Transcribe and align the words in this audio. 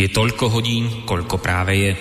Je 0.00 0.08
toľko 0.08 0.48
hodín, 0.48 1.04
koľko 1.04 1.36
práve 1.44 1.76
je. 1.76 1.92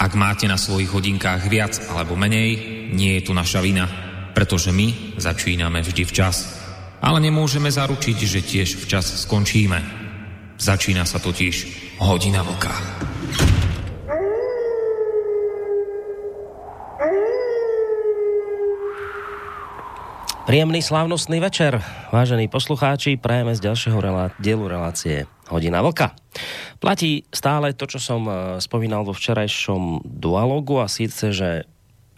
Ak 0.00 0.16
máte 0.16 0.48
na 0.48 0.56
svojich 0.56 0.88
hodinkách 0.88 1.44
viac 1.44 1.76
alebo 1.92 2.16
menej, 2.16 2.56
nie 2.96 3.20
je 3.20 3.28
tu 3.28 3.36
naša 3.36 3.60
vina, 3.60 3.84
pretože 4.32 4.72
my 4.72 5.20
začíname 5.20 5.84
vždy 5.84 6.08
včas. 6.08 6.56
Ale 7.04 7.20
nemôžeme 7.20 7.68
zaručiť, 7.68 8.16
že 8.16 8.40
tiež 8.40 8.80
včas 8.80 9.28
skončíme. 9.28 9.76
Začína 10.56 11.04
sa 11.04 11.20
totiž 11.20 11.54
hodina 12.00 12.40
vlka. 12.40 12.72
Príjemný 20.48 20.80
slávnostný 20.80 21.44
večer, 21.44 21.76
vážení 22.08 22.48
poslucháči, 22.48 23.20
prajeme 23.20 23.52
z 23.52 23.68
ďalšieho 23.68 23.98
relá- 24.00 24.32
dielu 24.40 24.64
relácie 24.64 25.28
Hodina 25.52 25.84
Vlka. 25.84 26.21
Platí 26.82 27.22
stále 27.30 27.78
to, 27.78 27.86
čo 27.86 28.02
som 28.02 28.26
e, 28.26 28.58
spomínal 28.58 29.06
vo 29.06 29.14
včerajšom 29.14 30.02
dualogu 30.02 30.82
a 30.82 30.90
síce, 30.90 31.30
že 31.30 31.62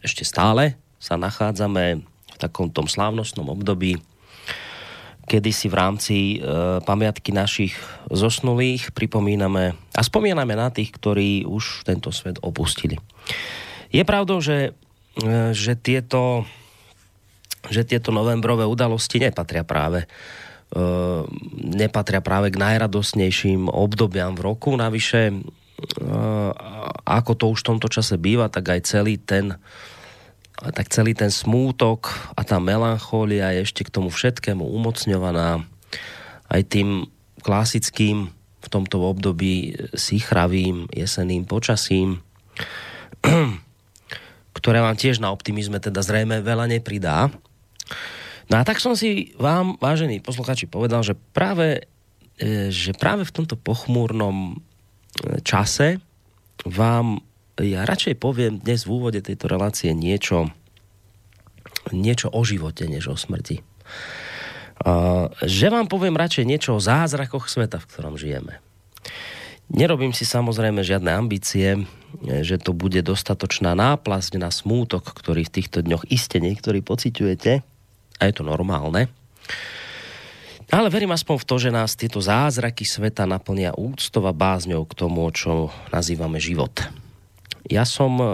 ešte 0.01 0.25
stále 0.25 0.81
sa 0.97 1.21
nachádzame 1.21 2.01
v 2.01 2.37
takom 2.41 2.73
tom 2.73 2.89
slávnostnom 2.89 3.45
období, 3.53 4.01
kedy 5.29 5.51
si 5.53 5.69
v 5.69 5.77
rámci 5.77 6.17
e, 6.17 6.37
pamiatky 6.81 7.29
našich 7.29 7.77
zosnulých 8.09 8.97
pripomíname 8.97 9.77
a 9.93 10.01
spomíname 10.01 10.57
na 10.57 10.73
tých, 10.73 10.97
ktorí 10.97 11.45
už 11.45 11.85
tento 11.85 12.09
svet 12.09 12.41
opustili. 12.41 12.97
Je 13.93 14.01
pravdou, 14.01 14.41
že, 14.41 14.73
e, 15.21 15.53
že 15.53 15.77
tieto 15.77 16.49
že 17.65 17.81
tieto 17.81 18.13
novembrové 18.13 18.69
udalosti 18.69 19.17
nepatria 19.17 19.65
práve 19.65 20.05
nepatria 21.55 22.19
práve 22.19 22.51
k 22.51 22.59
najradosnejším 22.59 23.71
obdobiam 23.71 24.35
v 24.35 24.45
roku. 24.45 24.75
Navyše, 24.75 25.31
uh, 25.31 26.51
ako 27.07 27.33
to 27.39 27.45
už 27.55 27.63
v 27.63 27.69
tomto 27.75 27.89
čase 27.91 28.19
býva, 28.19 28.51
tak 28.51 28.75
aj 28.75 28.81
celý 28.87 29.17
ten 29.19 29.59
tak 30.55 30.87
celý 30.87 31.19
ten 31.19 31.35
smútok 31.35 32.15
a 32.39 32.47
tá 32.47 32.63
melanchólia 32.63 33.51
je 33.59 33.67
ešte 33.67 33.83
k 33.83 33.91
tomu 33.91 34.07
všetkému 34.07 34.63
umocňovaná 34.63 35.67
aj 36.47 36.63
tým 36.71 37.11
klasickým 37.43 38.31
v 38.65 38.69
tomto 38.71 39.03
období 39.03 39.77
sichravým 39.93 40.89
jeseným 40.95 41.45
počasím, 41.45 42.23
ktoré 44.57 44.79
vám 44.81 44.97
tiež 44.97 45.21
na 45.21 45.35
optimizme 45.35 45.83
teda 45.83 46.01
zrejme 46.01 46.41
veľa 46.41 46.71
nepridá. 46.71 47.29
No 48.53 48.61
a 48.61 48.63
tak 48.63 48.81
som 48.81 48.93
si 48.93 49.33
vám, 49.41 49.81
vážení 49.81 50.21
posluchači, 50.21 50.69
povedal, 50.69 51.01
že 51.01 51.17
práve, 51.33 51.89
e, 52.37 52.69
že 52.69 52.93
práve 52.93 53.25
v 53.25 53.35
tomto 53.35 53.57
pochmúrnom 53.57 54.55
e, 54.55 55.41
čase 55.41 56.03
vám 56.65 57.25
ja 57.63 57.87
radšej 57.87 58.19
poviem 58.19 58.59
dnes 58.59 58.83
v 58.83 58.99
úvode 58.99 59.23
tejto 59.23 59.47
relácie 59.47 59.95
niečo, 59.95 60.51
niečo 61.95 62.27
o 62.35 62.43
živote, 62.43 62.91
než 62.91 63.07
o 63.07 63.15
smrti. 63.15 63.63
Že 65.39 65.67
vám 65.71 65.87
poviem 65.87 66.19
radšej 66.19 66.51
niečo 66.51 66.75
o 66.75 66.83
zázrakoch 66.83 67.47
sveta, 67.47 67.79
v 67.79 67.87
ktorom 67.87 68.19
žijeme. 68.19 68.59
Nerobím 69.71 70.11
si 70.11 70.27
samozrejme 70.27 70.83
žiadne 70.83 71.15
ambície, 71.15 71.87
že 72.27 72.59
to 72.59 72.75
bude 72.75 72.99
dostatočná 73.07 73.79
náplasť 73.79 74.43
na 74.43 74.51
smútok, 74.51 75.15
ktorý 75.15 75.47
v 75.47 75.55
týchto 75.55 75.87
dňoch 75.87 76.11
iste 76.11 76.43
niektorí 76.43 76.83
pociťujete 76.83 77.74
a 78.19 78.29
je 78.29 78.35
to 78.35 78.45
normálne. 78.47 79.11
Ale 80.73 80.89
verím 80.91 81.15
aspoň 81.15 81.37
v 81.39 81.49
to, 81.49 81.57
že 81.61 81.71
nás 81.71 81.95
tieto 81.95 82.19
zázraky 82.19 82.83
sveta 82.83 83.29
naplnia 83.29 83.77
úctova 83.77 84.35
bázňou 84.35 84.83
k 84.89 84.97
tomu, 84.97 85.23
čo 85.31 85.71
nazývame 85.95 86.43
život. 86.43 86.73
Ja 87.65 87.89
som 87.89 88.21
e, 88.21 88.27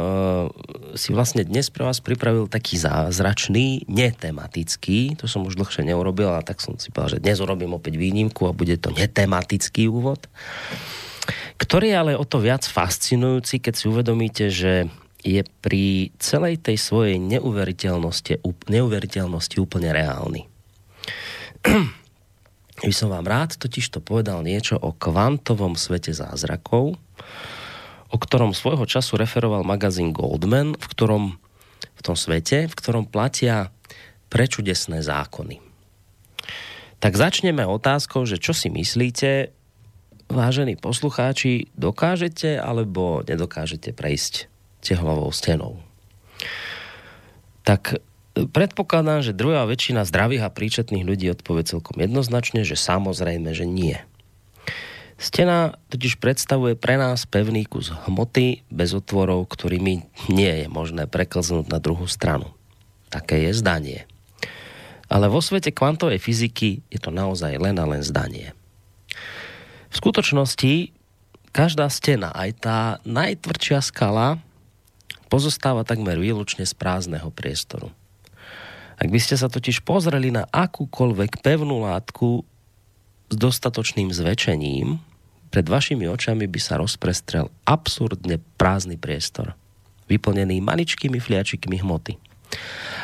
si 0.98 1.14
vlastne 1.14 1.46
dnes 1.46 1.70
pre 1.70 1.86
vás 1.86 2.02
pripravil 2.02 2.50
taký 2.50 2.82
zázračný, 2.82 3.86
netematický, 3.86 5.14
to 5.14 5.30
som 5.30 5.46
už 5.46 5.54
dlhšie 5.54 5.86
neurobil, 5.86 6.26
ale 6.26 6.42
tak 6.42 6.58
som 6.58 6.74
si 6.82 6.90
povedal, 6.90 7.18
že 7.18 7.22
dnes 7.22 7.38
urobím 7.38 7.78
opäť 7.78 7.94
výnimku 7.94 8.50
a 8.50 8.56
bude 8.56 8.74
to 8.74 8.90
netematický 8.90 9.86
úvod, 9.86 10.26
ktorý 11.62 11.94
je 11.94 11.96
ale 12.00 12.12
o 12.18 12.26
to 12.26 12.42
viac 12.42 12.66
fascinujúci, 12.66 13.62
keď 13.62 13.74
si 13.78 13.84
uvedomíte, 13.86 14.50
že 14.50 14.90
je 15.20 15.44
pri 15.60 16.12
celej 16.16 16.60
tej 16.64 16.80
svojej 16.80 17.16
neuveriteľnosti, 17.20 18.40
neuveriteľnosti 18.68 19.56
úplne 19.60 19.92
reálny. 19.92 20.42
By 22.88 22.94
som 22.96 23.12
vám 23.12 23.28
rád 23.28 23.60
totiž 23.60 23.92
to 23.92 24.00
povedal 24.00 24.40
niečo 24.40 24.80
o 24.80 24.96
kvantovom 24.96 25.76
svete 25.76 26.16
zázrakov, 26.16 26.96
o 28.10 28.16
ktorom 28.16 28.56
svojho 28.56 28.88
času 28.88 29.20
referoval 29.20 29.62
magazín 29.62 30.16
Goldman, 30.16 30.74
v 30.74 30.86
ktorom 30.88 31.24
v 32.00 32.00
tom 32.00 32.16
svete, 32.16 32.64
v 32.64 32.74
ktorom 32.74 33.04
platia 33.04 33.68
prečudesné 34.32 35.04
zákony. 35.04 35.60
Tak 37.00 37.12
začneme 37.12 37.64
otázkou, 37.68 38.24
že 38.24 38.40
čo 38.40 38.56
si 38.56 38.72
myslíte, 38.72 39.52
vážení 40.32 40.80
poslucháči, 40.80 41.68
dokážete 41.76 42.56
alebo 42.56 43.20
nedokážete 43.24 43.92
prejsť 43.92 44.48
tehlovou 44.80 45.28
stenou. 45.30 45.78
Tak 47.62 48.00
e, 48.00 48.48
predpokladám, 48.48 49.20
že 49.22 49.36
druhá 49.36 49.68
väčšina 49.68 50.02
zdravých 50.08 50.48
a 50.48 50.54
príčetných 50.54 51.04
ľudí 51.04 51.30
odpovie 51.30 51.68
celkom 51.68 52.00
jednoznačne, 52.00 52.64
že 52.64 52.74
samozrejme, 52.74 53.52
že 53.52 53.68
nie. 53.68 54.00
Stena 55.20 55.76
totiž 55.92 56.16
predstavuje 56.16 56.80
pre 56.80 56.96
nás 56.96 57.28
pevný 57.28 57.68
kus 57.68 57.92
hmoty 57.92 58.64
bez 58.72 58.96
otvorov, 58.96 59.52
ktorými 59.52 60.08
nie 60.32 60.64
je 60.64 60.66
možné 60.72 61.04
preklznúť 61.04 61.68
na 61.68 61.76
druhú 61.76 62.08
stranu. 62.08 62.56
Také 63.12 63.44
je 63.44 63.52
zdanie. 63.52 64.08
Ale 65.12 65.28
vo 65.28 65.44
svete 65.44 65.76
kvantovej 65.76 66.22
fyziky 66.22 66.80
je 66.88 66.96
to 66.96 67.12
naozaj 67.12 67.52
len 67.60 67.76
a 67.76 67.84
len 67.84 68.00
zdanie. 68.00 68.56
V 69.90 69.94
skutočnosti 69.98 70.94
každá 71.52 71.90
stena, 71.90 72.32
aj 72.32 72.50
tá 72.62 72.80
najtvrdšia 73.04 73.84
skala, 73.84 74.40
pozostáva 75.30 75.86
takmer 75.86 76.18
výlučne 76.18 76.66
z 76.66 76.74
prázdneho 76.74 77.30
priestoru. 77.30 77.94
Ak 79.00 79.08
by 79.08 79.16
ste 79.16 79.40
sa 79.40 79.48
totiž 79.48 79.80
pozreli 79.80 80.28
na 80.28 80.44
akúkoľvek 80.52 81.40
pevnú 81.40 81.88
látku 81.88 82.44
s 83.32 83.34
dostatočným 83.34 84.12
zväčšením, 84.12 85.00
pred 85.50 85.66
vašimi 85.66 86.06
očami 86.06 86.46
by 86.46 86.60
sa 86.60 86.78
rozprestrel 86.78 87.48
absurdne 87.64 88.38
prázdny 88.60 89.00
priestor, 89.00 89.56
vyplnený 90.06 90.62
maličkými 90.62 91.18
fliačikmi 91.18 91.80
hmoty. 91.80 92.20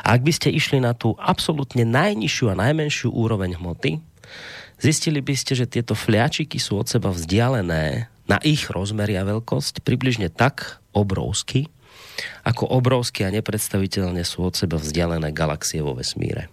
A 0.03 0.19
ak 0.19 0.27
by 0.27 0.33
ste 0.35 0.55
išli 0.55 0.83
na 0.83 0.95
tú 0.95 1.15
absolútne 1.19 1.87
najnižšiu 1.87 2.51
a 2.51 2.59
najmenšiu 2.59 3.11
úroveň 3.15 3.59
hmoty, 3.59 3.99
zistili 4.79 5.23
by 5.23 5.35
ste, 5.39 5.55
že 5.55 5.71
tieto 5.71 5.95
fliačiky 5.95 6.59
sú 6.59 6.83
od 6.83 6.87
seba 6.91 7.15
vzdialené 7.15 8.11
na 8.27 8.39
ich 8.43 8.67
rozmery 8.69 9.15
a 9.15 9.27
veľkosť 9.27 9.87
približne 9.87 10.29
tak 10.35 10.83
obrovsky, 10.91 11.71
ako 12.47 12.71
obrovské 12.71 13.27
a 13.27 13.35
nepredstaviteľne 13.35 14.23
sú 14.23 14.47
od 14.47 14.55
seba 14.55 14.79
vzdialené 14.79 15.35
galaxie 15.35 15.83
vo 15.83 15.99
vesmíre. 15.99 16.47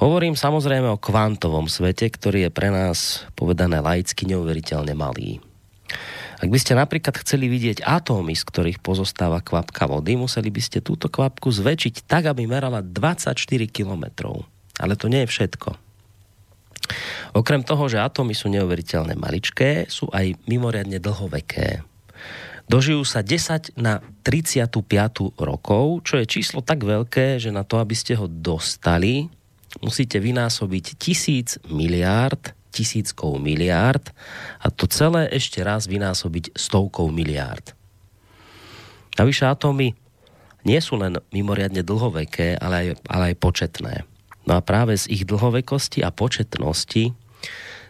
Hovorím 0.00 0.38
samozrejme 0.38 0.88
o 0.88 0.96
kvantovom 0.96 1.68
svete, 1.68 2.08
ktorý 2.08 2.48
je 2.48 2.50
pre 2.54 2.72
nás 2.72 3.28
povedané 3.36 3.82
laicky 3.84 4.24
neuveriteľne 4.24 4.94
malý. 4.96 5.42
Ak 6.38 6.46
by 6.54 6.58
ste 6.62 6.78
napríklad 6.78 7.18
chceli 7.18 7.50
vidieť 7.50 7.82
atómy, 7.82 8.38
z 8.38 8.46
ktorých 8.46 8.78
pozostáva 8.78 9.42
kvapka 9.42 9.90
vody, 9.90 10.14
museli 10.14 10.54
by 10.54 10.62
ste 10.62 10.78
túto 10.78 11.10
kvapku 11.10 11.50
zväčšiť 11.50 12.06
tak, 12.06 12.30
aby 12.30 12.46
merala 12.46 12.78
24 12.78 13.34
km. 13.66 14.06
Ale 14.78 14.94
to 14.94 15.10
nie 15.10 15.26
je 15.26 15.32
všetko. 15.34 15.74
Okrem 17.34 17.66
toho, 17.66 17.90
že 17.90 17.98
atómy 17.98 18.38
sú 18.38 18.46
neuveriteľne 18.54 19.18
maličké, 19.18 19.90
sú 19.90 20.06
aj 20.14 20.38
mimoriadne 20.46 21.02
dlhoveké. 21.02 21.82
Dožijú 22.68 23.00
sa 23.00 23.24
10 23.24 23.80
na 23.80 24.04
35 24.28 24.76
rokov, 25.40 26.04
čo 26.04 26.20
je 26.20 26.28
číslo 26.28 26.60
tak 26.60 26.84
veľké, 26.84 27.40
že 27.40 27.48
na 27.48 27.64
to, 27.64 27.80
aby 27.80 27.96
ste 27.96 28.12
ho 28.12 28.28
dostali, 28.28 29.32
musíte 29.80 30.20
vynásobiť 30.20 31.00
tisíc 31.00 31.56
miliárd, 31.64 32.52
tisíckou 32.68 33.40
miliárd 33.40 34.12
a 34.60 34.68
to 34.68 34.84
celé 34.84 35.32
ešte 35.32 35.64
raz 35.64 35.88
vynásobiť 35.88 36.52
stovkou 36.52 37.08
miliárd. 37.08 37.72
Navyše 39.16 39.48
atómy 39.48 39.96
nie 40.68 40.80
sú 40.84 41.00
len 41.00 41.16
mimoriadne 41.32 41.80
dlhoveké, 41.80 42.60
ale 42.60 42.74
aj, 42.76 42.88
ale 43.08 43.24
aj 43.32 43.36
početné. 43.40 43.94
No 44.44 44.60
a 44.60 44.64
práve 44.64 44.92
z 44.92 45.08
ich 45.08 45.24
dlhovekosti 45.24 46.04
a 46.04 46.12
početnosti 46.12 47.16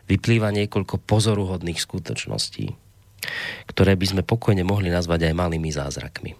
vyplýva 0.06 0.54
niekoľko 0.54 1.02
pozoruhodných 1.02 1.82
skutočností 1.82 2.87
ktoré 3.68 3.94
by 3.94 4.06
sme 4.16 4.22
pokojne 4.24 4.62
mohli 4.62 4.88
nazvať 4.88 5.30
aj 5.30 5.34
malými 5.34 5.70
zázrakmi. 5.70 6.32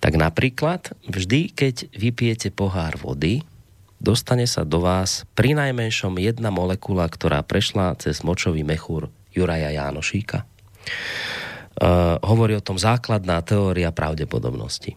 Tak 0.00 0.16
napríklad, 0.16 0.96
vždy, 1.04 1.52
keď 1.52 1.92
vypijete 1.92 2.48
pohár 2.48 2.96
vody, 2.96 3.44
dostane 4.00 4.48
sa 4.48 4.64
do 4.64 4.80
vás 4.80 5.28
pri 5.36 5.52
najmenšom 5.52 6.16
jedna 6.16 6.48
molekula, 6.48 7.04
ktorá 7.04 7.44
prešla 7.44 8.00
cez 8.00 8.24
močový 8.24 8.64
mechúr 8.64 9.12
Juraja 9.36 9.68
Jánošíka. 9.70 10.48
Uh, 11.80 12.16
hovorí 12.24 12.56
o 12.56 12.64
tom 12.64 12.80
základná 12.80 13.40
teória 13.44 13.92
pravdepodobnosti. 13.92 14.96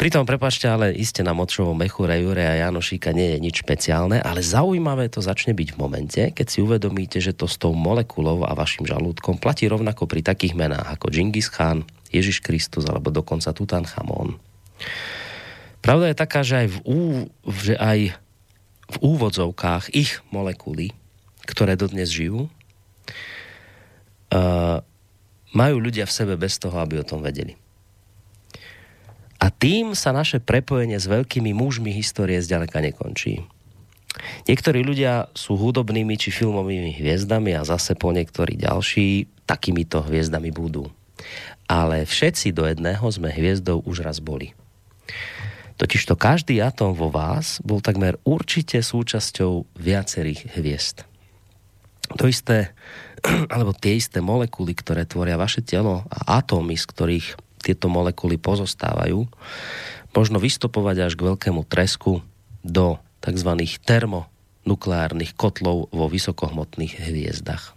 Pritom, 0.00 0.24
prepačte, 0.24 0.64
ale 0.64 0.96
iste 0.96 1.20
na 1.20 1.36
močovom 1.36 1.76
mechure 1.76 2.16
Jureja 2.16 2.56
Janošíka 2.56 3.12
nie 3.12 3.36
je 3.36 3.38
nič 3.44 3.60
špeciálne, 3.60 4.16
ale 4.24 4.40
zaujímavé 4.40 5.12
to 5.12 5.20
začne 5.20 5.52
byť 5.52 5.76
v 5.76 5.80
momente, 5.80 6.22
keď 6.32 6.46
si 6.48 6.64
uvedomíte, 6.64 7.20
že 7.20 7.36
to 7.36 7.44
s 7.44 7.60
tou 7.60 7.76
molekulou 7.76 8.48
a 8.48 8.56
vašim 8.56 8.88
žalúdkom 8.88 9.36
platí 9.36 9.68
rovnako 9.68 10.08
pri 10.08 10.24
takých 10.24 10.56
menách 10.56 10.96
ako 10.96 11.12
Džingis 11.12 11.52
Khan, 11.52 11.84
Ježiš 12.08 12.40
Kristus 12.40 12.88
alebo 12.88 13.12
dokonca 13.12 13.52
Tutanchamón. 13.52 14.40
Pravda 15.84 16.08
je 16.08 16.16
taká, 16.16 16.40
že 16.48 16.64
aj 16.64 16.68
v, 16.72 16.78
ú, 16.88 17.00
že 17.60 17.76
aj 17.76 18.16
v 18.88 18.96
úvodzovkách 19.04 19.92
ich 19.92 20.24
molekuly, 20.32 20.96
ktoré 21.44 21.76
dodnes 21.76 22.08
žijú, 22.08 22.48
uh, 24.32 24.80
majú 25.52 25.76
ľudia 25.76 26.08
v 26.08 26.16
sebe 26.24 26.40
bez 26.40 26.56
toho, 26.56 26.80
aby 26.80 26.96
o 26.96 27.04
tom 27.04 27.20
vedeli. 27.20 27.60
A 29.40 29.48
tým 29.48 29.96
sa 29.96 30.12
naše 30.12 30.36
prepojenie 30.36 31.00
s 31.00 31.08
veľkými 31.08 31.56
mužmi 31.56 31.88
histórie 31.96 32.36
zďaleka 32.36 32.84
nekončí. 32.84 33.40
Niektorí 34.44 34.84
ľudia 34.84 35.32
sú 35.32 35.56
hudobnými 35.56 36.18
či 36.20 36.28
filmovými 36.28 37.00
hviezdami 37.00 37.56
a 37.56 37.64
zase 37.64 37.96
po 37.96 38.12
niektorí 38.12 38.60
ďalší 38.60 39.30
takýmito 39.48 40.04
hviezdami 40.04 40.52
budú. 40.52 40.92
Ale 41.70 42.04
všetci 42.04 42.52
do 42.52 42.68
jedného 42.68 43.06
sme 43.08 43.32
hviezdou 43.32 43.80
už 43.86 44.04
raz 44.04 44.20
boli. 44.20 44.52
Totižto 45.80 46.12
každý 46.20 46.60
atóm 46.60 46.92
vo 46.92 47.08
vás 47.08 47.56
bol 47.64 47.80
takmer 47.80 48.20
určite 48.28 48.84
súčasťou 48.84 49.64
viacerých 49.80 50.52
hviezd. 50.52 51.08
To 52.20 52.28
isté, 52.28 52.76
alebo 53.54 53.72
tie 53.72 53.96
isté 53.96 54.20
molekuly, 54.20 54.76
ktoré 54.76 55.08
tvoria 55.08 55.40
vaše 55.40 55.64
telo 55.64 56.04
a 56.12 56.42
atómy, 56.42 56.76
z 56.76 56.84
ktorých 56.84 57.26
tieto 57.60 57.86
molekuly 57.92 58.40
pozostávajú, 58.40 59.28
možno 60.16 60.36
vystupovať 60.42 60.96
až 61.06 61.12
k 61.14 61.26
veľkému 61.28 61.62
tresku 61.68 62.24
do 62.64 62.98
tzv. 63.20 63.50
termonukleárnych 63.84 65.36
kotlov 65.36 65.92
vo 65.92 66.06
vysokohmotných 66.08 66.98
hviezdach. 67.04 67.76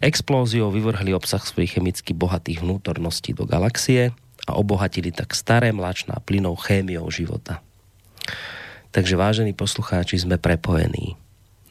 Explóziou 0.00 0.72
vyvrhli 0.72 1.12
obsah 1.12 1.44
svojich 1.44 1.76
chemicky 1.76 2.16
bohatých 2.16 2.64
vnútorností 2.64 3.36
do 3.36 3.44
galaxie 3.44 4.16
a 4.48 4.56
obohatili 4.56 5.12
tak 5.12 5.36
staré 5.36 5.76
mlačná 5.76 6.16
plynou 6.24 6.56
chémiou 6.56 7.12
života. 7.12 7.60
Takže 8.90 9.14
vážení 9.14 9.52
poslucháči, 9.52 10.16
sme 10.18 10.40
prepojení. 10.40 11.20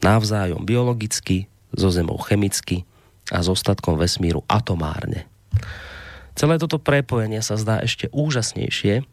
Navzájom 0.00 0.62
biologicky, 0.62 1.50
so 1.74 1.90
zemou 1.90 2.18
chemicky 2.22 2.86
a 3.30 3.42
s 3.42 3.46
ostatkom 3.50 3.98
vesmíru 3.98 4.42
atomárne. 4.50 5.26
Celé 6.40 6.56
toto 6.56 6.80
prepojenie 6.80 7.44
sa 7.44 7.60
zdá 7.60 7.84
ešte 7.84 8.08
úžasnejšie, 8.16 9.04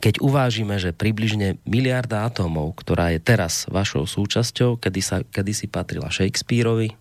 keď 0.00 0.24
uvážime, 0.24 0.80
že 0.80 0.96
približne 0.96 1.60
miliarda 1.68 2.24
atómov, 2.24 2.80
ktorá 2.80 3.12
je 3.12 3.20
teraz 3.20 3.68
vašou 3.68 4.08
súčasťou, 4.08 4.80
kedy, 4.80 5.00
sa, 5.04 5.20
kedy 5.20 5.52
si 5.52 5.68
patrila 5.68 6.08
Shakespeareovi, 6.08 6.96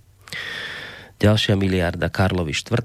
ďalšia 1.24 1.56
miliarda 1.56 2.12
Karlovi 2.12 2.52
IV. 2.52 2.84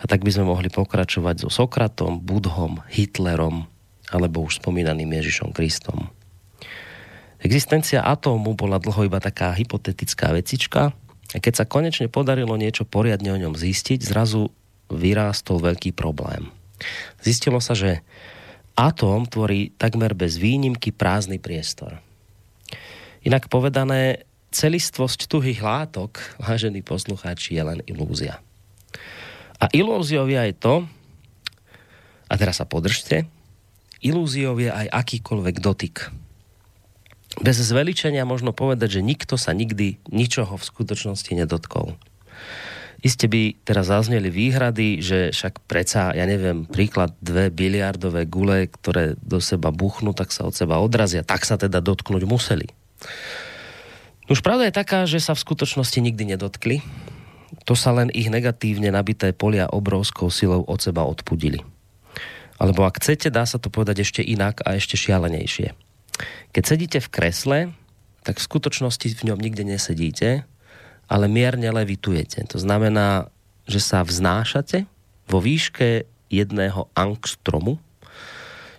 A 0.00 0.04
tak 0.08 0.24
by 0.24 0.30
sme 0.32 0.48
mohli 0.48 0.72
pokračovať 0.72 1.44
so 1.44 1.52
Sokratom, 1.52 2.24
Budhom, 2.24 2.80
Hitlerom 2.88 3.68
alebo 4.08 4.40
už 4.48 4.64
spomínaným 4.64 5.12
Ježišom 5.20 5.52
Kristom. 5.52 6.08
Existencia 7.44 8.08
atómu 8.08 8.56
bola 8.56 8.80
dlho 8.80 9.04
iba 9.04 9.20
taká 9.20 9.52
hypotetická 9.52 10.32
vecička 10.32 10.96
a 11.32 11.36
keď 11.36 11.60
sa 11.60 11.68
konečne 11.68 12.08
podarilo 12.08 12.56
niečo 12.56 12.88
poriadne 12.88 13.36
o 13.36 13.40
ňom 13.40 13.52
zistiť, 13.52 14.00
zrazu 14.00 14.48
vyrástol 14.96 15.60
veľký 15.60 15.96
problém. 15.96 16.48
Zistilo 17.22 17.62
sa, 17.62 17.72
že 17.72 18.02
atóm 18.74 19.28
tvorí 19.28 19.70
takmer 19.76 20.16
bez 20.16 20.40
výnimky 20.40 20.90
prázdny 20.90 21.38
priestor. 21.38 22.00
Inak 23.22 23.46
povedané, 23.46 24.26
celistvosť 24.52 25.30
tuhých 25.30 25.62
látok, 25.62 26.20
vážení 26.42 26.84
poslucháči, 26.84 27.56
je 27.56 27.62
len 27.62 27.80
ilúzia. 27.88 28.42
A 29.62 29.70
ilúziou 29.70 30.26
je 30.26 30.38
aj 30.38 30.52
to, 30.58 30.74
a 32.26 32.34
teraz 32.34 32.58
sa 32.58 32.66
podržte, 32.66 33.28
ilúziou 34.02 34.58
je 34.58 34.68
aj 34.68 34.90
akýkoľvek 34.90 35.56
dotyk. 35.62 35.96
Bez 37.40 37.56
zveličenia 37.64 38.28
možno 38.28 38.52
povedať, 38.52 39.00
že 39.00 39.06
nikto 39.06 39.40
sa 39.40 39.56
nikdy 39.56 39.96
ničoho 40.12 40.60
v 40.60 40.68
skutočnosti 40.68 41.32
nedotkol. 41.32 41.96
Iste 43.02 43.26
by 43.26 43.66
teraz 43.66 43.90
zazneli 43.90 44.30
výhrady, 44.30 45.02
že 45.02 45.34
však 45.34 45.66
predsa, 45.66 46.14
ja 46.14 46.22
neviem, 46.22 46.62
príklad 46.70 47.10
dve 47.18 47.50
biliardové 47.50 48.30
gule, 48.30 48.70
ktoré 48.70 49.18
do 49.18 49.42
seba 49.42 49.74
buchnú, 49.74 50.14
tak 50.14 50.30
sa 50.30 50.46
od 50.46 50.54
seba 50.54 50.78
odrazia. 50.78 51.26
Tak 51.26 51.42
sa 51.42 51.58
teda 51.58 51.82
dotknúť 51.82 52.22
museli. 52.22 52.70
Už 54.30 54.38
pravda 54.38 54.70
je 54.70 54.78
taká, 54.78 55.02
že 55.02 55.18
sa 55.18 55.34
v 55.34 55.42
skutočnosti 55.42 55.98
nikdy 55.98 56.38
nedotkli. 56.38 56.78
To 57.66 57.74
sa 57.74 57.90
len 57.90 58.06
ich 58.14 58.30
negatívne 58.30 58.94
nabité 58.94 59.34
polia 59.34 59.66
obrovskou 59.66 60.30
silou 60.30 60.62
od 60.62 60.78
seba 60.78 61.02
odpudili. 61.02 61.58
Alebo 62.62 62.86
ak 62.86 63.02
chcete, 63.02 63.34
dá 63.34 63.42
sa 63.42 63.58
to 63.58 63.66
povedať 63.66 64.06
ešte 64.06 64.22
inak 64.22 64.62
a 64.62 64.78
ešte 64.78 64.94
šialenejšie. 64.94 65.74
Keď 66.54 66.62
sedíte 66.62 66.98
v 67.02 67.10
kresle, 67.10 67.58
tak 68.22 68.38
v 68.38 68.46
skutočnosti 68.46 69.18
v 69.18 69.26
ňom 69.34 69.38
nikde 69.42 69.66
nesedíte, 69.66 70.46
ale 71.12 71.28
mierne 71.28 71.68
levitujete. 71.68 72.40
To 72.48 72.56
znamená, 72.56 73.28
že 73.68 73.84
sa 73.84 74.00
vznášate 74.00 74.88
vo 75.28 75.44
výške 75.44 76.08
jedného 76.32 76.88
angstromu, 76.96 77.76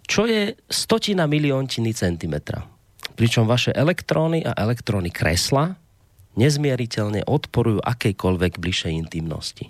čo 0.09 0.25
je 0.25 0.57
stotina 0.65 1.29
miliontiny 1.29 1.93
centimetra. 1.93 2.65
Pričom 3.13 3.45
vaše 3.45 3.69
elektróny 3.69 4.41
a 4.41 4.57
elektróny 4.57 5.13
kresla 5.13 5.77
nezmieriteľne 6.33 7.29
odporujú 7.29 7.77
akejkoľvek 7.85 8.57
bližšej 8.57 8.93
intimnosti. 8.97 9.69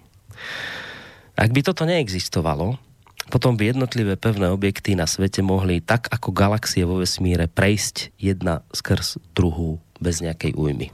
Ak 1.35 1.51
by 1.51 1.59
toto 1.59 1.83
neexistovalo, 1.83 2.79
potom 3.27 3.59
by 3.59 3.75
jednotlivé 3.75 4.15
pevné 4.15 4.47
objekty 4.47 4.95
na 4.95 5.03
svete 5.03 5.43
mohli 5.43 5.83
tak 5.83 6.07
ako 6.07 6.31
galaxie 6.31 6.87
vo 6.87 7.03
vesmíre 7.03 7.51
prejsť 7.51 8.15
jedna 8.15 8.63
skrz 8.71 9.19
druhú 9.35 9.83
bez 9.99 10.23
nejakej 10.23 10.55
újmy. 10.55 10.87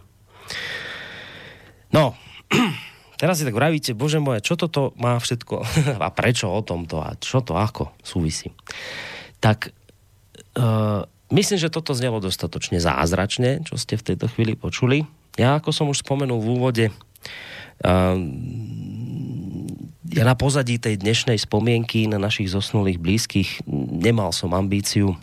No, 1.90 2.14
teraz 3.22 3.42
si 3.42 3.46
tak 3.46 3.58
vravíte, 3.58 3.98
bože 3.98 4.22
moje, 4.22 4.46
čo 4.46 4.54
toto 4.58 4.94
má 5.02 5.18
všetko 5.18 5.56
a 6.06 6.10
prečo 6.14 6.50
o 6.50 6.62
tomto 6.62 7.02
a 7.02 7.18
čo 7.18 7.42
to 7.42 7.58
ako 7.58 7.94
súvisí. 8.06 8.54
Tak 9.42 9.74
uh, 10.60 11.06
myslím, 11.34 11.58
že 11.58 11.74
toto 11.74 11.98
znelo 11.98 12.22
dostatočne 12.22 12.78
zázračne, 12.78 13.66
čo 13.66 13.80
ste 13.80 13.98
v 13.98 14.14
tejto 14.14 14.30
chvíli 14.30 14.54
počuli. 14.54 15.06
Ja, 15.40 15.58
ako 15.58 15.70
som 15.72 15.88
už 15.88 16.04
spomenul 16.04 16.42
v 16.44 16.52
úvode, 16.52 16.86
uh, 17.86 18.18
ja 20.10 20.24
na 20.26 20.34
pozadí 20.34 20.82
tej 20.82 20.98
dnešnej 20.98 21.38
spomienky 21.38 22.10
na 22.10 22.18
našich 22.18 22.50
zosnulých 22.50 22.98
blízkych 22.98 23.62
nemal 23.70 24.34
som 24.34 24.58
ambíciu 24.58 25.14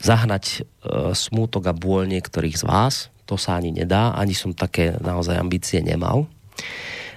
zahnať 0.00 0.62
uh, 0.62 1.12
smútok 1.12 1.70
a 1.70 1.74
bôľ 1.76 2.08
niektorých 2.08 2.56
z 2.56 2.64
vás, 2.64 3.12
to 3.30 3.38
sa 3.38 3.54
ani 3.54 3.70
nedá, 3.70 4.10
ani 4.18 4.34
som 4.34 4.50
také 4.50 4.98
naozaj 4.98 5.38
ambície 5.38 5.78
nemal. 5.78 6.26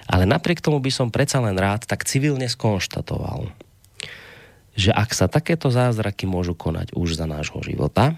Ale 0.05 0.29
napriek 0.29 0.61
tomu 0.61 0.77
by 0.77 0.93
som 0.93 1.09
predsa 1.09 1.41
len 1.41 1.57
rád 1.57 1.89
tak 1.89 2.05
civilne 2.05 2.45
skonštatoval, 2.45 3.49
že 4.77 4.93
ak 4.93 5.09
sa 5.17 5.25
takéto 5.25 5.73
zázraky 5.73 6.29
môžu 6.29 6.53
konať 6.53 6.93
už 6.93 7.17
za 7.17 7.25
nášho 7.25 7.57
života, 7.65 8.13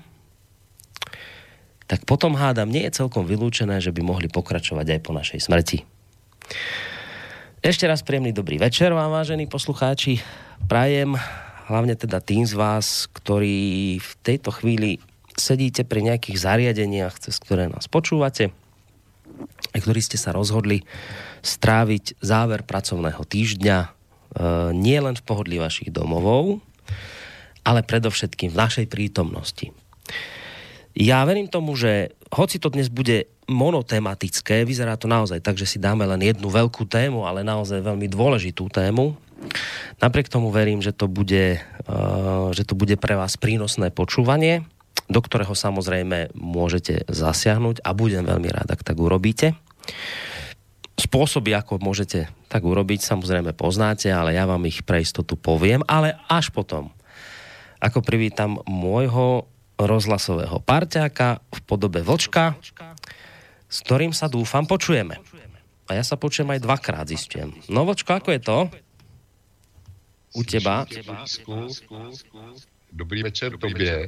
tak 1.85 2.03
potom 2.03 2.35
hádam, 2.35 2.67
nie 2.67 2.83
je 2.89 2.99
celkom 2.99 3.23
vylúčené, 3.23 3.79
že 3.79 3.95
by 3.95 4.01
mohli 4.03 4.27
pokračovať 4.27 4.97
aj 4.97 4.99
po 5.05 5.15
našej 5.15 5.39
smrti. 5.39 5.85
Ešte 7.61 7.85
raz 7.87 8.01
príjemný 8.01 8.33
dobrý 8.33 8.59
večer 8.59 8.91
vám, 8.91 9.13
vážení 9.13 9.45
poslucháči. 9.47 10.19
Prajem 10.65 11.15
hlavne 11.69 11.93
teda 11.93 12.21
tým 12.21 12.45
z 12.45 12.57
vás, 12.57 13.05
ktorí 13.13 13.97
v 14.01 14.11
tejto 14.25 14.49
chvíli 14.53 14.97
sedíte 15.35 15.83
pri 15.83 16.01
nejakých 16.03 16.37
zariadeniach, 16.39 17.19
cez 17.19 17.35
ktoré 17.39 17.67
nás 17.67 17.91
počúvate, 17.91 18.55
a 19.71 19.75
ktorí 19.75 19.99
ste 19.99 20.15
sa 20.15 20.31
rozhodli 20.31 20.87
stráviť 21.43 22.23
záver 22.23 22.63
pracovného 22.63 23.21
týždňa 23.27 23.77
e, 23.83 23.89
nie 24.73 24.97
len 24.97 25.15
v 25.19 25.25
pohodlí 25.25 25.59
vašich 25.59 25.91
domovov, 25.91 26.63
ale 27.65 27.83
predovšetkým 27.83 28.53
v 28.53 28.59
našej 28.59 28.85
prítomnosti. 28.87 29.75
Ja 30.95 31.27
verím 31.27 31.51
tomu, 31.51 31.75
že 31.75 32.15
hoci 32.31 32.55
to 32.55 32.71
dnes 32.71 32.87
bude 32.87 33.27
monotematické, 33.51 34.63
vyzerá 34.63 34.95
to 34.95 35.11
naozaj 35.11 35.43
tak, 35.43 35.59
že 35.59 35.67
si 35.67 35.77
dáme 35.77 36.07
len 36.07 36.23
jednu 36.23 36.47
veľkú 36.47 36.87
tému, 36.87 37.27
ale 37.27 37.43
naozaj 37.43 37.83
veľmi 37.83 38.07
dôležitú 38.07 38.71
tému. 38.71 39.19
Napriek 39.99 40.31
tomu 40.31 40.49
verím, 40.49 40.79
že 40.79 40.95
to 40.95 41.11
bude, 41.11 41.59
e, 41.59 41.97
že 42.55 42.63
to 42.63 42.73
bude 42.79 42.95
pre 42.95 43.19
vás 43.19 43.35
prínosné 43.35 43.91
počúvanie 43.91 44.63
do 45.05 45.19
ktorého 45.21 45.53
samozrejme 45.53 46.33
môžete 46.33 47.05
zasiahnuť 47.05 47.85
a 47.85 47.93
budem 47.93 48.25
veľmi 48.25 48.49
rád, 48.49 48.73
ak 48.73 48.81
tak 48.81 48.97
urobíte. 48.97 49.53
Spôsoby, 50.95 51.53
ako 51.53 51.83
môžete 51.83 52.31
tak 52.47 52.63
urobiť, 52.63 53.03
samozrejme 53.03 53.53
poznáte, 53.53 54.09
ale 54.09 54.33
ja 54.33 54.47
vám 54.47 54.63
ich 54.65 54.81
pre 54.81 55.03
istotu 55.03 55.35
poviem, 55.35 55.83
ale 55.85 56.17
až 56.31 56.49
potom, 56.49 56.89
ako 57.83 57.99
privítam 58.01 58.63
môjho 58.65 59.45
rozhlasového 59.75 60.63
parťáka 60.63 61.43
v 61.51 61.59
podobe 61.67 61.99
vlčka, 61.99 62.55
s 63.67 63.77
ktorým 63.83 64.15
sa 64.15 64.31
dúfam 64.31 64.63
počujeme. 64.63 65.19
A 65.85 65.99
ja 65.99 66.01
sa 66.01 66.17
počujem 66.17 66.49
aj 66.49 66.63
dvakrát, 66.65 67.05
zistím. 67.05 67.53
No 67.69 67.85
vočko, 67.85 68.17
ako 68.17 68.33
je 68.33 68.41
to? 68.41 68.57
U 70.35 70.41
teba? 70.41 70.87
Dobrý 72.95 73.23
večer 73.23 73.57
tobě. 73.57 74.07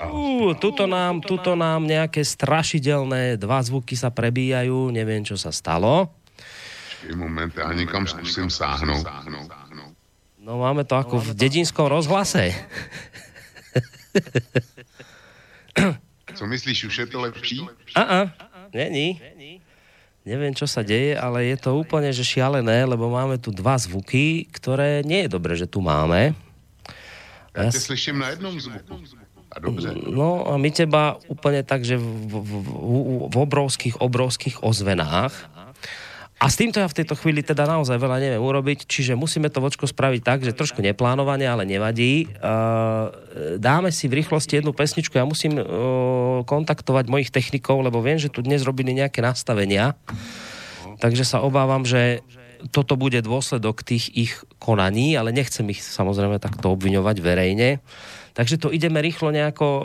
Uh, 0.00 0.54
tuto, 0.56 0.86
nám, 0.88 1.20
tuto 1.20 1.52
nám 1.52 1.84
nejaké 1.84 2.24
strašidelné 2.24 3.36
dva 3.36 3.60
zvuky 3.60 3.92
sa 3.92 4.08
prebíjajú, 4.08 4.88
neviem, 4.88 5.20
čo 5.20 5.36
sa 5.36 5.52
stalo. 5.52 6.08
moment, 7.14 7.52
já 7.56 7.72
někam 7.72 8.06
zkusím 8.06 8.50
sáhnout. 8.50 9.06
No 10.42 10.58
máme 10.58 10.82
to 10.82 10.98
ako 10.98 11.22
v 11.22 11.38
dedinskom 11.38 11.86
rozhlase. 11.86 12.50
Co 16.34 16.46
myslíš, 16.46 16.84
už 16.84 16.98
je 16.98 17.06
to 17.06 17.20
lepší? 17.20 17.60
A, 17.94 18.02
a, 18.02 18.18
není. 18.74 19.20
Neviem, 20.22 20.54
čo 20.54 20.70
sa 20.70 20.86
deje, 20.86 21.18
ale 21.18 21.50
je 21.50 21.58
to 21.58 21.74
úplne 21.74 22.14
že 22.14 22.22
šialené, 22.22 22.86
lebo 22.86 23.10
máme 23.10 23.42
tu 23.42 23.50
dva 23.50 23.74
zvuky, 23.74 24.46
ktoré 24.54 25.02
nie 25.02 25.26
je 25.26 25.32
dobré, 25.34 25.58
že 25.58 25.66
tu 25.66 25.82
máme. 25.82 26.34
Ja 27.52 27.70
tě 27.70 27.80
slyším 27.80 28.18
na 28.18 28.28
jednom 28.28 28.60
zvuku. 28.60 28.96
A 29.52 29.60
dobře. 29.60 29.92
No 30.08 30.48
a 30.48 30.56
my 30.56 30.70
teba 30.72 31.20
úplne 31.28 31.60
tak, 31.60 31.84
že 31.84 32.00
v, 32.00 32.40
v, 32.40 32.52
v, 32.64 32.68
v 33.28 33.36
obrovských, 33.36 34.00
obrovských 34.00 34.64
ozvenách. 34.64 35.36
A 36.40 36.50
s 36.50 36.56
týmto 36.58 36.80
ja 36.80 36.88
v 36.88 36.96
tejto 36.98 37.14
chvíli 37.14 37.44
teda 37.44 37.68
naozaj 37.68 38.02
veľa 38.02 38.18
neviem 38.18 38.42
urobiť, 38.42 38.88
čiže 38.88 39.14
musíme 39.14 39.46
to 39.52 39.62
vočko 39.62 39.86
spraviť 39.86 40.20
tak, 40.24 40.42
že 40.42 40.56
trošku 40.56 40.82
neplánovane, 40.82 41.46
ale 41.46 41.62
nevadí. 41.62 42.26
Dáme 43.62 43.94
si 43.94 44.10
v 44.10 44.24
rýchlosti 44.24 44.58
jednu 44.58 44.74
pesničku, 44.74 45.14
ja 45.14 45.28
musím 45.28 45.60
kontaktovať 46.42 47.04
mojich 47.06 47.30
technikov, 47.30 47.84
lebo 47.86 48.02
viem, 48.02 48.18
že 48.18 48.32
tu 48.32 48.42
dnes 48.42 48.64
robili 48.66 48.90
nejaké 48.90 49.22
nastavenia, 49.22 49.94
takže 50.98 51.22
sa 51.22 51.44
obávam, 51.46 51.86
že 51.86 52.26
toto 52.70 52.94
bude 52.94 53.18
dôsledok 53.24 53.82
tých 53.82 54.06
ich 54.14 54.32
konaní, 54.62 55.18
ale 55.18 55.34
nechcem 55.34 55.66
ich 55.72 55.82
samozrejme 55.82 56.38
takto 56.38 56.70
obviňovať 56.70 57.16
verejne. 57.18 57.82
Takže 58.32 58.56
to 58.56 58.68
ideme 58.72 59.02
rýchlo 59.04 59.28
nejako, 59.28 59.68
uh, 59.68 59.84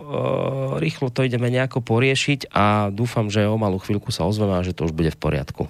rýchlo 0.80 1.12
to 1.12 1.28
ideme 1.28 1.52
nejako 1.52 1.84
poriešiť 1.84 2.54
a 2.56 2.88
dúfam, 2.96 3.28
že 3.28 3.44
o 3.44 3.60
malú 3.60 3.76
chvíľku 3.82 4.14
sa 4.14 4.24
ozveme 4.24 4.56
a 4.56 4.64
že 4.64 4.72
to 4.72 4.88
už 4.88 4.96
bude 4.96 5.12
v 5.12 5.20
poriadku. 5.20 5.68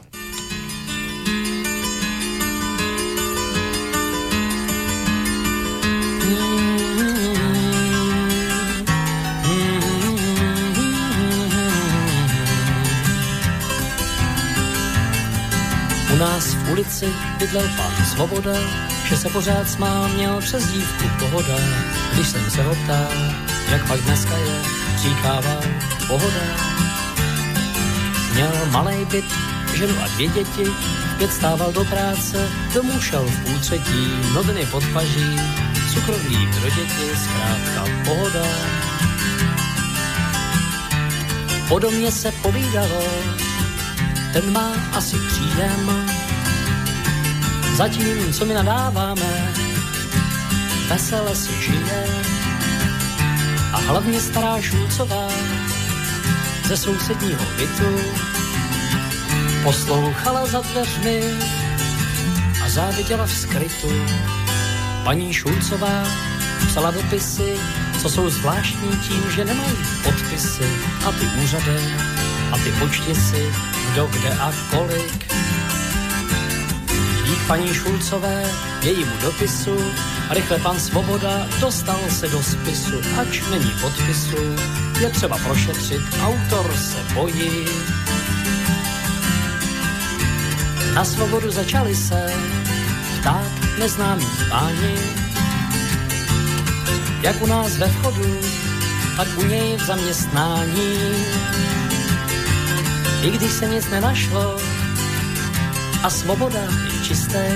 U 16.08 16.20
nás 16.20 16.56
v 16.56 16.67
ulici 16.78 17.10
bydlel 17.40 17.70
pan 17.78 18.06
Svoboda, 18.06 18.54
že 19.10 19.18
se 19.18 19.30
pořád 19.30 19.70
smál, 19.70 20.10
měl 20.10 20.42
přes 20.42 20.68
dívku 20.68 21.10
pohoda. 21.20 21.56
Když 22.14 22.28
jsem 22.28 22.52
se 22.52 22.64
ho 22.64 22.76
ptal, 22.76 23.08
jak 23.72 23.88
pak 23.88 24.02
dneska 24.02 24.38
je, 24.38 24.62
říkával 24.98 25.62
pohoda. 26.08 26.46
Měl 28.34 28.52
malý 28.72 29.06
byt, 29.06 29.26
ženu 29.74 29.94
a 30.04 30.08
dvě 30.08 30.28
děti, 30.28 30.66
pět 31.18 31.34
stával 31.34 31.72
do 31.72 31.86
práce, 31.86 32.50
domů 32.74 33.02
šel 33.02 33.26
v 33.26 33.40
půl 33.46 33.60
třetí, 33.60 34.12
noviny 34.34 34.66
pod 34.66 34.84
paží, 34.94 35.40
cukroví 35.94 36.50
pro 36.60 36.70
děti, 36.70 37.10
zkrátka 37.24 37.92
pohoda. 38.06 38.46
Podobně 41.68 42.12
se 42.12 42.32
povídalo, 42.32 43.04
ten 44.34 44.54
má 44.54 44.72
asi 44.94 45.16
příjem. 45.18 46.07
Zatím, 47.78 48.34
co 48.34 48.46
my 48.46 48.54
nadáváme, 48.54 49.54
vesele 50.90 51.36
si 51.36 51.62
žije. 51.62 52.06
A 53.74 53.78
hlavně 53.78 54.22
stará 54.22 54.62
Šulcová 54.62 55.28
ze 56.66 56.78
sousedního 56.78 57.46
bytu 57.58 57.98
poslouchala 59.64 60.46
za 60.46 60.62
dveřmi 60.62 61.22
a 62.66 62.70
záviděla 62.70 63.26
v 63.26 63.32
skrytu. 63.32 63.92
Paní 65.04 65.34
Šulcová 65.34 66.04
psala 66.68 66.92
dopisy, 66.92 67.58
co 68.02 68.10
jsou 68.10 68.30
zvláštní 68.30 68.90
tím, 68.90 69.24
že 69.36 69.46
nemají 69.46 69.78
podpisy 70.04 70.70
a 71.08 71.12
ty 71.12 71.26
úřady 71.44 71.80
a 72.52 72.58
ty 72.58 72.72
počtisy 72.72 73.54
kdo 73.92 74.08
kde 74.08 74.30
a 74.30 74.54
kolik. 74.72 75.28
Paní 77.48 77.74
Šulcové, 77.74 78.44
jejímu 78.84 79.12
dopisu, 79.22 79.78
rychle 80.30 80.60
pan 80.60 80.80
Svoboda 80.80 81.48
dostal 81.62 82.00
se 82.10 82.28
do 82.28 82.44
spisu, 82.44 83.02
ač 83.22 83.42
není 83.52 83.72
podpisu, 83.82 84.56
je 85.00 85.10
třeba 85.10 85.38
prošetřit, 85.38 86.02
autor 86.24 86.74
se 86.78 87.14
bojí. 87.14 87.66
Na 90.94 91.06
svobodu 91.06 91.52
začali 91.52 91.96
se 91.96 92.34
ptát 93.20 93.52
neznámí 93.80 94.28
páni, 94.50 94.96
jak 97.22 97.42
u 97.42 97.46
nás 97.46 97.78
ve 97.78 97.88
vchodu, 97.88 98.38
tak 99.18 99.28
u 99.38 99.44
něj 99.44 99.78
v 99.78 99.86
zaměstnání. 99.86 100.98
I 103.22 103.32
když 103.32 103.52
se 103.52 103.68
nic 103.68 103.90
nenašlo 103.90 104.67
a 106.04 106.10
svoboda 106.10 106.60
je 106.60 107.00
čistý, 107.04 107.48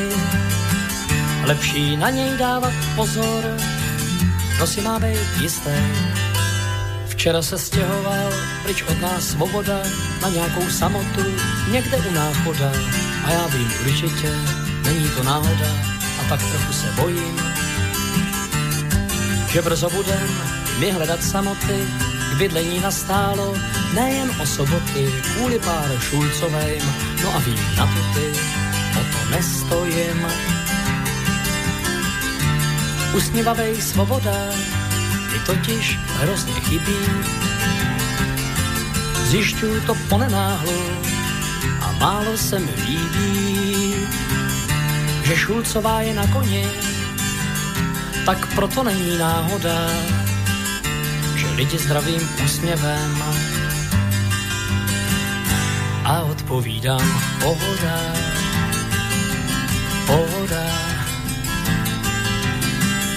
lepší 1.44 1.98
na 1.98 2.10
něj 2.10 2.38
dávat 2.38 2.74
pozor, 2.96 3.44
to 4.60 4.68
si 4.68 4.82
má 4.82 5.00
být 5.00 5.42
jistý. 5.42 5.78
Včera 7.08 7.42
se 7.42 7.58
stěhoval 7.58 8.32
pryč 8.64 8.82
od 8.82 9.02
nás 9.02 9.24
svoboda 9.24 9.84
na 10.22 10.30
nějakou 10.30 10.70
samotu, 10.70 11.24
někde 11.72 11.98
u 11.98 12.12
náchoda. 12.14 12.72
A 13.26 13.32
já 13.32 13.48
vím 13.48 13.72
určitě, 13.86 14.32
není 14.84 15.10
to 15.10 15.24
náhoda 15.24 15.70
a 16.20 16.30
tak 16.30 16.40
trochu 16.40 16.74
se 16.74 16.88
bojím, 17.02 17.42
že 19.52 19.62
brzo 19.62 19.90
budem 19.90 20.28
mi 20.80 20.92
hledat 20.92 21.24
samoty, 21.24 21.88
bydlení 22.42 22.82
nastálo 22.82 23.54
nejen 23.94 24.32
o 24.42 24.46
soboty, 24.46 25.14
kvůli 25.34 25.60
pár 25.60 25.90
šulcovým, 26.00 26.82
no 27.24 27.36
a 27.36 27.40
vím 27.40 27.62
na 27.78 27.86
to 27.86 28.02
ty, 28.14 28.28
o 29.00 29.02
to 29.14 29.20
nestojím. 29.30 30.26
Usmívavej 33.14 33.82
svoboda 33.82 34.34
mi 35.32 35.40
totiž 35.46 36.00
hrozně 36.18 36.54
chybí. 36.54 37.02
Zjišťuju 39.24 39.82
to 39.82 39.94
ponenáhlu 40.10 40.82
a 41.82 41.92
málo 41.92 42.38
se 42.38 42.60
mi 42.60 42.74
líbí, 42.88 43.96
že 45.24 45.38
Šulcová 45.38 46.02
je 46.02 46.14
na 46.14 46.28
koni, 46.28 46.66
tak 48.26 48.56
proto 48.56 48.84
není 48.84 49.18
náhoda, 49.18 49.78
lidi 51.62 51.78
zdravým 51.78 52.22
úsměvem 52.46 53.24
a 56.06 56.22
odpovídám 56.32 57.08
pohoda, 57.40 57.98
pohoda, 60.08 60.66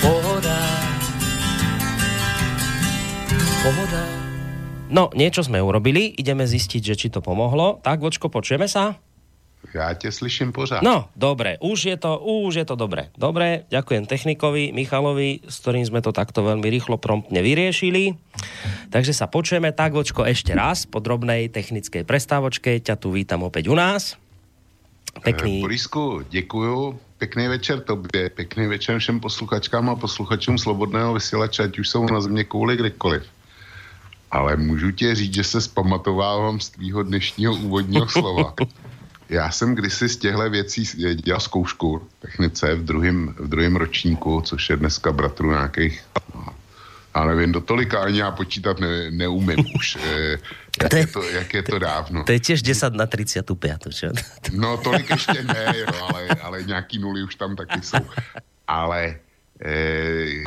pohoda, 0.03 0.59
pohoda. 3.65 4.05
No, 4.93 5.09
niečo 5.17 5.41
sme 5.41 5.65
urobili, 5.65 6.13
ideme 6.13 6.45
zistiť, 6.45 6.83
že 6.85 6.95
či 7.01 7.09
to 7.09 7.25
pomohlo. 7.25 7.81
Tak, 7.81 8.05
Vočko, 8.05 8.29
počujeme 8.29 8.69
sa? 8.69 9.01
Ja 9.75 9.94
tě 9.94 10.12
slyším 10.12 10.52
pořád. 10.52 10.83
No, 10.83 11.09
dobre, 11.16 11.56
už 11.61 11.85
je 11.85 11.97
to, 11.97 12.18
už 12.18 12.54
je 12.54 12.64
to 12.64 12.76
dobre. 12.76 13.09
Dobre, 13.16 13.64
ďakujem 13.71 14.04
technikovi 14.06 14.76
Michalovi, 14.76 15.40
s 15.49 15.56
ktorým 15.64 15.87
sme 15.88 16.04
to 16.04 16.12
takto 16.12 16.44
veľmi 16.44 16.68
rýchlo, 16.68 17.00
promptne 17.00 17.40
vyriešili. 17.40 18.14
Takže 18.92 19.16
sa 19.16 19.26
počujeme 19.26 19.73
tak, 19.73 19.97
Vočko, 19.97 20.28
ešte 20.28 20.52
raz 20.52 20.85
po 20.85 21.00
drobnej 21.00 21.49
technickej 21.49 22.04
prestávočke. 22.04 22.76
Ťa 22.83 22.94
tu 23.00 23.14
vítam 23.14 23.42
opäť 23.47 23.73
u 23.73 23.76
nás. 23.78 24.21
Pekný. 25.23 25.59
Eh, 25.59 25.64
Borisku, 25.64 26.23
děkuju. 26.30 26.99
Pekný 27.18 27.49
večer 27.49 27.80
tobě, 27.80 28.30
pekný 28.30 28.66
večer 28.66 28.99
všem 28.99 29.21
posluchačkám 29.21 29.90
a 29.90 29.97
posluchačům 29.97 30.59
Slobodného 30.59 31.14
vysílače, 31.14 31.62
ať 31.62 31.78
už 31.78 31.88
jsou 31.88 32.04
na 32.06 32.21
země 32.21 32.44
kouli 32.44 32.76
kdekoliv. 32.76 33.23
ale 34.35 34.56
můžu 34.56 34.90
ti 34.90 35.14
říct, 35.14 35.35
že 35.35 35.44
se 35.44 35.61
zpamatovávám 35.61 36.61
z 36.61 36.68
tvýho 36.68 37.02
dnešního 37.02 37.54
úvodního 37.54 38.09
slova. 38.09 38.54
Já 39.28 39.50
jsem 39.50 39.75
kdysi 39.75 40.09
z 40.09 40.16
těchto 40.16 40.50
věcí 40.50 40.85
dělal 41.14 41.40
zkoušku 41.40 42.09
technice 42.21 42.75
v 42.75 42.85
druhém 42.85 43.35
v 43.38 43.49
druhém 43.49 43.76
ročníku, 43.76 44.40
což 44.40 44.71
je 44.71 44.76
dneska 44.76 45.12
bratru 45.12 45.50
nějakých, 45.50 46.04
no, 46.35 46.47
já 47.16 47.25
nevím, 47.25 47.52
do 47.52 47.61
tolika 47.61 48.00
ani 48.00 48.19
já 48.19 48.31
počítat 48.31 48.81
ne, 48.81 49.11
neumím 49.11 49.64
už. 49.76 49.99
Eh, 50.07 50.38
jak, 50.83 50.90
to 50.90 50.97
je, 50.97 51.07
to, 51.07 51.23
jak 51.23 51.54
je 51.54 51.62
to 51.62 51.78
dávno. 51.78 52.25
To 52.25 52.33
je 52.33 52.40
těž 52.40 52.62
10 52.62 52.95
na 52.95 53.07
35, 53.07 53.78
čo? 53.90 54.07
No 54.52 54.76
tolik 54.76 55.11
ještě 55.11 55.43
ne, 55.43 55.75
jo, 55.78 55.87
ale, 56.02 56.28
ale 56.28 56.62
nějaký 56.62 56.99
nuly 56.99 57.23
už 57.23 57.35
tam 57.35 57.57
taky 57.57 57.83
jsou. 57.83 57.99
Ale 58.66 59.16
eh, 59.64 60.43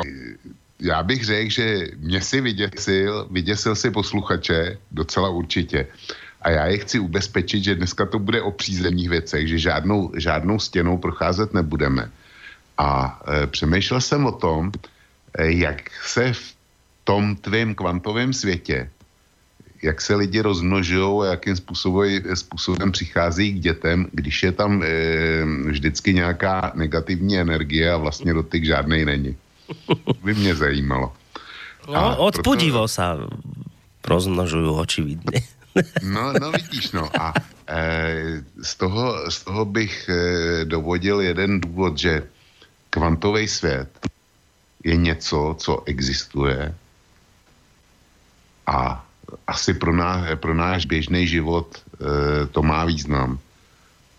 já 0.79 1.03
bych 1.03 1.25
řekl, 1.25 1.51
že 1.51 1.87
mě 1.97 2.21
si 2.21 2.41
vyděsil, 2.41 3.27
vyděsil 3.31 3.75
si 3.75 3.91
posluchače 3.91 4.77
docela 4.91 5.29
určitě. 5.29 5.87
A 6.47 6.49
já 6.49 6.65
je 6.65 6.77
chci 6.77 6.99
ubezpečit, 6.99 7.63
že 7.63 7.75
dneska 7.75 8.05
to 8.05 8.19
bude 8.19 8.41
o 8.41 8.51
přízemních 8.51 9.09
věcech, 9.09 9.47
že 9.47 9.59
žádnou, 9.59 10.11
žádnou 10.15 10.59
stěnou 10.59 10.97
procházet 10.97 11.53
nebudeme. 11.53 12.07
A 12.77 13.19
e, 13.27 13.47
přemýšlel 13.47 14.01
jsem 14.01 14.25
o 14.25 14.31
tom, 14.31 14.71
e, 15.35 15.51
jak 15.51 15.91
se 16.07 16.33
v 16.33 16.55
tom 17.03 17.35
tvém 17.35 17.75
kvantovém 17.75 18.33
světě, 18.33 18.89
jak 19.83 20.01
se 20.01 20.15
lidi 20.15 20.41
rozmnožují 20.41 21.27
a 21.27 21.31
jakým 21.35 21.55
způsobem, 21.55 22.23
způsobem 22.33 22.91
přichází 22.91 23.53
k 23.53 23.59
dětem, 23.59 24.07
když 24.11 24.43
je 24.43 24.51
tam 24.51 24.83
e, 24.83 24.87
vždycky 25.67 26.13
nějaká 26.13 26.71
negativní 26.75 27.37
energie 27.37 27.91
a 27.91 27.97
vlastně 27.97 28.33
dotyk 28.33 28.65
žádnej 28.65 29.05
není. 29.05 29.35
By 30.23 30.33
mě 30.33 30.55
zajímalo. 30.55 31.11
No, 31.91 32.15
odpudivo 32.19 32.87
proto... 32.87 32.95
sa 32.95 33.19
rozmnožujú 34.07 34.79
očividne. 34.79 35.43
No, 36.03 36.33
no 36.33 36.51
vidíš, 36.51 36.91
no. 36.91 37.09
A 37.21 37.33
e, 37.67 38.43
z, 38.61 38.75
toho, 38.75 39.31
z 39.31 39.43
toho 39.43 39.65
bych 39.65 40.09
e, 40.09 40.15
dovodil 40.65 41.21
jeden 41.21 41.59
důvod, 41.61 41.97
že 41.97 42.23
kvantový 42.89 43.47
svět 43.47 43.89
je 44.83 44.95
něco, 44.95 45.55
co 45.59 45.83
existuje 45.85 46.75
a 48.67 49.05
asi 49.47 49.73
pro, 49.73 49.93
náš, 49.93 50.39
pro 50.39 50.53
náš 50.53 50.85
běžný 50.85 51.27
život 51.27 51.67
e, 51.77 52.47
to 52.47 52.63
má 52.63 52.85
význam. 52.85 53.39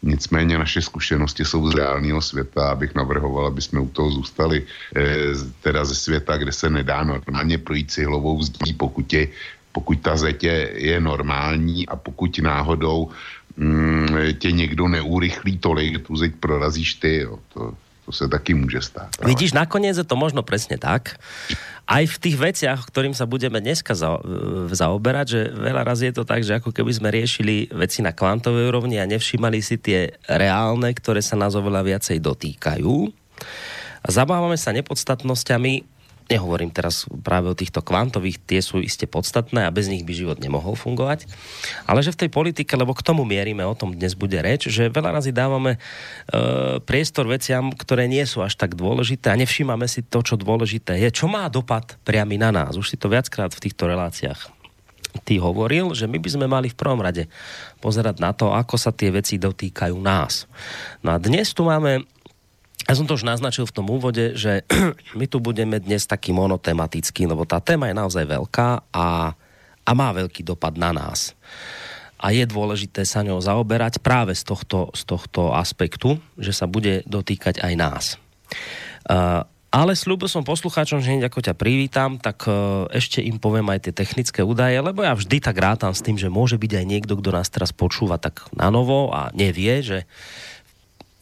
Nicméně 0.02 0.58
naše 0.58 0.82
zkušenosti 0.82 1.44
jsou 1.44 1.70
z 1.70 1.74
reálného 1.74 2.22
světa, 2.22 2.70
abych 2.70 2.94
navrhoval, 2.94 3.46
aby 3.46 3.62
jsme 3.62 3.80
u 3.80 3.88
toho 3.88 4.10
zůstali, 4.10 4.66
e, 4.96 5.16
teda 5.62 5.84
ze 5.84 5.94
světa, 5.94 6.36
kde 6.36 6.52
se 6.52 6.70
nedá 6.70 7.04
normálně 7.04 7.58
projít 7.58 7.90
cihlovou 7.90 8.42
zdí, 8.42 8.72
pokud 8.72 9.12
je 9.12 9.28
pokud 9.78 9.94
ta 10.02 10.18
zeď 10.18 10.38
je, 10.74 10.98
normální 10.98 11.86
a 11.86 11.94
pokud 11.94 12.42
náhodou 12.42 13.14
mm, 13.54 14.34
tě 14.42 14.50
někdo 14.50 14.90
neurychlí 14.90 15.62
tolik, 15.62 16.02
tu 16.02 16.18
zeď 16.18 16.34
prorazíš 16.42 16.98
ty, 16.98 17.22
jo, 17.22 17.38
to, 17.54 17.78
to 18.02 18.10
se 18.10 18.26
taky 18.26 18.58
může 18.58 18.82
stát. 18.82 19.14
Ale... 19.22 19.30
Vidíš, 19.30 19.54
nakoniec 19.54 19.94
je 19.94 20.02
to 20.02 20.18
možno 20.18 20.42
presne 20.42 20.82
tak. 20.82 21.14
Aj 21.86 22.04
v 22.04 22.16
tých 22.18 22.36
veciach, 22.36 22.84
ktorým 22.90 23.14
sa 23.14 23.24
budeme 23.24 23.62
dneska 23.62 23.94
za, 23.94 24.18
zaoberať, 24.74 25.26
že 25.30 25.40
veľa 25.54 25.86
razy 25.86 26.10
je 26.10 26.14
to 26.20 26.24
tak, 26.26 26.42
že 26.42 26.58
ako 26.58 26.74
keby 26.74 26.90
sme 26.92 27.08
riešili 27.14 27.70
veci 27.70 28.02
na 28.02 28.10
kvantovej 28.10 28.74
úrovni 28.74 28.98
a 28.98 29.08
nevšímali 29.08 29.62
si 29.62 29.78
tie 29.78 30.10
reálne, 30.26 30.90
ktoré 30.90 31.22
sa 31.22 31.38
nás 31.38 31.54
oveľa 31.54 31.86
viacej 31.86 32.18
dotýkajú. 32.18 32.94
A 34.04 34.08
zabávame 34.10 34.58
sa 34.58 34.74
nepodstatnosťami, 34.74 35.97
Nehovorím 36.28 36.68
teraz 36.68 37.08
práve 37.24 37.48
o 37.48 37.56
týchto 37.56 37.80
kvantových, 37.80 38.36
tie 38.44 38.60
sú 38.60 38.84
iste 38.84 39.08
podstatné 39.08 39.64
a 39.64 39.72
bez 39.72 39.88
nich 39.88 40.04
by 40.04 40.12
život 40.12 40.38
nemohol 40.44 40.76
fungovať. 40.76 41.24
Ale 41.88 42.04
že 42.04 42.12
v 42.12 42.20
tej 42.24 42.30
politike, 42.30 42.76
lebo 42.76 42.92
k 42.92 43.00
tomu 43.00 43.24
mierime, 43.24 43.64
o 43.64 43.72
tom 43.72 43.96
dnes 43.96 44.12
bude 44.12 44.36
reč, 44.36 44.68
že 44.68 44.92
veľa 44.92 45.16
razy 45.16 45.32
dávame 45.32 45.76
e, 45.76 45.78
priestor 46.84 47.32
veciam, 47.32 47.72
ktoré 47.72 48.04
nie 48.04 48.28
sú 48.28 48.44
až 48.44 48.60
tak 48.60 48.76
dôležité 48.76 49.32
a 49.32 49.40
nevšímame 49.40 49.88
si 49.88 50.04
to, 50.04 50.20
čo 50.20 50.36
dôležité 50.36 51.00
je. 51.00 51.08
Čo 51.08 51.32
má 51.32 51.48
dopad 51.48 51.96
priamy 52.04 52.36
na 52.36 52.52
nás? 52.52 52.76
Už 52.76 52.92
si 52.92 53.00
to 53.00 53.08
viackrát 53.08 53.48
v 53.48 53.64
týchto 53.64 53.88
reláciách 53.88 54.58
ty 55.24 55.40
hovoril, 55.40 55.96
že 55.96 56.06
my 56.06 56.20
by 56.20 56.30
sme 56.30 56.46
mali 56.46 56.68
v 56.70 56.78
prvom 56.78 57.00
rade 57.00 57.26
pozerať 57.82 58.20
na 58.22 58.30
to, 58.36 58.52
ako 58.54 58.76
sa 58.76 58.94
tie 58.94 59.10
veci 59.10 59.40
dotýkajú 59.40 59.96
nás. 59.98 60.46
No 61.02 61.14
a 61.14 61.18
dnes 61.18 61.50
tu 61.56 61.66
máme 61.66 62.06
ja 62.88 62.96
som 62.96 63.04
to 63.04 63.20
už 63.20 63.28
naznačil 63.28 63.68
v 63.68 63.76
tom 63.76 63.86
úvode, 63.92 64.32
že 64.32 64.64
my 65.18 65.28
tu 65.28 65.44
budeme 65.44 65.76
dnes 65.76 66.08
taký 66.08 66.32
monotematický, 66.32 67.28
lebo 67.28 67.44
tá 67.44 67.60
téma 67.60 67.92
je 67.92 68.00
naozaj 68.00 68.24
veľká 68.24 68.88
a, 68.88 69.36
a 69.84 69.90
má 69.92 70.08
veľký 70.16 70.40
dopad 70.40 70.80
na 70.80 70.96
nás. 70.96 71.36
A 72.18 72.32
je 72.32 72.48
dôležité 72.48 73.04
sa 73.04 73.20
ňou 73.22 73.38
zaoberať 73.38 74.00
práve 74.00 74.32
z 74.34 74.42
tohto, 74.42 74.90
z 74.96 75.04
tohto 75.04 75.52
aspektu, 75.54 76.18
že 76.40 76.50
sa 76.50 76.66
bude 76.66 77.04
dotýkať 77.04 77.60
aj 77.62 77.72
nás. 77.76 78.04
Uh, 79.06 79.44
ale 79.68 79.92
slúbil 79.92 80.32
som 80.32 80.40
poslucháčom, 80.40 81.04
že 81.04 81.12
hneď 81.12 81.28
ako 81.28 81.44
ťa 81.44 81.54
privítam, 81.54 82.16
tak 82.16 82.48
uh, 82.48 82.88
ešte 82.88 83.20
im 83.20 83.36
poviem 83.36 83.68
aj 83.68 83.84
tie 83.84 83.92
technické 83.92 84.40
údaje, 84.40 84.80
lebo 84.80 85.04
ja 85.04 85.12
vždy 85.12 85.44
tak 85.44 85.60
rátam 85.60 85.92
s 85.92 86.00
tým, 86.00 86.16
že 86.16 86.32
môže 86.32 86.56
byť 86.56 86.72
aj 86.72 86.84
niekto, 86.88 87.20
kto 87.20 87.30
nás 87.36 87.52
teraz 87.52 87.70
počúva 87.70 88.16
tak 88.16 88.48
na 88.56 88.72
novo 88.72 89.12
a 89.12 89.28
nevie, 89.36 89.84
že 89.84 90.08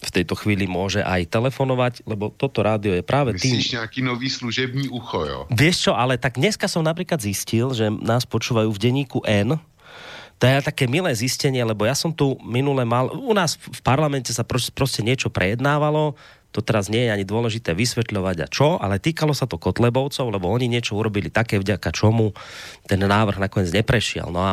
v 0.07 0.23
tejto 0.23 0.38
chvíli 0.38 0.71
môže 0.71 1.03
aj 1.03 1.27
telefonovať, 1.27 2.07
lebo 2.07 2.31
toto 2.31 2.62
rádio 2.62 2.95
je 2.95 3.03
práve 3.03 3.35
Myslíš 3.35 3.75
tým... 3.75 3.83
Nejaký 3.83 4.01
nový 4.07 4.31
služební 4.31 4.87
ucho, 4.87 5.27
jo? 5.27 5.40
Vieš 5.51 5.90
čo, 5.90 5.92
ale 5.99 6.14
tak 6.14 6.38
dneska 6.38 6.71
som 6.71 6.87
napríklad 6.87 7.19
zistil, 7.19 7.75
že 7.75 7.90
nás 7.90 8.23
počúvajú 8.23 8.71
v 8.71 8.79
denníku 8.79 9.19
N, 9.27 9.59
to 10.37 10.45
je 10.45 10.69
také 10.69 10.85
milé 10.85 11.16
zistenie, 11.16 11.64
lebo 11.64 11.88
ja 11.88 11.97
som 11.97 12.12
tu 12.12 12.37
minule 12.45 12.85
mal, 12.85 13.09
u 13.09 13.33
nás 13.33 13.57
v 13.57 13.81
parlamente 13.81 14.37
sa 14.37 14.45
proste 14.45 15.01
niečo 15.01 15.33
prejednávalo, 15.33 16.12
to 16.53 16.64
teraz 16.64 16.88
nie 16.88 17.05
je 17.05 17.12
ani 17.12 17.25
dôležité 17.29 17.77
vysvetľovať 17.77 18.37
a 18.40 18.49
čo, 18.49 18.81
ale 18.81 18.97
týkalo 18.97 19.37
sa 19.37 19.45
to 19.45 19.61
Kotlebovcov, 19.61 20.33
lebo 20.33 20.49
oni 20.49 20.73
niečo 20.73 20.97
urobili 20.97 21.29
také, 21.29 21.61
vďaka 21.61 21.92
čomu 21.92 22.33
ten 22.88 22.97
návrh 22.97 23.37
nakoniec 23.37 23.77
neprešiel. 23.77 24.33
No 24.33 24.40
a 24.40 24.53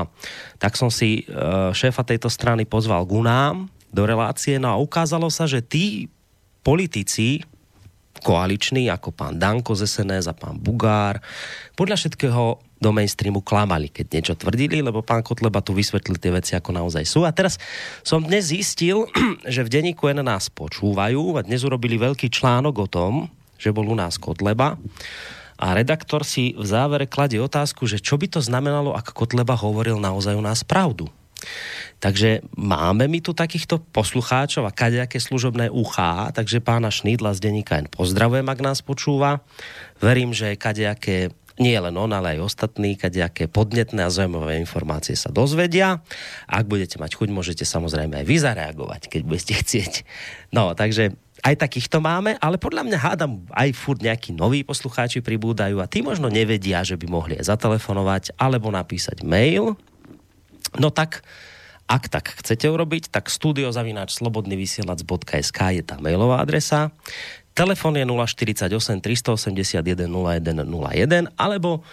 tak 0.60 0.76
som 0.76 0.92
si 0.92 1.24
e, 1.24 1.32
šéfa 1.72 2.04
tejto 2.04 2.28
strany 2.28 2.68
pozval 2.68 3.08
k 3.08 3.24
nám, 3.24 3.72
do 3.94 4.04
relácie. 4.10 4.58
No 4.58 4.74
a 4.74 4.82
ukázalo 4.82 5.30
sa, 5.30 5.46
že 5.46 5.62
tí 5.62 6.10
politici 6.66 7.46
koaliční, 8.24 8.88
ako 8.90 9.14
pán 9.14 9.38
Danko 9.38 9.78
z 9.78 9.86
SNS 9.86 10.32
a 10.32 10.34
pán 10.34 10.58
Bugár, 10.58 11.20
podľa 11.78 12.00
všetkého 12.00 12.62
do 12.84 12.92
mainstreamu 12.92 13.40
klamali, 13.40 13.88
keď 13.88 14.06
niečo 14.12 14.36
tvrdili, 14.36 14.84
lebo 14.84 15.00
pán 15.00 15.24
Kotleba 15.24 15.64
tu 15.64 15.72
vysvetlil 15.72 16.20
tie 16.20 16.36
veci, 16.36 16.52
ako 16.56 16.76
naozaj 16.76 17.04
sú. 17.08 17.24
A 17.24 17.32
teraz 17.32 17.56
som 18.04 18.20
dnes 18.20 18.52
zistil, 18.52 19.08
že 19.54 19.64
v 19.64 19.72
denníku 19.72 20.12
N 20.12 20.20
nás 20.20 20.52
počúvajú 20.52 21.40
a 21.40 21.46
dnes 21.48 21.64
urobili 21.64 21.96
veľký 21.96 22.28
článok 22.28 22.76
o 22.84 22.88
tom, 22.92 23.14
že 23.56 23.72
bol 23.72 23.88
u 23.88 23.96
nás 23.96 24.20
Kotleba 24.20 24.76
a 25.56 25.72
redaktor 25.72 26.28
si 26.28 26.52
v 26.60 26.66
závere 26.68 27.08
kladie 27.08 27.40
otázku, 27.40 27.88
že 27.88 28.04
čo 28.04 28.20
by 28.20 28.28
to 28.28 28.44
znamenalo, 28.44 28.92
ak 28.92 29.16
Kotleba 29.16 29.56
hovoril 29.56 29.96
naozaj 29.96 30.36
u 30.36 30.44
nás 30.44 30.68
pravdu. 30.68 31.08
Takže 32.04 32.44
máme 32.60 33.08
my 33.08 33.20
tu 33.24 33.32
takýchto 33.32 33.80
poslucháčov 33.96 34.68
a 34.68 34.76
kadejaké 34.76 35.24
služobné 35.24 35.72
uchá, 35.72 36.36
takže 36.36 36.60
pána 36.60 36.92
Šnídla 36.92 37.32
z 37.32 37.40
denníka 37.48 37.80
N 37.80 37.88
pozdravujem, 37.88 38.48
ak 38.48 38.60
nás 38.60 38.84
počúva. 38.84 39.40
Verím, 40.04 40.36
že 40.36 40.60
kadejaké 40.60 41.32
nie 41.62 41.78
len 41.78 41.94
on, 41.94 42.10
ale 42.10 42.38
aj 42.38 42.50
ostatní, 42.50 42.98
kadejaké 42.98 43.46
podnetné 43.46 44.02
a 44.02 44.10
zaujímavé 44.10 44.58
informácie 44.58 45.14
sa 45.14 45.30
dozvedia. 45.30 46.02
Ak 46.50 46.66
budete 46.66 46.98
mať 46.98 47.14
chuť, 47.14 47.30
môžete 47.30 47.62
samozrejme 47.62 48.20
aj 48.20 48.26
vy 48.26 48.38
zareagovať, 48.42 49.02
keď 49.14 49.22
budete 49.22 49.54
chcieť. 49.62 49.94
No, 50.50 50.74
takže 50.74 51.14
aj 51.44 51.60
takýchto 51.60 52.02
máme, 52.02 52.40
ale 52.40 52.58
podľa 52.58 52.88
mňa 52.88 52.98
hádam 52.98 53.32
aj 53.54 53.70
furt 53.76 54.02
nejakí 54.02 54.34
noví 54.34 54.66
poslucháči 54.66 55.20
pribúdajú 55.20 55.78
a 55.84 55.92
tí 55.92 56.02
možno 56.02 56.32
nevedia, 56.32 56.82
že 56.82 56.98
by 56.98 57.06
mohli 57.06 57.38
aj 57.38 57.54
zatelefonovať 57.54 58.34
alebo 58.40 58.74
napísať 58.74 59.22
mail. 59.22 59.78
No 60.80 60.90
tak 60.90 61.22
ak 61.84 62.08
tak 62.08 62.40
chcete 62.40 62.72
urobiť, 62.72 63.12
tak 63.12 63.28
studiozavináčslobodnyvysielac.sk 63.30 65.60
je 65.78 65.84
tá 65.84 66.00
mailová 66.00 66.40
adresa. 66.40 66.96
Telefón 67.54 68.00
je 68.00 68.08
048 68.08 69.04
381 69.04 70.08
0101 70.10 71.28
alebo 71.38 71.84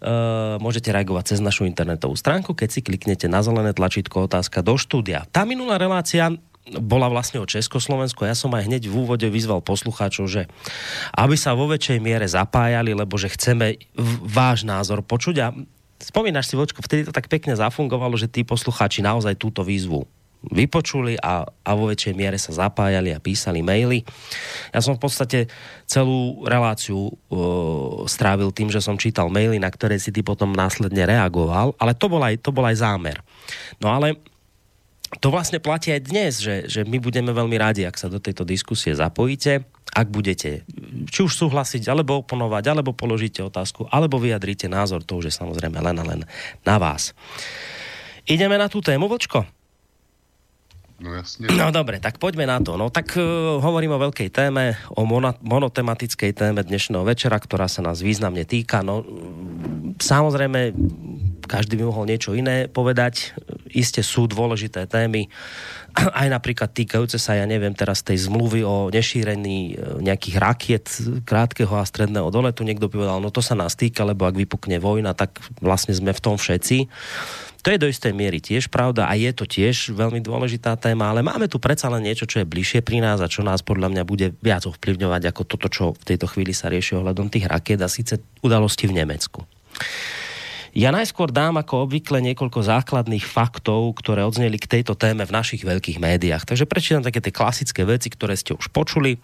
Uh, 0.00 0.56
môžete 0.64 0.96
reagovať 0.96 1.36
cez 1.36 1.44
našu 1.44 1.68
internetovú 1.68 2.16
stránku, 2.16 2.56
keď 2.56 2.72
si 2.72 2.80
kliknete 2.80 3.28
na 3.28 3.44
zelené 3.44 3.76
tlačítko 3.76 4.32
otázka 4.32 4.64
do 4.64 4.80
štúdia. 4.80 5.28
Tá 5.28 5.44
minulá 5.44 5.76
relácia 5.76 6.32
bola 6.80 7.12
vlastne 7.12 7.36
o 7.36 7.44
Československu. 7.44 8.24
Ja 8.24 8.32
som 8.32 8.48
aj 8.56 8.64
hneď 8.64 8.88
v 8.88 8.96
úvode 8.96 9.28
vyzval 9.28 9.60
poslucháčov, 9.60 10.24
že 10.24 10.48
aby 11.12 11.36
sa 11.36 11.52
vo 11.52 11.68
väčšej 11.68 12.00
miere 12.00 12.24
zapájali, 12.24 12.96
lebo 12.96 13.20
že 13.20 13.28
chceme 13.28 13.76
váš 14.24 14.64
názor 14.64 15.04
počuť 15.04 15.36
a 15.44 15.52
spomínaš 16.00 16.50
si, 16.50 16.54
Vočko, 16.56 16.80
vtedy 16.80 17.06
to 17.06 17.12
tak 17.12 17.28
pekne 17.28 17.54
zafungovalo, 17.54 18.16
že 18.16 18.26
tí 18.26 18.42
poslucháči 18.42 19.04
naozaj 19.04 19.36
túto 19.36 19.60
výzvu 19.60 20.08
vypočuli 20.40 21.20
a, 21.20 21.44
a 21.44 21.70
vo 21.76 21.92
väčšej 21.92 22.16
miere 22.16 22.40
sa 22.40 22.56
zapájali 22.56 23.12
a 23.12 23.20
písali 23.20 23.60
maily. 23.60 24.00
Ja 24.72 24.80
som 24.80 24.96
v 24.96 25.04
podstate 25.04 25.38
celú 25.84 26.48
reláciu 26.48 27.12
uh, 27.12 28.08
strávil 28.08 28.48
tým, 28.48 28.72
že 28.72 28.80
som 28.80 28.96
čítal 28.96 29.28
maily, 29.28 29.60
na 29.60 29.68
ktoré 29.68 30.00
si 30.00 30.08
ty 30.08 30.24
potom 30.24 30.56
následne 30.56 31.04
reagoval, 31.04 31.76
ale 31.76 31.92
to 31.92 32.08
bol 32.08 32.24
aj, 32.24 32.40
to 32.40 32.50
bol 32.56 32.64
aj 32.64 32.80
zámer. 32.80 33.20
No 33.84 33.92
ale 33.92 34.16
to 35.18 35.34
vlastne 35.34 35.58
platí 35.58 35.90
aj 35.90 36.06
dnes, 36.06 36.38
že, 36.38 36.70
že 36.70 36.86
my 36.86 37.02
budeme 37.02 37.34
veľmi 37.34 37.58
radi, 37.58 37.82
ak 37.82 37.98
sa 37.98 38.06
do 38.06 38.22
tejto 38.22 38.46
diskusie 38.46 38.94
zapojíte, 38.94 39.66
ak 39.90 40.06
budete 40.06 40.62
či 41.10 41.26
už 41.26 41.34
súhlasiť, 41.34 41.82
alebo 41.90 42.22
oponovať, 42.22 42.70
alebo 42.70 42.94
položíte 42.94 43.42
otázku, 43.42 43.90
alebo 43.90 44.22
vyjadríte 44.22 44.70
názor, 44.70 45.02
to 45.02 45.18
už 45.18 45.34
je 45.34 45.34
samozrejme 45.34 45.82
len 45.82 45.96
a 45.98 46.04
len 46.06 46.20
na 46.62 46.76
vás. 46.78 47.10
Ideme 48.30 48.54
na 48.54 48.70
tú 48.70 48.78
tému, 48.78 49.10
Vlčko? 49.10 49.42
No 51.00 51.16
jasne. 51.16 51.48
No 51.48 51.72
dobre, 51.72 51.96
tak 51.96 52.20
poďme 52.20 52.44
na 52.44 52.60
to. 52.60 52.76
No 52.76 52.92
tak 52.92 53.16
uh, 53.16 53.56
hovorím 53.56 53.96
o 53.96 54.02
veľkej 54.04 54.28
téme, 54.28 54.76
o 54.92 55.08
mono, 55.08 55.32
monotematickej 55.40 56.36
téme 56.36 56.60
dnešného 56.60 57.02
večera, 57.08 57.40
ktorá 57.40 57.72
sa 57.72 57.80
nás 57.80 58.04
významne 58.04 58.44
týka. 58.44 58.84
No 58.84 59.00
samozrejme, 59.96 60.76
každý 61.50 61.74
by 61.82 61.90
mohol 61.90 62.06
niečo 62.06 62.30
iné 62.30 62.70
povedať. 62.70 63.34
Isté 63.74 64.06
sú 64.06 64.30
dôležité 64.30 64.86
témy, 64.86 65.26
aj 65.98 66.28
napríklad 66.30 66.70
týkajúce 66.70 67.18
sa, 67.18 67.34
ja 67.34 67.42
neviem, 67.50 67.74
teraz 67.74 68.06
tej 68.06 68.30
zmluvy 68.30 68.62
o 68.62 68.94
nešírení 68.94 69.74
e, 69.74 69.98
nejakých 69.98 70.36
rakiet 70.38 70.86
krátkeho 71.26 71.74
a 71.74 71.82
stredného 71.82 72.30
doletu. 72.30 72.62
Niekto 72.62 72.86
povedal, 72.86 73.18
no 73.18 73.34
to 73.34 73.42
sa 73.42 73.58
nás 73.58 73.74
týka, 73.74 74.06
lebo 74.06 74.22
ak 74.30 74.38
vypukne 74.38 74.78
vojna, 74.78 75.18
tak 75.18 75.42
vlastne 75.58 75.90
sme 75.90 76.14
v 76.14 76.22
tom 76.22 76.38
všetci. 76.38 76.86
To 77.60 77.68
je 77.68 77.82
do 77.82 77.90
istej 77.92 78.16
miery 78.16 78.40
tiež 78.40 78.72
pravda 78.72 79.04
a 79.04 79.12
je 79.12 79.28
to 79.36 79.44
tiež 79.44 79.92
veľmi 79.92 80.24
dôležitá 80.24 80.80
téma, 80.80 81.12
ale 81.12 81.20
máme 81.20 81.44
tu 81.44 81.60
predsa 81.60 81.92
len 81.92 82.08
niečo, 82.08 82.24
čo 82.24 82.40
je 82.40 82.48
bližšie 82.48 82.80
pri 82.80 83.04
nás 83.04 83.20
a 83.20 83.28
čo 83.28 83.44
nás 83.44 83.60
podľa 83.60 83.92
mňa 83.92 84.02
bude 84.08 84.32
viac 84.40 84.64
ovplyvňovať 84.64 85.22
ako 85.28 85.42
toto, 85.44 85.68
čo 85.68 85.84
v 85.92 86.04
tejto 86.08 86.24
chvíli 86.24 86.56
sa 86.56 86.72
rieši 86.72 86.96
ohľadom 86.96 87.28
tých 87.28 87.44
rakiet 87.44 87.84
a 87.84 87.92
síce 87.92 88.16
udalosti 88.40 88.88
v 88.88 89.04
Nemecku. 89.04 89.44
Ja 90.70 90.94
najskôr 90.94 91.34
dám 91.34 91.58
ako 91.58 91.90
obvykle 91.90 92.22
niekoľko 92.22 92.62
základných 92.62 93.26
faktov, 93.26 93.90
ktoré 93.98 94.22
odzneli 94.22 94.54
k 94.54 94.78
tejto 94.78 94.94
téme 94.94 95.26
v 95.26 95.34
našich 95.34 95.66
veľkých 95.66 95.98
médiách. 95.98 96.46
Takže 96.46 96.70
prečítam 96.70 97.02
také 97.02 97.18
tie 97.18 97.34
klasické 97.34 97.82
veci, 97.82 98.06
ktoré 98.06 98.38
ste 98.38 98.54
už 98.54 98.70
počuli, 98.70 99.18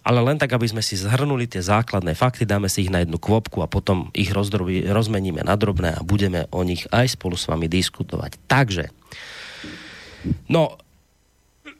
ale 0.00 0.24
len 0.24 0.40
tak, 0.40 0.56
aby 0.56 0.64
sme 0.64 0.80
si 0.80 0.96
zhrnuli 0.96 1.44
tie 1.44 1.60
základné 1.60 2.16
fakty, 2.16 2.48
dáme 2.48 2.72
si 2.72 2.88
ich 2.88 2.94
na 2.94 3.04
jednu 3.04 3.20
kvopku 3.20 3.60
a 3.60 3.68
potom 3.68 4.08
ich 4.16 4.32
rozdrobi, 4.32 4.88
rozmeníme 4.88 5.44
na 5.44 5.52
drobné 5.52 6.00
a 6.00 6.04
budeme 6.06 6.48
o 6.48 6.64
nich 6.64 6.88
aj 6.88 7.12
spolu 7.12 7.36
s 7.36 7.44
vami 7.44 7.68
diskutovať. 7.68 8.40
Takže, 8.48 8.88
no, 10.48 10.80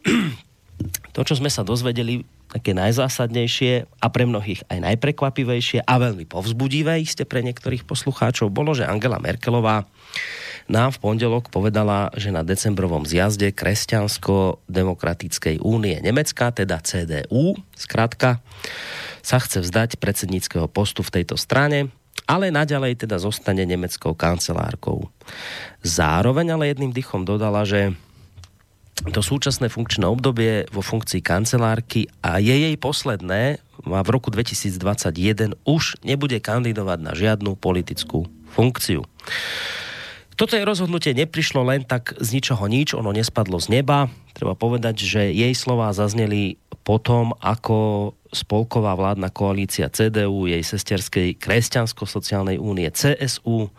to, 1.16 1.20
čo 1.24 1.40
sme 1.40 1.48
sa 1.48 1.64
dozvedeli 1.64 2.35
také 2.50 2.74
najzásadnejšie 2.74 3.86
a 3.98 4.08
pre 4.08 4.24
mnohých 4.24 4.62
aj 4.70 4.80
najprekvapivejšie 4.82 5.80
a 5.82 5.98
veľmi 5.98 6.26
povzbudivé 6.30 7.00
iste 7.02 7.24
pre 7.26 7.42
niektorých 7.42 7.84
poslucháčov 7.84 8.54
bolo, 8.54 8.74
že 8.74 8.86
Angela 8.86 9.18
Merkelová 9.18 9.84
nám 10.66 10.90
v 10.94 11.00
pondelok 11.02 11.50
povedala, 11.50 12.10
že 12.18 12.30
na 12.34 12.42
decembrovom 12.42 13.06
zjazde 13.06 13.52
Kresťansko-demokratickej 13.54 15.62
únie 15.62 16.02
Nemecka, 16.02 16.50
teda 16.50 16.82
CDU, 16.82 17.54
zkrátka, 17.78 18.42
sa 19.22 19.38
chce 19.38 19.62
vzdať 19.62 20.02
predsedníckého 20.02 20.66
postu 20.66 21.06
v 21.06 21.22
tejto 21.22 21.38
strane, 21.38 21.94
ale 22.26 22.50
naďalej 22.50 23.06
teda 23.06 23.22
zostane 23.22 23.62
nemeckou 23.62 24.18
kancelárkou. 24.18 25.06
Zároveň 25.86 26.58
ale 26.58 26.74
jedným 26.74 26.90
dychom 26.90 27.22
dodala, 27.22 27.62
že 27.62 27.94
to 29.04 29.20
súčasné 29.20 29.68
funkčné 29.68 30.08
obdobie 30.08 30.64
vo 30.72 30.80
funkcii 30.80 31.20
kancelárky 31.20 32.08
a 32.24 32.40
je 32.40 32.52
jej 32.52 32.76
posledné 32.80 33.60
a 33.86 34.00
v 34.02 34.08
roku 34.10 34.32
2021 34.32 35.54
už 35.68 36.00
nebude 36.02 36.40
kandidovať 36.40 36.98
na 37.04 37.12
žiadnu 37.12 37.54
politickú 37.60 38.26
funkciu. 38.56 39.04
Toto 40.36 40.52
je 40.52 40.68
rozhodnutie 40.68 41.16
neprišlo 41.16 41.64
len 41.64 41.80
tak 41.88 42.12
z 42.20 42.28
ničoho 42.36 42.68
nič, 42.68 42.92
ono 42.92 43.08
nespadlo 43.08 43.56
z 43.56 43.80
neba. 43.80 44.12
Treba 44.36 44.52
povedať, 44.52 45.00
že 45.00 45.32
jej 45.32 45.54
slová 45.56 45.96
zazneli 45.96 46.60
potom, 46.84 47.32
ako 47.40 48.12
spolková 48.36 48.92
vládna 48.94 49.32
koalícia 49.32 49.88
CDU, 49.88 50.44
jej 50.44 50.60
sesterskej 50.60 51.40
kresťansko-sociálnej 51.40 52.60
únie 52.60 52.86
CSU 52.92 53.72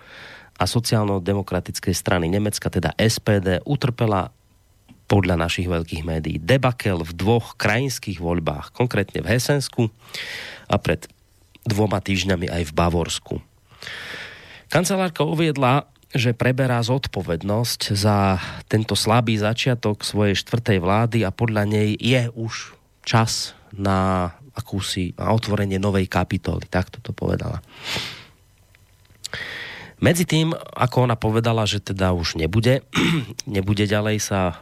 a 0.58 0.64
sociálno-demokratickej 0.66 1.94
strany 1.94 2.26
Nemecka, 2.26 2.74
teda 2.74 2.98
SPD, 2.98 3.62
utrpela 3.70 4.34
podľa 5.08 5.40
našich 5.40 5.72
veľkých 5.72 6.04
médií 6.04 6.38
debakel 6.38 7.00
v 7.02 7.12
dvoch 7.16 7.56
krajinských 7.56 8.20
voľbách, 8.20 8.76
konkrétne 8.76 9.24
v 9.24 9.32
Hesensku 9.32 9.88
a 10.68 10.76
pred 10.76 11.08
dvoma 11.64 12.04
týždňami 12.04 12.48
aj 12.52 12.64
v 12.68 12.76
Bavorsku. 12.76 13.36
Kancelárka 14.68 15.24
uviedla, 15.24 15.88
že 16.12 16.36
preberá 16.36 16.80
zodpovednosť 16.84 17.82
za 17.96 18.40
tento 18.68 18.96
slabý 18.96 19.40
začiatok 19.40 20.04
svojej 20.04 20.36
štvrtej 20.36 20.80
vlády 20.80 21.20
a 21.24 21.32
podľa 21.32 21.64
nej 21.68 21.96
je 22.00 22.28
už 22.36 22.76
čas 23.04 23.56
na 23.72 24.32
akúsi 24.56 25.14
na 25.16 25.32
otvorenie 25.32 25.80
novej 25.80 26.10
kapitoly. 26.10 26.68
Takto 26.68 27.00
to 27.00 27.16
povedala. 27.16 27.64
Medzi 29.98 30.30
tým, 30.30 30.54
ako 30.54 31.10
ona 31.10 31.18
povedala, 31.18 31.66
že 31.66 31.82
teda 31.82 32.14
už 32.14 32.38
nebude, 32.38 32.86
nebude 33.50 33.90
ďalej 33.90 34.22
sa, 34.22 34.62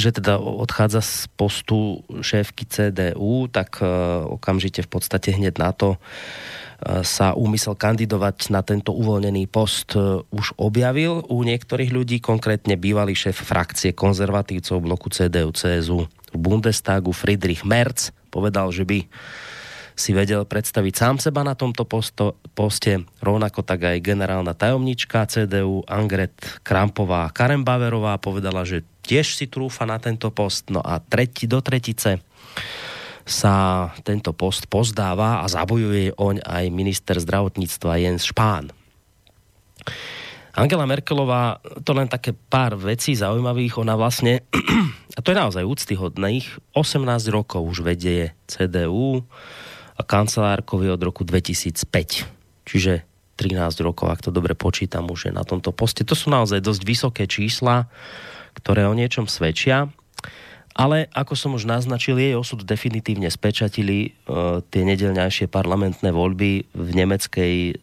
že 0.00 0.08
teda 0.16 0.40
odchádza 0.40 1.04
z 1.04 1.14
postu 1.36 2.00
šéfky 2.08 2.64
CDU, 2.64 3.52
tak 3.52 3.84
e, 3.84 3.86
okamžite 4.24 4.80
v 4.80 4.88
podstate 4.88 5.36
hneď 5.36 5.60
na 5.60 5.76
to 5.76 5.94
e, 5.94 5.98
sa 7.04 7.36
úmysel 7.36 7.76
kandidovať 7.76 8.48
na 8.48 8.64
tento 8.64 8.96
uvoľnený 8.96 9.52
post 9.52 9.92
e, 10.00 10.24
už 10.32 10.56
objavil. 10.56 11.20
U 11.28 11.44
niektorých 11.44 11.92
ľudí, 11.92 12.24
konkrétne 12.24 12.80
bývalý 12.80 13.12
šéf 13.12 13.36
frakcie 13.44 13.92
konzervatívcov 13.92 14.80
bloku 14.80 15.12
CDU-CSU 15.12 16.08
v 16.34 16.38
Bundestagu 16.40 17.12
Friedrich 17.12 17.62
Merz 17.62 18.10
povedal, 18.34 18.74
že 18.74 18.82
by 18.82 19.06
si 19.94 20.10
vedel 20.10 20.42
predstaviť 20.42 20.94
sám 20.94 21.16
seba 21.22 21.46
na 21.46 21.54
tomto 21.54 21.86
posto, 21.86 22.34
poste, 22.52 23.06
rovnako 23.22 23.62
tak 23.62 23.86
aj 23.86 24.02
generálna 24.02 24.52
tajomnička 24.52 25.26
CDU 25.30 25.86
Angret 25.86 26.34
Krampová 26.66 27.30
Karembaverová 27.30 28.18
povedala, 28.18 28.66
že 28.66 28.82
tiež 29.06 29.38
si 29.38 29.46
trúfa 29.46 29.86
na 29.86 30.02
tento 30.02 30.34
post. 30.34 30.68
No 30.74 30.82
a 30.82 30.98
tretí 30.98 31.46
do 31.46 31.62
tretice 31.62 32.18
sa 33.24 33.88
tento 34.04 34.36
post 34.36 34.68
pozdáva 34.68 35.40
a 35.40 35.48
zabojuje 35.48 36.18
oň 36.20 36.44
aj 36.44 36.64
minister 36.74 37.16
zdravotníctva 37.16 38.02
Jens 38.02 38.28
Špán. 38.28 38.68
Angela 40.54 40.86
Merkelová, 40.86 41.58
to 41.82 41.90
len 41.98 42.06
také 42.06 42.30
pár 42.30 42.78
vecí 42.78 43.18
zaujímavých, 43.18 43.82
ona 43.82 43.98
vlastne, 43.98 44.46
a 45.18 45.20
to 45.24 45.34
je 45.34 45.40
naozaj 45.40 45.66
úctyhodných, 45.66 46.46
18 46.78 47.02
rokov 47.34 47.66
už 47.66 47.82
vedie 47.82 48.38
CDU, 48.46 49.26
a 49.94 50.02
kancelárkovi 50.02 50.90
od 50.90 51.02
roku 51.02 51.22
2005. 51.22 52.66
Čiže 52.66 53.06
13 53.34 53.82
rokov, 53.82 54.10
ak 54.10 54.22
to 54.22 54.30
dobre 54.30 54.54
počítam, 54.54 55.10
už 55.10 55.30
je 55.30 55.32
na 55.34 55.42
tomto 55.42 55.74
poste. 55.74 56.06
To 56.06 56.14
sú 56.14 56.30
naozaj 56.30 56.62
dosť 56.62 56.82
vysoké 56.86 57.26
čísla, 57.26 57.90
ktoré 58.54 58.86
o 58.86 58.94
niečom 58.94 59.26
svedčia. 59.26 59.90
Ale 60.74 61.06
ako 61.14 61.38
som 61.38 61.54
už 61.54 61.70
naznačil, 61.70 62.18
jej 62.18 62.34
osud 62.34 62.66
definitívne 62.66 63.30
spečatili 63.30 64.18
uh, 64.26 64.58
tie 64.74 64.82
nedelňajšie 64.82 65.46
parlamentné 65.46 66.10
voľby 66.10 66.66
v 66.74 66.88
nemeckej 66.94 67.54
uh, 67.70 67.74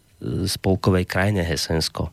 spolkovej 0.43 1.08
krajine 1.08 1.47
Hesensko. 1.47 2.12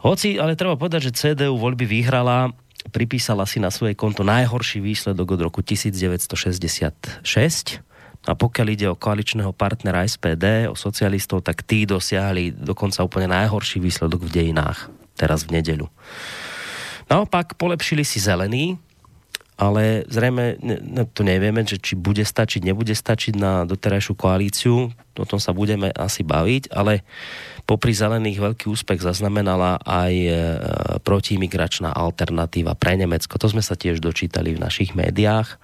Hoci, 0.00 0.40
ale 0.40 0.56
treba 0.56 0.80
povedať, 0.80 1.12
že 1.12 1.16
CDU 1.16 1.60
voľby 1.60 1.84
vyhrala, 1.88 2.52
pripísala 2.92 3.44
si 3.44 3.60
na 3.60 3.68
svoje 3.68 3.92
konto 3.92 4.24
najhorší 4.24 4.80
výsledok 4.80 5.36
od 5.36 5.40
roku 5.48 5.60
1966 5.60 7.84
a 8.28 8.36
pokiaľ 8.36 8.66
ide 8.68 8.86
o 8.92 8.98
koaličného 9.00 9.56
partnera 9.56 10.04
SPD, 10.04 10.68
o 10.68 10.76
socialistov, 10.76 11.40
tak 11.40 11.64
tí 11.64 11.88
dosiahli 11.88 12.52
dokonca 12.52 13.00
úplne 13.00 13.32
najhorší 13.32 13.80
výsledok 13.80 14.28
v 14.28 14.34
dejinách, 14.34 14.92
teraz 15.16 15.48
v 15.48 15.56
nedeľu. 15.56 15.88
Naopak 17.08 17.56
polepšili 17.56 18.04
si 18.04 18.20
zelení, 18.20 18.76
ale 19.60 20.08
zrejme 20.08 20.56
ne, 20.60 21.04
to 21.12 21.20
nevieme, 21.20 21.60
že 21.64 21.76
či 21.76 21.92
bude 21.92 22.24
stačiť, 22.24 22.64
nebude 22.64 22.96
stačiť 22.96 23.36
na 23.36 23.68
doterajšiu 23.68 24.14
koalíciu, 24.16 24.88
o 25.20 25.26
tom 25.28 25.36
sa 25.36 25.52
budeme 25.52 25.92
asi 25.92 26.24
baviť, 26.24 26.72
ale 26.72 27.04
popri 27.68 27.92
zelených 27.92 28.40
veľký 28.40 28.72
úspech 28.72 29.04
zaznamenala 29.04 29.76
aj 29.84 30.14
e, 30.16 30.32
protiimigračná 31.04 31.92
alternatíva 31.92 32.72
pre 32.72 32.96
Nemecko. 32.96 33.36
To 33.36 33.52
sme 33.52 33.60
sa 33.60 33.76
tiež 33.76 34.00
dočítali 34.00 34.56
v 34.56 34.62
našich 34.64 34.96
médiách 34.96 35.60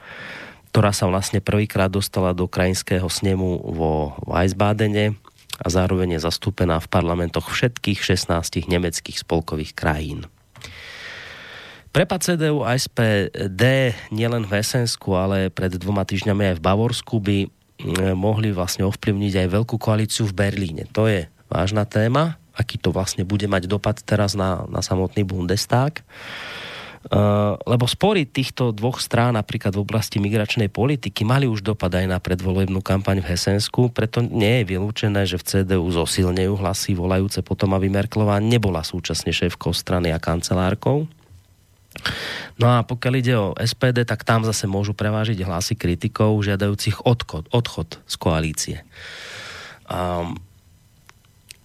ktorá 0.76 0.92
sa 0.92 1.08
vlastne 1.08 1.40
prvýkrát 1.40 1.88
dostala 1.88 2.36
do 2.36 2.44
krajinského 2.44 3.08
snemu 3.08 3.64
vo 3.64 4.12
Weisbadene 4.28 5.16
a 5.56 5.72
zároveň 5.72 6.20
je 6.20 6.28
zastúpená 6.28 6.76
v 6.84 6.92
parlamentoch 6.92 7.48
všetkých 7.48 7.96
16 7.96 8.68
nemeckých 8.68 9.24
spolkových 9.24 9.72
krajín. 9.72 10.28
Prepad 11.96 12.28
CDU 12.28 12.60
a 12.60 12.76
SPD 12.76 13.96
nielen 14.12 14.44
v 14.44 14.60
Esensku, 14.60 15.16
ale 15.16 15.48
pred 15.48 15.72
dvoma 15.80 16.04
týždňami 16.04 16.52
aj 16.52 16.56
v 16.60 16.64
Bavorsku 16.68 17.24
by 17.24 17.38
mohli 18.12 18.52
vlastne 18.52 18.84
ovplyvniť 18.84 19.48
aj 19.48 19.48
veľkú 19.56 19.80
koalíciu 19.80 20.28
v 20.28 20.36
Berlíne. 20.36 20.84
To 20.92 21.08
je 21.08 21.24
vážna 21.48 21.88
téma, 21.88 22.36
aký 22.52 22.76
to 22.76 22.92
vlastne 22.92 23.24
bude 23.24 23.48
mať 23.48 23.64
dopad 23.64 23.96
teraz 24.04 24.36
na, 24.36 24.68
na 24.68 24.84
samotný 24.84 25.24
Bundestag. 25.24 26.04
Uh, 27.06 27.54
lebo 27.70 27.86
spory 27.86 28.26
týchto 28.26 28.74
dvoch 28.74 28.98
strán 28.98 29.38
napríklad 29.38 29.78
v 29.78 29.86
oblasti 29.86 30.18
migračnej 30.18 30.66
politiky 30.66 31.22
mali 31.22 31.46
už 31.46 31.62
dopad 31.62 31.94
aj 31.94 32.10
na 32.10 32.18
predvolebnú 32.18 32.82
kampaň 32.82 33.22
v 33.22 33.30
Hesensku, 33.30 33.94
preto 33.94 34.26
nie 34.26 34.62
je 34.62 34.74
vylúčené, 34.74 35.22
že 35.22 35.38
v 35.38 35.46
CDU 35.46 35.86
zosilnejú 35.86 36.58
hlasy 36.58 36.98
volajúce 36.98 37.46
potom, 37.46 37.78
aby 37.78 37.86
Merklová 37.86 38.42
nebola 38.42 38.82
súčasne 38.82 39.30
šéfkou 39.30 39.70
strany 39.70 40.10
a 40.10 40.18
kancelárkou. 40.18 41.06
No 42.58 42.66
a 42.74 42.82
pokiaľ 42.82 43.14
ide 43.22 43.34
o 43.38 43.54
SPD, 43.54 44.02
tak 44.02 44.26
tam 44.26 44.42
zase 44.42 44.66
môžu 44.66 44.90
prevážiť 44.90 45.46
hlasy 45.46 45.78
kritikov 45.78 46.42
žiadajúcich 46.42 47.06
odchod, 47.06 47.46
odchod 47.54 48.02
z 48.02 48.14
koalície. 48.18 48.76
Um, 49.86 50.34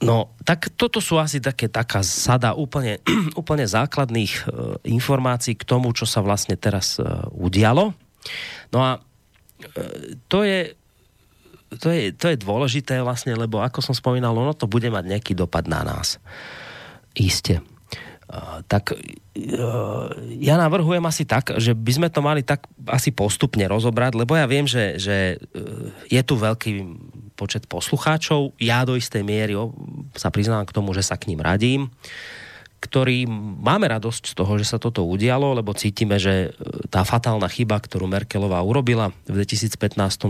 No, 0.02 0.34
tak 0.42 0.74
toto 0.74 0.98
sú 0.98 1.22
asi 1.22 1.38
také, 1.38 1.70
taká 1.70 2.02
sada 2.02 2.58
úplne, 2.58 2.98
úplne 3.40 3.70
základných 3.70 4.34
e, 4.34 4.44
informácií 4.90 5.54
k 5.54 5.68
tomu, 5.68 5.94
čo 5.94 6.10
sa 6.10 6.26
vlastne 6.26 6.58
teraz 6.58 6.98
e, 6.98 7.06
udialo. 7.38 7.94
No 8.74 8.80
a 8.82 8.98
e, 8.98 10.18
to 10.26 10.42
je 10.42 10.74
to 11.80 11.88
je, 11.88 12.12
to 12.12 12.28
je 12.28 12.36
dôležité 12.36 13.00
vlastne, 13.00 13.32
lebo 13.32 13.64
ako 13.64 13.80
som 13.80 13.96
spomínal, 13.96 14.36
ono 14.36 14.52
to 14.52 14.68
bude 14.68 14.92
mať 14.92 15.08
nejaký 15.08 15.34
dopad 15.40 15.72
na 15.72 15.88
nás. 15.88 16.20
Isté. 17.16 17.64
Uh, 18.32 18.64
tak 18.68 18.96
uh, 18.96 20.08
ja 20.40 20.56
navrhujem 20.56 21.04
asi 21.04 21.28
tak, 21.28 21.56
že 21.60 21.76
by 21.76 21.92
sme 21.92 22.08
to 22.08 22.24
mali 22.24 22.48
tak 22.48 22.64
asi 22.88 23.12
postupne 23.12 23.64
rozobrať, 23.68 24.16
lebo 24.16 24.40
ja 24.40 24.48
viem, 24.48 24.64
že, 24.64 24.96
že 25.00 25.36
uh, 25.36 25.92
je 26.08 26.22
tu 26.24 26.40
veľký 26.40 26.72
počet 27.42 27.66
poslucháčov. 27.66 28.54
Ja 28.62 28.86
do 28.86 28.94
istej 28.94 29.26
miery 29.26 29.58
sa 30.14 30.30
priznám 30.30 30.70
k 30.70 30.76
tomu, 30.78 30.94
že 30.94 31.02
sa 31.02 31.18
k 31.18 31.34
ním 31.34 31.42
radím 31.42 31.90
ktorý 32.82 33.30
máme 33.62 33.86
radosť 33.94 34.34
z 34.34 34.38
toho, 34.42 34.58
že 34.58 34.66
sa 34.66 34.82
toto 34.82 35.06
udialo, 35.06 35.54
lebo 35.54 35.78
cítime, 35.78 36.18
že 36.18 36.50
e, 36.50 36.90
tá 36.90 37.06
fatálna 37.06 37.46
chyba, 37.46 37.78
ktorú 37.78 38.10
Merkelová 38.10 38.58
urobila 38.66 39.14
v 39.30 39.46
2015, 39.46 39.78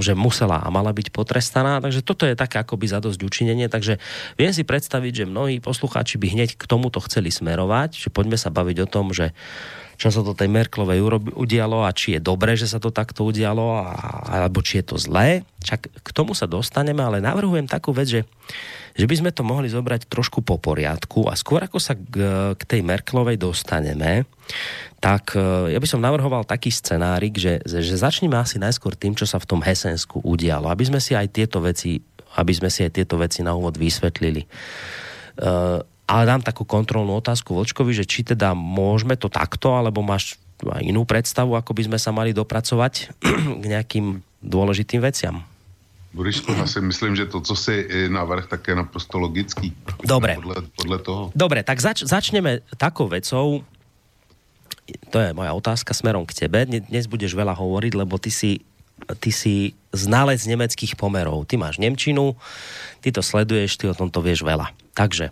že 0.03 0.11
musela 0.19 0.59
a 0.59 0.67
mala 0.67 0.91
byť 0.91 1.15
potrestaná, 1.15 1.79
takže 1.79 2.03
toto 2.03 2.27
je 2.27 2.35
také 2.35 2.59
akoby 2.59 2.91
zadosť 2.91 3.23
učinenie, 3.23 3.71
takže 3.71 4.03
viem 4.35 4.51
si 4.51 4.67
predstaviť, 4.67 5.23
že 5.23 5.31
mnohí 5.31 5.63
poslucháči 5.63 6.19
by 6.19 6.27
hneď 6.27 6.59
k 6.59 6.63
tomuto 6.67 6.99
chceli 7.07 7.31
smerovať, 7.31 7.95
že 7.95 8.09
poďme 8.11 8.35
sa 8.35 8.51
baviť 8.51 8.83
o 8.83 8.87
tom, 8.91 9.15
že 9.15 9.31
čo 10.01 10.09
sa 10.09 10.25
to 10.25 10.33
tej 10.33 10.49
Merklovej 10.49 10.97
udialo 11.37 11.85
a 11.85 11.93
či 11.93 12.17
je 12.17 12.21
dobré, 12.25 12.57
že 12.57 12.65
sa 12.65 12.81
to 12.81 12.89
takto 12.89 13.21
udialo, 13.21 13.85
a, 13.85 13.93
alebo 14.41 14.65
či 14.65 14.81
je 14.81 14.85
to 14.89 14.97
zlé. 14.97 15.45
Čak 15.61 16.01
k 16.01 16.09
tomu 16.09 16.33
sa 16.33 16.49
dostaneme, 16.49 17.05
ale 17.05 17.21
navrhujem 17.21 17.69
takú 17.69 17.93
vec, 17.93 18.09
že, 18.09 18.21
že 18.97 19.05
by 19.05 19.15
sme 19.21 19.29
to 19.29 19.45
mohli 19.45 19.69
zobrať 19.69 20.09
trošku 20.09 20.41
po 20.41 20.57
poriadku 20.57 21.29
a 21.29 21.37
skôr 21.37 21.61
ako 21.61 21.77
sa 21.77 21.93
k, 21.93 22.17
k 22.57 22.61
tej 22.65 22.81
Merklovej 22.81 23.37
dostaneme, 23.37 24.25
tak 24.97 25.37
e, 25.37 25.69
ja 25.69 25.77
by 25.77 25.85
som 25.85 26.01
navrhoval 26.01 26.49
taký 26.49 26.73
scenárik, 26.73 27.37
že, 27.37 27.61
že 27.61 27.93
začneme 27.93 28.33
asi 28.41 28.57
najskôr 28.57 28.97
tým, 28.97 29.13
čo 29.13 29.29
sa 29.29 29.37
v 29.37 29.53
tom 29.53 29.61
Hesensku 29.61 30.17
udialo, 30.25 30.65
aby 30.65 30.81
sme 30.89 30.97
si 30.97 31.13
aj 31.13 31.29
tieto 31.29 31.61
veci 31.61 32.01
aby 32.31 32.55
sme 32.55 32.71
si 32.71 32.87
aj 32.87 32.95
tieto 32.95 33.19
veci 33.19 33.43
na 33.43 33.51
úvod 33.51 33.75
vysvetlili. 33.75 34.47
Uh, 35.35 35.83
ale 36.11 36.27
dám 36.27 36.43
takú 36.43 36.67
kontrolnú 36.67 37.15
otázku 37.15 37.55
Vočkovi, 37.55 37.95
že 37.95 38.03
či 38.03 38.27
teda 38.27 38.51
môžeme 38.51 39.15
to 39.15 39.31
takto, 39.31 39.71
alebo 39.79 40.03
máš 40.03 40.35
aj 40.59 40.83
inú 40.83 41.07
predstavu, 41.07 41.55
ako 41.55 41.71
by 41.71 41.87
sme 41.87 41.97
sa 41.97 42.11
mali 42.11 42.35
dopracovať 42.35 43.15
k 43.61 43.63
nejakým 43.63 44.19
dôležitým 44.43 44.99
veciam. 44.99 45.47
Borisku, 46.11 46.51
ja 46.51 46.67
si 46.67 46.83
myslím, 46.83 47.15
že 47.15 47.31
to, 47.31 47.39
co 47.39 47.55
si 47.55 47.87
navrh, 48.11 48.43
tak 48.43 48.67
je 48.67 48.75
naprosto 48.75 49.15
logický. 49.15 49.71
Dobre. 50.03 50.35
Podle, 50.35 50.67
podle 50.75 50.97
toho. 50.99 51.21
Dobre, 51.31 51.63
tak 51.63 51.79
zač- 51.79 52.03
začneme 52.03 52.59
takou 52.75 53.07
vecou, 53.07 53.63
to 55.07 55.17
je 55.23 55.31
moja 55.31 55.55
otázka 55.55 55.95
smerom 55.95 56.27
k 56.27 56.35
tebe. 56.35 56.67
Dnes 56.67 57.07
budeš 57.07 57.31
veľa 57.31 57.55
hovoriť, 57.55 57.93
lebo 57.95 58.19
ty 58.19 58.27
si, 58.27 58.59
ty 59.23 59.31
si 59.31 59.71
znalec 59.95 60.43
nemeckých 60.43 60.99
pomerov. 60.99 61.47
Ty 61.47 61.55
máš 61.63 61.79
Nemčinu, 61.79 62.35
ty 62.99 63.15
to 63.15 63.23
sleduješ, 63.23 63.79
ty 63.79 63.87
o 63.87 63.95
tomto 63.95 64.19
vieš 64.19 64.43
veľa. 64.43 64.75
Takže, 64.91 65.31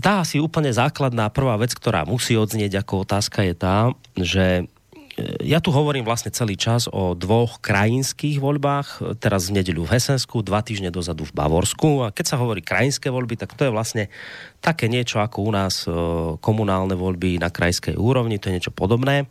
tá 0.00 0.20
asi 0.20 0.36
úplne 0.42 0.68
základná 0.72 1.32
prvá 1.32 1.56
vec, 1.56 1.72
ktorá 1.72 2.04
musí 2.04 2.36
odznieť 2.36 2.84
ako 2.84 3.08
otázka 3.08 3.40
je 3.48 3.54
tá, 3.56 3.76
že 4.16 4.46
e, 4.60 4.64
ja 5.48 5.64
tu 5.64 5.72
hovorím 5.72 6.04
vlastne 6.04 6.28
celý 6.28 6.60
čas 6.60 6.84
o 6.92 7.16
dvoch 7.16 7.64
krajinských 7.64 8.36
voľbách, 8.36 9.16
teraz 9.16 9.48
v 9.48 9.62
nedeľu 9.62 9.88
v 9.88 9.92
Hesensku, 9.96 10.44
dva 10.44 10.60
týždne 10.60 10.92
dozadu 10.92 11.24
v 11.24 11.36
Bavorsku 11.36 12.04
a 12.04 12.12
keď 12.12 12.36
sa 12.36 12.40
hovorí 12.40 12.60
krajinské 12.60 13.08
voľby, 13.08 13.40
tak 13.40 13.56
to 13.56 13.64
je 13.64 13.72
vlastne 13.72 14.12
také 14.60 14.88
niečo 14.92 15.24
ako 15.24 15.38
u 15.48 15.50
nás 15.52 15.84
e, 15.84 15.90
komunálne 16.44 16.92
voľby 16.92 17.40
na 17.40 17.48
krajskej 17.48 17.96
úrovni, 17.96 18.36
to 18.36 18.52
je 18.52 18.56
niečo 18.60 18.76
podobné. 18.76 19.28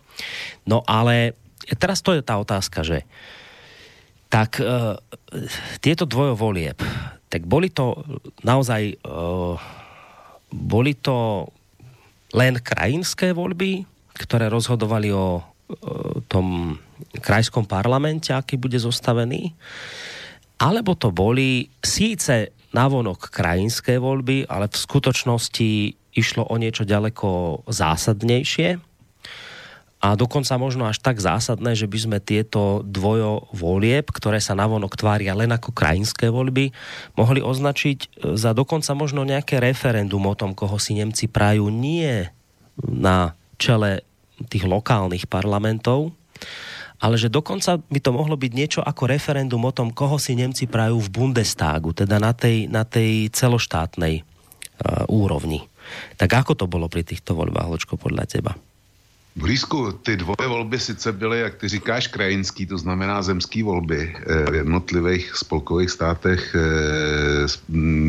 No 0.66 0.82
ale 0.90 1.38
teraz 1.78 2.02
to 2.02 2.18
je 2.18 2.26
tá 2.26 2.42
otázka, 2.42 2.82
že 2.82 3.06
tak 4.34 4.58
e, 4.60 4.98
tieto 5.80 6.10
dvojovolieb, 6.10 6.82
tak 7.30 7.46
boli 7.46 7.70
to 7.70 8.02
naozaj 8.42 8.82
e, 8.92 8.96
boli 10.56 10.96
to 10.96 11.48
len 12.32 12.60
krajinské 12.64 13.36
voľby, 13.36 13.84
ktoré 14.16 14.48
rozhodovali 14.48 15.12
o, 15.12 15.44
tom 16.32 16.80
krajskom 17.20 17.68
parlamente, 17.68 18.32
aký 18.32 18.56
bude 18.56 18.80
zostavený, 18.80 19.52
alebo 20.62 20.96
to 20.96 21.12
boli 21.12 21.68
síce 21.84 22.56
navonok 22.72 23.28
krajinské 23.32 24.00
voľby, 24.00 24.48
ale 24.48 24.72
v 24.72 24.78
skutočnosti 24.78 25.70
išlo 26.16 26.48
o 26.48 26.56
niečo 26.56 26.88
ďaleko 26.88 27.62
zásadnejšie 27.68 28.80
a 30.06 30.14
dokonca 30.14 30.54
možno 30.62 30.86
až 30.86 31.02
tak 31.02 31.18
zásadné, 31.18 31.74
že 31.74 31.90
by 31.90 31.98
sme 31.98 32.18
tieto 32.22 32.86
dvojo 32.86 33.50
volieb, 33.50 34.14
ktoré 34.14 34.38
sa 34.38 34.54
navonok 34.54 34.94
tvária 34.94 35.34
len 35.34 35.50
ako 35.50 35.74
krajinské 35.74 36.30
voľby, 36.30 36.70
mohli 37.18 37.42
označiť 37.42 37.98
e, 37.98 38.38
za 38.38 38.54
dokonca 38.54 38.94
možno 38.94 39.26
nejaké 39.26 39.58
referendum 39.58 40.22
o 40.30 40.38
tom, 40.38 40.54
koho 40.54 40.78
si 40.78 40.94
Nemci 40.94 41.26
prajú 41.26 41.74
nie 41.74 42.22
na 42.78 43.34
čele 43.58 44.06
tých 44.46 44.70
lokálnych 44.70 45.26
parlamentov, 45.26 46.14
ale 47.02 47.18
že 47.18 47.34
dokonca 47.34 47.82
by 47.82 47.98
to 47.98 48.14
mohlo 48.14 48.38
byť 48.38 48.52
niečo 48.54 48.82
ako 48.86 49.10
referendum 49.10 49.66
o 49.66 49.74
tom, 49.74 49.90
koho 49.90 50.22
si 50.22 50.38
Nemci 50.38 50.70
prajú 50.70 51.02
v 51.02 51.10
Bundestagu, 51.10 51.98
teda 51.98 52.22
na 52.22 52.30
tej, 52.30 52.70
na 52.70 52.86
tej 52.86 53.34
celoštátnej 53.34 54.22
uh, 54.22 55.04
úrovni. 55.12 55.66
Tak 56.16 56.46
ako 56.46 56.52
to 56.56 56.66
bolo 56.72 56.88
pri 56.88 57.04
týchto 57.04 57.36
voľbách, 57.36 57.68
Ločko, 57.68 57.96
podľa 58.00 58.26
teba? 58.28 58.56
Blízku, 59.36 59.92
ty 59.92 60.18
dvoje 60.18 60.48
volby 60.48 60.80
sice 60.80 61.12
byly, 61.12 61.40
jak 61.40 61.56
ty 61.56 61.68
říkáš, 61.68 62.08
krajinský, 62.08 62.66
to 62.66 62.78
znamená 62.78 63.22
zemský 63.22 63.64
volby 63.64 64.16
eh, 64.16 64.52
v 64.52 64.56
jednotlivých 64.56 65.36
spolkových 65.36 65.90
státech 65.90 66.56
eh, 66.56 67.48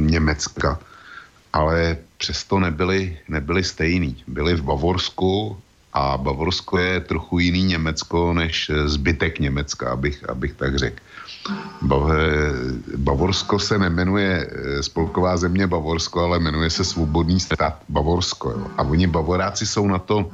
Německa, 0.07 0.79
ale 1.53 1.97
přesto 2.19 2.61
nebyly, 2.61 3.19
nebyly 3.29 3.65
stejný. 3.65 4.23
Byly 4.27 4.55
v 4.55 4.63
Bavorsku 4.63 5.59
a 5.93 6.17
Bavorsko 6.17 6.79
je 6.79 7.01
trochu 7.01 7.39
jiný 7.39 7.65
Německo 7.65 8.33
než 8.33 8.71
zbytek 8.85 9.39
Německa, 9.39 9.91
abych, 9.91 10.31
abych 10.31 10.53
tak 10.55 10.79
řekl. 10.79 10.97
Bavorsko 12.97 13.59
se 13.59 13.79
nemenuje 13.79 14.47
eh, 14.47 14.83
spolková 14.83 15.37
země 15.37 15.67
Bavorsko, 15.67 16.21
ale 16.21 16.39
jmenuje 16.39 16.71
se 16.71 16.85
Svobodný 16.85 17.41
stát 17.41 17.83
Bavorsko. 17.89 18.51
Jo. 18.51 18.67
A 18.79 18.83
oni 18.83 19.07
Bavoráci 19.07 19.67
jsou 19.67 19.87
na 19.87 19.99
to 19.99 20.31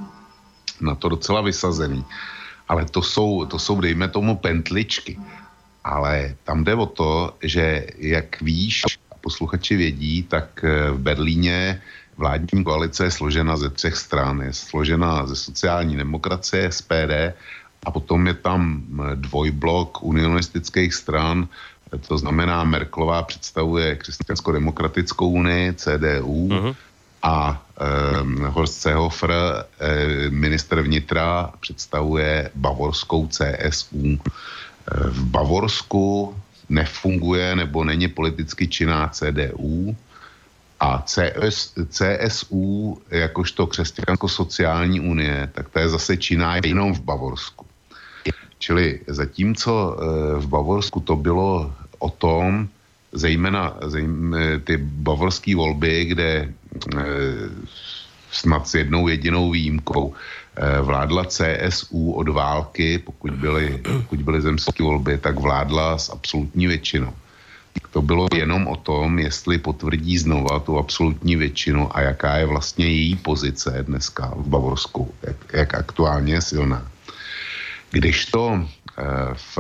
na 0.83 0.95
to 0.95 1.09
docela 1.09 1.41
vysazený. 1.41 2.05
Ale 2.69 2.85
to 2.85 3.03
jsou, 3.03 3.47
to 3.47 3.59
jsou, 3.59 3.81
dejme 3.81 4.09
tomu, 4.09 4.37
pentličky. 4.37 5.19
Ale 5.85 6.35
tam 6.45 6.65
jde 6.65 6.75
o 6.75 6.87
to, 6.87 7.35
že 7.43 7.87
jak 7.99 8.41
víš, 8.41 8.83
a 9.11 9.15
posluchači 9.21 9.77
vědí, 9.77 10.23
tak 10.23 10.65
eh, 10.65 10.91
v 10.91 10.99
Berlíně 10.99 11.83
vládní 12.17 12.65
koalice 12.65 13.05
je 13.05 13.11
složena 13.11 13.57
ze 13.57 13.71
třech 13.71 13.97
stran. 13.97 14.41
Je 14.41 14.53
složena 14.53 15.27
ze 15.27 15.37
sociální 15.37 15.97
demokracie, 15.97 16.73
SPD, 16.73 17.35
a 17.83 17.91
potom 17.91 18.27
je 18.27 18.35
tam 18.35 18.83
eh, 18.83 19.17
dvojblok 19.17 20.03
unionistických 20.03 20.95
stran, 20.95 21.49
to 22.09 22.19
znamená 22.19 22.65
Merklová 22.65 23.23
představuje 23.23 23.97
křesťansko-demokratickou 23.97 25.29
unii, 25.29 25.75
CDU, 25.77 26.49
uh-huh 26.49 26.75
a 27.23 27.63
eh, 27.81 28.47
Horst 28.51 28.81
Seehofer, 28.83 29.31
eh, 29.33 30.31
minister 30.31 30.83
vnitra, 30.83 31.53
představuje 31.61 32.51
bavorskou 32.55 33.27
CSU. 33.27 34.19
Eh, 34.19 35.11
v 35.11 35.25
Bavorsku 35.25 36.35
nefunguje 36.69 37.57
nebo 37.57 37.85
není 37.85 38.09
politicky 38.09 38.69
činná 38.69 39.09
CDU 39.09 39.97
A 40.81 41.03
CS, 41.07 41.75
CSU, 41.89 42.99
jakožto 43.11 43.67
křesťansko-sociální 43.67 45.01
unie, 45.01 45.51
tak 45.55 45.69
to 45.71 45.79
je 45.79 45.89
zase 45.89 46.17
činná 46.17 46.59
jenom 46.65 46.95
v 46.95 47.01
Bavorsku. 47.01 47.67
Čili 48.59 49.01
zatímco 49.07 49.97
v 50.39 50.47
Bavorsku 50.47 51.01
to 51.01 51.17
bylo 51.17 51.75
o 51.99 52.11
tom, 52.11 52.69
zejména, 53.13 53.79
zejména 53.87 54.59
ty 54.65 54.77
bavorské 54.77 55.55
volby, 55.55 56.05
kde 56.05 56.51
snad 58.33 58.69
s 58.69 58.75
jednou 58.75 59.09
jedinou 59.09 59.51
výjimkou 59.51 60.15
e, 60.57 60.81
vládla 60.81 61.25
CSU 61.25 62.13
od 62.13 62.29
války, 62.29 62.99
pokud 62.99 63.31
byly, 63.31 63.81
pokud 63.83 64.23
byly 64.23 64.41
zemské 64.41 64.83
volby, 64.83 65.19
tak 65.19 65.39
vládla 65.39 65.99
s 65.99 66.11
absolutní 66.11 66.67
většinou. 66.67 67.13
To 67.91 68.03
bylo 68.03 68.29
jenom 68.35 68.69
o 68.69 68.77
tom, 68.77 69.19
jestli 69.19 69.59
potvrdí 69.59 70.19
znova 70.19 70.61
tu 70.61 70.79
absolutní 70.79 71.37
většinu 71.37 71.97
a 71.97 72.01
jaká 72.01 72.37
je 72.37 72.47
vlastně 72.47 72.87
její 72.87 73.17
pozice 73.17 73.85
dneska 73.87 74.33
v 74.37 74.49
Bavorsku, 74.49 75.15
jak, 75.23 75.37
jak 75.53 75.75
aktuálně 75.75 76.33
je 76.33 76.43
silná. 76.43 76.89
Když 77.91 78.27
to 78.27 78.57
e, 78.57 78.65
v 79.35 79.59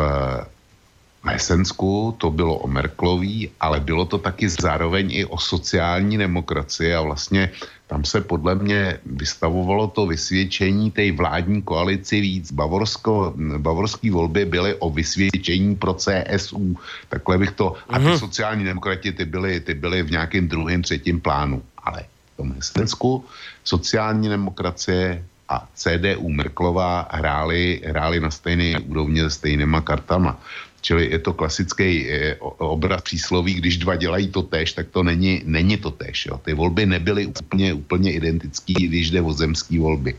v 1.23 1.29
Hesensku 1.29 2.15
to 2.19 2.31
bylo 2.31 2.59
o 2.59 2.69
Merklový, 2.69 3.51
ale 3.61 3.81
bylo 3.81 4.05
to 4.05 4.19
taky 4.19 4.49
zároveň 4.49 5.11
i 5.11 5.25
o 5.25 5.39
sociální 5.39 6.19
demokracii 6.19 6.95
a 6.95 7.01
vlastně 7.03 7.51
tam 7.87 8.05
se 8.05 8.21
podle 8.21 8.55
mě 8.55 8.99
vystavovalo 9.07 9.87
to 9.87 10.07
vysvědčení 10.07 10.91
té 10.91 11.13
vládní 11.13 11.63
koalici 11.63 12.21
víc. 12.21 12.53
Bavorsko, 12.53 13.35
bavorský 13.59 14.11
volby 14.11 14.45
byly 14.45 14.75
o 14.75 14.91
vysvědčení 14.91 15.77
pro 15.77 15.95
CSU. 15.95 16.77
Takhle 17.09 17.39
bych 17.39 17.51
to... 17.51 17.75
A 17.89 17.99
ty 17.99 18.05
mhm. 18.05 18.19
sociální 18.19 18.65
demokrati, 18.65 19.13
ty 19.13 19.25
byly, 19.25 19.61
ty 19.61 19.75
byly 19.75 20.03
v 20.03 20.11
nějakém 20.11 20.49
druhém, 20.49 20.83
třetím 20.83 21.21
plánu. 21.21 21.63
Ale 21.85 22.05
v 22.35 22.37
tom 22.37 22.53
Hesensku 22.53 23.25
sociální 23.65 24.29
demokracie 24.29 25.25
a 25.49 25.69
CDU 25.75 26.29
Merklová 26.29 27.09
hráli, 27.11 27.81
hráli 27.85 28.21
na 28.21 28.31
stejné 28.31 28.81
úrovni 28.81 29.21
se 29.21 29.31
stejnýma 29.31 29.81
kartama. 29.81 30.41
Čili 30.83 31.11
je 31.11 31.19
to 31.19 31.33
klasický 31.33 32.11
eh, 32.11 32.37
obraz 32.59 33.03
přísloví, 33.03 33.55
když 33.55 33.77
dva 33.87 33.97
dělají 33.97 34.29
to 34.29 34.43
tež, 34.43 34.73
tak 34.73 34.91
to 34.91 35.03
není, 35.03 35.43
není 35.47 35.77
to 35.79 35.91
tež. 35.91 36.27
Jo. 36.27 36.41
Ty 36.45 36.55
volby 36.55 36.87
nebyly 36.87 37.27
úplně, 37.27 37.75
úplně 37.75 38.13
identické, 38.13 38.75
když 38.75 39.11
jde 39.11 39.23
o 39.23 39.33
zemské 39.33 39.79
volby. 39.79 40.15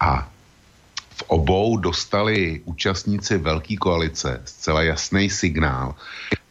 A 0.00 0.30
v 1.14 1.22
obou 1.26 1.76
dostali 1.76 2.60
účastníci 2.64 3.38
velké 3.38 3.76
koalice 3.76 4.42
zcela 4.44 4.82
jasný 4.82 5.30
signál, 5.30 5.94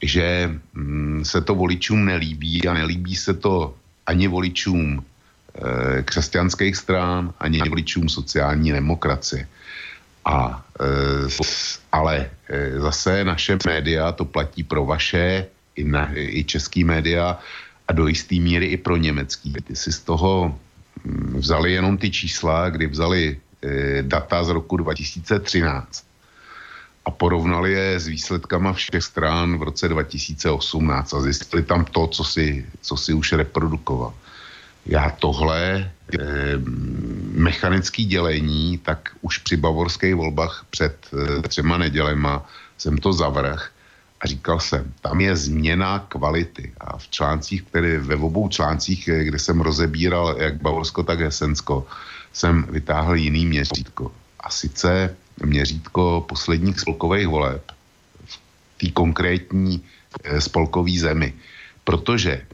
že 0.01 0.49
mm, 0.73 1.25
se 1.25 1.41
to 1.41 1.55
voličům 1.55 2.05
nelíbí 2.05 2.67
a 2.67 2.73
nelíbí 2.73 3.15
se 3.15 3.33
to 3.33 3.75
ani 4.07 4.27
voličům 4.27 5.03
e, 5.03 6.03
křesťanských 6.03 6.75
stran, 6.75 7.33
ani 7.39 7.59
voličům 7.69 8.09
sociální 8.09 8.71
demokracie. 8.71 9.47
A, 10.25 10.63
e, 10.79 10.85
ale 11.91 12.31
e, 12.49 12.79
zase 12.79 13.23
naše 13.23 13.57
média, 13.67 14.11
to 14.11 14.25
platí 14.25 14.63
pro 14.63 14.85
vaše, 14.85 15.47
i, 15.75 15.83
na, 15.83 16.09
i 16.15 16.43
český 16.43 16.83
média 16.83 17.39
a 17.87 17.93
do 17.93 18.07
jisté 18.07 18.35
míry 18.35 18.65
i 18.65 18.77
pro 18.77 18.97
německý. 18.97 19.53
Ty 19.53 19.75
si 19.75 19.91
z 19.91 19.99
toho 19.99 20.59
mm, 21.03 21.39
vzali 21.39 21.73
jenom 21.73 21.97
ty 21.97 22.11
čísla, 22.11 22.69
kdy 22.69 22.87
vzali 22.87 23.21
e, 23.61 24.01
data 24.01 24.43
z 24.43 24.49
roku 24.49 24.77
2013 24.77 26.05
a 27.05 27.11
porovnali 27.11 27.73
je 27.73 27.99
s 27.99 28.07
výsledkama 28.07 28.73
všech 28.73 29.03
stran 29.03 29.57
v 29.57 29.63
roce 29.63 29.87
2018 29.87 31.13
a 31.13 31.21
zjistili 31.21 31.63
tam 31.63 31.85
to, 31.85 32.07
co 32.07 32.23
si, 32.23 32.65
co 32.81 32.97
si 32.97 33.13
už 33.13 33.33
reprodukoval 33.33 34.13
já 34.85 35.09
tohle 35.09 35.61
e, 35.73 35.89
mechanické 37.33 38.03
dělení, 38.03 38.77
tak 38.77 39.09
už 39.21 39.37
při 39.37 39.57
bavorských 39.57 40.15
volbách 40.15 40.65
před 40.69 41.07
e, 41.13 41.41
třema 41.47 41.77
nedělema 41.77 42.45
jsem 42.77 42.97
to 42.97 43.13
zavrh 43.13 43.71
a 44.23 44.27
říkal 44.27 44.59
jsem, 44.59 44.93
tam 45.01 45.21
je 45.21 45.35
změna 45.35 45.99
kvality. 45.99 46.73
A 46.79 46.97
v 46.97 47.07
článcích, 47.07 47.61
které 47.61 47.99
ve 47.99 48.15
obou 48.15 48.49
článcích, 48.49 49.07
eh, 49.07 49.23
kde 49.23 49.39
jsem 49.39 49.61
rozebíral 49.61 50.35
jak 50.39 50.61
Bavorsko, 50.61 51.03
tak 51.03 51.19
Hesensko, 51.19 51.87
jsem 52.33 52.63
vytáhl 52.63 53.15
jiný 53.15 53.45
měřítko. 53.45 54.11
A 54.39 54.49
sice 54.49 55.15
měřítko 55.43 56.25
posledních 56.27 56.79
spolkových 56.79 57.27
voleb 57.27 57.63
v 58.25 58.35
té 58.77 58.91
konkrétní 58.91 59.83
e, 60.23 60.41
spolkové 60.41 60.91
zemi. 60.99 61.33
Protože 61.83 62.47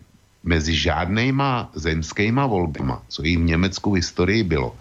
mezi 0.50 0.74
žádnýma 0.74 1.70
zemskýma 1.78 2.50
volbama, 2.50 3.06
co 3.08 3.22
jich 3.22 3.38
v 3.38 3.54
Německu 3.54 3.92
v 3.92 4.02
historii 4.02 4.44
bylo, 4.44 4.74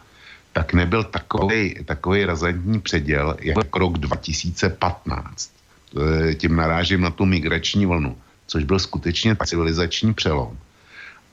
tak 0.52 0.72
nebyl 0.72 1.04
takový, 1.04 1.84
takový 1.84 2.24
razantní 2.24 2.80
předěl 2.80 3.36
jako 3.40 3.78
rok 3.78 3.98
2015. 3.98 5.52
Tím 6.34 6.56
narážím 6.56 7.00
na 7.00 7.10
tu 7.10 7.28
migrační 7.28 7.86
vlnu, 7.86 8.16
což 8.46 8.64
byl 8.64 8.78
skutečně 8.78 9.36
civilizační 9.44 10.14
přelom. 10.14 10.56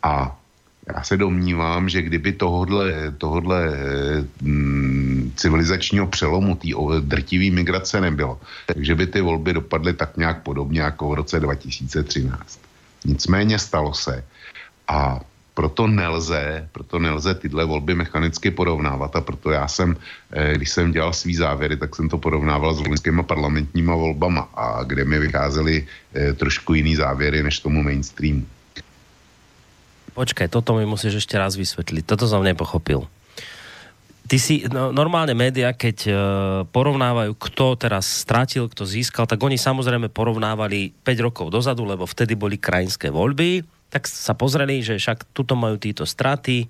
A 0.04 0.36
já 0.96 1.04
se 1.04 1.18
domnívám, 1.18 1.90
že 1.90 2.02
kdyby 2.02 2.32
tohodle, 2.32 3.16
tohodle 3.18 3.72
mm, 4.42 5.32
civilizačního 5.36 6.08
přelomu, 6.08 6.56
té 6.56 6.68
drtivé 7.00 7.56
migrace 7.56 8.02
nebylo, 8.02 8.40
takže 8.68 8.96
by 8.96 9.08
ty 9.08 9.22
volby 9.22 9.54
dopadly 9.54 9.94
tak 9.94 10.18
nějak 10.18 10.44
podobně 10.44 10.82
jako 10.82 11.10
v 11.10 11.14
roce 11.14 11.40
2013. 11.40 12.65
Nicméně 13.06 13.60
stalo 13.60 13.94
se 13.94 14.24
a 14.88 15.20
proto 15.56 15.88
nelze, 15.88 16.68
proto 16.72 17.00
nelze 17.00 17.34
tyhle 17.36 17.66
volby 17.66 17.96
mechanicky 17.96 18.52
porovnávat 18.52 19.16
a 19.16 19.22
proto 19.22 19.52
já 19.52 19.68
jsem, 19.68 19.96
eh, 20.32 20.54
když 20.60 20.70
jsem 20.70 20.92
dělal 20.92 21.14
svý 21.14 21.36
závěry, 21.36 21.78
tak 21.78 21.96
jsem 21.96 22.10
to 22.10 22.18
porovnával 22.18 22.74
s 22.74 22.84
loňskýma 22.84 23.24
parlamentníma 23.24 23.96
volbama 23.96 24.52
a 24.54 24.84
kde 24.84 25.06
mi 25.06 25.20
vycházely 25.20 25.88
eh, 25.88 26.34
trošku 26.34 26.74
jiný 26.74 26.96
závěry 26.96 27.44
než 27.44 27.60
tomu 27.60 27.84
mainstreamu. 27.84 28.46
Počkaj, 30.16 30.48
toto 30.48 30.80
mi 30.80 30.88
musíš 30.88 31.28
ešte 31.28 31.36
raz 31.36 31.60
vysvetliť. 31.60 32.08
Toto 32.08 32.24
som 32.24 32.40
nepochopil. 32.40 33.04
Ty 34.26 34.38
si, 34.42 34.66
no, 34.66 34.90
normálne 34.90 35.38
média, 35.38 35.70
keď 35.70 35.98
uh, 36.10 36.16
porovnávajú, 36.74 37.38
kto 37.38 37.78
teraz 37.78 38.26
stratil, 38.26 38.66
kto 38.66 38.82
získal, 38.82 39.30
tak 39.30 39.38
oni 39.38 39.54
samozrejme 39.54 40.10
porovnávali 40.10 40.98
5 41.06 41.26
rokov 41.26 41.54
dozadu, 41.54 41.86
lebo 41.86 42.10
vtedy 42.10 42.34
boli 42.34 42.58
krajinské 42.58 43.14
voľby, 43.14 43.62
tak 43.94 44.10
sa 44.10 44.34
pozreli, 44.34 44.82
že 44.82 44.98
však 44.98 45.30
tuto 45.30 45.54
majú 45.54 45.78
títo 45.78 46.10
straty, 46.10 46.66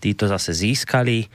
títo 0.00 0.24
zase 0.32 0.56
získali, 0.56 1.28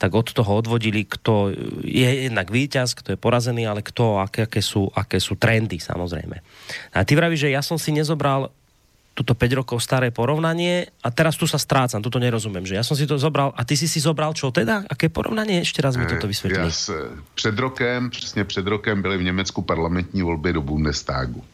tak 0.00 0.16
od 0.16 0.32
toho 0.32 0.58
odvodili, 0.58 1.04
kto 1.04 1.52
je 1.84 2.26
jednak 2.26 2.48
víťaz, 2.48 2.96
kto 2.96 3.14
je 3.14 3.18
porazený, 3.20 3.68
ale 3.68 3.84
kto, 3.84 4.18
aké, 4.18 4.48
aké, 4.48 4.64
sú, 4.64 4.88
aké 4.90 5.20
sú 5.20 5.36
trendy 5.36 5.76
samozrejme. 5.76 6.40
A 6.96 7.04
ty 7.04 7.12
vravíš, 7.14 7.46
že 7.46 7.54
ja 7.54 7.60
som 7.60 7.76
si 7.76 7.92
nezobral 7.92 8.48
túto 9.20 9.36
5 9.36 9.60
rokov 9.60 9.84
staré 9.84 10.08
porovnanie 10.08 10.88
a 11.04 11.12
teraz 11.12 11.36
tu 11.36 11.44
sa 11.44 11.60
strácam, 11.60 12.00
toto 12.00 12.16
nerozumiem, 12.16 12.64
že 12.64 12.80
ja 12.80 12.80
som 12.80 12.96
si 12.96 13.04
to 13.04 13.20
zobral 13.20 13.52
a 13.52 13.60
ty 13.68 13.76
si 13.76 13.84
si 13.84 14.00
zobral 14.00 14.32
čo 14.32 14.48
teda? 14.48 14.88
Aké 14.88 15.12
porovnanie? 15.12 15.60
Ešte 15.60 15.84
raz 15.84 16.00
mi 16.00 16.08
toto 16.08 16.24
vysvetlí. 16.24 16.56
Ja 16.56 16.72
před 17.34 17.58
rokem, 17.58 18.10
přesně 18.10 18.44
před 18.44 18.66
rokem 18.66 19.02
byly 19.02 19.18
v 19.18 19.22
Německu 19.22 19.62
parlamentní 19.62 20.22
volby 20.22 20.52
do 20.52 20.62
Bundestagu. 20.62 21.44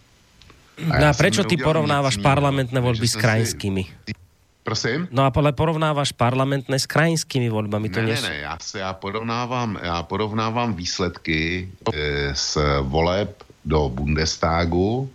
A, 0.91 0.99
no 0.99 1.07
a 1.09 1.13
prečo 1.17 1.43
ty 1.43 1.57
porovnávaš 1.57 2.21
parlamentné 2.21 2.79
voľby 2.79 3.09
s 3.09 3.17
krajinskými? 3.17 3.83
Si... 4.07 4.13
Prosím? 4.61 5.09
No 5.15 5.25
a 5.25 5.33
ale 5.33 5.57
porovnáváš 5.57 6.13
parlamentné 6.13 6.77
s 6.77 6.87
krajinskými 6.91 7.49
voľbami. 7.49 7.87
To 7.91 8.03
ne, 8.03 8.15
ne, 8.15 8.21
ne, 8.21 8.37
já, 8.45 8.59
se, 8.61 8.79
já, 8.79 8.93
porovnávám, 8.93 9.79
já 9.83 10.03
porovnávám 10.03 10.75
výsledky 10.75 11.71
e, 11.95 12.35
z 12.35 12.59
voleb 12.83 13.43
do 13.65 13.89
Bundestagu 13.89 15.11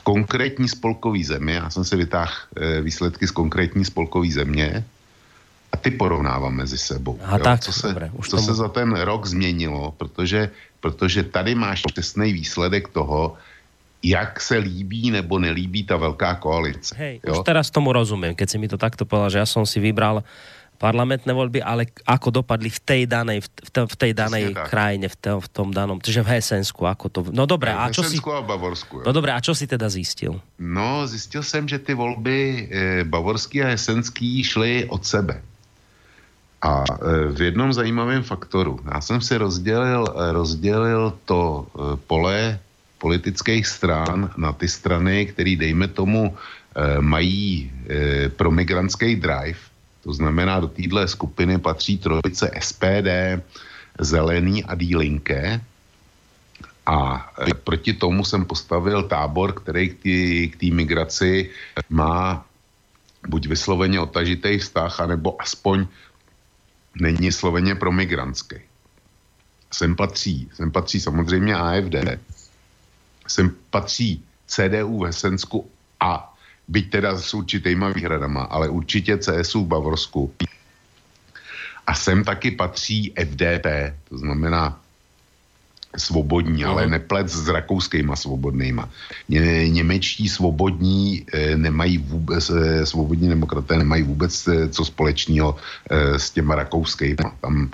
v 0.00 0.02
konkrétní 0.02 0.68
spolkové 0.68 1.20
zemi. 1.20 1.60
Já 1.60 1.70
jsem 1.70 1.84
si 1.84 1.96
vytáhl 1.96 2.32
e, 2.56 2.80
výsledky 2.80 3.28
z 3.28 3.30
konkrétní 3.30 3.84
spolkové 3.84 4.32
země 4.32 4.84
a 5.72 5.76
ty 5.76 5.90
porovnávám 5.92 6.64
mezi 6.64 6.78
sebou. 6.78 7.20
A 7.20 7.36
jo? 7.36 7.44
tak, 7.44 7.60
co 7.60 7.72
se, 7.72 7.88
dobré, 7.88 8.10
už 8.16 8.28
co 8.28 8.36
tomu... 8.36 8.46
se 8.48 8.54
za 8.54 8.68
ten 8.68 8.96
rok 8.96 9.26
změnilo, 9.26 9.92
protože, 9.92 10.50
protože 10.80 11.22
tady 11.22 11.54
máš 11.54 11.82
přesný 11.92 12.32
výsledek 12.32 12.88
toho, 12.88 13.36
jak 14.02 14.40
se 14.40 14.56
líbí 14.56 15.10
nebo 15.12 15.38
nelíbí 15.38 15.84
ta 15.84 15.96
velká 15.96 16.34
koalice. 16.34 16.96
Hej, 16.96 17.20
jo? 17.20 17.36
už 17.36 17.44
teraz 17.44 17.68
tomu 17.68 17.92
rozumiem, 17.92 18.32
keď 18.32 18.48
si 18.48 18.56
mi 18.56 18.64
to 18.64 18.80
takto 18.80 19.04
povedal, 19.04 19.28
že 19.28 19.40
ja 19.44 19.48
som 19.48 19.68
si 19.68 19.76
vybral 19.76 20.24
parlamentné 20.80 21.36
voľby, 21.36 21.60
ale 21.60 21.92
ako 22.08 22.40
dopadli 22.40 22.72
v 22.72 22.80
tej 22.80 23.02
danej, 23.04 23.44
v, 23.44 23.68
te, 23.68 23.80
v 23.84 23.96
tej 24.00 24.12
danej 24.16 24.56
krajine, 24.64 25.12
v, 25.12 25.16
te, 25.20 25.30
v 25.36 25.48
tom 25.52 25.68
danom, 25.76 26.00
čiže 26.00 26.24
v 26.24 26.40
Hesensku, 26.40 26.88
ako 26.88 27.04
to... 27.12 27.20
No 27.36 27.44
dobré, 27.44 27.76
a 27.76 27.92
čo 27.92 28.00
si... 28.00 28.16
a 28.16 28.40
Bavorsku. 28.40 29.04
No 29.04 29.12
dobré, 29.12 29.36
a 29.36 29.44
čo 29.44 29.52
si 29.52 29.68
teda 29.68 29.92
zistil? 29.92 30.40
No, 30.56 31.04
zistil 31.04 31.44
jsem, 31.44 31.68
že 31.68 31.84
ty 31.84 31.92
volby 31.92 32.40
e, 32.72 33.04
bavorský 33.04 33.60
a 33.60 33.76
hesenský 33.76 34.40
šly 34.40 34.88
od 34.88 35.04
sebe. 35.04 35.44
A 36.64 36.84
e, 36.84 37.32
v 37.32 37.40
jednom 37.52 37.72
zajímavém 37.72 38.22
faktoru. 38.22 38.80
Já 38.94 39.00
jsem 39.00 39.20
si 39.20 39.36
rozdělil, 39.36 40.04
e, 40.08 40.32
rozdělil 40.32 41.12
to 41.24 41.66
e, 41.66 41.96
pole 42.06 42.58
politických 42.98 43.66
stran 43.66 44.30
na 44.36 44.52
ty 44.52 44.68
strany, 44.68 45.26
které 45.26 45.56
dejme 45.56 45.88
tomu 45.88 46.36
mají 47.00 47.72
pro 48.36 48.50
migrantský 48.50 49.16
drive, 49.16 49.58
to 50.00 50.12
znamená, 50.12 50.60
do 50.60 50.68
téhle 50.68 51.08
skupiny 51.08 51.58
patří 51.58 51.98
trojice 51.98 52.50
SPD, 52.60 53.40
Zelený 54.00 54.64
a 54.64 54.74
Dílinke. 54.74 55.60
A 56.86 57.30
proti 57.64 57.92
tomu 57.92 58.24
jsem 58.24 58.44
postavil 58.44 59.02
tábor, 59.02 59.52
který 59.52 59.88
k 60.50 60.56
té 60.56 60.66
migraci 60.66 61.50
má 61.90 62.46
buď 63.28 63.46
vysloveně 63.46 64.00
otažitý 64.00 64.58
vztah, 64.58 65.00
anebo 65.00 65.42
aspoň 65.42 65.86
není 67.00 67.32
sloveně 67.32 67.74
pro 67.74 67.92
migrantský. 67.92 68.56
Sem 69.72 69.96
patří, 69.96 70.50
sem 70.54 70.70
patří 70.70 71.00
samozřejmě 71.00 71.54
AFD, 71.54 71.94
sem 73.26 73.54
patří 73.70 74.24
CDU 74.46 74.98
v 74.98 75.06
Hesensku 75.06 75.70
a 76.00 76.29
byť 76.70 76.84
teda 76.90 77.18
s 77.18 77.34
určitýma 77.34 77.90
výhradama, 77.90 78.46
ale 78.46 78.68
určitě 78.70 79.18
CSU 79.18 79.64
v 79.64 79.68
Bavorsku. 79.68 80.32
A 81.86 81.94
sem 81.94 82.24
taky 82.24 82.50
patří 82.50 83.14
FDP, 83.18 83.66
to 84.08 84.18
znamená 84.18 84.78
svobodní, 85.96 86.64
ale 86.64 86.86
neplet 86.86 87.28
s 87.28 87.48
rakouskýma 87.48 88.16
svobodnýma. 88.16 88.86
Ně, 89.28 89.68
němečtí 89.68 90.28
svobodní 90.28 91.26
e, 91.34 91.56
nemají 91.58 91.98
vůbec, 91.98 92.50
e, 92.50 92.86
svobodní 92.86 93.28
demokraté 93.28 93.78
nemají 93.78 94.02
vůbec 94.02 94.48
e, 94.48 94.68
co 94.68 94.84
společného 94.84 95.56
e, 95.90 96.18
s 96.18 96.30
těma 96.30 96.54
rakouskýma. 96.54 97.34
Tam 97.40 97.70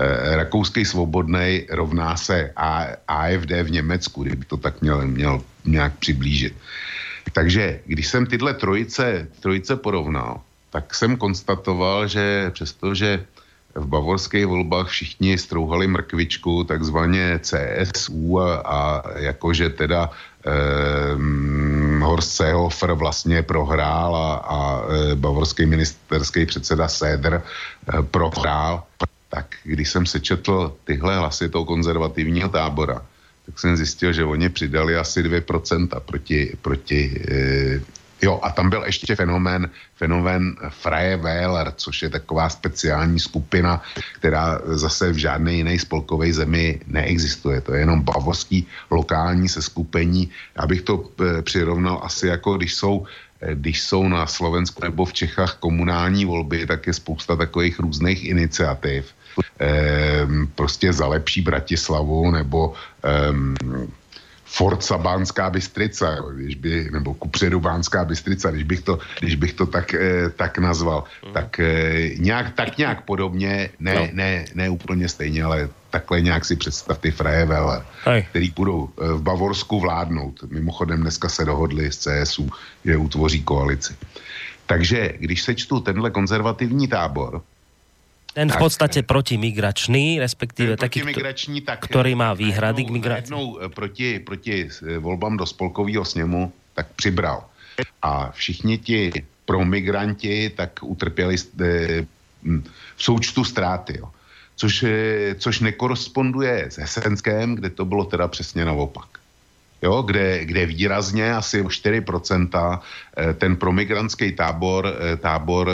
e, 0.00 0.36
rakouský 0.36 0.84
svobodný 0.84 1.68
rovná 1.68 2.16
se 2.16 2.52
A, 2.56 2.88
AFD 3.08 3.52
v 3.68 3.70
Německu, 3.70 4.24
kdyby 4.24 4.44
to 4.44 4.56
tak 4.56 4.80
měl, 4.80 5.04
měl 5.06 5.44
nějak 5.64 5.98
přiblížit. 6.00 6.56
Takže 7.32 7.80
když 7.86 8.06
jsem 8.08 8.26
tyhle 8.26 8.54
trojice, 8.54 9.28
trojice 9.40 9.76
porovnal, 9.76 10.40
tak 10.70 10.94
jsem 10.94 11.16
konstatoval, 11.16 12.08
že 12.08 12.50
přestože 12.50 13.24
v 13.74 13.86
bavorských 13.86 14.46
volbách 14.46 14.88
všichni 14.88 15.38
strouhali 15.38 15.86
mrkvičku, 15.86 16.64
takzvaně 16.64 17.40
CSU 17.42 18.40
a, 18.40 18.56
a 18.56 18.78
jakože 19.18 19.70
teda 19.70 20.10
eh, 20.46 20.52
Horst 22.02 22.32
Seehofer 22.32 22.92
vlastně 22.92 23.42
prohrál 23.42 24.16
a, 24.16 24.34
a 24.34 24.82
e, 24.88 25.14
bavorský 25.14 25.66
ministerský 25.66 26.46
předseda 26.46 26.88
Seder 26.88 27.42
eh, 27.42 28.02
prohrál, 28.02 28.82
tak 29.28 29.46
když 29.64 29.90
jsem 29.90 30.06
sečetl 30.06 30.72
tyhle 30.84 31.18
hlasy 31.18 31.48
toho 31.48 31.64
konzervativního 31.64 32.48
tábora, 32.48 33.02
tak 33.48 33.58
jsem 33.58 33.76
zjistil, 33.76 34.12
že 34.12 34.24
oni 34.24 34.48
přidali 34.48 34.96
asi 34.96 35.22
2% 35.22 35.88
proti, 36.00 36.56
proti 36.62 37.22
eh, 37.30 37.80
Jo, 38.22 38.40
a 38.42 38.50
tam 38.50 38.70
byl 38.70 38.82
ještě 38.82 39.14
fenomén, 39.14 39.70
fenomén 39.94 40.56
Freie 40.68 41.16
Wähler, 41.16 41.72
což 41.76 42.02
je 42.02 42.10
taková 42.10 42.48
speciální 42.48 43.20
skupina, 43.20 43.82
která 44.18 44.60
zase 44.64 45.12
v 45.12 45.16
žádné 45.16 45.52
jiné 45.52 45.78
spolkové 45.78 46.32
zemi 46.32 46.80
neexistuje. 46.86 47.60
To 47.60 47.74
je 47.74 47.80
jenom 47.80 48.02
bavorský 48.02 48.66
lokální 48.90 49.48
seskupení. 49.48 50.30
Já 50.58 50.66
bych 50.66 50.82
to 50.82 51.04
e, 51.06 51.42
přirovnal 51.42 52.00
asi 52.02 52.26
jako 52.26 52.56
když 52.56 52.74
jsou 52.74 53.06
e, 53.40 53.54
když 53.54 53.82
jsou 53.82 54.08
na 54.08 54.26
Slovensku 54.26 54.82
nebo 54.82 55.04
v 55.04 55.12
Čechách 55.12 55.54
komunální 55.62 56.24
volby, 56.24 56.66
tak 56.66 56.86
je 56.86 56.94
spousta 56.94 57.36
takových 57.36 57.78
různých 57.78 58.24
iniciativ. 58.24 59.14
Ehm, 59.58 60.48
prostě 60.54 60.92
za 60.92 61.06
lepší 61.06 61.40
Bratislavu 61.40 62.30
nebo 62.30 62.72
ehm, 63.02 63.54
Forza 64.50 64.98
Bánská 64.98 65.50
Bystrica, 65.50 66.16
když 66.34 66.54
by, 66.54 66.88
nebo 66.92 67.14
kupředu 67.14 67.60
Bánská 67.60 68.04
Bystrica, 68.04 68.50
když 68.50 68.64
bych 68.64 68.80
to, 68.80 68.98
když 69.20 69.34
bych 69.34 69.52
to 69.52 69.66
tak, 69.66 69.94
eh, 69.94 70.30
tak 70.36 70.58
nazval. 70.58 71.04
Mm. 71.26 71.32
Tak, 71.32 71.60
eh, 71.60 72.10
nějak, 72.18 72.54
tak 72.54 72.78
nějak 72.78 73.04
podobně, 73.04 73.70
ne, 73.80 73.94
no. 73.94 74.08
ne, 74.12 74.44
ne 74.54 74.70
úplně 74.70 75.08
stejně, 75.08 75.44
ale 75.44 75.68
takhle 75.90 76.20
nějak 76.20 76.44
si 76.44 76.56
představ 76.56 76.98
ty 76.98 77.10
Frejevele, 77.10 77.84
který 78.30 78.50
budou 78.56 78.88
eh, 78.88 79.12
v 79.12 79.22
Bavorsku 79.22 79.80
vládnout. 79.80 80.44
Mimochodem 80.48 81.00
dneska 81.00 81.28
se 81.28 81.44
dohodli 81.44 81.92
s 81.92 81.98
CSU, 81.98 82.50
že 82.84 82.96
utvoří 82.96 83.42
koalici. 83.42 83.96
Takže 84.66 85.12
když 85.18 85.42
sečtu 85.42 85.80
tenhle 85.80 86.10
konzervativní 86.10 86.88
tábor, 86.88 87.42
ten 88.32 88.48
v 88.52 88.58
podstate 88.60 89.02
protimigračný, 89.02 90.20
respektíve 90.20 90.76
taký, 90.76 91.02
tak, 91.64 91.82
ktorý 91.88 92.12
má 92.14 92.36
výhrady 92.36 92.84
k 92.84 92.90
migrácii. 92.92 93.34
Jednou 93.34 93.58
proti, 93.72 94.08
proti 94.20 94.68
eh, 94.68 94.98
volbám 94.98 95.36
do 95.36 95.46
spolkového 95.46 96.04
sněmu 96.04 96.52
tak 96.74 96.86
přibral. 96.94 97.48
A 98.02 98.30
všichni 98.30 98.78
ti 98.78 99.10
promigranti 99.46 100.50
tak 100.54 100.78
utrpěli 100.82 101.34
eh, 101.34 102.06
v 102.96 103.02
součtu 103.02 103.44
ztráty. 103.44 103.98
Jo. 103.98 104.08
Což, 104.56 104.82
eh, 104.82 105.34
což 105.34 105.60
nekoresponduje 105.60 106.70
s 106.70 106.78
Hesenskem, 106.78 107.54
kde 107.54 107.70
to 107.70 107.84
bylo 107.84 108.04
teda 108.04 108.28
přesně 108.28 108.64
naopak. 108.64 109.08
Jo, 109.82 110.02
kde, 110.02 110.44
kde 110.44 110.66
výrazně 110.66 111.34
asi 111.34 111.62
o 111.62 111.70
4% 111.70 112.82
ten 113.38 113.56
promigrantský 113.56 114.34
tábor, 114.34 114.90
tábor 115.22 115.70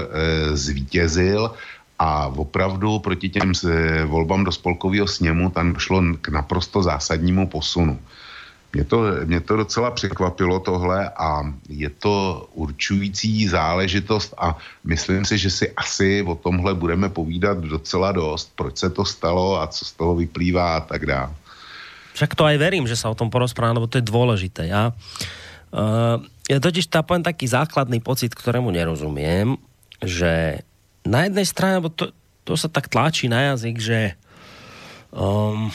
zvítězil 0.53 1.57
a 1.99 2.27
opravdu 2.27 2.99
proti 2.99 3.29
těm 3.29 3.53
volbám 4.07 4.45
do 4.45 4.53
spolkového 4.53 5.07
sněmu 5.07 5.51
tam 5.51 5.73
došlo 5.73 6.03
k 6.21 6.29
naprosto 6.29 6.83
zásadnímu 6.83 7.47
posunu. 7.47 7.99
Mě 8.75 8.85
to, 8.85 9.03
mě 9.25 9.41
to 9.41 9.57
docela 9.57 9.91
překvapilo 9.91 10.61
tohle 10.61 11.11
a 11.11 11.43
je 11.69 11.91
to 11.91 12.47
určující 12.55 13.49
záležitost 13.49 14.35
a 14.39 14.59
myslím 14.85 15.25
si, 15.25 15.39
že 15.39 15.51
si 15.51 15.71
asi 15.71 16.23
o 16.27 16.35
tomhle 16.35 16.75
budeme 16.75 17.09
povídat 17.09 17.59
docela 17.59 18.13
dost, 18.13 18.53
proč 18.57 18.79
se 18.79 18.91
to 18.91 19.05
stalo 19.05 19.61
a 19.61 19.67
co 19.67 19.85
z 19.85 19.93
toho 19.93 20.17
vyplývá 20.17 20.77
a 20.77 20.81
tak 20.81 21.07
dále. 21.07 21.31
Však 22.15 22.35
to 22.35 22.47
aj 22.47 22.57
verím, 22.59 22.87
že 22.87 22.95
sa 22.95 23.11
o 23.11 23.19
tom 23.19 23.27
porozprávame, 23.27 23.83
lebo 23.83 23.91
to 23.91 23.99
je 23.99 24.07
dôležité. 24.07 24.71
Ja, 24.71 24.95
uh, 25.75 26.23
ja 26.47 26.59
totiž 26.63 26.87
tá 26.87 27.03
poviem 27.03 27.27
taký 27.27 27.51
základný 27.51 27.99
pocit, 27.99 28.31
ktorému 28.35 28.71
nerozumiem, 28.71 29.59
že 29.99 30.63
na 31.05 31.29
jednej 31.29 31.47
strane, 31.47 31.85
bo 31.85 31.93
to, 31.93 32.11
to 32.49 32.57
sa 32.57 32.69
tak 32.73 32.89
tlačí 32.89 33.29
na 33.29 33.55
jazyk, 33.55 33.77
že 33.81 34.01
um, 35.13 35.69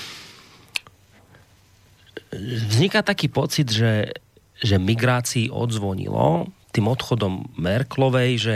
vzniká 2.34 3.06
taký 3.06 3.30
pocit, 3.30 3.70
že, 3.70 4.14
že 4.62 4.82
migrácii 4.82 5.54
odzvonilo 5.54 6.50
tým 6.70 6.86
odchodom 6.86 7.50
Merklovej, 7.58 8.32
že 8.38 8.56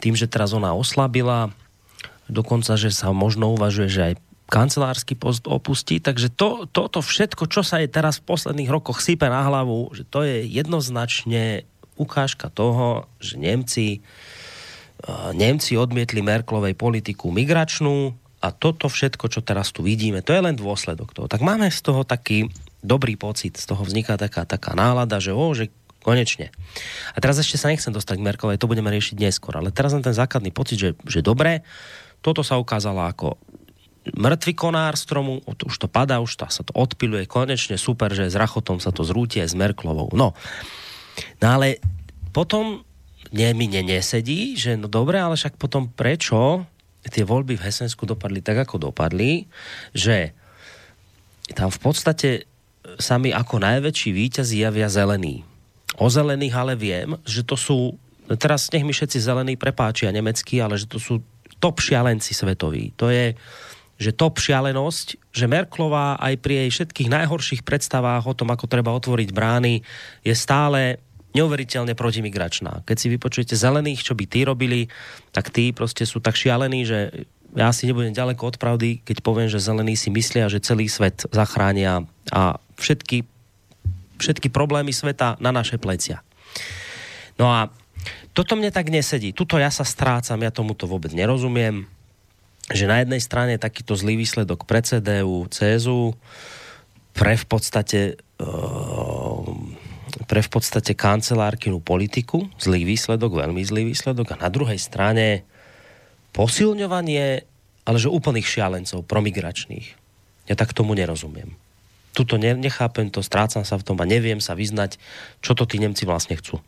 tým, 0.00 0.12
že 0.12 0.28
teraz 0.28 0.52
ona 0.52 0.76
oslabila, 0.76 1.54
dokonca, 2.28 2.76
že 2.76 2.92
sa 2.92 3.12
možno 3.12 3.52
uvažuje, 3.56 3.88
že 3.88 4.02
aj 4.12 4.14
kancelársky 4.44 5.16
post 5.16 5.48
opustí, 5.48 6.04
takže 6.04 6.28
to, 6.28 6.68
toto 6.68 7.00
všetko, 7.00 7.48
čo 7.48 7.64
sa 7.64 7.80
je 7.80 7.88
teraz 7.88 8.20
v 8.20 8.28
posledných 8.28 8.68
rokoch 8.68 9.00
sype 9.00 9.24
na 9.24 9.40
hlavu, 9.40 9.88
že 9.96 10.04
to 10.04 10.20
je 10.20 10.44
jednoznačne 10.44 11.64
ukážka 11.96 12.52
toho, 12.52 13.08
že 13.24 13.40
Nemci 13.40 14.04
Nemci 15.34 15.76
odmietli 15.76 16.24
Merklovej 16.24 16.78
politiku 16.78 17.28
migračnú 17.28 18.14
a 18.40 18.48
toto 18.52 18.88
všetko, 18.88 19.28
čo 19.28 19.40
teraz 19.40 19.72
tu 19.72 19.84
vidíme, 19.84 20.20
to 20.20 20.32
je 20.32 20.44
len 20.44 20.56
dôsledok 20.56 21.12
toho. 21.16 21.26
Tak 21.28 21.40
máme 21.44 21.68
z 21.68 21.80
toho 21.80 22.04
taký 22.04 22.52
dobrý 22.84 23.16
pocit, 23.16 23.56
z 23.56 23.64
toho 23.64 23.80
vzniká 23.84 24.20
taká, 24.20 24.44
taká 24.44 24.76
nálada, 24.76 25.20
že 25.20 25.32
o, 25.32 25.44
že 25.56 25.72
konečne. 26.04 26.52
A 27.12 27.18
teraz 27.20 27.40
ešte 27.40 27.56
sa 27.56 27.72
nechcem 27.72 27.92
dostať 27.92 28.20
k 28.20 28.26
Merkovej, 28.28 28.60
to 28.60 28.68
budeme 28.68 28.92
riešiť 28.92 29.16
neskôr, 29.16 29.56
ale 29.56 29.72
teraz 29.72 29.96
len 29.96 30.04
ten 30.04 30.12
základný 30.12 30.52
pocit, 30.52 30.76
že, 30.76 30.90
že 31.08 31.24
dobre, 31.24 31.64
toto 32.20 32.44
sa 32.44 32.60
ukázalo 32.60 33.08
ako 33.08 33.40
mŕtvy 34.12 34.52
konár 34.52 35.00
stromu, 35.00 35.40
už 35.48 35.76
to 35.80 35.88
padá, 35.88 36.20
už 36.20 36.36
to, 36.36 36.44
sa 36.52 36.60
to 36.60 36.76
odpiluje, 36.76 37.24
konečne 37.24 37.80
super, 37.80 38.12
že 38.12 38.28
s 38.28 38.36
Rachotom 38.36 38.76
sa 38.76 38.92
to 38.92 39.00
zrúti 39.00 39.40
aj 39.40 39.56
s 39.56 39.56
Merklovou. 39.56 40.12
No, 40.12 40.36
no 41.40 41.46
ale 41.48 41.80
potom 42.36 42.84
nie, 43.34 43.50
mi 43.50 43.66
nesedí, 43.66 44.54
že 44.54 44.78
no 44.78 44.86
dobre, 44.86 45.18
ale 45.18 45.34
však 45.34 45.58
potom 45.58 45.90
prečo 45.90 46.62
tie 47.04 47.26
voľby 47.26 47.58
v 47.58 47.64
Hesensku 47.66 48.06
dopadli 48.06 48.40
tak, 48.40 48.64
ako 48.64 48.88
dopadli, 48.88 49.44
že 49.92 50.32
tam 51.52 51.68
v 51.68 51.80
podstate 51.82 52.48
sa 52.96 53.20
mi 53.20 53.34
ako 53.34 53.60
najväčší 53.60 54.10
víťaz 54.14 54.54
javia 54.54 54.88
zelení. 54.88 55.44
O 56.00 56.08
zelených 56.08 56.54
ale 56.54 56.74
viem, 56.78 57.18
že 57.28 57.44
to 57.44 57.58
sú, 57.58 57.98
teraz 58.38 58.72
nech 58.72 58.86
mi 58.86 58.94
všetci 58.94 59.18
zelení 59.20 59.54
prepáčia 59.58 60.14
nemeckí, 60.14 60.62
ale 60.62 60.80
že 60.80 60.88
to 60.88 60.96
sú 60.96 61.20
top 61.60 61.82
šialenci 61.82 62.32
svetoví. 62.32 62.96
To 62.96 63.12
je, 63.12 63.36
že 64.00 64.16
top 64.16 64.40
šialenosť, 64.40 65.34
že 65.34 65.50
Merklová 65.50 66.16
aj 66.18 66.34
pri 66.40 66.66
jej 66.66 66.70
všetkých 66.70 67.12
najhorších 67.12 67.62
predstavách 67.62 68.24
o 68.26 68.36
tom, 68.36 68.50
ako 68.50 68.64
treba 68.66 68.96
otvoriť 68.96 69.28
brány, 69.30 69.84
je 70.24 70.34
stále 70.34 70.98
neuveriteľne 71.34 71.98
protimigračná. 71.98 72.86
Keď 72.86 72.96
si 72.96 73.06
vypočujete 73.10 73.54
zelených, 73.58 74.06
čo 74.06 74.14
by 74.14 74.24
tí 74.24 74.46
robili, 74.46 74.86
tak 75.34 75.50
tí 75.50 75.74
proste 75.74 76.06
sú 76.06 76.22
tak 76.22 76.38
šialení, 76.38 76.86
že 76.86 77.26
ja 77.54 77.70
si 77.70 77.86
nebudem 77.86 78.14
ďaleko 78.14 78.54
od 78.54 78.56
pravdy, 78.58 79.02
keď 79.02 79.22
poviem, 79.22 79.50
že 79.50 79.62
zelení 79.62 79.94
si 79.94 80.10
myslia, 80.10 80.50
že 80.50 80.62
celý 80.62 80.90
svet 80.90 81.26
zachránia 81.30 82.06
a 82.30 82.58
všetky, 82.78 83.26
všetky 84.18 84.50
problémy 84.50 84.90
sveta 84.90 85.38
na 85.38 85.54
naše 85.54 85.78
plecia. 85.78 86.22
No 87.38 87.50
a 87.50 87.70
toto 88.34 88.58
mne 88.58 88.74
tak 88.74 88.90
nesedí. 88.90 89.30
Tuto 89.30 89.58
ja 89.58 89.70
sa 89.70 89.86
strácam, 89.86 90.42
ja 90.42 90.50
tomuto 90.50 90.90
vôbec 90.90 91.14
nerozumiem. 91.14 91.86
Že 92.70 92.84
na 92.90 92.96
jednej 93.02 93.22
strane 93.22 93.54
takýto 93.60 93.94
zlý 93.94 94.18
výsledok 94.18 94.66
pre 94.66 94.82
CDU, 94.82 95.46
CSU, 95.52 96.18
pre 97.14 97.38
v 97.38 97.46
podstate 97.46 98.18
uh, 98.42 99.46
pre 100.24 100.40
v 100.40 100.50
podstate 100.50 100.96
kancelárkinu 100.96 101.80
politiku, 101.80 102.48
zlý 102.58 102.84
výsledok, 102.88 103.40
veľmi 103.40 103.62
zlý 103.64 103.92
výsledok 103.92 104.34
a 104.34 104.40
na 104.44 104.48
druhej 104.48 104.80
strane 104.80 105.44
posilňovanie, 106.34 107.26
ale 107.84 107.96
že 108.00 108.10
úplných 108.10 108.48
šialencov, 108.48 109.06
promigračných. 109.06 109.86
Ja 110.50 110.54
tak 110.58 110.76
tomu 110.76 110.92
nerozumiem. 110.92 111.56
Tuto 112.14 112.38
nechápem 112.38 113.10
to, 113.10 113.24
strácam 113.26 113.66
sa 113.66 113.74
v 113.74 113.86
tom 113.86 113.98
a 113.98 114.06
neviem 114.06 114.38
sa 114.38 114.54
vyznať, 114.54 114.98
čo 115.42 115.58
to 115.58 115.66
tí 115.66 115.82
Nemci 115.82 116.06
vlastne 116.06 116.38
chcú. 116.38 116.62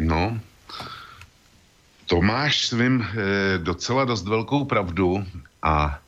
No, 0.00 0.40
to 2.10 2.18
máš 2.18 2.74
svým 2.74 2.98
e, 2.98 3.06
docela 3.62 4.02
dost 4.02 4.26
velkou 4.26 4.66
pravdu 4.66 5.22
a 5.62 6.02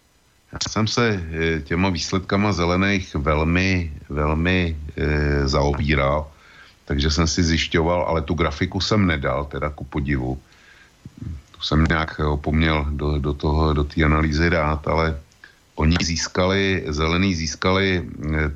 já 0.53 0.59
jsem 0.69 0.87
se 0.87 1.09
e, 1.09 1.61
těma 1.61 1.89
výsledkama 1.89 2.53
zelených 2.53 3.15
velmi, 3.15 3.93
velmi 4.09 4.77
e, 4.97 5.49
zaobíral, 5.49 6.31
takže 6.85 7.11
jsem 7.11 7.27
si 7.27 7.43
zjišťoval, 7.43 8.03
ale 8.03 8.23
tu 8.23 8.35
grafiku 8.35 8.81
jsem 8.81 9.07
nedal, 9.07 9.45
teda 9.45 9.71
ku 9.71 9.85
podivu. 9.85 10.39
Tu 11.51 11.61
jsem 11.63 11.85
nějak 11.85 12.21
opomněl 12.21 12.87
do, 12.91 13.19
do 13.19 13.33
toho, 13.35 13.73
do 13.73 13.85
té 13.85 14.05
analýzy 14.05 14.51
dát, 14.51 14.89
ale 14.89 15.21
oni 15.75 15.97
získali, 16.03 16.85
zelený 16.89 17.35
získali 17.35 18.05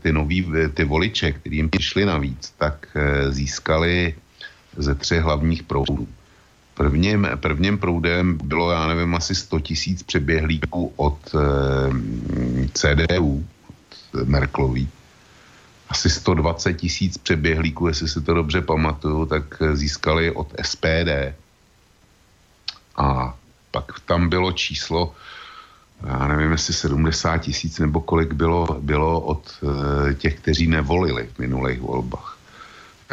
ty 0.02 0.12
nový, 0.12 0.46
ty 0.74 0.84
voliče, 0.84 1.32
kterým 1.32 1.70
přišli 1.70 2.04
navíc, 2.04 2.54
tak 2.58 2.86
získali 3.30 4.14
ze 4.76 4.94
třech 4.94 5.22
hlavních 5.22 5.62
proudů. 5.62 6.08
Prvním, 6.76 7.28
prvním 7.36 7.78
proudem 7.78 8.38
bylo, 8.44 8.70
já 8.70 8.86
nevím, 8.86 9.14
asi 9.14 9.34
100 9.34 9.60
tisíc 9.60 10.02
přeběhlíků 10.02 10.92
od 10.96 11.18
eh, 11.34 11.38
CDU, 12.72 13.44
od 13.68 14.28
Merklový. 14.28 14.88
Asi 15.88 16.10
120 16.10 16.74
tisíc 16.74 17.18
přeběhlíků, 17.18 17.88
jestli 17.88 18.08
si 18.08 18.20
to 18.20 18.34
dobře 18.34 18.60
pamatuju, 18.60 19.26
tak 19.26 19.62
získali 19.72 20.30
od 20.30 20.52
SPD. 20.62 21.32
A 22.96 23.34
pak 23.70 24.00
tam 24.00 24.28
bylo 24.28 24.52
číslo, 24.52 25.14
já 26.06 26.28
nevím, 26.28 26.52
jestli 26.52 26.74
70 26.74 27.38
tisíc 27.38 27.78
nebo 27.78 28.00
kolik 28.00 28.32
bylo, 28.32 28.66
bylo 28.80 29.20
od 29.20 29.58
eh, 29.62 30.14
těch, 30.14 30.40
kteří 30.40 30.66
nevolili 30.66 31.28
v 31.34 31.38
minulých 31.38 31.80
volbách. 31.80 32.35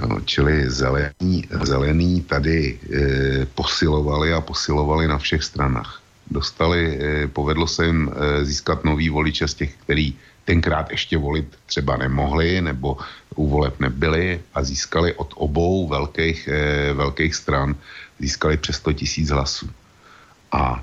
No, 0.02 0.20
čili 0.26 0.70
zelení, 0.70 1.46
zelení 1.62 2.22
tady 2.22 2.80
e, 2.82 3.46
posilovali 3.46 4.34
a 4.34 4.42
posilovali 4.42 5.08
na 5.08 5.18
všech 5.18 5.44
stranách. 5.44 6.02
Dostali, 6.32 6.82
e, 6.98 7.28
povedlo 7.28 7.68
se 7.68 7.86
jim 7.86 8.10
e, 8.10 8.46
získat 8.46 8.84
nový 8.84 9.10
voliče 9.10 9.48
z 9.48 9.54
těch, 9.54 9.76
který 9.76 10.18
tenkrát 10.46 10.92
ještě 10.92 11.18
volit 11.18 11.46
třeba 11.66 11.98
nemohli 11.98 12.62
nebo 12.62 12.98
u 13.36 13.50
voleb 13.50 13.80
nebyli 13.80 14.42
a 14.54 14.64
získali 14.64 15.14
od 15.14 15.34
obou 15.36 15.88
velkých, 15.88 16.48
e, 16.48 16.94
velkých 16.94 17.36
stran 17.36 17.76
získali 18.20 18.58
přes 18.58 18.76
100 18.76 18.94
tisíc 18.94 19.30
hlasů. 19.30 19.70
A 20.52 20.82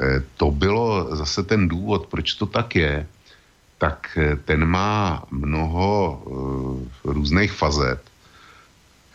e, 0.00 0.22
to 0.36 0.50
bylo 0.50 1.16
zase 1.16 1.42
ten 1.42 1.68
důvod, 1.68 2.06
proč 2.06 2.34
to 2.34 2.46
tak 2.46 2.76
je, 2.76 3.06
tak 3.78 4.18
ten 4.44 4.64
má 4.64 5.26
mnoho 5.30 6.22
e, 6.22 7.12
různých 7.12 7.52
fazet 7.52 8.13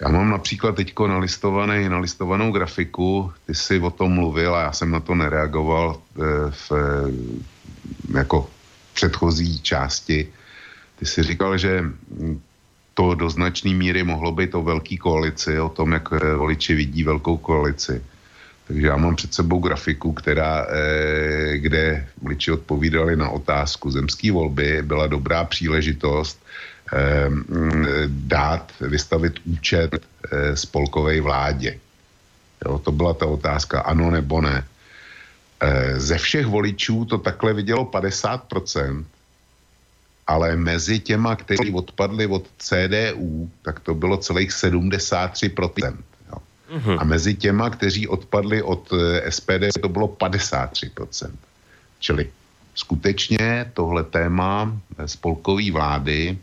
já 0.01 0.09
mám 0.09 0.29
například 0.29 0.75
nalistovaný, 1.07 1.89
nalistovanou 1.89 2.51
grafiku, 2.51 3.33
ty 3.45 3.55
jsi 3.55 3.79
o 3.79 3.91
tom 3.91 4.11
mluvil 4.11 4.55
a 4.55 4.61
já 4.61 4.71
jsem 4.71 4.91
na 4.91 4.99
to 4.99 5.15
nereagoval 5.15 5.99
eh, 5.99 6.21
v, 6.51 6.71
eh, 6.71 8.17
jako 8.17 8.49
předchozí 8.93 9.61
části. 9.61 10.27
Ty 10.99 11.05
jsi 11.05 11.23
říkal, 11.23 11.57
že 11.57 11.83
to 12.93 13.15
do 13.15 13.29
značné 13.29 13.73
míry 13.73 14.03
mohlo 14.03 14.31
být 14.31 14.55
o 14.55 14.63
velké 14.63 14.97
koalici, 14.97 15.59
o 15.59 15.69
tom, 15.69 15.91
jak 15.91 16.09
eh, 16.13 16.35
voliči 16.35 16.75
vidí 16.75 17.03
velkou 17.03 17.37
koalici. 17.37 18.03
Takže 18.67 18.87
já 18.87 18.97
mám 18.97 19.15
před 19.15 19.33
sebou 19.33 19.59
grafiku, 19.59 20.13
která, 20.13 20.67
kde 21.55 22.07
voliči 22.21 22.51
odpovídali 22.51 23.15
na 23.15 23.29
otázku 23.29 23.91
zemské 23.91 24.31
volby. 24.31 24.81
Byla 24.85 25.07
dobrá 25.07 25.43
příležitost 25.45 26.37
dát, 28.07 28.73
vystavit 28.81 29.33
účet 29.45 29.95
eh, 29.95 30.57
spolkové 30.57 31.21
vládě. 31.21 31.79
Jo, 32.65 32.79
to 32.79 32.91
byla 32.91 33.13
ta 33.13 33.25
otázka, 33.25 33.81
ano 33.81 34.11
nebo 34.11 34.41
ne. 34.41 34.65
Eh, 35.59 35.99
ze 35.99 36.17
všech 36.17 36.45
voličů 36.45 37.05
to 37.05 37.17
takhle 37.17 37.53
vidělo 37.53 37.85
50%, 37.85 39.05
ale 40.27 40.55
mezi 40.55 40.99
těma, 40.99 41.35
kteří 41.35 41.73
odpadli 41.73 42.27
od 42.27 42.47
CDU, 42.57 43.49
tak 43.61 43.79
to 43.79 43.95
bylo 43.95 44.17
celých 44.17 44.51
73%. 44.51 45.97
Jo. 46.31 46.37
Mm-hmm. 46.71 46.97
A 46.99 47.03
mezi 47.03 47.35
těma, 47.35 47.69
kteří 47.69 48.07
odpadli 48.07 48.61
od 48.61 48.93
eh, 48.93 49.31
SPD, 49.31 49.79
to 49.81 49.89
bylo 49.89 50.07
53%. 50.07 51.31
Čili 51.99 52.29
skutečně 52.75 53.71
tohle 53.73 54.03
téma 54.03 54.71
spolkové 55.05 55.71
vlády 55.71 56.37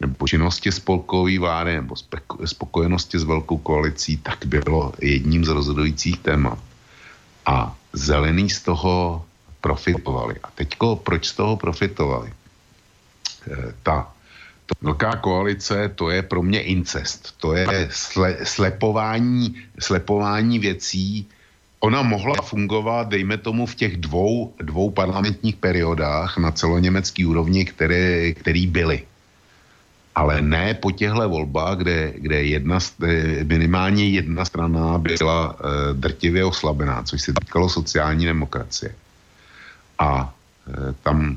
nebo 0.00 0.28
činnosti 0.28 0.72
spolkové 0.72 1.38
vlády 1.38 1.74
nebo 1.74 1.94
spokojenosti 2.44 3.18
s 3.18 3.24
velkou 3.24 3.58
koalicí, 3.58 4.16
tak 4.16 4.46
bylo 4.46 4.92
jedním 5.00 5.44
z 5.44 5.48
rozhodujících 5.48 6.18
témat. 6.18 6.58
A 7.46 7.76
zelení 7.92 8.50
z 8.50 8.62
toho 8.62 9.24
profitovali. 9.60 10.34
A 10.42 10.50
teďko, 10.54 10.96
proč 10.96 11.26
z 11.26 11.32
toho 11.32 11.56
profitovali? 11.56 12.32
E, 13.50 13.74
ta 13.82 14.12
velká 14.80 15.16
koalice, 15.16 15.88
to 15.94 16.10
je 16.10 16.22
pro 16.22 16.42
mě 16.42 16.62
incest. 16.62 17.34
To 17.40 17.54
je 17.54 17.88
sle, 17.92 18.36
slepování, 18.44 19.54
slepování 19.78 20.58
věcí. 20.58 21.28
Ona 21.80 22.02
mohla 22.02 22.34
fungovat, 22.44 23.08
dejme 23.08 23.36
tomu, 23.36 23.66
v 23.66 23.74
těch 23.74 23.96
dvou, 23.96 24.54
dvou 24.60 24.90
parlamentních 24.90 25.56
periodách 25.56 26.38
na 26.38 26.50
celoněmecký 26.50 27.26
úrovni, 27.26 27.64
které, 27.64 28.32
který 28.32 28.66
byly 28.66 29.06
ale 30.14 30.42
ne 30.42 30.74
po 30.74 30.90
těchto 30.90 31.28
volbách, 31.28 31.78
kde, 31.78 32.12
kde 32.16 32.42
jedna, 32.42 32.78
minimálně 33.44 34.08
jedna 34.08 34.44
strana 34.44 34.98
byla 34.98 35.56
e, 35.56 35.94
drtivě 35.94 36.44
oslabená, 36.44 37.02
což 37.02 37.22
se 37.22 37.32
týkalo 37.40 37.68
sociální 37.68 38.24
demokracie. 38.24 38.94
A 39.98 40.34
e, 40.68 40.94
tam 41.02 41.36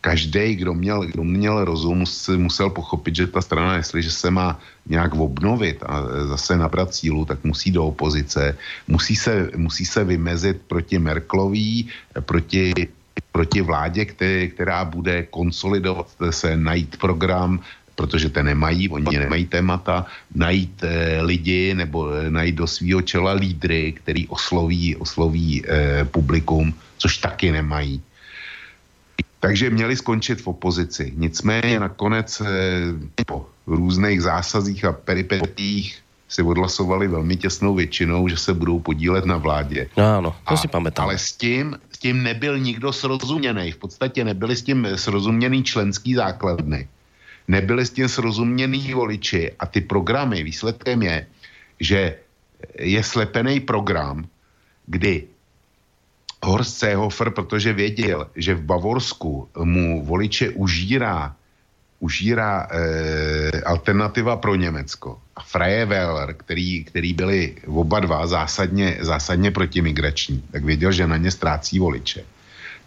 každý, 0.00 0.54
kdo 0.54 0.74
měl, 0.74 1.06
kdo 1.06 1.24
měl 1.24 1.64
rozum, 1.64 2.04
musel 2.36 2.70
pochopit, 2.70 3.16
že 3.16 3.26
ta 3.26 3.42
strana, 3.42 3.76
jestliže 3.76 4.10
se 4.10 4.30
má 4.30 4.60
nějak 4.86 5.14
obnovit 5.14 5.82
a 5.82 6.00
eh, 6.00 6.26
zase 6.26 6.56
nabrat 6.56 6.94
sílu, 6.94 7.24
tak 7.24 7.44
musí 7.44 7.70
do 7.70 7.86
opozice, 7.86 8.56
musí 8.88 9.16
se, 9.16 9.50
musí 9.56 9.84
se 9.84 10.04
vymezit 10.04 10.62
proti 10.68 10.98
Merklový, 10.98 11.88
proti 12.24 12.72
proti 13.32 13.60
vládě, 13.62 14.04
které, 14.04 14.46
která 14.46 14.84
bude 14.84 15.22
konsolidovat 15.30 16.06
se, 16.30 16.56
najít 16.56 16.96
program, 16.96 17.60
protože 17.98 18.30
te 18.30 18.42
nemají, 18.46 18.88
oni 18.88 19.18
nemají 19.18 19.50
témata, 19.50 20.06
najít 20.34 20.86
e, 20.86 21.18
lidi 21.22 21.74
nebo 21.74 22.14
e, 22.14 22.30
najít 22.30 22.54
do 22.54 22.66
svého 22.66 23.02
čela 23.02 23.34
lídry, 23.34 23.92
který 23.92 24.30
osloví, 24.30 24.96
osloví 24.96 25.66
e, 25.66 26.04
publikum, 26.06 26.70
což 26.98 27.18
taky 27.18 27.50
nemají. 27.50 27.98
Takže 29.42 29.70
měli 29.70 29.98
skončit 29.98 30.38
v 30.38 30.46
opozici. 30.46 31.10
Nicméně 31.16 31.80
nakonec 31.80 32.40
e, 32.40 32.44
po 33.26 33.50
různých 33.66 34.22
zásazích 34.22 34.84
a 34.84 34.92
peripetích 34.94 35.98
si 36.28 36.42
odhlasovali 36.42 37.08
velmi 37.08 37.34
těsnou 37.36 37.74
většinou, 37.74 38.28
že 38.28 38.36
se 38.36 38.54
budou 38.54 38.78
podílet 38.78 39.26
na 39.26 39.42
vládě. 39.42 39.90
No, 39.98 40.18
ano, 40.18 40.30
to 40.46 40.54
a, 40.54 40.56
si 40.56 40.68
pamätám. 40.70 41.02
Ale 41.02 41.18
s 41.18 41.34
tím, 41.34 41.74
s 41.90 41.98
tím 41.98 42.22
nebyl 42.22 42.58
nikdo 42.62 42.94
srozuměný. 42.94 43.74
V 43.74 43.90
podstatě 43.90 44.22
nebyli 44.22 44.54
s 44.54 44.62
tím 44.62 44.86
srozuměný 44.94 45.66
členský 45.66 46.14
základny 46.14 46.86
nebyli 47.48 47.86
s 47.86 47.90
tím 47.90 48.08
srozuměný 48.08 48.94
voliči 48.94 49.52
a 49.58 49.66
ty 49.66 49.80
programy, 49.80 50.42
výsledkem 50.42 51.02
je, 51.02 51.26
že 51.80 52.16
je 52.78 53.02
slepený 53.02 53.60
program, 53.60 54.28
kdy 54.86 55.24
Horst 56.44 56.78
Seehofer, 56.78 57.30
protože 57.30 57.72
věděl, 57.72 58.30
že 58.36 58.54
v 58.54 58.62
Bavorsku 58.62 59.48
mu 59.64 60.04
voliče 60.04 60.50
užírá, 60.50 61.34
užírá 62.00 62.68
e, 62.70 63.60
alternativa 63.60 64.36
pro 64.36 64.54
Německo. 64.54 65.18
A 65.36 65.42
Freie 65.42 65.86
Wähler, 65.86 66.34
který, 66.34 66.84
který 66.84 67.12
byli 67.12 67.56
oba 67.66 68.00
dva 68.00 68.26
zásadně, 68.26 68.98
zásadně 69.00 69.50
protimigrační, 69.50 70.42
tak 70.52 70.64
věděl, 70.64 70.92
že 70.92 71.06
na 71.06 71.16
ně 71.16 71.30
ztrácí 71.30 71.78
voliče 71.78 72.24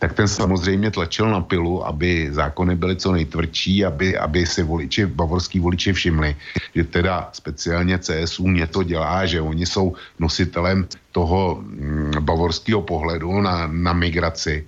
tak 0.02 0.18
ten 0.18 0.28
samozřejmě 0.28 0.92
tlačil 0.92 1.30
na 1.30 1.42
pilu, 1.46 1.86
aby 1.86 2.34
zákony 2.34 2.76
byly 2.76 2.96
co 2.96 3.12
nejtvrdší, 3.12 3.86
aby, 3.86 4.18
aby 4.18 4.46
si 4.50 4.66
voliči, 4.66 5.06
bavorský 5.06 5.62
voliči 5.62 5.94
všimli, 5.94 6.36
že 6.76 6.84
teda 6.84 7.30
speciálně 7.34 8.02
CSU 8.02 8.50
něco 8.50 8.84
dělá, 8.84 9.26
že 9.30 9.42
oni 9.42 9.66
jsou 9.66 9.94
nositelem 10.20 10.90
toho 11.14 11.62
mm, 11.62 12.18
bavorského 12.20 12.82
pohledu 12.82 13.42
na, 13.42 13.70
na 13.70 13.94
migraci. 13.94 14.66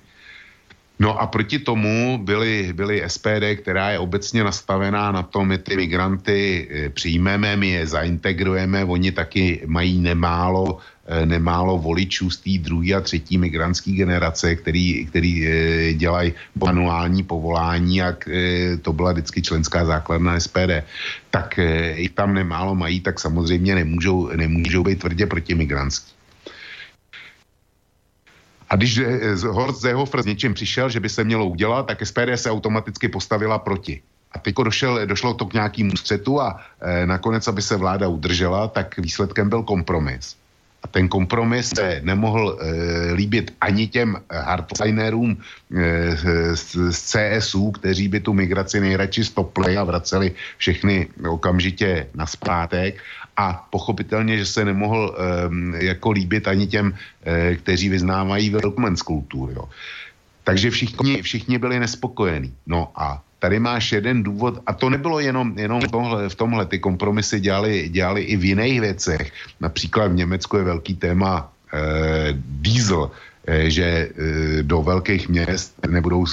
No 1.00 1.18
a 1.18 1.26
proti 1.28 1.60
tomu 1.60 2.22
byly, 2.22 2.70
byly 2.74 3.02
SPD, 3.08 3.58
která 3.66 3.90
je 3.90 4.00
obecně 4.00 4.44
nastavená 4.44 5.12
na 5.12 5.24
tom, 5.24 5.48
my 5.48 5.58
ty 5.58 5.76
migranty 5.76 6.70
eh, 6.70 6.90
přijmeme, 6.90 7.58
my 7.58 7.70
je 7.70 7.88
zaintegrujeme, 7.88 8.86
oni 8.86 9.12
taky 9.12 9.66
mají 9.66 10.00
nemálo 10.00 10.78
nemálo 11.26 11.78
voličů 11.78 12.30
z 12.30 12.38
té 12.38 12.50
druhé 12.60 12.94
a 12.94 13.02
třetí 13.02 13.38
migrantské 13.38 13.92
generace, 13.92 14.56
který, 14.56 15.06
který 15.06 15.48
e, 15.48 15.94
dělají 15.94 16.34
manuální 16.56 17.24
povolání, 17.24 17.96
jak 17.98 18.28
e, 18.28 18.78
to 18.78 18.94
byla 18.94 19.12
vždycky 19.12 19.42
členská 19.42 19.86
základna 19.86 20.40
SPD, 20.40 20.88
tak 21.30 21.60
e, 21.60 22.00
jich 22.00 22.12
tam 22.12 22.34
nemálo 22.34 22.76
mají, 22.76 23.02
tak 23.02 23.20
samozřejmě 23.20 23.76
nemůžou, 23.76 24.28
nemůžou 24.36 24.84
být 24.84 25.00
tvrdě 25.00 25.26
protimigrantský. 25.26 26.12
A 28.70 28.76
když 28.76 29.02
Horst 29.48 29.82
Seehofer 29.82 30.22
s 30.24 30.26
něčím 30.26 30.54
přišel, 30.54 30.90
že 30.90 31.00
by 31.00 31.10
se 31.10 31.24
mělo 31.24 31.46
udělat, 31.46 31.86
tak 31.88 32.06
SPD 32.06 32.32
se 32.36 32.52
automaticky 32.52 33.08
postavila 33.08 33.60
proti. 33.60 34.02
A 34.32 34.40
teď 34.40 34.56
došel, 34.56 35.06
došlo 35.06 35.34
to 35.34 35.46
k 35.46 35.54
nějakému 35.54 35.98
střetu 35.98 36.42
a 36.42 36.58
e, 36.82 37.06
nakonec, 37.06 37.48
aby 37.48 37.62
se 37.62 37.78
vláda 37.78 38.08
udržela, 38.08 38.68
tak 38.68 38.98
výsledkem 38.98 39.50
byl 39.50 39.64
kompromis 39.64 40.43
a 40.84 40.88
ten 40.88 41.08
kompromis 41.08 41.72
se 41.76 42.02
nemohl 42.04 42.60
e, 42.60 43.14
líbit 43.14 43.56
ani 43.62 43.88
těm 43.88 44.18
hardlinerům 44.30 45.38
e, 45.38 46.56
z, 46.56 46.76
z 46.92 47.00
CSU, 47.00 47.72
kteří 47.72 48.08
by 48.08 48.20
tu 48.20 48.34
migraci 48.34 48.80
nejradši 48.80 49.24
stopli 49.24 49.78
a 49.78 49.84
vraceli 49.84 50.32
všechny 50.58 51.08
okamžitě 51.30 52.08
na 52.16 52.26
zpátek. 52.26 53.00
A 53.38 53.68
pochopitelně, 53.70 54.38
že 54.38 54.46
se 54.46 54.66
nemohl 54.66 55.16
e, 55.80 55.86
jako 55.86 56.12
líbit 56.12 56.48
ani 56.48 56.68
těm, 56.68 56.94
e, 57.26 57.56
kteří 57.56 57.90
vyznávají 57.90 58.50
welcomens 58.50 59.02
kulturu. 59.02 59.70
Takže 60.44 60.70
všichni, 60.70 61.22
všichni 61.22 61.58
byli 61.58 61.80
nespokojení. 61.80 62.54
No 62.68 62.92
a 62.96 63.24
tady 63.44 63.60
máš 63.60 63.92
jeden 63.92 64.24
důvod, 64.24 64.64
a 64.64 64.72
to 64.74 64.88
nebylo 64.88 65.20
jenom, 65.20 65.52
jenom 65.60 65.84
v, 65.84 65.92
tomhle, 65.92 66.30
v 66.30 66.36
tomhle, 66.36 66.64
ty 66.66 66.80
kompromisy 66.80 67.44
dělali, 67.44 67.92
dělali 67.92 68.22
i 68.22 68.40
v 68.40 68.56
jiných 68.56 68.82
věcech. 68.82 69.32
Například 69.60 70.16
v 70.16 70.24
Německu 70.24 70.58
je 70.58 70.64
velký 70.64 70.96
téma 70.96 71.52
eh, 71.52 72.32
diesel, 72.64 73.12
eh, 73.12 73.68
že 73.68 73.84
eh, 73.84 74.64
do 74.64 74.80
velkých 74.80 75.28
měst 75.28 75.76
nebudou 75.84 76.24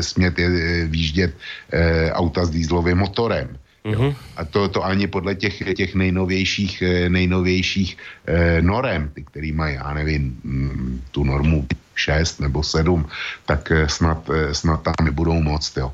smět 0.00 0.38
je, 0.38 0.86
výjíždět 0.86 1.34
eh, 1.34 2.14
auta 2.14 2.46
s 2.46 2.54
dieselovým 2.54 3.02
motorem. 3.02 3.58
Mm-hmm. 3.82 4.14
A 4.38 4.44
to, 4.46 4.70
to 4.70 4.86
ani 4.86 5.10
podle 5.10 5.34
těch, 5.34 5.74
těch 5.74 5.98
nejnovějších, 5.98 7.10
nejnovějších 7.10 7.98
eh, 8.26 8.62
norem, 8.62 9.10
ty, 9.10 9.26
který 9.26 9.50
mají, 9.50 9.74
já 9.82 9.94
nevím, 9.94 10.38
mm, 10.46 11.02
tu 11.10 11.26
normu 11.26 11.66
6 11.94 12.40
nebo 12.40 12.62
7, 12.62 13.02
tak 13.46 13.72
snad, 13.86 14.30
snad 14.52 14.82
tam 14.82 14.94
nebudou 15.02 15.42
moc. 15.42 15.76
Jo. 15.76 15.92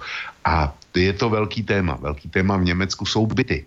A 0.48 0.72
je 0.96 1.12
to 1.12 1.28
velký 1.28 1.62
téma. 1.62 1.98
Velký 2.00 2.28
téma 2.28 2.56
v 2.56 2.64
Německu 2.64 3.06
jsou 3.06 3.26
byty. 3.26 3.64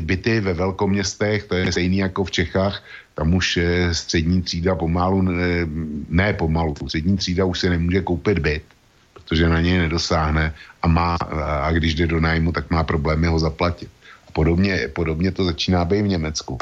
Byty 0.00 0.40
ve 0.40 0.54
velkoměstech, 0.54 1.44
to 1.44 1.54
je 1.54 1.72
stejný 1.72 1.98
jako 1.98 2.24
v 2.24 2.30
Čechách, 2.30 2.82
tam 3.14 3.34
už 3.34 3.58
střední 3.92 4.42
třída 4.42 4.74
pomalu, 4.74 5.22
ne, 5.22 5.66
ne 6.08 6.32
pomalu, 6.32 6.74
střední 6.86 7.16
třída 7.16 7.44
už 7.44 7.60
se 7.60 7.70
nemůže 7.70 8.00
koupit 8.00 8.38
byt, 8.38 8.62
protože 9.14 9.48
na 9.48 9.60
něj 9.60 9.78
nedosáhne 9.78 10.54
a, 10.82 10.86
má, 10.88 11.14
a 11.62 11.72
když 11.72 11.94
jde 11.94 12.06
do 12.06 12.20
nájmu, 12.20 12.52
tak 12.52 12.70
má 12.70 12.82
problémy 12.82 13.26
ho 13.26 13.38
zaplatit. 13.38 13.90
Podobně, 14.32 14.88
podobně 14.94 15.30
to 15.30 15.44
začíná 15.44 15.84
být 15.84 16.02
v 16.02 16.14
Německu. 16.16 16.58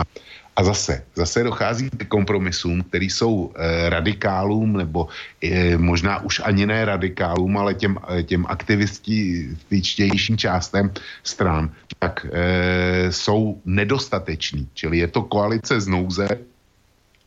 A 0.60 0.64
zase, 0.64 1.04
zase 1.16 1.44
dochází 1.44 1.90
k 1.90 2.08
kompromisům, 2.08 2.82
které 2.82 3.04
jsou 3.04 3.52
e, 3.56 3.90
radikálům, 3.90 4.76
nebo 4.76 5.08
e, 5.40 5.76
možná 5.76 6.20
už 6.20 6.40
ani 6.44 6.66
ne 6.66 6.84
radikálům, 6.84 7.56
ale 7.56 7.74
těm, 7.74 7.96
e, 7.96 8.22
těm 8.22 8.46
aktivističtějším 8.46 10.36
částem 10.36 10.92
stran, 11.24 11.72
tak 11.98 12.26
e, 12.28 13.12
jsou 13.12 13.60
nedostateční. 13.64 14.68
Čili 14.74 14.98
je 14.98 15.08
to 15.08 15.22
koalice 15.22 15.80
z 15.80 15.88
nouze. 15.88 16.28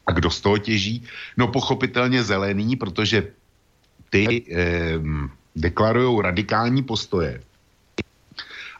A 0.06 0.12
kdo 0.12 0.30
z 0.30 0.42
toho 0.42 0.58
těží? 0.58 1.04
No 1.38 1.48
pochopitelně 1.48 2.24
zelený, 2.24 2.76
protože 2.76 3.34
ty 4.10 4.46
e, 4.46 5.02
deklarují 5.56 6.22
radikální 6.22 6.84
postoje 6.86 7.42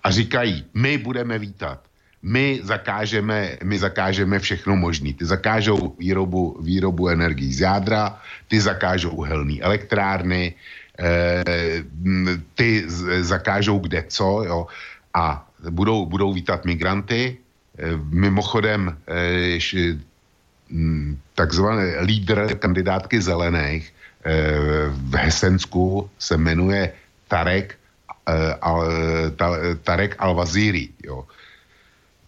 a 0.04 0.12
říkají, 0.12 0.66
my 0.74 0.98
budeme 0.98 1.40
vítat 1.40 1.82
my 2.24 2.64
zakážeme, 2.64 3.60
my 3.64 3.76
zakážeme 3.76 4.40
všechno 4.40 4.80
možné. 4.80 5.14
Ty 5.14 5.26
zakážou 5.28 5.96
výrobu, 6.00 6.56
výrobu 6.64 7.12
energií 7.12 7.52
z 7.52 7.68
jádra, 7.68 8.16
ty 8.48 8.62
zakážou 8.62 9.12
uhelné 9.12 9.60
elektrárny, 9.60 10.56
eh, 11.00 11.84
ty 12.56 12.88
zakážou 13.28 13.80
kde 13.84 14.08
co, 14.08 14.44
jo, 14.48 14.60
a 15.14 15.44
budou, 15.70 16.06
budou 16.08 16.34
vítat 16.34 16.64
migranty. 16.66 17.38
Eh, 17.78 18.00
mimochodem, 18.08 18.96
eh, 19.08 19.60
hm, 20.72 21.20
takzvaný 21.36 22.08
lídr 22.08 22.56
kandidátky 22.56 23.22
zelených 23.22 23.84
eh, 24.24 24.88
v 24.88 25.14
Hesensku 25.28 26.10
se 26.16 26.38
jmenuje 26.40 26.94
Tarek, 27.28 27.76
eh, 28.32 28.56
Tarek 29.84 30.16
Al-Waziri, 30.16 30.90
jo. 31.04 31.28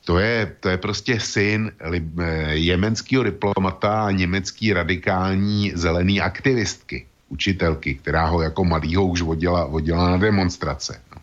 To 0.06 0.20
je, 0.20 0.56
to 0.60 0.70
je 0.70 0.78
prostě 0.78 1.20
syn 1.20 1.72
eh, 1.82 2.56
jemenského 2.56 3.24
diplomata 3.24 4.06
a 4.06 4.12
německý 4.12 4.74
radikální 4.74 5.72
zelený 5.76 6.22
aktivistky, 6.22 7.06
učitelky, 7.30 7.95
která 7.95 8.26
ho 8.26 8.41
jako 8.41 8.66
malýho 8.66 9.06
už 9.06 9.22
vodila, 9.22 9.66
vodila 9.66 10.12
na 10.12 10.18
demonstrace 10.18 11.01
no, 11.16 11.22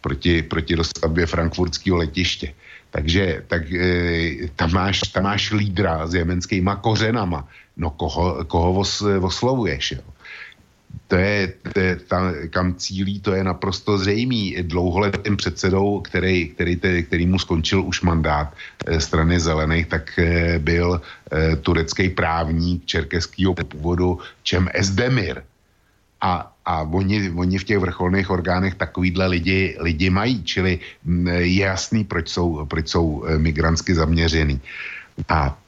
proti, 0.00 0.42
proti 0.42 0.76
dostavbě 0.76 1.26
frankfurtského 1.26 1.96
letiště. 1.96 2.54
Takže 2.90 3.44
tak, 3.46 3.72
e, 3.72 4.48
tam, 4.56 4.72
máš, 4.72 5.00
tam 5.12 5.24
máš 5.24 5.52
lídra 5.52 6.06
s 6.06 6.14
jemenskýma 6.14 6.76
kořenama. 6.76 7.48
No 7.76 7.90
koho, 7.90 8.44
koho 8.44 8.80
os, 8.80 9.04
oslovuješ, 9.20 9.92
jo? 9.92 10.15
To 11.08 11.16
je, 11.16 11.52
to 11.72 11.80
je 11.80 11.96
ta, 11.96 12.32
kam 12.50 12.74
cílí, 12.74 13.20
to 13.20 13.34
je 13.34 13.44
naprosto 13.44 13.98
zřejmý. 13.98 14.56
Dlouholetým 14.62 15.36
předsedou, 15.36 16.00
který, 16.00 16.48
který, 16.48 17.02
který 17.02 17.26
mu 17.26 17.38
skončil 17.38 17.82
už 17.82 18.02
mandát 18.02 18.54
eh, 18.86 19.00
strany 19.00 19.40
zelených, 19.40 19.86
tak 19.86 20.18
eh, 20.18 20.58
byl 20.58 21.00
eh, 21.00 21.56
turecký 21.56 22.08
právník 22.08 22.86
čerkeského 22.86 23.54
původu 23.54 24.18
Čem 24.42 24.68
Esdemir. 24.74 25.42
A, 26.20 26.52
a 26.64 26.82
oni, 26.82 27.30
oni 27.30 27.58
v 27.58 27.64
těch 27.64 27.78
vrcholných 27.78 28.30
orgánech 28.30 28.74
takovýhle 28.74 29.26
lidi, 29.26 29.76
lidi 29.80 30.10
mají, 30.10 30.42
čili 30.42 30.78
mm, 31.04 31.28
je 31.28 31.56
jasný, 31.56 32.04
proč 32.04 32.28
jsou, 32.28 32.66
proč 32.66 32.88
jsou 32.88 33.24
migrantsky 33.36 33.94
zaměřený. 33.94 34.60
A 35.28 35.58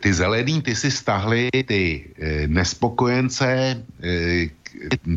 ty 0.00 0.12
zelený, 0.12 0.62
ty 0.62 0.74
si 0.74 0.90
stahli 0.90 1.48
ty 1.66 2.04
eh, 2.18 2.46
nespokojence, 2.46 3.76
eh, 4.02 4.46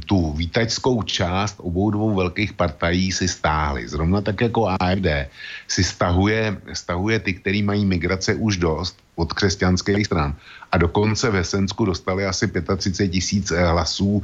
tu 0.05 0.33
vítačskou 0.33 1.03
část 1.03 1.55
obou 1.59 1.91
dvou 1.91 2.15
velkých 2.15 2.53
partají 2.53 3.11
si 3.11 3.27
stáhli. 3.27 3.87
Zrovna 3.87 4.21
tak 4.21 4.41
jako 4.41 4.67
AFD 4.67 5.29
si 5.67 5.83
stahuje, 5.83 6.57
stahuje 6.73 7.19
ty, 7.19 7.33
který 7.33 7.63
mají 7.63 7.85
migrace 7.85 8.35
už 8.35 8.57
dost 8.57 8.97
od 9.15 9.33
křesťanských 9.33 10.05
stran. 10.05 10.35
A 10.71 10.77
dokonce 10.77 11.29
v 11.29 11.35
Esensku 11.35 11.85
dostali 11.85 12.25
asi 12.25 12.47
35 12.47 13.07
tisíc 13.07 13.51
hlasů, 13.51 14.23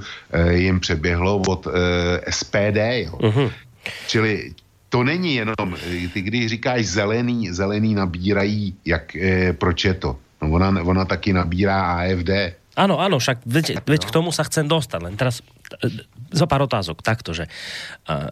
jim 0.50 0.80
přeběhlo 0.80 1.38
od 1.48 1.68
SPD. 2.30 3.06
Jo. 3.06 3.14
Uh-huh. 3.22 3.52
Čili 4.08 4.54
to 4.90 5.04
není 5.04 5.36
jenom, 5.36 5.78
ty 6.14 6.22
když 6.22 6.48
říkáš 6.48 6.86
zelený, 6.86 7.54
zelený 7.54 7.94
nabírají, 7.96 8.76
jak, 8.86 9.16
e, 9.16 9.54
proč 9.54 9.86
je 9.86 9.94
to? 9.94 10.18
No 10.42 10.52
ona, 10.52 10.70
ona 10.84 11.06
taky 11.06 11.34
nabírá 11.34 12.02
AFD. 12.02 12.58
Áno, 12.80 12.96
áno, 12.96 13.20
však 13.20 13.44
veď, 13.44 13.84
veď 13.84 14.02
k 14.08 14.16
tomu 14.16 14.32
sa 14.32 14.48
chcem 14.48 14.64
dostať. 14.64 15.00
Len 15.04 15.16
teraz 15.20 15.44
e, 15.84 16.04
zo 16.32 16.46
pár 16.48 16.64
otázok. 16.64 17.04
Takto, 17.04 17.36
že 17.36 17.46
uh, 18.08 18.32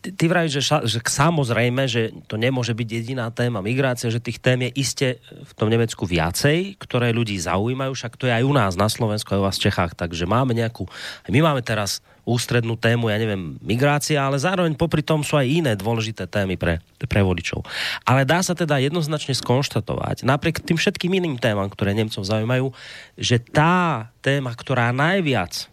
ty 0.00 0.24
vravíš, 0.24 0.60
že, 0.60 0.62
že 0.88 0.98
samozrejme, 1.04 1.84
že 1.84 2.12
to 2.24 2.40
nemôže 2.40 2.72
byť 2.72 2.88
jediná 2.88 3.28
téma 3.28 3.60
migrácie, 3.60 4.08
že 4.08 4.24
tých 4.24 4.40
tém 4.40 4.68
je 4.68 4.70
iste 4.72 5.08
v 5.20 5.52
tom 5.52 5.68
Nemecku 5.68 6.08
viacej, 6.08 6.80
ktoré 6.80 7.12
ľudí 7.12 7.36
zaujímajú, 7.36 7.92
však 7.92 8.16
to 8.16 8.24
je 8.24 8.32
aj 8.32 8.44
u 8.44 8.52
nás 8.56 8.72
na 8.80 8.88
Slovensku, 8.88 9.36
aj 9.36 9.40
u 9.40 9.46
vás 9.46 9.56
v 9.60 9.68
Čechách, 9.68 9.92
takže 9.92 10.24
máme 10.24 10.56
nejakú, 10.56 10.88
my 11.28 11.40
máme 11.44 11.60
teraz 11.60 12.00
ústrednú 12.26 12.74
tému, 12.74 13.06
ja 13.06 13.22
neviem, 13.22 13.54
migrácia, 13.62 14.18
ale 14.18 14.42
zároveň 14.42 14.74
popri 14.74 15.00
tom 15.00 15.22
sú 15.22 15.38
aj 15.38 15.46
iné 15.46 15.72
dôležité 15.78 16.26
témy 16.26 16.58
pre, 16.58 16.82
pre 17.06 17.22
voličov. 17.22 17.62
Ale 18.02 18.26
dá 18.26 18.42
sa 18.42 18.58
teda 18.58 18.82
jednoznačne 18.82 19.32
skonštatovať, 19.38 20.26
napriek 20.26 20.58
tým 20.58 20.74
všetkým 20.74 21.22
iným 21.22 21.38
témam, 21.38 21.70
ktoré 21.70 21.94
Nemcov 21.94 22.26
zaujímajú, 22.26 22.74
že 23.14 23.38
tá 23.38 24.10
téma, 24.18 24.50
ktorá 24.58 24.90
najviac 24.90 25.70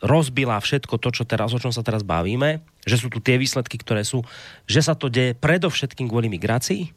rozbila 0.00 0.58
všetko 0.58 0.98
to, 0.98 1.14
čo 1.14 1.22
teraz, 1.28 1.54
o 1.54 1.62
čom 1.62 1.70
sa 1.70 1.84
teraz 1.84 2.02
bavíme, 2.02 2.64
že 2.82 2.98
sú 2.98 3.06
tu 3.06 3.22
tie 3.22 3.38
výsledky, 3.38 3.78
ktoré 3.78 4.02
sú, 4.02 4.26
že 4.66 4.82
sa 4.82 4.98
to 4.98 5.06
deje 5.06 5.38
predovšetkým 5.38 6.10
kvôli 6.10 6.26
migrácii? 6.32 6.90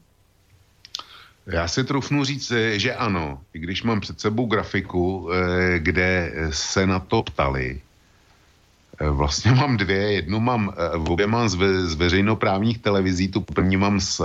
Já 1.45 1.67
si 1.67 1.83
trufnu 1.83 2.23
říct, 2.23 2.51
že 2.75 2.95
ano, 2.95 3.41
i 3.53 3.59
když 3.59 3.83
mám 3.83 4.01
před 4.01 4.19
sebou 4.19 4.45
grafiku, 4.45 5.29
eh, 5.29 5.79
kde 5.79 6.33
se 6.49 6.85
na 6.85 6.99
to 6.99 7.23
ptali. 7.23 7.84
Eh, 9.01 9.09
vlastně 9.09 9.51
mám 9.51 9.77
dvě, 9.77 10.11
jednu 10.11 10.39
mám, 10.39 10.73
obě 11.07 11.27
mám 11.27 11.49
z, 11.49 11.55
ve, 11.55 11.85
z 11.87 11.95
veřejnoprávních 11.95 12.77
televizí, 12.77 13.27
tu 13.27 13.41
první 13.41 13.77
mám 13.77 13.99
z 13.99 14.21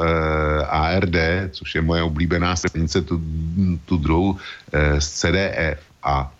ARD, 0.68 1.16
což 1.51 1.75
je 1.75 1.83
moje 1.83 2.03
oblíbená 2.03 2.57
stanice, 2.57 3.03
tu, 3.03 3.21
tu 3.85 3.97
druhou 3.97 4.37
z 4.99 5.09
CDF. 5.09 5.81
A 6.03 6.33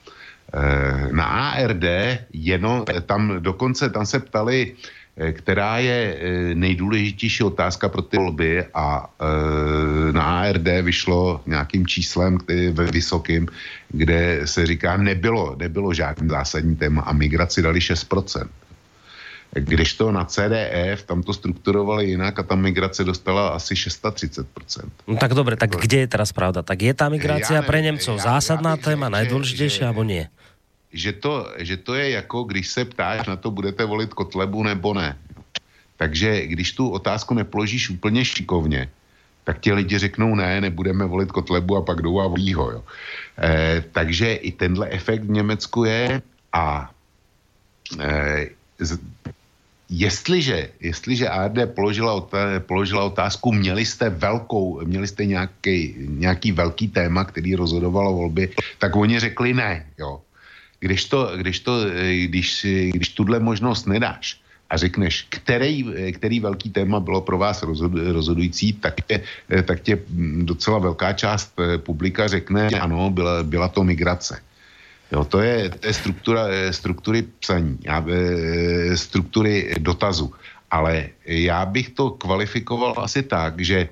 na 1.12 1.24
ARD 1.24 1.85
jenom, 2.33 2.85
tam 3.07 3.43
dokonce, 3.43 3.91
tam 3.91 4.07
se 4.07 4.20
ptali, 4.20 4.74
Eh, 4.74 4.76
která 5.32 5.78
je 5.78 5.98
eh, 6.00 6.54
nejdůležitější 6.54 7.42
otázka 7.44 7.88
pro 7.88 8.02
ty 8.02 8.16
volby 8.16 8.64
a 8.74 9.04
eh, 9.04 10.12
na 10.12 10.40
ARD 10.40 10.68
vyšlo 10.82 11.40
nějakým 11.46 11.86
číslem 11.86 12.38
který 12.38 12.68
ve 12.68 12.84
vysokým, 12.84 13.48
kde 13.88 14.40
se 14.44 14.66
říká, 14.66 14.96
nebylo, 14.96 15.56
nebylo 15.58 15.94
žádný 15.94 16.28
zásadní 16.28 16.76
téma 16.76 17.02
a 17.02 17.12
migraci 17.12 17.62
dali 17.62 17.80
6%. 17.80 18.48
Když 19.50 19.94
to 19.94 20.12
na 20.12 20.24
CDF, 20.24 21.02
tam 21.06 21.22
to 21.22 21.34
strukturovali 21.34 22.06
jinak 22.14 22.38
a 22.38 22.42
ta 22.42 22.54
migrace 22.54 23.04
dostala 23.04 23.48
asi 23.48 23.74
630%. 23.74 24.46
No 25.10 25.16
tak 25.18 25.34
dobre, 25.34 25.58
tak 25.58 25.74
kde 25.74 26.06
je 26.06 26.08
teraz 26.08 26.30
pravda? 26.30 26.62
Tak 26.62 26.78
je 26.78 26.94
tá 26.94 27.10
migrácia 27.10 27.58
ja 27.58 27.66
pre 27.66 27.82
Nemcov 27.82 28.22
ja, 28.22 28.38
zásadná 28.38 28.78
ja 28.78 28.82
téma, 28.86 29.10
najdôležitejšia, 29.10 29.90
alebo 29.90 30.06
nie? 30.06 30.30
Že 30.93 31.12
to, 31.12 31.53
že 31.59 31.76
to 31.76 31.95
je 31.95 32.11
jako, 32.11 32.43
když 32.43 32.68
se 32.68 32.84
ptáš 32.84 33.26
na 33.26 33.36
to, 33.36 33.51
budete 33.51 33.84
volit 33.84 34.14
Kotlebu 34.14 34.62
nebo 34.62 34.95
ne. 34.95 35.18
Takže 35.97 36.47
když 36.47 36.72
tu 36.72 36.88
otázku 36.91 37.34
nepoložíš 37.34 37.91
úplně 37.91 38.24
šikovně, 38.24 38.88
tak 39.45 39.61
ti 39.61 39.72
lidi 39.72 39.99
řeknou 39.99 40.34
ne, 40.34 40.61
nebudeme 40.61 41.05
volit 41.05 41.32
Kotlebu 41.32 41.76
a 41.76 41.82
pak 41.82 42.03
jdou 42.03 42.20
a 42.20 42.26
volí 42.26 42.55
ho. 42.55 42.70
Jo. 42.70 42.82
E, 43.38 43.84
takže 43.93 44.34
i 44.34 44.53
tenhle 44.53 44.88
efekt 44.88 45.22
v 45.22 45.30
Německu 45.30 45.84
je 45.84 46.22
a 46.53 46.91
e, 48.01 48.47
z, 48.78 48.99
jestliže, 49.91 50.70
jestliže 50.80 51.28
ARD 51.28 51.59
položila, 51.74 52.28
položila 52.59 53.05
otázku, 53.05 53.53
měli 53.53 53.86
jste 53.86 54.11
velkou, 54.11 54.80
měli 54.84 55.09
jste 55.09 55.26
nějaký, 55.26 55.95
nějaký 55.99 56.53
velký 56.53 56.88
téma, 56.88 57.24
který 57.24 57.55
rozhodovalo 57.55 58.14
volby, 58.14 58.55
tak 58.78 58.97
oni 58.97 59.20
řekli 59.20 59.55
ne, 59.55 59.86
jo. 59.99 60.20
Když, 60.81 61.05
to, 61.05 61.37
když, 61.37 61.61
to, 61.61 61.72
eh, 61.93 62.16
když, 62.26 62.66
když 62.93 63.09
tuhle 63.09 63.41
možnost 63.41 63.87
nedáš 63.87 64.41
a 64.70 64.76
řekneš, 64.76 65.26
který, 65.28 65.85
který 66.12 66.41
velký 66.41 66.70
téma 66.70 67.01
bylo 67.01 67.20
pro 67.20 67.39
vás 67.39 67.62
rozhod, 67.62 67.93
rozhodující, 67.95 68.72
tak 68.72 68.95
tě, 69.05 69.20
eh, 69.51 69.62
tak 69.62 69.81
tě 69.81 69.99
docela 70.43 70.78
velká 70.78 71.12
část 71.12 71.53
eh, 71.61 71.78
publika 71.78 72.28
řekne, 72.28 72.68
ano, 72.81 73.11
byla, 73.11 73.43
byla 73.43 73.68
to 73.68 73.85
migrace. 73.85 74.41
Jo, 75.12 75.24
to 75.24 75.41
je, 75.43 75.68
to 75.68 75.87
je 75.87 75.95
struktura, 75.95 76.43
struktury 76.70 77.26
psaní, 77.43 77.83
struktury 78.95 79.74
dotazu. 79.83 80.31
Ale 80.70 81.18
já 81.26 81.66
bych 81.66 81.99
to 81.99 82.14
kvalifikoval 82.14 82.95
asi 82.95 83.26
tak, 83.26 83.59
že 83.59 83.91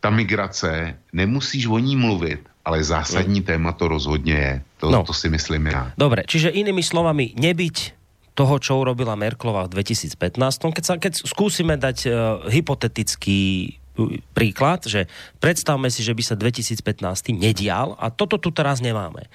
ta 0.00 0.14
migrace, 0.14 0.94
nemusíš 1.10 1.66
o 1.66 1.78
ní 1.82 1.98
mluvit, 1.98 2.46
ale 2.64 2.80
zásadní 2.84 3.40
no. 3.40 3.46
téma 3.46 3.70
to 3.72 3.88
rozhodně 3.88 4.34
je. 4.34 4.54
To, 4.80 4.90
no. 4.90 5.04
to 5.04 5.12
si 5.12 5.28
myslím 5.28 5.66
já. 5.66 5.92
Dobre, 5.98 6.24
čiže 6.24 6.48
inými 6.48 6.82
slovami, 6.82 7.36
nebyť 7.36 7.76
toho, 8.34 8.58
čo 8.58 8.82
urobila 8.82 9.14
Merklova 9.14 9.70
v 9.70 9.78
2015, 9.78 10.74
keď, 10.74 10.84
sa, 10.84 10.94
keď 10.98 11.12
skúsime 11.22 11.78
dať 11.78 11.98
uh, 12.10 12.12
hypotetický 12.50 13.40
e, 13.70 14.18
príklad, 14.34 14.82
že 14.90 15.06
predstavme 15.38 15.86
si, 15.86 16.02
že 16.02 16.10
by 16.10 16.22
sa 16.26 16.34
2015 16.34 16.82
nedial 17.30 17.94
a 17.94 18.10
toto 18.10 18.34
tu 18.42 18.50
teraz 18.50 18.82
nemáme, 18.82 19.30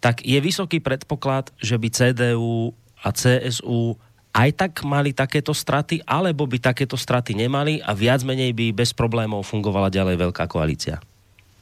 tak 0.00 0.24
je 0.24 0.40
vysoký 0.40 0.80
predpoklad, 0.80 1.52
že 1.60 1.76
by 1.76 1.88
CDU 1.92 2.72
a 3.04 3.12
CSU 3.12 4.00
aj 4.32 4.50
tak 4.56 4.72
mali 4.86 5.12
takéto 5.12 5.52
straty, 5.52 6.00
alebo 6.08 6.48
by 6.48 6.56
takéto 6.62 6.96
straty 6.96 7.36
nemali 7.36 7.84
a 7.84 7.92
viac 7.92 8.24
menej 8.24 8.56
by 8.56 8.72
bez 8.72 8.96
problémov 8.96 9.44
fungovala 9.44 9.92
ďalej 9.92 10.16
veľká 10.24 10.48
koalícia. 10.48 11.02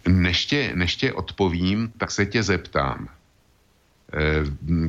Než 0.09 0.47
tě, 0.47 0.73
než 0.75 0.97
tě 0.97 1.13
odpovím, 1.13 1.93
tak 1.99 2.11
se 2.11 2.27
tě 2.27 2.43
zeptám. 2.43 3.09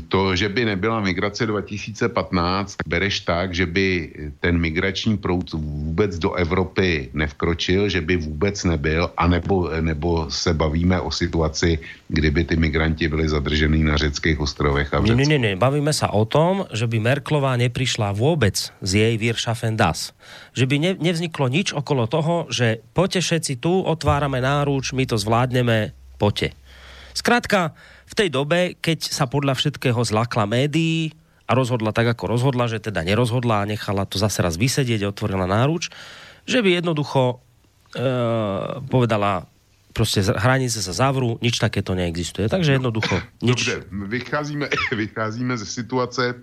To, 0.07 0.35
že 0.37 0.45
by 0.49 0.77
nebyla 0.77 1.01
migrace 1.01 1.45
2015, 1.49 2.85
bereš 2.85 3.25
tak, 3.25 3.49
že 3.49 3.65
by 3.65 4.09
ten 4.39 4.61
migrační 4.61 5.17
proud 5.17 5.57
vůbec 5.57 6.21
do 6.21 6.33
Evropy 6.37 7.09
nevkročil, 7.13 7.89
že 7.89 8.01
by 8.01 8.17
vůbec 8.17 8.63
nebyl, 8.63 9.09
anebo, 9.17 9.69
nebo 9.81 10.29
se 10.29 10.53
bavíme 10.53 11.01
o 11.01 11.11
situaci, 11.11 11.79
kdyby 12.07 12.43
ty 12.43 12.55
migranti 12.55 13.07
byli 13.07 13.29
zadržení 13.29 13.83
na 13.83 13.97
řeckých 13.97 14.39
ostrovech. 14.39 14.93
A 14.93 15.01
nie, 15.01 15.25
nie, 15.25 15.41
nie, 15.41 15.57
bavíme 15.57 15.91
sa 15.97 16.13
o 16.13 16.21
tom, 16.29 16.69
že 16.69 16.85
by 16.85 17.01
Merklová 17.01 17.57
neprišla 17.57 18.13
vôbec 18.13 18.69
z 18.85 18.91
jej 18.93 19.13
Virschaffen 19.17 19.73
das. 19.73 20.13
Že 20.53 20.65
by 20.69 20.75
ne, 20.77 20.91
nevzniklo 20.93 21.49
nič 21.49 21.73
okolo 21.73 22.05
toho, 22.05 22.45
že 22.53 22.85
poďte 22.93 23.25
všetci 23.25 23.53
tu, 23.57 23.81
otvárame 23.81 24.37
náruč, 24.45 24.93
my 24.93 25.09
to 25.09 25.17
zvládneme, 25.17 25.97
poďte. 26.21 26.53
Skrátka, 27.17 27.73
v 28.07 28.13
tej 28.15 28.29
dobe, 28.31 28.79
keď 28.79 29.11
sa 29.11 29.27
podľa 29.27 29.59
všetkého 29.59 29.99
zlakla 30.07 30.47
médií 30.47 31.11
a 31.47 31.51
rozhodla 31.55 31.91
tak, 31.91 32.15
ako 32.15 32.39
rozhodla, 32.39 32.71
že 32.71 32.79
teda 32.79 33.03
nerozhodla 33.03 33.63
a 33.63 33.69
nechala 33.69 34.07
to 34.07 34.15
zase 34.15 34.39
raz 34.39 34.55
vysedieť, 34.55 35.11
otvorila 35.11 35.43
náruč, 35.43 35.91
že 36.47 36.63
by 36.63 36.79
jednoducho 36.79 37.21
e, 37.31 37.35
povedala 38.87 39.47
prostě 39.97 40.21
hranice 40.21 40.77
sa 40.85 40.93
zavrú, 40.93 41.41
nič 41.41 41.57
takéto 41.57 41.97
neexistuje. 41.97 42.45
Takže 42.45 42.77
jednoducho... 42.77 43.17
Nič... 43.41 43.65
Dobře, 43.65 43.75
vycházíme, 43.89 44.69
vycházíme 44.93 45.57
ze 45.57 45.65
situace, 45.65 46.37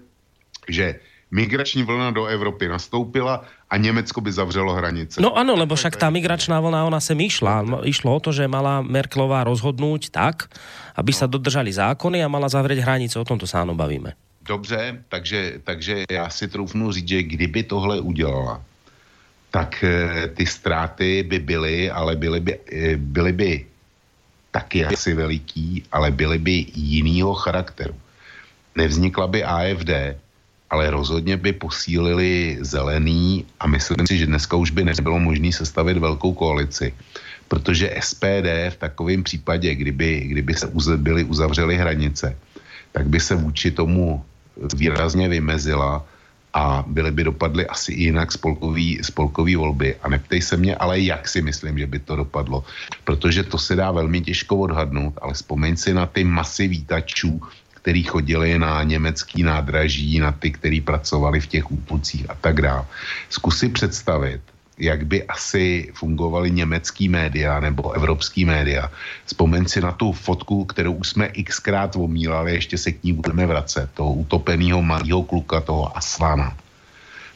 že 0.67 0.99
migrační 1.31 1.87
vlna 1.87 2.11
do 2.11 2.27
Evropy 2.27 2.69
nastoupila 2.69 3.47
a 3.75 3.77
Německo 3.77 4.20
by 4.20 4.33
zavřelo 4.33 4.72
hranice. 4.72 5.18
No 5.18 5.35
ano, 5.35 5.59
lebo 5.59 5.75
však 5.75 5.99
tá 5.99 6.07
migračná 6.07 6.62
vlna, 6.62 6.87
ona 6.87 7.03
sem 7.03 7.18
išla. 7.18 7.83
Išlo 7.83 8.14
o 8.14 8.22
to, 8.22 8.31
že 8.31 8.47
mala 8.47 8.87
Merklová 8.87 9.43
rozhodnúť 9.43 10.14
tak, 10.14 10.47
aby 10.95 11.11
no. 11.11 11.18
sa 11.18 11.27
dodržali 11.27 11.75
zákony 11.75 12.22
a 12.22 12.31
mala 12.31 12.47
zavrieť 12.47 12.87
hranice. 12.87 13.18
O 13.18 13.27
tomto 13.27 13.51
sa 13.51 13.66
áno 13.66 13.75
bavíme. 13.75 14.14
Dobře, 14.47 15.03
takže, 15.09 15.59
takže 15.64 16.05
já 16.11 16.31
si 16.31 16.49
troufnu 16.49 16.93
říct, 16.93 17.09
že 17.09 17.22
kdyby 17.22 17.62
tohle 17.62 18.01
udělala, 18.01 18.62
tak 19.51 19.85
e, 19.85 20.29
ty 20.29 20.47
ztráty 20.47 21.22
by 21.22 21.39
byly, 21.39 21.91
ale 21.91 22.16
byly 22.16 22.41
by, 22.41 22.53
e, 22.72 22.97
byly 22.97 23.33
by 23.33 23.66
taky 24.51 24.85
asi 24.85 25.14
veliký, 25.14 25.83
ale 25.93 26.11
byly 26.11 26.39
by 26.39 26.66
jinýho 26.75 27.35
charakteru. 27.35 27.95
Nevznikla 28.77 29.27
by 29.27 29.45
AFD, 29.45 29.91
ale 30.75 30.91
rozhodně 30.91 31.39
by 31.39 31.53
posílili 31.55 32.59
zelený 32.66 33.47
a 33.62 33.70
myslím 33.70 34.11
si, 34.11 34.18
že 34.18 34.27
dneska 34.27 34.59
už 34.59 34.75
by 34.75 34.91
nebylo 34.91 35.22
možné 35.22 35.55
sestavit 35.55 35.95
velkou 36.03 36.35
koalici, 36.35 36.91
protože 37.47 37.95
SPD 38.03 38.75
v 38.75 38.79
takovém 38.83 39.22
případě, 39.22 39.70
kdyby, 39.75 40.35
kdyby 40.35 40.53
se 40.55 40.66
uz, 40.75 40.91
byly 40.99 41.25
uzavřely 41.31 41.79
hranice, 41.79 42.35
tak 42.91 43.07
by 43.07 43.20
se 43.22 43.39
vůči 43.39 43.70
tomu 43.70 44.18
výrazně 44.75 45.31
vymezila 45.31 46.03
a 46.55 46.83
byly 46.87 47.11
by 47.11 47.22
dopadly 47.25 47.66
asi 47.66 47.95
jinak 47.95 48.35
spolkový, 48.35 48.99
spolkový 49.03 49.55
volby. 49.57 49.95
A 50.03 50.11
neptej 50.11 50.43
se 50.43 50.59
mě, 50.59 50.75
ale 50.75 51.01
jak 51.07 51.27
si 51.31 51.43
myslím, 51.43 51.79
že 51.79 51.87
by 51.87 51.99
to 51.99 52.16
dopadlo. 52.27 52.66
Protože 53.07 53.43
to 53.43 53.59
se 53.59 53.79
dá 53.79 53.91
velmi 53.91 54.22
těžko 54.22 54.70
odhadnout, 54.70 55.18
ale 55.22 55.35
vzpomeň 55.35 55.77
si 55.77 55.95
na 55.95 56.07
ty 56.07 56.27
masy 56.27 56.66
vítačů, 56.66 57.43
který 57.85 58.03
chodili 58.03 58.57
na 58.59 58.80
německý 58.80 59.45
nádraží, 59.45 60.16
na 60.16 60.32
ty, 60.32 60.57
kteří 60.57 60.80
pracovali 60.80 61.41
v 61.41 61.47
těch 61.47 61.68
úpulcích 61.68 62.24
a 62.30 62.35
tak 62.41 62.64
dále. 62.64 62.85
Zkus 63.28 63.59
si 63.61 63.68
představit, 63.68 64.41
jak 64.80 65.05
by 65.05 65.28
asi 65.28 65.93
fungovaly 65.93 66.51
německý 66.51 67.12
média 67.12 67.61
nebo 67.61 67.93
evropský 67.93 68.49
média. 68.49 68.89
Vzpomeň 69.28 69.68
si 69.68 69.85
na 69.85 69.93
tu 69.93 70.16
fotku, 70.16 70.64
kterou 70.64 70.93
už 71.05 71.09
jsme 71.09 71.28
xkrát 71.28 71.93
omílali, 71.97 72.57
ještě 72.57 72.80
se 72.80 72.93
k 72.97 73.05
ní 73.05 73.12
budeme 73.12 73.47
vracet, 73.47 73.93
toho 73.93 74.16
utopeného 74.16 74.80
malého 74.80 75.22
kluka, 75.22 75.61
toho 75.61 75.93
Aslana, 75.93 76.57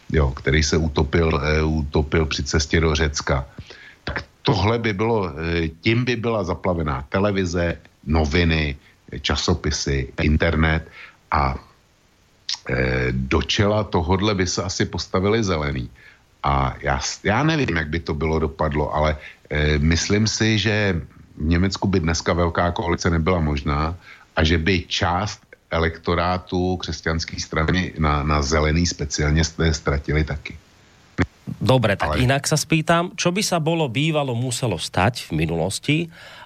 jo, 0.08 0.32
který 0.32 0.64
se 0.64 0.80
utopil, 0.80 1.28
uh, 1.60 1.84
utopil 1.84 2.24
při 2.24 2.42
cestě 2.42 2.80
do 2.80 2.96
Řecka. 2.96 3.44
Tak 4.04 4.24
tohle 4.42 4.80
by 4.80 4.96
bylo, 4.96 5.28
uh, 5.28 5.32
tím 5.84 6.08
by 6.08 6.16
byla 6.16 6.40
zaplavená 6.40 7.04
televize, 7.12 7.76
noviny, 8.08 8.76
časopisy, 9.20 10.12
internet 10.22 10.88
a 11.30 11.54
e, 11.54 13.12
do 13.12 13.42
čela 13.42 13.84
tohodle 13.84 14.34
by 14.34 14.46
se 14.46 14.62
asi 14.62 14.84
postavili 14.84 15.44
zelený. 15.44 15.90
A 16.42 16.74
já, 16.80 17.00
já 17.24 17.42
nevím, 17.42 17.76
jak 17.76 17.88
by 17.88 18.00
to 18.00 18.14
bylo 18.14 18.38
dopadlo, 18.38 18.94
ale 18.94 19.16
e, 19.50 19.78
myslím 19.78 20.26
si, 20.26 20.58
že 20.58 21.00
v 21.36 21.44
Německu 21.44 21.88
by 21.88 22.00
dneska 22.00 22.32
velká 22.32 22.70
koalice 22.70 23.10
nebyla 23.10 23.40
možná 23.40 23.96
a 24.36 24.44
že 24.44 24.58
by 24.58 24.84
část 24.88 25.40
elektorátu 25.70 26.76
křesťanské 26.76 27.40
strany 27.40 27.92
na, 27.98 28.22
na 28.22 28.42
zelený 28.42 28.86
speciálně 28.86 29.44
ztratili 29.44 30.24
taky. 30.24 30.56
Dobre, 31.48 31.96
tak 31.96 32.20
Ale... 32.20 32.28
inak 32.28 32.44
sa 32.44 32.60
spýtam, 32.60 33.16
čo 33.16 33.32
by 33.32 33.40
sa 33.40 33.56
bolo 33.56 33.88
bývalo 33.88 34.36
muselo 34.36 34.76
stať 34.76 35.32
v 35.32 35.42
minulosti, 35.42 35.96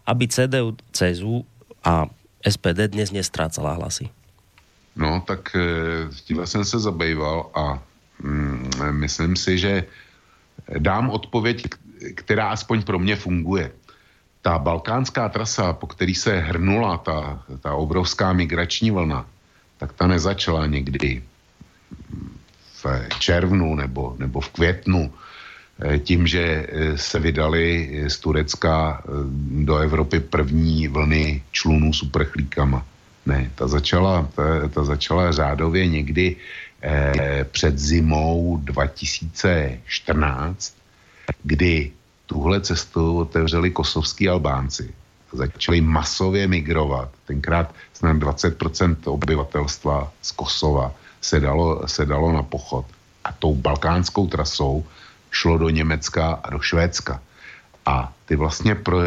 aby 0.07 0.31
CDU, 0.31 0.79
CSU 0.95 1.43
a 1.83 2.07
SPD 2.49 2.91
dnes 2.91 3.11
nestrácala 3.11 3.73
hlasy? 3.73 4.09
No, 4.97 5.23
tak 5.27 5.57
e, 5.57 5.61
tímhle 6.25 6.47
jsem 6.47 6.65
se 6.65 6.79
zabýval 6.79 7.51
a 7.55 7.83
mm, 8.23 8.71
myslím 8.91 9.37
si, 9.37 9.59
že 9.59 9.85
dám 10.79 11.11
odpověď, 11.11 11.67
která 12.15 12.49
aspoň 12.51 12.83
pro 12.83 12.99
mě 12.99 13.17
funguje. 13.17 13.73
Ta 14.43 14.59
balkánská 14.59 15.29
trasa, 15.29 15.73
po 15.73 15.87
který 15.87 16.15
se 16.15 16.41
hrnula 16.41 16.99
ta, 16.99 17.43
ta 17.61 17.75
obrovská 17.75 18.33
migrační 18.33 18.91
vlna, 18.91 19.27
tak 19.79 19.93
ta 19.93 20.07
nezačala 20.07 20.67
někdy 20.67 21.23
v 22.83 22.87
červnu 23.19 23.75
nebo, 23.75 24.17
nebo 24.19 24.41
v 24.41 24.49
květnu 24.49 25.13
tím, 25.99 26.27
že 26.27 26.43
eh, 26.43 26.99
se 26.99 27.19
vydali 27.19 27.91
z 28.09 28.19
Turecka 28.19 29.03
eh, 29.05 29.09
do 29.65 29.77
Evropy 29.77 30.21
první 30.21 30.89
vlny 30.89 31.43
člunů 31.53 31.93
s 31.93 32.03
uprchlíkama. 32.03 32.87
Ne, 33.27 33.51
ta 33.55 33.69
začala, 33.69 34.29
ta, 34.35 34.69
ta 34.69 34.85
začala 34.85 35.33
řádově 35.33 35.87
někdy 35.87 36.37
eh, 36.83 37.47
před 37.51 37.79
zimou 37.79 38.57
2014, 38.63 40.75
kdy 41.43 41.91
tuhle 42.27 42.61
cestu 42.61 43.19
otevřeli 43.19 43.71
kosovský 43.71 44.29
Albánci. 44.29 44.91
Začali 45.33 45.81
masově 45.81 46.49
migrovat. 46.49 47.09
Tenkrát 47.27 47.75
snad 47.93 48.17
20% 48.17 48.97
obyvatelstva 49.05 50.13
z 50.23 50.33
Kosova 50.33 50.95
se 51.21 51.41
dalo, 51.41 51.89
se 51.89 52.07
dalo 52.07 52.33
na 52.33 52.43
pochod. 52.43 52.87
A 53.25 53.33
tou 53.33 53.55
balkánskou 53.55 54.27
trasou 54.27 54.85
šlo 55.33 55.59
do 55.59 55.69
Německa 55.69 56.45
a 56.45 56.51
do 56.51 56.61
Švédska. 56.61 57.21
A 57.87 58.13
ty 58.27 58.37
vlastně 58.37 58.75
pro, 58.75 59.01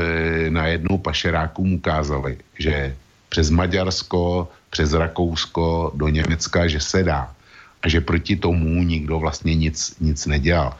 najednou 0.49 0.97
pašerákům 0.97 1.73
ukázali, 1.73 2.37
že 2.59 2.95
přes 3.29 3.49
Maďarsko, 3.49 4.49
přes 4.69 4.93
Rakousko 4.93 5.91
do 5.95 6.07
Německa, 6.09 6.67
že 6.67 6.79
se 6.79 7.03
dá. 7.03 7.31
A 7.81 7.87
že 7.87 8.01
proti 8.01 8.35
tomu 8.35 8.83
nikdo 8.83 9.19
vlastně 9.19 9.55
nic, 9.55 9.95
nic 10.01 10.25
nedělal. 10.25 10.73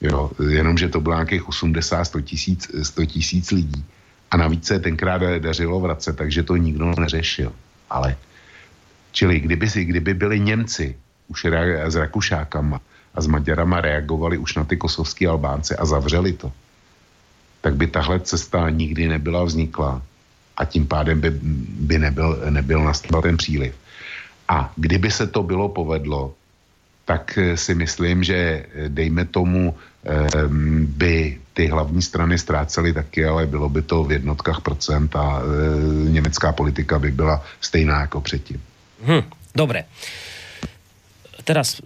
Jo, 0.00 0.30
jenomže 0.48 0.88
to 0.88 1.00
bylo 1.00 1.14
nějakých 1.14 1.48
80-100 1.48 2.22
tisíc, 2.22 2.70
100 2.82 3.06
tisíc 3.06 3.50
lidí. 3.50 3.84
A 4.30 4.36
navíc 4.36 4.66
se 4.66 4.80
tenkrát 4.80 5.22
dařilo 5.38 5.80
vracet, 5.80 6.16
takže 6.16 6.42
to 6.42 6.56
nikdo 6.56 6.94
neřešil. 6.98 7.52
Ale, 7.90 8.16
čili 9.12 9.40
kdyby, 9.40 9.70
si, 9.70 9.84
kdyby 9.84 10.14
byli 10.14 10.40
Němci 10.40 10.96
už 11.28 11.46
s 11.86 11.94
Rakušákama 11.94 12.80
a 13.16 13.20
s 13.20 13.26
Maďarama 13.26 13.80
reagovali 13.80 14.38
už 14.38 14.54
na 14.54 14.64
ty 14.64 14.76
kosovský 14.76 15.26
Albánce 15.26 15.76
a 15.76 15.84
zavřeli 15.84 16.32
to, 16.32 16.52
tak 17.60 17.76
by 17.76 17.86
tahle 17.86 18.20
cesta 18.20 18.70
nikdy 18.70 19.08
nebyla 19.08 19.44
vznikla 19.44 20.02
a 20.56 20.64
tím 20.64 20.86
pádem 20.86 21.20
by, 21.20 21.30
by 21.80 21.98
nebyl, 21.98 22.40
nebyl 22.50 22.84
nastal 22.84 23.22
ten 23.22 23.36
příliv. 23.36 23.74
A 24.48 24.72
kdyby 24.76 25.10
se 25.10 25.26
to 25.26 25.42
bylo 25.42 25.68
povedlo, 25.68 26.34
tak 27.04 27.38
eh, 27.38 27.56
si 27.56 27.74
myslím, 27.74 28.24
že 28.24 28.36
eh, 28.36 28.88
dejme 28.88 29.24
tomu 29.24 29.74
ehm, 30.04 30.86
by 30.86 31.38
ty 31.56 31.66
hlavní 31.66 32.02
strany 32.02 32.38
ztrácely 32.38 32.92
taky, 32.92 33.24
ale 33.24 33.46
bylo 33.46 33.68
by 33.68 33.82
to 33.82 34.04
v 34.04 34.12
jednotkách 34.12 34.60
procent 34.60 35.16
a 35.16 35.40
e, 35.40 36.10
německá 36.10 36.52
politika 36.52 36.98
by 36.98 37.10
byla 37.10 37.40
stejná 37.60 38.00
jako 38.00 38.20
předtím. 38.20 38.60
Hm, 39.00 39.24
dobre. 39.54 39.84
Teraz 41.44 41.80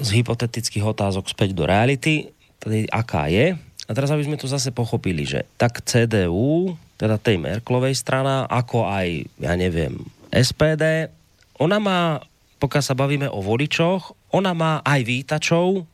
z 0.00 0.08
hypotetických 0.22 0.84
otázok 0.84 1.30
späť 1.30 1.56
do 1.56 1.64
reality, 1.64 2.32
tedy 2.60 2.88
aká 2.88 3.28
je. 3.28 3.56
A 3.86 3.90
teraz, 3.94 4.10
aby 4.10 4.26
sme 4.26 4.40
to 4.40 4.50
zase 4.50 4.74
pochopili, 4.74 5.22
že 5.22 5.46
tak 5.56 5.84
CDU, 5.86 6.74
teda 6.98 7.20
tej 7.20 7.38
Merklovej 7.38 7.94
strana, 7.94 8.48
ako 8.50 8.88
aj, 8.88 9.28
ja 9.38 9.54
neviem, 9.54 10.02
SPD, 10.34 11.12
ona 11.56 11.78
má 11.78 12.20
pokiaľ 12.56 12.82
sa 12.82 12.96
bavíme 12.96 13.28
o 13.28 13.44
voličoch, 13.44 14.16
ona 14.32 14.56
má 14.56 14.80
aj 14.80 15.00
vítačov, 15.04 15.84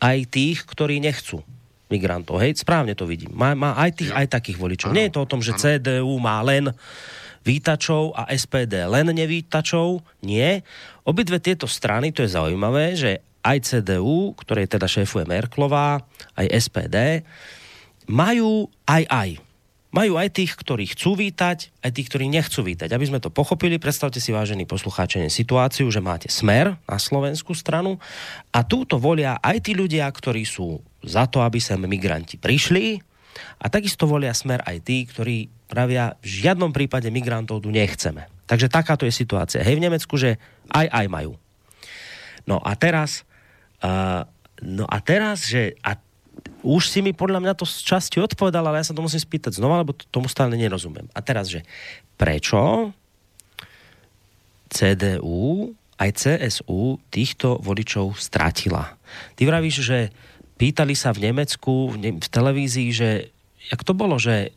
aj 0.00 0.18
tých, 0.30 0.62
ktorí 0.64 1.02
nechcú 1.02 1.42
migrantov. 1.90 2.38
Hej, 2.38 2.62
správne 2.62 2.94
to 2.94 3.04
vidím. 3.04 3.34
Má, 3.34 3.52
má 3.58 3.74
aj 3.74 3.98
tých, 3.98 4.10
aj 4.14 4.30
takých 4.30 4.58
voličov. 4.62 4.94
Ano, 4.94 4.96
Nie 4.96 5.10
je 5.10 5.14
to 5.18 5.26
o 5.26 5.30
tom, 5.30 5.42
že 5.42 5.52
ano. 5.52 5.60
CDU 5.60 6.14
má 6.22 6.38
len 6.46 6.70
vítačov 7.40 8.12
a 8.16 8.28
SPD 8.32 8.84
len 8.84 9.08
nevítačov. 9.10 10.04
Nie. 10.24 10.62
Obidve 11.04 11.40
tieto 11.40 11.64
strany, 11.64 12.12
to 12.12 12.24
je 12.24 12.36
zaujímavé, 12.36 12.96
že 12.96 13.24
aj 13.40 13.64
CDU, 13.64 14.36
ktorej 14.36 14.68
teda 14.68 14.84
šéfuje 14.84 15.24
Merklová, 15.24 16.04
aj 16.36 16.46
SPD, 16.60 17.24
majú 18.04 18.68
aj 18.84 19.04
aj 19.08 19.30
majú 19.90 20.14
aj 20.22 20.30
tých, 20.30 20.54
ktorí 20.54 20.86
chcú 20.94 21.18
vítať, 21.18 21.82
aj 21.82 21.90
tých, 21.90 22.06
ktorí 22.06 22.30
nechcú 22.30 22.62
vítať. 22.62 22.94
Aby 22.94 23.10
sme 23.10 23.18
to 23.18 23.26
pochopili, 23.26 23.76
predstavte 23.82 24.22
si, 24.22 24.30
vážení 24.30 24.62
poslucháči, 24.62 25.26
situáciu, 25.26 25.90
že 25.90 25.98
máte 25.98 26.30
smer 26.30 26.78
na 26.86 26.96
slovenskú 26.96 27.52
stranu 27.58 27.98
a 28.54 28.62
túto 28.62 29.02
volia 29.02 29.42
aj 29.42 29.66
tí 29.66 29.72
ľudia, 29.74 30.06
ktorí 30.06 30.46
sú 30.46 30.78
za 31.02 31.26
to, 31.26 31.42
aby 31.42 31.58
sem 31.58 31.78
migranti 31.82 32.38
prišli 32.38 33.09
a 33.60 33.66
takisto 33.68 34.08
volia 34.08 34.34
smer 34.34 34.64
aj 34.64 34.76
tí, 34.82 35.04
ktorí 35.06 35.48
pravia, 35.70 36.18
v 36.20 36.26
žiadnom 36.42 36.74
prípade 36.74 37.06
migrantov 37.08 37.62
tu 37.62 37.70
nechceme. 37.70 38.26
Takže 38.50 38.66
takáto 38.66 39.06
je 39.06 39.14
situácia. 39.14 39.62
Hej, 39.62 39.78
v 39.78 39.84
Nemecku, 39.86 40.18
že 40.18 40.42
aj 40.74 40.90
aj 40.90 41.06
majú. 41.06 41.38
No 42.48 42.58
a 42.58 42.74
teraz, 42.74 43.22
uh, 43.84 44.26
no 44.58 44.84
a 44.90 44.98
teraz, 44.98 45.46
že 45.46 45.78
a 45.86 45.94
už 46.60 46.90
si 46.90 47.00
mi 47.00 47.14
podľa 47.14 47.40
mňa 47.40 47.54
to 47.56 47.64
z 47.64 47.86
časti 47.86 48.18
odpovedal, 48.20 48.66
ale 48.66 48.82
ja 48.82 48.90
sa 48.90 48.96
to 48.96 49.04
musím 49.04 49.20
spýtať 49.20 49.56
znova, 49.56 49.80
lebo 49.80 49.96
tomu 50.10 50.28
stále 50.28 50.56
nerozumiem. 50.56 51.08
A 51.14 51.20
teraz, 51.24 51.48
že 51.48 51.64
prečo 52.20 52.92
CDU 54.68 55.72
aj 56.00 56.10
CSU 56.16 57.00
týchto 57.08 57.60
voličov 57.60 58.16
stratila? 58.16 58.96
Ty 59.36 59.42
vravíš, 59.48 59.76
že 59.84 59.98
pýtali 60.60 60.92
sa 60.92 61.16
v 61.16 61.32
Nemecku, 61.32 61.96
v, 61.96 62.20
televízii, 62.20 62.90
že 62.92 63.32
jak 63.72 63.80
to 63.80 63.96
bolo, 63.96 64.20
že, 64.20 64.52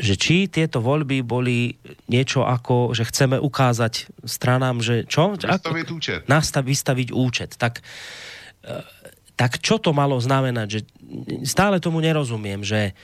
že 0.00 0.16
či 0.16 0.48
tieto 0.48 0.80
voľby 0.80 1.20
boli 1.20 1.76
niečo 2.08 2.48
ako, 2.48 2.96
že 2.96 3.04
chceme 3.04 3.36
ukázať 3.36 4.24
stranám, 4.24 4.80
že 4.80 5.04
čo? 5.04 5.36
Vystaviť 5.36 5.86
účet. 5.92 6.20
Nastav, 6.24 6.64
vystaviť 6.64 7.08
účet. 7.12 7.60
Tak 7.60 7.84
tak 9.34 9.58
čo 9.58 9.82
to 9.82 9.90
malo 9.90 10.18
znamenať? 10.22 10.66
Že 10.70 10.80
stále 11.42 11.82
tomu 11.82 11.98
nerozumiem, 11.98 12.62
že 12.62 12.94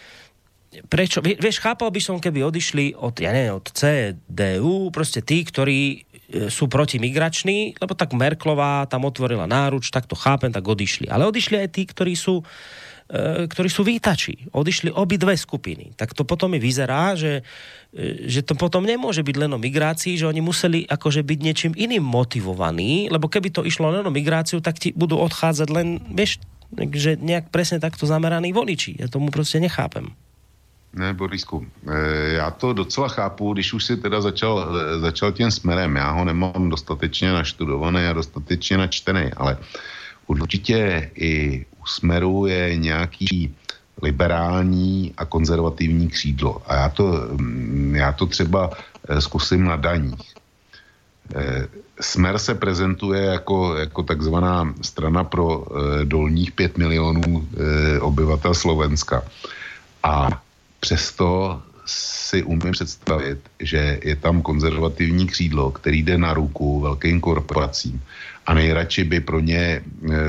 prečo, 0.87 1.19
vieš, 1.19 1.59
chápal 1.59 1.91
by 1.91 1.99
som, 1.99 2.23
keby 2.23 2.47
odišli 2.47 2.95
od, 2.95 3.19
ja 3.19 3.35
neviem, 3.35 3.59
od 3.59 3.67
CDU, 3.67 4.95
proste 4.95 5.19
tí, 5.27 5.43
ktorí 5.43 6.07
sú 6.51 6.71
protimigrační, 6.71 7.75
lebo 7.81 7.93
tak 7.95 8.15
Merklová 8.15 8.87
tam 8.87 9.05
otvorila 9.05 9.47
náruč, 9.51 9.91
tak 9.91 10.07
to 10.07 10.15
chápem, 10.15 10.53
tak 10.53 10.63
odišli. 10.63 11.11
Ale 11.11 11.27
odišli 11.27 11.67
aj 11.67 11.69
tí, 11.75 11.83
ktorí 11.87 12.15
sú 12.15 12.43
e, 13.11 13.47
ktorí 13.51 13.69
sú 13.69 13.83
výtači. 13.83 14.51
Odišli 14.55 14.95
obidve 14.95 15.35
skupiny. 15.35 15.99
Tak 15.99 16.15
to 16.15 16.23
potom 16.23 16.55
mi 16.55 16.63
vyzerá, 16.63 17.19
že 17.19 17.43
E, 17.91 18.31
že 18.31 18.47
to 18.47 18.55
potom 18.55 18.87
nemôže 18.87 19.27
byť 19.27 19.37
len 19.37 19.51
o 19.51 19.59
migrácii, 19.59 20.15
že 20.15 20.29
oni 20.31 20.39
museli 20.39 20.87
akože 20.87 21.27
byť 21.27 21.39
niečím 21.43 21.73
iným 21.75 22.07
motivovaní, 22.07 23.11
lebo 23.11 23.27
keby 23.27 23.51
to 23.51 23.67
išlo 23.67 23.91
len 23.91 24.07
o 24.07 24.15
migráciu, 24.15 24.63
tak 24.63 24.79
ti 24.79 24.95
budú 24.95 25.19
odchádzať 25.19 25.69
len, 25.75 25.99
vieš, 26.15 26.39
že 26.95 27.19
nejak 27.19 27.51
presne 27.51 27.83
takto 27.83 28.07
zameraní 28.07 28.55
voliči. 28.55 28.95
Ja 28.95 29.11
tomu 29.11 29.35
prostě 29.35 29.59
nechápem. 29.59 30.15
Ne, 30.93 31.15
Borisku, 31.15 31.67
e, 31.87 32.33
já 32.33 32.51
to 32.51 32.73
docela 32.73 33.09
chápu, 33.09 33.53
když 33.53 33.73
už 33.73 33.85
si 33.85 33.97
teda 33.97 34.21
začal, 34.21 34.77
e, 34.77 35.01
začal 35.01 35.33
tím 35.33 35.51
smerem. 35.51 35.97
Já 35.97 36.11
ho 36.11 36.25
nemám 36.25 36.69
dostatečně 36.69 37.33
naštudovaný 37.33 38.07
a 38.07 38.13
dostatečně 38.13 38.79
načtený, 38.79 39.31
ale 39.37 39.59
určitě 40.27 41.11
i 41.15 41.65
u 41.83 41.87
smeru 41.87 42.47
je 42.47 42.77
nějaký 42.77 43.55
liberální 44.03 45.15
a 45.17 45.25
konzervativní 45.25 46.09
křídlo. 46.09 46.63
A 46.67 46.75
já 46.75 46.89
to, 46.89 47.29
mm, 47.31 47.95
já 47.97 48.13
to 48.13 48.27
třeba 48.27 48.71
eh, 49.09 49.21
zkusím 49.21 49.65
na 49.65 49.77
daních. 49.77 50.35
Smer 52.01 52.39
se 52.39 52.55
prezentuje 52.55 53.23
jako, 53.23 53.77
jako 53.77 54.03
takzvaná 54.03 54.75
strana 54.83 55.25
pro 55.25 55.67
dolních 56.05 56.53
5 56.53 56.79
milionů 56.79 57.49
obyvatel 58.01 58.55
Slovenska. 58.55 59.23
A 60.03 60.43
přesto 60.81 61.61
si 61.87 62.43
umím 62.43 62.73
představit, 62.73 63.39
že 63.61 63.99
je 64.05 64.17
tam 64.17 64.43
konzervativní 64.43 65.27
křídlo, 65.27 65.71
který 65.71 66.03
jde 66.03 66.19
na 66.19 66.35
ruku 66.35 66.81
velkým 66.81 67.21
korporacím 67.21 68.03
a 68.47 68.55
nejradši 68.55 69.05
by 69.05 69.21
pro 69.21 69.41
ně 69.41 69.59
e, 69.61 69.83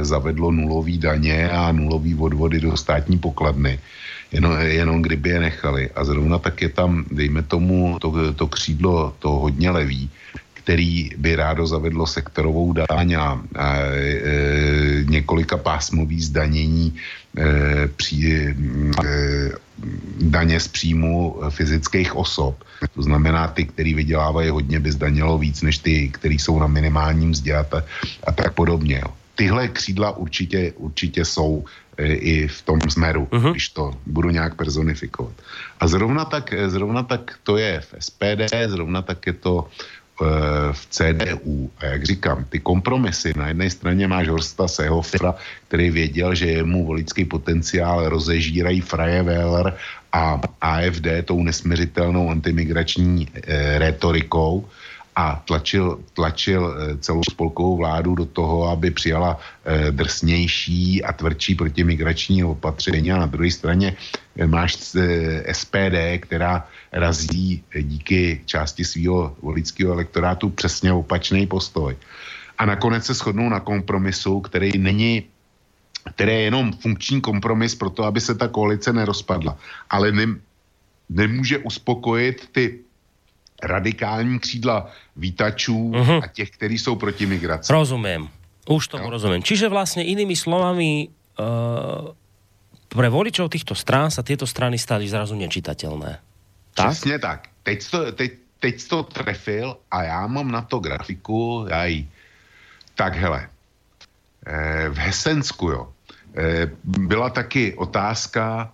zavedlo 0.06 0.52
nulový 0.52 0.98
daně 0.98 1.50
a 1.50 1.72
nulový 1.72 2.16
odvody 2.16 2.60
do 2.60 2.78
státní 2.78 3.18
pokladny, 3.18 3.80
jenom, 4.32 4.62
jenom 4.62 5.02
kdyby 5.02 5.30
je 5.30 5.40
nechali. 5.40 5.90
A 5.96 6.04
zrovna 6.04 6.38
tak 6.38 6.62
je 6.62 6.70
tam, 6.70 7.06
dejme 7.12 7.42
tomu, 7.42 7.98
to, 8.02 8.34
to 8.34 8.48
křídlo, 8.48 9.16
to 9.20 9.30
hodně 9.30 9.70
levý, 9.70 10.10
který 10.54 11.10
by 11.18 11.36
rádo 11.36 11.68
zavedlo 11.68 12.08
sektorovou 12.08 12.74
daň 12.74 13.14
a, 13.14 13.42
a 13.56 13.68
e, 13.78 15.04
několika 15.10 15.58
pásmový 15.58 16.22
zdanění 16.22 16.94
e, 17.38 17.88
při, 17.88 18.56
e, 19.06 19.52
daně 20.22 20.60
z 20.60 20.68
příjmu 20.68 21.42
fyzických 21.50 22.16
osob. 22.16 22.64
To 22.96 23.02
znamená, 23.02 23.48
ty, 23.48 23.66
který 23.66 23.94
vydělávají 23.94 24.50
hodně, 24.50 24.80
by 24.80 24.92
zdanilo 24.92 25.38
víc, 25.38 25.62
než 25.62 25.78
ty, 25.78 26.10
který 26.10 26.40
jsou 26.40 26.60
na 26.60 26.68
minimálním 26.68 27.30
mzdě 27.30 27.56
a, 27.56 27.64
ta, 27.64 27.84
a 28.24 28.32
tak 28.32 28.54
podobně. 28.54 29.02
Jo. 29.06 29.14
Tyhle 29.36 29.68
křídla 29.68 30.18
určitě, 30.18 30.74
určitě 30.78 31.26
jsou 31.26 31.66
e, 31.98 32.14
i 32.14 32.48
v 32.48 32.62
tom 32.62 32.80
smeru, 32.90 33.26
uh-huh. 33.32 33.52
když 33.52 33.70
to 33.70 33.94
budu 34.06 34.30
nějak 34.30 34.56
personifikovat. 34.56 35.34
A 35.80 35.88
zrovna 35.88 36.26
tak, 36.26 36.54
zrovna 36.68 37.04
tak 37.04 37.40
to 37.44 37.58
je 37.58 37.82
v 37.82 37.90
SPD, 38.00 38.54
zrovna 38.68 39.02
tak 39.02 39.28
je 39.28 39.34
to 39.34 39.70
Eh, 40.22 40.74
v 40.74 40.84
CDU. 40.90 41.72
A 41.78 41.86
jak 41.86 42.04
říkám, 42.04 42.46
ty 42.50 42.60
kompromisy, 42.60 43.34
na 43.38 43.48
jedné 43.48 43.70
straně 43.70 44.08
máš 44.08 44.28
Horsta 44.28 44.68
Sehofra, 44.68 45.36
který 45.68 45.90
věděl, 45.90 46.36
že 46.36 46.64
mu 46.64 46.86
volický 46.86 47.26
potenciál 47.26 48.10
rozežírají 48.10 48.82
Fraje 48.82 49.24
Wähler 49.24 49.74
a 50.14 50.42
AFD 50.62 51.26
tou 51.26 51.44
nesměřitelnou 51.44 52.30
antimigrační 52.30 53.28
e, 53.34 53.80
retorikou, 53.80 54.70
a 55.16 55.44
tlačil, 55.46 56.00
tlačil 56.14 56.62
eh, 56.64 56.98
celou 56.98 57.22
spolkovou 57.24 57.78
vládu 57.78 58.16
do 58.16 58.26
toho, 58.26 58.68
aby 58.70 58.92
přijala 58.92 59.40
eh, 59.66 59.92
drsnější 59.92 61.04
a 61.04 61.14
tvrdší 61.14 61.56
protimigrační 61.56 62.44
opatření 62.44 63.12
a 63.12 63.18
na 63.18 63.26
druhé 63.26 63.52
straně 63.52 63.96
eh, 64.38 64.48
máš 64.48 64.76
SPD, 65.52 66.20
která 66.20 66.68
razí 66.92 67.64
díky 67.82 68.42
části 68.46 68.86
svého 68.86 69.36
volického 69.42 69.94
elektorátu 69.94 70.50
přesně 70.50 70.94
opačný 70.94 71.48
postoj. 71.48 71.98
A 72.58 72.66
nakonec 72.66 73.06
se 73.06 73.14
shodnou 73.14 73.50
na 73.50 73.60
kompromisu, 73.60 74.40
který 74.40 74.78
není 74.78 75.24
který 76.16 76.32
je 76.32 76.42
jenom 76.42 76.74
funkční 76.74 77.22
kompromis 77.22 77.76
pro 77.76 77.90
to, 77.90 78.04
aby 78.04 78.22
se 78.22 78.36
ta 78.36 78.48
koalice 78.48 78.94
nerozpadla. 78.94 79.58
Ale 79.90 80.12
ne, 80.12 80.26
nemůže 81.10 81.58
uspokojit 81.58 82.50
ty 82.52 82.80
radikální 83.64 84.40
křídla 84.40 84.90
vítačů 85.16 85.92
uh-huh. 85.92 86.24
a 86.24 86.28
těch, 86.28 86.50
kteří 86.52 86.78
jsou 86.78 86.96
proti 86.96 87.26
migraci. 87.26 87.74
Rozumím. 87.74 88.30
Už 88.70 88.88
tomu 88.88 89.04
no. 89.04 89.10
rozumím. 89.10 89.44
Čiže 89.44 89.70
vlastně 89.70 90.04
inými 90.04 90.36
slovami 90.36 91.08
uh, 91.40 92.14
pre 92.90 93.10
voličov 93.10 93.50
týchto 93.50 93.74
strán 93.74 94.12
sa 94.12 94.22
tieto 94.22 94.46
strany 94.46 94.78
stali 94.78 95.08
zrazu 95.08 95.36
nečitateľné. 95.36 96.20
Tak? 96.76 96.92
Přesně 96.92 97.20
tak. 97.20 97.48
Teď 97.64 97.92
to, 97.92 98.12
teď, 98.12 98.32
teď 98.60 98.88
to 98.88 99.04
trefil 99.04 99.78
a 99.92 100.04
já 100.04 100.28
mám 100.28 100.52
na 100.52 100.62
to 100.62 100.80
grafiku, 100.80 101.66
já 101.70 101.86
ji... 101.86 102.08
Tak 102.96 103.16
hele, 103.16 103.50
eh, 104.46 104.90
v 104.90 104.98
Hesensku, 104.98 105.70
jo, 105.70 105.94
eh, 106.36 106.72
byla 106.84 107.30
taky 107.30 107.74
otázka, 107.74 108.72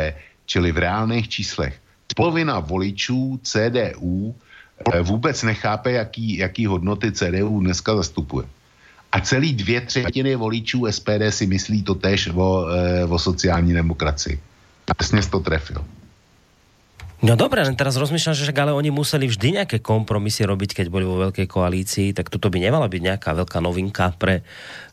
čili 0.46 0.72
v 0.72 0.78
reálných 0.78 1.28
číslech. 1.28 1.80
Polovina 2.16 2.58
voličů 2.58 3.40
CDU 3.42 4.34
vůbec 5.02 5.42
nechápe, 5.42 5.92
jaký, 5.92 6.36
jaký 6.36 6.66
hodnoty 6.66 7.12
CDU 7.12 7.60
dneska 7.60 7.96
zastupuje. 7.96 8.46
A 9.12 9.20
celý 9.20 9.52
dvě 9.52 9.80
třetiny 9.80 10.36
voličů 10.36 10.86
SPD 10.90 11.30
si 11.30 11.46
myslí 11.46 11.82
to 11.82 11.94
tež 11.94 12.28
o, 12.34 12.68
e, 12.68 13.04
o 13.04 13.18
sociální 13.18 13.72
demokracii. 13.72 14.40
Přesně 14.96 15.20
to 15.22 15.40
trefil. 15.40 15.84
No 17.18 17.34
dobré, 17.34 17.66
len 17.66 17.74
teraz 17.74 17.98
rozmýšľam, 17.98 18.34
že 18.38 18.54
ale 18.54 18.70
oni 18.70 18.94
museli 18.94 19.26
vždy 19.26 19.58
nejaké 19.58 19.82
kompromisy 19.82 20.46
robiť, 20.46 20.70
keď 20.78 20.86
boli 20.86 21.02
vo 21.02 21.18
veľkej 21.18 21.50
koalícii, 21.50 22.14
tak 22.14 22.30
toto 22.30 22.46
by 22.46 22.62
nemala 22.62 22.86
byť 22.86 23.02
nejaká 23.02 23.34
veľká 23.34 23.58
novinka 23.58 24.14
pre, 24.14 24.46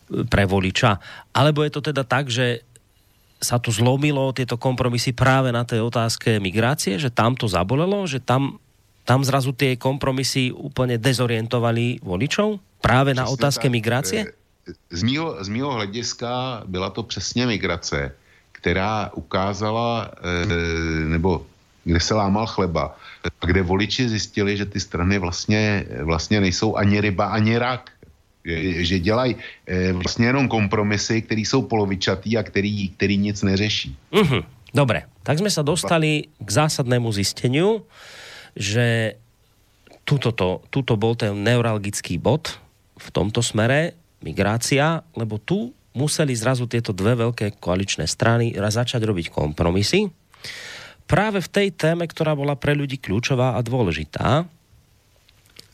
pre 0.09 0.43
voliča. 0.49 0.97
Alebo 1.37 1.61
je 1.61 1.69
to 1.69 1.85
teda 1.85 2.01
tak, 2.01 2.33
že 2.33 2.65
sa 3.37 3.61
tu 3.61 3.69
zlomilo 3.69 4.33
tieto 4.33 4.57
kompromisy 4.57 5.13
práve 5.13 5.53
na 5.53 5.69
tej 5.69 5.85
otázke 5.85 6.41
migrácie, 6.41 6.97
že 6.97 7.13
tam 7.13 7.37
to 7.37 7.45
zabolelo, 7.45 8.09
že 8.09 8.17
tam, 8.17 8.57
tam 9.05 9.21
zrazu 9.21 9.53
tie 9.53 9.77
kompromisy 9.77 10.49
úplne 10.49 10.97
dezorientovali 10.97 12.01
voličov? 12.01 12.57
Právě 12.85 13.13
na 13.17 13.25
otázce 13.25 13.65
migrace? 13.69 14.29
Z 14.89 15.01
mýho, 15.03 15.43
z 15.43 15.49
mýho 15.49 15.71
hlediska 15.73 16.61
byla 16.65 16.89
to 16.89 17.03
přesně 17.03 17.45
migrace, 17.45 18.13
která 18.51 19.09
ukázala, 19.13 20.09
e, 20.21 20.45
nebo 21.05 21.45
kde 21.83 21.99
se 21.99 22.13
lámal 22.13 22.45
chleba, 22.45 22.97
a 23.41 23.45
kde 23.45 23.61
voliči 23.61 24.09
zjistili, 24.09 24.57
že 24.57 24.65
ty 24.65 24.79
strany 24.79 25.17
vlastně, 25.17 25.85
vlastně 26.01 26.41
nejsou 26.41 26.75
ani 26.75 27.01
ryba, 27.01 27.25
ani 27.25 27.57
rak. 27.57 27.89
Že, 28.45 28.85
že 28.85 28.99
dělají 28.99 29.35
e, 29.65 29.93
vlastně 29.93 30.25
jenom 30.25 30.47
kompromisy, 30.47 31.21
které 31.21 31.41
jsou 31.41 31.61
polovičatý 31.61 32.37
a 32.37 32.43
který, 32.43 32.89
který 32.89 33.17
nic 33.17 33.41
neřeší. 33.41 33.97
Uh-huh. 34.13 34.45
Dobre, 34.75 35.07
tak 35.23 35.39
sme 35.39 35.47
sa 35.47 35.63
dostali 35.63 36.27
k 36.37 36.49
zásadnému 36.51 37.07
zisteniu, 37.15 37.87
že 38.53 39.17
tuto, 40.03 40.35
to, 40.35 40.61
tuto 40.67 40.99
bol 40.99 41.15
ten 41.15 41.31
neuralgický 41.31 42.19
bod, 42.19 42.59
v 42.95 43.07
tomto 43.11 43.43
smere 43.43 43.95
migrácia, 44.23 45.03
lebo 45.13 45.37
tu 45.37 45.75
museli 45.95 46.35
zrazu 46.35 46.67
tieto 46.67 46.91
dve 46.91 47.15
veľké 47.15 47.59
koaličné 47.59 48.03
strany 48.07 48.51
začať 48.51 48.99
robiť 49.03 49.31
kompromisy. 49.31 50.11
Práve 51.05 51.39
v 51.39 51.51
tej 51.51 51.67
téme, 51.71 52.03
ktorá 52.09 52.33
bola 52.33 52.57
pre 52.57 52.73
ľudí 52.73 52.97
kľúčová 52.99 53.55
a 53.55 53.63
dôležitá. 53.63 54.43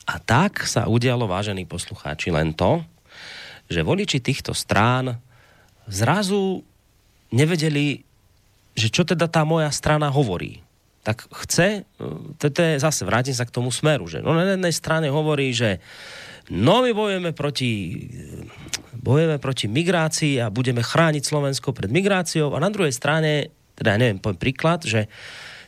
A 0.06 0.16
tak 0.20 0.68
sa 0.68 0.92
udialo, 0.92 1.26
vážení 1.26 1.64
poslucháči, 1.64 2.30
len 2.30 2.52
to, 2.52 2.84
že 3.72 3.86
voliči 3.86 4.20
týchto 4.20 4.52
strán 4.52 5.16
zrazu 5.88 6.62
nevedeli, 7.32 8.04
že 8.76 8.92
čo 8.92 9.08
teda 9.08 9.32
tá 9.32 9.48
moja 9.48 9.72
strana 9.72 10.12
hovorí. 10.12 10.60
Tak 11.02 11.32
chce, 11.34 11.88
to 12.38 12.46
je 12.52 12.78
zase, 12.78 13.02
vrátim 13.08 13.34
sa 13.34 13.48
k 13.48 13.56
tomu 13.56 13.72
smeru, 13.74 14.06
že 14.06 14.22
no 14.22 14.36
na 14.36 14.46
jednej 14.46 14.76
strane 14.76 15.08
hovorí, 15.10 15.50
že 15.56 15.82
no 16.52 16.84
my 16.84 16.92
bojujeme 16.92 17.32
proti, 17.32 17.72
bojujeme 19.00 19.40
proti 19.40 19.66
migrácii 19.72 20.44
a 20.44 20.52
budeme 20.52 20.84
chrániť 20.84 21.24
Slovensko 21.24 21.72
pred 21.72 21.88
migráciou 21.88 22.52
a 22.52 22.60
na 22.60 22.68
druhej 22.68 22.92
strane, 22.92 23.56
teda 23.80 23.96
ja 23.96 23.98
neviem, 23.98 24.20
poviem 24.20 24.38
príklad, 24.38 24.84
že 24.84 25.08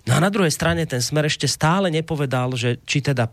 no 0.04 0.14
a 0.14 0.20
na 0.20 0.28
druhej 0.28 0.52
strane 0.52 0.84
ten 0.84 1.00
smer 1.00 1.32
ešte 1.32 1.48
stále 1.48 1.88
nepovedal, 1.88 2.52
že 2.60 2.84
či 2.84 3.00
teda 3.00 3.32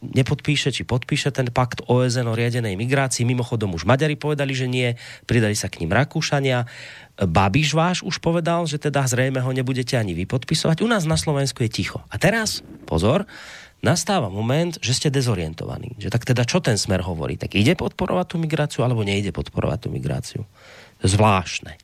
nepodpíše, 0.00 0.70
či 0.70 0.84
podpíše 0.84 1.32
ten 1.32 1.48
pakt 1.48 1.80
OSN 1.88 2.28
o 2.28 2.36
riadenej 2.36 2.76
migrácii. 2.76 3.24
Mimochodom 3.24 3.72
už 3.72 3.88
Maďari 3.88 4.14
povedali, 4.14 4.52
že 4.52 4.68
nie, 4.68 4.92
pridali 5.24 5.56
sa 5.56 5.72
k 5.72 5.80
ním 5.82 5.96
Rakúšania. 5.96 6.68
Babiš 7.16 7.72
váš 7.72 7.98
už 8.04 8.20
povedal, 8.20 8.68
že 8.68 8.76
teda 8.76 9.08
zrejme 9.08 9.40
ho 9.40 9.50
nebudete 9.56 9.96
ani 9.96 10.12
vy. 10.12 10.28
U 10.28 10.88
nás 10.88 11.08
na 11.08 11.16
Slovensku 11.16 11.64
je 11.64 11.70
ticho. 11.72 12.04
A 12.12 12.20
teraz, 12.20 12.60
pozor, 12.84 13.24
nastáva 13.86 14.26
moment, 14.26 14.74
že 14.82 14.90
ste 14.90 15.08
dezorientovaní. 15.14 15.94
Že 16.02 16.10
tak 16.10 16.26
teda 16.26 16.42
čo 16.42 16.58
ten 16.58 16.74
smer 16.74 17.06
hovorí? 17.06 17.38
Tak 17.38 17.54
ide 17.54 17.78
podporovať 17.78 18.26
tú 18.34 18.36
migráciu 18.42 18.82
alebo 18.82 19.06
nejde 19.06 19.30
podporovať 19.30 19.86
tú 19.86 19.88
migráciu? 19.94 20.42
Zvláštne. 21.06 21.78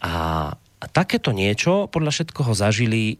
A, 0.00 0.14
a 0.56 0.84
takéto 0.88 1.36
niečo 1.36 1.92
podľa 1.92 2.16
všetkoho 2.16 2.56
zažili 2.56 3.02
e, 3.12 3.16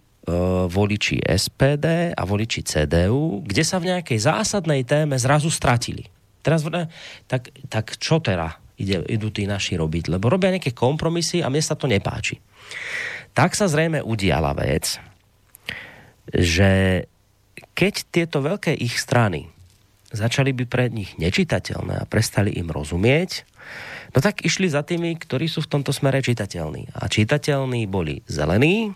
voliči 0.64 1.20
SPD 1.20 2.16
a 2.16 2.22
voliči 2.24 2.64
CDU, 2.64 3.44
kde 3.44 3.62
sa 3.68 3.76
v 3.76 3.92
nejakej 3.92 4.18
zásadnej 4.24 4.88
téme 4.88 5.20
zrazu 5.20 5.52
stratili. 5.52 6.08
Teraz, 6.40 6.64
tak, 7.28 7.52
tak 7.68 8.00
čo 8.00 8.16
teda 8.24 8.56
ide, 8.80 9.04
idú 9.12 9.28
tí 9.28 9.44
naši 9.44 9.76
robiť? 9.76 10.16
Lebo 10.16 10.32
robia 10.32 10.56
nejaké 10.56 10.72
kompromisy 10.72 11.44
a 11.44 11.52
mne 11.52 11.60
sa 11.60 11.76
to 11.76 11.84
nepáči. 11.84 12.40
Tak 13.36 13.52
sa 13.52 13.68
zrejme 13.68 14.00
udiala 14.00 14.56
vec, 14.56 14.96
že 16.32 17.04
keď 17.74 17.94
tieto 18.10 18.42
veľké 18.44 18.74
ich 18.76 18.98
strany 18.98 19.48
začali 20.10 20.50
by 20.50 20.64
pre 20.66 20.90
nich 20.90 21.14
nečitateľné 21.16 22.02
a 22.02 22.08
prestali 22.08 22.50
im 22.58 22.68
rozumieť, 22.68 23.46
no 24.10 24.18
tak 24.18 24.42
išli 24.42 24.66
za 24.66 24.82
tými, 24.82 25.14
ktorí 25.14 25.46
sú 25.46 25.62
v 25.62 25.70
tomto 25.78 25.94
smere 25.94 26.18
čitateľní. 26.18 26.90
A 26.98 27.06
čitateľní 27.06 27.86
boli 27.86 28.18
zelení, 28.26 28.90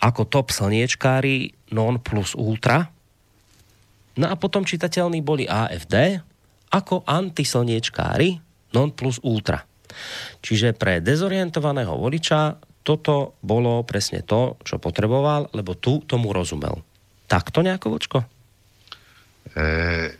ako 0.00 0.28
top 0.28 0.48
slniečkári 0.52 1.52
non 1.76 2.00
plus 2.00 2.32
ultra, 2.32 2.88
no 4.16 4.26
a 4.28 4.34
potom 4.36 4.64
čitateľní 4.64 5.20
boli 5.20 5.44
AFD 5.44 6.24
ako 6.72 7.04
antislniečkári 7.04 8.40
non 8.72 8.92
plus 8.96 9.20
ultra. 9.22 9.64
Čiže 10.44 10.76
pre 10.76 11.00
dezorientovaného 11.00 11.96
voliča 11.96 12.60
toto 12.84 13.40
bolo 13.40 13.82
presne 13.82 14.22
to, 14.22 14.60
čo 14.62 14.78
potreboval, 14.78 15.50
lebo 15.56 15.74
tu 15.74 16.04
tomu 16.04 16.30
rozumel. 16.30 16.84
Tak 17.26 17.50
to 17.50 17.62
nejako, 17.62 17.90
Vočko? 17.90 18.24
E, 19.56 20.10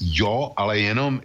jo, 0.00 0.52
ale 0.56 0.78
jenom, 0.78 1.20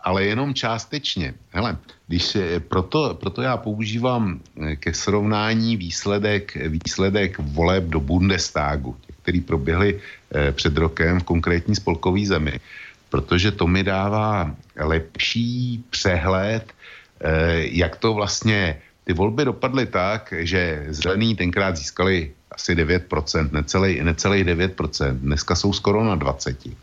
ale 0.00 0.24
jenom 0.24 0.54
částečně. 0.54 1.34
Hele, 1.50 1.76
když, 2.06 2.36
proto, 2.68 3.14
proto 3.14 3.42
já 3.42 3.56
používám 3.56 4.40
eh, 4.40 4.76
ke 4.76 4.94
srovnání 4.94 5.76
výsledek, 5.76 6.56
výsledek 6.56 7.38
voleb 7.38 7.84
do 7.84 8.00
Bundestagu, 8.00 8.96
který 9.22 9.40
proběhly 9.40 10.00
eh, 10.34 10.52
před 10.52 10.76
rokem 10.76 11.20
v 11.20 11.24
konkrétní 11.24 11.74
spolkové 11.74 12.26
zemi, 12.26 12.60
protože 13.08 13.50
to 13.50 13.66
mi 13.66 13.82
dává 13.82 14.54
lepší 14.76 15.84
přehled, 15.90 16.72
eh, 17.20 17.64
jak 17.72 17.96
to 17.96 18.14
vlastně 18.14 18.78
ty 19.04 19.12
volby 19.12 19.44
dopadly 19.44 19.86
tak, 19.86 20.34
že 20.36 20.86
zelený 20.88 21.36
tenkrát 21.36 21.76
získali 21.76 22.32
asi 22.50 22.74
9%, 22.74 23.52
necelý, 23.52 24.00
necelý 24.02 24.44
9%, 24.44 25.14
dneska 25.18 25.54
jsou 25.54 25.72
skoro 25.72 26.04
na 26.04 26.16
20%. 26.16 26.74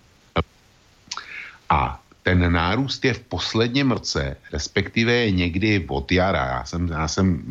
A 1.69 2.01
ten 2.23 2.53
nárůst 2.53 3.05
je 3.05 3.13
v 3.13 3.19
posledním 3.19 3.91
roce, 3.91 4.37
respektive 4.53 5.31
někdy 5.31 5.85
od 5.87 6.11
jara. 6.11 6.45
Já 6.45 6.63
jsem, 6.65 6.87
já 6.87 7.07
jsem 7.07 7.41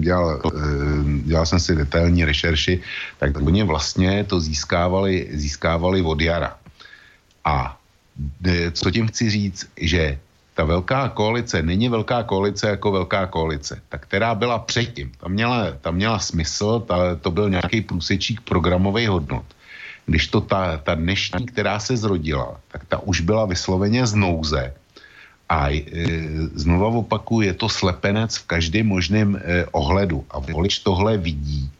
dělal, 0.00 0.42
eh, 0.46 0.60
dělal 1.24 1.46
jsem 1.46 1.60
si 1.60 1.74
detailní 1.74 2.24
rešerši, 2.24 2.80
tak 3.18 3.36
oni 3.36 3.62
vlastně 3.62 4.24
to 4.24 4.40
získávali, 4.40 5.28
získávali 5.32 6.02
od 6.02 6.20
jara. 6.20 6.56
A 7.44 7.78
eh, 8.46 8.70
co 8.70 8.90
tím 8.90 9.08
chci 9.08 9.30
říct, 9.30 9.66
že 9.76 10.18
ta 10.60 10.68
velká 10.68 11.08
koalice 11.08 11.62
není 11.64 11.88
velká 11.88 12.22
koalice 12.22 12.68
jako 12.68 12.92
velká 12.92 13.26
koalice, 13.26 13.80
ta, 13.88 13.98
která 13.98 14.34
byla 14.34 14.58
předtím. 14.58 15.08
Ta 15.16 15.28
měla, 15.28 15.72
ta 15.80 15.90
měla 15.90 16.18
smysl, 16.18 16.84
ta, 16.84 17.16
to 17.16 17.30
byl 17.30 17.50
nějaký 17.50 17.80
průsečík 17.80 18.40
programových 18.44 19.08
hodnot. 19.08 19.44
Když 20.06 20.28
to 20.28 20.40
ta, 20.40 20.76
ta 20.76 20.94
dnešní, 20.94 21.46
která 21.46 21.80
se 21.80 21.96
zrodila, 21.96 22.60
tak 22.68 22.84
ta 22.84 23.00
už 23.00 23.24
byla 23.24 23.48
vysloveně 23.48 24.04
z 24.04 24.14
nouze. 24.14 24.76
A 25.48 25.72
e, 25.72 25.82
znova 26.52 27.08
opakuju, 27.08 27.40
je 27.48 27.54
to 27.56 27.68
slepenec 27.68 28.36
v 28.36 28.46
každém 28.46 28.84
možném 28.84 29.40
e, 29.40 29.64
ohledu. 29.72 30.28
A 30.28 30.44
volič 30.44 30.84
tohle 30.84 31.16
vidí 31.16 31.72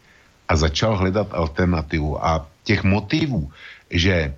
a 0.48 0.56
začal 0.56 0.96
hledat 0.96 1.28
alternativu. 1.36 2.16
A 2.16 2.48
těch 2.64 2.80
motivů, 2.80 3.52
že 3.92 4.32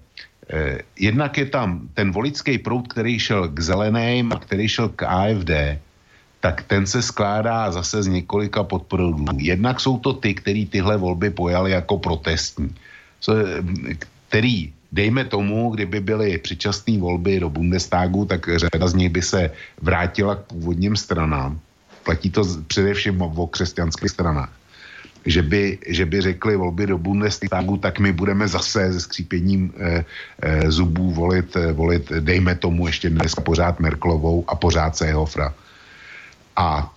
jednak 0.99 1.39
je 1.39 1.47
tam 1.47 1.89
ten 1.95 2.13
volický 2.13 2.59
proud, 2.59 2.89
který 2.89 3.19
šel 3.19 3.49
k 3.49 3.61
zeleným 3.61 4.33
a 4.33 4.39
který 4.39 4.69
šel 4.69 4.89
k 4.89 5.03
AFD, 5.03 5.79
tak 6.41 6.63
ten 6.63 6.87
se 6.87 7.03
skládá 7.03 7.71
zase 7.71 8.03
z 8.03 8.07
několika 8.07 8.63
podproudů. 8.63 9.25
Jednak 9.39 9.81
jsou 9.81 9.99
to 9.99 10.13
ty, 10.13 10.35
který 10.35 10.67
tyhle 10.67 10.97
volby 10.97 11.31
pojali 11.31 11.71
jako 11.71 11.99
protestní 11.99 12.75
který, 14.29 14.73
dejme 14.93 15.25
tomu, 15.25 15.71
kdyby 15.71 16.01
byly 16.01 16.39
předčasné 16.39 16.99
volby 16.99 17.41
do 17.41 17.51
Bundestagu, 17.51 18.25
tak 18.25 18.49
řada 18.57 18.87
z 18.89 18.95
nich 18.95 19.11
by 19.11 19.23
se 19.23 19.51
vrátila 19.83 20.35
k 20.35 20.57
původním 20.57 20.97
stranám. 20.97 21.61
Platí 22.05 22.31
to 22.31 22.43
především 22.67 23.23
o 23.23 23.47
křesťanských 23.47 24.11
stranách. 24.11 24.51
Že 25.27 25.43
by, 25.43 25.79
že 25.87 26.07
by 26.07 26.21
řekli 26.21 26.57
volby 26.57 26.87
do 26.87 26.99
Bundestagu, 26.99 27.77
tak 27.77 27.99
my 27.99 28.13
budeme 28.13 28.49
zase 28.49 28.91
se 28.93 29.01
skřípěním 29.01 29.73
eh, 29.79 30.05
eh, 30.43 30.71
zubů 30.71 31.11
volit, 31.11 31.57
eh, 31.57 31.73
volit, 31.73 32.11
dejme 32.11 32.55
tomu 32.55 32.87
ještě 32.87 33.11
dneska 33.11 33.41
pořád 33.41 33.81
Merklovou 33.81 34.45
a 34.49 34.55
pořád 34.55 34.97
Sehofra. 34.97 35.55
A 36.57 36.91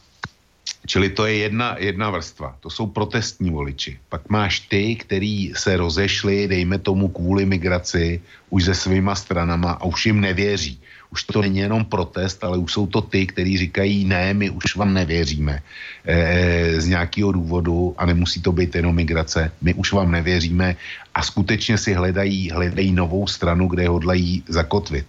Čili 0.86 1.10
to 1.10 1.26
je 1.26 1.50
jedna, 1.50 1.76
jedna 1.80 2.10
vrstva. 2.10 2.56
To 2.60 2.70
jsou 2.70 2.88
protestní 2.88 3.50
voliči. 3.50 4.00
Pak 4.10 4.30
máš 4.30 4.60
ty, 4.60 4.96
který 4.96 5.54
se 5.58 5.78
rozešli, 5.78 6.48
dejme 6.48 6.78
tomu 6.78 7.10
kvůli 7.10 7.46
migraci, 7.46 8.22
už 8.50 8.66
se 8.66 8.76
svýma 8.76 9.16
stranama 9.16 9.72
a 9.72 9.84
už 9.86 10.06
jim 10.06 10.22
nevěří. 10.22 10.82
Už 11.16 11.24
to 11.32 11.42
není 11.42 11.64
jenom 11.64 11.88
protest, 11.88 12.44
ale 12.44 12.60
už 12.60 12.74
jsou 12.74 12.92
to 12.92 13.02
ty, 13.02 13.24
kteří 13.24 13.58
říkají, 13.58 14.04
ne, 14.04 14.36
my 14.36 14.52
už 14.52 14.76
vám 14.76 14.92
nevěříme 14.92 15.64
e, 16.04 16.82
z 16.82 16.86
nějakého 16.92 17.32
důvodu 17.32 17.96
a 17.96 18.04
nemusí 18.06 18.44
to 18.44 18.52
být 18.52 18.76
jenom 18.76 18.92
migrace. 18.92 19.52
My 19.64 19.72
už 19.80 19.96
vám 19.96 20.12
nevěříme 20.12 20.76
a 21.16 21.20
skutečně 21.24 21.80
si 21.80 21.96
hledají, 21.96 22.52
hledají 22.52 22.92
novou 22.92 23.24
stranu, 23.32 23.72
kde 23.72 23.88
hodlají 23.88 24.44
zakotvit. 24.44 25.08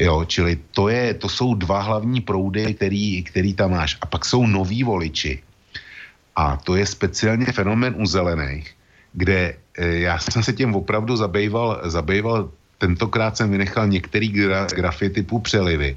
Jo, 0.00 0.24
čili 0.24 0.56
to, 0.72 0.88
je, 0.88 1.14
to 1.20 1.28
jsou 1.28 1.52
dva 1.54 1.84
hlavní 1.84 2.24
proudy, 2.24 2.72
který, 2.72 3.20
který 3.28 3.52
tam 3.52 3.76
máš. 3.76 4.00
A 4.00 4.08
pak 4.08 4.24
jsou 4.24 4.48
noví 4.48 4.88
voliči. 4.88 5.44
A 6.32 6.56
to 6.56 6.80
je 6.80 6.86
speciálně 6.88 7.52
fenomén 7.52 7.92
u 8.00 8.08
zelených, 8.08 8.72
kde 9.12 9.60
e, 9.76 10.08
já 10.08 10.16
jsem 10.16 10.40
se 10.40 10.56
tím 10.56 10.72
opravdu 10.72 11.12
zabýval, 11.16 11.92
zabýval 11.92 12.48
tentokrát 12.78 13.36
jsem 13.36 13.50
vynechal 13.50 13.88
některý 13.88 14.28
gra, 14.28 14.66
grafy 14.66 15.10
typu 15.10 15.38
přelivy, 15.38 15.96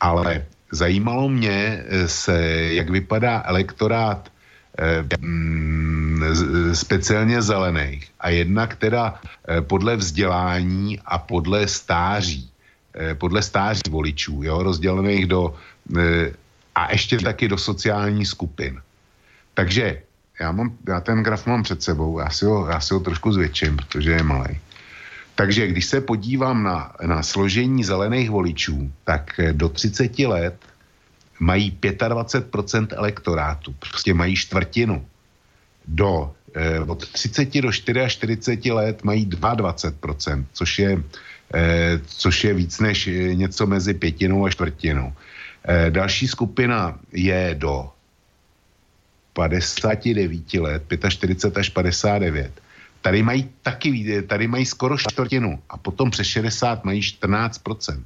ale 0.00 0.46
zajímalo 0.72 1.28
mě 1.28 1.84
e, 1.86 2.08
se, 2.08 2.38
jak 2.72 2.90
vypadá 2.90 3.42
elektorát 3.46 4.28
eh, 4.78 5.04
speciálně 6.72 7.42
zelených 7.42 8.10
a 8.20 8.28
jedna, 8.28 8.66
která 8.66 9.14
eh, 9.14 9.60
podle 9.60 9.96
vzdělání 9.96 11.00
a 11.04 11.18
podle 11.18 11.68
stáří. 11.68 12.50
Eh, 12.94 13.14
podle 13.14 13.42
stáří 13.42 13.80
voličů, 13.90 14.42
jo, 14.42 14.62
rozdělených 14.62 15.26
do 15.26 15.54
eh, 15.98 16.32
a 16.74 16.92
ještě 16.92 17.18
taky 17.18 17.48
do 17.48 17.58
sociálních 17.58 18.28
skupin. 18.28 18.82
Takže 19.54 20.02
já, 20.40 20.52
mám, 20.52 20.76
já 20.88 21.00
ten 21.00 21.22
graf 21.22 21.46
mám 21.46 21.62
před 21.62 21.82
sebou, 21.82 22.18
já 22.18 22.30
si 22.30 22.44
ho, 22.44 22.66
já 22.66 22.80
si 22.80 22.94
ho 22.94 23.00
trošku 23.00 23.32
zvětším, 23.32 23.76
protože 23.76 24.10
je 24.10 24.22
malý. 24.22 24.58
Takže 25.40 25.66
když 25.66 25.86
se 25.86 26.00
podívám 26.00 26.62
na, 26.62 26.92
na 27.00 27.22
složení 27.22 27.84
zelených 27.84 28.30
voličů, 28.30 28.92
tak 29.04 29.40
eh, 29.40 29.52
do 29.52 29.68
30 29.68 30.18
let 30.18 30.56
mají 31.40 31.78
25% 31.80 32.86
elektorátu, 32.90 33.72
prostě 33.72 34.14
mají 34.14 34.36
čtvrtinu. 34.36 35.06
Do, 35.88 36.32
eh, 36.54 36.80
od 36.80 37.08
30 37.08 37.60
do 37.60 37.72
44 37.72 38.72
let 38.72 39.04
mají 39.04 39.26
22%, 39.26 40.44
což 40.52 40.78
je 40.78 41.02
Eh, 41.54 42.00
což 42.06 42.44
je 42.44 42.54
víc 42.54 42.80
než 42.80 43.06
eh, 43.06 43.34
něco 43.34 43.66
mezi 43.66 43.94
pětinou 43.94 44.46
a 44.46 44.50
čtvrtinou. 44.50 45.12
Eh, 45.64 45.90
další 45.90 46.28
skupina 46.28 46.98
je 47.12 47.54
do 47.58 47.90
59 49.32 50.60
let, 50.60 50.82
45 51.08 51.58
až 51.58 51.68
59. 51.68 52.52
Tady 53.00 53.22
mají 53.22 53.48
taky, 53.62 54.22
tady 54.22 54.46
mají 54.48 54.66
skoro 54.66 54.98
čtvrtinu 54.98 55.62
a 55.70 55.76
potom 55.76 56.10
přes 56.10 56.26
60 56.26 56.84
mají 56.84 57.00
14%. 57.00 58.02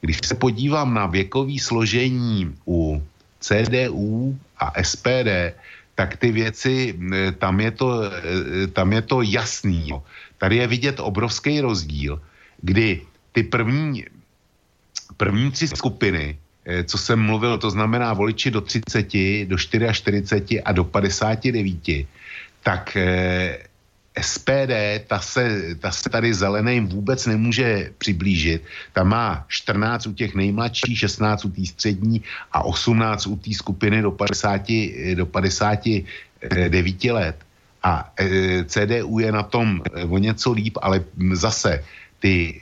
Když 0.00 0.18
se 0.24 0.34
podívám 0.34 0.94
na 0.94 1.06
věkový 1.06 1.58
složení 1.58 2.54
u 2.66 3.02
CDU 3.40 4.38
a 4.58 4.72
SPD, 4.82 5.56
tak 5.94 6.16
ty 6.16 6.32
věci, 6.32 6.98
tam 7.38 7.60
je 7.60 7.70
to, 7.70 8.02
tam 8.72 8.92
je 8.92 9.02
to 9.02 9.22
jasný. 9.22 9.92
Tady 10.38 10.56
je 10.56 10.66
vidět 10.66 11.00
obrovský 11.00 11.60
rozdíl 11.60 12.20
kdy 12.62 13.02
ty 13.32 13.42
první, 13.42 14.04
první 15.16 15.50
tři 15.50 15.68
skupiny, 15.68 16.38
eh, 16.64 16.84
co 16.84 16.98
jsem 16.98 17.20
mluvil, 17.20 17.58
to 17.58 17.70
znamená 17.70 18.12
voliči 18.12 18.50
do 18.50 18.60
30, 18.60 19.44
do 19.44 19.58
44 19.58 20.62
a 20.62 20.72
do 20.72 20.84
59, 20.84 22.06
tak 22.62 22.96
SPD, 24.20 25.06
ta 25.06 25.20
se, 25.20 25.74
ta 25.78 25.90
se 25.90 26.10
tady 26.10 26.34
zeleným 26.34 26.86
vůbec 26.86 27.26
nemůže 27.26 27.92
přiblížit. 27.98 28.62
Ta 28.92 29.04
má 29.04 29.44
14 29.48 30.06
u 30.06 30.12
těch 30.12 30.34
nejmladších, 30.34 30.98
16 30.98 31.44
u 31.44 31.50
té 31.50 31.66
střední 31.66 32.22
a 32.52 32.62
18 32.64 33.26
u 33.26 33.36
té 33.36 33.54
skupiny 33.54 34.02
do 34.02 34.10
50, 34.10 34.62
do 35.14 35.26
59 35.26 37.04
let. 37.04 37.36
A 37.82 38.12
e, 38.20 38.64
CDU 38.64 39.18
je 39.18 39.32
na 39.32 39.42
tom 39.42 39.82
o 40.08 40.18
něco 40.18 40.52
líp, 40.52 40.78
ale 40.82 41.04
zase 41.32 41.84
ty 42.18 42.60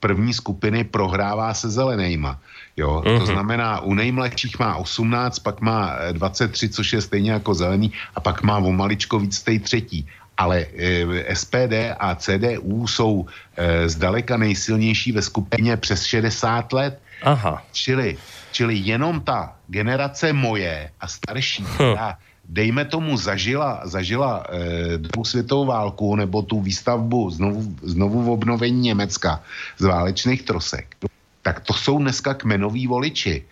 první 0.00 0.34
skupiny 0.34 0.84
prohrává 0.84 1.54
se 1.54 1.70
zelenejma. 1.70 2.38
Jo, 2.76 3.02
uh-huh. 3.02 3.18
to 3.18 3.24
mhm. 3.24 3.26
znamená, 3.26 3.80
u 3.80 3.94
nejmladších 3.94 4.58
má 4.58 4.76
18, 4.76 5.38
pak 5.38 5.60
má 5.60 5.98
23, 6.12 6.66
eh, 6.66 6.68
což 6.68 6.92
je 6.92 7.00
stejně 7.02 7.30
jako 7.32 7.54
zelený, 7.54 7.92
a 8.14 8.20
pak 8.20 8.42
má 8.42 8.58
o 8.58 8.72
maličko 8.72 9.18
víc 9.18 9.42
tej 9.42 9.58
třetí. 9.58 10.06
Ale 10.38 10.58
e, 10.60 11.02
eh, 11.02 11.34
SPD 11.34 11.98
a 11.98 12.14
CDU 12.14 12.86
jsou 12.86 13.26
e, 13.56 13.88
zdaleka 13.88 14.36
nejsilnější 14.36 15.12
ve 15.12 15.22
skupině 15.22 15.76
přes 15.76 16.04
60 16.04 16.72
let. 16.72 17.00
Aha. 17.22 17.62
Čili, 17.72 18.16
čili 18.52 18.78
jenom 18.78 19.20
ta 19.20 19.56
generace 19.66 20.32
moje 20.32 20.90
a 21.00 21.06
starší, 21.08 21.62
hm. 21.62 21.74
která 21.74 22.18
dejme 22.48 22.84
tomu, 22.84 23.16
zažila, 23.16 23.80
zažila 23.84 24.44
eh, 24.48 24.98
druhou 24.98 25.24
světovou 25.24 25.66
válku 25.66 26.16
nebo 26.16 26.42
tu 26.42 26.60
výstavbu 26.60 27.30
znovu, 27.30 27.74
znovu 27.82 28.22
v 28.22 28.30
obnovení 28.30 28.80
Německa 28.80 29.42
z 29.78 29.84
válečných 29.84 30.42
trosek, 30.42 30.96
tak 31.42 31.60
to 31.60 31.74
jsou 31.74 31.98
dneska 31.98 32.34
kmenoví 32.34 32.86
voliči. 32.86 33.44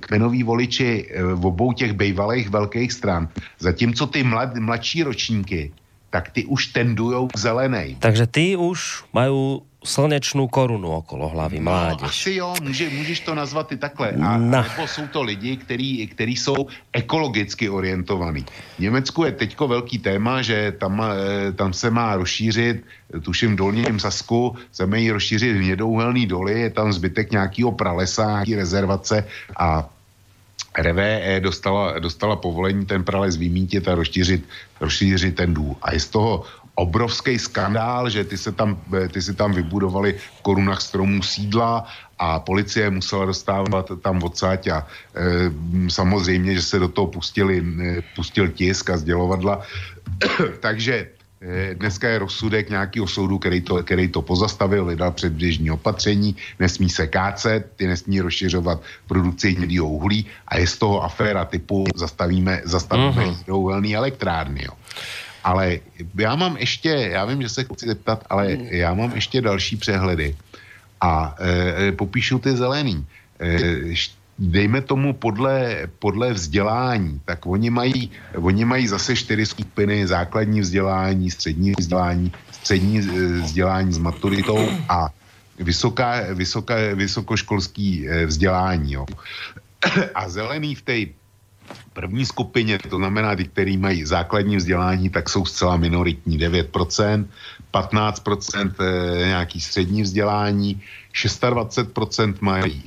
Kmenoví 0.00 0.42
voliči 0.42 1.08
v 1.34 1.46
obou 1.46 1.72
těch 1.72 1.92
bejvalých 1.92 2.50
velkých 2.50 2.92
stran. 2.92 3.28
Zatímco 3.58 4.06
ty 4.06 4.22
mlad, 4.22 4.54
mladší 4.54 5.02
ročníky, 5.02 5.72
tak 6.10 6.30
ty 6.30 6.44
už 6.44 6.66
tendujou 6.66 7.28
k 7.28 7.38
zelenej. 7.38 7.96
Takže 7.98 8.26
ty 8.26 8.56
už 8.56 9.04
mají 9.12 9.60
slnečnou 9.84 10.48
korunu 10.48 10.90
okolo 10.90 11.28
hlavy, 11.28 11.56
no, 11.56 11.70
mládež. 11.70 12.08
Asi 12.08 12.34
jo, 12.34 12.54
může, 12.62 12.90
můžeš 12.90 13.20
to 13.20 13.34
nazvat 13.34 13.72
i 13.72 13.76
takhle. 13.76 14.10
A, 14.10 14.36
no. 14.36 14.62
Nebo 14.62 14.86
jsou 14.86 15.06
to 15.06 15.22
lidi, 15.22 15.56
který, 15.56 16.06
který 16.06 16.36
jsou 16.36 16.66
ekologicky 16.92 17.68
orientovaní. 17.68 18.44
V 18.76 18.78
Německu 18.78 19.24
je 19.24 19.32
teďko 19.32 19.68
velký 19.68 19.98
téma, 19.98 20.42
že 20.42 20.72
tam, 20.72 21.02
eh, 21.02 21.52
tam 21.52 21.72
se 21.72 21.90
má 21.90 22.16
rozšířit, 22.16 22.84
tuším 23.22 23.52
v 23.52 23.56
Dolním 23.56 24.00
Sasku, 24.00 24.56
se 24.72 24.86
mají 24.86 25.10
rozšířit 25.10 25.56
hnědouhelný 25.56 26.26
doly, 26.26 26.60
je 26.60 26.70
tam 26.70 26.92
zbytek 26.92 27.32
nějakého 27.32 27.72
pralesa, 27.72 28.26
nějaký 28.26 28.54
rezervace 28.54 29.24
a 29.56 29.88
RVE 30.82 31.40
dostala, 31.40 31.98
dostala 31.98 32.36
povolení 32.36 32.86
ten 32.86 33.04
prales 33.04 33.36
vymítit 33.36 33.88
a 33.88 33.94
rozšířit, 33.94 34.48
rozšířit 34.80 35.36
ten 35.36 35.54
důl. 35.54 35.76
A 35.82 35.94
je 35.94 36.00
z 36.00 36.08
toho 36.08 36.44
obrovský 36.74 37.38
skandál, 37.38 38.10
že 38.10 38.24
ty 38.24 38.38
se 38.38 38.52
tam, 38.52 38.80
ty 39.12 39.22
si 39.22 39.34
tam 39.34 39.52
vybudovali 39.52 40.16
v 40.16 40.42
korunách 40.42 40.80
stromů 40.80 41.22
sídla 41.22 41.84
a 42.18 42.40
policie 42.40 42.90
musela 42.90 43.24
dostávat 43.24 43.92
tam 44.00 44.22
odsáť 44.22 44.68
a 44.68 44.86
e, 44.86 45.52
samozřejmě, 45.90 46.54
že 46.54 46.62
se 46.62 46.78
do 46.78 46.88
toho 46.88 47.06
pustili, 47.06 47.60
e, 47.60 48.02
pustil 48.16 48.48
tisk 48.48 48.90
a 48.90 48.96
sdělovadla. 48.96 49.60
Takže 50.60 51.19
dneska 51.74 52.08
je 52.08 52.18
rozsudek 52.18 52.70
nějakého 52.70 53.06
soudu, 53.06 53.38
který 53.38 53.60
to, 53.60 53.82
který 53.82 54.08
to 54.08 54.22
pozastavil, 54.22 54.84
vydal 54.84 55.10
předběžní 55.12 55.70
opatření, 55.70 56.36
nesmí 56.58 56.90
se 56.90 57.06
kácet, 57.06 57.72
ty 57.76 57.86
nesmí 57.86 58.20
rozšiřovat 58.20 58.82
produkci 59.06 59.50
hnědého 59.50 59.88
uhlí 59.88 60.26
a 60.48 60.58
je 60.58 60.66
z 60.66 60.78
toho 60.78 61.04
aféra 61.04 61.44
typu 61.44 61.84
zastavíme, 61.94 62.60
zastavíme 62.64 63.24
uh-huh. 63.24 63.96
elektrárny. 63.96 64.64
Jo. 64.64 64.72
Ale 65.44 65.78
já 66.14 66.36
mám 66.36 66.56
ještě, 66.56 66.88
já 66.88 67.24
vím, 67.24 67.42
že 67.42 67.48
se 67.48 67.64
chci 67.64 67.86
zeptat, 67.86 68.24
ale 68.30 68.56
já 68.70 68.94
mám 68.94 69.12
ještě 69.14 69.40
další 69.40 69.76
přehledy. 69.76 70.36
A 71.00 71.36
e, 71.88 71.92
popíšu 71.92 72.38
ty 72.38 72.56
zelený. 72.56 73.06
E, 73.40 73.96
dejme 74.40 74.80
tomu 74.80 75.12
podle, 75.12 75.86
podle 75.98 76.32
vzdělání, 76.32 77.20
tak 77.24 77.46
oni 77.46 77.70
mají, 77.70 78.10
oni 78.36 78.64
mají 78.64 78.88
zase 78.88 79.16
čtyři 79.16 79.46
skupiny, 79.46 80.06
základní 80.06 80.60
vzdělání, 80.60 81.30
střední 81.30 81.72
vzdělání, 81.78 82.32
střední 82.50 82.98
e, 82.98 83.02
vzdělání 83.44 83.92
s 83.92 83.98
maturitou 83.98 84.68
a 84.88 85.10
vysoká, 85.58 86.32
vysoká, 86.34 86.74
vysokoškolský 86.94 88.08
e, 88.08 88.26
vzdělání. 88.26 88.92
Jo. 88.92 89.06
A 90.14 90.28
zelený 90.28 90.74
v 90.74 90.82
té 90.82 90.96
první 91.92 92.26
skupině, 92.26 92.78
to 92.78 92.96
znamená 92.96 93.36
ty, 93.36 93.44
který 93.44 93.76
mají 93.76 94.04
základní 94.04 94.56
vzdělání, 94.56 95.10
tak 95.10 95.28
jsou 95.28 95.44
zcela 95.44 95.76
minoritní, 95.76 96.38
9%, 96.38 97.26
15% 97.72 98.74
eh, 98.80 99.26
nějaký 99.26 99.60
střední 99.60 100.02
vzdělání, 100.02 100.82
26% 101.14 102.34
mají, 102.40 102.82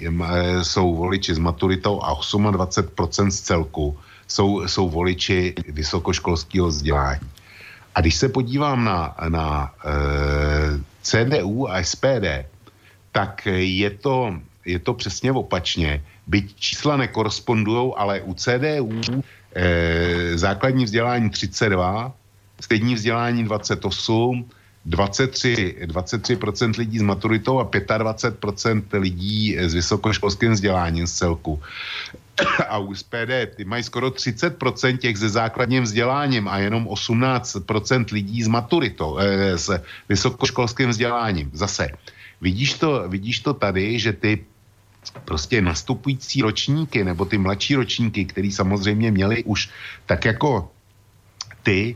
jsou 0.61 0.95
voliči 0.95 1.35
s 1.35 1.37
maturitou 1.37 2.01
a 2.03 2.13
28% 2.15 3.29
z 3.29 3.41
celku 3.41 3.97
jsou, 4.27 4.67
jsou 4.67 4.89
voliči 4.89 5.53
vysokoškolského 5.67 6.67
vzdělání. 6.67 7.29
A 7.95 8.01
když 8.01 8.15
se 8.15 8.29
podívám 8.29 8.83
na, 8.83 9.15
na 9.29 9.71
eh, 9.85 10.79
CDU 11.01 11.69
a 11.69 11.83
SPD, 11.83 12.49
tak 13.11 13.45
je 13.55 13.89
to, 13.89 14.33
je 14.65 14.79
to 14.79 14.93
přesně 14.93 15.31
opačně 15.31 16.03
byť 16.27 16.55
čísla 16.55 16.97
nekorespondují, 16.97 17.93
ale 17.97 18.21
u 18.21 18.33
CDU 18.33 19.01
eh, 19.55 20.37
základní 20.37 20.85
vzdělání 20.85 21.29
32, 21.29 22.13
střední 22.61 22.95
vzdělání 22.95 23.43
28, 23.43 24.49
23, 24.85 25.87
23% 25.87 26.77
lidí 26.77 26.99
s 26.99 27.01
maturitou 27.01 27.59
a 27.59 27.65
25% 27.65 28.83
lidí 28.99 29.55
s 29.57 29.73
vysokoškolským 29.73 30.51
vzděláním 30.51 31.07
z 31.07 31.13
celku. 31.13 31.61
A 32.69 32.77
u 32.77 32.93
SPD 32.93 33.55
ty 33.55 33.65
mají 33.65 33.83
skoro 33.83 34.09
30% 34.09 34.97
těch 34.97 35.17
se 35.17 35.29
základním 35.29 35.83
vzděláním 35.83 36.47
a 36.47 36.57
jenom 36.57 36.85
18% 36.85 38.05
lidí 38.11 38.43
s 38.43 38.47
maturitou, 38.47 39.17
eh, 39.17 39.57
s 39.57 39.81
vysokoškolským 40.09 40.89
vzděláním. 40.89 41.51
Zase, 41.53 41.87
vidíš 42.41 42.73
to, 42.73 43.05
vidíš 43.07 43.39
to 43.39 43.53
tady, 43.53 43.99
že 43.99 44.13
ty 44.13 44.45
prostě 45.25 45.61
nastupující 45.61 46.41
ročníky 46.41 47.03
nebo 47.03 47.25
ty 47.25 47.37
mladší 47.37 47.75
ročníky, 47.75 48.25
který 48.25 48.51
samozřejmě 48.51 49.11
měli 49.11 49.43
už 49.43 49.69
tak 50.05 50.25
jako 50.25 50.71
ty 51.63 51.95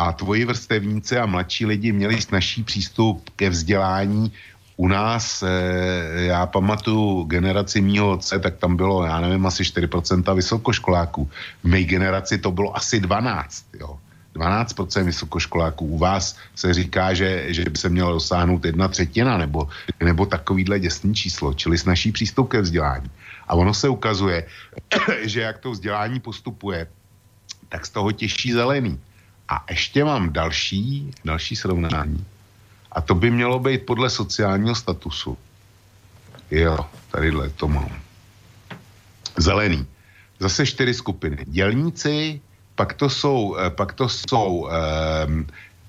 a 0.00 0.12
tvoji 0.12 0.44
vrstevníci 0.44 1.18
a 1.18 1.26
mladší 1.26 1.66
lidi 1.66 1.92
měli 1.92 2.22
snažší 2.22 2.64
přístup 2.64 3.30
ke 3.36 3.50
vzdělání. 3.50 4.32
U 4.76 4.88
nás, 4.88 5.44
eh, 5.44 6.24
já 6.32 6.46
pamatuju 6.46 7.28
generaci 7.28 7.84
mýho 7.84 8.16
otce, 8.16 8.40
tak 8.40 8.56
tam 8.56 8.80
bylo, 8.80 9.04
já 9.04 9.20
nevím, 9.20 9.46
asi 9.46 9.64
4% 9.64 10.34
vysokoškoláků. 10.34 11.28
V 11.60 11.64
mé 11.68 11.84
generaci 11.84 12.40
to 12.40 12.48
bylo 12.48 12.72
asi 12.76 13.00
12, 13.00 13.76
jo. 13.76 14.00
12% 14.32 15.04
vysokoškoláků. 15.04 15.84
U 15.84 15.98
vás 15.98 16.38
se 16.56 16.72
říká, 16.72 17.12
že, 17.12 17.52
že 17.52 17.68
by 17.68 17.76
se 17.76 17.88
měla 17.92 18.16
dosáhnout 18.16 18.64
jedna 18.64 18.88
třetina 18.88 19.36
nebo, 19.36 19.68
nebo 20.00 20.26
takovýhle 20.26 20.80
děsný 20.80 21.12
číslo, 21.14 21.52
čili 21.52 21.76
s 21.76 21.84
naší 21.84 22.12
přístup 22.12 22.48
ke 22.48 22.64
vzdělání. 22.64 23.10
A 23.48 23.52
ono 23.52 23.74
se 23.74 23.88
ukazuje, 23.88 24.48
že 25.28 25.40
jak 25.40 25.58
to 25.58 25.76
vzdělání 25.76 26.24
postupuje, 26.24 26.88
tak 27.68 27.84
z 27.84 27.90
toho 27.90 28.12
těžší 28.16 28.56
zelený. 28.56 28.96
A 29.50 29.64
ještě 29.70 30.04
mám 30.04 30.32
další, 30.32 31.10
další 31.24 31.56
srovnání. 31.56 32.26
A 32.92 33.00
to 33.00 33.14
by 33.14 33.30
mělo 33.30 33.58
být 33.58 33.86
podle 33.86 34.10
sociálního 34.10 34.74
statusu. 34.74 35.38
Jo, 36.50 36.78
tadyhle 37.10 37.50
to 37.50 37.68
mám. 37.68 37.90
Zelený. 39.36 39.86
Zase 40.38 40.66
čtyři 40.66 40.94
skupiny. 40.94 41.44
Dělníci, 41.46 42.40
pak 42.74 42.92
to 42.94 43.10
jsou, 43.10 43.56
eh, 43.56 43.70
pak 43.70 43.92
to 43.92 44.08
jsou 44.08 44.68
um, 45.26 45.46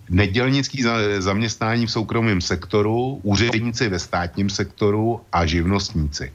nedělnický 0.09 0.83
zaměstnání 1.19 1.85
v 1.85 1.91
soukromém 1.91 2.41
sektoru, 2.41 3.19
úředníci 3.23 3.89
ve 3.89 3.99
státním 3.99 4.49
sektoru 4.49 5.21
a 5.31 5.45
živnostníci. 5.45 6.33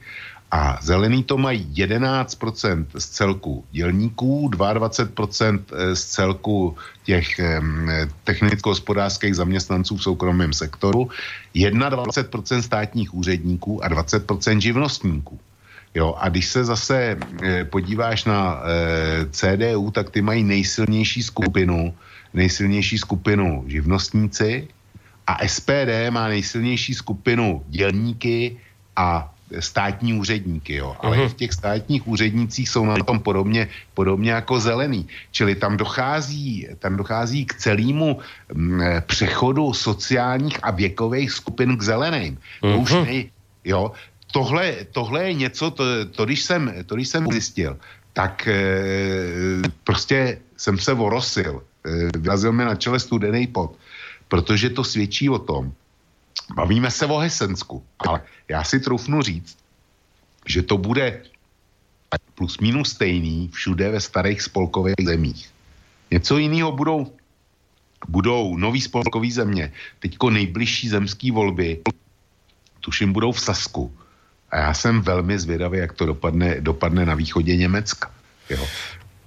A 0.51 0.79
zelený 0.81 1.23
to 1.23 1.37
mají 1.37 1.67
11% 1.75 2.85
z 2.97 3.05
celku 3.05 3.65
dělníků, 3.71 4.49
22% 4.49 5.59
eh, 5.71 5.95
z 5.95 6.05
celku 6.05 6.75
těch 7.03 7.39
technicko-hospodářských 8.23 9.35
zaměstnanců 9.35 9.97
v 9.97 10.03
soukromém 10.03 10.53
sektoru, 10.53 11.09
21% 11.55 12.59
státních 12.59 13.13
úředníků 13.13 13.83
a 13.83 13.89
20% 13.89 14.59
živnostníků. 14.59 15.39
Jo, 15.95 16.15
a 16.17 16.29
když 16.29 16.47
se 16.47 16.65
zase 16.65 17.17
e, 17.43 17.65
podíváš 17.65 18.25
na 18.25 18.61
e, 18.61 19.25
CDU, 19.31 19.91
tak 19.91 20.09
ty 20.09 20.21
mají 20.21 20.43
nejsilnější 20.43 21.23
skupinu, 21.23 21.95
nejsilnější 22.33 22.97
skupinu 22.97 23.63
živnostníci 23.67 24.67
a 25.27 25.47
SPD 25.47 26.11
má 26.13 26.27
nejsilnější 26.27 26.93
skupinu 26.93 27.63
dělníky 27.67 28.57
a 28.95 29.33
státní 29.59 30.13
úředníky, 30.19 30.75
jo. 30.75 30.95
Ale 30.99 31.17
uh-huh. 31.17 31.29
v 31.29 31.33
těch 31.33 31.53
státních 31.53 32.07
úřednících 32.07 32.69
jsou 32.69 32.85
na 32.85 32.95
tom 32.95 33.19
podobně, 33.19 33.67
podobně 33.93 34.31
jako 34.31 34.59
zelený. 34.59 35.07
Čili 35.31 35.55
tam 35.55 35.77
dochází, 35.77 36.67
tam 36.79 36.97
dochází 36.97 37.45
k 37.45 37.53
celému 37.53 38.19
m, 38.49 38.83
přechodu 39.05 39.73
sociálních 39.73 40.59
a 40.63 40.71
věkových 40.71 41.31
skupin 41.31 41.77
k 41.77 41.81
zeleným. 41.81 42.35
Uh-huh. 42.35 42.73
To 42.73 42.77
už 42.79 42.91
mhm. 42.91 43.05
ne, 43.05 43.23
jo, 43.63 43.91
tohle, 44.31 44.75
tohle 44.91 45.23
je 45.23 45.33
něco, 45.33 45.71
to, 45.71 45.83
to, 46.11 46.25
když 46.25 46.43
jsem, 46.43 46.73
to 46.85 46.95
když 46.95 47.07
jsem 47.07 47.27
zjistil, 47.31 47.77
tak 48.13 48.47
e, 48.47 48.59
prostě 49.83 50.39
jsem 50.57 50.77
se 50.77 50.93
vorosil. 50.93 51.63
E, 51.85 52.17
vyrazil 52.17 52.51
mi 52.51 52.65
na 52.65 52.75
čele 52.75 52.99
studený 52.99 53.47
pot, 53.47 53.75
protože 54.27 54.69
to 54.69 54.83
svědčí 54.83 55.29
o 55.29 55.39
tom, 55.39 55.71
bavíme 56.55 56.91
se 56.91 57.05
o 57.05 57.17
Hesensku, 57.17 57.83
ale 57.99 58.21
já 58.47 58.63
si 58.63 58.79
troufnu 58.79 59.21
říct, 59.21 59.57
že 60.45 60.63
to 60.63 60.77
bude 60.77 61.21
plus 62.35 62.57
minus 62.59 62.89
stejný 62.89 63.49
všude 63.53 63.91
ve 63.91 64.01
starých 64.01 64.41
spolkových 64.41 65.05
zemích. 65.05 65.49
Něco 66.11 66.37
jiného 66.37 66.71
budou, 66.71 67.11
budou 68.07 68.57
nový 68.57 68.81
spolkový 68.81 69.31
země. 69.31 69.71
Teďko 69.99 70.29
nejbližší 70.29 70.89
zemský 70.89 71.31
volby, 71.31 71.81
tuším, 72.79 73.13
budou 73.13 73.31
v 73.31 73.41
Sasku 73.41 73.91
a 74.49 74.57
já 74.57 74.73
jsem 74.73 75.01
velmi 75.01 75.39
zvědavý, 75.39 75.77
jak 75.77 75.93
to 75.93 76.05
dopadne, 76.05 76.61
dopadne 76.61 77.05
na 77.05 77.15
východě 77.15 77.55
Německa. 77.55 78.11
Jo. 78.49 78.67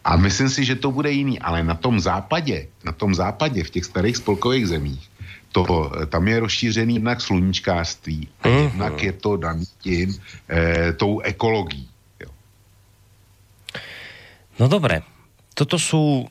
A 0.05 0.17
myslím 0.17 0.49
si, 0.49 0.65
že 0.65 0.81
to 0.81 0.91
bude 0.91 1.11
jiný, 1.13 1.39
ale 1.39 1.63
na 1.63 1.75
tom 1.75 2.01
západě, 2.01 2.69
na 2.85 2.93
tom 2.93 3.15
západě, 3.15 3.65
v 3.65 3.71
těch 3.71 3.85
starých 3.85 4.17
spolkových 4.17 4.67
zemích, 4.69 5.11
to, 5.53 5.91
tam 6.07 6.29
je 6.29 6.41
rozšířený 6.41 6.95
jednak 6.95 7.21
sluníčkářství 7.21 8.29
a 8.43 8.49
mm-hmm. 8.49 8.63
jednak 8.63 9.03
je 9.03 9.13
to 9.13 9.37
daný 9.37 9.67
tím, 9.83 10.09
e, 10.51 10.93
tou 10.93 11.21
ekologií. 11.21 11.89
Jo. 12.21 12.31
No 14.59 14.71
dobre, 14.71 15.03
toto 15.55 15.79
sú, 15.79 16.31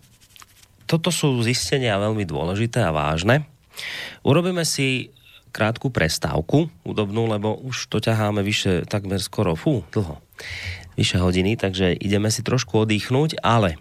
toto 0.88 1.12
sú 1.12 1.44
zistenia 1.44 2.00
veľmi 2.00 2.24
dôležité 2.24 2.80
a 2.80 2.96
vážne. 2.96 3.44
Urobíme 4.24 4.64
si 4.64 5.12
krátku 5.50 5.90
prestávku 5.90 6.70
údobnú, 6.86 7.26
lebo 7.28 7.58
už 7.60 7.90
to 7.90 7.98
ťaháme 8.00 8.46
vyše 8.46 8.86
takmer 8.86 9.20
skoro, 9.20 9.58
fú, 9.58 9.84
dlho, 9.92 10.22
vyše 10.96 11.18
hodiny, 11.18 11.58
takže 11.58 11.98
ideme 11.98 12.30
si 12.30 12.46
trošku 12.46 12.86
oddychnúť, 12.86 13.42
ale 13.42 13.76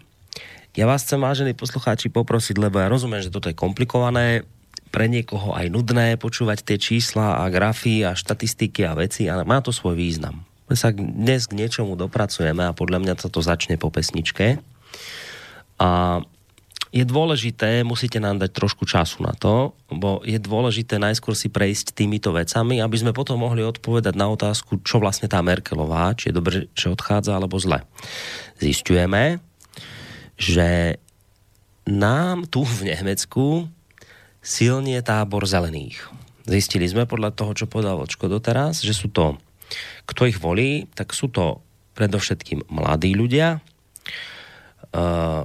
ja 0.77 0.86
vás 0.86 1.05
chcem, 1.05 1.20
vážení 1.20 1.52
poslucháči, 1.59 2.09
poprosiť, 2.09 2.56
lebo 2.56 2.78
ja 2.78 2.86
rozumiem, 2.86 3.20
že 3.20 3.32
toto 3.32 3.51
je 3.51 3.56
komplikované, 3.56 4.47
pre 4.89 5.06
niekoho 5.06 5.55
aj 5.55 5.69
nudné 5.69 6.16
počúvať 6.16 6.65
tie 6.65 6.78
čísla 6.81 7.40
a 7.40 7.52
grafy 7.52 8.02
a 8.02 8.16
štatistiky 8.16 8.85
a 8.89 8.97
veci, 8.97 9.28
ale 9.28 9.44
má 9.44 9.60
to 9.60 9.70
svoj 9.70 9.94
význam. 9.94 10.44
My 10.69 10.77
sa 10.77 10.93
dnes 10.93 11.48
k 11.48 11.56
niečomu 11.56 11.97
dopracujeme 11.97 12.69
a 12.69 12.77
podľa 12.77 13.01
mňa 13.01 13.15
to 13.24 13.40
začne 13.40 13.81
po 13.81 13.89
pesničke. 13.89 14.60
A 15.81 16.20
je 16.89 17.05
dôležité, 17.05 17.85
musíte 17.85 18.16
nám 18.16 18.40
dať 18.40 18.51
trošku 18.52 18.89
času 18.89 19.20
na 19.20 19.36
to, 19.36 19.77
bo 19.93 20.24
je 20.24 20.40
dôležité 20.40 20.97
najskôr 20.97 21.36
si 21.36 21.52
prejsť 21.52 21.93
týmito 21.93 22.32
vecami, 22.32 22.81
aby 22.81 22.97
sme 22.97 23.12
potom 23.12 23.44
mohli 23.44 23.60
odpovedať 23.60 24.16
na 24.16 24.32
otázku, 24.32 24.81
čo 24.81 24.97
vlastne 24.97 25.28
tá 25.28 25.44
Merkelová, 25.44 26.16
či 26.16 26.32
je 26.32 26.36
dobre, 26.36 26.56
že 26.73 26.89
odchádza, 26.89 27.36
alebo 27.36 27.60
zle. 27.60 27.85
Zistujeme, 28.56 29.44
že 30.40 30.97
nám 31.85 32.48
tu 32.48 32.65
v 32.65 32.93
Nemecku 32.93 33.69
silnie 34.49 34.97
tábor 35.05 35.45
zelených. 35.45 36.01
Zistili 36.49 36.89
sme 36.89 37.05
podľa 37.05 37.37
toho, 37.37 37.53
čo 37.53 37.69
povedal 37.69 38.01
Vočko 38.01 38.33
doteraz, 38.33 38.81
že 38.81 38.97
sú 38.97 39.12
to, 39.12 39.37
kto 40.09 40.25
ich 40.25 40.41
volí, 40.41 40.89
tak 40.97 41.12
sú 41.12 41.29
to 41.29 41.61
predovšetkým 41.93 42.73
mladí 42.73 43.12
ľudia, 43.12 43.61
uh, 44.97 45.45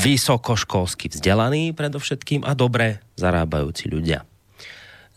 vysokoškolsky 0.00 1.12
vzdelaní 1.12 1.76
predovšetkým 1.76 2.48
a 2.48 2.56
dobre 2.56 3.04
zarábajúci 3.20 3.92
ľudia. 3.92 4.24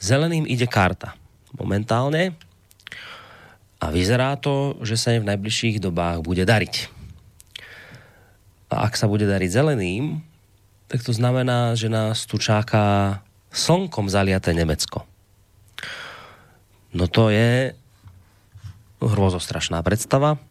Zeleným 0.03 0.43
ide 0.43 0.67
karta 0.67 1.15
momentálne 1.55 2.35
a 3.79 3.85
vyzerá 3.87 4.35
to, 4.35 4.75
že 4.83 4.99
sa 4.99 5.15
im 5.15 5.23
v 5.23 5.29
najbližších 5.31 5.79
dobách 5.79 6.19
bude 6.27 6.43
dariť. 6.43 6.91
A 8.69 8.85
ak 8.85 8.99
sa 8.99 9.07
bude 9.09 9.25
dariť 9.25 9.49
zeleným, 9.49 10.28
tak 10.89 11.05
to 11.05 11.13
znamená, 11.13 11.77
že 11.77 11.85
nás 11.85 12.25
tu 12.25 12.41
čaká 12.41 13.21
slnkom 13.53 14.09
zaliaté 14.09 14.57
Nemecko. 14.57 15.05
No 16.89 17.05
to 17.05 17.29
je 17.29 17.77
hrozostrašná 18.97 19.85
predstava, 19.85 20.41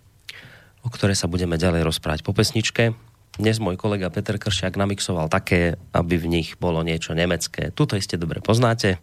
o 0.87 0.89
ktorej 0.89 1.19
sa 1.19 1.27
budeme 1.27 1.59
ďalej 1.59 1.83
rozprávať 1.83 2.23
po 2.23 2.31
pesničke. 2.31 2.95
Dnes 3.35 3.59
môj 3.59 3.75
kolega 3.75 4.15
Peter 4.15 4.39
Kršiak 4.39 4.79
namixoval 4.79 5.27
také, 5.27 5.75
aby 5.91 6.15
v 6.15 6.31
nich 6.31 6.49
bolo 6.57 6.87
niečo 6.87 7.19
nemecké. 7.19 7.75
Tuto 7.75 7.99
iste 7.99 8.15
dobre 8.15 8.39
poznáte, 8.39 9.03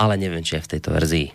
ale 0.00 0.16
neviem, 0.16 0.42
či 0.42 0.56
je 0.56 0.64
v 0.64 0.70
tejto 0.76 0.90
verzii. 0.96 1.28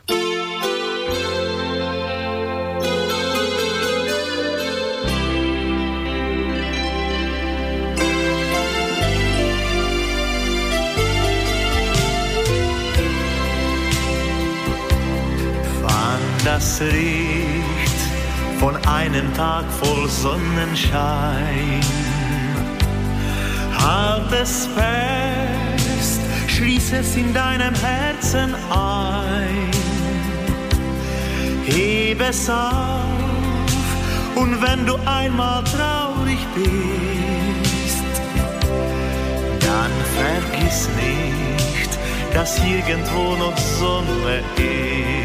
Riecht 16.82 18.00
von 18.60 18.76
einem 18.86 19.34
Tag 19.34 19.66
voll 19.82 20.08
Sonnenschein 20.10 21.82
Halt 23.82 24.32
es 24.32 24.68
fest, 24.76 26.22
schließ 26.48 26.94
es 26.94 27.16
in 27.16 27.34
deinem 27.34 27.74
Herzen 27.76 28.54
ein. 28.70 29.72
Heb 31.66 32.22
es 32.22 32.50
auf 32.50 33.04
und 34.36 34.62
wenn 34.62 34.86
du 34.86 34.96
einmal 35.06 35.64
traurig 35.64 36.40
bist, 36.56 38.04
dann 39.60 39.92
vergiss 40.18 40.90
nicht, 40.96 41.98
dass 42.34 42.58
irgendwo 42.60 43.36
noch 43.38 43.58
Sonne 43.58 44.44
ist. 44.58 45.19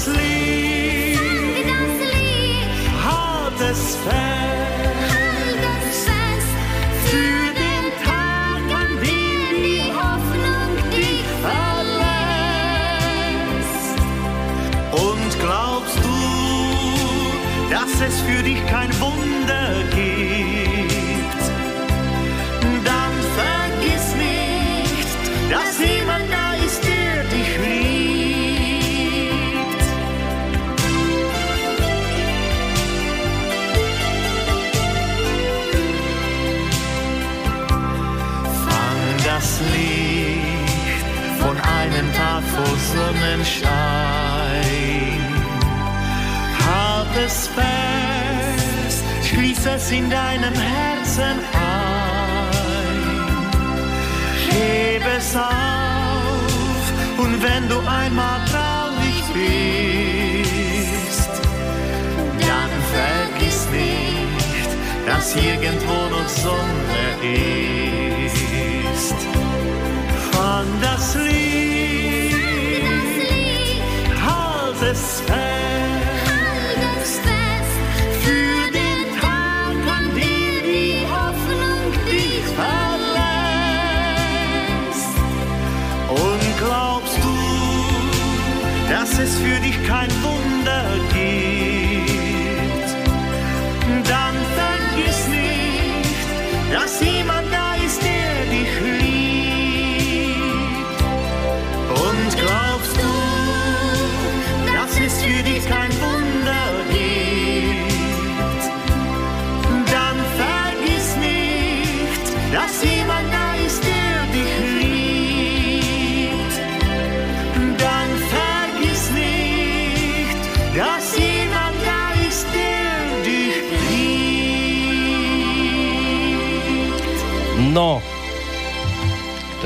Das 0.00 0.06
Lied, 0.06 1.18
halt 3.04 3.60
es 3.70 3.96
fest. 3.96 4.16
es 5.90 6.04
fest 6.04 6.52
Für 7.04 7.44
den 7.64 7.86
Tag, 8.04 8.62
an 8.82 8.92
dem 9.02 9.42
die 9.62 9.82
Hoffnung 9.92 10.70
dich 10.90 11.28
verlässt. 11.44 12.00
Und 14.92 15.30
glaubst 15.38 15.98
du, 15.98 16.16
dass 17.70 17.92
es 18.00 18.16
für 18.22 18.42
dich 18.42 18.60
kein 18.68 18.90
Wunder 19.00 19.39
voll 42.42 42.78
Sonnenschein. 42.94 43.70
Halt 46.66 47.16
es 47.26 47.48
fest, 47.48 49.04
schließ 49.28 49.66
es 49.66 49.90
in 49.90 50.10
deinem 50.10 50.54
Herzen 50.54 51.38
ein. 51.52 52.00
Heb 54.50 55.02
es 55.18 55.36
auf 55.36 56.84
und 57.18 57.42
wenn 57.42 57.68
du 57.68 57.78
einmal 57.86 58.40
traurig 58.50 59.22
bist, 59.34 61.30
dann 62.40 62.72
vergiss 62.94 63.66
nicht, 63.70 64.70
dass 65.06 65.34
irgendwo 65.36 65.98
noch 66.14 66.28
Sonne 66.28 67.02
ist. 67.22 69.20
Fang 70.32 70.70
das 70.80 71.14
Lied, 71.14 71.49
halt 74.90 74.96
es 74.96 75.20
fest. 75.20 75.36
halt 76.26 76.82
es 77.02 77.12
fest 77.18 77.76
Für 78.22 78.60
den 78.72 79.06
Tag, 79.20 79.76
an 79.96 80.06
dem 80.14 80.62
die 80.64 81.06
Hoffnung 81.08 81.80
dich 82.06 82.44
verlässt. 82.58 82.90
Und 86.08 86.42
glaubst 86.58 87.18
du, 87.18 87.36
dass 88.92 89.10
es 89.18 89.32
für 89.38 89.58
dich 89.60 89.78
kein 89.86 90.10
Wunder 90.22 90.39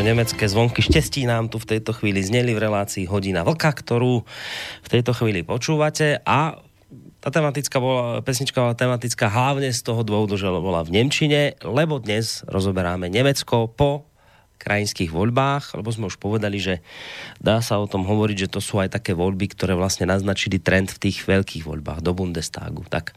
nemecké 0.04 0.44
zvonky 0.44 0.84
štestí 0.84 1.24
nám 1.24 1.48
tu 1.48 1.56
v 1.56 1.76
tejto 1.76 1.96
chvíli 1.96 2.20
zneli 2.20 2.52
v 2.52 2.60
relácii 2.68 3.08
Hodina 3.08 3.40
vlka, 3.40 3.72
ktorú 3.72 4.20
v 4.84 4.88
tejto 4.92 5.16
chvíli 5.16 5.40
počúvate 5.40 6.20
a 6.28 6.60
tá 7.24 7.32
tematická 7.32 7.80
bola, 7.80 8.20
pesnička 8.20 8.60
bola 8.60 8.76
tematická 8.76 9.32
hlavne 9.32 9.72
z 9.72 9.80
toho 9.80 10.04
dôvodu, 10.04 10.36
že 10.36 10.44
bola 10.44 10.84
v 10.84 11.00
Nemčine, 11.00 11.56
lebo 11.64 11.96
dnes 12.04 12.44
rozoberáme 12.44 13.08
Nemecko 13.08 13.64
po 13.64 14.04
krajinských 14.60 15.08
voľbách, 15.08 15.72
lebo 15.80 15.88
sme 15.88 16.12
už 16.12 16.20
povedali, 16.20 16.60
že 16.60 16.84
dá 17.40 17.64
sa 17.64 17.80
o 17.80 17.88
tom 17.88 18.04
hovoriť, 18.04 18.44
že 18.44 18.52
to 18.52 18.60
sú 18.60 18.84
aj 18.84 19.00
také 19.00 19.16
voľby, 19.16 19.56
ktoré 19.56 19.72
vlastne 19.72 20.04
naznačili 20.04 20.60
trend 20.60 20.92
v 20.92 21.08
tých 21.08 21.24
veľkých 21.24 21.64
voľbách 21.64 22.04
do 22.04 22.12
Bundestagu. 22.12 22.84
Tak 22.92 23.16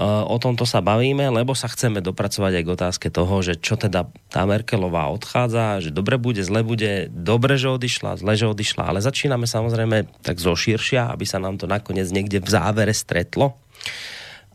o 0.00 0.36
tomto 0.40 0.64
sa 0.64 0.80
bavíme, 0.80 1.28
lebo 1.28 1.52
sa 1.52 1.68
chceme 1.68 2.00
dopracovať 2.00 2.52
aj 2.56 2.64
k 2.64 2.72
otázke 2.72 3.06
toho, 3.12 3.44
že 3.44 3.60
čo 3.60 3.76
teda 3.76 4.08
tá 4.32 4.42
Merkelová 4.48 5.12
odchádza, 5.12 5.84
že 5.84 5.92
dobre 5.92 6.16
bude, 6.16 6.40
zle 6.40 6.64
bude, 6.64 7.12
dobre, 7.12 7.60
že 7.60 7.68
odišla, 7.68 8.16
zle, 8.24 8.32
že 8.32 8.48
odišla, 8.48 8.88
ale 8.88 9.04
začíname 9.04 9.44
samozrejme 9.44 10.08
tak 10.24 10.40
zo 10.40 10.56
širšia, 10.56 11.12
aby 11.12 11.28
sa 11.28 11.36
nám 11.36 11.60
to 11.60 11.68
nakoniec 11.68 12.08
niekde 12.08 12.40
v 12.40 12.48
závere 12.48 12.96
stretlo. 12.96 13.52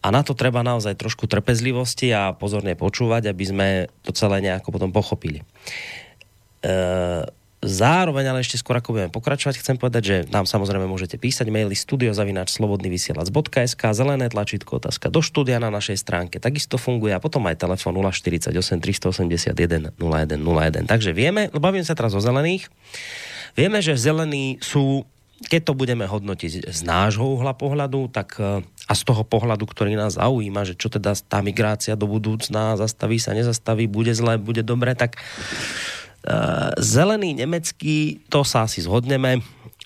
A 0.02 0.10
na 0.10 0.26
to 0.26 0.34
treba 0.34 0.66
naozaj 0.66 0.98
trošku 0.98 1.30
trpezlivosti 1.30 2.10
a 2.18 2.34
pozorne 2.34 2.74
počúvať, 2.74 3.30
aby 3.30 3.46
sme 3.46 3.68
to 4.02 4.10
celé 4.18 4.42
nejako 4.42 4.74
potom 4.74 4.90
pochopili. 4.90 5.46
E- 6.66 7.30
Zároveň, 7.58 8.30
ale 8.30 8.46
ešte 8.46 8.62
skôr 8.62 8.78
ako 8.78 8.94
budeme 8.94 9.10
pokračovať, 9.10 9.58
chcem 9.58 9.82
povedať, 9.82 10.04
že 10.06 10.30
nám 10.30 10.46
samozrejme 10.46 10.86
môžete 10.86 11.18
písať 11.18 11.50
maily 11.50 11.74
studiozavináčslobodnyvysielac.sk 11.74 13.82
zelené 13.98 14.30
tlačítko 14.30 14.78
otázka 14.78 15.10
do 15.10 15.26
štúdia 15.26 15.58
na 15.58 15.74
našej 15.74 15.98
stránke. 15.98 16.38
Takisto 16.38 16.78
funguje 16.78 17.18
a 17.18 17.20
potom 17.20 17.42
aj 17.50 17.66
telefon 17.66 17.98
048 17.98 18.54
381 18.54 19.98
0101. 19.98 20.86
Takže 20.86 21.18
vieme, 21.18 21.50
bavím 21.50 21.82
sa 21.82 21.98
teraz 21.98 22.14
o 22.14 22.22
zelených, 22.22 22.70
vieme, 23.58 23.82
že 23.82 23.98
zelení 23.98 24.62
sú 24.62 25.10
keď 25.38 25.70
to 25.70 25.78
budeme 25.78 26.02
hodnotiť 26.02 26.74
z 26.74 26.82
nášho 26.82 27.38
uhla 27.38 27.54
pohľadu, 27.54 28.10
tak 28.10 28.42
e, 28.42 28.66
a 28.66 28.94
z 28.98 29.02
toho 29.06 29.22
pohľadu, 29.22 29.70
ktorý 29.70 29.94
nás 29.94 30.18
zaujíma, 30.18 30.66
že 30.66 30.74
čo 30.74 30.90
teda 30.90 31.14
tá 31.14 31.46
migrácia 31.46 31.94
do 31.94 32.10
budúcna 32.10 32.74
zastaví 32.74 33.22
sa, 33.22 33.38
nezastaví, 33.38 33.86
bude 33.86 34.18
zle, 34.18 34.42
bude 34.42 34.66
dobre, 34.66 34.98
tak 34.98 35.22
zelený 36.78 37.40
nemecký, 37.40 38.28
to 38.28 38.44
sa 38.44 38.68
asi 38.68 38.84
zhodneme, 38.84 39.40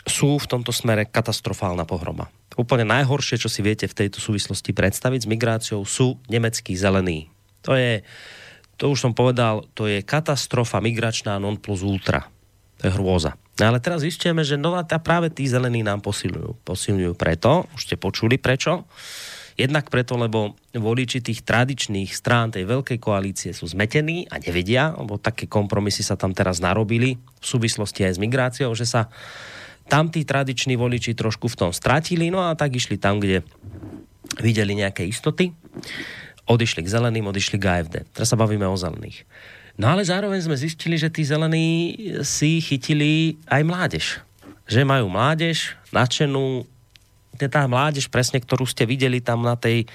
sú 0.10 0.42
v 0.42 0.50
tomto 0.50 0.74
smere 0.74 1.06
katastrofálna 1.06 1.86
pohroma. 1.86 2.30
Úplne 2.58 2.84
najhoršie, 2.84 3.40
čo 3.40 3.48
si 3.48 3.62
viete 3.64 3.88
v 3.88 3.96
tejto 3.96 4.20
súvislosti 4.20 4.74
predstaviť 4.76 5.24
s 5.24 5.30
migráciou, 5.30 5.82
sú 5.86 6.20
nemeckí 6.28 6.74
zelení. 6.76 7.32
To 7.64 7.78
je, 7.78 8.02
to 8.76 8.92
už 8.92 9.00
som 9.00 9.14
povedal, 9.14 9.70
to 9.78 9.86
je 9.86 10.02
katastrofa 10.02 10.82
migračná 10.82 11.38
non 11.38 11.56
plus 11.62 11.86
ultra. 11.86 12.28
To 12.82 12.90
je 12.90 12.96
hrôza. 12.98 13.38
No 13.62 13.70
ale 13.70 13.78
teraz 13.78 14.02
zistíme, 14.02 14.42
že 14.42 14.58
no 14.58 14.74
a 14.74 14.84
práve 14.84 15.30
tí 15.30 15.46
zelení 15.46 15.86
nám 15.86 16.02
posilňujú. 16.02 16.66
Posilňujú 16.66 17.14
preto, 17.14 17.70
už 17.78 17.82
ste 17.86 17.96
počuli 17.96 18.42
prečo, 18.42 18.90
Jednak 19.62 19.94
preto, 19.94 20.18
lebo 20.18 20.58
voliči 20.74 21.22
tých 21.22 21.46
tradičných 21.46 22.10
strán 22.10 22.50
tej 22.50 22.66
veľkej 22.66 22.98
koalície 22.98 23.54
sú 23.54 23.70
zmetení 23.70 24.26
a 24.34 24.42
nevedia, 24.42 24.98
lebo 24.98 25.22
také 25.22 25.46
kompromisy 25.46 26.02
sa 26.02 26.18
tam 26.18 26.34
teraz 26.34 26.58
narobili 26.58 27.22
v 27.22 27.46
súvislosti 27.46 28.02
aj 28.02 28.18
s 28.18 28.20
migráciou, 28.20 28.74
že 28.74 28.90
sa 28.90 29.14
tam 29.86 30.10
tí 30.10 30.26
tradiční 30.26 30.82
voliči 30.82 31.14
trošku 31.14 31.46
v 31.46 31.60
tom 31.62 31.72
stratili, 31.76 32.34
no 32.34 32.42
a 32.42 32.58
tak 32.58 32.74
išli 32.74 32.98
tam, 32.98 33.22
kde 33.22 33.46
videli 34.42 34.74
nejaké 34.74 35.06
istoty. 35.06 35.54
Odišli 36.50 36.82
k 36.82 36.92
zeleným, 36.98 37.30
odišli 37.30 37.62
k 37.62 37.68
AFD. 37.70 37.96
Teraz 38.18 38.34
sa 38.34 38.40
bavíme 38.40 38.66
o 38.66 38.74
zelených. 38.74 39.30
No 39.78 39.94
ale 39.94 40.02
zároveň 40.02 40.42
sme 40.42 40.58
zistili, 40.58 40.98
že 40.98 41.14
tí 41.14 41.22
zelení 41.22 41.94
si 42.26 42.58
chytili 42.66 43.38
aj 43.46 43.62
mládež. 43.62 44.06
Že 44.66 44.90
majú 44.90 45.06
mládež 45.12 45.78
nadšenú, 45.94 46.66
tá 47.48 47.66
mládež, 47.66 48.12
presne, 48.12 48.44
ktorú 48.44 48.68
ste 48.68 48.86
videli 48.86 49.24
tam 49.24 49.42
na 49.42 49.58
tej, 49.58 49.88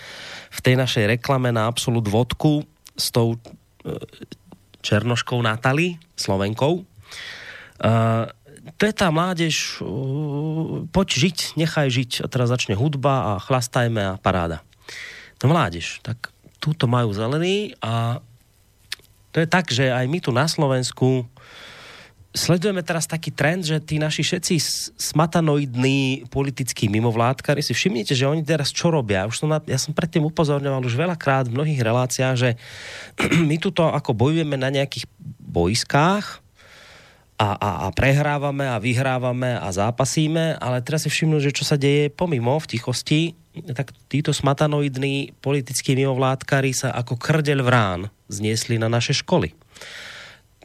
v 0.51 0.61
tej 0.65 0.75
našej 0.75 1.19
reklame 1.19 1.53
na 1.53 1.69
Absolut 1.69 2.07
vodku 2.09 2.65
s 2.97 3.13
tou 3.13 3.37
e, 3.37 3.39
Černoškou 4.81 5.43
Natali, 5.43 5.99
Slovenkou. 6.15 6.87
Uh, 7.77 8.25
to 8.81 8.89
je 8.89 8.95
tá 8.95 9.13
mládež, 9.13 9.83
uh, 9.85 10.87
poď 10.95 11.29
žiť, 11.29 11.39
nechaj 11.61 11.91
žiť. 11.91 12.11
A 12.23 12.27
teraz 12.31 12.49
začne 12.49 12.79
hudba 12.79 13.35
a 13.37 13.43
chlastajme 13.43 14.01
a 14.01 14.19
paráda. 14.23 14.63
To 15.43 15.51
mládež, 15.51 16.01
tak 16.01 16.33
túto 16.63 16.89
majú 16.89 17.13
zelený 17.13 17.77
a 17.85 18.25
to 19.37 19.45
je 19.45 19.49
tak, 19.53 19.69
že 19.69 19.93
aj 19.93 20.09
my 20.09 20.19
tu 20.25 20.33
na 20.33 20.49
Slovensku 20.49 21.29
sledujeme 22.37 22.85
teraz 22.85 23.09
taký 23.09 23.33
trend, 23.33 23.65
že 23.65 23.81
tí 23.81 23.97
naši 23.97 24.21
všetci 24.21 24.55
smatanoidní 25.01 26.29
politickí 26.29 26.87
mimovládkari 26.93 27.65
si 27.65 27.73
všimnite, 27.73 28.13
že 28.13 28.29
oni 28.29 28.45
teraz 28.45 28.71
čo 28.71 28.93
robia. 28.93 29.25
Už 29.25 29.41
som 29.43 29.49
na, 29.49 29.59
ja 29.65 29.81
som 29.81 29.97
predtým 29.97 30.23
upozorňoval 30.29 30.85
už 30.85 30.95
veľakrát 30.95 31.49
v 31.49 31.57
mnohých 31.57 31.81
reláciách, 31.81 32.37
že 32.37 32.51
my 33.49 33.57
tuto 33.57 33.89
ako 33.89 34.13
bojujeme 34.13 34.61
na 34.61 34.69
nejakých 34.69 35.09
boiskách 35.41 36.45
a, 37.41 37.49
a, 37.57 37.71
a 37.85 37.93
prehrávame 37.97 38.69
a 38.69 38.81
vyhrávame 38.81 39.57
a 39.57 39.69
zápasíme, 39.73 40.61
ale 40.61 40.85
teraz 40.85 41.05
si 41.05 41.11
všimnú, 41.13 41.41
že 41.41 41.57
čo 41.57 41.65
sa 41.65 41.81
deje 41.81 42.13
pomimo 42.13 42.57
v 42.61 42.69
tichosti, 42.77 43.33
tak 43.73 43.97
títo 44.13 44.37
smatanoidní 44.37 45.41
politickí 45.41 45.97
mimovládkari 45.97 46.77
sa 46.77 46.93
ako 46.93 47.17
krdeľ 47.17 47.61
vrán 47.65 48.01
zniesli 48.29 48.77
na 48.77 48.93
naše 48.93 49.17
školy 49.17 49.57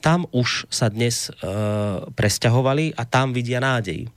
tam 0.01 0.25
už 0.33 0.65
sa 0.73 0.89
dnes 0.89 1.29
e, 1.29 1.31
presťahovali 2.11 2.97
a 2.97 3.05
tam 3.05 3.31
vidia 3.31 3.61
nádej. 3.61 4.09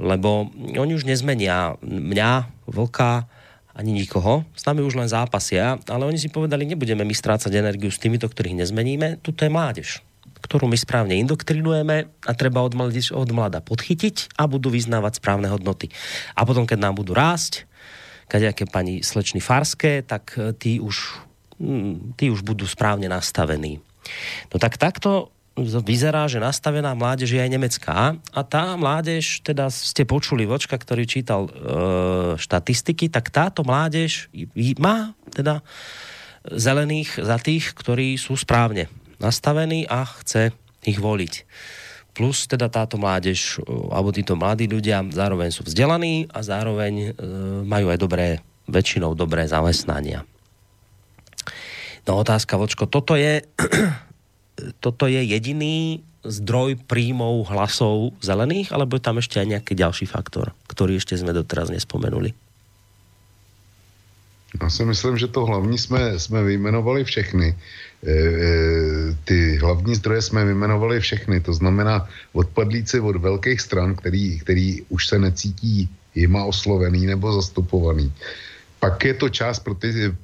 Lebo 0.00 0.48
oni 0.56 0.96
už 0.96 1.04
nezmenia 1.04 1.76
mňa, 1.82 2.48
vlka, 2.70 3.28
ani 3.74 3.92
nikoho. 3.92 4.46
S 4.56 4.64
nami 4.64 4.80
už 4.80 4.96
len 4.96 5.10
zápasia, 5.10 5.76
ale 5.90 6.06
oni 6.06 6.16
si 6.16 6.32
povedali, 6.32 6.64
nebudeme 6.64 7.02
my 7.02 7.14
strácať 7.14 7.52
energiu 7.52 7.92
s 7.92 8.00
týmito, 8.00 8.30
ktorých 8.30 8.64
nezmeníme. 8.64 9.20
Tuto 9.20 9.44
je 9.44 9.52
mládež, 9.52 10.00
ktorú 10.40 10.66
my 10.66 10.78
správne 10.78 11.18
indoktrinujeme 11.20 12.08
a 12.26 12.32
treba 12.32 12.64
od, 12.64 12.72
mladíž, 12.72 13.12
od 13.12 13.28
mlada 13.30 13.60
podchytiť 13.60 14.36
a 14.40 14.48
budú 14.48 14.72
vyznávať 14.72 15.20
správne 15.20 15.52
hodnoty. 15.52 15.92
A 16.36 16.44
potom, 16.48 16.64
keď 16.64 16.78
nám 16.80 16.94
budú 16.96 17.12
rásť, 17.12 17.68
kadejaké 18.30 18.64
pani 18.70 19.02
slečny 19.02 19.42
Farské, 19.42 20.06
tak 20.06 20.38
e, 20.38 20.54
tí 20.54 20.78
už, 20.78 21.18
mm, 21.58 22.14
tí 22.14 22.30
už 22.30 22.46
budú 22.46 22.62
správne 22.62 23.10
nastavení. 23.10 23.82
No 24.50 24.56
tak 24.58 24.76
takto 24.76 25.32
vyzerá, 25.60 26.30
že 26.30 26.40
nastavená 26.40 26.94
mládež 26.94 27.36
je 27.36 27.42
aj 27.42 27.50
nemecká 27.50 28.16
a 28.32 28.40
tá 28.46 28.78
mládež, 28.78 29.42
teda 29.44 29.68
ste 29.68 30.08
počuli 30.08 30.46
vočka, 30.46 30.78
ktorý 30.78 31.04
čítal 31.04 31.46
e, 31.46 31.50
štatistiky, 32.38 33.10
tak 33.12 33.28
táto 33.28 33.66
mládež 33.66 34.30
má 34.78 35.12
teda 35.34 35.60
zelených 36.46 37.20
za 37.20 37.36
tých, 37.36 37.76
ktorí 37.76 38.16
sú 38.16 38.38
správne 38.38 38.88
nastavení 39.20 39.84
a 39.84 40.08
chce 40.22 40.54
ich 40.88 40.96
voliť. 40.96 41.44
Plus 42.16 42.48
teda 42.48 42.72
táto 42.72 42.96
mládež, 42.96 43.60
e, 43.60 43.70
alebo 43.92 44.14
títo 44.14 44.38
mladí 44.38 44.70
ľudia 44.70 45.04
zároveň 45.12 45.50
sú 45.52 45.66
vzdelaní 45.66 46.30
a 46.30 46.40
zároveň 46.40 46.94
e, 46.94 47.08
majú 47.66 47.92
aj 47.92 47.98
dobré, 48.00 48.26
väčšinou 48.70 49.12
dobré 49.18 49.44
zamestnania. 49.50 50.24
No 52.08 52.20
otázka, 52.20 52.56
Vočko, 52.56 52.86
toto 52.86 53.16
je, 53.16 53.42
toto 54.84 55.04
je 55.08 55.20
jediný 55.24 56.00
zdroj 56.24 56.76
príjmov 56.84 57.48
hlasov 57.48 58.12
zelených, 58.20 58.72
alebo 58.76 59.00
je 59.00 59.04
tam 59.04 59.16
ešte 59.16 59.40
aj 59.40 59.46
nejaký 59.56 59.72
ďalší 59.72 60.04
faktor, 60.04 60.52
ktorý 60.68 61.00
ešte 61.00 61.16
sme 61.16 61.32
doteraz 61.32 61.72
nespomenuli? 61.72 62.36
Já 64.50 64.70
si 64.70 64.84
myslím, 64.84 65.18
že 65.18 65.28
to 65.28 65.46
hlavní 65.46 65.78
jsme, 65.78 66.18
jsme 66.18 66.42
vyjmenovali 66.42 67.04
všechny. 67.04 67.54
E, 67.54 68.10
e, 68.10 68.16
ty 69.24 69.56
hlavní 69.56 69.94
zdroje 69.94 70.22
jsme 70.22 70.44
vyjmenovali 70.44 71.00
všechny, 71.00 71.40
to 71.40 71.54
znamená 71.54 72.08
odpadlíci 72.32 73.00
od 73.00 73.16
velkých 73.16 73.60
stran, 73.60 73.94
který, 73.94 74.40
který 74.40 74.82
už 74.88 75.06
se 75.06 75.18
necítí 75.18 75.88
jima 76.14 76.44
oslovený 76.44 77.06
nebo 77.06 77.32
zastupovaný. 77.32 78.12
Pak 78.80 79.04
je 79.04 79.14
to 79.14 79.28
část 79.28 79.68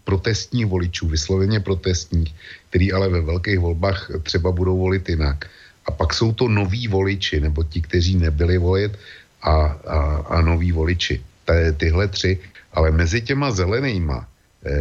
protestních 0.04 0.66
voličů, 0.66 1.08
vysloveně 1.08 1.60
protestních, 1.60 2.34
který 2.68 2.92
ale 2.92 3.08
ve 3.08 3.20
velkých 3.20 3.58
volbách 3.58 4.10
třeba 4.22 4.52
budou 4.52 4.78
volit 4.78 5.08
jinak. 5.08 5.44
A 5.86 5.90
pak 5.90 6.14
jsou 6.14 6.32
to 6.32 6.48
noví 6.48 6.88
voliči, 6.88 7.40
nebo 7.40 7.62
ti, 7.62 7.80
kteří 7.80 8.16
nebyli 8.16 8.58
volit 8.58 8.96
a, 9.42 9.52
a, 9.52 9.98
a 10.28 10.40
noví 10.40 10.72
voliči. 10.72 11.20
T, 11.44 11.72
tyhle 11.72 12.08
tři. 12.08 12.38
Ale 12.72 12.90
mezi 12.90 13.20
těma 13.22 13.50
zelenýma, 13.52 14.26
e, 14.64 14.72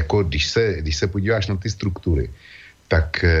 jako 0.00 0.22
když 0.24 0.48
se, 0.48 0.76
když 0.80 0.96
se 0.96 1.06
podíváš 1.06 1.46
na 1.46 1.56
ty 1.56 1.70
struktury, 1.70 2.30
tak 2.88 3.24
e, 3.24 3.36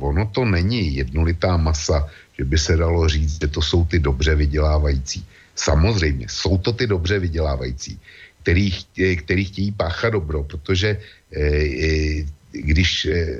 ono 0.00 0.26
to 0.26 0.44
není 0.44 0.96
jednolitá 0.96 1.56
masa, 1.56 2.08
že 2.38 2.44
by 2.44 2.58
se 2.58 2.76
dalo 2.76 3.08
říct, 3.08 3.40
že 3.40 3.48
to 3.48 3.62
jsou 3.62 3.84
ty 3.84 3.98
dobře 3.98 4.34
vydělávající. 4.34 5.20
Samozřejmě, 5.54 6.26
jsou 6.30 6.58
to 6.58 6.72
ty 6.72 6.86
dobře 6.86 7.18
vydělávající 7.18 8.00
který, 8.42 8.72
který 9.16 9.44
chtějí 9.44 9.72
páchat 9.72 10.12
dobro, 10.12 10.44
protože 10.44 10.88
eh, 11.32 11.40
eh, 11.40 12.24
když 12.52 13.06
eh, 13.06 13.38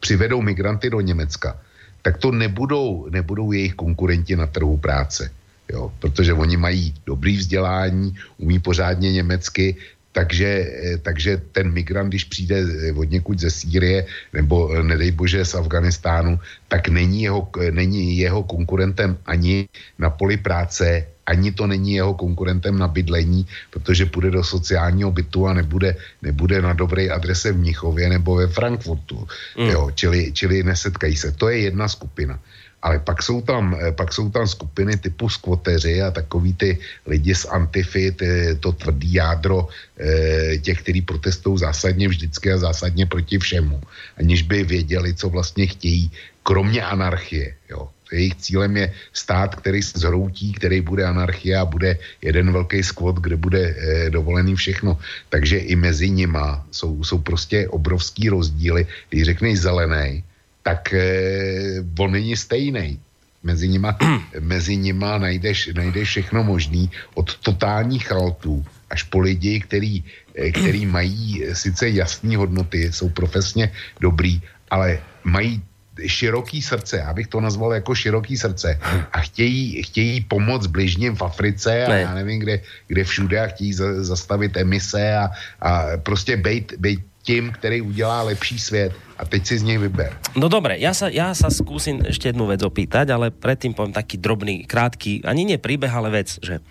přivedou 0.00 0.42
migranty 0.42 0.90
do 0.90 1.00
Německa, 1.00 1.60
tak 2.02 2.18
to 2.18 2.30
nebudou, 2.30 3.08
nebudou 3.10 3.52
jejich 3.52 3.74
konkurenti 3.74 4.36
na 4.36 4.46
trhu 4.46 4.76
práce. 4.76 5.30
Jo, 5.68 5.92
protože 6.00 6.32
oni 6.32 6.56
mají 6.56 6.94
dobrý 7.06 7.36
vzdělání, 7.36 8.14
umí 8.38 8.58
pořádně 8.58 9.12
německy, 9.12 9.76
takže, 10.18 10.50
eh, 10.50 10.98
takže 10.98 11.54
ten 11.54 11.70
migrant, 11.70 12.10
když 12.10 12.26
přijde 12.26 12.58
eh, 12.58 12.92
od 12.92 13.06
někud 13.06 13.38
ze 13.38 13.50
Sýrie 13.54 14.02
nebo 14.34 14.74
eh, 14.74 14.82
nedej 14.82 15.14
bože 15.14 15.46
z 15.46 15.54
Afganistánu, 15.54 16.42
tak 16.66 16.90
není 16.90 17.22
jeho, 17.22 17.46
není 17.70 18.18
jeho 18.18 18.42
konkurentem 18.42 19.14
ani 19.22 19.70
na 19.94 20.10
poli 20.10 20.36
práce, 20.42 21.06
ani 21.22 21.54
to 21.54 21.70
není 21.70 22.02
jeho 22.02 22.18
konkurentem 22.18 22.74
na 22.74 22.90
bydlení, 22.90 23.46
protože 23.70 24.10
půjde 24.10 24.30
do 24.30 24.42
sociálního 24.42 25.14
bytu 25.14 25.46
a 25.46 25.54
nebude, 25.54 25.94
nebude 26.22 26.56
na 26.66 26.74
dobré 26.74 27.14
adrese 27.14 27.54
v 27.54 27.62
Mnichově 27.62 28.08
nebo 28.10 28.42
ve 28.42 28.50
Frankfurtu. 28.50 29.22
Mm. 29.54 29.70
Jo, 29.70 29.82
čili, 29.94 30.32
čili 30.34 30.66
nesetkají 30.66 31.14
se. 31.14 31.30
To 31.32 31.46
je 31.48 31.70
jedna 31.70 31.86
skupina. 31.86 32.40
Ale 32.82 32.98
pak 32.98 33.22
jsou 33.22 33.40
tam, 33.42 33.74
eh, 33.74 33.92
pak 33.92 34.12
jsou 34.12 34.30
tam 34.30 34.46
skupiny 34.46 34.96
typu 34.96 35.28
skvoteři 35.28 36.02
a 36.02 36.10
takový 36.10 36.54
ty 36.54 36.78
lidi 37.06 37.34
z 37.34 37.44
Antify, 37.44 38.14
to 38.60 38.72
tvrdý 38.72 39.14
jádro 39.14 39.68
e, 39.98 40.58
těch, 40.58 40.82
kteří 40.82 41.02
protestují 41.02 41.58
zásadně 41.58 42.08
vždycky 42.08 42.52
a 42.52 42.58
zásadně 42.58 43.06
proti 43.06 43.38
všemu, 43.38 43.80
aniž 44.18 44.42
by 44.42 44.64
věděli, 44.64 45.14
co 45.14 45.28
vlastně 45.28 45.66
chtějí, 45.66 46.10
kromě 46.42 46.82
anarchie. 46.82 47.54
Jo. 47.70 47.88
Jejich 48.12 48.34
cílem 48.40 48.76
je 48.76 48.86
stát, 49.12 49.54
který 49.54 49.82
se 49.82 50.00
zhroutí, 50.00 50.52
který 50.56 50.80
bude 50.80 51.04
anarchie 51.04 51.52
a 51.58 51.68
bude 51.68 51.98
jeden 52.24 52.52
velký 52.52 52.80
skvot, 52.82 53.20
kde 53.20 53.36
bude 53.36 53.60
e, 53.60 54.10
dovolený 54.10 54.56
všechno. 54.56 54.96
Takže 55.28 55.58
i 55.58 55.76
mezi 55.76 56.08
nima 56.10 56.64
jsou, 56.72 57.04
jsou 57.04 57.18
prostě 57.18 57.68
obrovský 57.68 58.28
rozdíly. 58.28 58.86
Když 59.10 59.22
řekneš 59.22 59.60
zelený, 59.60 60.24
tak 60.68 60.92
eh, 60.92 61.80
on 61.80 62.12
není 62.12 62.36
stejný. 62.36 63.00
Mezi 63.40 63.68
nima, 63.68 63.96
mezi 64.40 64.76
nima 64.76 65.16
najdeš, 65.16 65.72
najdeš 65.72 66.08
všechno 66.08 66.44
možný, 66.44 66.92
od 67.16 67.24
totálních 67.40 68.12
chaltů 68.12 68.60
až 68.92 69.08
po 69.08 69.24
lidi, 69.24 69.64
který, 69.64 70.04
eh, 70.36 70.52
který 70.52 70.84
mají 70.98 71.56
sice 71.56 71.88
jasné 71.88 72.36
hodnoty, 72.36 72.92
jsou 72.92 73.08
profesně 73.08 73.72
dobrý, 73.96 74.44
ale 74.68 75.00
mají 75.24 75.64
široký 76.06 76.62
srdce, 76.62 76.96
já 76.96 77.10
bych 77.10 77.26
to 77.26 77.40
nazval 77.40 77.74
jako 77.74 77.94
široký 77.94 78.36
srdce 78.36 78.76
a 79.12 79.18
chtějí, 79.24 79.82
chtějí 79.88 80.20
pomoct 80.28 80.68
bližním 80.68 81.16
v 81.16 81.22
Africe 81.24 81.72
a 81.84 81.88
ne. 81.88 82.00
já 82.00 82.12
nevím 82.14 82.38
kde, 82.44 82.60
kde 82.86 83.02
všude 83.04 83.36
a 83.40 83.50
chtějí 83.56 83.72
za, 83.72 84.04
zastavit 84.04 84.56
emise 84.56 85.16
a, 85.16 85.32
a 85.64 85.96
prostě 86.04 86.36
bejt, 86.36 86.76
bejt 86.76 87.07
tím, 87.22 87.52
který 87.52 87.80
udělá 87.80 88.22
lepší 88.22 88.58
svět 88.58 88.92
a 89.18 89.24
teď 89.24 89.46
si 89.46 89.58
z 89.58 89.62
něj 89.62 89.78
vyber. 89.78 90.16
No 90.38 90.48
dobre, 90.48 90.78
ja 90.78 90.94
sa, 90.94 91.10
ja 91.10 91.34
sa 91.34 91.50
skúsim 91.50 92.00
ešte 92.06 92.30
jednu 92.30 92.46
vec 92.46 92.62
opýtať, 92.62 93.10
ale 93.10 93.34
predtým 93.34 93.74
poviem 93.74 93.92
taký 93.92 94.16
drobný, 94.16 94.64
krátky, 94.64 95.26
ani 95.26 95.44
nie 95.44 95.58
príbeh, 95.58 95.90
ale 95.90 96.14
vec, 96.14 96.38
že 96.38 96.62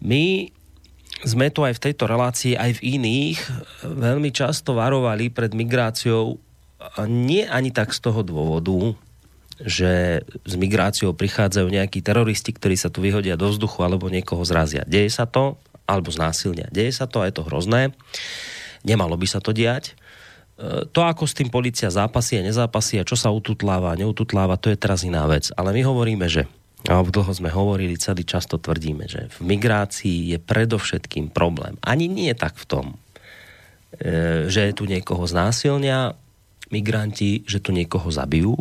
my 0.00 0.48
sme 1.24 1.48
tu 1.52 1.62
aj 1.62 1.76
v 1.78 1.84
tejto 1.90 2.04
relácii, 2.10 2.56
aj 2.56 2.80
v 2.80 3.00
iných 3.00 3.38
veľmi 3.86 4.30
často 4.34 4.76
varovali 4.76 5.30
pred 5.30 5.52
migráciou 5.54 6.40
a 6.80 7.08
nie 7.08 7.44
ani 7.48 7.72
tak 7.72 7.96
z 7.96 8.00
toho 8.04 8.20
dôvodu, 8.20 8.92
že 9.62 10.24
s 10.26 10.54
migráciou 10.58 11.14
prichádzajú 11.14 11.70
nejakí 11.70 12.02
teroristi, 12.02 12.50
ktorí 12.50 12.74
sa 12.74 12.90
tu 12.90 13.00
vyhodia 13.00 13.38
do 13.38 13.48
vzduchu 13.48 13.80
alebo 13.86 14.10
niekoho 14.10 14.42
zrazia. 14.42 14.82
Deje 14.84 15.08
sa 15.08 15.24
to, 15.24 15.56
alebo 15.86 16.10
znásilnia. 16.10 16.68
Deje 16.72 16.92
sa 16.92 17.06
to 17.06 17.22
a 17.22 17.28
je 17.28 17.34
to 17.38 17.46
hrozné. 17.46 17.94
Nemalo 18.84 19.16
by 19.16 19.26
sa 19.26 19.40
to 19.40 19.50
diať 19.50 19.96
E, 20.54 20.86
to, 20.86 21.00
ako 21.02 21.26
s 21.26 21.34
tým 21.34 21.50
policia 21.50 21.90
zápasí 21.90 22.38
a 22.38 22.46
nezápasí 22.46 23.02
a 23.02 23.08
čo 23.08 23.18
sa 23.18 23.34
ututláva 23.34 23.90
a 23.90 23.98
neututláva, 23.98 24.54
to 24.54 24.70
je 24.70 24.78
teraz 24.78 25.02
iná 25.02 25.26
vec. 25.26 25.50
Ale 25.58 25.74
my 25.74 25.82
hovoríme, 25.82 26.26
že 26.30 26.46
alebo 26.84 27.08
dlho 27.08 27.32
sme 27.32 27.48
hovorili, 27.48 27.96
celý 27.96 28.28
často 28.28 28.60
tvrdíme, 28.60 29.08
že 29.08 29.32
v 29.40 29.56
migrácii 29.56 30.36
je 30.36 30.38
predovšetkým 30.38 31.32
problém. 31.32 31.80
Ani 31.80 32.12
nie 32.12 32.28
tak 32.36 32.60
v 32.60 32.64
tom, 32.68 32.86
e, 33.98 34.46
že 34.46 34.76
tu 34.76 34.86
niekoho 34.86 35.24
znásilnia 35.26 36.14
migranti, 36.68 37.42
že 37.48 37.58
tu 37.58 37.72
niekoho 37.72 38.12
zabijú, 38.12 38.54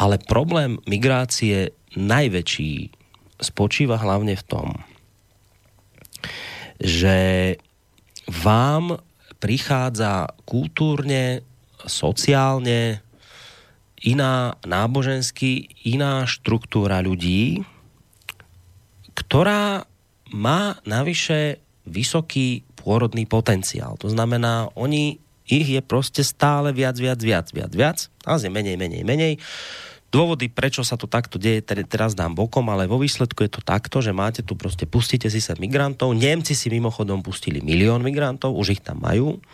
ale 0.00 0.18
problém 0.20 0.80
migrácie 0.88 1.76
najväčší 1.94 2.90
spočíva 3.40 4.00
hlavne 4.00 4.32
v 4.32 4.44
tom, 4.44 4.68
že 6.80 7.56
vám 8.26 9.05
prichádza 9.46 10.26
kultúrne, 10.42 11.46
sociálne, 11.86 12.98
iná 14.02 14.58
nábožensky, 14.66 15.70
iná 15.86 16.26
štruktúra 16.26 16.98
ľudí, 16.98 17.62
ktorá 19.14 19.86
má 20.34 20.82
navyše 20.82 21.62
vysoký 21.86 22.66
pôrodný 22.74 23.22
potenciál. 23.30 23.94
To 24.02 24.10
znamená, 24.10 24.66
oni, 24.74 25.22
ich 25.46 25.70
je 25.70 25.78
proste 25.78 26.26
stále 26.26 26.74
viac, 26.74 26.98
viac, 26.98 27.22
viac, 27.22 27.46
viac, 27.54 27.70
viac, 27.70 27.98
a 28.26 28.42
menej, 28.50 28.74
menej, 28.74 29.06
menej. 29.06 29.38
Dôvody, 30.16 30.48
prečo 30.48 30.80
sa 30.80 30.96
to 30.96 31.04
takto 31.04 31.36
deje, 31.36 31.60
teraz 31.84 32.16
dám 32.16 32.32
bokom, 32.32 32.64
ale 32.72 32.88
vo 32.88 32.96
výsledku 32.96 33.44
je 33.44 33.52
to 33.52 33.60
takto, 33.60 34.00
že 34.00 34.16
máte 34.16 34.40
tu 34.40 34.56
proste, 34.56 34.88
pustíte 34.88 35.28
si 35.28 35.44
sa 35.44 35.52
migrantov. 35.60 36.16
Nemci 36.16 36.56
si 36.56 36.72
mimochodom 36.72 37.20
pustili 37.20 37.60
milión 37.60 38.00
migrantov, 38.00 38.56
už 38.56 38.80
ich 38.80 38.82
tam 38.82 39.04
majú, 39.04 39.44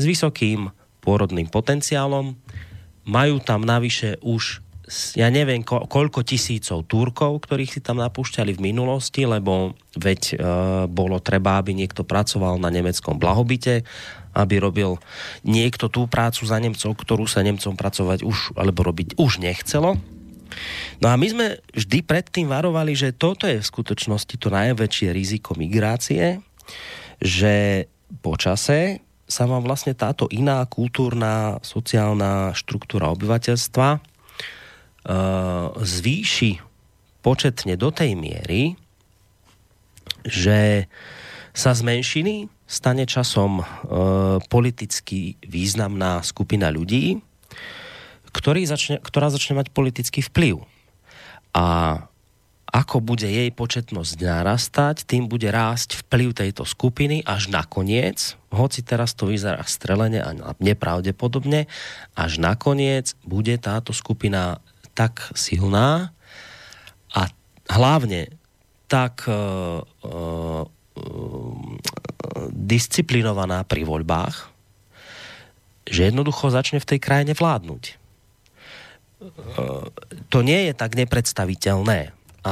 s 0.00 0.02
vysokým 0.08 0.72
pôrodným 1.04 1.52
potenciálom. 1.52 2.32
Majú 3.04 3.44
tam 3.44 3.60
navyše 3.60 4.16
už 4.24 4.64
ja 5.14 5.30
neviem 5.30 5.62
ko, 5.62 5.86
koľko 5.86 6.26
tisícov 6.26 6.82
Turkov, 6.90 7.46
ktorých 7.46 7.78
si 7.78 7.80
tam 7.84 8.02
napúšťali 8.02 8.58
v 8.58 8.74
minulosti, 8.74 9.22
lebo 9.22 9.78
veď 9.94 10.20
e, 10.26 10.36
bolo 10.90 11.22
treba, 11.22 11.62
aby 11.62 11.78
niekto 11.78 12.02
pracoval 12.02 12.58
na 12.58 12.74
nemeckom 12.74 13.14
blahobite 13.14 13.86
aby 14.34 14.62
robil 14.62 14.96
niekto 15.42 15.90
tú 15.90 16.06
prácu 16.06 16.46
za 16.46 16.58
Nemcov, 16.62 16.94
ktorú 16.94 17.26
sa 17.26 17.42
Nemcom 17.42 17.74
pracovať 17.74 18.22
už, 18.22 18.54
alebo 18.54 18.86
robiť 18.86 19.18
už 19.18 19.42
nechcelo. 19.42 19.98
No 20.98 21.06
a 21.10 21.14
my 21.14 21.26
sme 21.30 21.46
vždy 21.72 22.02
predtým 22.02 22.50
varovali, 22.50 22.92
že 22.98 23.14
toto 23.14 23.46
je 23.46 23.62
v 23.62 23.70
skutočnosti 23.70 24.34
to 24.34 24.50
najväčšie 24.50 25.08
riziko 25.14 25.54
migrácie, 25.54 26.42
že 27.22 27.86
počase 28.22 29.02
sa 29.30 29.46
vám 29.46 29.62
vlastne 29.62 29.94
táto 29.94 30.26
iná 30.34 30.58
kultúrna, 30.66 31.62
sociálna 31.62 32.50
štruktúra 32.58 33.14
obyvateľstva 33.14 33.88
uh, 33.94 34.00
zvýši 35.78 36.58
početne 37.22 37.78
do 37.78 37.94
tej 37.94 38.18
miery, 38.18 38.74
že 40.26 40.90
sa 41.54 41.70
z 41.78 41.80
menšiny 41.86 42.50
stane 42.70 43.02
časom 43.02 43.58
e, 43.58 43.64
politicky 44.46 45.34
významná 45.42 46.22
skupina 46.22 46.70
ľudí, 46.70 47.18
ktorý 48.30 48.62
začne, 48.62 49.02
ktorá 49.02 49.26
začne 49.26 49.58
mať 49.58 49.74
politický 49.74 50.22
vplyv. 50.22 50.62
A 51.50 51.66
ako 52.70 53.02
bude 53.02 53.26
jej 53.26 53.50
početnosť 53.50 54.22
narastať, 54.22 55.02
tým 55.02 55.26
bude 55.26 55.50
rásť 55.50 56.06
vplyv 56.06 56.38
tejto 56.38 56.62
skupiny 56.62 57.26
až 57.26 57.50
nakoniec, 57.50 58.38
hoci 58.54 58.86
teraz 58.86 59.18
to 59.18 59.26
vyzerá 59.26 59.66
strelene 59.66 60.22
a 60.22 60.54
nepravdepodobne, 60.62 61.66
až 62.14 62.32
nakoniec 62.38 63.18
bude 63.26 63.58
táto 63.58 63.90
skupina 63.90 64.62
tak 64.94 65.34
silná 65.34 66.14
a 67.10 67.26
hlavne 67.66 68.30
tak 68.86 69.26
uh, 69.26 69.82
uh, 70.06 70.62
disciplinovaná 72.50 73.66
pri 73.66 73.82
voľbách, 73.82 74.50
že 75.90 76.06
jednoducho 76.08 76.54
začne 76.54 76.78
v 76.78 76.88
tej 76.94 76.98
krajine 77.02 77.34
vládnuť. 77.34 77.82
E, 77.90 77.94
to 80.30 80.38
nie 80.46 80.70
je 80.70 80.72
tak 80.76 80.94
nepredstaviteľné. 80.94 82.14
A 82.46 82.50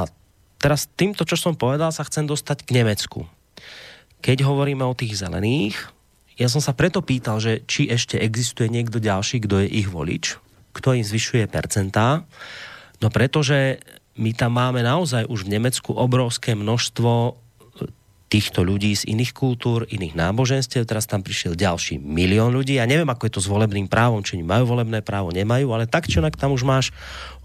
teraz 0.59 0.91
týmto, 0.99 1.23
čo 1.23 1.39
som 1.39 1.55
povedal, 1.55 1.95
sa 1.95 2.03
chcem 2.05 2.27
dostať 2.27 2.67
k 2.67 2.75
Nemecku. 2.83 3.25
Keď 4.19 4.43
hovoríme 4.43 4.83
o 4.83 4.99
tých 4.99 5.15
zelených, 5.23 5.79
ja 6.39 6.47
som 6.51 6.63
sa 6.63 6.75
preto 6.75 7.03
pýtal, 7.03 7.43
že 7.43 7.63
či 7.67 7.91
ešte 7.91 8.19
existuje 8.19 8.71
niekto 8.71 9.03
ďalší, 9.03 9.43
kto 9.43 9.63
je 9.67 9.69
ich 9.83 9.91
volič, 9.91 10.39
kto 10.75 10.95
im 10.95 11.07
zvyšuje 11.07 11.51
percentá. 11.51 12.27
No 12.99 13.11
pretože 13.11 13.83
my 14.19 14.35
tam 14.35 14.59
máme 14.59 14.83
naozaj 14.83 15.27
už 15.31 15.47
v 15.47 15.59
Nemecku 15.59 15.95
obrovské 15.95 16.59
množstvo 16.59 17.39
týchto 18.29 18.61
ľudí 18.61 18.93
z 18.93 19.09
iných 19.09 19.33
kultúr, 19.33 19.89
iných 19.89 20.13
náboženstiev. 20.13 20.85
Teraz 20.85 21.09
tam 21.09 21.25
prišiel 21.25 21.57
ďalší 21.57 21.97
milión 21.97 22.53
ľudí. 22.53 22.77
Ja 22.77 22.85
neviem, 22.85 23.09
ako 23.09 23.25
je 23.25 23.33
to 23.33 23.45
s 23.45 23.49
volebným 23.49 23.89
právom, 23.89 24.21
či 24.21 24.37
majú 24.45 24.77
volebné 24.77 25.01
právo, 25.01 25.33
nemajú, 25.33 25.73
ale 25.73 25.89
tak 25.89 26.07
či 26.07 26.21
tam 26.37 26.53
už 26.53 26.63
máš 26.63 26.87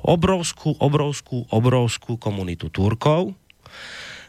obrovskú, 0.04 0.76
obrovskú, 0.78 1.48
obrovskú 1.48 2.20
komunitu 2.20 2.68
Turkov. 2.68 3.32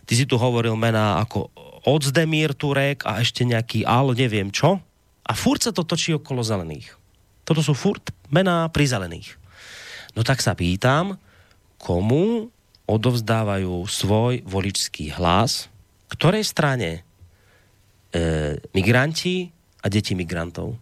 Ty 0.06 0.12
si 0.14 0.24
tu 0.30 0.38
hovoril 0.38 0.78
mená 0.78 1.18
ako 1.18 1.50
Ozdemír 1.84 2.54
Turek 2.54 3.04
a 3.04 3.20
ešte 3.20 3.42
nejaký 3.44 3.82
Al, 3.84 4.14
neviem 4.14 4.48
čo. 4.48 4.78
A 5.26 5.32
furt 5.34 5.66
sa 5.66 5.74
to 5.74 5.82
točí 5.82 6.14
okolo 6.14 6.40
zelených. 6.40 6.96
Toto 7.44 7.60
sú 7.60 7.76
furt 7.76 8.14
mená 8.32 8.70
pri 8.72 8.88
zelených. 8.88 9.36
No 10.14 10.22
tak 10.22 10.40
sa 10.40 10.54
pýtam, 10.54 11.18
komu 11.82 12.48
odovzdávajú 12.86 13.84
svoj 13.88 14.44
voličský 14.44 15.12
hlas, 15.16 15.72
ktorej 16.08 16.44
strane 16.44 16.90
e, 16.94 17.00
migranti 18.74 19.52
a 19.84 19.88
deti 19.88 20.14
migrantov? 20.14 20.76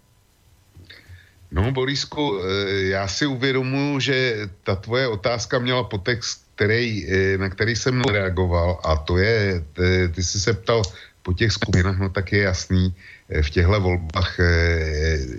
No, 1.53 1.73
Borisku, 1.73 2.41
eh, 2.41 2.97
já 2.97 3.09
si 3.09 3.27
uvědomuji, 3.27 4.01
že 4.01 4.49
ta 4.65 4.77
tvoje 4.77 5.09
otázka 5.09 5.59
měla 5.59 5.85
potext, 5.85 6.49
který, 6.55 7.05
eh, 7.13 7.39
na 7.39 7.49
který 7.49 7.77
jsem 7.77 8.01
reagoval 8.01 8.81
a 8.85 8.97
to 8.97 9.19
je, 9.19 9.65
ty, 9.73 10.09
ty 10.15 10.23
jsi 10.23 10.41
se 10.41 10.53
ptal 10.53 10.83
po 11.23 11.33
těch 11.33 11.53
skupinách, 11.53 11.99
no 11.99 12.09
tak 12.09 12.33
je 12.33 12.43
jasný, 12.43 12.95
v 13.43 13.51
těchto 13.51 13.81
volbách 13.81 14.37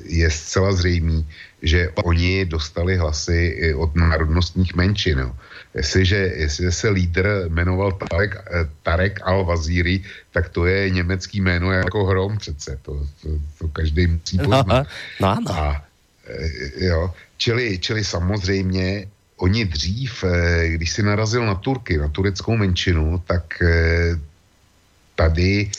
je 0.05 0.29
zcela 0.31 0.71
zřejmý, 0.71 1.27
že 1.61 1.91
oni 2.07 2.45
dostali 2.45 2.97
hlasy 2.97 3.73
od 3.75 3.95
národnostních 3.95 4.73
menšin. 4.75 5.19
Jo. 5.19 5.35
Jestliže, 5.75 6.15
jestliže 6.15 6.71
se 6.71 6.89
lídr 6.89 7.45
jmenoval 7.47 7.91
Tarek, 7.91 8.35
Tarek 8.83 9.19
Al-Waziri, 9.21 10.03
tak 10.31 10.49
to 10.49 10.65
je 10.65 10.89
německý 10.89 11.41
jméno 11.41 11.71
jako 11.71 12.05
hrom 12.05 12.37
přece. 12.37 12.79
To, 12.81 13.07
to, 13.21 13.29
to 13.57 13.67
každý 13.67 14.07
musí 14.07 14.37
poznat. 14.37 14.87
No, 15.21 15.35
no. 15.41 15.51
A 15.51 15.83
Eh, 16.27 16.85
jo. 16.85 17.13
Čili, 17.37 17.79
čili 17.79 18.03
samozřejmě 18.03 19.07
oni 19.37 19.65
dřív, 19.65 20.23
eh, 20.23 20.67
když 20.69 20.91
si 20.91 21.03
narazil 21.03 21.45
na 21.45 21.55
Turky, 21.55 21.97
na 21.97 22.07
tureckou 22.07 22.57
menšinu, 22.57 23.23
tak 23.27 23.61
eh, 23.61 24.15
tady 25.15 25.69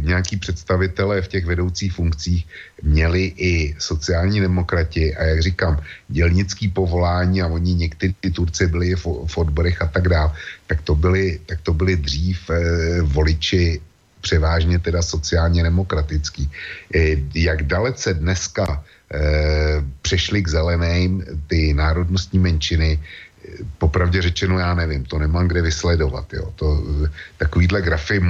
nějaký 0.00 0.36
představitelé 0.36 1.22
v 1.22 1.28
těch 1.28 1.46
vedoucích 1.46 1.92
funkcích 1.92 2.46
měli 2.82 3.32
i 3.36 3.76
sociální 3.78 4.40
demokrati 4.40 5.16
a 5.16 5.24
jak 5.24 5.42
říkám, 5.42 5.80
dělnický 6.08 6.68
povolání 6.68 7.42
a 7.42 7.46
oni 7.46 7.74
někteří 7.74 8.14
Turci 8.32 8.66
byli 8.66 8.94
v, 8.94 9.36
odborech 9.36 9.82
a 9.82 9.86
tak 9.86 10.08
dále, 10.08 10.32
tak 10.66 10.82
to 10.82 10.94
byli, 10.94 11.40
tak 11.46 11.60
to 11.60 11.74
byli 11.74 11.96
dřív 11.96 12.50
voliči 13.02 13.80
převážně 14.20 14.78
teda 14.78 15.02
sociálně 15.02 15.62
demokratický. 15.62 16.50
Jak 17.34 17.62
dalece 17.62 18.14
dneska 18.14 18.84
přešli 20.02 20.42
k 20.42 20.48
zeleným 20.48 21.24
ty 21.46 21.72
národnostní 21.74 22.38
menšiny, 22.38 23.00
popravdě 23.78 24.22
řečeno 24.22 24.58
já 24.58 24.74
nevím, 24.74 25.04
to 25.04 25.18
nemám 25.18 25.48
kde 25.48 25.62
vysledovat, 25.62 26.32
jo. 26.32 26.52
To, 26.56 26.82
takovýhle 27.38 27.82
grafy 27.82 28.20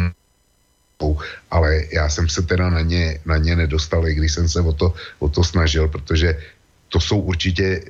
ale 1.51 1.83
já 1.93 2.09
jsem 2.09 2.29
se 2.29 2.43
teda 2.43 2.71
na 2.71 2.81
ně, 2.81 3.19
na 3.27 3.37
ně 3.37 3.57
nedostal, 3.57 4.09
i 4.09 4.15
když 4.15 4.33
jsem 4.33 4.49
se 4.49 4.61
o 4.61 4.73
to, 4.73 4.95
o 5.19 5.29
to 5.29 5.45
snažil, 5.45 5.89
protože 5.89 6.39
to 6.89 7.01
jsou 7.01 7.21
určitě 7.21 7.65
e, 7.65 7.81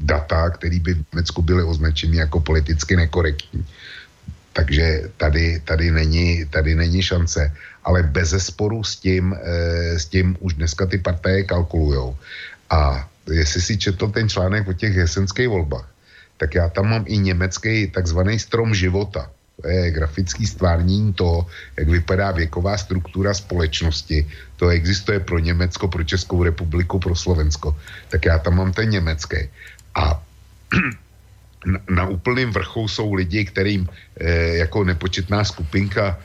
data, 0.00 0.50
které 0.50 0.80
by 0.80 0.94
v 0.94 1.04
Německu 1.12 1.42
byly 1.42 1.62
označeny 1.62 2.16
jako 2.16 2.40
politicky 2.40 2.96
nekorektní. 2.96 3.66
Takže 4.52 5.10
tady, 5.16 5.60
tady, 5.64 5.90
není, 5.90 6.44
tady 6.46 6.74
není 6.74 7.02
šance 7.02 7.52
ale 7.84 8.02
bez 8.02 8.28
zesporu 8.28 8.84
s 8.84 8.96
tím, 8.96 9.36
e, 9.36 9.98
s 9.98 10.06
tím 10.06 10.36
už 10.40 10.54
dneska 10.54 10.86
ty 10.86 10.98
partaje 10.98 11.44
kalkulujou. 11.44 12.16
A 12.70 13.08
jestli 13.30 13.60
si 13.60 13.78
četl 13.78 14.08
ten 14.08 14.28
článek 14.28 14.68
o 14.68 14.72
těch 14.72 14.94
jesenských 14.96 15.48
volbách, 15.48 15.88
tak 16.36 16.54
já 16.54 16.68
tam 16.68 16.90
mám 16.90 17.04
i 17.06 17.18
německý 17.18 17.90
takzvaný 17.90 18.38
strom 18.38 18.74
života. 18.74 19.30
Je 19.62 19.90
grafický 19.90 20.46
stvárnění 20.46 21.12
toho, 21.12 21.46
jak 21.78 21.88
vypadá 21.88 22.30
věková 22.30 22.78
struktura 22.78 23.34
společnosti. 23.34 24.26
To 24.56 24.68
existuje 24.68 25.20
pro 25.20 25.38
Německo, 25.38 25.88
pro 25.88 26.04
Českou 26.04 26.42
republiku, 26.42 26.98
pro 26.98 27.14
Slovensko. 27.14 27.76
Tak 28.08 28.24
já 28.24 28.38
tam 28.38 28.56
mám 28.56 28.72
ten 28.72 28.90
německý. 28.90 29.36
A 29.94 30.22
na, 31.66 31.80
na 31.90 32.04
úplném 32.08 32.50
vrchu 32.50 32.88
jsou 32.88 33.14
lidi, 33.14 33.44
kterým 33.44 33.88
e, 34.20 34.56
jako 34.56 34.84
nepočetná 34.84 35.44
skupinka 35.44 36.18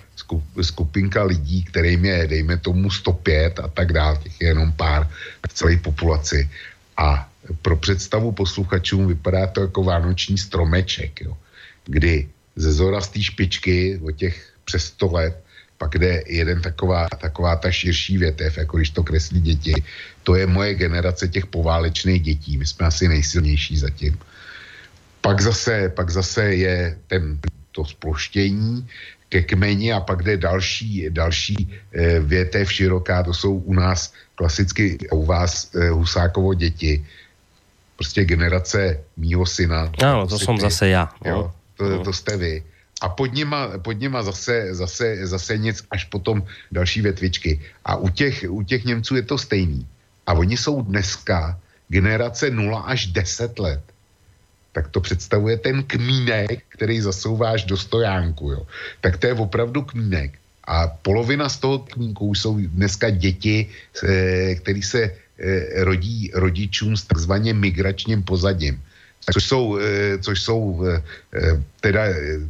skupinka 0.62 1.24
lidí, 1.24 1.64
kterým 1.64 2.06
je, 2.06 2.28
dejme 2.28 2.58
tomu, 2.58 2.92
105 2.92 3.60
a 3.60 3.68
tak 3.68 3.94
dále, 3.94 4.18
těch 4.18 4.42
je 4.42 4.48
jenom 4.48 4.72
pár 4.72 5.08
v 5.48 5.54
celé 5.54 5.78
populaci. 5.78 6.50
A 6.98 7.30
pro 7.62 7.76
představu 7.78 8.32
posluchačům 8.32 9.08
vypadá 9.08 9.48
to 9.48 9.62
jako 9.62 9.84
vánoční 9.84 10.38
stromeček, 10.38 11.22
jo, 11.22 11.38
kdy 11.86 12.30
ze 12.60 12.72
zora 12.72 13.02
z 13.02 13.10
té 13.10 13.24
špičky 13.24 14.00
o 14.04 14.12
těch 14.12 14.54
přes 14.66 14.86
100 14.86 15.12
let 15.12 15.44
pak 15.80 15.96
jde 15.96 16.24
jeden 16.28 16.62
taková, 16.62 17.08
taková 17.08 17.56
ta 17.56 17.72
širší 17.72 18.18
větev, 18.18 18.58
jako 18.58 18.78
když 18.78 18.90
to 18.90 19.04
kreslí 19.04 19.42
děti. 19.42 19.84
To 20.24 20.36
je 20.36 20.48
moje 20.48 20.76
generace 20.76 21.28
těch 21.28 21.46
poválečných 21.46 22.22
dětí. 22.22 22.58
My 22.58 22.66
jsme 22.66 22.86
asi 22.86 23.08
nejsilnější 23.08 23.78
zatím. 23.78 24.20
Pak 25.22 25.42
zase, 25.42 25.90
pak 25.96 26.10
zase 26.10 26.56
je 26.56 26.98
ten, 27.08 27.40
to 27.72 27.86
sploštění, 27.86 28.88
ke 29.30 29.42
kmeni 29.42 29.94
a 29.94 30.00
pak 30.00 30.24
jde 30.24 30.38
další, 30.38 31.08
další 31.10 31.56
e, 31.96 32.20
větev 32.20 32.74
široká, 32.74 33.24
to 33.24 33.34
jsou 33.34 33.54
u 33.56 33.74
nás 33.74 34.14
klasicky 34.36 34.98
u 35.12 35.26
vás 35.26 35.76
e, 35.76 35.90
Husákovo 35.90 36.54
děti. 36.54 37.06
Prostě 37.96 38.26
generace 38.26 39.00
mýho 39.18 39.46
syna. 39.46 39.92
Ano, 40.04 40.28
to 40.28 40.40
jsem 40.40 40.58
zase 40.58 40.90
já. 40.90 41.10
No. 41.26 41.32
Jo, 41.32 41.52
to, 41.80 41.90
no. 41.90 42.04
to 42.04 42.14
jste 42.14 42.38
vy. 42.38 42.64
A 43.02 43.10
pod 43.10 43.32
nima, 43.32 43.80
pod 43.80 43.96
nima 43.96 44.24
zase, 44.24 44.76
zase, 44.76 45.28
zase 45.28 45.58
nic 45.58 45.84
až 45.92 46.12
potom 46.12 46.44
další 46.72 47.02
větvičky. 47.02 47.60
A 47.86 47.96
u 47.96 48.10
těch, 48.10 48.46
u 48.50 48.64
těch 48.64 48.86
Němců 48.86 49.16
je 49.16 49.24
to 49.24 49.38
stejný. 49.38 49.88
A 50.28 50.34
oni 50.34 50.58
jsou 50.58 50.82
dneska 50.82 51.60
generace 51.88 52.52
0 52.52 52.80
až 52.80 53.08
10 53.08 53.60
let 53.60 53.82
tak 54.72 54.88
to 54.88 55.02
představuje 55.02 55.58
ten 55.58 55.84
kmínek, 55.84 56.64
který 56.70 57.02
zasouváš 57.02 57.64
do 57.64 57.78
stojánku. 57.78 58.52
Jo. 58.52 58.62
Tak 59.02 59.18
to 59.18 59.28
je 59.28 59.34
opravdu 59.34 59.82
kmínek. 59.82 60.40
A 60.64 60.88
polovina 60.88 61.50
z 61.50 61.58
toho 61.58 61.80
kmínku 61.80 62.36
jsou 62.36 62.60
dneska 62.60 63.10
děti, 63.10 63.68
eh, 64.04 64.56
které 64.56 64.82
se 64.84 65.02
eh, 65.04 65.84
rodí 65.84 66.32
rodičům 66.34 66.98
s 66.98 67.04
takzvaně 67.04 67.54
migračním 67.54 68.24
pozadím. 68.24 68.80
Což 69.34 69.44
jsou, 69.44 69.78
eh, 69.78 70.18
což 70.18 70.42
jsou 70.42 70.86
teda 71.82 72.02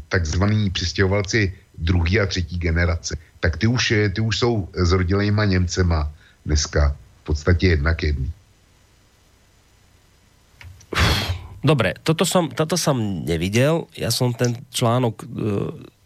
takzvaní 0.09 0.69
přistěhovalci 0.69 1.53
druhé 1.77 2.19
a 2.19 2.25
třetí 2.25 2.57
generace. 2.57 3.17
Tak 3.39 3.57
ty 3.57 3.67
už, 3.67 3.93
ty 4.13 4.21
už 4.21 4.39
jsou 4.39 4.67
zrodilejma 4.73 5.45
Němcema 5.45 6.11
dneska 6.45 6.95
v 7.21 7.23
podstatě 7.23 7.67
jednak 7.67 8.03
jedný. 8.03 8.31
Dobre, 11.59 11.99
toto 12.07 12.23
som, 12.23 12.47
toto 12.55 12.79
som 12.79 13.27
nevidel, 13.27 13.91
ja 13.91 14.15
som 14.15 14.31
ten 14.31 14.55
článok 14.71 15.15
e, 15.19 15.25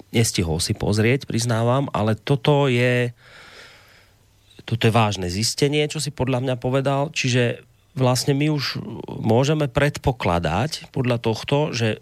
nestihol 0.10 0.58
si 0.58 0.74
pozrieť, 0.74 1.30
priznávam, 1.30 1.94
ale 1.94 2.18
toto 2.18 2.66
je 2.66 3.14
toto 4.64 4.88
je 4.88 4.96
vážne 4.96 5.28
zistenie, 5.28 5.86
čo 5.92 6.00
si 6.00 6.10
podľa 6.10 6.40
mňa 6.40 6.56
povedal, 6.58 7.12
čiže 7.12 7.62
vlastne 7.94 8.34
my 8.34 8.54
už 8.54 8.82
môžeme 9.08 9.70
predpokladať 9.70 10.90
podľa 10.94 11.18
tohto, 11.22 11.74
že 11.74 12.02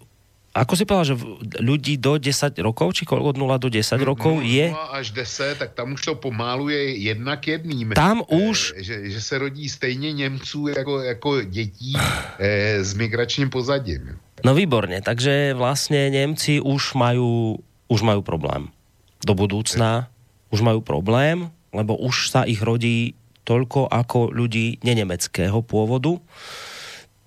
ako 0.52 0.74
si 0.76 0.84
povedal, 0.84 1.16
že 1.16 1.18
ľudí 1.64 1.96
do 1.96 2.20
10 2.20 2.60
rokov, 2.60 3.00
či 3.00 3.08
od 3.08 3.40
0 3.40 3.56
do 3.56 3.72
10 3.72 3.72
mm, 3.72 4.04
rokov 4.04 4.44
je... 4.44 4.76
0 4.76 5.00
až 5.00 5.16
10, 5.16 5.64
tak 5.64 5.72
tam 5.80 5.96
už 5.96 6.02
to 6.04 6.14
pomálu 6.20 6.68
je 6.68 7.08
jednak 7.08 7.40
jedným. 7.40 7.96
Tam 7.96 8.20
už... 8.28 8.76
E, 8.76 8.84
že, 8.84 8.96
že 9.16 9.22
se 9.22 9.38
rodí 9.38 9.70
stejně 9.70 10.12
Němců 10.12 10.68
jako, 10.68 11.00
jako 11.00 11.42
dětí 11.42 11.96
e, 12.40 12.84
s 12.84 12.94
migračním 12.94 13.50
pozadím. 13.50 14.20
No 14.42 14.58
výborne, 14.58 15.06
takže 15.06 15.54
vlastne 15.54 16.10
Nemci 16.10 16.58
už 16.58 16.98
majú, 16.98 17.62
už 17.86 18.02
majú 18.02 18.26
problém. 18.26 18.74
Do 19.22 19.38
budúcna 19.38 20.10
už 20.50 20.66
majú 20.66 20.82
problém, 20.82 21.54
lebo 21.70 21.94
už 21.94 22.34
sa 22.34 22.42
ich 22.44 22.58
rodí 22.60 23.14
toľko 23.44 23.90
ako 23.90 24.30
ľudí 24.32 24.80
nenemeckého 24.84 25.62
pôvodu 25.66 26.22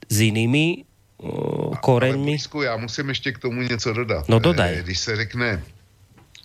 s 0.09 0.16
inými 0.20 0.86
koreňmi. 1.81 2.36
Ale 2.53 2.65
já 2.65 2.77
musím 2.77 3.09
ještě 3.09 3.32
k 3.32 3.39
tomu 3.39 3.62
něco 3.62 3.93
dodat. 3.93 4.28
No 4.28 4.39
dodaj. 4.39 4.74
Eh, 4.78 4.82
když 4.82 4.99
se 4.99 5.16
řekne 5.16 5.62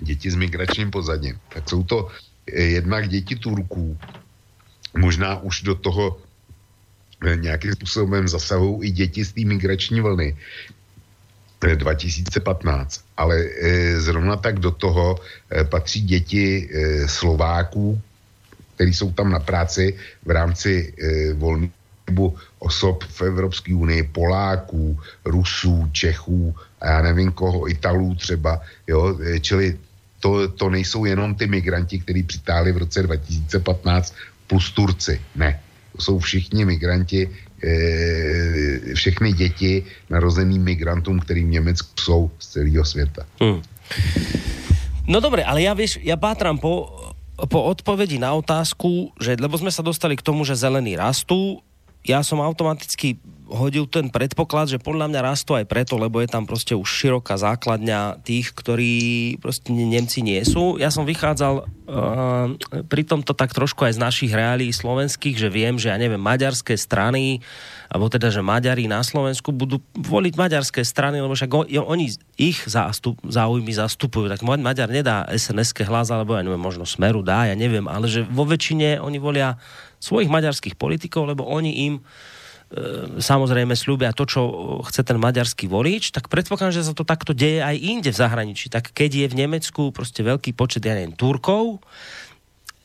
děti 0.02 0.32
s 0.32 0.36
migračním 0.36 0.91
pozadím, 0.91 1.40
tak 1.50 1.70
jsou 1.70 1.84
to 1.84 2.08
eh, 2.48 2.62
jednak 2.62 3.10
děti 3.10 3.36
Turků, 3.36 3.98
možná 4.98 5.40
už 5.40 5.62
do 5.62 5.76
toho 5.76 6.18
nějakým 7.36 7.72
způsobem 7.72 8.28
zasahují 8.28 8.90
i 8.90 8.91
děti 8.91 9.26
z 9.26 9.32
té 9.32 9.41
migrační 9.41 10.02
vlny 10.02 10.38
2015, 11.76 13.04
ale 13.18 13.36
zrovna 14.00 14.36
tak 14.36 14.60
do 14.60 14.72
toho 14.72 15.20
patří 15.68 16.02
děti 16.02 16.70
Slováků, 17.06 18.02
kteří 18.80 18.93
jsou 18.93 19.11
tam 19.11 19.27
na 19.31 19.39
práci 19.43 19.91
v 20.23 20.31
rámci 20.31 20.93
volných 21.35 21.72
pohybu 22.07 22.35
osob 22.60 23.03
v 23.03 23.22
Evropské 23.22 23.76
unii, 23.76 24.03
Poláků, 24.03 24.97
Rusů, 25.26 25.89
Čechů 25.91 26.56
a 26.81 26.88
já 26.88 27.01
nevím 27.01 27.31
koho, 27.31 27.69
Italů 27.69 28.15
třeba, 28.15 28.61
jo, 28.88 29.19
čili 29.41 29.77
to, 30.19 30.47
to 30.47 30.69
nejsou 30.69 31.06
jenom 31.06 31.35
ty 31.35 31.47
migranti, 31.47 31.99
kteří 31.99 32.23
přitáhli 32.23 32.72
v 32.72 32.77
roce 32.77 33.03
2015 33.03 34.15
plus 34.47 34.72
Turci, 34.72 35.22
ne. 35.35 35.60
jsou 35.99 36.19
všichni 36.19 36.65
migranti, 36.65 37.30
e, 37.64 38.95
všechny 38.95 39.34
děti 39.34 39.84
narozený 40.10 40.60
migrantům, 40.60 41.19
který 41.19 41.43
v 41.43 41.60
Německu 41.60 41.91
jsou 41.99 42.31
z 42.39 42.47
celého 42.47 42.85
světa. 42.85 43.26
Hm. 43.43 43.61
No 45.10 45.18
dobre, 45.18 45.41
ale 45.41 45.65
ja 45.65 45.73
vieš, 45.73 45.97
ja 46.06 46.14
pátram 46.22 46.61
po, 46.61 46.93
po 47.48 47.60
odpovedi 47.70 48.20
na 48.20 48.36
otázku, 48.36 49.16
že, 49.22 49.40
lebo 49.40 49.56
sme 49.56 49.72
sa 49.72 49.86
dostali 49.86 50.20
k 50.20 50.26
tomu, 50.26 50.44
že 50.44 50.60
zelení 50.60 50.99
rastú, 50.99 51.64
ja 52.03 52.24
som 52.24 52.40
automaticky 52.44 53.20
hodil 53.50 53.90
ten 53.90 54.14
predpoklad, 54.14 54.70
že 54.70 54.78
podľa 54.78 55.10
mňa 55.10 55.26
rastú 55.26 55.58
aj 55.58 55.66
preto, 55.66 55.98
lebo 55.98 56.22
je 56.22 56.30
tam 56.30 56.46
proste 56.46 56.78
už 56.78 56.86
široká 56.86 57.36
základňa 57.36 58.22
tých, 58.22 58.54
ktorí 58.54 58.94
proste 59.42 59.74
Nemci 59.74 60.22
nie 60.22 60.40
sú. 60.46 60.78
Ja 60.78 60.94
som 60.94 61.04
vychádzal 61.10 61.66
uh, 61.66 61.66
pri 62.86 63.04
tomto 63.04 63.34
tak 63.34 63.52
trošku 63.52 63.90
aj 63.90 63.98
z 63.98 64.04
našich 64.06 64.32
reálí 64.32 64.70
slovenských, 64.70 65.36
že 65.36 65.50
viem, 65.50 65.82
že 65.82 65.90
ja 65.90 65.98
neviem, 65.98 66.22
maďarské 66.22 66.78
strany, 66.78 67.42
alebo 67.90 68.06
teda, 68.08 68.30
že 68.30 68.46
Maďari 68.46 68.86
na 68.86 69.02
Slovensku 69.02 69.50
budú 69.50 69.82
voliť 69.98 70.34
maďarské 70.38 70.86
strany, 70.86 71.18
lebo 71.18 71.34
však 71.34 71.74
oni 71.74 72.06
ich 72.38 72.62
zástup, 72.70 73.18
záujmy 73.26 73.74
zastupujú. 73.74 74.30
Tak 74.30 74.46
Maďar 74.46 74.94
nedá 74.94 75.26
SNS-ke 75.26 75.90
hlas, 75.90 76.14
alebo 76.14 76.38
ja 76.38 76.46
neviem, 76.46 76.62
možno 76.62 76.86
Smeru 76.86 77.26
dá, 77.26 77.50
ja 77.50 77.58
neviem, 77.58 77.90
ale 77.90 78.06
že 78.06 78.22
vo 78.30 78.46
väčšine 78.46 79.02
oni 79.02 79.18
volia 79.18 79.58
svojich 79.98 80.30
maďarských 80.32 80.80
politikov, 80.80 81.28
lebo 81.28 81.44
oni 81.50 81.90
im 81.90 81.96
samozrejme 83.18 83.74
slúbia 83.74 84.14
to, 84.14 84.30
čo 84.30 84.41
chce 84.86 85.02
ten 85.02 85.18
maďarský 85.18 85.66
volič, 85.66 86.14
tak 86.14 86.30
predpokladám, 86.30 86.78
že 86.78 86.86
sa 86.86 86.94
to 86.94 87.02
takto 87.02 87.34
deje 87.34 87.66
aj 87.66 87.76
inde 87.82 88.14
v 88.14 88.20
zahraničí. 88.22 88.70
Tak 88.70 88.94
keď 88.94 89.26
je 89.26 89.28
v 89.34 89.40
Nemecku 89.41 89.90
proste 89.90 90.22
veľký 90.22 90.54
počet, 90.54 90.86
ja 90.86 90.94
neviem, 90.94 91.18
Turkov, 91.18 91.82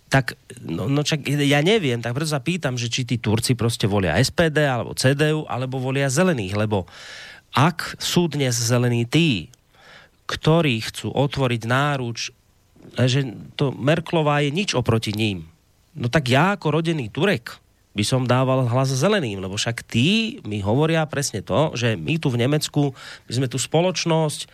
tak 0.08 0.40
no, 0.64 0.88
no 0.88 1.04
čak, 1.04 1.26
ja 1.28 1.60
neviem, 1.60 2.00
tak 2.00 2.16
preto 2.16 2.32
sa 2.32 2.40
pýtam, 2.40 2.80
že 2.80 2.88
či 2.88 3.04
tí 3.04 3.20
Turci 3.20 3.52
proste 3.58 3.84
volia 3.84 4.16
SPD 4.16 4.64
alebo 4.64 4.96
CDU, 4.96 5.44
alebo 5.50 5.76
volia 5.76 6.08
zelených, 6.08 6.54
lebo 6.56 6.88
ak 7.52 8.00
sú 8.00 8.30
dnes 8.30 8.56
zelení 8.56 9.04
tí, 9.04 9.52
ktorí 10.24 10.80
chcú 10.80 11.12
otvoriť 11.12 11.62
náruč, 11.68 12.32
že 13.04 13.20
to 13.58 13.74
Merklová 13.74 14.40
je 14.40 14.54
nič 14.54 14.72
oproti 14.72 15.12
ním, 15.12 15.44
no 15.92 16.08
tak 16.08 16.32
ja 16.32 16.56
ako 16.56 16.80
rodený 16.80 17.12
Turek, 17.12 17.63
by 17.94 18.04
som 18.04 18.26
dával 18.26 18.66
hlas 18.66 18.90
zeleným, 18.90 19.38
lebo 19.38 19.54
však 19.54 19.86
tí 19.86 20.42
mi 20.42 20.58
hovoria 20.58 21.06
presne 21.06 21.40
to, 21.40 21.72
že 21.78 21.94
my 21.94 22.18
tu 22.18 22.28
v 22.28 22.42
Nemecku, 22.42 22.90
my 23.30 23.32
sme 23.32 23.46
tu 23.46 23.56
spoločnosť 23.56 24.50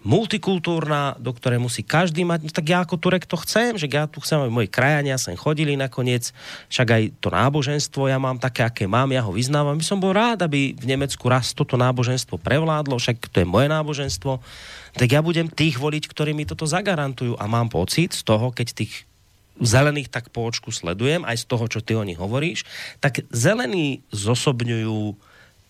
multikultúrna, 0.00 1.20
do 1.20 1.28
ktorej 1.28 1.60
musí 1.60 1.84
každý 1.84 2.24
mať, 2.24 2.48
no 2.48 2.50
tak 2.50 2.72
ja 2.72 2.80
ako 2.80 2.96
Turek 2.96 3.28
to 3.28 3.36
chcem, 3.36 3.76
že 3.76 3.84
ja 3.84 4.08
tu 4.08 4.24
chcem, 4.24 4.40
aby 4.40 4.48
moji 4.48 4.68
krajania 4.72 5.20
sem 5.20 5.36
chodili 5.36 5.76
nakoniec, 5.76 6.32
však 6.72 6.88
aj 6.88 7.02
to 7.20 7.28
náboženstvo 7.28 8.08
ja 8.08 8.16
mám 8.16 8.40
také, 8.40 8.64
aké 8.64 8.88
mám, 8.88 9.12
ja 9.12 9.20
ho 9.20 9.36
vyznávam. 9.36 9.76
By 9.76 9.84
som 9.84 10.00
bol 10.00 10.16
rád, 10.16 10.48
aby 10.48 10.72
v 10.72 10.84
Nemecku 10.88 11.28
raz 11.28 11.52
toto 11.52 11.76
náboženstvo 11.76 12.40
prevládlo, 12.40 12.96
však 12.96 13.28
to 13.28 13.44
je 13.44 13.46
moje 13.48 13.68
náboženstvo, 13.68 14.40
tak 14.96 15.08
ja 15.12 15.20
budem 15.20 15.52
tých 15.52 15.76
voliť, 15.76 16.08
ktorí 16.08 16.32
mi 16.32 16.48
toto 16.48 16.64
zagarantujú 16.64 17.36
a 17.36 17.44
mám 17.44 17.68
pocit 17.68 18.16
z 18.16 18.24
toho, 18.24 18.56
keď 18.56 18.72
tých 18.72 19.09
zelených 19.60 20.08
tak 20.08 20.32
po 20.32 20.48
očku 20.48 20.72
sledujem, 20.72 21.22
aj 21.28 21.44
z 21.44 21.48
toho, 21.48 21.64
čo 21.68 21.80
ty 21.84 21.92
o 21.94 22.04
nich 22.04 22.18
hovoríš, 22.18 22.64
tak 22.98 23.24
zelení 23.30 24.02
zosobňujú 24.10 25.14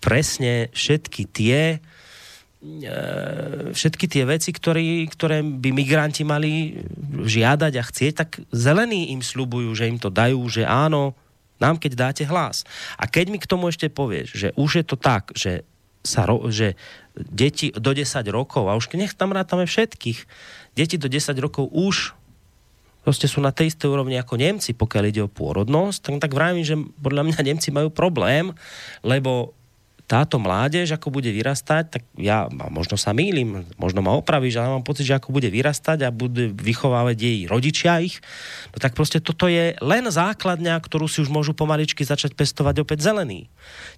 presne 0.01 0.73
všetky 0.73 1.23
tie 1.29 1.77
e, 1.77 3.73
všetky 3.75 4.07
tie 4.09 4.25
veci, 4.25 4.51
ktorý, 4.51 5.05
ktoré 5.13 5.45
by 5.45 5.71
migranti 5.75 6.25
mali 6.25 6.81
žiadať 7.21 7.73
a 7.77 7.83
chcieť, 7.85 8.13
tak 8.17 8.31
zelení 8.51 9.13
im 9.13 9.21
slubujú, 9.21 9.75
že 9.77 9.91
im 9.91 10.01
to 10.01 10.09
dajú, 10.09 10.41
že 10.49 10.65
áno, 10.65 11.13
nám 11.61 11.77
keď 11.77 11.93
dáte 12.09 12.25
hlas. 12.25 12.65
A 12.97 13.05
keď 13.05 13.29
mi 13.29 13.39
k 13.39 13.47
tomu 13.47 13.69
ešte 13.69 13.93
povieš, 13.93 14.29
že 14.33 14.49
už 14.57 14.81
je 14.81 14.85
to 14.89 14.97
tak, 14.97 15.29
že, 15.37 15.69
sa, 16.01 16.25
že 16.49 16.81
deti 17.13 17.69
do 17.77 17.93
10 17.93 18.09
rokov, 18.33 18.65
a 18.65 18.79
už 18.81 18.89
nech 18.97 19.13
tam 19.13 19.37
rátame 19.37 19.69
všetkých, 19.69 20.25
deti 20.73 20.97
do 20.97 21.13
10 21.13 21.37
rokov 21.37 21.69
už 21.69 22.17
proste 23.01 23.27
sú 23.29 23.41
na 23.41 23.53
tej 23.53 23.73
istej 23.73 23.89
úrovni 23.89 24.17
ako 24.17 24.37
Nemci, 24.37 24.77
pokiaľ 24.77 25.05
ide 25.09 25.23
o 25.25 25.33
pôrodnosť, 25.33 25.99
tak, 26.01 26.15
tak 26.29 26.33
vravím, 26.37 26.65
že 26.65 26.77
podľa 27.01 27.23
mňa 27.29 27.39
Nemci 27.47 27.69
majú 27.73 27.89
problém, 27.89 28.53
lebo 29.05 29.57
táto 30.11 30.43
mládež, 30.43 30.91
ako 30.91 31.15
bude 31.15 31.31
vyrastať, 31.31 31.85
tak 31.87 32.03
ja 32.19 32.51
možno 32.51 32.99
sa 32.99 33.15
mýlim, 33.15 33.63
možno 33.79 34.03
ma 34.03 34.19
opravíš, 34.19 34.59
ale 34.59 34.75
mám 34.75 34.83
pocit, 34.83 35.07
že 35.07 35.15
ako 35.15 35.31
bude 35.31 35.47
vyrastať 35.47 36.03
a 36.03 36.11
bude 36.11 36.51
vychovávať 36.51 37.15
jej 37.15 37.39
rodičia 37.47 38.03
ich, 38.03 38.19
no 38.75 38.83
tak 38.83 38.99
proste 38.99 39.23
toto 39.23 39.47
je 39.47 39.79
len 39.79 40.03
základňa, 40.11 40.75
ktorú 40.83 41.07
si 41.07 41.23
už 41.23 41.31
môžu 41.31 41.55
pomaličky 41.55 42.03
začať 42.03 42.35
pestovať 42.35 42.83
opäť 42.83 43.07
zelený. 43.07 43.47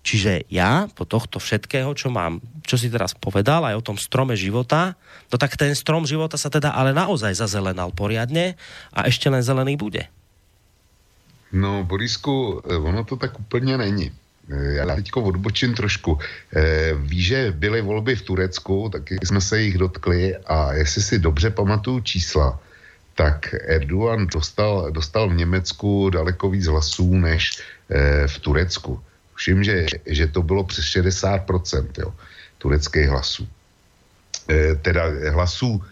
Čiže 0.05 0.44
ja 0.52 0.93
po 0.93 1.09
tohto 1.09 1.40
všetkého, 1.40 1.89
čo 1.97 2.12
mám, 2.12 2.44
čo 2.60 2.76
si 2.76 2.93
teraz 2.93 3.16
povedal, 3.16 3.64
aj 3.64 3.80
o 3.80 3.86
tom 3.89 3.97
strome 3.97 4.36
života, 4.36 5.01
no 5.32 5.40
tak 5.40 5.56
ten 5.56 5.72
strom 5.72 6.05
života 6.05 6.36
sa 6.36 6.52
teda 6.52 6.76
ale 6.76 6.93
naozaj 6.93 7.32
zazelenal 7.32 7.89
poriadne 7.97 8.60
a 8.93 9.09
ešte 9.09 9.32
len 9.32 9.40
zelený 9.40 9.80
bude. 9.80 10.12
No, 11.52 11.84
Borisku, 11.84 12.60
ono 12.64 13.05
to 13.05 13.16
tak 13.16 13.40
úplně 13.40 13.76
není. 13.76 14.22
Eh, 14.52 14.72
já 14.72 14.94
teď 14.94 15.10
odbočím 15.14 15.74
trošku. 15.74 16.18
Eh, 16.56 16.92
Víš, 16.94 17.26
že 17.26 17.52
byly 17.56 17.80
volby 17.80 18.16
v 18.16 18.22
Turecku, 18.22 18.88
taky 18.92 19.16
jsme 19.24 19.40
se 19.40 19.60
jich 19.60 19.78
dotkli 19.78 20.36
a 20.36 20.72
jestli 20.72 21.02
si 21.02 21.18
dobře 21.18 21.50
pamatuju 21.50 22.00
čísla, 22.00 22.60
tak 23.14 23.54
Erdogan 23.54 24.26
dostal, 24.26 24.90
dostal 24.90 25.30
v 25.30 25.34
Německu 25.34 26.10
daleko 26.10 26.50
víc 26.50 26.66
hlasů 26.66 27.14
než 27.14 27.50
eh, 27.90 28.28
v 28.28 28.38
Turecku. 28.38 29.00
Všim, 29.34 29.64
že, 29.64 29.86
že 30.06 30.26
to 30.26 30.42
bylo 30.42 30.64
přes 30.64 30.84
60% 30.84 31.88
jo, 31.98 32.14
tureckých 32.58 33.08
hlasů. 33.08 33.48
Teda 34.82 35.02
hlasů 35.30 35.82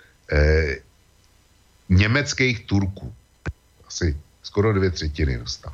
německých 1.88 2.66
Turků. 2.66 3.14
Asi 3.86 4.16
skoro 4.42 4.72
dvě 4.72 4.90
třetiny 4.90 5.38
dostal. 5.38 5.72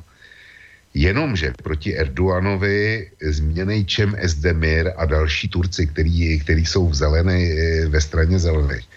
Jenomže 0.93 1.53
proti 1.63 1.97
Erdoganovi 1.97 3.11
změnej 3.21 3.85
Čem 3.85 4.15
Esdemir 4.17 4.91
a 4.97 5.05
další 5.05 5.49
Turci, 5.49 5.87
který, 5.87 6.39
který 6.39 6.65
jsou 6.65 6.89
v 6.89 6.95
zelené, 6.95 7.39
ve 7.87 8.01
straně 8.01 8.39
zelených, 8.39 8.87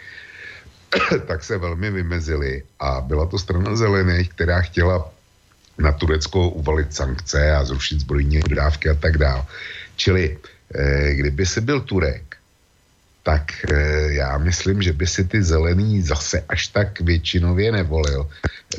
tak 1.26 1.44
se 1.44 1.58
velmi 1.58 1.90
vymezili 1.90 2.62
a 2.80 3.00
byla 3.00 3.26
to 3.26 3.38
strana 3.38 3.76
zelených, 3.76 4.28
která 4.28 4.60
chtěla 4.62 5.12
na 5.78 5.92
Turecko 5.92 6.48
uvalit 6.48 6.94
sankce 6.94 7.52
a 7.52 7.64
zrušit 7.64 8.00
zbrojní 8.00 8.40
dodávky 8.40 8.88
a 8.88 8.94
tak 8.94 9.18
dále. 9.18 9.44
Čili 9.96 10.38
eh, 10.74 11.14
kdyby 11.14 11.46
si 11.46 11.60
byl 11.60 11.80
Turek, 11.80 12.29
tak 13.22 13.52
eh, 13.68 14.12
já 14.12 14.38
myslím, 14.38 14.82
že 14.82 14.92
by 14.92 15.06
si 15.06 15.24
ty 15.24 15.42
zelený 15.42 16.02
zase 16.02 16.44
až 16.48 16.66
tak 16.66 17.00
většinově 17.00 17.72
nevolil. 17.72 18.28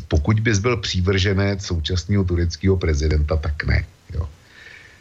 Pokud 0.07 0.39
bys 0.39 0.59
byl 0.59 0.77
přívrženec 0.77 1.65
současného 1.65 2.23
tureckého 2.23 2.77
prezidenta, 2.77 3.37
tak 3.37 3.63
ne. 3.63 3.85
Jo. 4.13 4.29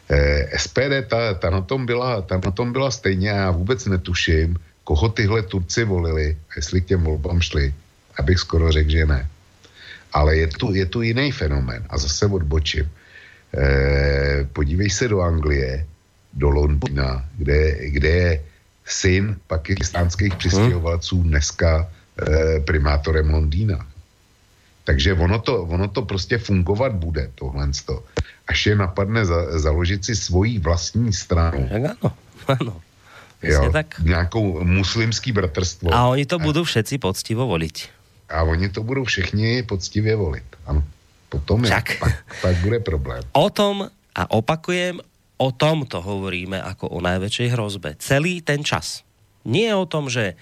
Eh, 0.09 0.57
SPD, 0.57 1.07
ta, 1.07 1.33
ta, 1.33 1.49
na 1.49 1.61
tom 1.61 1.85
byla, 1.85 2.21
ta 2.21 2.39
na 2.45 2.51
tom 2.51 2.73
byla 2.73 2.91
stejně 2.91 3.29
já 3.29 3.51
vůbec 3.51 3.85
netuším, 3.85 4.57
koho 4.83 5.09
tyhle 5.09 5.41
Turci 5.41 5.83
volili, 5.83 6.37
jestli 6.55 6.81
k 6.81 6.85
těm 6.85 7.03
volbám 7.03 7.41
šli, 7.41 7.73
abych 8.17 8.39
skoro 8.39 8.71
řekl, 8.71 8.89
že 8.89 9.05
ne. 9.05 9.29
Ale 10.13 10.37
je 10.37 10.47
tu, 10.47 10.73
je 10.73 10.85
tu 10.85 11.01
jiný 11.01 11.31
fenomén 11.31 11.85
a 11.89 11.97
zase 11.97 12.25
odbočím. 12.25 12.91
Eh, 13.57 14.47
podívej 14.53 14.89
se 14.89 15.07
do 15.07 15.21
Anglie, 15.21 15.85
do 16.33 16.49
Londýna, 16.49 17.25
kde, 17.37 17.89
kde 17.89 18.09
je 18.09 18.31
syn 18.91 19.37
pakistánských 19.47 20.35
přistěhovalců 20.35 21.23
dneska 21.23 21.87
e, 21.87 22.59
primátorem 22.59 23.29
Londýna. 23.29 23.87
Takže 24.83 25.13
ono 25.13 25.39
to, 25.39 25.63
ono 25.63 25.87
to 25.87 26.01
prostě 26.01 26.37
fungovat 26.37 26.91
bude, 26.91 27.31
tohle. 27.35 27.69
Až 28.47 28.65
je 28.65 28.75
napadne 28.75 29.25
za, 29.25 29.59
založit 29.59 30.05
si 30.05 30.15
svoji 30.15 30.59
vlastní 30.59 31.13
stranu. 31.13 31.69
Ano, 31.71 32.11
ano. 32.59 32.81
Jo, 33.41 33.71
tak. 33.73 33.99
Nějakou 33.99 34.63
muslimský 34.63 35.31
bratrstvo. 35.31 35.93
A 35.93 36.07
oni 36.07 36.25
to 36.25 36.39
budou 36.39 36.63
všetci 36.63 36.97
poctivo 36.97 37.47
volit. 37.47 37.89
A 38.29 38.43
oni 38.43 38.69
to 38.69 38.83
budou 38.83 39.03
všichni 39.03 39.63
poctivě 39.63 40.15
volit. 40.15 40.45
Ano. 40.65 40.83
Potom 41.29 41.65
je, 41.65 41.71
pak, 41.71 42.23
pak 42.41 42.55
bude 42.55 42.79
problém. 42.79 43.23
O 43.31 43.49
tom 43.49 43.87
a 44.15 44.31
opakujem, 44.31 44.99
o 45.41 45.49
tomto 45.49 46.05
hovoríme 46.05 46.61
ako 46.61 46.93
o 46.93 47.01
najväčšej 47.01 47.49
hrozbe. 47.57 47.97
Celý 47.97 48.45
ten 48.45 48.61
čas. 48.61 49.01
Nie 49.41 49.73
o 49.73 49.89
tom, 49.89 50.05
že 50.05 50.37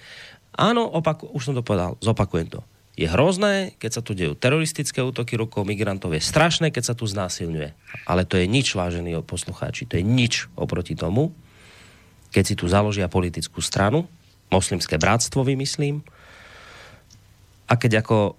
áno, 0.52 0.84
opak, 0.84 1.24
už 1.24 1.40
som 1.40 1.56
to 1.56 1.64
povedal, 1.64 1.96
zopakujem 2.04 2.52
to. 2.52 2.60
Je 3.00 3.08
hrozné, 3.08 3.72
keď 3.80 3.90
sa 3.96 4.02
tu 4.04 4.12
dejú 4.12 4.36
teroristické 4.36 5.00
útoky 5.00 5.40
rukou 5.40 5.64
migrantov, 5.64 6.12
je 6.12 6.20
strašné, 6.20 6.68
keď 6.68 6.92
sa 6.92 6.94
tu 6.98 7.08
znásilňuje. 7.08 7.72
Ale 8.04 8.28
to 8.28 8.36
je 8.36 8.44
nič, 8.44 8.76
vážení 8.76 9.16
poslucháči, 9.24 9.88
to 9.88 9.96
je 9.96 10.04
nič 10.04 10.52
oproti 10.52 10.92
tomu, 10.92 11.32
keď 12.28 12.44
si 12.44 12.54
tu 12.60 12.68
založia 12.68 13.08
politickú 13.08 13.64
stranu, 13.64 14.04
moslimské 14.52 15.00
bratstvo, 15.00 15.48
vymyslím, 15.48 16.04
a 17.70 17.78
keď 17.78 18.02
ako 18.04 18.34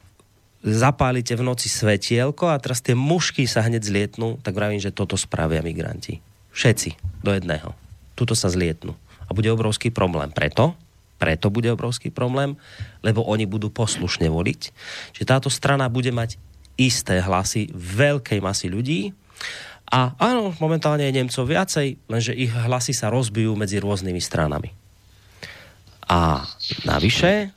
zapálite 0.61 1.33
v 1.33 1.47
noci 1.47 1.71
svetielko 1.71 2.51
a 2.51 2.61
teraz 2.61 2.83
tie 2.83 2.93
mušky 2.93 3.47
sa 3.47 3.65
hneď 3.65 3.81
zlietnú, 3.81 4.37
tak 4.43 4.53
vravím, 4.53 4.83
že 4.83 4.93
toto 4.93 5.15
spravia 5.17 5.63
migranti. 5.63 6.21
Všetci 6.51 6.99
do 7.23 7.31
jedného. 7.31 7.73
Tuto 8.15 8.35
sa 8.35 8.51
zlietnú. 8.51 8.95
A 9.27 9.31
bude 9.31 9.47
obrovský 9.47 9.89
problém. 9.89 10.29
Preto, 10.31 10.75
preto 11.21 11.53
bude 11.53 11.69
obrovský 11.69 12.09
problém, 12.09 12.57
lebo 13.05 13.21
oni 13.23 13.45
budú 13.45 13.69
poslušne 13.69 14.27
voliť, 14.27 14.61
že 15.13 15.23
táto 15.23 15.53
strana 15.53 15.85
bude 15.87 16.09
mať 16.09 16.35
isté 16.75 17.21
hlasy 17.21 17.69
veľkej 17.71 18.41
masy 18.41 18.67
ľudí 18.73 19.13
a 19.91 20.15
áno, 20.17 20.55
momentálne 20.57 21.03
je 21.03 21.13
Nemcov 21.19 21.45
viacej, 21.45 21.99
lenže 22.07 22.33
ich 22.33 22.49
hlasy 22.49 22.95
sa 22.95 23.11
rozbijú 23.11 23.53
medzi 23.59 23.77
rôznymi 23.77 24.21
stranami. 24.23 24.71
A 26.07 26.47
navyše, 26.87 27.51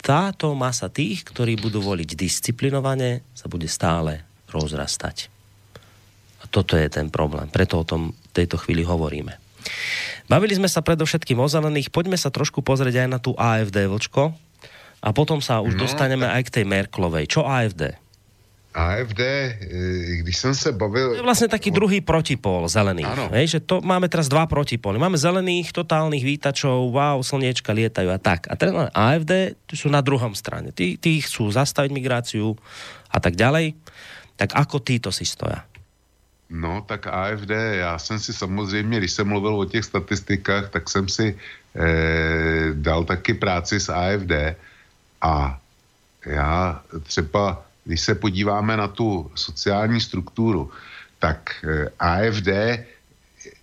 táto 0.00 0.56
masa 0.56 0.88
tých, 0.90 1.22
ktorí 1.22 1.60
budú 1.60 1.84
voliť 1.84 2.16
disciplinovane, 2.16 3.22
sa 3.36 3.46
bude 3.46 3.68
stále 3.68 4.24
rozrastať. 4.50 5.29
Toto 6.50 6.74
je 6.74 6.90
ten 6.90 7.08
problém. 7.08 7.46
Preto 7.48 7.80
o 7.80 7.86
tom 7.86 8.10
v 8.10 8.30
tejto 8.34 8.58
chvíli 8.58 8.82
hovoríme. 8.82 9.38
Bavili 10.26 10.54
sme 10.54 10.70
sa 10.70 10.82
predovšetkým 10.82 11.38
o 11.38 11.46
zelených. 11.50 11.90
Poďme 11.90 12.18
sa 12.18 12.30
trošku 12.30 12.62
pozrieť 12.62 13.06
aj 13.06 13.08
na 13.10 13.18
tú 13.18 13.34
AFD, 13.34 13.86
Vlčko. 13.86 14.34
A 15.00 15.08
potom 15.16 15.40
sa 15.40 15.64
už 15.64 15.74
no, 15.74 15.88
dostaneme 15.88 16.28
tak... 16.28 16.34
aj 16.36 16.42
k 16.46 16.54
tej 16.60 16.64
Merklovej. 16.68 17.24
Čo 17.26 17.48
AFD? 17.48 17.96
AFD, 18.70 19.20
eh, 19.20 20.16
když 20.22 20.36
jsem 20.36 20.54
se 20.54 20.72
bavil... 20.72 21.18
To 21.18 21.20
je 21.22 21.26
vlastne 21.26 21.50
taký 21.50 21.74
druhý 21.74 21.98
protipol 21.98 22.70
zelených. 22.70 23.10
Ano. 23.10 23.26
Hej, 23.34 23.58
že 23.58 23.60
to 23.66 23.82
máme 23.82 24.06
teraz 24.06 24.30
dva 24.30 24.46
protipóly. 24.46 24.94
Máme 25.02 25.18
zelených, 25.18 25.74
totálnych 25.74 26.22
vítačov, 26.22 26.94
wow, 26.94 27.18
slniečka 27.18 27.74
lietajú 27.74 28.14
a 28.14 28.18
tak. 28.22 28.46
A 28.46 28.54
teraz 28.54 28.94
AFD 28.94 29.58
sú 29.74 29.90
na 29.90 29.98
druhom 29.98 30.38
strane. 30.38 30.70
Tí, 30.70 30.94
tí 30.94 31.18
chcú 31.18 31.50
zastaviť 31.50 31.90
migráciu 31.90 32.54
a 33.10 33.18
tak 33.18 33.34
ďalej. 33.34 33.74
Tak 34.38 34.54
ako 34.54 34.78
títo 34.78 35.10
si 35.10 35.26
stoja? 35.26 35.66
No, 36.50 36.82
tak 36.86 37.06
AFD, 37.06 37.50
já 37.72 37.98
jsem 37.98 38.18
si 38.18 38.32
samozřejmě, 38.32 38.98
když 38.98 39.12
jsem 39.12 39.28
mluvil 39.28 39.54
o 39.54 39.64
těch 39.64 39.84
statistikách, 39.84 40.70
tak 40.70 40.90
jsem 40.90 41.08
si 41.08 41.38
eh, 41.76 42.74
dal 42.74 43.04
taky 43.04 43.34
práci 43.34 43.80
s 43.80 43.88
AFD 43.88 44.58
a 45.22 45.60
já 46.26 46.82
třeba 47.02 47.64
když 47.84 48.00
se 48.00 48.14
podíváme 48.14 48.76
na 48.76 48.88
tu 48.88 49.30
sociální 49.34 50.00
strukturu, 50.00 50.70
tak 51.18 51.64
eh, 51.64 51.88
AFD 51.98 52.48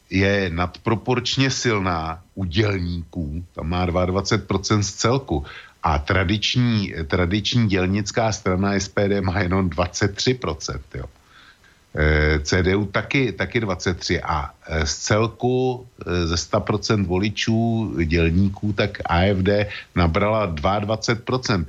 je 0.10 0.50
nadproporčně 0.50 1.52
silná 1.52 2.24
u 2.36 2.46
dělníků, 2.46 3.46
tam 3.56 3.70
má 3.70 3.88
22% 3.88 4.80
z 4.80 4.94
celku, 4.94 5.46
a 5.84 6.00
tradiční, 6.00 6.94
tradiční 7.08 7.68
dělnická 7.68 8.32
strana 8.32 8.80
SPD 8.80 9.22
má 9.22 9.40
jenom 9.40 9.70
23%. 9.70 10.80
Jo. 10.96 11.06
Eh, 11.96 12.40
CDU 12.44 12.86
taky, 12.86 13.32
taky 13.32 13.60
23 13.60 14.22
a 14.22 14.52
eh, 14.68 14.86
z 14.86 14.98
celku 14.98 15.88
eh, 16.06 16.28
ze 16.28 16.36
100% 16.36 17.06
voličů 17.06 17.94
dělníků 18.06 18.74
tak 18.74 19.02
AFD 19.06 19.72
nabrala 19.96 20.54
22%. 20.54 21.66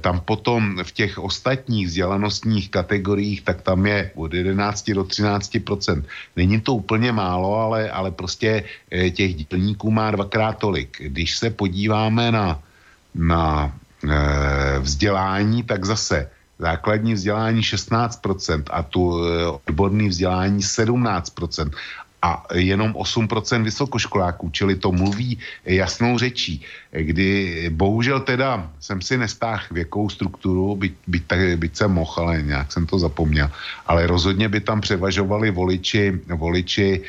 Tam 0.00 0.20
potom 0.20 0.80
v 0.82 0.92
těch 0.92 1.18
ostatních 1.18 1.86
vzdělanostních 1.86 2.70
kategoriích 2.70 3.42
tak 3.42 3.62
tam 3.62 3.86
je 3.86 4.10
od 4.14 4.34
11 4.34 4.90
do 4.90 5.04
13%. 5.04 6.02
Není 6.36 6.60
to 6.60 6.74
úplně 6.74 7.12
málo, 7.12 7.60
ale, 7.60 7.90
ale 7.90 8.10
prostě 8.10 8.64
těch 8.88 9.34
dělníků 9.34 9.90
má 9.90 10.10
dvakrát 10.10 10.58
tolik. 10.58 10.96
Když 11.04 11.36
se 11.36 11.50
podíváme 11.50 12.32
na, 12.32 12.62
na 13.14 13.76
vzdělání, 14.80 15.62
tak 15.62 15.84
zase 15.84 16.30
základní 16.58 17.14
vzdělání 17.14 17.60
16% 17.60 18.62
a 18.70 18.82
tu 18.82 19.24
eh, 19.24 19.46
odborný 19.66 20.08
vzdělání 20.08 20.62
17% 20.62 21.70
a 22.22 22.46
jenom 22.54 22.92
8% 22.92 23.62
vysokoškoláků, 23.62 24.50
čili 24.50 24.74
to 24.74 24.92
mluví 24.92 25.38
jasnou 25.64 26.18
řečí, 26.18 26.62
kdy 26.90 27.70
bohužel 27.70 28.20
teda 28.20 28.70
jsem 28.80 29.02
si 29.02 29.18
nestáhl 29.18 29.62
věkou 29.70 30.08
strukturu, 30.08 30.76
byť, 30.76 30.94
byť, 31.06 31.24
byť 31.56 31.76
jsem 31.76 31.90
mohl, 31.92 32.12
ale 32.18 32.42
nějak 32.42 32.72
jsem 32.72 32.86
to 32.86 32.98
zapomněl, 32.98 33.50
ale 33.86 34.06
rozhodně 34.06 34.48
by 34.48 34.60
tam 34.60 34.80
převažovali 34.80 35.50
voliči, 35.50 36.20
voliči 36.26 37.02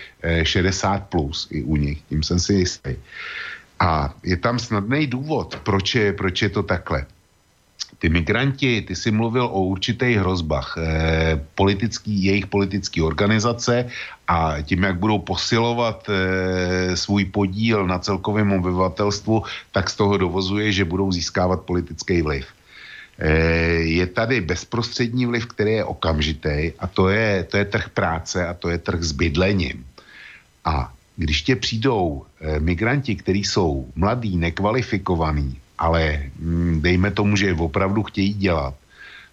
60 0.44 0.94
eh, 0.94 1.06
plus 1.10 1.48
i 1.52 1.64
u 1.64 1.76
nich, 1.76 2.02
tím 2.10 2.24
jsem 2.24 2.40
si 2.40 2.54
jistý. 2.54 2.96
A 3.80 4.14
je 4.24 4.38
tam 4.38 4.60
snadný 4.60 5.08
důvod, 5.08 5.56
proč 5.64 5.96
je, 5.96 6.14
proč 6.14 6.42
je 6.42 6.50
to 6.50 6.64
takhle 6.64 7.06
ty 8.00 8.10
migranti, 8.10 8.82
ty 8.82 8.96
si 8.96 9.12
mluvil 9.12 9.46
o 9.46 9.64
určitých 9.64 10.18
hrozbách 10.18 10.76
eh, 10.78 11.46
politický, 11.56 12.24
jejich 12.24 12.48
politické 12.48 13.04
organizace 13.04 13.92
a 14.28 14.62
tím, 14.64 14.84
jak 14.84 15.00
budou 15.00 15.20
posilovat 15.20 16.10
eh, 16.10 16.96
svůj 16.98 17.26
podíl 17.26 17.88
na 17.88 18.00
celkovém 18.00 18.52
obyvatelstvu, 18.52 19.44
tak 19.72 19.90
z 19.90 19.96
toho 19.96 20.18
dovozuje, 20.18 20.72
že 20.72 20.86
budou 20.86 21.12
získávat 21.12 21.62
politický 21.68 22.22
vliv. 22.22 22.48
Eh, 23.20 24.00
je 24.00 24.08
tady 24.08 24.42
bezprostřední 24.42 25.26
vliv, 25.26 25.46
který 25.46 25.84
je 25.84 25.84
okamžitý 25.84 26.72
a 26.80 26.88
to 26.88 27.10
je, 27.10 27.44
to 27.44 27.58
je 27.58 27.66
trh 27.66 27.90
práce 27.90 28.48
a 28.48 28.54
to 28.54 28.70
je 28.70 28.78
trh 28.78 29.04
s 29.04 29.12
bydlením. 29.12 29.86
A 30.66 30.94
když 31.20 31.42
tě 31.42 31.56
přijdou 31.56 32.24
eh, 32.24 32.60
migranti, 32.60 33.16
kteří 33.16 33.44
jsou 33.44 33.92
mladí, 33.96 34.38
nekvalifikovaní, 34.38 35.60
ale 35.80 36.28
hm, 36.36 36.84
dejme 36.84 37.12
tomu, 37.12 37.40
že 37.40 37.56
opravdu 37.56 38.04
chtějí 38.04 38.34
dělat, 38.34 38.76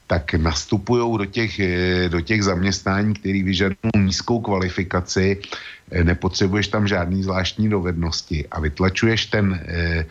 tak 0.06 0.34
nastupují 0.38 1.18
do 1.18 1.26
těch, 1.26 1.58
eh, 1.58 2.08
do 2.08 2.20
těch 2.22 2.42
zaměstnání, 2.42 3.14
které 3.14 3.42
vyžadují 3.42 3.98
nízkou 3.98 4.38
kvalifikaci, 4.40 5.42
eh, 5.90 6.04
nepotřebuješ 6.04 6.68
tam 6.68 6.86
žádný 6.86 7.26
zvláštní 7.26 7.66
dovednosti 7.68 8.46
a 8.46 8.60
vytlačuješ 8.62 9.26
ten, 9.26 9.46
eh, 9.66 10.06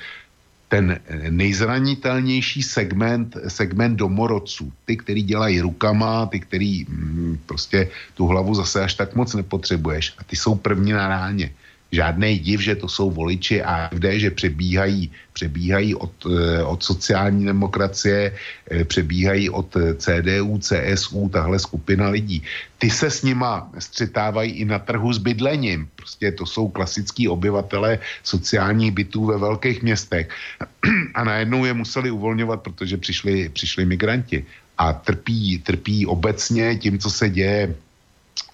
ten 0.67 0.99
nejzranitelnější 1.29 2.63
segment, 2.63 3.37
segment 3.47 3.95
domorodců. 3.95 4.73
Ty, 4.85 4.97
který 4.97 5.23
dělají 5.23 5.61
rukama, 5.61 6.25
ty, 6.25 6.43
který 6.43 6.83
hm, 6.83 7.39
prostě 7.45 7.87
tu 8.19 8.27
hlavu 8.27 8.55
zase 8.59 8.83
až 8.83 8.93
tak 8.99 9.15
moc 9.15 9.31
nepotřebuješ. 9.31 10.13
A 10.19 10.23
ty 10.27 10.35
jsou 10.35 10.59
první 10.59 10.91
na 10.91 11.07
ráně 11.07 11.55
žádný 11.91 12.39
div, 12.39 12.61
že 12.61 12.75
to 12.75 12.87
jsou 12.87 13.11
voliči 13.11 13.61
AFD, 13.61 14.05
že 14.19 14.31
přebíhají, 14.31 15.11
přebíhají 15.33 15.95
od, 15.95 16.13
eh, 16.25 16.63
od 16.63 16.83
sociální 16.83 17.45
demokracie, 17.45 18.35
eh, 18.71 18.83
přebíhají 18.83 19.49
od 19.49 19.69
eh, 19.75 19.93
CDU, 19.95 20.59
CSU, 20.59 21.29
tahle 21.29 21.59
skupina 21.59 22.09
lidí. 22.09 22.43
Ty 22.77 22.89
se 22.89 23.07
s 23.11 23.23
nima 23.23 23.71
střetávají 23.79 24.51
i 24.51 24.65
na 24.65 24.79
trhu 24.79 25.13
s 25.13 25.17
bydlením. 25.17 25.87
Prostě 25.95 26.31
to 26.31 26.45
jsou 26.45 26.67
klasický 26.67 27.27
obyvatele 27.27 27.99
sociálních 28.23 28.91
bytů 28.91 29.25
ve 29.25 29.37
velkých 29.37 29.83
městech. 29.83 30.29
A 31.15 31.23
najednou 31.23 31.65
je 31.65 31.73
museli 31.73 32.11
uvolňovat, 32.11 32.61
protože 32.61 32.97
přišli, 32.97 33.49
přišli 33.49 33.85
migranti. 33.85 34.45
A 34.77 34.93
trpí, 34.93 35.63
trpí 35.63 36.03
obecně 36.03 36.75
tím, 36.75 36.99
co 36.99 37.09
se 37.09 37.29
děje 37.29 37.75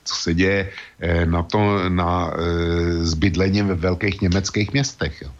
co 0.03 0.15
se 0.15 0.33
děje 0.33 0.69
eh, 0.99 1.25
na 1.25 1.43
to, 1.43 1.89
na 1.89 2.33
e, 2.33 3.03
zbydlením 3.03 3.67
ve 3.67 3.75
velkých 3.75 4.21
německých 4.21 4.73
městech. 4.73 5.21
Jo. 5.21 5.31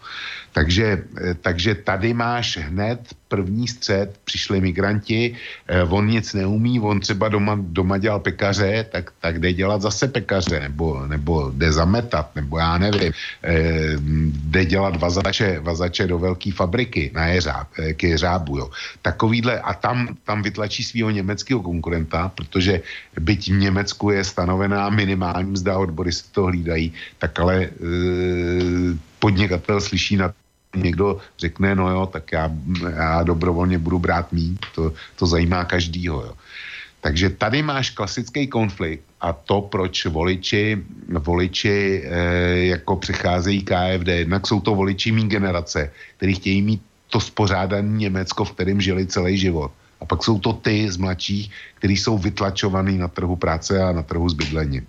Takže, 0.52 1.04
eh, 1.16 1.34
takže 1.34 1.74
tady 1.74 2.14
máš 2.14 2.58
hned 2.60 3.00
první 3.28 3.68
střed, 3.68 4.20
přišli 4.24 4.60
migranti, 4.60 5.32
eh, 5.68 5.82
on 5.82 6.06
nic 6.06 6.28
neumí, 6.36 6.80
on 6.80 7.00
třeba 7.00 7.28
doma, 7.28 7.56
doma 7.56 7.98
dělal 7.98 8.20
pekaře, 8.20 8.86
tak, 8.92 9.16
tak 9.20 9.40
jde 9.40 9.52
dělat 9.52 9.82
zase 9.82 10.08
pekaře, 10.08 10.60
nebo, 10.60 11.06
nebo 11.08 11.50
jde 11.56 11.72
zametat, 11.72 12.36
nebo 12.36 12.58
já 12.58 12.78
nevím, 12.78 13.12
eh, 13.42 13.96
jde 14.52 14.64
dělat 14.64 15.00
vazače, 15.00 15.64
vazače 15.64 16.06
do 16.06 16.18
velké 16.20 16.52
fabriky 16.52 17.10
na 17.16 17.26
jeřáb, 17.32 17.68
k 17.96 18.00
jeřábu, 18.02 18.58
jo. 18.58 18.66
Takovýhle, 19.02 19.60
a 19.60 19.72
tam, 19.74 20.12
tam 20.28 20.44
vytlačí 20.44 20.84
svého 20.84 21.10
německého 21.10 21.64
konkurenta, 21.64 22.28
protože 22.28 22.84
byť 23.16 23.40
v 23.48 23.58
Německu 23.72 24.10
je 24.12 24.24
stanovená 24.24 24.92
minimální 24.92 25.56
mzda, 25.56 25.80
odbory 25.80 26.12
si 26.12 26.24
to 26.32 26.52
hlídají, 26.52 26.92
tak 27.18 27.32
ale 27.40 27.72
podnikatel 29.18 29.80
slyší 29.80 30.16
na 30.16 30.34
někdo 30.76 31.18
řekne, 31.38 31.74
no 31.74 31.90
jo, 31.90 32.06
tak 32.06 32.32
já, 32.32 32.50
já 32.96 33.22
dobrovolně 33.22 33.78
budu 33.78 33.98
brát 33.98 34.32
mít, 34.32 34.66
to, 34.74 34.92
to 35.16 35.26
zajímá 35.26 35.64
každýho, 35.64 36.22
jo. 36.22 36.34
Takže 37.02 37.30
tady 37.30 37.62
máš 37.62 37.90
klasický 37.90 38.46
konflikt 38.46 39.02
a 39.20 39.32
to, 39.32 39.60
proč 39.60 40.06
voliči, 40.06 40.78
voliči 41.18 42.02
e, 42.04 42.10
jako 42.78 42.96
přicházejí 42.96 43.62
KFD, 43.62 44.08
jednak 44.08 44.46
jsou 44.46 44.60
to 44.60 44.74
voliči 44.74 45.12
mý 45.12 45.28
generace, 45.28 45.90
kteří 46.16 46.34
chtějí 46.34 46.62
mít 46.62 46.82
to 47.10 47.20
spořádané 47.20 47.98
Německo, 47.98 48.44
v 48.44 48.52
kterém 48.52 48.80
žili 48.80 49.06
celý 49.06 49.38
život. 49.38 49.72
A 50.00 50.04
pak 50.04 50.24
jsou 50.24 50.38
to 50.38 50.52
ty 50.52 50.90
z 50.90 50.96
mladších, 50.96 51.50
kteří 51.74 51.96
jsou 51.96 52.18
vytlačovaní 52.18 52.98
na 52.98 53.08
trhu 53.08 53.36
práce 53.36 53.82
a 53.82 53.92
na 53.92 54.02
trhu 54.02 54.28
s 54.28 54.34
bydlením. 54.34 54.86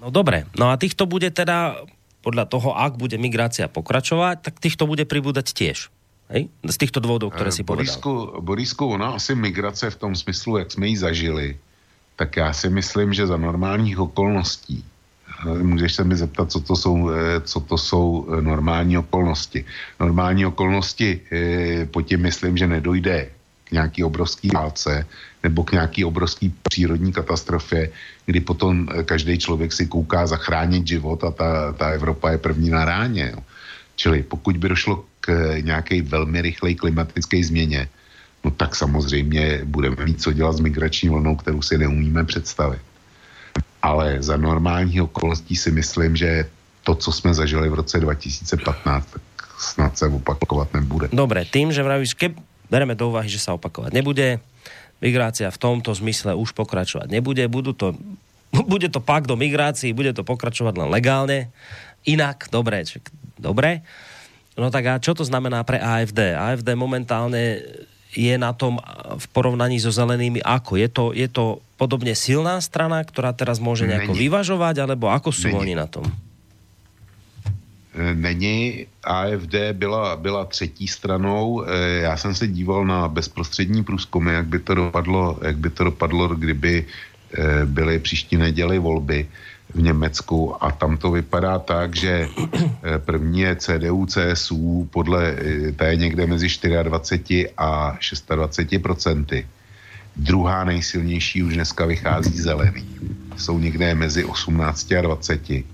No 0.00 0.10
dobre, 0.10 0.44
no 0.58 0.70
a 0.70 0.76
týchto 0.76 1.06
bude 1.06 1.30
teda 1.30 1.76
podľa 2.22 2.44
toho, 2.50 2.74
ak 2.74 2.98
bude 2.98 3.16
migrácia 3.16 3.70
pokračovať, 3.70 4.42
tak 4.42 4.54
týchto 4.58 4.90
bude 4.90 5.06
pribúdať 5.06 5.54
tiež. 5.54 5.88
Hej? 6.28 6.52
Z 6.66 6.76
týchto 6.76 7.00
dôvodov, 7.00 7.32
ktoré 7.32 7.48
si 7.48 7.64
povedal. 7.64 7.88
Borisku, 7.88 8.12
Borisku, 8.44 8.84
ona 8.84 9.16
asi 9.16 9.32
migrace 9.32 9.88
v 9.88 9.96
tom 9.96 10.12
smyslu, 10.12 10.60
jak 10.60 10.68
jsme 10.72 10.86
ji 10.88 10.96
zažili, 10.96 11.46
tak 12.16 12.36
já 12.36 12.52
si 12.52 12.68
myslím, 12.70 13.14
že 13.14 13.26
za 13.26 13.36
normálních 13.36 13.98
okolností, 13.98 14.84
eh, 14.84 15.62
můžeš 15.62 15.94
se 15.94 16.04
mi 16.04 16.16
zeptat, 16.16 16.50
co 16.50 16.60
to 16.60 16.76
jsou, 16.76 17.10
eh, 17.10 17.40
co 17.40 17.60
to 17.60 17.78
jsou 17.78 18.06
eh, 18.28 18.42
normální 18.42 18.98
okolnosti. 18.98 19.64
Normální 20.00 20.46
okolnosti, 20.46 21.20
po 21.90 22.02
tím 22.02 22.20
myslím, 22.20 22.56
že 22.56 22.66
nedojde 22.66 23.30
k 23.64 23.68
nějaký 23.72 24.04
obrovský 24.04 24.50
válce 24.54 25.06
nebo 25.42 25.64
k 25.64 25.72
nějaký 25.72 26.04
obrovský 26.04 26.54
přírodní 26.62 27.12
katastrofě, 27.12 27.90
kdy 28.26 28.40
potom 28.40 28.88
každý 29.04 29.38
člověk 29.38 29.72
si 29.72 29.86
kouká 29.86 30.26
zachránit 30.26 30.86
život 30.86 31.24
a 31.24 31.30
ta, 31.30 31.72
ta 31.72 31.86
Evropa 31.88 32.30
je 32.30 32.38
první 32.38 32.70
na 32.70 32.84
ráně. 32.84 33.30
Jo. 33.34 33.40
Čili 33.96 34.22
pokud 34.22 34.56
by 34.56 34.68
došlo 34.68 35.04
k 35.20 35.54
nějaké 35.60 36.02
velmi 36.02 36.42
rychlé 36.42 36.74
klimatické 36.74 37.44
změně, 37.44 37.88
no 38.44 38.50
tak 38.50 38.76
samozřejmě 38.76 39.60
budeme 39.64 40.04
mít 40.04 40.22
co 40.22 40.32
dělat 40.32 40.56
s 40.56 40.60
migrační 40.60 41.08
vlnou, 41.08 41.36
kterou 41.36 41.62
si 41.62 41.78
neumíme 41.78 42.24
představit. 42.24 42.80
Ale 43.82 44.22
za 44.22 44.36
normální 44.36 45.00
okolností 45.00 45.56
si 45.56 45.70
myslím, 45.70 46.16
že 46.16 46.46
to, 46.82 46.94
co 46.94 47.12
jsme 47.12 47.34
zažili 47.34 47.68
v 47.68 47.74
roce 47.74 48.00
2015, 48.00 49.06
tak 49.10 49.22
snad 49.58 49.98
se 49.98 50.06
opakovat 50.06 50.74
nebude. 50.74 51.08
Dobre, 51.12 51.44
tým, 51.44 51.72
že 51.74 51.82
vravíš, 51.82 52.14
keď 52.14 52.38
bereme 52.70 52.94
do 52.94 53.10
úvahy, 53.10 53.28
že 53.28 53.42
sa 53.42 53.54
opakovať 53.58 53.92
nebude, 53.92 54.38
migrácia 54.98 55.48
v 55.50 55.58
tomto 55.58 55.94
zmysle 55.94 56.34
už 56.34 56.54
pokračovať 56.54 57.08
nebude, 57.10 57.42
budú 57.46 57.72
to, 57.74 57.94
bude 58.72 58.88
to 58.90 59.00
pak 59.02 59.26
do 59.26 59.34
migrácií, 59.38 59.94
bude 59.94 60.14
to 60.14 60.26
pokračovať 60.26 60.74
len 60.78 60.88
legálne, 60.90 61.50
inak, 62.06 62.48
dobre, 62.48 62.86
čak, 62.86 63.10
dobre. 63.38 63.82
No 64.58 64.74
tak 64.74 64.84
a 64.90 64.94
čo 64.98 65.14
to 65.14 65.22
znamená 65.22 65.62
pre 65.62 65.78
AFD? 65.78 66.34
AFD 66.34 66.74
momentálne 66.74 67.62
je 68.10 68.34
na 68.34 68.50
tom 68.50 68.82
v 69.14 69.26
porovnaní 69.30 69.78
so 69.78 69.94
zelenými 69.94 70.42
ako? 70.42 70.74
Je 70.74 70.88
to, 70.90 71.04
je 71.14 71.28
to 71.30 71.62
podobne 71.78 72.10
silná 72.18 72.58
strana, 72.58 72.98
ktorá 73.06 73.30
teraz 73.30 73.62
môže 73.62 73.86
nejako 73.86 74.18
Není. 74.18 74.22
vyvažovať, 74.26 74.74
alebo 74.82 75.14
ako 75.14 75.30
sú 75.30 75.54
Není. 75.54 75.58
oni 75.62 75.74
na 75.78 75.86
tom? 75.86 76.02
Není. 78.14 78.86
AFD 79.04 79.54
byla, 79.72 80.16
byla 80.16 80.44
třetí 80.44 80.88
stranou. 80.88 81.64
E, 81.64 82.00
já 82.00 82.16
jsem 82.16 82.34
se 82.34 82.46
díval 82.46 82.86
na 82.86 83.08
bezprostřední 83.08 83.84
průzkumy, 83.84 84.32
jak 84.32 84.46
by 84.46 84.58
to 84.58 84.74
dopadlo, 84.74 85.38
jak 85.42 85.56
by 85.56 85.70
to 85.70 85.84
dopadlo 85.84 86.28
kdyby 86.28 86.84
e, 86.84 87.66
byly 87.66 87.98
příští 87.98 88.36
neděli 88.36 88.78
volby 88.78 89.28
v 89.74 89.82
Německu 89.82 90.64
a 90.64 90.70
tam 90.70 90.96
to 90.96 91.10
vypadá 91.10 91.58
tak, 91.58 91.96
že 91.96 92.28
eh, 92.28 92.98
první 92.98 93.40
je 93.40 93.56
CDU, 93.56 94.06
CSU, 94.06 94.88
podle, 94.90 95.36
eh, 95.68 95.72
té 95.72 95.86
je 95.88 95.96
někde 95.96 96.26
mezi 96.26 96.48
24 96.82 97.48
a 97.56 97.98
26 98.34 98.82
procenty. 98.82 99.46
Druhá 100.16 100.64
nejsilnější 100.64 101.42
už 101.42 101.54
dneska 101.54 101.86
vychází 101.86 102.38
zelený. 102.38 102.88
Jsou 103.36 103.58
někde 103.58 103.94
mezi 103.94 104.24
18 104.24 104.92
a 104.92 105.00
20 105.00 105.64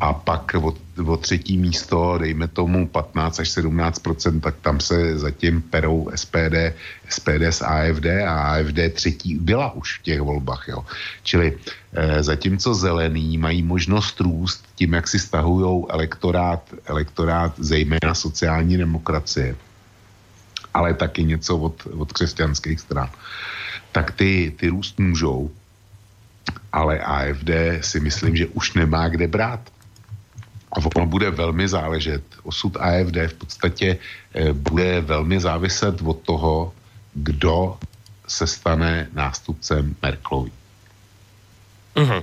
a 0.00 0.12
pak 0.12 0.54
o, 0.54 0.74
o 1.06 1.16
třetí 1.16 1.58
místo, 1.58 2.18
dejme 2.18 2.48
tomu 2.48 2.88
15 2.88 3.40
až 3.40 3.48
17% 3.48 4.40
tak 4.40 4.54
tam 4.62 4.80
se 4.80 5.18
zatím 5.18 5.62
perou 5.62 6.10
SPD, 6.14 6.74
SPD 7.08 7.42
s 7.42 7.62
AFD 7.62 8.06
a 8.26 8.54
AFD 8.54 8.78
třetí 8.92 9.34
byla 9.34 9.72
už 9.72 9.98
v 9.98 10.02
těch 10.02 10.20
volbách. 10.20 10.64
Jo. 10.68 10.84
Čili 11.22 11.58
eh, 11.92 12.22
zatímco 12.22 12.74
zelení 12.74 13.38
mají 13.38 13.62
možnost 13.62 14.20
růst 14.20 14.64
tím, 14.74 14.94
jak 14.94 15.08
si 15.08 15.18
stahují 15.18 15.84
elektorát, 15.88 16.62
elektorát 16.84 17.52
zejména 17.58 18.14
sociální 18.14 18.76
demokracie, 18.76 19.56
ale 20.74 20.94
taky 20.94 21.24
něco 21.24 21.58
od, 21.58 21.86
od 21.86 22.12
křesťanských 22.12 22.80
stran, 22.80 23.10
tak 23.92 24.10
ty, 24.10 24.52
ty 24.56 24.68
růst 24.68 24.98
můžou 24.98 25.50
ale 26.72 27.00
AFD 27.00 27.80
si 27.80 28.00
myslím, 28.00 28.36
že 28.36 28.46
už 28.52 28.74
nemá 28.74 29.08
kde 29.08 29.28
brát. 29.28 29.60
A 30.72 30.84
ono 30.96 31.06
bude 31.06 31.30
velmi 31.30 31.68
záležet. 31.68 32.22
Osud 32.42 32.76
AFD 32.76 33.16
v 33.16 33.34
podstatě 33.34 33.88
eh, 34.34 34.52
bude 34.52 35.00
velmi 35.00 35.40
záviset 35.40 36.02
od 36.02 36.20
toho, 36.20 36.72
kdo 37.14 37.78
se 38.28 38.46
stane 38.46 39.08
nástupcem 39.12 39.96
Merklovi. 40.02 40.52
Uh-huh. 41.96 42.22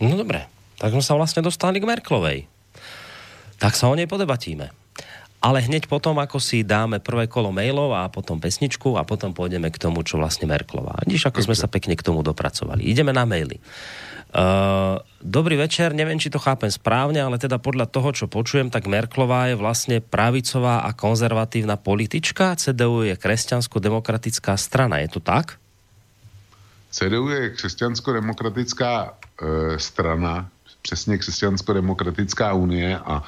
No 0.00 0.16
dobré, 0.16 0.48
tak 0.80 0.92
sme 0.92 1.04
sa 1.04 1.14
vlastne 1.14 1.44
dostali 1.44 1.78
k 1.78 1.88
Merklovej. 1.88 2.48
Tak 3.60 3.76
sa 3.76 3.88
o 3.88 3.94
nej 3.94 4.08
podebatíme 4.08 4.85
ale 5.46 5.62
hneď 5.62 5.86
potom, 5.86 6.18
ako 6.18 6.42
si 6.42 6.66
dáme 6.66 6.98
prvé 6.98 7.30
kolo 7.30 7.54
mailov 7.54 7.94
a 7.94 8.10
potom 8.10 8.42
pesničku 8.42 8.98
a 8.98 9.06
potom 9.06 9.30
pôjdeme 9.30 9.70
k 9.70 9.78
tomu, 9.78 10.02
čo 10.02 10.18
vlastne 10.18 10.50
Merklová. 10.50 10.98
Vidíš, 11.06 11.30
ako 11.30 11.46
sme 11.46 11.54
sa 11.54 11.70
pekne 11.70 11.94
k 11.94 12.02
tomu 12.02 12.26
dopracovali. 12.26 12.82
Ideme 12.82 13.14
na 13.14 13.22
maily. 13.22 13.62
Uh, 14.34 14.98
dobrý 15.22 15.54
večer, 15.54 15.94
neviem, 15.94 16.18
či 16.18 16.34
to 16.34 16.42
chápem 16.42 16.66
správne, 16.66 17.22
ale 17.22 17.38
teda 17.38 17.62
podľa 17.62 17.86
toho, 17.86 18.10
čo 18.10 18.26
počujem, 18.26 18.74
tak 18.74 18.90
Merklová 18.90 19.46
je 19.46 19.56
vlastne 19.56 20.02
pravicová 20.02 20.82
a 20.82 20.90
konzervatívna 20.90 21.78
politička, 21.78 22.58
CDU 22.58 23.06
je 23.06 23.14
kresťansko-demokratická 23.14 24.58
strana, 24.58 24.98
je 25.06 25.14
to 25.14 25.20
tak? 25.22 25.62
CDU 26.90 27.30
je 27.30 27.54
křesťansko-demokratická 27.54 28.92
e, 29.14 29.78
strana, 29.78 30.50
přesně 30.82 31.18
křesťansko-demokratická 31.18 32.52
unie 32.52 32.98
a 32.98 33.22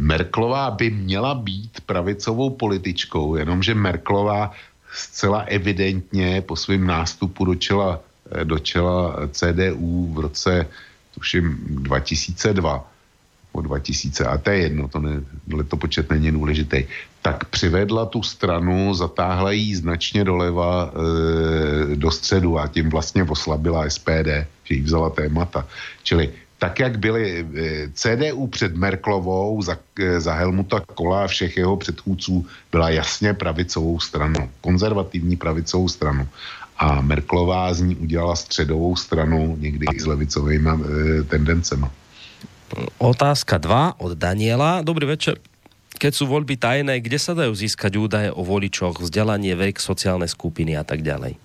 Merklová 0.00 0.70
by 0.70 0.90
měla 0.90 1.34
být 1.34 1.80
pravicovou 1.86 2.50
političkou, 2.50 3.36
jenomže 3.36 3.74
Merklová 3.74 4.52
zcela 4.92 5.40
evidentně 5.40 6.40
po 6.40 6.56
svém 6.56 6.86
nástupu 6.86 7.44
do 7.44 7.54
čela, 7.54 8.00
eh, 8.32 8.44
do 8.44 8.58
čela 8.58 9.28
CDU 9.28 10.12
v 10.16 10.18
roce, 10.18 10.66
tuším, 11.14 11.58
2002, 11.84 12.90
o 13.52 13.60
2000, 13.60 14.24
a 14.24 14.38
to 14.38 14.50
je 14.50 14.58
jedno, 14.58 14.88
to 14.88 14.98
ne, 15.00 15.20
letopočet 15.52 16.10
není 16.10 16.32
důležitý, 16.32 16.84
tak 17.22 17.44
přivedla 17.44 18.06
tu 18.06 18.22
stranu, 18.22 18.94
zatáhla 18.94 19.50
jí 19.50 19.74
značně 19.74 20.24
doleva 20.24 20.90
e, 20.90 21.96
do 21.96 22.10
středu 22.10 22.58
a 22.58 22.66
tím 22.66 22.90
vlastně 22.90 23.24
oslabila 23.24 23.90
SPD, 23.90 24.46
že 24.64 24.74
jí 24.74 24.80
vzala 24.80 25.10
témata. 25.10 25.66
Čili 26.02 26.30
tak 26.60 26.76
jak 26.78 27.00
byly 27.00 27.24
eh, 27.40 27.88
CDU 27.96 28.46
před 28.46 28.76
Merklovou 28.76 29.62
za, 29.64 29.80
eh, 29.96 30.20
za 30.20 30.36
Helmuta 30.36 30.80
Kola 30.80 31.24
a 31.24 31.30
všech 31.32 31.56
jeho 31.56 31.76
předchůdců 31.76 32.46
byla 32.72 32.90
jasně 33.00 33.34
pravicovou 33.34 33.96
stranou, 34.00 34.44
konzervativní 34.60 35.40
pravicovou 35.40 35.88
stranu. 35.88 36.28
A 36.76 37.00
Merklová 37.00 37.72
z 37.74 37.80
ní 37.80 37.96
udělala 37.96 38.36
středovou 38.36 38.96
stranu 38.96 39.56
někdy 39.60 39.86
i 39.92 40.00
s 40.00 40.06
levicovými 40.06 40.70
e, 40.70 40.76
tendencemi. 41.28 41.88
Otázka 42.96 43.58
2 43.58 44.00
od 44.00 44.16
Daniela. 44.16 44.80
Dobrý 44.80 45.04
večer. 45.04 45.36
Keď 46.00 46.12
sú 46.16 46.24
voľby 46.24 46.56
tajné, 46.56 47.04
kde 47.04 47.20
sa 47.20 47.36
dajú 47.36 47.52
získať 47.52 48.00
údaje 48.00 48.28
o 48.32 48.40
voličoch, 48.40 49.04
vzdelanie, 49.04 49.52
vek, 49.52 49.76
sociálne 49.76 50.24
skupiny 50.24 50.72
a 50.72 50.80
tak 50.80 51.04
ďalej? 51.04 51.36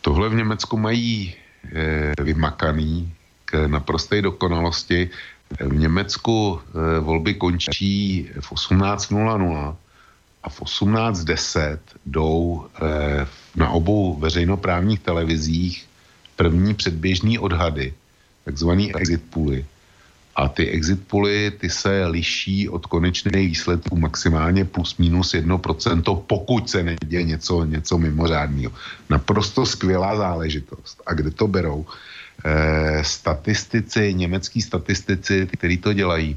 Tohle 0.00 0.32
v 0.32 0.34
Německu 0.40 0.80
mají 0.80 1.36
e, 1.68 2.16
vymakaný 2.16 3.12
k 3.46 3.66
naprosté 3.66 4.22
dokonalosti. 4.22 5.10
V 5.60 5.74
Německu 5.74 6.60
eh, 6.60 7.00
volby 7.00 7.34
končí 7.34 8.28
v 8.40 8.52
18.00 8.52 9.76
a 10.42 10.48
v 10.48 10.62
18.10 10.62 11.78
jdou 12.06 12.66
eh, 12.66 13.26
na 13.56 13.70
obou 13.70 14.18
veřejnoprávních 14.18 15.00
televizích 15.00 15.86
první 16.36 16.74
předběžní 16.74 17.38
odhady, 17.38 17.94
takzvaný 18.44 18.94
exit 18.94 19.22
pooly. 19.30 19.64
A 20.36 20.48
ty 20.48 20.68
exit 20.68 21.08
pooly, 21.08 21.50
ty 21.50 21.70
se 21.70 22.06
liší 22.06 22.68
od 22.68 22.86
konečných 22.86 23.48
výsledků 23.48 23.96
maximálně 23.96 24.64
plus 24.64 24.96
minus 24.96 25.34
1%, 25.34 26.22
pokud 26.26 26.70
se 26.70 26.82
neděje 26.82 27.22
něco, 27.22 27.64
něco 27.64 27.98
mimořádného. 27.98 28.72
Naprosto 29.10 29.66
skvělá 29.66 30.16
záležitost. 30.16 31.02
A 31.06 31.14
kde 31.14 31.30
to 31.30 31.48
berou? 31.48 31.86
Eh, 32.44 33.04
statistici, 33.04 34.14
německý 34.14 34.62
statistici, 34.62 35.48
kteří 35.52 35.76
to 35.78 35.92
dělají, 35.92 36.36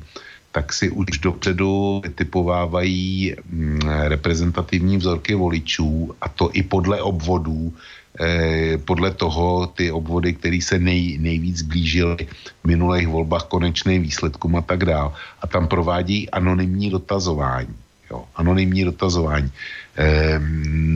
tak 0.52 0.74
si 0.74 0.90
už 0.90 1.18
dopředu 1.18 2.02
vytipovávají 2.04 3.36
mm, 3.46 3.80
reprezentativní 4.08 4.98
vzorky 4.98 5.36
voličů 5.36 6.16
a 6.22 6.30
to 6.30 6.50
i 6.54 6.64
podle 6.64 7.02
obvodů, 7.02 7.74
eh, 8.20 8.78
podle 8.78 9.12
toho 9.12 9.68
ty 9.68 9.92
obvody, 9.92 10.34
které 10.34 10.60
se 10.64 10.80
nej, 10.80 11.18
nejvíc 11.22 11.62
blížily 11.62 12.28
v 12.64 12.68
minulých 12.68 13.08
volbách 13.08 13.44
konečným 13.44 14.02
výsledkům 14.02 14.56
a 14.56 14.62
tak 14.62 14.86
dál. 14.86 15.14
A 15.42 15.48
tam 15.48 15.68
provádí 15.68 16.30
anonymní 16.30 16.90
dotazování. 16.90 17.76
Jo, 18.12 18.26
anonymní 18.36 18.84
dotazování. 18.84 19.52
E, 19.98 20.40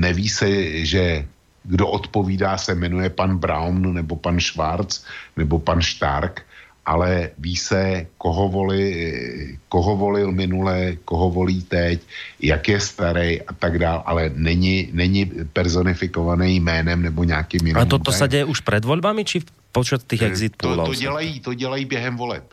neví 0.01 0.29
se, 0.29 0.49
že 0.85 1.25
kdo 1.63 1.87
odpovídá, 1.87 2.57
se 2.57 2.75
jmenuje 2.75 3.09
pan 3.09 3.37
Brown 3.37 3.93
nebo 3.93 4.15
pan 4.15 4.39
Schwarz 4.39 5.03
nebo 5.37 5.59
pan 5.59 5.81
Stark, 5.81 6.45
ale 6.85 7.31
ví 7.39 7.55
se, 7.55 8.07
koho, 8.17 8.49
voli, 8.49 8.91
koho 9.69 9.95
volil 9.95 10.31
minule, 10.31 10.99
koho 11.05 11.31
volí 11.31 11.63
teď, 11.63 12.01
jak 12.43 12.69
je 12.69 12.79
starý 12.79 13.41
a 13.41 13.53
tak 13.53 13.79
dále, 13.79 14.03
ale 14.05 14.31
není, 14.35 14.89
není 14.91 15.31
personifikovaný 15.53 16.59
jménem 16.59 17.01
nebo 17.01 17.23
nějakým 17.23 17.67
jiným. 17.67 17.79
A 17.79 17.87
toto 17.87 18.11
sa 18.11 18.27
deje 18.27 18.43
už 18.43 18.67
pred 18.67 18.83
voľbami, 18.83 19.23
či 19.23 19.47
počet 19.71 20.03
tých 20.03 20.27
exit 20.27 20.59
to, 20.59 20.75
to, 20.75 20.93
dělají, 20.93 21.39
to 21.39 21.53
dělají 21.55 21.85
během 21.85 22.19
voleb. 22.19 22.43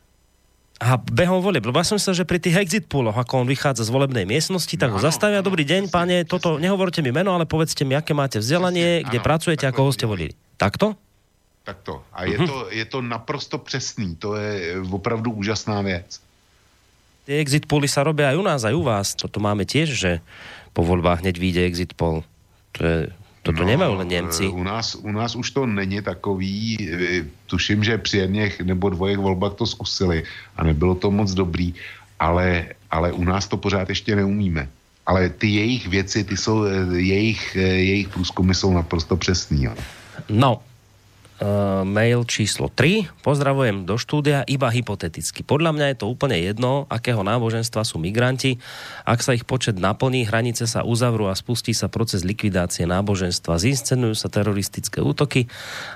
A 0.81 0.97
behom 0.97 1.44
volieb, 1.44 1.61
lebo 1.61 1.77
ja 1.77 1.85
som 1.85 2.01
myslel, 2.01 2.24
že 2.24 2.24
pri 2.24 2.40
tých 2.40 2.57
exit 2.57 2.85
pooloch, 2.89 3.12
ako 3.12 3.44
on 3.44 3.48
vychádza 3.52 3.85
z 3.85 3.93
volebnej 3.93 4.24
miestnosti, 4.24 4.73
tak 4.81 4.89
ho 4.89 4.97
Áno, 4.97 5.05
zastavia. 5.05 5.44
Dobrý 5.44 5.69
deň, 5.69 5.93
páne, 5.93 6.24
toto, 6.24 6.57
nehovorte 6.57 7.05
mi 7.05 7.12
meno, 7.12 7.36
ale 7.36 7.44
povedzte 7.44 7.85
mi, 7.85 7.93
aké 7.93 8.16
máte 8.16 8.40
vzdelanie, 8.40 9.05
kde 9.05 9.20
áno, 9.20 9.27
pracujete, 9.28 9.69
takhle 9.69 9.77
ako 9.77 9.81
ho 9.85 9.90
to 9.93 9.97
ste 10.01 10.07
volili. 10.09 10.32
Takto? 10.57 10.97
Tak 11.69 11.85
to. 11.85 12.01
A 12.16 12.24
je, 12.24 12.40
to, 12.40 12.57
je 12.73 12.85
to 12.89 13.05
naprosto 13.05 13.61
přesný. 13.61 14.16
To 14.24 14.40
je 14.40 14.81
opravdu 14.89 15.31
úžasná 15.36 15.85
věc. 15.85 16.16
Tie 17.28 17.36
exit 17.36 17.69
pooly 17.69 17.85
sa 17.85 18.01
robia 18.01 18.32
aj 18.32 18.36
u 18.40 18.44
nás, 18.48 18.61
aj 18.65 18.74
u 18.74 18.81
vás. 18.81 19.12
Toto 19.12 19.39
máme 19.39 19.69
tiež, 19.69 19.93
že 19.93 20.24
po 20.73 20.81
voľbách 20.81 21.20
hneď 21.20 21.36
vyjde 21.36 21.62
exit 21.69 21.93
poll. 21.93 22.24
To 22.74 22.81
je, 22.81 22.98
toto 23.41 23.65
no, 23.65 23.69
nemajú 23.73 23.93
len 24.05 24.09
Nemci. 24.09 24.45
e, 24.45 24.53
U 24.53 24.62
nás, 24.62 24.95
u 24.95 25.12
nás 25.12 25.33
už 25.33 25.51
to 25.51 25.67
není 25.67 26.03
takový, 26.03 26.77
e, 26.77 27.25
tuším, 27.47 27.85
že 27.85 27.99
při 27.99 28.17
jedných 28.19 28.61
nebo 28.61 28.91
dvojech 28.91 29.19
volbách 29.19 29.55
to 29.55 29.67
zkusili 29.67 30.25
a 30.57 30.65
nebylo 30.65 30.95
to 30.95 31.11
moc 31.11 31.33
dobrý, 31.33 31.75
ale, 32.21 32.77
ale 32.91 33.12
u 33.12 33.25
nás 33.25 33.49
to 33.49 33.57
pořád 33.57 33.89
ještě 33.89 34.17
neumíme. 34.17 34.69
Ale 35.07 35.29
ty 35.29 35.49
jejich 35.49 35.89
věci, 35.89 36.25
ty 36.25 36.37
jsou, 36.37 36.65
e, 36.65 37.01
jejich, 37.01 37.57
jejich 37.57 38.09
průzkumy 38.09 38.55
jsou 38.55 38.73
naprosto 38.73 39.17
přesný. 39.17 39.65
Jo. 39.65 39.75
No, 40.29 40.61
uh, 41.41 41.83
mail 41.89 42.23
číslo 42.29 42.69
3. 42.69 43.25
Pozdravujem 43.25 43.89
do 43.89 43.97
štúdia, 43.97 44.45
iba 44.45 44.69
hypoteticky. 44.69 45.43
Podľa 45.43 45.73
mňa 45.73 45.87
je 45.93 45.97
to 46.05 46.07
úplne 46.07 46.37
jedno, 46.37 46.85
akého 46.93 47.25
náboženstva 47.25 47.83
sú 47.83 47.97
migranti. 47.97 48.61
Ak 49.09 49.25
sa 49.25 49.33
ich 49.33 49.49
počet 49.49 49.81
naplní, 49.81 50.29
hranice 50.29 50.69
sa 50.69 50.85
uzavrú 50.85 51.33
a 51.33 51.35
spustí 51.35 51.73
sa 51.73 51.89
proces 51.89 52.23
likvidácie 52.23 52.85
náboženstva. 52.85 53.59
Zinscenujú 53.61 54.15
sa 54.15 54.29
teroristické 54.29 55.01
útoky 55.01 55.49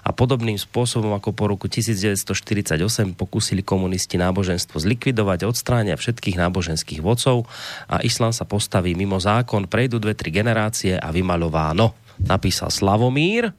a 0.03 0.11
podobným 0.11 0.57
spôsobom 0.57 1.13
ako 1.13 1.37
po 1.37 1.45
roku 1.47 1.69
1948 1.69 2.81
pokúsili 3.15 3.61
komunisti 3.61 4.17
náboženstvo 4.17 4.81
zlikvidovať, 4.81 5.45
odstránia 5.45 5.95
všetkých 5.95 6.41
náboženských 6.41 7.05
vodcov 7.05 7.45
a 7.87 8.01
islám 8.01 8.33
sa 8.33 8.49
postaví 8.49 8.97
mimo 8.97 9.21
zákon, 9.21 9.69
prejdú 9.69 10.01
dve, 10.01 10.17
tri 10.17 10.33
generácie 10.33 10.97
a 10.97 11.13
vymaľováno. 11.13 11.93
Napísal 12.25 12.71
Slavomír. 12.71 13.51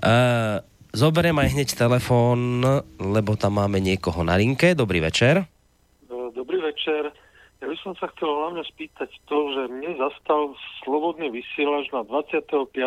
Uh, 0.00 0.64
zoberiem 0.92 1.38
aj 1.38 1.52
hneď 1.54 1.68
telefón, 1.74 2.62
lebo 2.98 3.34
tam 3.38 3.62
máme 3.62 3.78
niekoho 3.78 4.22
na 4.26 4.36
linke. 4.36 4.74
Dobrý 4.74 5.00
večer. 5.02 5.46
Dobrý 6.10 6.58
večer. 6.62 7.10
Ja 7.60 7.68
by 7.68 7.76
som 7.84 7.92
sa 8.00 8.08
chcel 8.16 8.30
hlavne 8.32 8.64
spýtať 8.64 9.12
to, 9.28 9.38
že 9.52 9.68
mne 9.68 10.00
zastal 10.00 10.56
slobodný 10.80 11.28
vysielač 11.28 11.92
na 11.92 12.00
25.10. 12.08 12.80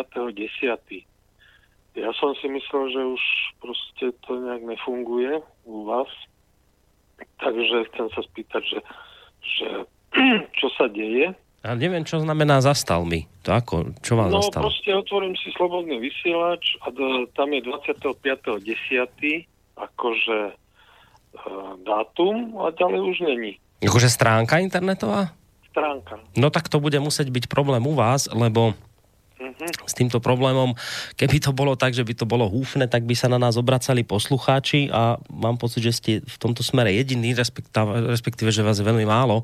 Ja 1.94 2.10
som 2.18 2.34
si 2.42 2.50
myslel, 2.50 2.84
že 2.90 3.00
už 3.06 3.22
proste 3.62 4.06
to 4.26 4.34
nejak 4.42 4.66
nefunguje 4.66 5.38
u 5.62 5.86
vás. 5.86 6.10
Takže 7.38 7.86
chcem 7.94 8.06
sa 8.10 8.20
spýtať, 8.26 8.62
že, 8.66 8.80
že 9.46 9.68
čo 10.58 10.66
sa 10.74 10.90
deje. 10.90 11.38
A 11.64 11.72
neviem, 11.72 12.04
čo 12.04 12.20
znamená 12.20 12.60
zastal 12.60 13.02
mi. 13.02 13.24
To 13.40 13.50
ako? 13.50 13.96
Čo 13.98 14.14
vám 14.14 14.28
No 14.28 14.44
zastalo? 14.44 14.68
proste 14.68 14.92
otvorím 14.92 15.32
si 15.34 15.48
slobodný 15.50 15.96
vysielač 15.96 16.76
a 16.78 16.92
do, 16.92 17.04
tam 17.32 17.48
je 17.50 17.64
25.10. 17.64 19.48
akože 19.74 20.38
e, 20.44 20.54
dátum 21.82 22.36
a 22.60 22.70
ďalej 22.70 23.00
už 23.02 23.18
není 23.24 23.52
Akože 23.80 24.06
stránka 24.06 24.60
internetová? 24.60 25.32
stránka. 25.66 26.22
No 26.32 26.48
tak 26.48 26.68
to 26.68 26.78
bude 26.78 26.94
musieť 26.96 27.28
byť 27.28 27.44
problém 27.48 27.82
u 27.82 27.92
vás, 27.92 28.30
lebo. 28.30 28.78
S 29.84 29.92
týmto 29.98 30.22
problémom, 30.22 30.78
keby 31.18 31.42
to 31.42 31.50
bolo 31.50 31.74
tak, 31.74 31.90
že 31.90 32.06
by 32.06 32.14
to 32.14 32.22
bolo 32.22 32.46
húfne, 32.46 32.86
tak 32.86 33.02
by 33.02 33.18
sa 33.18 33.26
na 33.26 33.34
nás 33.34 33.58
obracali 33.58 34.06
poslucháči 34.06 34.86
a 34.94 35.18
mám 35.26 35.58
pocit, 35.58 35.82
že 35.82 35.92
ste 35.92 36.12
v 36.22 36.36
tomto 36.38 36.62
smere 36.62 36.94
jediný, 36.94 37.34
respektíve, 38.14 38.54
že 38.54 38.62
vás 38.62 38.78
je 38.78 38.86
veľmi 38.86 39.02
málo. 39.02 39.42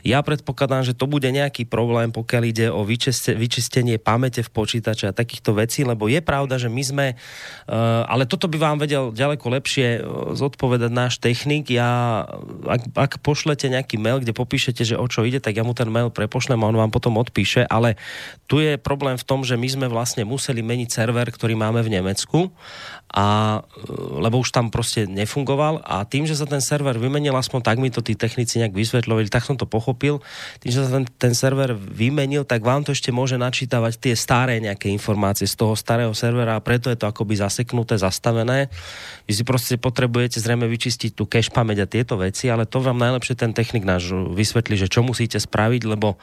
Ja 0.00 0.24
predpokladám, 0.24 0.88
že 0.88 0.96
to 0.96 1.04
bude 1.04 1.28
nejaký 1.28 1.68
problém, 1.68 2.08
pokiaľ 2.08 2.42
ide 2.48 2.66
o 2.72 2.88
vyčiste, 2.88 3.36
vyčistenie 3.36 4.00
pamäte 4.00 4.40
v 4.40 4.48
počítače 4.48 5.12
a 5.12 5.16
takýchto 5.16 5.52
vecí, 5.60 5.84
lebo 5.84 6.08
je 6.08 6.24
pravda, 6.24 6.56
že 6.56 6.72
my 6.72 6.82
sme, 6.82 7.06
uh, 7.12 8.08
ale 8.08 8.24
toto 8.24 8.48
by 8.48 8.56
vám 8.56 8.80
vedel 8.80 9.12
ďaleko 9.12 9.44
lepšie 9.60 9.88
uh, 10.00 10.32
zodpovedať 10.32 10.88
náš 10.88 11.20
technik. 11.20 11.68
Ja, 11.68 12.24
ak, 12.64 12.96
ak 12.96 13.12
pošlete 13.20 13.68
nejaký 13.68 14.00
mail, 14.00 14.24
kde 14.24 14.32
popíšete, 14.32 14.88
že 14.88 14.96
o 14.96 15.04
čo 15.04 15.28
ide, 15.28 15.36
tak 15.36 15.52
ja 15.52 15.68
mu 15.68 15.76
ten 15.76 15.92
mail 15.92 16.08
prepošlem 16.08 16.64
a 16.64 16.68
on 16.72 16.80
vám 16.80 16.88
potom 16.88 17.20
odpíše, 17.20 17.68
ale 17.68 18.00
tu 18.48 18.64
je 18.64 18.80
problém 18.80 19.17
v 19.18 19.26
tom, 19.26 19.42
že 19.42 19.58
my 19.58 19.68
sme 19.68 19.86
vlastne 19.90 20.22
museli 20.22 20.62
meniť 20.62 20.88
server, 20.88 21.26
ktorý 21.28 21.58
máme 21.58 21.82
v 21.82 21.98
Nemecku, 21.98 22.54
a, 23.08 23.60
e, 23.64 24.20
lebo 24.20 24.38
už 24.38 24.52
tam 24.52 24.68
proste 24.68 25.08
nefungoval 25.08 25.80
a 25.80 26.04
tým, 26.04 26.28
že 26.28 26.36
sa 26.36 26.44
ten 26.44 26.60
server 26.60 27.00
vymenil, 27.00 27.32
aspoň 27.34 27.60
tak 27.64 27.76
mi 27.80 27.88
to 27.88 28.04
tí 28.04 28.12
technici 28.12 28.60
nejak 28.60 28.76
vysvetľovali, 28.76 29.32
tak 29.32 29.48
som 29.48 29.56
to 29.56 29.64
pochopil, 29.64 30.20
tým, 30.60 30.70
že 30.70 30.84
sa 30.84 31.00
ten, 31.00 31.04
ten 31.16 31.32
server 31.32 31.72
vymenil, 31.72 32.44
tak 32.44 32.60
vám 32.60 32.84
to 32.84 32.92
ešte 32.92 33.08
môže 33.08 33.40
načítavať 33.40 33.96
tie 33.96 34.14
staré 34.14 34.60
nejaké 34.60 34.92
informácie 34.92 35.48
z 35.48 35.56
toho 35.56 35.72
starého 35.72 36.12
servera 36.12 36.60
a 36.60 36.64
preto 36.64 36.92
je 36.92 37.00
to 37.00 37.08
akoby 37.08 37.40
zaseknuté, 37.40 37.96
zastavené. 37.96 38.68
Vy 39.24 39.32
si 39.32 39.42
proste 39.42 39.80
potrebujete 39.80 40.36
zrejme 40.38 40.68
vyčistiť 40.68 41.16
tú 41.16 41.24
cache 41.24 41.48
pamäť 41.48 41.88
a 41.88 41.90
tieto 41.90 42.20
veci, 42.20 42.52
ale 42.52 42.68
to 42.68 42.84
vám 42.84 43.00
najlepšie 43.00 43.34
ten 43.40 43.56
technik 43.56 43.88
náš 43.88 44.12
vysvetlí, 44.12 44.76
že 44.76 44.92
čo 44.92 45.00
musíte 45.00 45.40
spraviť, 45.40 45.82
lebo 45.88 46.20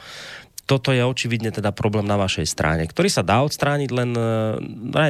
toto 0.66 0.90
je 0.90 1.06
očividne 1.06 1.54
teda 1.54 1.70
problém 1.70 2.10
na 2.10 2.18
vašej 2.18 2.50
strane, 2.50 2.90
ktorý 2.90 3.06
sa 3.06 3.22
dá 3.22 3.46
odstrániť, 3.46 3.90
len 3.94 4.18
uh, 4.18 4.58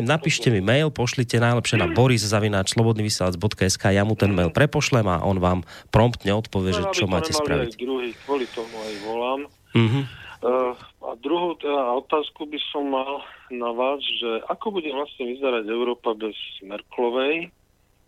napíšte 0.03 0.51
mi 0.51 0.59
mail, 0.59 0.91
pošlite 0.91 1.39
najlepšie 1.39 1.79
na 1.79 1.87
boris.slobodnyvysielac.sk 1.95 3.83
ja 3.95 4.03
mu 4.03 4.19
ten 4.19 4.35
mail 4.35 4.51
prepošlem 4.51 5.07
a 5.07 5.23
on 5.23 5.39
vám 5.39 5.63
promptne 5.95 6.35
odpovie, 6.35 6.75
že 6.75 6.83
No, 6.85 6.91
čo 6.91 7.07
máte 7.07 7.31
spraviť. 7.31 7.71
Aj 7.71 7.79
druhý, 7.79 8.11
kvôli 8.27 8.45
tomu 8.51 8.75
aj 8.75 8.93
volám. 9.07 9.41
Mhm. 9.73 10.01
Uh, 10.45 10.75
a 11.07 11.15
druhú 11.23 11.57
teda 11.57 11.97
otázku 12.03 12.45
by 12.45 12.59
som 12.69 12.91
mal 12.91 13.23
na 13.49 13.71
vás, 13.71 14.03
že 14.19 14.43
ako 14.51 14.77
bude 14.77 14.91
vlastne 14.91 15.25
vyzerať 15.31 15.65
Európa 15.71 16.13
bez 16.13 16.35
Merklovej 16.61 17.49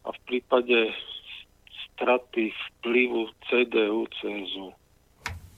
a 0.05 0.09
v 0.11 0.19
prípade 0.27 0.93
straty 1.97 2.53
vplyvu 2.53 3.31
CDU, 3.49 4.05
CSU. 4.21 4.69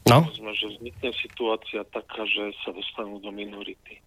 No, 0.09 0.25
Povedzme, 0.25 0.53
že 0.57 0.67
vznikne 0.73 1.11
situácia 1.21 1.81
taká, 1.93 2.25
že 2.25 2.51
sa 2.65 2.73
dostanú 2.73 3.21
do 3.21 3.29
minority. 3.29 4.01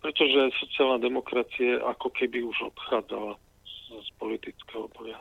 Pretože 0.00 0.50
sociálna 0.58 0.98
demokracie 0.98 1.78
ako 1.78 2.10
keby 2.10 2.42
už 2.42 2.74
odchádzala 2.74 3.38
z, 3.92 4.08
politického 4.18 4.88
boja. 4.96 5.20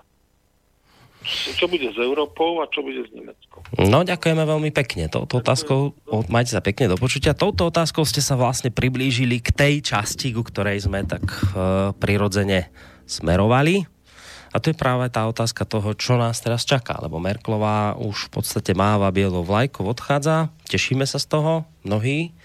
Čo 1.53 1.69
bude 1.69 1.85
s 1.85 1.99
Európou 2.01 2.63
a 2.63 2.69
čo 2.72 2.81
bude 2.81 3.05
s 3.05 3.11
Nemeckom? 3.13 3.61
no 3.77 4.01
ďakujeme 4.01 4.41
veľmi 4.41 4.72
pekne. 4.73 5.05
Touto 5.05 5.38
otázkou, 5.38 5.93
majte 6.34 6.57
sa 6.57 6.65
pekne 6.65 6.89
do 6.89 6.97
počutia, 6.97 7.38
touto 7.38 7.69
otázkou 7.69 8.01
ste 8.09 8.26
sa 8.26 8.34
vlastne 8.34 8.73
priblížili 8.73 9.38
k 9.38 9.53
tej 9.53 9.73
časti, 9.85 10.34
ku 10.34 10.41
ktorej 10.41 10.81
sme 10.81 11.05
tak 11.05 11.22
uh, 11.22 11.93
prirodzene 11.93 12.73
smerovali. 13.05 13.85
A 14.52 14.60
to 14.60 14.72
je 14.72 14.76
práve 14.76 15.07
tá 15.07 15.23
otázka 15.32 15.64
toho, 15.64 15.95
čo 15.95 16.19
nás 16.19 16.44
teraz 16.44 16.68
čaká, 16.68 16.99
lebo 16.99 17.23
Merklová 17.23 17.95
už 17.95 18.28
v 18.28 18.41
podstate 18.41 18.76
máva 18.76 19.07
bielou 19.07 19.48
vlajkou, 19.48 19.88
odchádza, 19.88 20.52
tešíme 20.68 21.07
sa 21.07 21.23
z 21.23 21.32
toho, 21.32 21.64
mnohí, 21.88 22.36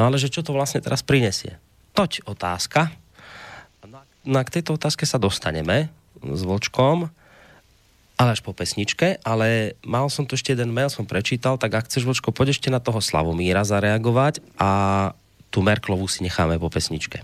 no 0.00 0.08
ale 0.08 0.16
že 0.16 0.32
čo 0.32 0.40
to 0.40 0.56
vlastne 0.56 0.80
teraz 0.80 1.04
prinesie? 1.04 1.60
Toť 1.92 2.24
otázka. 2.24 2.88
No 3.84 4.00
a- 4.00 4.08
No 4.24 4.40
a 4.40 4.46
k 4.48 4.56
tejto 4.56 4.80
otázke 4.80 5.04
sa 5.04 5.20
dostaneme 5.20 5.92
s 6.24 6.40
Vočkom, 6.48 7.12
ale 8.14 8.28
až 8.32 8.40
po 8.40 8.56
pesničke, 8.56 9.20
ale 9.20 9.76
mal 9.84 10.08
som 10.08 10.24
tu 10.24 10.38
ešte 10.38 10.56
jeden 10.56 10.72
mail, 10.72 10.88
som 10.88 11.04
prečítal, 11.04 11.60
tak 11.60 11.76
ak 11.76 11.92
chceš, 11.92 12.08
Vočko, 12.08 12.32
poď 12.32 12.56
ešte 12.56 12.72
na 12.72 12.80
toho 12.80 13.04
Slavomíra 13.04 13.68
zareagovať 13.68 14.40
a 14.56 14.70
tú 15.52 15.60
Merklovú 15.60 16.08
si 16.08 16.24
necháme 16.24 16.56
po 16.56 16.72
pesničke. 16.72 17.20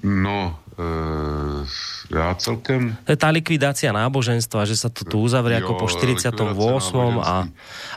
No, 0.00 0.59
e, 0.80 2.16
já 2.18 2.34
celkem... 2.34 2.96
To 3.04 3.12
je 3.12 3.18
tá 3.20 3.30
likvidácia 3.30 3.92
náboženstva, 3.92 4.66
že 4.66 4.74
sa 4.74 4.88
to 4.90 5.04
tu 5.06 5.20
uzavrie 5.22 5.60
ako 5.60 5.78
po 5.78 5.86
Jo, 5.86 5.94
48. 6.16 6.56
likvidácia 6.56 7.20
a, 7.22 7.46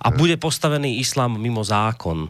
a 0.04 0.08
bude 0.14 0.38
postavený 0.38 1.02
islám 1.02 1.40
mimo 1.40 1.64
zákon. 1.66 2.30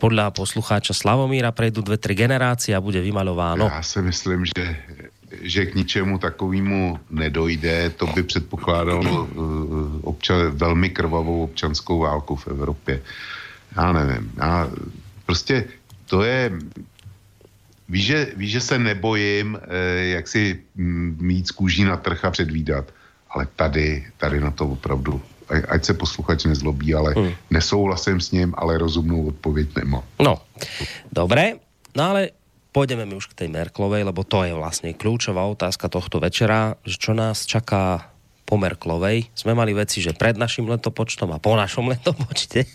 Podľa 0.00 0.32
poslucháča 0.32 0.96
Slavomíra 0.96 1.52
prejdú 1.52 1.84
dve, 1.84 2.00
tri 2.00 2.16
generácie 2.16 2.72
a 2.72 2.80
bude 2.80 3.00
vymaľováno. 3.04 3.68
Já 3.68 3.82
si 3.82 4.00
myslím, 4.02 4.48
že, 4.48 4.64
že 5.44 5.66
k 5.66 5.76
ničemu 5.76 6.18
takovému 6.18 7.00
nedojde. 7.10 7.90
To 8.00 8.06
by 8.06 8.22
předpokládalo 8.22 9.02
uh, 9.02 9.28
občan, 10.08 10.56
velmi 10.56 10.88
krvavou 10.90 11.44
občanskou 11.44 11.98
válku 11.98 12.36
v 12.36 12.48
Evropě. 12.48 13.02
Já 13.76 13.92
nevím. 13.92 14.32
Já, 14.36 14.70
prostě 15.26 15.64
to 16.06 16.22
je 16.22 16.52
víš, 17.88 18.04
že, 18.06 18.18
víš, 18.36 18.50
že 18.50 18.60
se 18.60 18.78
nebojím, 18.78 19.58
eh, 19.58 20.18
jak 20.18 20.28
si 20.28 20.60
mm, 20.74 21.16
mít 21.20 21.48
z 21.48 21.50
kůží 21.50 21.84
na 21.84 21.96
trh 21.96 22.24
a 22.24 22.30
předvídat, 22.30 22.90
ale 23.30 23.46
tady, 23.56 24.06
tady 24.16 24.40
na 24.40 24.50
to 24.50 24.66
opravdu, 24.66 25.22
ať 25.68 25.84
se 25.84 25.94
posluchač 25.94 26.44
nezlobí, 26.44 26.94
ale 26.94 27.14
Hmm. 27.14 27.32
nesouhlasím 27.50 28.20
s 28.20 28.30
ním, 28.30 28.54
ale 28.58 28.78
rozumnou 28.78 29.26
odpověď 29.26 29.68
nemám. 29.76 30.02
No, 30.18 30.42
dobre, 31.12 31.62
no 31.94 32.02
ale 32.02 32.34
pôjdeme 32.74 33.06
mi 33.06 33.14
už 33.14 33.32
k 33.32 33.38
tej 33.44 33.48
Merklovej, 33.48 34.04
lebo 34.04 34.26
to 34.26 34.44
je 34.44 34.52
vlastne 34.52 34.92
kľúčová 34.92 35.46
otázka 35.48 35.88
tohto 35.88 36.20
večera, 36.20 36.76
že 36.84 36.98
čo 36.98 37.14
nás 37.14 37.46
čaká 37.48 38.10
po 38.46 38.60
Merklovej. 38.60 39.32
Sme 39.34 39.56
mali 39.56 39.72
veci, 39.74 40.04
že 40.04 40.14
pred 40.14 40.36
našim 40.36 40.68
letopočtom 40.68 41.32
a 41.34 41.42
po 41.42 41.56
našom 41.56 41.88
letopočte. 41.88 42.68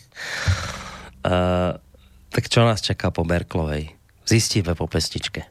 Uh, 1.21 1.77
tak 2.33 2.49
čo 2.49 2.65
nás 2.65 2.81
čaká 2.81 3.13
po 3.13 3.23
Merklovej? 3.23 4.00
Zistíme 4.31 4.75
po 4.75 4.87
pestičke. 4.87 5.50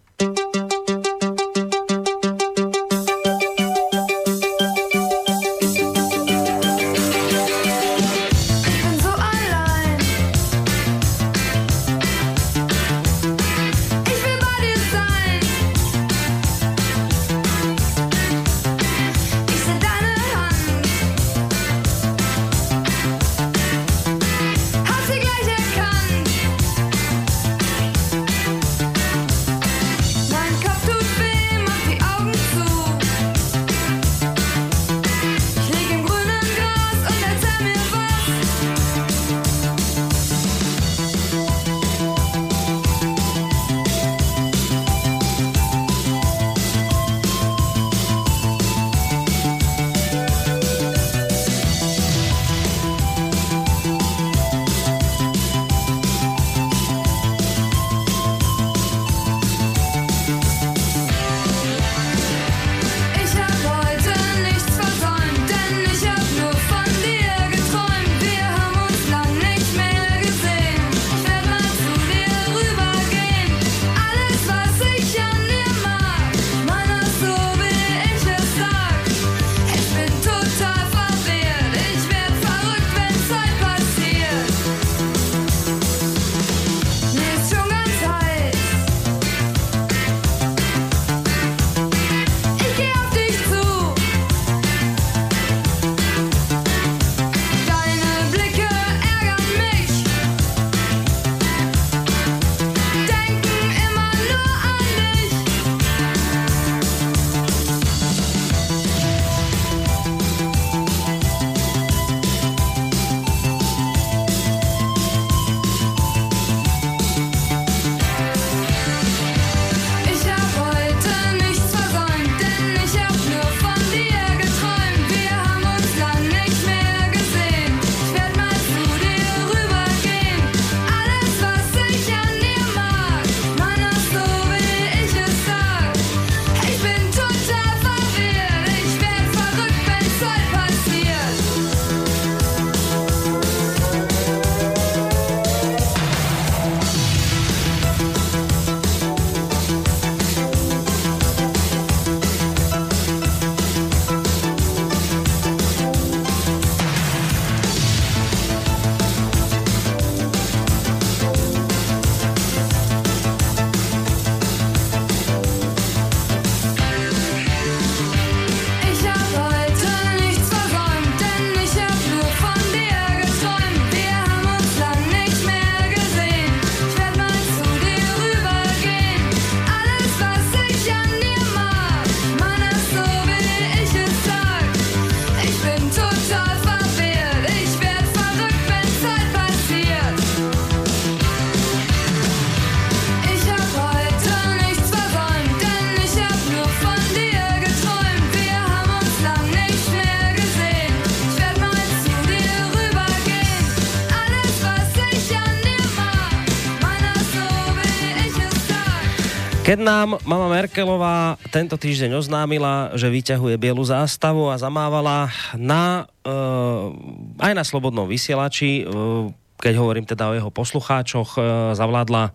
Keď 209.70 209.86
nám 209.86 210.18
mama 210.26 210.50
Merkelová 210.50 211.38
tento 211.54 211.78
týždeň 211.78 212.18
oznámila, 212.18 212.90
že 212.98 213.06
vyťahuje 213.06 213.54
bielu 213.54 213.78
zástavu 213.86 214.50
a 214.50 214.58
zamávala 214.58 215.30
na, 215.54 216.10
uh, 216.26 216.90
aj 217.38 217.54
na 217.54 217.62
slobodnom 217.62 218.10
vysielači, 218.10 218.82
uh, 218.82 219.30
keď 219.62 219.78
hovorím 219.78 220.10
teda 220.10 220.26
o 220.26 220.34
jeho 220.34 220.50
poslucháčoch, 220.50 221.38
uh, 221.38 221.70
zavládla, 221.78 222.34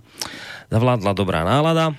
zavládla 0.72 1.12
dobrá 1.12 1.44
nálada. 1.44 1.92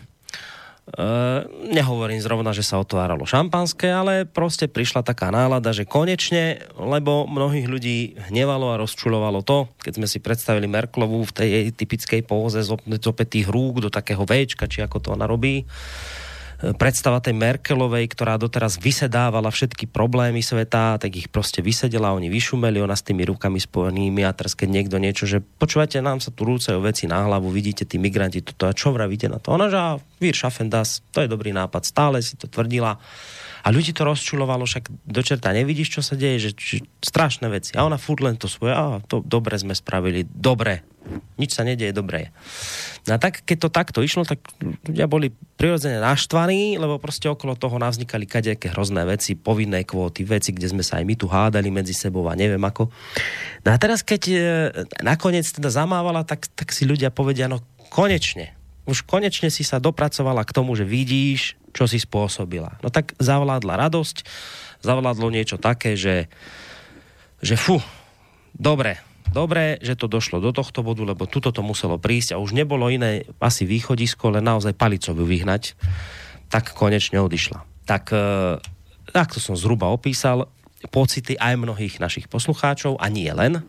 Uh, 0.87 1.43
nehovorím 1.75 2.23
zrovna, 2.23 2.55
že 2.55 2.63
sa 2.63 2.79
otváralo 2.79 3.27
šampanské, 3.27 3.91
ale 3.91 4.23
proste 4.23 4.71
prišla 4.71 5.03
taká 5.03 5.35
nálada, 5.35 5.75
že 5.75 5.83
konečne, 5.83 6.63
lebo 6.79 7.27
mnohých 7.27 7.67
ľudí 7.67 7.99
hnevalo 8.31 8.71
a 8.71 8.79
rozčulovalo 8.79 9.43
to, 9.43 9.67
keď 9.83 9.93
sme 9.99 10.07
si 10.07 10.23
predstavili 10.23 10.71
Merklovú 10.71 11.27
v 11.27 11.35
tej 11.35 11.51
typickej 11.75 12.23
póze 12.23 12.63
z 12.63 12.71
op- 12.71 12.87
z 12.87 13.03
opätých 13.03 13.51
rúk 13.51 13.83
do 13.83 13.91
takého 13.91 14.23
Včka, 14.23 14.71
či 14.71 14.79
ako 14.79 15.03
to 15.03 15.09
ona 15.19 15.27
robí. 15.27 15.67
Predstava 16.57 17.21
tej 17.21 17.37
Merkelovej, 17.37 18.09
ktorá 18.17 18.41
doteraz 18.41 18.81
vysedávala 18.81 19.53
všetky 19.53 19.93
problémy 19.93 20.41
sveta, 20.41 20.97
tak 20.97 21.13
ich 21.13 21.29
proste 21.29 21.61
vysedela, 21.61 22.17
oni 22.17 22.33
vyšumeli, 22.33 22.81
ona 22.81 22.97
s 22.97 23.05
tými 23.05 23.29
rukami 23.29 23.61
spojenými 23.61 24.25
a 24.25 24.33
teraz 24.33 24.57
keď 24.57 24.69
niekto 24.73 24.97
niečo, 24.97 25.29
že 25.29 25.45
počúvate, 25.45 26.01
nám 26.01 26.25
sa 26.25 26.33
tu 26.33 26.49
rúcajú 26.49 26.81
veci 26.81 27.05
na 27.05 27.29
hlavu, 27.29 27.53
vidíte 27.53 27.85
tí 27.85 28.01
migranti 28.01 28.41
toto 28.41 28.65
a 28.65 28.73
čo 28.73 28.89
vravíte 28.89 29.29
na 29.29 29.37
to? 29.37 29.53
Ona, 29.53 29.69
že 29.69 29.77
"A, 29.77 30.01
wir 30.17 30.33
schaffen 30.33 30.73
das, 30.73 31.05
to 31.13 31.21
je 31.21 31.29
dobrý 31.29 31.53
nápad, 31.53 31.85
stále 31.85 32.25
si 32.25 32.41
to 32.41 32.49
tvrdila. 32.49 32.97
A 33.67 33.75
ľudí 33.75 33.91
to 33.91 34.07
rozčulovalo, 34.07 34.63
však 34.63 34.87
do 35.11 35.23
čerta 35.27 35.51
nevidíš, 35.51 35.99
čo 35.99 36.03
sa 36.07 36.15
deje, 36.15 36.39
že 36.39 36.51
či, 36.55 36.77
strašné 37.03 37.51
veci. 37.51 37.75
A 37.75 37.83
ona 37.83 37.99
furt 37.99 38.23
len 38.23 38.39
to 38.39 38.47
svoje, 38.47 38.71
a 38.79 39.03
to 39.03 39.27
dobre 39.27 39.59
sme 39.59 39.75
spravili, 39.75 40.23
dobre, 40.23 40.87
Nič 41.37 41.53
sa 41.53 41.63
nedieje, 41.63 41.93
dobre. 41.93 42.33
No 43.07 43.15
a 43.15 43.19
tak, 43.21 43.45
keď 43.45 43.57
to 43.61 43.71
takto 43.71 43.99
išlo, 44.03 44.27
tak 44.27 44.41
ľudia 44.59 45.07
boli 45.07 45.31
prirodzene 45.31 46.01
naštvaní, 46.03 46.81
lebo 46.81 46.99
proste 46.99 47.31
okolo 47.31 47.55
toho 47.55 47.79
navznikali 47.79 48.25
kadejaké 48.27 48.73
hrozné 48.73 49.07
veci, 49.07 49.39
povinné 49.39 49.87
kvóty, 49.87 50.27
veci, 50.27 50.51
kde 50.51 50.73
sme 50.73 50.83
sa 50.83 50.99
aj 50.99 51.05
my 51.07 51.15
tu 51.15 51.29
hádali 51.29 51.69
medzi 51.71 51.95
sebou 51.95 52.27
a 52.27 52.35
neviem 52.35 52.61
ako. 52.61 52.89
No 53.63 53.69
a 53.71 53.77
teraz, 53.77 54.03
keď 54.03 54.23
e, 54.27 54.37
nakoniec 55.05 55.47
teda 55.47 55.71
zamávala, 55.71 56.27
tak, 56.27 56.51
tak 56.57 56.73
si 56.73 56.89
ľudia 56.89 57.13
povedia, 57.13 57.47
no 57.47 57.63
konečne, 57.93 58.56
už 58.87 59.03
konečne 59.05 59.51
si 59.51 59.67
sa 59.67 59.83
dopracovala 59.83 60.47
k 60.47 60.55
tomu, 60.55 60.79
že 60.79 60.87
vidíš, 60.87 61.59
čo 61.75 61.85
si 61.85 61.99
spôsobila. 62.01 62.79
No 62.81 62.89
tak 62.89 63.13
zavládla 63.19 63.77
radosť, 63.77 64.25
zavládlo 64.81 65.29
niečo 65.29 65.59
také, 65.61 65.99
že, 65.99 66.31
že 67.43 67.59
fu, 67.59 67.83
dobre, 68.55 69.03
dobre, 69.35 69.77
že 69.83 69.99
to 69.99 70.09
došlo 70.09 70.39
do 70.41 70.55
tohto 70.55 70.81
bodu, 70.81 71.03
lebo 71.03 71.29
tuto 71.29 71.51
to 71.51 71.61
muselo 71.61 72.01
prísť 72.01 72.39
a 72.39 72.41
už 72.41 72.55
nebolo 72.57 72.89
iné 72.89 73.27
asi 73.43 73.67
východisko, 73.67 74.33
len 74.33 74.47
naozaj 74.47 74.73
palicou 74.79 75.13
vyhnať, 75.19 75.77
tak 76.49 76.73
konečne 76.73 77.19
odišla. 77.21 77.67
Tak 77.85 78.05
e, 78.15 78.19
takto 79.11 79.43
som 79.43 79.59
zhruba 79.59 79.91
opísal 79.91 80.49
pocity 80.89 81.35
aj 81.37 81.59
mnohých 81.59 81.99
našich 81.99 82.31
poslucháčov 82.31 83.03
a 83.03 83.11
nie 83.11 83.29
len. 83.29 83.67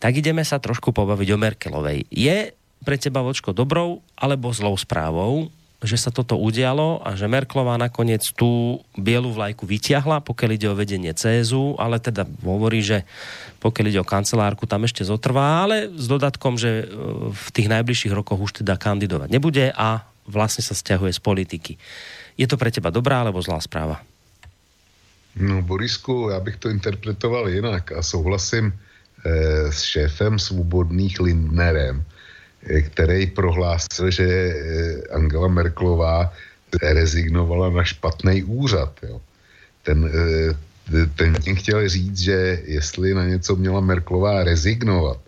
Tak 0.00 0.12
ideme 0.16 0.44
sa 0.44 0.60
trošku 0.60 0.92
pobaviť 0.92 1.28
o 1.32 1.40
Merkelovej. 1.40 2.08
Je 2.12 2.52
pre 2.86 2.94
teba, 2.94 3.26
Vočko, 3.26 3.50
dobrou 3.50 3.98
alebo 4.14 4.54
zlou 4.54 4.78
správou, 4.78 5.50
že 5.82 5.98
sa 5.98 6.14
toto 6.14 6.38
udialo 6.40 7.04
a 7.04 7.18
že 7.18 7.28
Merklová 7.28 7.76
nakoniec 7.76 8.24
tú 8.32 8.80
bielu 8.96 9.28
vlajku 9.28 9.68
vyťahla, 9.68 10.24
pokiaľ 10.24 10.50
ide 10.54 10.68
o 10.70 10.78
vedenie 10.78 11.12
CSU, 11.12 11.76
ale 11.76 12.00
teda 12.00 12.24
hovorí, 12.40 12.80
že 12.80 13.04
pokiaľ 13.60 13.86
ide 13.90 14.00
o 14.00 14.06
kancelárku, 14.06 14.64
tam 14.64 14.88
ešte 14.88 15.04
zotrvá, 15.04 15.66
ale 15.66 15.90
s 15.92 16.06
dodatkom, 16.08 16.56
že 16.56 16.70
e, 16.80 16.84
v 17.34 17.48
tých 17.52 17.68
najbližších 17.68 18.14
rokoch 18.14 18.40
už 18.40 18.64
teda 18.64 18.80
kandidovať 18.80 19.28
nebude 19.28 19.68
a 19.74 20.06
vlastne 20.24 20.64
sa 20.64 20.72
stiahuje 20.72 21.12
z 21.12 21.20
politiky. 21.20 21.72
Je 22.40 22.46
to 22.48 22.56
pre 22.56 22.72
teba 22.72 22.88
dobrá 22.88 23.20
alebo 23.20 23.44
zlá 23.44 23.60
správa? 23.60 24.00
No, 25.36 25.62
Borisku, 25.62 26.28
já 26.32 26.40
bych 26.40 26.56
to 26.56 26.68
interpretoval 26.68 27.48
jinak 27.48 27.92
a 27.92 28.02
souhlasím 28.02 28.72
eh, 28.72 29.72
s 29.72 29.82
šéfem 29.82 30.38
svobodných 30.38 31.20
Lindnerem, 31.20 32.04
který 32.66 33.26
prohlásil, 33.26 34.10
že 34.10 34.26
eh, 34.26 35.14
Angela 35.14 35.48
Merklová 35.48 36.32
rezignovala 36.82 37.70
na 37.70 37.84
špatný 37.84 38.42
úřad. 38.42 38.92
Jo. 39.02 39.20
Ten, 39.82 40.10
eh, 40.10 41.06
ten 41.14 41.34
tím 41.34 41.56
chtěl 41.56 41.88
říct, 41.88 42.18
že 42.18 42.62
jestli 42.64 43.14
na 43.14 43.24
něco 43.26 43.56
měla 43.56 43.80
Merklová 43.80 44.44
rezignovat, 44.44 45.18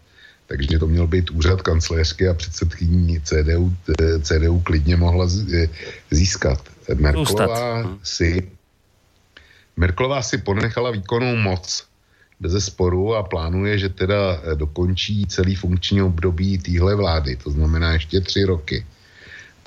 takže 0.47 0.79
to 0.79 0.87
měl 0.87 1.07
být 1.07 1.31
úřad 1.31 1.63
kancléřky 1.63 2.29
a 2.29 2.35
předsedkyní 2.35 3.21
CDU, 3.21 3.73
eh, 4.01 4.19
CDU 4.21 4.61
klidně 4.61 4.97
mohla 4.97 5.27
eh, 5.55 5.69
získat. 6.11 6.63
Merklová 6.95 7.99
si 8.03 8.51
Merklová 9.77 10.23
si 10.23 10.39
ponechala 10.39 10.91
výkonnou 10.91 11.37
moc 11.37 11.88
bez 12.41 12.65
sporu 12.65 13.15
a 13.15 13.23
plánuje, 13.23 13.79
že 13.79 13.89
teda 13.89 14.41
eh, 14.43 14.55
dokončí 14.55 15.27
celý 15.27 15.55
funkční 15.55 16.03
období 16.03 16.59
téhle 16.59 16.95
vlády, 16.95 17.37
to 17.37 17.51
znamená 17.51 17.93
ještě 17.93 18.21
tři 18.21 18.45
roky. 18.45 18.87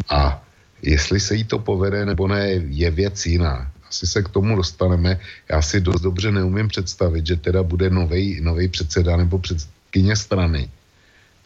A 0.09 0.43
jestli 0.81 1.19
se 1.19 1.35
jí 1.35 1.43
to 1.43 1.59
povede 1.59 2.05
nebo 2.05 2.27
ne, 2.27 2.49
je 2.51 2.91
věc 2.91 3.25
jiná. 3.25 3.71
Asi 3.89 4.07
se 4.07 4.23
k 4.23 4.29
tomu 4.29 4.55
dostaneme. 4.55 5.19
Já 5.49 5.61
si 5.61 5.81
dost 5.81 6.01
dobře 6.01 6.31
neumím 6.31 6.67
představit, 6.67 7.27
že 7.27 7.35
teda 7.35 7.63
bude 7.63 7.89
nový 8.41 8.67
předseda 8.71 9.17
nebo 9.17 9.37
předsedkyně 9.37 10.15
strany 10.15 10.69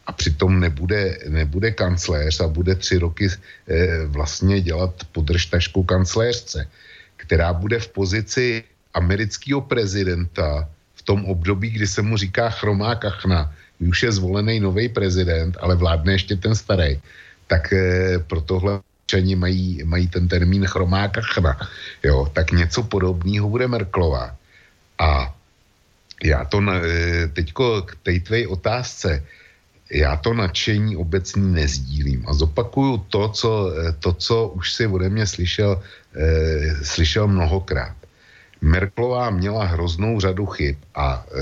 a 0.06 0.12
přitom 0.12 0.60
nebude, 0.60 1.18
nebude 1.28 1.70
kancléř 1.70 2.40
a 2.40 2.48
bude 2.48 2.74
tři 2.74 2.98
roky 2.98 3.28
eh, 3.28 4.06
vlastně 4.06 4.60
dělat 4.60 4.94
podržtašku 5.12 5.82
kancléřce, 5.82 6.68
která 7.16 7.52
bude 7.52 7.78
v 7.78 7.88
pozici 7.88 8.64
amerického 8.94 9.60
prezidenta 9.60 10.68
tom 11.06 11.24
období, 11.24 11.70
kdy 11.70 11.86
se 11.86 12.02
mu 12.02 12.18
říká 12.18 12.50
chromá 12.50 12.94
kachna, 12.98 13.54
už 13.78 14.02
je 14.02 14.12
zvolený 14.12 14.60
nový 14.60 14.90
prezident, 14.90 15.56
ale 15.60 15.78
vládne 15.78 16.12
ještě 16.12 16.36
ten 16.36 16.54
starý, 16.54 16.98
tak 17.46 17.72
eh, 17.72 18.18
pro 18.26 18.40
tohle 18.42 18.82
občani 19.06 19.38
mají, 19.38 19.86
mají 19.86 20.06
ten 20.10 20.26
termín 20.26 20.66
chromá 20.66 21.08
kachna. 21.08 21.54
Jo, 22.02 22.26
tak 22.34 22.50
něco 22.50 22.82
podobného 22.82 23.46
bude 23.48 23.70
Merklová. 23.70 24.34
A 24.98 25.30
já 26.24 26.44
to 26.44 26.60
na, 26.60 26.82
eh, 26.82 27.30
teďko 27.30 27.82
k 27.86 27.90
té 28.02 28.20
tvé 28.20 28.50
otázce, 28.50 29.22
já 29.86 30.16
to 30.16 30.34
nadšení 30.34 30.96
obecně 30.96 31.42
nezdílím 31.42 32.26
a 32.26 32.34
zopakuju 32.34 33.06
to, 33.06 33.28
co, 33.28 33.50
eh, 33.70 33.94
to, 34.02 34.12
co 34.12 34.36
už 34.58 34.72
si 34.72 34.86
ode 34.86 35.06
mě 35.06 35.26
slyšel, 35.26 35.78
eh, 36.18 36.82
slyšel 36.82 37.30
mnohokrát. 37.30 37.94
Merklová 38.60 39.30
měla 39.30 39.64
hroznou 39.64 40.20
řadu 40.20 40.46
chyb 40.46 40.76
a 40.94 41.26
e, 41.26 41.40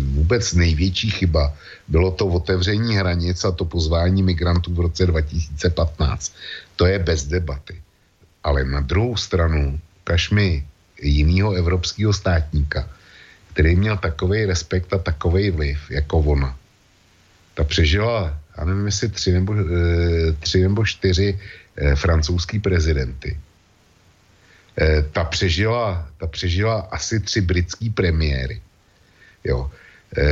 vůbec 0.00 0.54
největší 0.54 1.10
chyba 1.10 1.54
bylo 1.88 2.10
to 2.10 2.26
otevření 2.26 2.96
hranic 2.96 3.44
a 3.44 3.50
to 3.50 3.64
pozvání 3.64 4.22
migrantů 4.22 4.74
v 4.74 4.80
roce 4.80 5.06
2015. 5.06 6.32
To 6.76 6.86
je 6.86 6.98
bez 6.98 7.24
debaty. 7.24 7.80
Ale 8.44 8.64
na 8.64 8.80
druhou 8.80 9.16
stranu, 9.16 9.80
kaž 10.04 10.30
mi 10.30 10.66
jinýho 11.02 11.52
evropského 11.52 12.12
státníka, 12.12 12.88
který 13.52 13.76
měl 13.76 13.96
takový 13.96 14.44
respekt 14.44 14.92
a 14.92 14.98
takový 14.98 15.50
vliv 15.50 15.90
jako 15.90 16.18
ona. 16.18 16.56
Ta 17.54 17.64
přežila, 17.64 18.38
já 18.58 18.64
nevím, 18.64 18.86
jestli 18.86 19.08
tři 19.08 19.32
nebo, 19.32 19.54
e, 19.54 20.32
tři 20.32 20.62
nebo 20.62 20.84
čtyři 20.84 21.38
e, 21.76 21.96
francouzský 21.96 22.58
prezidenty. 22.58 23.36
E, 24.80 25.02
ta, 25.02 25.24
přežila, 25.24 26.08
ta 26.18 26.26
přežila 26.26 26.88
asi 26.90 27.20
tři 27.20 27.40
britský 27.40 27.90
premiéry. 27.90 28.60
Jo. 29.44 29.70
E, 30.18 30.24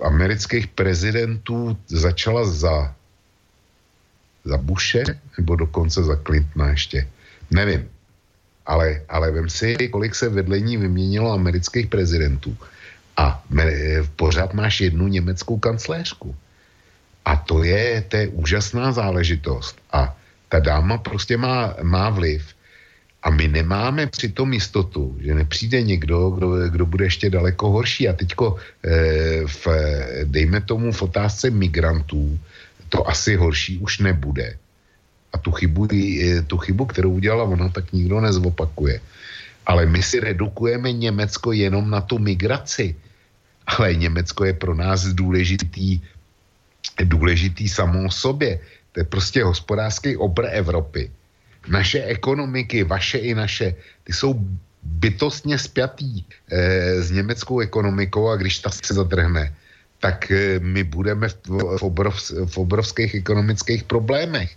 amerických 0.00 0.66
prezidentů 0.66 1.76
začala 1.88 2.44
za 2.44 2.94
za 4.44 4.56
Bushe, 4.56 5.04
nebo 5.38 5.56
dokonce 5.56 6.02
za 6.02 6.16
Clintona 6.16 6.68
ještě. 6.70 7.08
Nevím. 7.50 7.88
Ale, 8.66 9.02
ale 9.08 9.30
vem 9.30 9.48
si, 9.50 9.76
kolik 9.88 10.14
se 10.14 10.28
vedlení 10.28 10.76
vyměnilo 10.76 11.32
amerických 11.32 11.86
prezidentů. 11.86 12.56
A 13.16 13.42
me, 13.50 13.64
pořád 14.16 14.54
máš 14.54 14.80
jednu 14.80 15.08
německou 15.08 15.58
kancléřku. 15.58 16.36
A 17.24 17.36
to 17.36 17.64
je, 17.64 18.04
to 18.08 18.16
je 18.16 18.28
úžasná 18.28 18.92
záležitost. 18.92 19.76
A 19.92 20.16
ta 20.48 20.58
dáma 20.58 20.98
prostě 20.98 21.36
má, 21.36 21.74
má 21.82 22.10
vliv. 22.10 22.54
A 23.22 23.30
my 23.30 23.48
nemáme 23.48 24.06
přitom 24.06 24.52
jistotu, 24.52 25.16
že 25.20 25.34
nepřijde 25.34 25.82
někdo, 25.82 26.30
kdo, 26.30 26.48
kdo 26.68 26.86
bude 26.86 27.04
ještě 27.04 27.30
daleko 27.30 27.70
horší. 27.70 28.08
A 28.08 28.12
teďko, 28.12 28.56
eh, 28.84 29.44
v, 29.46 29.66
dejme 30.24 30.60
tomu 30.60 30.92
v 30.92 31.02
otázce 31.02 31.50
migrantů, 31.50 32.38
to 32.88 33.08
asi 33.08 33.36
horší 33.36 33.78
už 33.78 33.98
nebude. 33.98 34.56
A 35.32 35.38
tu 35.38 35.52
chybu, 35.52 35.88
eh, 35.92 36.42
tu 36.42 36.56
chybu, 36.56 36.86
kterou 36.86 37.12
udělala 37.20 37.44
ona, 37.44 37.68
tak 37.68 37.92
nikdo 37.92 38.20
nezopakuje. 38.20 39.00
Ale 39.66 39.86
my 39.86 40.02
si 40.02 40.20
redukujeme 40.20 40.92
Německo 40.92 41.52
jenom 41.52 41.90
na 41.90 42.00
tu 42.00 42.18
migraci. 42.18 42.96
Ale 43.66 43.94
Německo 43.94 44.44
je 44.44 44.54
pro 44.56 44.74
nás 44.74 45.12
důležitý, 45.12 46.00
důležitý 47.04 47.68
samo 47.68 48.08
o 48.08 48.10
sobě. 48.10 48.58
To 48.92 49.00
je 49.00 49.04
prostě 49.04 49.44
hospodářský 49.44 50.16
obr 50.16 50.48
Evropy. 50.50 51.10
Naše 51.68 52.04
ekonomiky, 52.04 52.84
vaše 52.84 53.18
i 53.18 53.34
naše, 53.34 53.74
ty 54.04 54.12
jsou 54.12 54.34
bytostně 54.82 55.58
spjatý 55.58 56.24
eh, 56.24 57.02
s 57.02 57.10
německou 57.10 57.60
ekonomikou 57.60 58.28
a 58.28 58.36
když 58.36 58.58
ta 58.58 58.70
se 58.70 58.94
zadrhne, 58.94 59.52
tak 60.00 60.30
eh, 60.30 60.58
my 60.58 60.84
budeme 60.84 61.28
v, 61.28 61.36
v, 61.78 61.82
obrov, 61.82 62.16
v 62.46 62.56
obrovských 62.58 63.14
ekonomických 63.14 63.84
problémech. 63.84 64.56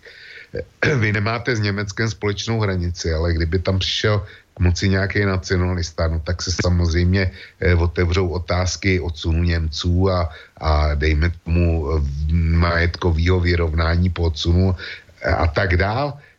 Eh, 0.82 0.96
Vy 1.02 1.14
nemáte 1.14 1.56
s 1.56 1.60
Německem 1.60 2.10
společnou 2.10 2.60
hranici, 2.60 3.14
ale 3.14 3.34
kdyby 3.34 3.60
tam 3.60 3.80
přišel 3.80 4.26
k 4.54 4.60
moci 4.60 4.90
nějaký 4.90 5.26
nacionalista, 5.26 6.08
no 6.08 6.20
tak 6.20 6.42
se 6.42 6.52
samozřejmě 6.62 7.32
eh, 7.60 7.76
otevřou 7.76 8.28
otázky 8.30 9.00
odsunu 9.00 9.44
Němců 9.44 10.10
a, 10.10 10.30
a 10.58 10.96
dejme 10.96 11.32
tomu 11.44 11.92
eh, 11.92 12.02
majetkového 12.34 13.40
vyrovnání 13.40 14.10
po 14.10 14.24
odsunu 14.32 14.76
eh, 15.22 15.30
a 15.30 15.48
tak 15.48 15.78
dál. 15.78 16.14
Eh, 16.16 16.33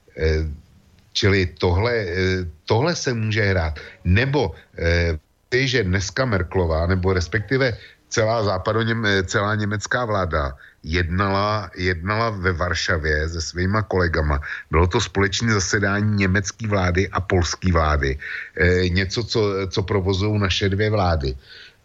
Čili 1.15 1.47
tohle, 1.47 1.95
eh, 1.95 2.43
tohle 2.67 2.95
se 2.95 3.15
může 3.15 3.43
hrát. 3.43 3.79
Nebo 4.05 4.55
eh, 4.79 5.19
ty, 5.49 5.69
že 5.69 5.87
dneska 5.87 6.27
Merklová, 6.27 6.87
nebo 6.87 7.15
respektive 7.15 7.79
celá 8.11 8.43
západoněm, 8.43 9.07
celá 9.27 9.55
německá 9.55 10.05
vláda 10.05 10.59
jednala, 10.83 11.71
jednala 11.75 12.31
ve 12.31 12.53
Varšavě 12.53 13.29
se 13.29 13.41
svýma 13.41 13.83
kolegama. 13.83 14.41
Bylo 14.71 14.87
to 14.87 15.01
společné 15.01 15.53
zasedání 15.55 16.27
německé 16.27 16.69
vlády 16.69 17.09
a 17.09 17.21
polské 17.21 17.73
vlády. 17.73 18.19
E, 18.55 18.89
něco, 18.89 19.25
co, 19.25 19.41
co 19.71 19.81
provozují 19.83 20.39
naše 20.39 20.69
dvě 20.69 20.91
vlády. 20.91 21.35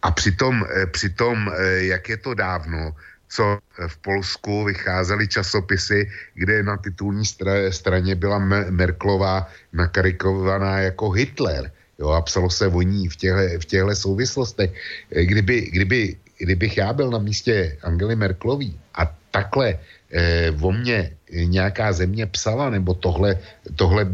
A 0.02 0.12
přitom, 0.12 0.66
e, 0.66 0.86
přitom 0.86 1.50
e, 1.50 1.86
jak 1.94 2.10
je 2.10 2.18
to 2.18 2.34
dávno, 2.34 2.94
co 3.30 3.58
v 3.88 3.98
Polsku 3.98 4.64
vycházely 4.64 5.28
časopisy, 5.28 6.10
kde 6.34 6.64
na 6.64 6.78
titulní 6.78 7.24
stra- 7.24 7.70
straně 7.70 8.16
byla 8.16 8.40
Merklová 8.70 9.48
nakarikovaná 9.74 10.80
jako 10.80 11.12
Hitler. 11.12 11.72
Jo, 12.00 12.10
a 12.10 12.22
psalo 12.22 12.50
se 12.50 12.68
o 12.68 12.82
ní 12.82 13.08
v 13.08 13.16
těchto, 13.16 13.60
v 13.60 13.66
těchto 13.66 13.96
souvislostech. 13.96 14.72
Kdyby, 15.10 15.62
kdyby, 15.62 16.16
kdybych 16.38 16.78
já 16.78 16.94
byl 16.94 17.12
na 17.12 17.20
místě 17.20 17.78
Angely 17.84 18.16
Merklový 18.16 18.80
a 18.96 19.16
takhle 19.32 19.80
eh, 20.12 20.52
o 20.62 20.72
mně 20.72 21.12
nějaká 21.32 21.94
země 21.94 22.26
psala, 22.26 22.70
nebo 22.70 22.94
tohle, 22.94 23.40
tohle 23.76 24.06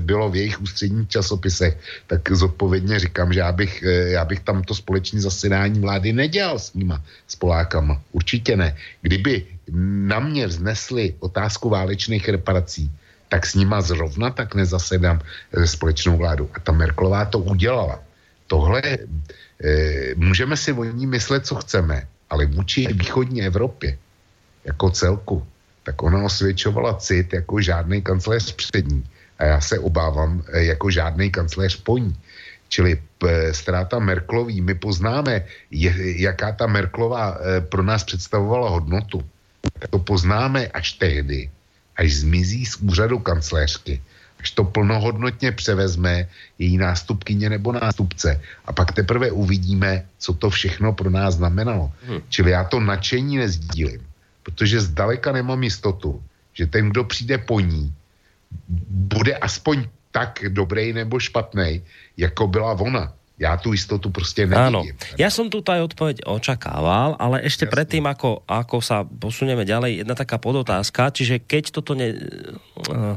bylo 0.00 0.30
v 0.30 0.36
jejich 0.36 0.60
ústředních 0.60 1.08
časopisech, 1.08 1.78
tak 2.06 2.32
zodpovědně 2.32 2.98
říkám, 2.98 3.32
že 3.32 3.40
já 3.40 3.52
bych, 3.52 3.82
eh, 3.82 4.18
já 4.18 4.24
bych 4.24 4.40
tam 4.40 4.62
to 4.62 4.74
společné 4.74 5.20
zasedání 5.20 5.80
vlády 5.80 6.12
nedělal 6.12 6.58
s 6.58 6.74
nima, 6.74 7.02
s 7.26 7.36
Polákama. 7.36 8.02
Určitě 8.12 8.56
ne. 8.56 8.76
Kdyby 9.02 9.46
na 10.06 10.18
mě 10.20 10.46
vznesli 10.46 11.14
otázku 11.20 11.68
válečných 11.68 12.28
reparací, 12.28 12.90
tak 13.28 13.46
s 13.46 13.54
nima 13.54 13.80
zrovna 13.80 14.30
tak 14.30 14.54
nezasedám 14.54 15.20
ze 15.52 15.66
společnou 15.66 16.16
vládu. 16.16 16.50
A 16.54 16.60
ta 16.60 16.72
Merklová 16.72 17.24
to 17.24 17.38
udělala. 17.38 18.02
Tohle 18.46 18.82
e, 18.82 18.98
můžeme 20.14 20.56
si 20.56 20.72
o 20.72 20.84
ní 20.84 21.06
myslet, 21.06 21.46
co 21.46 21.54
chceme, 21.54 22.06
ale 22.30 22.46
vůči 22.46 22.86
východní 22.86 23.42
Evropě 23.42 23.98
jako 24.64 24.90
celku, 24.90 25.46
tak 25.86 26.02
ona 26.02 26.22
osvědčovala 26.22 26.94
cit 26.94 27.32
jako 27.32 27.60
žádný 27.60 28.02
kancléř 28.02 28.52
přední. 28.52 29.06
A 29.38 29.44
já 29.44 29.60
se 29.60 29.78
obávám 29.78 30.42
e, 30.52 30.64
jako 30.64 30.90
žádný 30.90 31.30
kancléř 31.30 31.76
po 31.86 31.98
ní. 31.98 32.16
Čili 32.68 32.98
p, 33.18 33.54
ztráta 33.54 33.98
Merklový, 33.98 34.60
my 34.60 34.74
poznáme, 34.74 35.46
je, 35.70 35.94
jaká 36.22 36.52
ta 36.52 36.66
Merklová 36.66 37.38
e, 37.38 37.60
pro 37.60 37.82
nás 37.82 38.04
představovala 38.04 38.70
hodnotu. 38.70 39.22
To 39.90 39.98
poznáme 39.98 40.66
až 40.66 40.92
tehdy, 40.92 41.50
až 41.96 42.26
zmizí 42.26 42.66
z 42.66 42.76
úřadu 42.76 43.18
kancléřky, 43.18 44.02
až 44.40 44.50
to 44.50 44.64
plnohodnotně 44.64 45.52
převezme 45.52 46.26
její 46.58 46.76
nástupkyně 46.78 47.50
nebo 47.50 47.72
nástupce. 47.72 48.40
A 48.64 48.72
pak 48.72 48.92
teprve 48.92 49.30
uvidíme, 49.30 50.06
co 50.18 50.34
to 50.34 50.50
všechno 50.50 50.92
pro 50.92 51.10
nás 51.10 51.34
znamenalo. 51.34 51.92
Hmm. 52.06 52.20
Čili 52.28 52.50
já 52.50 52.64
to 52.64 52.80
nadšení 52.80 53.38
nezdílím, 53.38 54.02
protože 54.46 54.80
zdaleka 54.80 55.34
nemám 55.34 55.58
jistotu, 55.62 56.22
že 56.54 56.70
ten, 56.70 56.94
kdo 56.94 57.04
přijde 57.04 57.38
po 57.38 57.58
ní, 57.60 57.90
bude 59.10 59.34
aspoň 59.34 59.90
tak 60.14 60.46
dobrý 60.48 60.92
nebo 60.92 61.18
špatný, 61.18 61.82
jako 62.16 62.46
byla 62.46 62.72
ona. 62.78 63.12
Ja 63.36 63.60
tú 63.60 63.76
istotu 63.76 64.08
proste 64.08 64.48
nevidím. 64.48 64.64
Áno, 64.72 64.80
ja 65.20 65.28
som 65.28 65.52
tu 65.52 65.60
aj 65.60 65.92
odpoveď 65.92 66.24
očakával, 66.24 67.20
ale 67.20 67.44
ešte 67.44 67.68
Jasne. 67.68 67.74
predtým, 67.76 68.04
ako, 68.08 68.40
ako 68.48 68.80
sa 68.80 69.04
posunieme 69.04 69.68
ďalej, 69.68 70.00
jedna 70.00 70.16
taká 70.16 70.40
podotázka, 70.40 71.12
čiže 71.12 71.44
keď 71.44 71.68
toto 71.68 71.92
ne, 71.92 72.16
eh, 72.16 73.16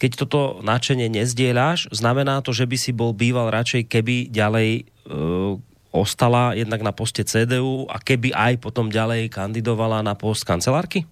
keď 0.00 0.10
toto 0.16 0.64
nadšenie 0.64 1.12
nezdieľaš, 1.12 1.92
znamená 1.92 2.40
to, 2.40 2.56
že 2.56 2.64
by 2.64 2.76
si 2.80 2.96
bol 2.96 3.12
býval 3.12 3.52
radšej, 3.52 3.84
keby 3.84 4.32
ďalej 4.32 4.88
uh, 5.12 5.60
ostala 5.94 6.58
jednak 6.58 6.82
na 6.82 6.90
poste 6.90 7.22
CDU 7.22 7.86
a 7.86 8.02
keby 8.02 8.34
aj 8.34 8.58
potom 8.58 8.90
ďalej 8.90 9.30
kandidovala 9.30 10.02
na 10.02 10.18
post 10.18 10.42
kancelárky? 10.42 11.06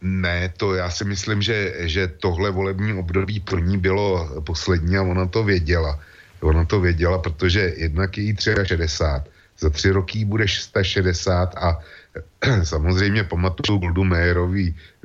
Ne, 0.00 0.54
to 0.56 0.74
já 0.74 0.90
si 0.90 1.04
myslím, 1.04 1.42
že, 1.42 1.74
že 1.90 2.06
tohle 2.06 2.50
volební 2.50 2.94
období 2.94 3.40
pro 3.40 3.58
ní 3.58 3.78
bylo 3.78 4.30
poslední 4.46 4.96
a 4.96 5.02
ona 5.02 5.26
to 5.26 5.44
věděla. 5.44 5.98
Ona 6.40 6.64
to 6.64 6.80
věděla, 6.80 7.18
protože 7.18 7.74
jednak 7.76 8.18
je 8.18 8.24
jí 8.24 8.36
63, 8.38 9.30
za 9.58 9.70
tři 9.70 9.90
roky 9.90 10.24
bude 10.24 10.48
660 10.48 11.54
a 11.56 11.78
samozřejmě 12.62 13.24
pamatuju 13.24 13.78
Goldu 13.78 14.04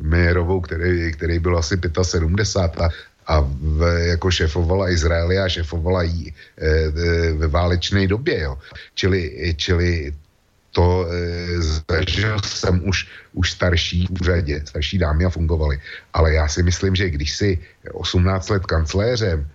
Mejerovou, 0.01 0.61
který, 0.61 1.11
který 1.13 1.39
byl 1.39 1.57
asi 1.57 1.77
75 2.01 2.81
a, 2.81 2.89
a 3.27 3.39
v, 3.41 3.79
jako 4.07 4.31
šefovala 4.31 4.89
Izraeli 4.89 5.39
a 5.39 5.49
šefovala 5.49 6.03
jí 6.03 6.27
e, 6.27 6.67
e, 6.67 7.33
ve 7.33 7.47
válečné 7.47 8.07
době. 8.07 8.39
Jo. 8.39 8.57
Čili, 8.95 9.53
čili 9.57 10.13
to 10.71 11.07
e, 11.07 11.61
zažil 11.91 12.41
jsem 12.41 12.87
už, 12.87 13.07
už 13.33 13.51
starší 13.51 14.07
v 14.07 14.21
úřadě, 14.21 14.61
starší 14.65 14.97
dámy 14.97 15.25
a 15.25 15.29
fungovaly. 15.29 15.79
Ale 16.13 16.33
já 16.33 16.47
si 16.47 16.63
myslím, 16.63 16.95
že 16.95 17.09
když 17.09 17.37
si 17.37 17.59
18 17.93 18.49
let 18.49 18.65
kancléřem, 18.65 19.47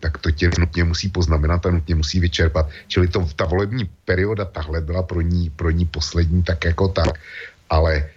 tak 0.00 0.18
to 0.18 0.30
tě 0.30 0.50
nutně 0.58 0.84
musí 0.84 1.08
poznamenat 1.08 1.66
a 1.66 1.70
nutně 1.70 1.94
musí 1.94 2.20
vyčerpat. 2.20 2.68
Čili 2.88 3.08
to, 3.08 3.28
ta 3.36 3.44
volební 3.44 3.90
perioda 4.04 4.44
tahle 4.44 4.80
byla 4.80 5.02
pro 5.02 5.20
ní, 5.20 5.50
pro 5.50 5.70
ní 5.70 5.84
poslední 5.84 6.42
tak 6.42 6.64
jako 6.64 6.88
tak. 6.88 7.20
Ale 7.70 8.10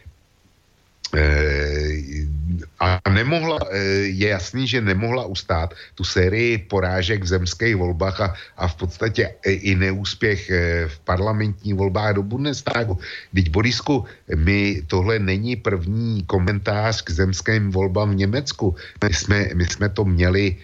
a 2.79 3.09
nemohla, 3.09 3.59
eh, 3.71 3.77
je 4.11 4.27
jasný, 4.27 4.67
že 4.67 4.81
nemohla 4.81 5.25
ustát 5.25 5.73
tu 5.95 6.03
sérii 6.03 6.57
porážek 6.57 7.23
v 7.23 7.27
zemských 7.27 7.75
volbách 7.75 8.21
a, 8.21 8.33
a 8.57 8.67
v 8.67 8.75
podstatě 8.75 9.33
i 9.45 9.75
neúspěch 9.75 10.49
eh, 10.49 10.87
v 10.87 10.99
parlamentních 10.99 11.75
volbách 11.75 12.13
do 12.13 12.23
Bundestagu. 12.23 12.99
Teď, 13.33 13.49
Borisku, 13.49 14.05
my 14.35 14.81
tohle 14.87 15.19
není 15.19 15.55
první 15.55 16.23
komentář 16.23 17.01
k 17.01 17.09
zemským 17.11 17.71
volbám 17.71 18.11
v 18.11 18.15
Německu. 18.27 18.75
My 19.03 19.13
jsme, 19.13 19.49
my 19.53 19.65
jsme 19.65 19.89
to 19.89 20.05
měli 20.05 20.55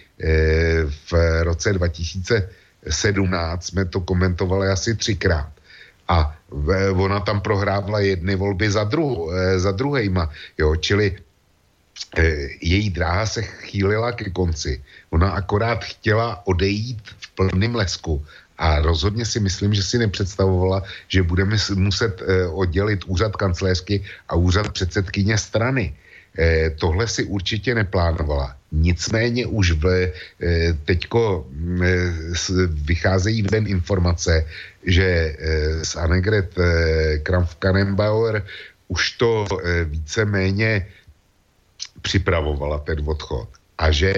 v 1.10 1.12
roce 1.42 1.72
2017, 1.72 3.66
jsme 3.66 3.84
to 3.84 4.00
komentovali 4.00 4.68
asi 4.68 4.94
třikrát 4.94 5.53
a 6.08 6.36
ona 6.96 7.20
tam 7.20 7.40
prohrávala 7.40 8.00
jedny 8.00 8.36
volby 8.36 8.70
za, 8.70 8.84
druhu, 8.84 9.32
eh, 9.32 9.58
za 9.58 9.72
druhejma, 9.72 10.30
jo, 10.58 10.76
čili 10.76 11.16
eh, 12.16 12.48
její 12.60 12.90
dráha 12.90 13.26
se 13.26 13.42
chýlila 13.42 14.12
ke 14.12 14.30
konci. 14.30 14.82
Ona 15.10 15.30
akorát 15.30 15.84
chtěla 15.84 16.46
odejít 16.46 17.00
v 17.20 17.26
plném 17.34 17.74
lesku 17.74 18.24
a 18.58 18.80
rozhodně 18.80 19.26
si 19.26 19.40
myslím, 19.40 19.74
že 19.74 19.82
si 19.82 19.98
nepředstavovala, 19.98 20.82
že 21.08 21.22
budeme 21.22 21.56
muset 21.74 22.22
eh, 22.22 22.46
oddělit 22.46 23.04
úřad 23.06 23.36
kancléřky 23.36 24.04
a 24.28 24.34
úřad 24.34 24.72
předsedkyně 24.72 25.38
strany. 25.38 25.96
Tohle 26.78 27.08
si 27.08 27.24
určitě 27.24 27.74
neplánovala. 27.74 28.56
Nicméně 28.74 29.46
už 29.46 29.70
v, 29.70 29.86
eh, 29.86 30.12
teďko 30.84 31.46
mm, 31.50 31.82
eh, 31.82 32.12
vycházejí 32.66 33.42
ven 33.42 33.66
informace, 33.66 34.46
že 34.82 35.06
eh, 35.06 35.98
Annegret 35.98 36.50
Kramf-Karrenbauer 37.22 38.42
už 38.88 39.10
to 39.10 39.46
víceméně 39.84 40.86
připravovala 42.02 42.78
ten 42.78 42.98
odchod 43.06 43.48
a 43.78 43.90
že 43.90 44.14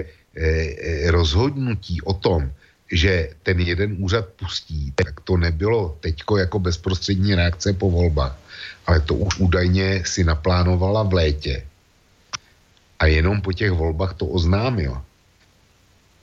rozhodnutí 1.07 2.03
o 2.03 2.13
tom, 2.13 2.53
že 2.93 3.31
ten 3.43 3.61
jeden 3.61 3.97
úřad 3.99 4.29
pustí, 4.37 4.93
tak 4.93 5.21
to 5.21 5.37
nebylo 5.37 5.97
teďko 6.01 6.37
jako 6.37 6.59
bezprostřední 6.59 7.35
reakce 7.35 7.73
po 7.73 7.91
volbách, 7.91 8.37
ale 8.87 9.01
to 9.01 9.15
už 9.15 9.39
údajně 9.39 10.03
si 10.05 10.25
naplánovala 10.25 11.03
v 11.03 11.13
létě 11.13 11.63
a 12.99 13.07
jenom 13.07 13.41
po 13.41 13.53
těch 13.53 13.73
volbách 13.73 14.15
to 14.15 14.27
oznámil. 14.27 14.97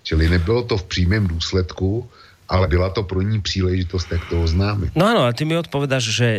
Čili 0.04 0.30
nebylo 0.30 0.64
to 0.64 0.78
v 0.78 0.84
přímém 0.84 1.28
důsledku, 1.28 2.10
ale 2.50 2.68
byla 2.68 2.90
to 2.90 3.04
pro 3.04 3.22
ní 3.22 3.42
příležitost, 3.42 4.12
jak 4.12 4.26
to 4.30 4.44
oznámit. 4.44 4.92
No 4.96 5.08
áno, 5.08 5.24
a 5.24 5.32
ty 5.34 5.46
mi 5.46 5.56
odpovedáš, 5.58 6.04
že 6.12 6.30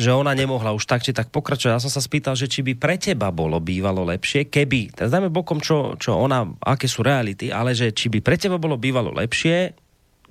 že 0.00 0.16
ona 0.16 0.32
nemohla 0.32 0.72
už 0.72 0.88
tak 0.88 1.04
či 1.04 1.12
tak 1.12 1.28
pokračovať. 1.28 1.76
Ja 1.76 1.84
som 1.84 1.92
sa 1.92 2.00
spýtal, 2.00 2.32
že 2.40 2.48
či 2.48 2.64
by 2.64 2.72
pre 2.72 2.96
teba 2.96 3.28
bolo 3.28 3.60
bývalo 3.60 4.00
lepšie, 4.00 4.48
keby, 4.48 4.96
teraz 4.96 5.12
dáme 5.12 5.28
bokom, 5.28 5.60
čo, 5.60 5.92
čo 6.00 6.16
ona, 6.16 6.48
aké 6.64 6.88
sú 6.88 7.04
reality, 7.04 7.52
ale 7.52 7.76
že 7.76 7.92
či 7.92 8.08
by 8.08 8.24
pre 8.24 8.40
teba 8.40 8.56
bolo 8.56 8.80
bývalo 8.80 9.12
lepšie, 9.12 9.76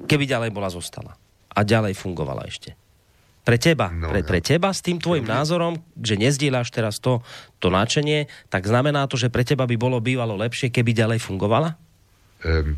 keby 0.10 0.26
ďalej 0.26 0.50
bola 0.50 0.74
zostala. 0.74 1.14
A 1.54 1.62
ďalej 1.62 1.94
fungovala 1.94 2.50
ešte 2.50 2.87
pre 3.48 3.56
teba, 3.56 3.88
no, 3.96 4.12
pre, 4.12 4.28
pre 4.28 4.44
teba 4.44 4.76
s 4.76 4.84
tým 4.84 5.00
tvojim 5.00 5.24
názorom, 5.24 5.80
že 5.96 6.20
nezdieľaš 6.20 6.68
teraz 6.68 7.00
to, 7.00 7.24
to 7.64 7.72
náčenie, 7.72 8.28
tak 8.52 8.68
znamená 8.68 9.08
to, 9.08 9.16
že 9.16 9.32
pre 9.32 9.48
teba 9.48 9.64
by 9.64 9.80
bolo 9.80 10.04
bývalo 10.04 10.36
lepšie, 10.36 10.68
keby 10.68 10.92
ďalej 10.92 11.24
fungovala? 11.24 11.80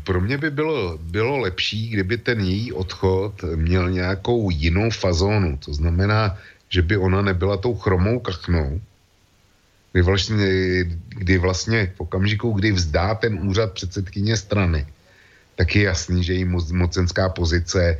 Pro 0.06 0.20
mě 0.20 0.38
by 0.38 0.50
bylo, 0.50 0.98
bylo 1.02 1.38
lepší, 1.38 1.88
kdyby 1.88 2.16
ten 2.18 2.40
její 2.40 2.72
odchod 2.72 3.42
měl 3.42 3.90
nějakou 3.90 4.50
jinou 4.50 4.90
fazónu. 4.90 5.58
To 5.66 5.74
znamená, 5.74 6.38
že 6.68 6.82
by 6.82 6.96
ona 6.96 7.22
nebyla 7.22 7.56
tou 7.56 7.74
chromou 7.74 8.18
kachnou, 8.18 8.80
kdy 9.92 10.02
vlastně, 10.02 10.46
kdy 11.08 11.38
vlastně 11.38 11.92
v 11.96 12.00
okamžiku, 12.00 12.52
kdy 12.52 12.72
vzdá 12.72 13.14
ten 13.14 13.38
úřad 13.42 13.72
předsedkyně 13.72 14.36
strany, 14.36 14.86
tak 15.60 15.76
je 15.76 15.92
jasný, 15.92 16.24
že 16.24 16.32
její 16.40 16.48
mocenská 16.72 17.28
pozice 17.28 17.80
e, 17.84 17.98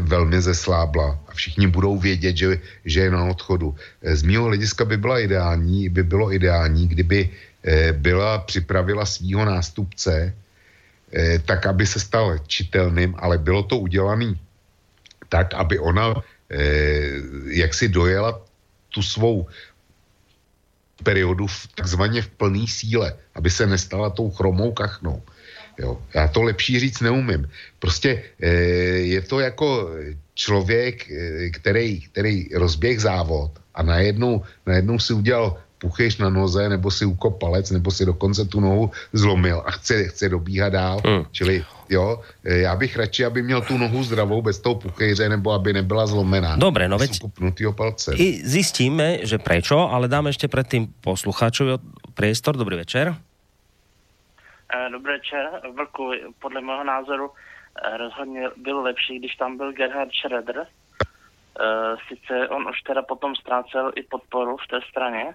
velmi 0.00 0.40
zeslábla 0.40 1.20
a 1.28 1.30
všichni 1.36 1.68
budou 1.68 2.00
vědět, 2.00 2.36
že, 2.36 2.48
že 2.80 3.00
je 3.00 3.10
na 3.12 3.28
odchodu. 3.28 3.76
E, 4.00 4.16
z 4.16 4.22
mého 4.24 4.48
hlediska 4.48 4.88
by 4.88 4.96
byla 4.96 5.20
ideální, 5.20 5.92
by 5.92 6.02
bylo 6.02 6.32
ideální, 6.32 6.88
kdyby 6.88 7.28
e, 7.60 7.92
byla 7.92 8.48
připravila 8.48 9.04
svého 9.04 9.44
nástupce 9.44 10.32
tak, 11.44 11.66
aby 11.66 11.86
se 11.86 12.00
stal 12.00 12.42
čitelným, 12.48 13.14
ale 13.20 13.38
bylo 13.38 13.62
to 13.62 13.78
udělané 13.78 14.34
tak, 15.28 15.54
aby 15.54 15.78
ona 15.78 16.18
jak 17.54 17.70
si 17.70 17.86
dojela 17.86 18.42
tu 18.90 18.98
svou 18.98 19.46
periodu 21.04 21.46
takzvaně 21.78 22.22
v 22.22 22.34
plné 22.34 22.66
síle, 22.66 23.14
aby 23.38 23.50
se 23.50 23.62
nestala 23.66 24.10
tou 24.10 24.30
chromou 24.34 24.72
kachnou. 24.74 25.22
Jo, 25.78 25.98
já 26.14 26.28
to 26.28 26.42
lepší 26.42 26.80
říct 26.80 27.00
neumím. 27.00 27.48
Prostě 27.78 28.22
e, 28.40 28.48
je 29.10 29.20
to 29.20 29.40
jako 29.40 29.90
člověk, 30.34 31.10
e, 31.10 31.50
který, 31.50 32.00
který 32.00 32.48
rozběh 32.54 33.00
závod 33.00 33.50
a 33.74 33.82
najednou, 33.82 34.42
najednou 34.66 34.98
si 34.98 35.12
udělal 35.12 35.56
puchyš 35.78 36.16
na 36.16 36.32
noze, 36.32 36.68
nebo 36.68 36.88
si 36.90 37.04
ukop 37.04 37.36
palec, 37.36 37.70
nebo 37.70 37.90
si 37.90 38.08
dokonce 38.08 38.44
tu 38.44 38.60
nohu 38.60 38.90
zlomil 39.12 39.60
a 39.66 39.70
chce, 39.70 40.04
chce 40.08 40.28
dobíhat 40.28 40.72
dál. 40.72 41.04
Hmm. 41.04 41.28
Čili 41.32 41.64
jo, 41.90 42.20
e, 42.44 42.64
já 42.64 42.72
bych 42.76 42.96
radši, 42.96 43.24
aby 43.24 43.42
měl 43.42 43.60
tu 43.60 43.78
nohu 43.78 44.04
zdravou 44.04 44.42
bez 44.42 44.58
toho 44.58 44.74
puchejře, 44.74 45.28
nebo 45.28 45.52
aby 45.52 45.72
nebyla 45.72 46.06
zlomená. 46.06 46.56
Dobre, 46.56 46.88
no 46.88 46.98
veď 46.98 47.20
palce. 47.76 48.16
I 48.16 48.40
zistíme, 48.46 49.26
že 49.28 49.36
prečo, 49.36 49.90
ale 49.90 50.08
dáme 50.08 50.32
ešte 50.32 50.48
predtým 50.48 50.88
poslucháčovi 51.04 51.76
priestor. 52.16 52.56
Dobrý 52.56 52.80
večer. 52.80 53.12
Eh, 54.74 54.90
Dobrý 54.90 55.12
večer. 55.12 55.60
Vlku, 55.72 56.10
podle 56.38 56.60
mého 56.60 56.84
názoru 56.84 57.30
eh, 57.30 57.96
rozhodně 57.96 58.48
bylo 58.56 58.82
lepší, 58.82 59.18
když 59.18 59.36
tam 59.36 59.56
byl 59.56 59.72
Gerhard 59.72 60.10
Schroeder. 60.12 60.66
Eh, 60.66 61.96
Sice 62.08 62.48
on 62.48 62.68
už 62.68 62.82
teda 62.82 63.02
potom 63.02 63.36
ztrácel 63.36 63.92
i 63.96 64.02
podporu 64.02 64.56
v 64.56 64.66
té 64.66 64.80
straně, 64.90 65.34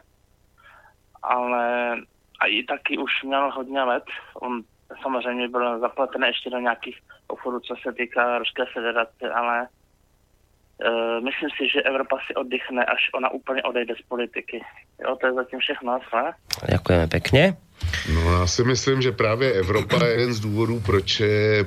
ale 1.23 1.93
a 2.39 2.45
i 2.45 2.63
taky 2.63 2.97
už 2.97 3.23
měl 3.23 3.51
hodně 3.51 3.83
let. 3.83 4.03
On 4.33 4.61
samozřejmě 5.01 5.47
byl 5.47 5.79
zapletený 5.79 6.27
ještě 6.27 6.49
do 6.49 6.59
nějakých 6.59 6.99
obchodů, 7.27 7.59
co 7.59 7.75
se 7.83 7.93
týká 7.93 8.37
Ruské 8.37 8.65
federace, 8.73 9.31
ale 9.35 9.67
uh, 9.67 11.23
myslím 11.23 11.49
si, 11.49 11.69
že 11.73 11.81
Evropa 11.81 12.17
si 12.27 12.35
oddychne, 12.35 12.85
až 12.85 13.09
ona 13.13 13.29
úplně 13.29 13.63
odejde 13.63 13.95
z 13.95 14.01
politiky. 14.01 14.65
Jo, 14.99 15.15
to 15.15 15.27
je 15.27 15.33
zatím 15.33 15.59
všechno, 15.59 15.99
ne? 16.13 16.31
Ďakujeme 16.71 17.07
pekne. 17.07 17.68
No 18.13 18.31
já 18.33 18.47
si 18.47 18.63
myslím, 18.63 19.01
že 19.01 19.11
právě 19.11 19.51
Evropa 19.53 20.05
je 20.05 20.11
jeden 20.11 20.33
z 20.33 20.39
důvodů, 20.39 20.79
proč, 20.79 21.21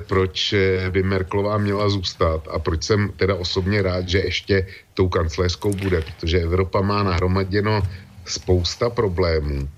proč 0.07 0.55
by 0.89 1.03
Merklová 1.03 1.57
měla 1.57 1.89
zůstat 1.89 2.47
a 2.51 2.59
proč 2.59 2.83
jsem 2.83 3.11
teda 3.15 3.35
osobně 3.35 3.81
rád, 3.81 4.09
že 4.09 4.19
ještě 4.19 4.67
tou 4.93 5.09
kancléřskou 5.09 5.73
bude, 5.73 6.01
protože 6.01 6.39
Evropa 6.39 6.81
má 6.81 7.03
nahromaděno 7.03 7.81
spousta 8.25 8.89
problémů. 8.89 9.69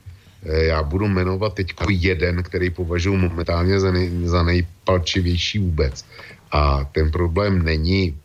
Já 0.44 0.84
budu 0.84 1.08
jmenovat 1.08 1.54
teď 1.54 1.74
jeden, 1.90 2.44
který 2.44 2.70
považuji 2.70 3.18
momentálně 3.18 3.80
za, 3.80 3.92
nej, 3.92 4.12
za 4.24 4.44
nejpalčivější 4.44 5.60
vůbec. 5.60 6.06
A 6.52 6.86
ten 6.92 7.12
problém 7.12 7.64
není 7.64 8.18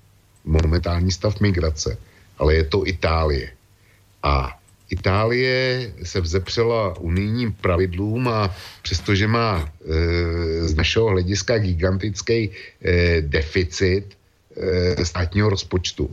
momentální 0.45 1.13
stav 1.13 1.41
migrace, 1.41 1.99
ale 2.39 2.55
je 2.55 2.65
to 2.65 2.87
Itálie. 2.87 3.51
A 4.23 4.60
Itálie 4.91 5.93
se 6.03 6.21
vzepřela 6.21 6.99
unijním 6.99 7.53
pravidlům 7.53 8.29
a 8.29 8.55
přestože 8.83 9.27
má 9.27 9.63
e, 9.63 10.69
z 10.69 10.75
našeho 10.75 11.07
hlediska 11.07 11.59
gigantický 11.59 12.51
e, 12.51 12.51
deficit 13.23 14.05
e, 14.57 15.05
státního 15.05 15.51
rozpočtu, 15.51 16.11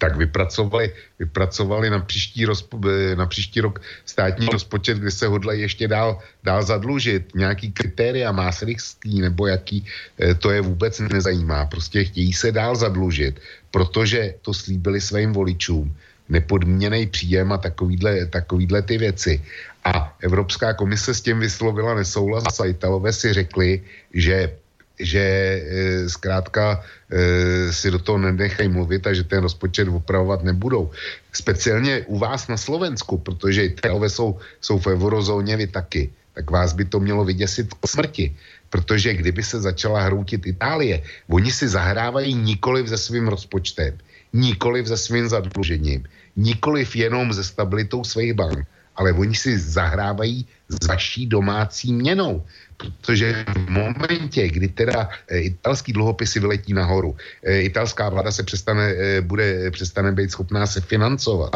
tak 0.00 0.16
vypracovali, 0.16 0.92
vypracovali 1.18 1.90
na, 1.90 2.00
příští 2.00 2.44
rozpo, 2.44 2.80
e, 2.88 3.16
na 3.16 3.26
příští 3.26 3.60
rok 3.60 3.80
státní 4.04 4.46
rozpočet, 4.48 4.98
kde 4.98 5.10
se 5.10 5.26
hodlají 5.26 5.60
ještě 5.60 5.88
dál, 5.88 6.18
dál 6.42 6.62
zadlužit. 6.62 7.34
Nějaký 7.34 7.72
kritéria 7.72 8.32
Maastrichtský 8.32 9.20
nebo 9.20 9.46
jaký, 9.46 9.84
e, 10.20 10.34
to 10.34 10.50
je 10.50 10.60
vůbec 10.60 11.00
nezajímá. 11.00 11.66
Prostě 11.66 12.04
chtějí 12.04 12.32
se 12.32 12.52
dál 12.52 12.76
zadlužit, 12.76 13.40
protože 13.70 14.34
to 14.42 14.54
slíbili 14.54 15.00
svým 15.00 15.32
voličům 15.32 15.94
nepodmíněný 16.30 17.06
příjem 17.06 17.52
a 17.52 17.58
takovýhle, 17.58 18.26
takovýhle 18.26 18.82
ty 18.82 18.98
věci. 18.98 19.42
A 19.84 20.16
Evropská 20.20 20.74
komise 20.74 21.14
s 21.14 21.20
tím 21.20 21.40
vyslovila 21.40 21.94
nesouhlas 21.94 22.60
a 22.60 22.64
Italové 22.64 23.12
si 23.12 23.32
řekli, 23.32 23.82
že 24.14 24.54
že 25.00 25.20
e, 25.20 25.62
zkrátka 26.08 26.84
e, 27.08 27.72
si 27.72 27.90
do 27.90 27.98
toho 27.98 28.18
nenechají 28.18 28.68
mluvit 28.68 29.06
a 29.06 29.16
že 29.16 29.24
ten 29.24 29.40
rozpočet 29.40 29.88
opravovat 29.88 30.44
nebudou. 30.44 30.92
Speciálně 31.32 32.04
u 32.06 32.18
vás 32.20 32.48
na 32.48 32.56
Slovensku, 32.56 33.18
protože 33.18 33.64
Italové 33.64 34.12
jsou, 34.12 34.38
jsou 34.60 34.78
v 34.78 34.86
eurozóně, 34.86 35.56
vy 35.56 35.66
taky, 35.66 36.10
tak 36.34 36.50
vás 36.50 36.72
by 36.72 36.84
to 36.84 37.00
mělo 37.00 37.24
vyděsit 37.24 37.74
k 37.74 37.88
smrti. 37.88 38.36
Protože 38.70 39.14
kdyby 39.14 39.42
se 39.42 39.60
začala 39.60 40.00
hroutit 40.04 40.46
Itálie, 40.46 41.02
oni 41.28 41.50
si 41.50 41.68
zahrávají 41.68 42.34
nikoliv 42.34 42.88
se 42.88 42.98
svým 42.98 43.28
rozpočtem, 43.28 43.98
nikoliv 44.32 44.86
se 44.86 44.96
svým 44.96 45.28
zadlužením, 45.28 46.04
nikoliv 46.36 46.96
jenom 46.96 47.32
se 47.32 47.44
stabilitou 47.44 48.04
svých 48.04 48.34
bank, 48.34 48.66
ale 48.96 49.12
oni 49.12 49.34
si 49.34 49.58
zahrávají 49.58 50.46
s 50.68 50.86
vaší 50.86 51.26
domácí 51.26 51.92
měnou. 51.92 52.44
Protože 52.76 53.44
v 53.48 53.68
momentě, 53.70 54.48
kdy 54.48 54.68
teda 54.68 55.08
e, 55.28 55.38
italský 55.38 55.92
dluhopisy 55.92 56.40
vyletí 56.40 56.72
nahoru, 56.72 57.16
e, 57.44 57.60
italská 57.60 58.08
vláda 58.08 58.32
se 58.32 58.42
přestane, 58.42 58.84
e, 58.92 59.20
bude, 59.20 59.70
přestane 59.70 60.12
být 60.12 60.30
schopná 60.30 60.66
se 60.66 60.80
financovat, 60.80 61.52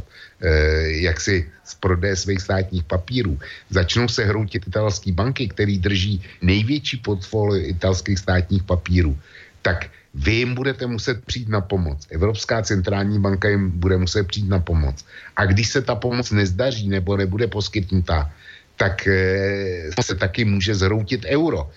jak 0.85 1.21
si 1.21 1.49
z 1.65 1.75
prodeje 1.75 2.17
svých 2.17 2.41
státních 2.41 2.85
papírů, 2.85 3.39
začnou 3.71 4.09
se 4.09 4.25
hroutit 4.25 4.67
italské 4.69 5.13
banky, 5.13 5.49
který 5.49 5.79
drží 5.79 6.21
největší 6.43 6.97
portfolio 6.97 7.65
italských 7.65 8.19
státních 8.19 8.63
papírů, 8.63 9.17
tak 9.63 9.89
vy 10.15 10.33
jim 10.33 10.55
budete 10.55 10.87
muset 10.87 11.25
přijít 11.25 11.49
na 11.49 11.61
pomoc. 11.61 12.07
Evropská 12.11 12.63
centrální 12.63 13.19
banka 13.19 13.49
jim 13.49 13.71
bude 13.71 13.99
muset 13.99 14.27
přijít 14.27 14.49
na 14.49 14.59
pomoc. 14.59 15.05
A 15.37 15.45
když 15.47 15.69
se 15.69 15.83
ta 15.83 15.95
pomoc 15.95 16.31
nezdaří 16.31 16.89
nebo 16.89 17.17
nebude 17.17 17.47
poskytnutá, 17.47 18.31
tak 18.77 19.07
e, 19.07 19.91
se 20.01 20.15
taky 20.15 20.45
může 20.45 20.75
zhroutit 20.75 21.25
euro. 21.27 21.71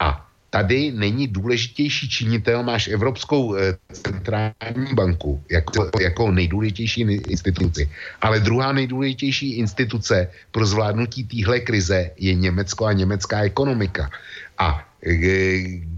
A 0.00 0.28
tady 0.50 0.92
není 0.92 1.28
důležitější 1.28 2.08
činitel, 2.08 2.62
máš 2.62 2.88
Evropskou 2.88 3.56
e, 3.56 3.76
centrální 3.92 4.94
banku 4.94 5.42
jako, 5.50 5.90
jako 6.00 6.30
nejdůležitější 6.30 7.00
instituci. 7.28 7.90
Ale 8.20 8.40
druhá 8.40 8.72
nejdůležitější 8.72 9.58
instituce 9.58 10.28
pro 10.50 10.66
zvládnutí 10.66 11.24
téhle 11.24 11.60
krize 11.60 12.10
je 12.16 12.34
Německo 12.34 12.86
a 12.86 12.92
německá 12.92 13.42
ekonomika. 13.42 14.10
A 14.58 14.88
e, 15.06 15.93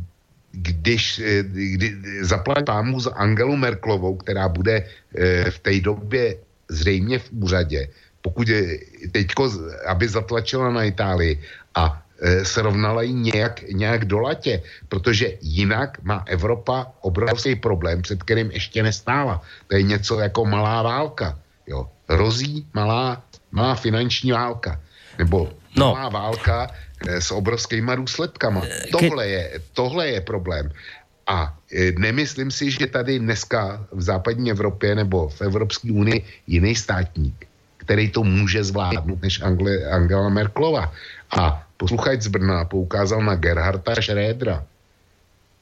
když 0.56 1.18
eh, 1.18 1.42
kdy, 1.44 1.88
zaplať 2.24 2.64
pámu 2.64 3.00
za 3.00 3.12
Angelu 3.12 3.56
Merklovou, 3.56 4.16
která 4.16 4.48
bude 4.48 4.84
eh, 4.84 5.50
v 5.50 5.58
té 5.58 5.80
době 5.80 6.36
zřejmě 6.68 7.18
v 7.18 7.28
úřadě, 7.32 7.88
pokud 8.22 8.48
je 8.48 8.78
teďko, 9.12 9.50
aby 9.86 10.08
zatlačila 10.08 10.70
na 10.70 10.82
Itálii 10.84 11.38
a 11.74 12.02
eh, 12.20 12.44
srovnala 12.44 13.02
ji 13.02 13.12
nějak, 13.12 13.62
nějak 13.70 14.04
do 14.04 14.18
latě, 14.18 14.62
protože 14.88 15.38
jinak 15.40 16.02
má 16.02 16.24
Evropa 16.26 16.90
obrovský 17.00 17.54
problém, 17.56 18.02
před 18.02 18.22
kterým 18.22 18.50
ještě 18.50 18.82
nestála. 18.82 19.42
To 19.68 19.76
je 19.76 19.82
něco 19.82 20.18
jako 20.18 20.44
malá 20.44 20.82
válka. 20.82 21.38
Jo. 21.66 21.86
Hrozí 22.08 22.66
malá, 22.74 23.22
malá 23.52 23.74
finanční 23.74 24.32
válka. 24.32 24.80
Nebo 25.18 25.50
no. 25.76 25.94
malá 25.94 26.08
válka, 26.08 26.70
Eh, 27.04 27.20
s 27.20 27.28
obrovskýma 27.30 27.94
důsledkama. 27.94 28.62
Eh, 28.64 28.88
tohle 28.88 29.28
je, 29.28 29.60
tohle 29.72 30.08
je 30.08 30.20
problém. 30.20 30.72
A 31.26 31.52
eh, 31.72 31.92
nemyslím 31.98 32.50
si, 32.50 32.70
že 32.70 32.86
tady 32.86 33.18
dneska 33.18 33.84
v 33.92 34.02
západní 34.02 34.50
Evropě 34.50 34.94
nebo 34.94 35.28
v 35.28 35.40
Evropské 35.40 35.92
unii 35.92 36.24
jiný 36.46 36.74
státník, 36.74 37.46
který 37.76 38.10
to 38.10 38.24
může 38.24 38.64
zvládnout 38.64 39.22
než 39.22 39.42
Angle, 39.42 39.84
Angela 39.92 40.28
Merklova. 40.28 40.92
A 41.36 41.62
posluchač 41.76 42.22
z 42.22 42.32
Brna 42.32 42.64
poukázal 42.64 43.20
na 43.20 43.34
Gerharda 43.34 43.92
Schrödera. 43.94 44.64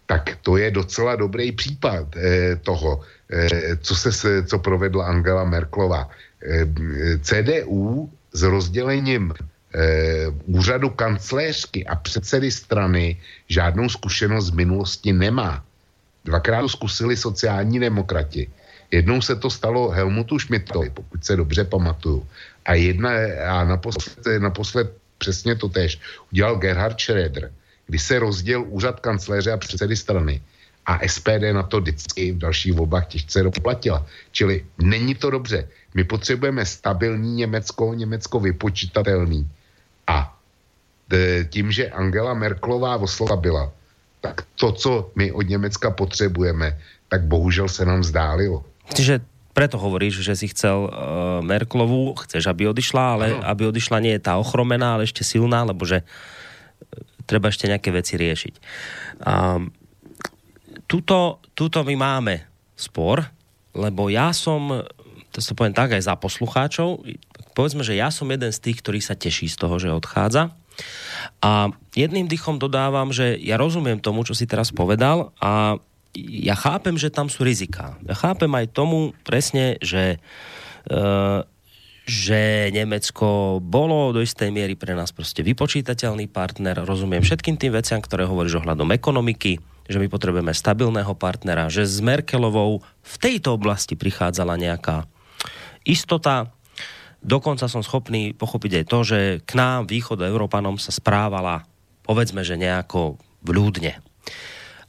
Tak 0.06 0.38
to 0.42 0.56
je 0.56 0.70
docela 0.70 1.16
dobrý 1.16 1.52
případ 1.52 2.06
eh, 2.16 2.56
toho, 2.62 3.00
eh, 3.32 3.76
co, 3.82 3.94
se, 3.96 4.44
co 4.46 4.58
provedla 4.58 5.06
Angela 5.06 5.44
Merklova. 5.44 6.06
Eh, 6.44 6.68
CDU 7.18 8.10
s 8.32 8.42
rozdělením 8.42 9.34
úřadu 10.46 10.90
kancléřky 10.90 11.86
a 11.86 11.96
předsedy 11.96 12.50
strany 12.50 13.20
žádnou 13.48 13.88
zkušenost 13.88 14.46
z 14.46 14.50
minulosti 14.50 15.12
nemá. 15.12 15.64
Dvakrát 16.24 16.60
to 16.60 16.68
zkusili 16.68 17.16
sociální 17.16 17.80
demokrati. 17.80 18.50
Jednou 18.90 19.22
se 19.22 19.36
to 19.36 19.50
stalo 19.50 19.90
Helmutu 19.90 20.38
Schmidtovi, 20.38 20.90
pokud 20.90 21.24
se 21.24 21.36
dobře 21.36 21.64
pamatuju. 21.64 22.26
A, 22.64 22.74
jedna, 22.74 23.10
a 23.48 23.64
naposled, 23.64 24.38
naposled 24.38 24.96
přesně 25.18 25.54
to 25.54 25.68
tež 25.68 26.00
udělal 26.32 26.56
Gerhard 26.56 26.96
Schröder, 26.96 27.50
kdy 27.86 27.98
se 27.98 28.18
rozděl 28.18 28.64
úřad 28.68 29.00
kancléře 29.00 29.52
a 29.52 29.56
předsedy 29.56 29.96
strany. 29.96 30.42
A 30.86 31.00
SPD 31.08 31.52
na 31.52 31.62
to 31.62 31.80
vždycky 31.80 32.32
v 32.32 32.38
dalších 32.38 32.72
volbách 32.72 33.06
těžce 33.06 33.42
doplatila. 33.42 34.06
Čili 34.32 34.64
není 34.78 35.14
to 35.14 35.30
dobře. 35.30 35.68
My 35.94 36.04
potřebujeme 36.04 36.66
stabilní 36.66 37.34
Německo, 37.34 37.94
Německo 37.94 38.40
vypočítatelný. 38.40 39.48
A 40.06 40.34
tím, 41.50 41.72
že 41.72 41.90
Angela 41.90 42.34
Merklová 42.34 42.96
oslabila 42.96 43.72
tak 44.24 44.48
to, 44.56 44.72
co 44.72 45.12
my 45.14 45.32
od 45.32 45.44
Německa 45.44 45.90
potřebujeme, 45.90 46.80
tak 47.08 47.28
bohužel 47.28 47.68
se 47.68 47.84
nám 47.84 48.00
vzdálilo. 48.00 48.64
Čiže 48.96 49.20
preto 49.52 49.76
hovoríš, 49.76 50.24
že 50.24 50.32
si 50.32 50.48
chcel 50.48 50.88
uh, 50.88 50.90
Merklovu, 51.44 52.16
chceš, 52.24 52.48
aby 52.48 52.72
odišla, 52.72 53.04
ale 53.04 53.26
Áno. 53.36 53.44
aby 53.44 53.62
odišla 53.68 54.00
nie 54.00 54.16
je 54.16 54.24
tá 54.24 54.40
ochromená, 54.40 54.96
ale 54.96 55.04
ešte 55.04 55.20
silná, 55.22 55.62
lebo 55.62 55.84
že 55.86 56.02
e, 56.02 56.04
treba 57.28 57.52
ešte 57.52 57.70
nejaké 57.70 57.94
veci 57.94 58.18
riešiť. 58.18 58.54
Um, 59.22 59.70
tuto, 60.90 61.38
tuto 61.54 61.86
my 61.86 61.94
máme 61.94 62.34
spor, 62.74 63.30
lebo 63.76 64.10
ja 64.10 64.34
som, 64.34 64.82
to 65.30 65.38
sa 65.38 65.54
poviem 65.54 65.76
tak 65.76 65.94
aj 65.94 66.02
za 66.02 66.18
poslucháčov, 66.18 67.06
povedzme, 67.54 67.86
že 67.86 67.96
ja 67.96 68.10
som 68.10 68.28
jeden 68.28 68.50
z 68.50 68.60
tých, 68.60 68.82
ktorý 68.82 69.00
sa 69.00 69.14
teší 69.14 69.48
z 69.48 69.56
toho, 69.56 69.78
že 69.78 69.94
odchádza. 69.94 70.52
A 71.38 71.70
jedným 71.94 72.26
dýchom 72.26 72.58
dodávam, 72.58 73.14
že 73.14 73.38
ja 73.38 73.54
rozumiem 73.54 74.02
tomu, 74.02 74.26
čo 74.26 74.34
si 74.34 74.44
teraz 74.44 74.74
povedal 74.74 75.30
a 75.38 75.78
ja 76.14 76.54
chápem, 76.54 76.94
že 76.94 77.14
tam 77.14 77.26
sú 77.30 77.42
rizika. 77.42 77.98
Ja 78.06 78.14
chápem 78.14 78.50
aj 78.54 78.74
tomu 78.74 79.14
presne, 79.26 79.78
že 79.82 80.18
e, 80.86 80.98
že 82.04 82.68
Nemecko 82.68 83.58
bolo 83.64 84.12
do 84.12 84.20
istej 84.20 84.52
miery 84.52 84.76
pre 84.76 84.92
nás 84.92 85.08
proste 85.08 85.40
vypočítateľný 85.40 86.28
partner. 86.28 86.84
Rozumiem 86.84 87.24
všetkým 87.24 87.56
tým 87.56 87.72
veciam, 87.72 87.96
ktoré 88.04 88.28
hovoríš 88.28 88.60
ohľadom 88.60 88.92
ekonomiky, 88.92 89.56
že 89.88 89.96
my 89.96 90.12
potrebujeme 90.12 90.52
stabilného 90.52 91.16
partnera, 91.16 91.72
že 91.72 91.88
s 91.88 92.04
Merkelovou 92.04 92.84
v 92.84 93.14
tejto 93.16 93.56
oblasti 93.56 93.96
prichádzala 93.96 94.60
nejaká 94.60 95.08
istota. 95.88 96.52
Dokonca 97.24 97.64
som 97.72 97.80
schopný 97.80 98.36
pochopiť 98.36 98.84
aj 98.84 98.86
to, 98.86 98.98
že 99.00 99.20
k 99.48 99.52
nám, 99.56 99.88
východ 99.88 100.20
Európanom, 100.20 100.76
sa 100.76 100.92
správala, 100.92 101.64
povedzme, 102.04 102.44
že 102.44 102.60
nejako 102.60 103.16
vľúdne. 103.40 103.96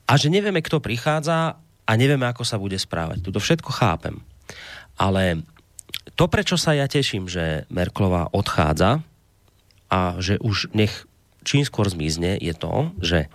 A 0.06 0.12
že 0.20 0.28
nevieme, 0.28 0.60
kto 0.60 0.84
prichádza 0.84 1.56
a 1.88 1.92
nevieme, 1.96 2.28
ako 2.28 2.44
sa 2.44 2.60
bude 2.60 2.76
správať. 2.76 3.24
Tuto 3.24 3.40
všetko 3.40 3.72
chápem. 3.72 4.20
Ale 5.00 5.48
to, 6.20 6.28
prečo 6.28 6.60
sa 6.60 6.76
ja 6.76 6.92
teším, 6.92 7.32
že 7.32 7.64
Merklová 7.72 8.30
odchádza 8.36 9.00
a 9.88 10.20
že 10.20 10.36
už 10.44 10.76
nech 10.76 11.08
čím 11.46 11.62
skôr 11.62 11.86
zmizne, 11.88 12.36
je 12.42 12.54
to, 12.58 12.92
že 13.00 13.30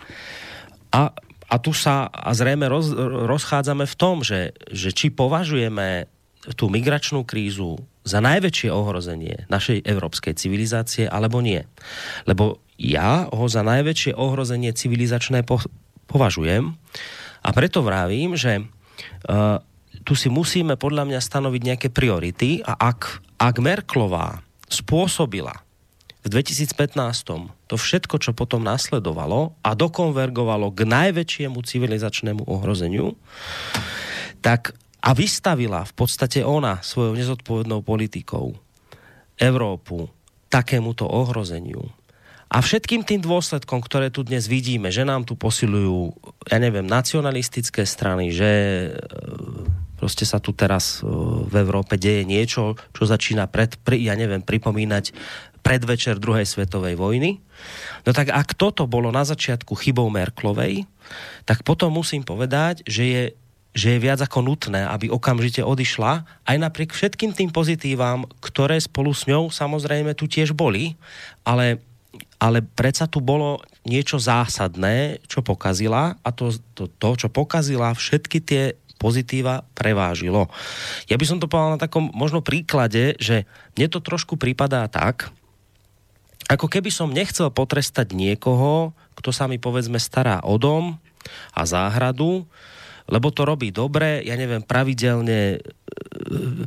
a, 0.91 1.15
a 1.47 1.55
tu 1.63 1.71
sa 1.71 2.11
a 2.11 2.35
zrejme 2.35 2.67
roz, 2.67 2.91
rozchádzame 3.25 3.87
v 3.87 3.95
tom, 3.95 4.21
že, 4.21 4.51
že 4.67 4.91
či 4.91 5.09
považujeme 5.09 6.11
tú 6.59 6.67
migračnú 6.67 7.23
krízu 7.23 7.79
za 8.11 8.19
najväčšie 8.19 8.67
ohrozenie 8.67 9.47
našej 9.47 9.87
európskej 9.87 10.35
civilizácie, 10.35 11.07
alebo 11.07 11.39
nie. 11.39 11.63
Lebo 12.27 12.59
ja 12.75 13.31
ho 13.31 13.45
za 13.47 13.63
najväčšie 13.63 14.19
ohrozenie 14.19 14.75
civilizačné 14.75 15.47
po, 15.47 15.63
považujem 16.11 16.75
a 17.41 17.49
preto 17.55 17.79
vravím, 17.79 18.35
že 18.35 18.59
uh, 18.59 19.63
tu 20.03 20.17
si 20.17 20.27
musíme 20.27 20.75
podľa 20.75 21.07
mňa 21.07 21.19
stanoviť 21.21 21.61
nejaké 21.61 21.87
priority 21.93 22.59
a 22.65 22.75
ak, 22.75 23.23
ak 23.39 23.55
Merklová 23.61 24.43
spôsobila 24.67 25.61
v 26.21 26.27
2015 26.29 26.93
to 27.65 27.75
všetko, 27.77 28.21
čo 28.21 28.31
potom 28.37 28.61
nasledovalo 28.61 29.57
a 29.65 29.73
dokonvergovalo 29.73 30.69
k 30.69 30.85
najväčšiemu 30.85 31.57
civilizačnému 31.57 32.45
ohrozeniu, 32.45 33.17
tak 34.45 34.77
a 35.01 35.09
vystavila 35.17 35.81
v 35.83 35.93
podstate 35.97 36.45
ona 36.45 36.79
svojou 36.85 37.17
nezodpovednou 37.17 37.81
politikou 37.81 38.53
Európu 39.41 40.07
takémuto 40.47 41.09
ohrozeniu 41.09 41.89
a 42.51 42.59
všetkým 42.59 43.07
tým 43.07 43.23
dôsledkom, 43.23 43.79
ktoré 43.79 44.11
tu 44.11 44.27
dnes 44.27 44.43
vidíme, 44.43 44.91
že 44.91 45.07
nám 45.07 45.23
tu 45.23 45.39
posilujú, 45.39 46.11
ja 46.51 46.59
neviem, 46.59 46.83
nacionalistické 46.83 47.87
strany, 47.87 48.35
že 48.35 48.51
e, 48.51 48.87
proste 49.95 50.27
sa 50.27 50.43
tu 50.43 50.51
teraz 50.51 50.99
e, 50.99 51.07
v 51.47 51.55
Európe 51.55 51.95
deje 51.95 52.27
niečo, 52.27 52.75
čo 52.91 53.07
začína 53.07 53.47
pred, 53.47 53.79
pri, 53.79 54.03
ja 54.03 54.19
neviem, 54.19 54.43
pripomínať 54.43 55.15
predvečer 55.63 56.19
druhej 56.19 56.43
svetovej 56.43 56.99
vojny. 56.99 57.39
No 58.03 58.11
tak 58.11 58.27
ak 58.27 58.59
toto 58.59 58.83
bolo 58.83 59.15
na 59.15 59.23
začiatku 59.23 59.71
chybou 59.79 60.11
Merklovej, 60.11 60.83
tak 61.47 61.63
potom 61.63 61.95
musím 61.95 62.27
povedať, 62.27 62.83
že 62.83 63.03
je 63.07 63.23
že 63.71 63.95
je 63.95 64.03
viac 64.03 64.19
ako 64.19 64.43
nutné, 64.43 64.83
aby 64.83 65.07
okamžite 65.07 65.63
odišla, 65.63 66.27
aj 66.43 66.57
napriek 66.59 66.91
všetkým 66.91 67.31
tým 67.31 67.49
pozitívam, 67.55 68.27
ktoré 68.43 68.75
spolu 68.79 69.15
s 69.15 69.27
ňou 69.31 69.47
samozrejme 69.47 70.11
tu 70.11 70.27
tiež 70.27 70.51
boli, 70.51 70.99
ale, 71.47 71.79
ale 72.35 72.59
predsa 72.59 73.07
tu 73.07 73.23
bolo 73.23 73.63
niečo 73.87 74.19
zásadné, 74.19 75.23
čo 75.25 75.39
pokazila 75.39 76.19
a 76.19 76.29
to, 76.35 76.51
to, 76.75 76.91
to 76.91 77.09
čo 77.15 77.27
pokazila, 77.31 77.95
všetky 77.95 78.37
tie 78.43 78.63
pozitíva 78.99 79.65
prevážilo. 79.73 80.51
Ja 81.09 81.17
by 81.17 81.25
som 81.25 81.41
to 81.41 81.49
povedal 81.49 81.73
na 81.73 81.81
takom 81.81 82.13
možno 82.13 82.45
príklade, 82.45 83.17
že 83.17 83.49
mne 83.73 83.87
to 83.89 84.03
trošku 84.03 84.37
prípadá 84.37 84.85
tak, 84.85 85.33
ako 86.51 86.67
keby 86.67 86.91
som 86.91 87.15
nechcel 87.15 87.47
potrestať 87.47 88.11
niekoho, 88.11 88.91
kto 89.15 89.31
sa 89.31 89.47
mi 89.47 89.55
povedzme 89.55 89.95
stará 89.95 90.43
o 90.43 90.59
dom 90.59 90.99
a 91.55 91.61
záhradu, 91.63 92.43
lebo 93.09 93.33
to 93.33 93.47
robí 93.47 93.73
dobre, 93.73 94.21
ja 94.21 94.37
neviem, 94.37 94.61
pravidelne, 94.61 95.61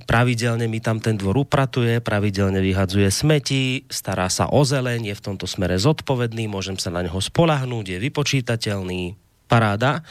pravidelne 0.08 0.66
mi 0.66 0.82
tam 0.82 0.98
ten 0.98 1.14
dvor 1.14 1.46
upratuje, 1.46 2.02
pravidelne 2.02 2.58
vyhadzuje 2.58 3.10
smeti, 3.12 3.86
stará 3.86 4.26
sa 4.26 4.50
o 4.50 4.62
zeleň, 4.66 5.12
je 5.12 5.14
v 5.14 5.24
tomto 5.24 5.46
smere 5.46 5.78
zodpovedný, 5.78 6.50
môžem 6.50 6.80
sa 6.80 6.90
na 6.90 7.04
neho 7.04 7.18
spolahnúť, 7.18 7.94
je 7.94 7.98
vypočítateľný, 8.02 9.14
paráda. 9.46 10.02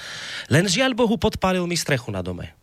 Len 0.47 0.69
žiaľ 0.69 0.95
Bohu 0.95 1.19
podpálil 1.19 1.65
mi 1.67 1.75
strechu 1.75 2.13
na 2.13 2.23
dome. 2.23 2.53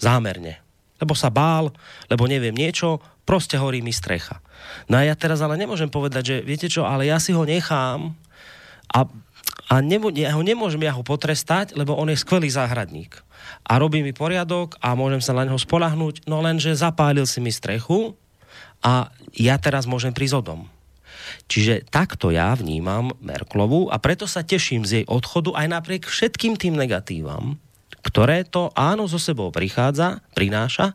Zámerne. 0.00 0.58
Lebo 0.98 1.14
sa 1.14 1.30
bál, 1.30 1.70
lebo 2.10 2.24
neviem 2.26 2.54
niečo, 2.54 3.02
proste 3.28 3.58
horí 3.58 3.82
mi 3.84 3.90
strecha. 3.90 4.40
No 4.88 5.00
a 5.00 5.02
ja 5.04 5.14
teraz 5.16 5.42
ale 5.44 5.58
nemôžem 5.58 5.90
povedať, 5.90 6.22
že 6.24 6.36
viete 6.42 6.68
čo, 6.70 6.86
ale 6.86 7.08
ja 7.08 7.18
si 7.20 7.34
ho 7.34 7.42
nechám 7.44 8.14
a 8.90 8.98
a 9.64 9.80
nemo, 9.80 10.12
ja 10.12 10.36
ho 10.36 10.42
nemôžem 10.44 10.84
ja 10.84 10.92
ho 10.92 11.00
potrestať, 11.00 11.72
lebo 11.72 11.96
on 11.96 12.12
je 12.12 12.20
skvelý 12.20 12.52
záhradník. 12.52 13.16
A 13.64 13.80
robí 13.80 14.04
mi 14.04 14.12
poriadok 14.12 14.76
a 14.80 14.92
môžem 14.92 15.24
sa 15.24 15.32
na 15.32 15.48
neho 15.48 15.56
spolahnúť, 15.56 16.28
no 16.28 16.44
lenže 16.44 16.76
zapálil 16.76 17.24
si 17.24 17.40
mi 17.40 17.48
strechu 17.48 18.12
a 18.84 19.08
ja 19.32 19.56
teraz 19.56 19.88
môžem 19.88 20.12
prísť 20.12 20.36
o 20.36 20.42
dom. 20.44 20.60
Čiže 21.48 21.88
takto 21.88 22.28
ja 22.28 22.52
vnímam 22.52 23.16
Merklovu 23.24 23.88
a 23.88 23.96
preto 23.96 24.28
sa 24.28 24.44
teším 24.44 24.84
z 24.84 25.02
jej 25.02 25.04
odchodu 25.08 25.56
aj 25.56 25.66
napriek 25.72 26.02
všetkým 26.04 26.60
tým 26.60 26.76
negatívam, 26.76 27.56
ktoré 28.04 28.44
to 28.44 28.68
áno 28.76 29.08
zo 29.08 29.16
sebou 29.16 29.48
prichádza, 29.48 30.20
prináša, 30.36 30.92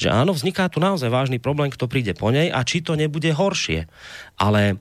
že 0.00 0.08
áno, 0.08 0.32
vzniká 0.32 0.72
tu 0.72 0.80
naozaj 0.80 1.12
vážny 1.12 1.36
problém, 1.36 1.68
kto 1.68 1.84
príde 1.84 2.16
po 2.16 2.32
nej 2.32 2.48
a 2.48 2.64
či 2.64 2.80
to 2.80 2.96
nebude 2.96 3.28
horšie. 3.28 3.84
Ale 4.40 4.80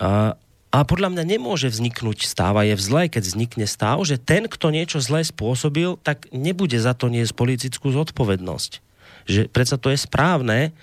uh, 0.00 0.32
a 0.68 0.84
podľa 0.84 1.16
mňa 1.16 1.24
nemôže 1.24 1.72
vzniknúť 1.72 2.28
stáva 2.28 2.60
je 2.68 2.76
v 2.76 2.82
zle, 2.84 3.02
keď 3.08 3.22
vznikne 3.24 3.64
stav, 3.64 4.04
že 4.04 4.20
ten, 4.20 4.44
kto 4.44 4.68
niečo 4.68 5.00
zlé 5.00 5.24
spôsobil, 5.24 5.96
tak 6.04 6.28
nebude 6.28 6.76
za 6.76 6.92
to 6.92 7.08
niesť 7.08 7.32
politickú 7.32 7.88
zodpovednosť. 7.88 8.84
Že 9.24 9.40
predsa 9.48 9.80
to 9.80 9.88
je 9.88 9.98
správne, 10.00 10.76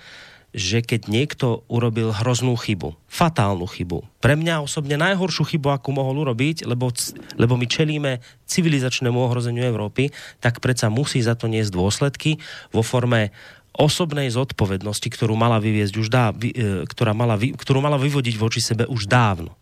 že 0.56 0.80
keď 0.82 1.06
niekto 1.06 1.62
urobil 1.70 2.10
hroznú 2.10 2.56
chybu, 2.56 2.98
fatálnu 3.06 3.68
chybu, 3.68 4.02
pre 4.18 4.34
mňa 4.34 4.64
osobne 4.64 4.98
najhoršiu 4.98 5.44
chybu, 5.54 5.68
akú 5.70 5.92
mohol 5.94 6.24
urobiť, 6.26 6.66
lebo, 6.66 6.90
lebo 7.38 7.54
my 7.54 7.66
čelíme 7.68 8.24
civilizačnému 8.48 9.20
ohrozeniu 9.20 9.62
Európy, 9.68 10.10
tak 10.42 10.58
predsa 10.64 10.90
musí 10.90 11.20
za 11.22 11.38
to 11.38 11.46
niesť 11.46 11.70
dôsledky 11.70 12.42
vo 12.72 12.80
forme 12.80 13.30
osobnej 13.76 14.32
zodpovednosti, 14.32 15.04
ktorú 15.12 15.36
mala 15.36 15.60
vyviezť 15.60 15.94
už 16.00 16.08
dáv, 16.08 16.40
ktorá 16.88 17.12
mala, 17.12 17.36
ktorú 17.36 17.84
mala 17.84 18.00
vyvodiť 18.00 18.34
voči 18.40 18.64
sebe 18.64 18.88
už 18.88 19.06
dávno. 19.06 19.52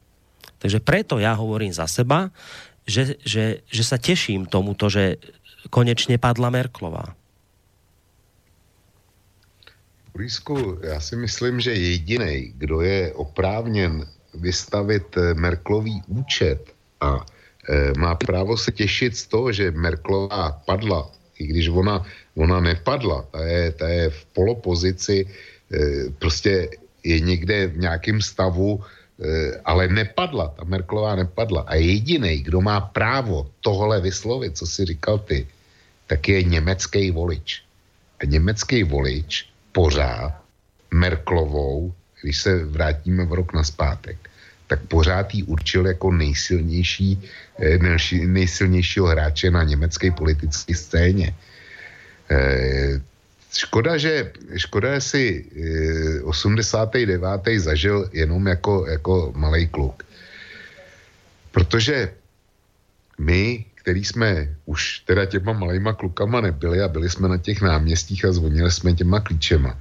Takže 0.65 0.81
preto 0.81 1.21
ja 1.21 1.37
hovorím 1.37 1.77
za 1.77 1.85
seba, 1.85 2.33
že, 2.89 3.21
že, 3.21 3.61
že 3.69 3.85
sa 3.85 4.01
teším 4.01 4.49
tomuto, 4.49 4.89
že 4.89 5.21
konečne 5.69 6.17
padla 6.17 6.49
Merklová. 6.49 7.13
Borisku, 10.17 10.81
já 10.81 11.01
si 11.01 11.17
myslím, 11.17 11.61
že 11.61 11.75
jediný, 11.75 12.57
kdo 12.57 12.81
je 12.81 13.13
oprávněn 13.13 14.09
vystavit 14.35 15.05
Merklový 15.35 16.01
účet 16.09 16.73
a 17.01 17.21
e, 17.69 17.93
má 17.99 18.15
právo 18.15 18.57
se 18.57 18.73
těšit 18.73 19.17
z 19.17 19.27
toho, 19.27 19.53
že 19.53 19.71
Merklová 19.71 20.65
padla, 20.65 21.11
i 21.39 21.47
když 21.47 21.69
ona, 21.69 22.07
ona 22.35 22.61
nepadla, 22.61 23.23
ta 23.31 23.45
je, 23.45 23.73
ta 23.73 23.89
je 23.89 24.11
v 24.11 24.25
polopozici, 24.25 25.27
e, 25.27 26.11
prostě 26.19 26.69
je 27.05 27.21
někde 27.21 27.67
v 27.67 27.79
nějakém 27.79 28.23
stavu, 28.23 28.81
ale 29.65 29.89
nepadla, 29.89 30.49
ta 30.49 30.65
Merklová 30.65 31.17
nepadla. 31.17 31.63
A 31.67 31.75
jediný, 31.75 32.43
kdo 32.43 32.61
má 32.61 32.81
právo 32.81 33.51
tohle 33.61 34.01
vyslovit, 34.01 34.57
co 34.59 34.67
si 34.67 34.85
říkal 34.85 35.19
ty, 35.19 35.47
tak 36.07 36.29
je 36.29 36.43
německý 36.43 37.11
volič. 37.11 37.63
A 38.21 38.25
německý 38.27 38.83
volič 38.83 39.49
pořád 39.73 40.35
Merklovou, 40.91 41.93
když 42.23 42.39
se 42.39 42.65
vrátíme 42.65 43.25
v 43.25 43.33
rok 43.33 43.53
na 43.53 43.65
zpátek, 43.65 44.31
tak 44.67 44.81
pořád 44.89 45.35
ji 45.35 45.43
určil 45.43 45.87
jako 45.87 46.13
nejsilnější, 46.13 47.23
nejsilnější- 47.59 48.27
nejsilnějšího 48.27 49.07
hráče 49.07 49.51
na 49.51 49.63
německé 49.63 50.11
politické 50.11 50.75
scéně. 50.75 51.35
Eh, 53.55 53.59
Škoda, 53.59 53.99
že, 53.99 54.33
škoda, 54.57 54.95
že 54.95 55.01
si 55.01 55.25
eh, 56.19 56.23
89. 56.23 57.61
zažil 57.61 58.11
jenom 58.13 58.47
jako, 58.47 58.87
jako 58.89 59.33
malý 59.37 59.69
kluk. 59.69 60.03
Protože 61.53 62.13
my, 63.19 63.65
který 63.75 64.05
jsme 64.05 64.57
už 64.67 64.99
teda 65.07 65.25
těma 65.27 65.53
malýma 65.53 65.93
klukama 65.93 66.41
nebyli 66.41 66.83
a 66.83 66.89
byli 66.89 67.11
jsme 67.11 67.29
na 67.29 67.39
těch 67.39 67.63
náměstích 67.63 68.25
a 68.25 68.33
zvonili 68.33 68.71
jsme 68.71 68.95
těma 68.95 69.21
klíčema, 69.21 69.79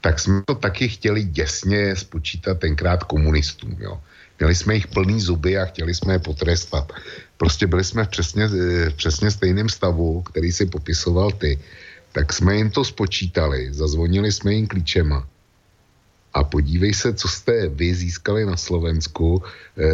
tak 0.00 0.20
jsme 0.20 0.42
to 0.46 0.54
taky 0.54 0.88
chtěli 0.88 1.24
děsně 1.24 1.96
spočítat 1.96 2.58
tenkrát 2.60 3.04
komunistům. 3.04 3.76
Jo. 3.80 4.00
Měli 4.38 4.54
jsme 4.54 4.74
jich 4.74 4.86
plný 4.86 5.20
zuby 5.20 5.58
a 5.58 5.64
chtěli 5.64 5.94
jsme 5.94 6.12
je 6.12 6.18
potrestat. 6.18 6.92
Prostě 7.36 7.66
byli 7.66 7.84
jsme 7.84 8.04
v 8.04 8.08
přesně, 8.08 8.44
eh, 8.44 8.90
v 8.90 8.94
přesně 8.96 9.30
stejném 9.30 9.68
stavu, 9.68 10.22
který 10.22 10.52
si 10.52 10.66
popisoval 10.66 11.30
ty. 11.32 11.60
Tak 12.14 12.32
jsme 12.32 12.56
jim 12.56 12.70
to 12.70 12.84
spočítali, 12.84 13.74
zazvonili 13.74 14.32
jsme 14.32 14.54
jim 14.54 14.66
klíčema. 14.66 15.26
A 16.34 16.44
podívej 16.44 16.94
se, 16.94 17.14
co 17.14 17.28
jste 17.28 17.68
vy 17.68 17.94
získali 17.94 18.46
na 18.46 18.56
Slovensku. 18.56 19.42
E, 19.42 19.86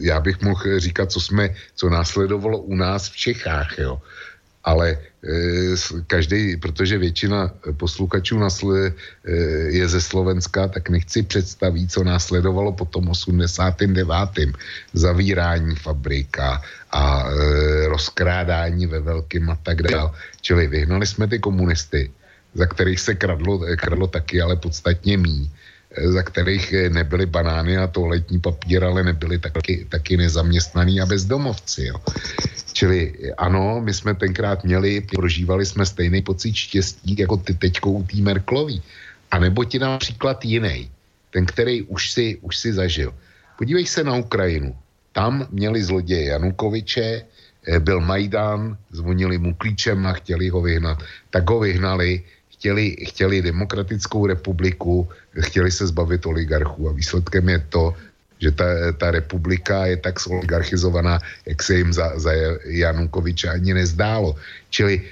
já 0.00 0.20
bych 0.20 0.40
mohl 0.40 0.80
říkat, 0.80 1.12
co 1.12 1.20
jsme, 1.20 1.54
co 1.74 1.88
následovalo 1.88 2.58
u 2.58 2.74
nás 2.74 3.08
v 3.08 3.16
Čechách, 3.16 3.78
jo. 3.78 4.00
Ale 4.64 4.90
e, 4.90 4.98
každý, 6.06 6.56
protože 6.56 6.98
většina 6.98 7.50
posluchačů 7.76 8.38
na 8.38 8.50
Sle, 8.50 8.92
e, 9.24 9.32
je 9.72 9.88
ze 9.88 10.00
Slovenska, 10.00 10.68
tak 10.68 10.88
nechci 10.88 11.22
představit, 11.22 11.92
co 11.92 12.04
následovalo 12.04 12.72
po 12.72 12.84
tom 12.84 13.08
89. 13.08 14.52
Zavírání 14.92 15.76
fabrika 15.76 16.62
a 16.90 17.24
e, 17.24 17.88
rozkrádání 17.88 18.86
ve 18.86 19.00
velkým 19.00 19.50
a 19.50 19.56
tak 19.62 19.82
dále. 19.82 20.10
Čili 20.40 20.66
vyhnali 20.66 21.06
jsme 21.06 21.28
ty 21.28 21.38
komunisty, 21.38 22.10
za 22.54 22.66
kterých 22.66 23.00
se 23.00 23.14
kradlo, 23.14 23.64
kradlo 23.76 24.06
taky, 24.06 24.40
ale 24.40 24.56
podstatně 24.56 25.16
mí, 25.16 25.50
za 25.90 26.22
kterých 26.22 26.72
eh, 26.72 26.90
nebyly 26.90 27.26
banány 27.26 27.78
a 27.78 27.86
toaletní 27.86 28.40
papír, 28.40 28.84
ale 28.84 29.02
nebyli 29.02 29.38
taky, 29.38 29.86
taky 29.88 30.16
nezaměstnaní 30.16 31.00
a 31.00 31.06
bezdomovci. 31.06 31.84
Jo. 31.84 31.98
Čili 32.72 33.14
eh, 33.14 33.34
ano, 33.34 33.80
my 33.82 33.94
jsme 33.94 34.14
tenkrát 34.14 34.64
měli, 34.64 35.00
prožívali 35.00 35.66
jsme 35.66 35.86
stejný 35.86 36.22
pocit 36.22 36.54
štěstí 36.54 37.16
jako 37.18 37.36
ty 37.36 37.54
teďko 37.54 37.90
u 37.90 38.02
té 38.02 38.22
Merklový. 38.22 38.82
A 39.30 39.38
nebo 39.38 39.64
ti 39.64 39.78
například 39.78 40.44
jiný, 40.44 40.90
ten, 41.30 41.46
který 41.46 41.82
už 41.82 42.12
si, 42.12 42.38
už 42.42 42.56
si 42.56 42.72
zažil. 42.72 43.14
Podívej 43.58 43.86
se 43.86 44.04
na 44.04 44.14
Ukrajinu. 44.14 44.74
Tam 45.12 45.46
měli 45.50 45.82
zloděje 45.82 46.24
Janukoviče, 46.38 47.22
eh, 47.66 47.80
byl 47.80 48.00
Majdan, 48.00 48.78
zvonili 48.90 49.38
mu 49.38 49.54
klíčem 49.54 50.06
a 50.06 50.12
chtěli 50.12 50.48
ho 50.48 50.62
vyhnat. 50.62 51.02
Tak 51.30 51.50
ho 51.50 51.60
vyhnali, 51.60 52.22
chtěli, 52.50 52.96
chtěli 53.10 53.42
demokratickou 53.42 54.26
republiku, 54.26 55.08
chtěli 55.40 55.70
se 55.70 55.86
zbavit 55.86 56.26
oligarchů 56.26 56.88
a 56.88 56.92
výsledkem 56.92 57.48
je 57.48 57.58
to, 57.68 57.94
že 58.40 58.50
ta, 58.50 58.64
ta 58.98 59.10
republika 59.10 59.86
je 59.86 59.96
tak 59.96 60.16
oligarchizovaná, 60.26 61.18
jak 61.46 61.62
se 61.62 61.76
jim 61.76 61.92
za, 61.92 62.18
za 62.18 62.32
Janukoviče 62.64 63.48
ani 63.48 63.74
nezdálo. 63.74 64.34
Čili 64.70 65.02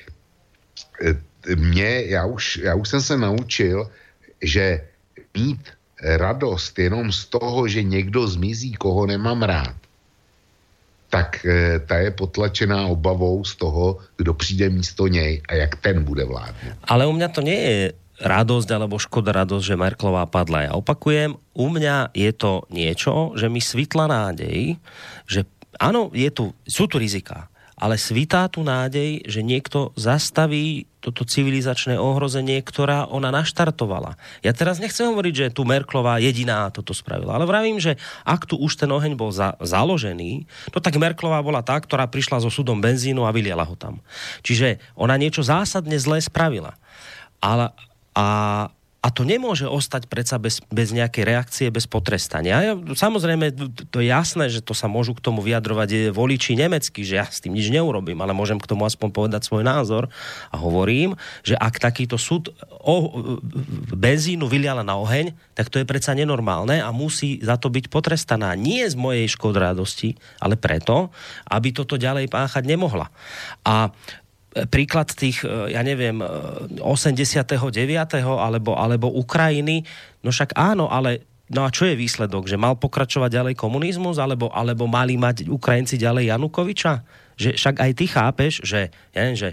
eh, 1.04 1.14
mě, 1.56 2.04
já 2.06 2.24
už, 2.24 2.56
já 2.56 2.74
už 2.74 2.88
jsem 2.88 3.00
se 3.00 3.16
naučil, 3.16 3.90
že 4.42 4.80
mít 5.36 5.60
radost 6.02 6.78
jenom 6.78 7.12
z 7.12 7.24
toho, 7.26 7.68
že 7.68 7.82
někdo 7.82 8.28
zmizí, 8.28 8.72
koho 8.72 9.06
nemám 9.06 9.42
rád, 9.42 9.76
tak 11.10 11.46
eh, 11.46 11.78
ta 11.78 11.96
je 11.98 12.10
potlačená 12.10 12.86
obavou 12.86 13.44
z 13.44 13.56
toho, 13.56 13.98
kdo 14.16 14.34
přijde 14.34 14.68
místo 14.68 15.06
něj 15.08 15.42
a 15.48 15.54
jak 15.54 15.76
ten 15.76 16.04
bude 16.04 16.24
vládnout. 16.24 16.76
Ale 16.84 17.06
u 17.06 17.12
mňa 17.12 17.28
to 17.28 17.40
nie 17.40 17.60
je 17.60 17.92
radosť 18.18 18.68
alebo 18.74 18.98
škoda 18.98 19.30
radosť, 19.30 19.64
že 19.64 19.80
Merklová 19.80 20.26
padla. 20.26 20.70
Ja 20.70 20.72
opakujem, 20.74 21.38
u 21.54 21.66
mňa 21.70 22.14
je 22.14 22.30
to 22.34 22.66
niečo, 22.70 23.34
že 23.38 23.46
mi 23.46 23.62
svitla 23.62 24.10
nádej, 24.10 24.78
že 25.26 25.46
áno, 25.78 26.10
je 26.10 26.28
tu, 26.34 26.50
sú 26.66 26.90
tu 26.90 26.98
rizika, 26.98 27.46
ale 27.78 27.94
svitá 27.94 28.50
tu 28.50 28.66
nádej, 28.66 29.22
že 29.22 29.38
niekto 29.46 29.94
zastaví 29.94 30.90
toto 30.98 31.22
civilizačné 31.22 31.94
ohrozenie, 31.94 32.58
ktorá 32.58 33.06
ona 33.06 33.30
naštartovala. 33.30 34.18
Ja 34.42 34.50
teraz 34.50 34.82
nechcem 34.82 35.06
hovoriť, 35.06 35.34
že 35.34 35.54
tu 35.54 35.62
Merklová 35.62 36.18
jediná 36.18 36.66
toto 36.74 36.90
spravila, 36.90 37.38
ale 37.38 37.46
vravím, 37.46 37.78
že 37.78 37.94
ak 38.26 38.50
tu 38.50 38.58
už 38.58 38.82
ten 38.82 38.90
oheň 38.90 39.14
bol 39.14 39.30
za, 39.30 39.54
založený, 39.62 40.42
no 40.74 40.78
tak 40.82 40.98
Merklová 40.98 41.38
bola 41.38 41.62
tá, 41.62 41.78
ktorá 41.78 42.10
prišla 42.10 42.42
so 42.42 42.50
súdom 42.50 42.82
benzínu 42.82 43.22
a 43.22 43.30
vyliala 43.30 43.62
ho 43.62 43.78
tam. 43.78 44.02
Čiže 44.42 44.82
ona 44.98 45.14
niečo 45.14 45.46
zásadne 45.46 45.94
zlé 46.02 46.18
spravila. 46.18 46.74
Ale, 47.38 47.70
a, 48.18 48.26
a 48.98 49.08
to 49.14 49.22
nemôže 49.22 49.62
ostať 49.62 50.10
predsa 50.10 50.42
bez, 50.42 50.58
bez 50.74 50.90
nejakej 50.90 51.22
reakcie, 51.22 51.66
bez 51.70 51.86
potrestania. 51.86 52.58
Ja, 52.58 52.74
samozrejme, 52.74 53.54
to, 53.94 54.02
je 54.02 54.10
jasné, 54.10 54.50
že 54.50 54.58
to 54.58 54.74
sa 54.74 54.90
môžu 54.90 55.14
k 55.14 55.22
tomu 55.22 55.38
vyjadrovať 55.38 55.90
eh, 55.94 56.00
voliči 56.10 56.58
nemeckí, 56.58 57.06
že 57.06 57.22
ja 57.22 57.26
s 57.30 57.38
tým 57.38 57.54
nič 57.54 57.70
neurobím, 57.70 58.18
ale 58.18 58.34
môžem 58.34 58.58
k 58.58 58.66
tomu 58.66 58.82
aspoň 58.82 59.14
povedať 59.14 59.46
svoj 59.46 59.62
názor 59.62 60.10
a 60.50 60.56
hovorím, 60.58 61.14
že 61.46 61.54
ak 61.54 61.78
takýto 61.78 62.18
súd 62.18 62.50
o, 62.82 63.22
benzínu 63.94 64.50
vyliala 64.50 64.82
na 64.82 64.98
oheň, 64.98 65.30
tak 65.54 65.70
to 65.70 65.78
je 65.78 65.86
predsa 65.86 66.18
nenormálne 66.18 66.82
a 66.82 66.90
musí 66.90 67.38
za 67.38 67.54
to 67.54 67.70
byť 67.70 67.86
potrestaná. 67.94 68.58
Nie 68.58 68.90
z 68.90 68.98
mojej 68.98 69.30
škodradosti, 69.30 70.18
ale 70.42 70.58
preto, 70.58 71.14
aby 71.46 71.70
toto 71.70 71.94
ďalej 71.94 72.26
páchať 72.26 72.66
nemohla. 72.66 73.14
A 73.62 73.94
príklad 74.66 75.14
tých, 75.14 75.46
e, 75.46 75.76
ja 75.76 75.84
neviem, 75.86 76.18
e, 76.18 76.26
89. 76.82 78.24
alebo, 78.24 78.74
alebo 78.74 79.06
Ukrajiny, 79.12 79.86
no 80.26 80.34
však 80.34 80.58
áno, 80.58 80.90
ale 80.90 81.22
no 81.52 81.62
a 81.62 81.70
čo 81.70 81.86
je 81.86 81.94
výsledok? 81.94 82.50
Že 82.50 82.58
mal 82.58 82.74
pokračovať 82.74 83.30
ďalej 83.30 83.54
komunizmus, 83.54 84.18
alebo, 84.18 84.50
alebo 84.50 84.90
mali 84.90 85.14
mať 85.14 85.46
Ukrajinci 85.46 86.00
ďalej 86.00 86.34
Janukoviča? 86.34 87.06
Že 87.38 87.50
však 87.54 87.76
aj 87.78 87.90
ty 87.94 88.04
chápeš, 88.10 88.52
že, 88.66 88.80
ja 89.14 89.20
neviem, 89.22 89.38
že 89.38 89.50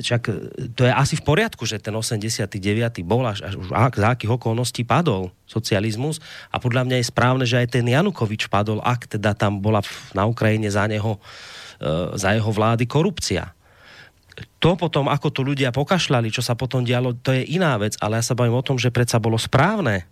však 0.00 0.22
e, 0.26 0.32
to 0.74 0.82
je 0.86 0.92
asi 0.92 1.14
v 1.14 1.24
poriadku, 1.24 1.62
že 1.62 1.78
ten 1.78 1.94
89. 1.94 2.50
bol 3.06 3.22
až, 3.26 3.46
až 3.46 3.54
už 3.58 3.70
ak, 3.70 3.94
za 3.94 4.08
akých 4.18 4.34
okolností 4.34 4.82
padol 4.82 5.30
socializmus 5.46 6.18
a 6.50 6.58
podľa 6.58 6.86
mňa 6.86 6.96
je 6.98 7.06
správne, 7.06 7.44
že 7.46 7.58
aj 7.62 7.78
ten 7.78 7.86
Janukovič 7.86 8.50
padol, 8.50 8.82
ak 8.82 9.06
teda 9.18 9.34
tam 9.38 9.62
bola 9.62 9.82
v- 9.82 9.90
na 10.14 10.26
Ukrajine 10.26 10.66
za 10.66 10.90
neho 10.90 11.22
e, 11.78 12.18
za 12.18 12.34
jeho 12.34 12.50
vlády 12.50 12.84
korupcia 12.90 13.54
to 14.60 14.76
potom, 14.76 15.08
ako 15.08 15.28
to 15.32 15.40
ľudia 15.42 15.72
pokašľali, 15.72 16.32
čo 16.32 16.44
sa 16.44 16.54
potom 16.54 16.84
dialo, 16.84 17.16
to 17.16 17.32
je 17.34 17.44
iná 17.56 17.76
vec, 17.80 17.96
ale 18.00 18.20
ja 18.20 18.24
sa 18.24 18.36
bavím 18.36 18.56
o 18.56 18.66
tom, 18.66 18.76
že 18.76 18.94
predsa 18.94 19.20
bolo 19.20 19.40
správne, 19.40 20.06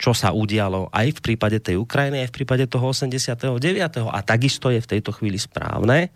čo 0.00 0.16
sa 0.16 0.32
udialo 0.32 0.88
aj 0.90 1.20
v 1.20 1.20
prípade 1.20 1.60
tej 1.60 1.76
Ukrajiny, 1.76 2.24
aj 2.24 2.28
v 2.32 2.36
prípade 2.40 2.64
toho 2.64 2.96
89. 2.96 3.60
A 4.08 4.18
takisto 4.24 4.72
je 4.72 4.80
v 4.80 4.90
tejto 4.96 5.12
chvíli 5.12 5.36
správne, 5.36 6.08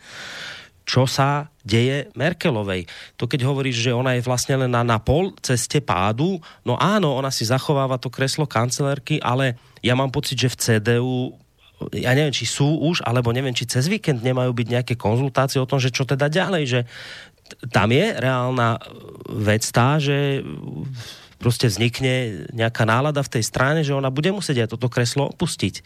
čo 0.88 1.04
sa 1.04 1.52
deje 1.64 2.08
Merkelovej. 2.16 2.88
To 3.20 3.28
keď 3.28 3.44
hovoríš, 3.44 3.88
že 3.88 3.92
ona 3.92 4.16
je 4.16 4.24
vlastne 4.24 4.64
len 4.64 4.72
na, 4.72 4.84
na 4.84 4.96
pol 5.00 5.36
ceste 5.40 5.84
pádu, 5.84 6.40
no 6.64 6.76
áno, 6.80 7.12
ona 7.12 7.28
si 7.28 7.44
zachováva 7.44 8.00
to 8.00 8.12
kreslo 8.12 8.48
kancelárky, 8.48 9.20
ale 9.20 9.56
ja 9.84 9.92
mám 9.92 10.12
pocit, 10.12 10.40
že 10.40 10.52
v 10.52 10.60
CDU 10.60 11.16
ja 11.92 12.14
neviem, 12.14 12.32
či 12.32 12.46
sú 12.48 12.80
už, 12.80 13.02
alebo 13.04 13.34
neviem, 13.34 13.52
či 13.52 13.68
cez 13.68 13.90
víkend 13.90 14.22
nemajú 14.22 14.54
byť 14.54 14.68
nejaké 14.70 14.94
konzultácie 14.94 15.58
o 15.58 15.68
tom, 15.68 15.82
že 15.82 15.92
čo 15.92 16.06
teda 16.06 16.30
ďalej, 16.30 16.64
že 16.64 16.80
tam 17.70 17.88
je 17.92 18.06
reálna 18.16 18.80
vec 19.28 19.64
tá, 19.68 20.00
že 20.00 20.42
proste 21.44 21.68
vznikne 21.68 22.48
nejaká 22.56 22.88
nálada 22.88 23.20
v 23.20 23.36
tej 23.36 23.44
strane, 23.44 23.84
že 23.84 23.92
ona 23.92 24.08
bude 24.08 24.32
musieť 24.32 24.64
aj 24.64 24.68
toto 24.72 24.88
kreslo 24.88 25.28
opustiť. 25.28 25.84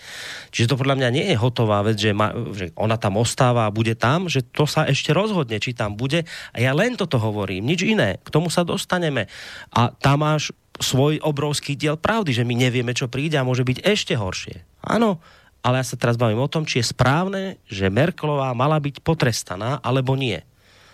Čiže 0.55 0.71
to 0.71 0.79
podľa 0.79 1.03
mňa 1.03 1.09
nie 1.11 1.27
je 1.35 1.37
hotová 1.41 1.83
vec, 1.83 1.99
že, 1.99 2.15
ma, 2.15 2.31
že 2.55 2.71
ona 2.79 2.95
tam 2.95 3.19
ostáva 3.19 3.67
a 3.67 3.75
bude 3.75 3.99
tam, 3.99 4.31
že 4.31 4.47
to 4.47 4.71
sa 4.71 4.87
ešte 4.87 5.11
rozhodne, 5.11 5.59
či 5.59 5.75
tam 5.75 5.99
bude. 5.99 6.23
A 6.55 6.57
ja 6.63 6.71
len 6.79 6.95
toto 6.95 7.19
hovorím, 7.19 7.67
nič 7.67 7.83
iné. 7.83 8.23
K 8.23 8.31
tomu 8.31 8.55
sa 8.55 8.63
dostaneme. 8.63 9.27
A 9.75 9.91
tam 9.91 10.23
máš 10.23 10.55
svoj 10.79 11.19
obrovský 11.27 11.75
diel 11.75 11.99
pravdy, 11.99 12.31
že 12.31 12.47
my 12.47 12.55
nevieme, 12.55 12.95
čo 12.95 13.11
príde 13.11 13.35
a 13.35 13.43
môže 13.43 13.67
byť 13.67 13.83
ešte 13.83 14.15
horšie. 14.15 14.63
Áno, 14.87 15.19
ale 15.67 15.83
ja 15.83 15.85
sa 15.91 15.99
teraz 15.99 16.15
bavím 16.15 16.39
o 16.39 16.47
tom, 16.47 16.63
či 16.63 16.79
je 16.79 16.95
správne, 16.95 17.59
že 17.67 17.91
Merkelová 17.91 18.55
mala 18.55 18.79
byť 18.79 19.03
potrestaná, 19.03 19.83
alebo 19.83 20.15
nie. 20.15 20.39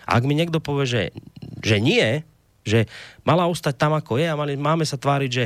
A 0.05 0.21
ak 0.21 0.23
mi 0.23 0.37
niekto 0.37 0.61
povie, 0.61 0.85
že, 0.85 1.03
že 1.65 1.77
nie, 1.81 2.21
že 2.65 2.89
mala 3.21 3.45
ustať 3.45 3.77
tam, 3.77 3.93
ako 3.93 4.17
je 4.17 4.25
a 4.25 4.33
mali, 4.33 4.57
máme 4.57 4.85
sa 4.85 4.97
tváriť, 4.97 5.29
že 5.29 5.45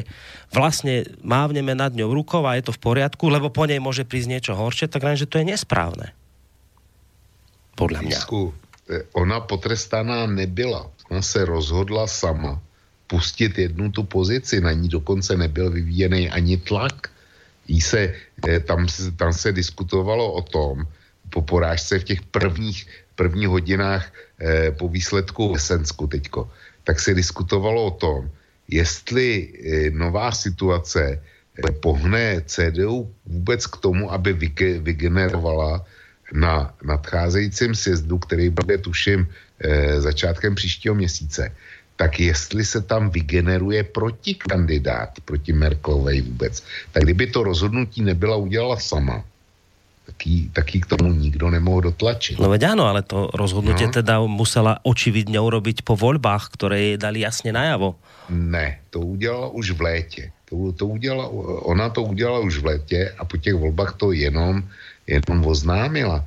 vlastne 0.55 1.03
mávneme 1.19 1.75
nad 1.75 1.91
ňou 1.91 2.15
rukou 2.15 2.47
a 2.47 2.55
je 2.55 2.71
to 2.71 2.75
v 2.75 2.83
poriadku, 2.83 3.27
lebo 3.27 3.51
po 3.51 3.67
nej 3.67 3.83
môže 3.83 4.07
prísť 4.07 4.31
niečo 4.31 4.53
horšie, 4.55 4.87
tak 4.87 5.03
len, 5.03 5.19
že 5.19 5.27
to 5.27 5.43
je 5.43 5.51
nesprávne. 5.51 6.15
Podľa 7.75 7.99
mňa. 8.07 8.19
Eh, 8.89 9.05
ona 9.13 9.43
potrestaná 9.45 10.25
nebyla. 10.25 10.89
Ona 11.11 11.21
se 11.21 11.45
rozhodla 11.45 12.07
sama 12.07 12.57
pustit 13.07 13.57
jednu 13.57 13.91
tu 13.91 14.03
pozici. 14.03 14.61
Na 14.61 14.73
ní 14.73 14.89
dokonce 14.89 15.37
nebyl 15.37 15.69
vyvíjený 15.71 16.29
ani 16.29 16.57
tlak. 16.57 17.09
Jí 17.67 17.81
se, 17.81 18.13
eh, 18.47 18.59
tam, 18.59 18.87
tam 19.17 19.33
se 19.33 19.51
diskutovalo 19.51 20.33
o 20.33 20.41
tom, 20.41 20.87
po 21.29 21.41
porážce 21.41 21.99
v 21.99 22.03
těch 22.03 22.21
prvních, 22.21 22.87
prvních 23.19 23.51
hodinách 23.51 24.07
eh, 24.39 24.71
po 24.71 24.87
výsledku 24.87 25.51
v 25.51 25.59
Esensku 25.59 26.07
teďko, 26.07 26.47
tak 26.87 27.03
se 27.03 27.11
diskutovalo 27.11 27.91
o 27.91 27.91
tom, 27.99 28.31
jestli 28.71 29.27
eh, 29.51 29.91
nová 29.91 30.31
situace 30.31 31.01
eh, 31.03 31.71
pohne 31.83 32.41
CDU 32.47 33.11
vůbec 33.25 33.61
k 33.67 33.75
tomu, 33.77 34.07
aby 34.07 34.33
vyge, 34.33 34.79
vygenerovala 34.79 35.83
na 36.33 36.73
nadcházejícím 36.83 37.75
sjezdu, 37.75 38.17
který 38.17 38.49
bude 38.49 38.77
tuším 38.77 39.27
eh, 39.27 40.01
začátkem 40.01 40.55
příštího 40.55 40.95
měsíce, 40.95 41.51
tak 41.95 42.19
jestli 42.19 42.65
se 42.65 42.81
tam 42.81 43.09
vygeneruje 43.09 43.83
protikandidát 43.83 45.19
proti 45.25 45.53
Merklovej 45.53 46.21
vůbec, 46.21 46.63
tak 46.91 47.03
kdyby 47.03 47.27
to 47.27 47.43
rozhodnutí 47.43 48.01
nebyla 48.01 48.35
udělala 48.37 48.79
sama, 48.79 49.25
tak 50.09 50.25
jí, 50.25 50.49
tak 50.49 50.65
jí 50.73 50.81
k 50.81 50.89
tomu 50.89 51.13
nikdo 51.13 51.53
nemohl 51.53 51.93
dotlačit. 51.93 52.41
No 52.41 52.49
veď 52.49 52.73
áno, 52.73 52.89
ale 52.89 53.05
to 53.05 53.29
rozhodnutie 53.29 53.85
No. 53.87 53.93
teda 53.93 54.17
musela 54.25 54.81
očividne 54.81 55.37
urobiť 55.37 55.85
po 55.85 55.93
voľbách, 55.93 56.49
ktoré 56.49 56.77
jej 56.81 56.97
dali 56.97 57.21
jasne 57.21 57.53
najavo. 57.53 57.93
Ne, 58.33 58.81
to 58.89 59.05
udělala 59.05 59.53
už 59.53 59.77
v 59.77 59.81
létě. 59.81 60.23
To, 60.49 60.73
to 60.73 60.85
udělala, 60.89 61.29
ona 61.69 61.89
to 61.93 62.01
udělala 62.03 62.41
už 62.41 62.57
v 62.57 62.65
létě 62.65 63.13
a 63.17 63.25
po 63.25 63.37
těch 63.37 63.53
volbách 63.53 63.93
to 64.01 64.11
jenom, 64.11 64.65
jenom 65.05 65.45
oznámila. 65.45 66.25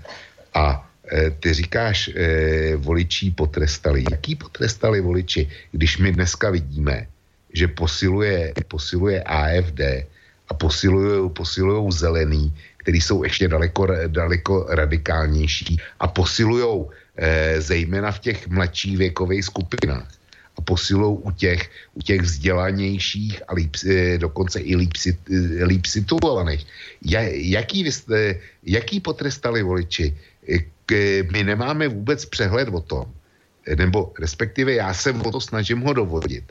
A 0.54 0.78
e, 1.10 1.30
ty 1.30 1.52
říkáš, 1.54 2.08
e, 2.14 2.76
voličí 2.78 3.30
potrestali. 3.34 4.06
Jaký 4.10 4.34
potrestali 4.38 5.00
voliči, 5.02 5.50
když 5.74 5.98
my 5.98 6.12
dneska 6.12 6.50
vidíme, 6.50 7.06
že 7.52 7.66
posiluje, 7.68 8.54
posiluje 8.68 9.22
AFD 9.22 9.80
a 10.48 10.54
posilují 10.54 11.30
posilujou 11.30 11.90
zelený, 11.92 12.52
který 12.82 13.00
jsou 13.00 13.24
ještě 13.24 13.48
daleko, 13.48 13.86
daleko 14.06 14.66
radikálnější 14.70 15.78
a 16.00 16.06
posilují 16.08 16.84
e, 17.16 17.60
zejména 17.60 18.10
v 18.12 18.18
těch 18.18 18.48
mladších 18.48 18.98
věkových 18.98 19.44
skupinách 19.44 20.08
a 20.58 20.60
posilou 20.60 21.14
u 21.14 21.30
těch, 21.30 21.70
u 21.94 22.02
těch 22.02 22.20
vzdělanějších 22.20 23.42
a 23.48 23.54
líp, 23.54 23.72
eh, 23.88 24.18
dokonce 24.18 24.60
i 24.60 24.76
líp, 24.76 24.92
eh, 25.08 25.64
líp 25.64 25.86
situovaných. 25.86 26.66
Ja, 27.02 27.20
jaký, 27.32 27.82
vy 27.88 27.92
jste, 27.92 28.18
jaký 28.60 29.00
potrestali 29.00 29.62
voliči? 29.62 30.12
Eh, 30.48 30.58
k- 30.86 31.24
My 31.32 31.44
nemáme 31.44 31.88
vůbec 31.88 32.24
přehled 32.28 32.68
o 32.68 32.80
tom, 32.84 33.06
eh, 33.66 33.76
nebo 33.76 34.12
respektive 34.20 34.74
já 34.76 34.92
se 34.94 35.12
o 35.12 35.30
to 35.32 35.40
snažím 35.40 35.80
ho 35.80 35.92
dovodit, 35.92 36.44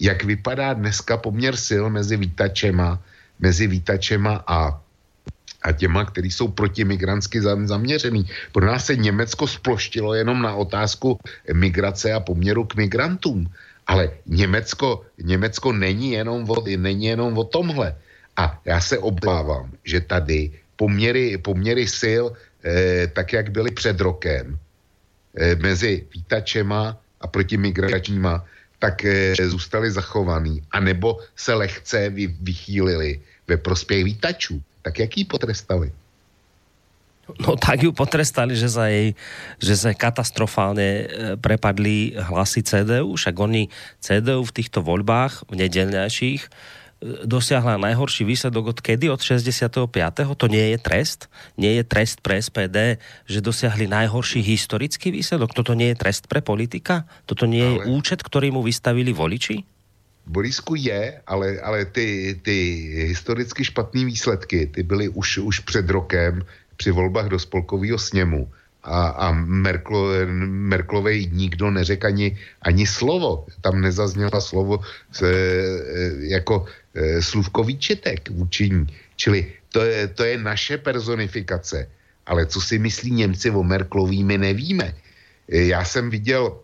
jak 0.00 0.22
vypadá 0.24 0.72
dneska 0.78 1.16
poměr 1.18 1.56
sil 1.66 1.84
mezi 1.90 2.16
vítačema, 2.16 3.02
mezi 3.42 3.66
vítačema 3.66 4.44
a 4.46 4.78
a 5.62 5.72
těma, 5.72 6.04
kteří 6.04 6.30
jsou 6.30 6.48
protimigrantsky 6.48 7.40
zam- 7.40 7.66
zaměřený. 7.66 8.26
Pro 8.52 8.66
nás 8.66 8.86
se 8.86 8.96
Německo 8.96 9.46
sploštilo 9.46 10.14
jenom 10.14 10.42
na 10.42 10.54
otázku 10.54 11.18
migrace 11.52 12.12
a 12.12 12.20
poměru 12.20 12.64
k 12.64 12.74
migrantům. 12.74 13.50
Ale 13.86 14.10
Německo, 14.26 15.02
Německo 15.18 15.72
není, 15.72 16.12
jenom 16.12 16.50
o, 16.50 16.64
není 16.76 17.04
jenom 17.06 17.38
o 17.38 17.44
tomhle. 17.44 17.96
A 18.36 18.60
já 18.64 18.80
se 18.80 18.98
obávám, 18.98 19.72
že 19.84 20.00
tady 20.00 20.50
poměry, 20.76 21.38
poměry 21.38 21.84
sil, 22.00 22.24
eh, 22.64 23.06
tak 23.12 23.32
jak 23.32 23.50
byly 23.50 23.70
před 23.70 24.00
rokem, 24.00 24.58
eh, 25.36 25.54
mezi 25.60 26.06
vítačema 26.14 26.96
a 27.20 27.26
protimigračníma, 27.26 28.44
tak 28.78 29.04
eh, 29.04 29.36
zůstaly 29.36 29.90
zachovaný. 29.90 30.64
A 30.70 30.80
nebo 30.80 31.20
se 31.36 31.52
lehce 31.52 32.08
vy, 32.08 32.32
vychýlili 32.40 33.20
ve 33.48 33.56
prospěch 33.56 34.04
vítačů. 34.04 34.62
Tak 34.80 34.98
jaký 34.98 35.24
potrestali? 35.24 35.92
No 37.38 37.54
tak 37.54 37.86
ju 37.86 37.94
potrestali, 37.94 38.58
že 38.58 38.66
sa 38.66 38.90
jej, 38.90 39.14
že 39.62 39.78
sa 39.78 39.94
katastrofálne 39.94 40.88
e, 40.88 41.04
prepadli 41.38 42.18
hlasy 42.18 42.66
CDU, 42.66 43.14
však 43.14 43.34
oni 43.38 43.70
CDU 44.02 44.42
v 44.42 44.50
týchto 44.50 44.82
voľbách, 44.82 45.46
v 45.46 45.62
nedelňajších, 45.62 46.42
e, 46.42 46.48
dosiahla 47.22 47.78
najhorší 47.78 48.26
výsledok 48.26 48.74
od 48.74 48.78
kedy? 48.82 49.06
Od 49.14 49.22
65. 49.22 49.70
To 50.34 50.46
nie 50.50 50.74
je 50.74 50.78
trest? 50.82 51.30
Nie 51.54 51.78
je 51.78 51.84
trest 51.86 52.18
pre 52.18 52.42
SPD, 52.42 52.98
že 53.30 53.38
dosiahli 53.38 53.86
najhorší 53.86 54.42
historický 54.42 55.14
výsledok? 55.14 55.54
Toto 55.54 55.78
nie 55.78 55.94
je 55.94 56.02
trest 56.02 56.26
pre 56.26 56.42
politika? 56.42 57.06
Toto 57.30 57.46
nie 57.46 57.62
je 57.62 57.76
Ale- 57.78 57.94
účet, 57.94 58.26
ktorý 58.26 58.50
mu 58.50 58.66
vystavili 58.66 59.14
voliči? 59.14 59.62
Borisku 60.26 60.74
je, 60.74 61.20
ale, 61.26 61.60
ale 61.60 61.84
ty, 61.84 62.38
ty 62.42 62.56
historicky 63.08 63.64
špatné 63.64 64.04
výsledky, 64.04 64.66
ty 64.66 64.82
byly 64.82 65.08
už, 65.08 65.38
už 65.38 65.58
před 65.58 65.90
rokem 65.90 66.42
při 66.76 66.90
volbách 66.90 67.28
do 67.28 67.38
spolkového 67.38 67.98
sněmu 67.98 68.48
a, 68.82 69.08
a 69.08 69.32
Merklo, 69.32 70.08
Merklovej 70.46 71.28
nikdo 71.32 71.70
neřekl 71.70 72.06
ani, 72.06 72.38
ani 72.62 72.86
slovo. 72.86 73.46
Tam 73.60 73.80
nezazněla 73.80 74.40
slovo 74.40 74.80
se, 75.12 75.28
jako 76.20 76.64
e, 76.94 77.22
slůvkový 77.22 77.78
ní. 77.78 78.86
Čili 79.16 79.52
to 79.72 79.84
je, 79.84 80.08
to 80.08 80.24
je 80.24 80.38
naše 80.38 80.78
personifikace. 80.78 81.88
Ale 82.26 82.46
co 82.46 82.60
si 82.60 82.78
myslí 82.78 83.10
Němci 83.10 83.50
o 83.50 83.62
Merklový, 83.62 84.24
my 84.24 84.38
nevíme. 84.38 84.94
E, 85.48 85.64
Já 85.66 85.84
jsem 85.84 86.10
viděl 86.10 86.60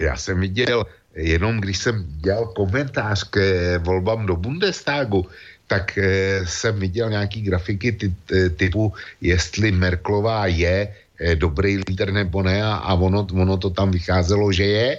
já 0.00 0.16
jsem 0.16 0.40
viděl, 0.40 0.86
jenom 1.14 1.60
když 1.60 1.78
jsem 1.78 2.06
dělal 2.20 2.46
komentář 2.46 3.24
k 3.30 3.38
volbám 3.78 4.26
do 4.26 4.36
Bundestagu, 4.36 5.26
tak 5.66 5.98
eh, 5.98 6.46
jsem 6.46 6.80
viděl 6.80 7.10
nějaký 7.10 7.40
grafiky 7.42 7.92
ty, 7.92 8.14
ty, 8.26 8.50
typu, 8.50 8.92
jestli 9.20 9.72
Merklová 9.72 10.46
je 10.46 10.94
eh, 11.20 11.36
dobrý 11.36 11.78
lídr 11.88 12.12
nebo 12.12 12.42
ne 12.42 12.62
a, 12.62 12.74
a 12.74 12.94
ono, 12.94 13.26
ono 13.32 13.56
to 13.56 13.70
tam 13.70 13.90
vycházelo, 13.90 14.52
že 14.52 14.64
je 14.64 14.98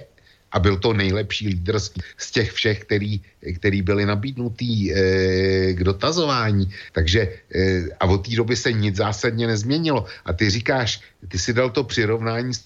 a 0.56 0.60
byl 0.60 0.80
to 0.80 0.94
nejlepší 0.94 1.48
lídr 1.48 1.80
z, 1.80 1.92
z 2.18 2.32
těch 2.32 2.52
všech, 2.52 2.80
který, 2.88 3.22
který 3.56 3.82
byli 3.82 4.06
nabídnutý 4.06 4.94
e, 4.94 4.96
k 5.74 5.84
dotazování. 5.84 6.72
Takže 6.92 7.20
e, 7.22 7.92
a 8.00 8.08
od 8.08 8.24
té 8.24 8.36
doby 8.36 8.56
se 8.56 8.72
nic 8.72 8.96
zásadně 8.96 9.48
nezměnilo. 9.48 10.06
A 10.26 10.34
ty 10.34 10.50
říkáš, 10.50 11.04
ty 11.28 11.40
si 11.40 11.54
dal 11.54 11.70
to 11.70 11.84
přirovnání 11.84 12.54
s, 12.54 12.64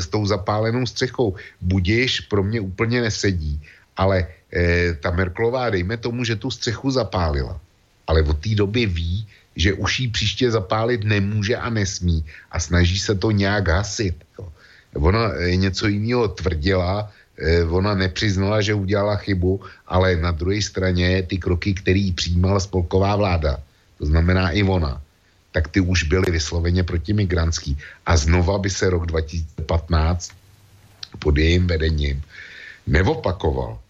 s 0.00 0.06
tou 0.06 0.26
zapálenou 0.26 0.86
střechou. 0.86 1.34
Budiš 1.60 2.20
pro 2.20 2.42
mě 2.42 2.60
úplně 2.60 3.00
nesedí, 3.00 3.60
ale 3.96 4.26
e, 4.52 4.94
ta 4.94 5.10
Merklová, 5.10 5.70
dejme 5.70 5.96
tomu, 5.96 6.24
že 6.24 6.36
tu 6.36 6.50
střechu 6.50 6.90
zapálila. 6.90 7.60
Ale 8.06 8.22
od 8.22 8.38
té 8.38 8.54
doby 8.54 8.86
ví, 8.86 9.26
že 9.56 9.72
už 9.72 10.00
jí 10.00 10.08
příště 10.08 10.50
zapálit 10.50 11.04
nemůže 11.04 11.56
a 11.56 11.70
nesmí 11.70 12.24
a 12.50 12.60
snaží 12.60 12.98
se 12.98 13.14
to 13.14 13.30
nějak 13.30 13.68
hasit. 13.68 14.16
Jo. 14.38 14.52
Ona 14.94 15.32
eh, 15.32 15.56
něco 15.56 15.88
jiného 15.88 16.28
tvrdila, 16.28 17.12
eh, 17.38 17.64
ona 17.64 17.94
nepřiznala, 17.94 18.60
že 18.60 18.74
udělala 18.74 19.16
chybu, 19.16 19.60
ale 19.86 20.16
na 20.16 20.30
druhé 20.30 20.62
straně 20.62 21.22
ty 21.22 21.38
kroky, 21.38 21.74
který 21.74 22.12
přijímala 22.12 22.60
spolková 22.60 23.16
vláda, 23.16 23.60
to 23.98 24.06
znamená 24.06 24.50
i 24.50 24.62
ona, 24.62 25.00
tak 25.56 25.72
ty 25.72 25.80
už 25.80 26.12
byly 26.12 26.28
vysloveně 26.28 26.84
protimigrantský. 26.84 27.80
A 28.06 28.12
znova 28.16 28.60
by 28.60 28.68
se 28.70 28.92
rok 28.92 29.08
2015 29.08 30.36
pod 31.18 31.32
jejím 31.32 31.64
vedením 31.66 32.20
neopakoval. 32.84 33.80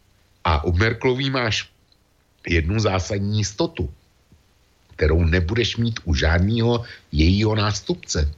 A 0.46 0.62
u 0.62 0.72
Merklový 0.72 1.26
máš 1.30 1.66
jednu 2.46 2.78
zásadní 2.78 3.42
jistotu, 3.42 3.90
kterou 4.94 5.26
nebudeš 5.26 5.76
mít 5.76 6.00
u 6.06 6.14
žádného 6.14 6.86
jejího 7.10 7.58
nástupce. 7.58 8.30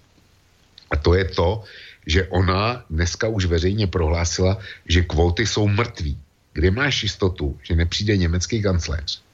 A 0.90 0.96
to 0.96 1.12
je 1.12 1.24
to, 1.28 1.68
že 2.08 2.32
ona 2.32 2.80
dneska 2.88 3.28
už 3.28 3.44
veřejně 3.44 3.92
prohlásila, 3.92 4.56
že 4.88 5.04
kvóty 5.04 5.44
jsou 5.44 5.68
mrtví. 5.68 6.16
Kde 6.56 6.70
máš 6.70 7.02
jistotu, 7.02 7.60
že 7.60 7.76
nepřijde 7.76 8.16
německý 8.16 8.64
kancléř 8.64 9.27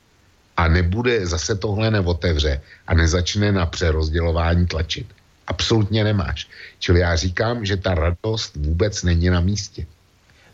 a 0.56 0.68
nebude 0.68 1.26
zase 1.26 1.54
tohle 1.56 1.90
neotevře 1.90 2.62
a 2.86 2.94
nezačne 2.94 3.52
na 3.52 3.66
přerozdělování 3.66 4.66
tlačit? 4.66 5.06
Absolutně 5.46 6.04
nemáš. 6.04 6.48
Čili 6.78 7.00
já 7.00 7.16
říkám, 7.16 7.64
že 7.64 7.76
ta 7.76 7.94
radost 7.94 8.56
vůbec 8.56 9.02
není 9.02 9.30
na 9.30 9.40
místě. 9.40 9.86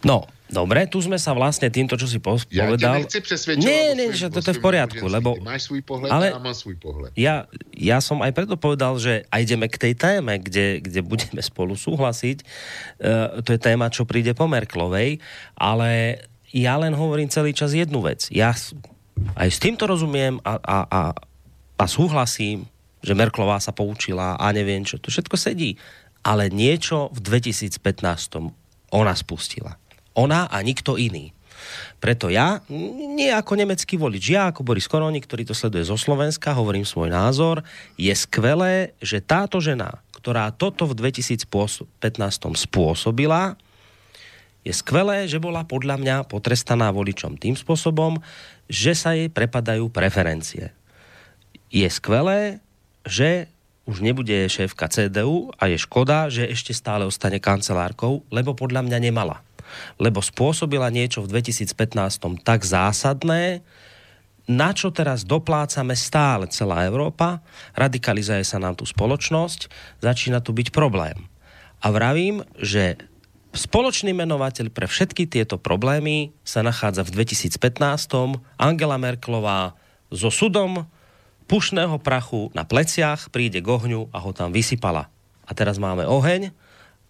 No, 0.00 0.24
dobre, 0.48 0.88
tu 0.88 0.96
sme 1.04 1.20
sa 1.20 1.36
vlastne 1.36 1.68
týmto, 1.68 1.92
čo 2.00 2.08
si 2.08 2.16
po- 2.16 2.40
Já 2.48 2.64
tě 2.64 2.70
povedal... 2.72 2.94
nechci. 3.04 3.20
Nie, 3.60 3.92
nie, 3.92 4.16
že 4.16 4.26
o 4.26 4.32
toto 4.32 4.48
je 4.50 4.56
v 4.56 4.64
poriadku, 4.64 5.04
lebo... 5.04 5.36
Ty 5.36 5.40
máš 5.44 5.62
svůj 5.62 5.82
pohled 5.84 6.08
ale- 6.08 6.32
a 6.32 6.38
mám 6.40 6.54
svůj 6.56 6.80
pohled. 6.80 7.12
Ja, 7.20 7.44
ja 7.76 8.00
som 8.00 8.24
aj 8.24 8.32
preto 8.32 8.56
povedal, 8.56 8.96
že 8.96 9.28
aj 9.28 9.40
ideme 9.44 9.68
k 9.68 9.76
tej 9.76 9.94
téme, 10.00 10.40
kde, 10.40 10.80
kde 10.80 11.04
budeme 11.04 11.44
spolu 11.44 11.76
súhlasiť. 11.76 12.38
E, 12.40 12.44
to 13.44 13.52
je 13.52 13.60
téma, 13.60 13.92
čo 13.92 14.08
príde 14.08 14.32
po 14.32 14.48
Merklovej, 14.48 15.20
ale 15.52 16.24
ja 16.48 16.80
len 16.80 16.96
hovorím 16.96 17.28
celý 17.28 17.52
čas 17.52 17.76
jednu 17.76 18.00
vec. 18.00 18.32
Ja 18.32 18.56
aj 19.36 19.48
s 19.48 19.58
týmto 19.62 19.88
rozumiem 19.88 20.38
a, 20.42 20.58
a, 20.60 20.78
a, 20.88 21.02
a 21.76 21.84
súhlasím, 21.88 22.68
že 23.00 23.16
Merklová 23.16 23.56
sa 23.60 23.72
poučila 23.72 24.36
a 24.36 24.46
neviem 24.52 24.84
čo, 24.84 25.00
to 25.00 25.08
všetko 25.08 25.36
sedí. 25.40 25.80
Ale 26.20 26.52
niečo 26.52 27.08
v 27.16 27.40
2015 27.40 27.80
ona 28.92 29.14
spustila. 29.16 29.80
Ona 30.12 30.52
a 30.52 30.56
nikto 30.60 31.00
iný. 31.00 31.32
Preto 32.00 32.32
ja, 32.32 32.64
nie 33.16 33.28
ako 33.28 33.52
nemecký 33.56 34.00
volič, 34.00 34.32
ja 34.32 34.48
ako 34.48 34.64
Boris 34.64 34.88
Koroni, 34.88 35.20
ktorý 35.20 35.44
to 35.44 35.52
sleduje 35.52 35.84
zo 35.84 35.96
Slovenska, 36.00 36.56
hovorím 36.56 36.88
svoj 36.88 37.12
názor, 37.12 37.60
je 38.00 38.12
skvelé, 38.16 38.96
že 39.04 39.20
táto 39.20 39.60
žena, 39.60 40.00
ktorá 40.16 40.48
toto 40.56 40.88
v 40.88 40.96
2015 40.96 41.44
spôsobila, 42.56 43.60
je 44.60 44.72
skvelé, 44.76 45.24
že 45.24 45.40
bola 45.40 45.64
podľa 45.64 45.96
mňa 45.96 46.16
potrestaná 46.28 46.92
voličom 46.92 47.40
tým 47.40 47.56
spôsobom, 47.56 48.20
že 48.68 48.92
sa 48.92 49.16
jej 49.16 49.32
prepadajú 49.32 49.88
preferencie. 49.88 50.76
Je 51.72 51.88
skvelé, 51.88 52.60
že 53.08 53.48
už 53.88 54.04
nebude 54.04 54.46
šéfka 54.46 54.86
CDU 54.92 55.50
a 55.56 55.66
je 55.66 55.80
škoda, 55.80 56.28
že 56.28 56.46
ešte 56.46 56.76
stále 56.76 57.08
ostane 57.08 57.40
kancelárkou, 57.40 58.22
lebo 58.28 58.52
podľa 58.52 58.84
mňa 58.86 58.98
nemala. 59.00 59.40
Lebo 59.96 60.20
spôsobila 60.20 60.92
niečo 60.92 61.24
v 61.24 61.40
2015 61.40 62.44
tak 62.44 62.62
zásadné, 62.62 63.64
na 64.50 64.74
čo 64.74 64.90
teraz 64.90 65.22
doplácame 65.22 65.94
stále 65.94 66.50
celá 66.50 66.82
Európa, 66.82 67.38
radikalizuje 67.78 68.42
sa 68.42 68.58
nám 68.58 68.74
tu 68.74 68.82
spoločnosť, 68.82 69.70
začína 70.02 70.42
tu 70.42 70.50
byť 70.50 70.74
problém. 70.74 71.30
A 71.80 71.86
vravím, 71.94 72.42
že 72.58 73.09
Spoločný 73.50 74.14
menovateľ 74.14 74.70
pre 74.70 74.86
všetky 74.86 75.26
tieto 75.26 75.58
problémy 75.58 76.30
sa 76.46 76.62
nachádza 76.62 77.02
v 77.02 77.26
2015. 77.26 77.58
Angela 78.54 78.94
Merklová 78.94 79.74
so 80.06 80.30
sudom 80.30 80.86
pušného 81.50 81.98
prachu 81.98 82.54
na 82.54 82.62
pleciach 82.62 83.26
príde 83.34 83.58
k 83.58 83.66
ohňu 83.66 84.06
a 84.14 84.22
ho 84.22 84.30
tam 84.30 84.54
vysypala. 84.54 85.10
A 85.42 85.50
teraz 85.50 85.82
máme 85.82 86.06
oheň 86.06 86.54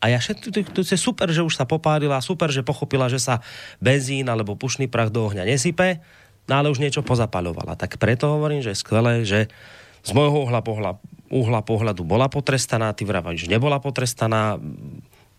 a 0.01 0.09
ja 0.09 0.17
všetko, 0.17 0.73
to 0.73 0.81
je 0.81 0.97
super, 0.97 1.29
že 1.29 1.45
už 1.45 1.61
sa 1.61 1.69
popálila, 1.69 2.25
super, 2.25 2.49
že 2.49 2.65
pochopila, 2.65 3.13
že 3.13 3.21
sa 3.21 3.45
benzín 3.85 4.25
alebo 4.33 4.57
pušný 4.57 4.89
prach 4.89 5.13
do 5.13 5.29
ohňa 5.29 5.45
nesype, 5.45 6.01
no 6.49 6.53
ale 6.57 6.73
už 6.73 6.81
niečo 6.81 7.05
pozapaľovala. 7.05 7.77
Tak 7.77 8.01
preto 8.01 8.33
hovorím, 8.33 8.65
že 8.65 8.73
je 8.73 8.81
skvelé, 8.81 9.29
že 9.29 9.53
z 10.01 10.11
môjho 10.17 10.49
uhla, 10.49 10.65
pohľa, 10.65 10.97
uhla 11.29 11.61
pohľadu 11.61 12.01
bola 12.09 12.33
potrestaná, 12.33 12.97
ty 12.97 13.05
vravíš, 13.05 13.53
nebola 13.53 13.77
potrestaná, 13.77 14.57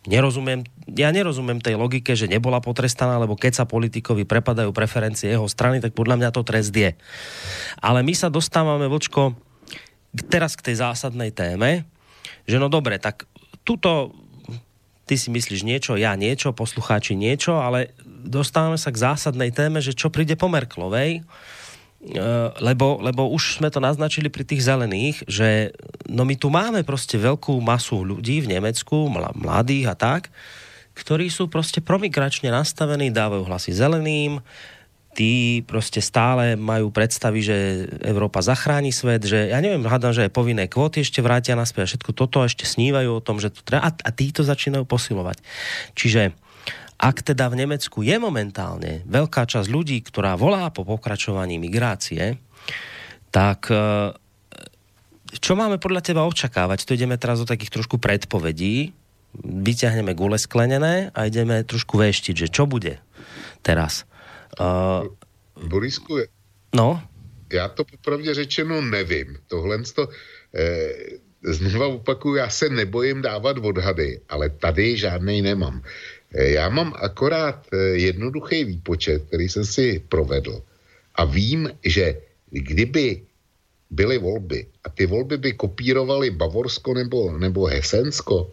nerozumiem, 0.10 0.66
ja 0.90 1.14
nerozumiem 1.14 1.62
tej 1.62 1.78
logike, 1.78 2.18
že 2.18 2.32
nebola 2.32 2.58
potrestaná, 2.64 3.22
lebo 3.22 3.38
keď 3.38 3.62
sa 3.62 3.70
politikovi 3.70 4.26
prepadajú 4.26 4.74
preferencie 4.74 5.34
jeho 5.34 5.46
strany, 5.46 5.78
tak 5.78 5.94
podľa 5.94 6.18
mňa 6.18 6.30
to 6.34 6.42
trest 6.42 6.74
je. 6.74 6.98
Ale 7.78 8.02
my 8.02 8.14
sa 8.18 8.34
dostávame, 8.34 8.90
Vlčko, 8.90 9.38
teraz 10.28 10.58
k 10.58 10.72
tej 10.72 10.82
zásadnej 10.82 11.30
téme, 11.30 11.86
že 12.50 12.58
no 12.58 12.68
dobre, 12.68 12.98
tak 12.98 13.30
tuto 13.62 14.16
ty 15.06 15.20
si 15.20 15.30
myslíš 15.30 15.62
niečo, 15.68 16.00
ja 16.00 16.16
niečo, 16.16 16.56
poslucháči 16.56 17.14
niečo, 17.14 17.60
ale 17.60 17.94
dostávame 18.08 18.80
sa 18.80 18.96
k 18.96 19.02
zásadnej 19.02 19.52
téme, 19.52 19.84
že 19.84 19.92
čo 19.92 20.08
príde 20.08 20.40
po 20.40 20.48
Merklovej, 20.48 21.22
lebo, 22.58 22.98
lebo 22.98 23.30
už 23.30 23.62
sme 23.62 23.70
to 23.70 23.78
naznačili 23.78 24.34
pri 24.34 24.42
tých 24.42 24.66
zelených, 24.66 25.22
že 25.30 25.70
no 26.10 26.26
my 26.26 26.34
tu 26.34 26.50
máme 26.50 26.82
proste 26.82 27.14
veľkú 27.22 27.62
masu 27.62 28.02
ľudí 28.02 28.42
v 28.42 28.58
Nemecku, 28.58 29.06
mladých 29.38 29.94
a 29.94 29.96
tak, 29.96 30.34
ktorí 30.98 31.30
sú 31.30 31.46
proste 31.46 31.78
promigračne 31.80 32.50
nastavení, 32.50 33.14
dávajú 33.14 33.46
hlasy 33.46 33.72
zeleným, 33.78 34.42
tí 35.14 35.62
proste 35.68 36.00
stále 36.00 36.56
majú 36.56 36.90
predstavy, 36.90 37.44
že 37.44 37.58
Európa 38.02 38.42
zachráni 38.42 38.96
svet, 38.96 39.28
že 39.28 39.52
ja 39.52 39.60
neviem, 39.60 39.84
hádam, 39.84 40.16
že 40.16 40.26
aj 40.26 40.32
povinné 40.34 40.66
kvóty 40.72 41.04
ešte 41.04 41.20
vrátia 41.20 41.54
naspäť 41.54 41.82
a 41.86 41.90
všetko 41.96 42.12
toto 42.16 42.42
ešte 42.42 42.64
snívajú 42.64 43.20
o 43.20 43.24
tom, 43.24 43.38
že 43.38 43.52
to 43.52 43.62
treba 43.62 43.86
a, 43.86 43.92
a 43.92 44.10
tí 44.10 44.32
to 44.32 44.42
začínajú 44.42 44.88
posilovať. 44.88 45.44
Čiže 45.94 46.32
ak 47.02 47.26
teda 47.26 47.50
v 47.50 47.66
Nemecku 47.66 48.06
je 48.06 48.14
momentálne 48.22 49.02
veľká 49.10 49.50
časť 49.50 49.68
ľudí, 49.74 50.06
ktorá 50.06 50.38
volá 50.38 50.70
po 50.70 50.86
pokračovaní 50.86 51.58
migrácie, 51.58 52.38
tak 53.34 53.74
e, 53.74 54.14
čo 55.42 55.58
máme 55.58 55.82
podľa 55.82 56.06
teba 56.06 56.30
očakávať? 56.30 56.86
To 56.86 56.94
ideme 56.94 57.18
teraz 57.18 57.42
do 57.42 57.50
takých 57.50 57.74
trošku 57.74 57.98
predpovedí, 57.98 58.94
vyťahneme 59.42 60.14
gule 60.14 60.38
sklenené 60.38 61.10
a 61.18 61.26
ideme 61.26 61.66
trošku 61.66 61.98
veštiť, 61.98 62.36
že 62.46 62.48
čo 62.54 62.70
bude 62.70 63.02
teraz. 63.66 64.06
Uh, 64.60 65.08
Borisku, 65.56 66.22
no? 66.76 67.02
já 67.54 67.68
to 67.68 67.84
popravdě 67.84 68.34
řečeno 68.34 68.82
nevím. 68.82 69.38
Tohle 69.48 69.84
to, 69.96 70.08
eh, 70.56 70.94
znova 71.44 71.88
opakuju, 71.88 72.36
já 72.36 72.50
se 72.50 72.70
nebojím 72.70 73.22
dávat 73.22 73.58
odhady, 73.58 74.22
ale 74.30 74.50
tady 74.50 74.98
žádnej 74.98 75.42
nemám. 75.42 75.82
Eh, 76.34 76.52
já 76.52 76.70
mám 76.70 76.94
akorát 76.96 77.68
eh, 77.74 77.78
jednoduchý 77.78 78.64
výpočet, 78.64 79.24
který 79.28 79.50
jsem 79.50 79.66
si 79.66 80.00
provedl. 80.10 80.64
A 81.16 81.26
vím, 81.26 81.70
že 81.84 82.16
kdyby 82.50 83.22
byly 83.90 84.18
volby 84.18 84.66
a 84.84 84.90
ty 84.90 85.06
volby 85.06 85.38
by 85.38 85.52
kopírovaly 85.54 86.32
Bavorsko 86.32 86.94
nebo, 86.94 87.38
nebo 87.38 87.66
Hesensko, 87.66 88.52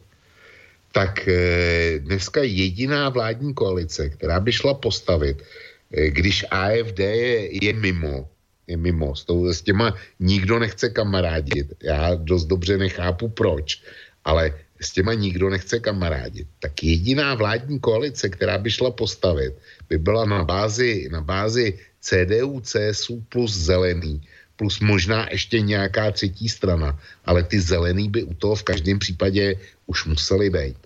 tak 0.93 1.29
eh, 1.29 1.99
dneska 1.99 2.43
jediná 2.43 3.09
vládní 3.09 3.55
koalice, 3.55 4.09
která 4.09 4.41
by 4.41 4.53
šla 4.53 4.75
postavit, 4.75 5.43
když 5.89 6.45
AFD 6.51 6.99
je, 6.99 7.65
je 7.65 7.73
mimo, 7.73 8.29
je 8.67 8.77
mimo, 8.77 9.17
s, 9.17 9.25
tou, 9.25 9.49
s 9.49 9.63
těma 9.63 9.95
nikdo 10.21 10.59
nechce 10.59 10.89
kamarádit, 10.91 11.73
já 11.83 12.15
dost 12.15 12.45
dobře 12.45 12.79
nechápu 12.79 13.29
proč, 13.29 13.81
ale 14.25 14.53
s 14.81 14.91
těma 14.91 15.15
nikdo 15.15 15.51
nechce 15.51 15.81
kamarádit, 15.81 16.47
tak 16.59 16.85
jediná 16.85 17.35
vládní 17.35 17.81
koalice, 17.81 18.29
která 18.29 18.59
by 18.59 18.71
šla 18.71 18.91
postavit, 18.91 19.55
by 19.89 19.99
byla 19.99 20.25
na 20.25 20.45
bázi, 20.45 21.09
na 21.11 21.21
bázi 21.21 21.79
CDU, 22.01 22.61
CSU 22.61 23.25
plus 23.29 23.53
zelený, 23.53 24.23
plus 24.57 24.81
možná 24.81 25.29
ještě 25.31 25.61
nějaká 25.61 26.11
třetí 26.11 26.49
strana, 26.49 26.99
ale 27.25 27.43
ty 27.43 27.61
zelený 27.61 28.09
by 28.09 28.23
u 28.23 28.35
toho 28.35 28.55
v 28.55 28.63
každém 28.63 28.99
případě 28.99 29.55
už 29.87 30.05
museli 30.05 30.51
být. 30.51 30.79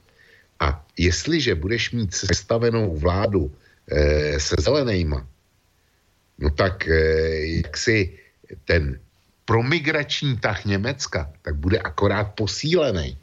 A 0.60 0.84
jestliže 0.98 1.54
budeš 1.54 1.90
mít 1.90 2.14
sestavenou 2.14 2.96
vládu 2.96 3.52
e, 3.88 4.40
se 4.40 4.56
zelenýma, 4.60 5.26
no 6.38 6.50
tak 6.50 6.88
e, 6.88 6.96
jak 7.64 7.76
si 7.76 8.18
ten 8.64 9.00
promigrační 9.44 10.36
tah 10.36 10.64
Německa, 10.64 11.32
tak 11.42 11.54
bude 11.56 11.78
akorát 11.78 12.24
posílený. 12.24 13.18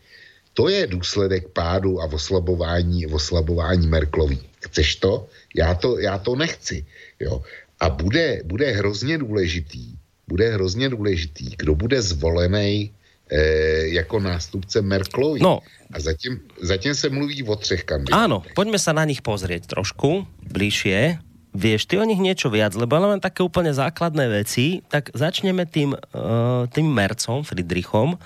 To 0.59 0.67
je 0.67 0.87
důsledek 0.87 1.55
pádu 1.55 2.03
a 2.03 2.11
oslabování, 2.11 3.07
oslabování 3.07 3.87
Merklový. 3.87 4.39
Chceš 4.59 4.95
to? 4.95 5.31
Já 5.55 5.73
to, 5.73 5.99
já 5.99 6.19
to 6.19 6.35
nechci. 6.35 6.85
Jo. 7.19 7.41
A 7.79 7.89
bude, 7.89 8.43
bude 8.43 8.71
hrozně 8.71 9.17
důležitý, 9.17 9.95
bude 10.27 10.51
hrozně 10.51 10.89
důležitý, 10.89 11.55
kdo 11.55 11.75
bude 11.75 12.01
zvolený 12.01 12.91
e, 13.31 13.39
jako 13.87 14.19
nástupce 14.19 14.81
Merklový. 14.81 15.39
No. 15.39 15.59
A 15.95 15.99
zatím, 15.99 16.39
zatím 16.61 16.95
se 16.95 17.09
mluví 17.09 17.39
o 17.43 17.55
třech 17.55 17.87
kandidátech. 17.87 18.19
Áno, 18.19 18.43
poďme 18.51 18.83
sa 18.83 18.91
na 18.91 19.07
nich 19.07 19.23
pozrieť 19.23 19.79
trošku 19.79 20.27
bližšie. 20.43 21.23
Vieš 21.55 21.87
ty 21.87 21.95
o 21.97 22.03
nich 22.03 22.19
niečo 22.19 22.51
viac, 22.51 22.75
lebo 22.75 22.99
ale 22.99 23.15
len 23.15 23.23
také 23.23 23.47
úplne 23.47 23.71
základné 23.71 24.27
veci, 24.43 24.83
tak 24.91 25.07
začneme 25.15 25.63
tým, 25.63 25.95
uh, 25.95 26.67
tým 26.67 26.87
Mercom, 26.91 27.47
Friedrichom 27.47 28.19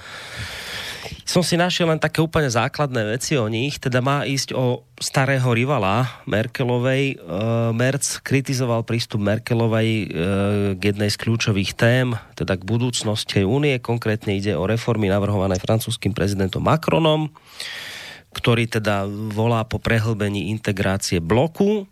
som 1.28 1.44
si 1.44 1.60
našiel 1.60 1.92
len 1.92 2.00
také 2.00 2.24
úplne 2.24 2.48
základné 2.48 3.18
veci 3.18 3.36
o 3.36 3.48
nich, 3.52 3.76
teda 3.80 4.00
má 4.00 4.24
ísť 4.24 4.56
o 4.56 4.88
starého 4.96 5.52
rivala 5.52 6.24
Merkelovej. 6.24 7.04
E, 7.12 7.16
Merc 7.76 8.24
kritizoval 8.24 8.88
prístup 8.88 9.20
Merkelovej 9.20 9.90
e, 9.90 10.06
k 10.80 10.82
jednej 10.82 11.12
z 11.12 11.18
kľúčových 11.20 11.76
tém, 11.76 12.16
teda 12.40 12.56
k 12.56 12.64
budúcnosti 12.64 13.44
únie. 13.44 13.84
Konkrétne 13.84 14.36
ide 14.40 14.56
o 14.56 14.64
reformy 14.64 15.12
navrhované 15.12 15.60
francúzským 15.60 16.16
prezidentom 16.16 16.64
Macronom, 16.64 17.32
ktorý 18.32 18.72
teda 18.72 19.04
volá 19.36 19.68
po 19.68 19.84
prehlbení 19.84 20.52
integrácie 20.56 21.20
bloku. 21.20 21.84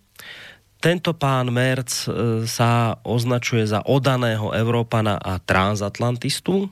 Tento 0.82 1.14
pán 1.14 1.52
Merc 1.52 1.92
e, 2.08 2.48
sa 2.48 2.96
označuje 3.04 3.68
za 3.68 3.84
odaného 3.84 4.56
Európana 4.56 5.20
a 5.20 5.38
transatlantistu 5.38 6.72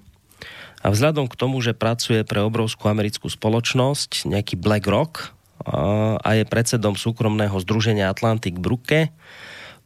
a 0.80 0.88
vzhľadom 0.92 1.28
k 1.28 1.36
tomu, 1.40 1.60
že 1.60 1.76
pracuje 1.76 2.24
pre 2.24 2.40
obrovskú 2.44 2.88
americkú 2.88 3.28
spoločnosť, 3.28 4.30
nejaký 4.30 4.56
BlackRock, 4.56 5.36
a 6.24 6.30
je 6.40 6.48
predsedom 6.48 6.96
súkromného 6.96 7.56
združenia 7.60 8.08
Atlantic 8.08 8.56
Brücke, 8.56 9.12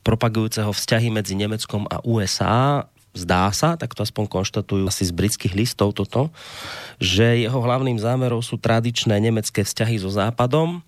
propagujúceho 0.05 0.69
vzťahy 0.69 1.09
medzi 1.09 1.33
Nemeckom 1.33 1.89
a 1.89 1.97
USA, 2.05 2.85
zdá 3.13 3.49
sa, 3.53 3.77
tak 3.77 3.93
to 3.93 4.01
aspoň 4.05 4.25
konštatujú 4.29 4.89
asi 4.89 5.05
z 5.05 5.13
britských 5.13 5.53
listov 5.53 5.93
toto, 5.93 6.33
že 6.97 7.45
jeho 7.45 7.61
hlavným 7.61 7.97
zámerom 8.01 8.41
sú 8.41 8.57
tradičné 8.57 9.17
nemecké 9.21 9.61
vzťahy 9.61 10.01
so 10.01 10.09
Západom. 10.09 10.81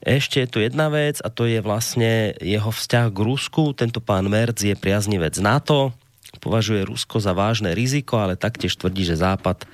Ešte 0.00 0.40
je 0.40 0.48
tu 0.48 0.58
jedna 0.64 0.88
vec 0.88 1.20
a 1.20 1.28
to 1.28 1.44
je 1.44 1.60
vlastne 1.60 2.32
jeho 2.40 2.72
vzťah 2.72 3.12
k 3.12 3.18
Rusku. 3.20 3.76
Tento 3.76 4.00
pán 4.00 4.24
Merc 4.32 4.56
je 4.56 4.72
priaznivec 4.72 5.36
NATO, 5.36 5.92
považuje 6.38 6.86
Rusko 6.86 7.18
za 7.18 7.34
vážne 7.34 7.74
riziko, 7.74 8.22
ale 8.22 8.38
taktiež 8.38 8.78
tvrdí, 8.78 9.02
že 9.02 9.18
Západ 9.18 9.64
e, 9.64 9.66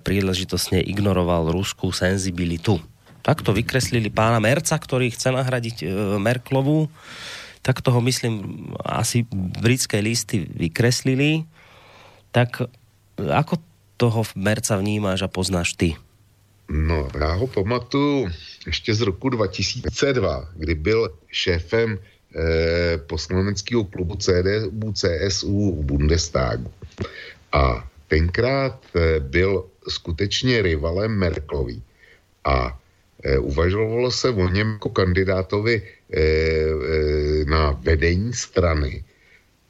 príležitosne 0.00 0.80
ignoroval 0.80 1.52
ruskú 1.52 1.92
senzibilitu. 1.92 2.80
Takto 3.20 3.52
vykreslili 3.52 4.08
pána 4.08 4.40
Merca, 4.40 4.78
ktorý 4.78 5.12
chce 5.12 5.28
nahradiť 5.34 5.76
e, 5.82 5.86
Merklovu. 6.16 6.88
tak 7.62 7.84
toho 7.84 8.00
myslím, 8.00 8.64
asi 8.80 9.28
britské 9.60 10.00
listy 10.00 10.48
vykreslili. 10.48 11.44
Tak 12.32 12.64
ako 13.18 13.60
toho 14.00 14.24
Merca 14.32 14.78
vnímáš 14.80 15.26
a 15.26 15.28
poznáš 15.28 15.76
ty? 15.76 15.98
No, 16.68 17.08
já 17.20 17.32
ho 17.32 17.46
pamatuju 17.46 18.28
ještě 18.66 18.94
z 18.94 19.00
roku 19.00 19.28
2002, 19.28 20.48
kdy 20.56 20.74
byl 20.74 21.08
šéfem 21.32 21.98
poslaneckého 23.06 23.84
klubu 23.84 24.16
CDU, 24.16 24.92
CSU 24.92 25.80
v 25.80 25.84
Bundestagu. 25.84 26.70
A 27.52 27.88
tenkrát 28.08 28.80
eh, 28.96 29.20
byl 29.20 29.64
skutečně 29.88 30.62
rivalem 30.62 31.12
Merklový. 31.12 31.82
A 32.44 32.78
eh, 33.24 33.38
uvažovalo 33.38 34.10
se 34.10 34.30
o 34.30 34.48
něm 34.48 34.72
jako 34.72 34.88
kandidátovi 34.88 35.82
eh, 35.82 36.20
eh, 36.20 37.44
na 37.44 37.70
vedení 37.80 38.32
strany, 38.32 39.04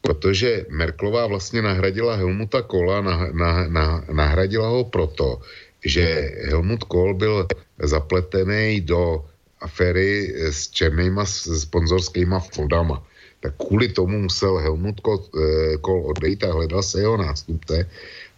protože 0.00 0.66
Merklová 0.70 1.26
vlastně 1.26 1.62
nahradila 1.62 2.14
Helmuta 2.14 2.62
Kohla, 2.62 3.00
na, 3.00 3.16
na, 3.32 3.68
na, 3.68 4.04
nahradila 4.12 4.68
ho 4.68 4.84
proto, 4.84 5.42
že 5.84 6.32
Helmut 6.50 6.84
Kohl 6.84 7.14
byl 7.14 7.46
zapletený 7.82 8.80
do 8.80 9.24
aféry 9.60 10.34
s 10.50 10.70
černýma 10.70 11.24
sponzorskýma 11.26 12.40
fondama. 12.40 13.02
Tak 13.40 13.54
kvůli 13.56 13.88
tomu 13.88 14.18
musel 14.18 14.56
Helmut 14.56 15.00
eh, 15.06 15.76
Kohl 15.80 16.06
odejít 16.06 16.44
a 16.44 16.52
hledal 16.52 16.82
se 16.82 17.00
jeho 17.00 17.16
nástupce 17.16 17.86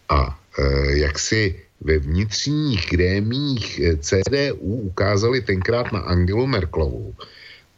a 0.09 0.39
eh, 0.59 0.99
jak 0.99 1.19
si 1.19 1.57
ve 1.81 1.99
vnitřních 1.99 2.87
grémích 2.91 3.81
eh, 3.81 3.97
CDU 3.97 4.93
ukázali 4.93 5.41
tenkrát 5.41 5.93
na 5.93 6.01
Angelu 6.01 6.47
Merklovou. 6.47 7.15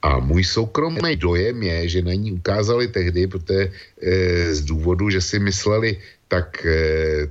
A 0.03 0.19
můj 0.19 0.45
soukromý 0.45 1.17
dojem 1.17 1.63
je, 1.63 1.89
že 1.89 2.03
na 2.03 2.15
ní 2.15 2.33
ukázali 2.33 2.89
tehdy, 2.89 3.27
protože 3.27 3.71
z 4.51 4.61
důvodu, 4.67 5.11
že 5.11 5.21
si 5.23 5.39
mysleli, 5.39 5.95
tak 6.29 6.67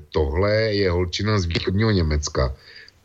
tohle 0.09 0.51
je 0.79 0.87
holčina 0.91 1.35
z 1.39 1.45
východního 1.51 1.91
Německa. 1.91 2.55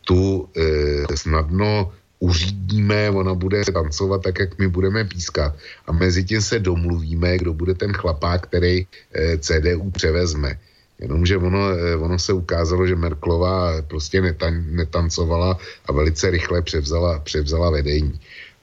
Tu 0.07 0.47
e, 0.55 1.17
snadno 1.17 1.91
uřídíme, 2.19 3.09
ona 3.09 3.33
bude 3.33 3.61
tancovat 3.73 4.21
tak, 4.21 4.39
jak 4.39 4.57
my 4.57 4.67
budeme 4.67 5.05
pískat. 5.05 5.55
A 5.87 5.91
mezi 5.91 6.23
tím 6.23 6.41
se 6.41 6.59
domluvíme, 6.59 7.37
kdo 7.37 7.53
bude 7.53 7.73
ten 7.73 7.93
chlapák, 7.93 8.47
který 8.47 8.87
e, 9.13 9.37
CDU 9.37 9.91
převezme. 9.91 10.59
Jenomže 10.99 11.37
ono, 11.37 11.69
eh, 11.69 11.95
ono 11.95 12.19
se 12.19 12.33
ukázalo, 12.33 12.87
že 12.87 12.95
Merklová 12.95 13.81
prostě 13.81 14.21
netan, 14.21 14.65
netancovala 14.75 15.59
a 15.85 15.91
velice 15.91 16.29
rychle 16.29 16.61
převzala, 16.61 17.19
převzala 17.19 17.69
vedení. 17.69 18.19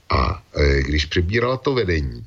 A 0.09 0.43
e, 0.55 0.83
když 0.83 1.05
přebírala 1.05 1.57
to 1.57 1.73
vedení, 1.73 2.25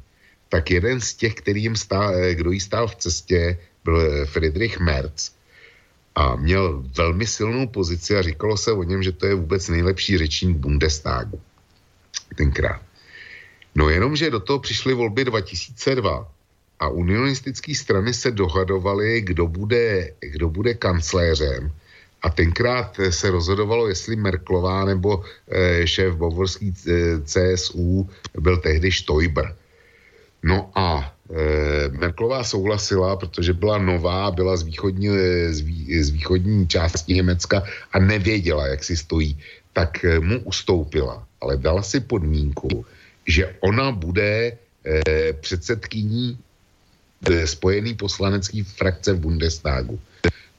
tak 0.49 0.71
jeden 0.71 1.01
z 1.01 1.15
těch, 1.15 1.35
který 1.35 1.63
jim 1.63 1.77
stál, 1.77 2.15
kdo 2.33 2.51
jí 2.51 2.61
stál 2.61 2.89
v 2.89 2.97
cestě, 2.97 3.59
byl 3.85 4.27
Friedrich 4.27 4.81
Merz. 4.81 5.38
A 6.19 6.37
měl 6.37 6.83
velmi 6.97 7.27
silnou 7.27 7.67
pozici 7.67 8.17
a 8.17 8.23
říkalo 8.23 8.57
se 8.57 8.73
o 8.73 8.83
něm, 8.83 9.03
že 9.03 9.13
to 9.13 9.27
je 9.27 9.35
vůbec 9.35 9.69
nejlepší 9.69 10.19
řečník 10.19 10.57
Bundestagu. 10.57 11.41
Tenkrát. 12.35 12.83
No 13.75 13.89
jenom, 13.89 14.17
že 14.17 14.31
do 14.31 14.41
toho 14.41 14.59
přišly 14.59 14.95
volby 14.95 15.25
2002 15.25 16.29
a 16.81 16.89
unionistické 16.89 17.75
strany 17.75 18.15
se 18.15 18.31
dohadovaly, 18.31 19.21
kdo 19.21 19.47
bude, 19.47 20.11
kdo 20.21 20.51
bude 20.51 20.75
kancléřem 20.75 21.71
a 22.23 22.31
tenkrát 22.31 23.01
se 23.11 23.31
rozhodovalo, 23.31 23.89
jestli 23.89 24.17
Merklová 24.17 24.85
nebo 24.85 25.23
eh, 25.23 25.87
šéf 25.87 26.15
bavorský 26.15 26.75
eh, 26.75 27.23
CSU 27.23 28.11
byl 28.35 28.57
tehdy 28.57 28.93
Stoiber. 28.93 29.57
No 30.43 30.71
a 30.75 31.03
e, 31.03 31.18
Merklová 31.91 32.45
souhlasila, 32.45 33.17
protože 33.17 33.53
byla 33.53 33.79
nová, 33.79 34.31
byla 34.31 34.57
z 34.57 34.63
východní, 34.63 35.09
eh, 35.09 35.53
z, 35.53 35.61
vý, 35.61 36.03
z 36.03 36.09
východní 36.11 36.69
části 36.69 37.15
Německa 37.15 37.65
a 37.93 37.99
nevěděla, 37.99 38.67
jak 38.67 38.85
si 38.85 38.97
stojí, 38.97 39.39
tak 39.73 40.05
eh, 40.05 40.21
mu 40.21 40.41
ustoupila. 40.49 41.27
Ale 41.41 41.57
dala 41.57 41.83
si 41.83 42.01
podmínku, 42.01 42.85
že 43.29 43.55
ona 43.61 43.93
bude 43.93 44.57
předsedkyní 45.41 46.39
spojený 47.45 47.95
poslanecký 47.95 48.65
frakce 48.65 49.13
v 49.13 49.21
Bundestagu. 49.21 50.01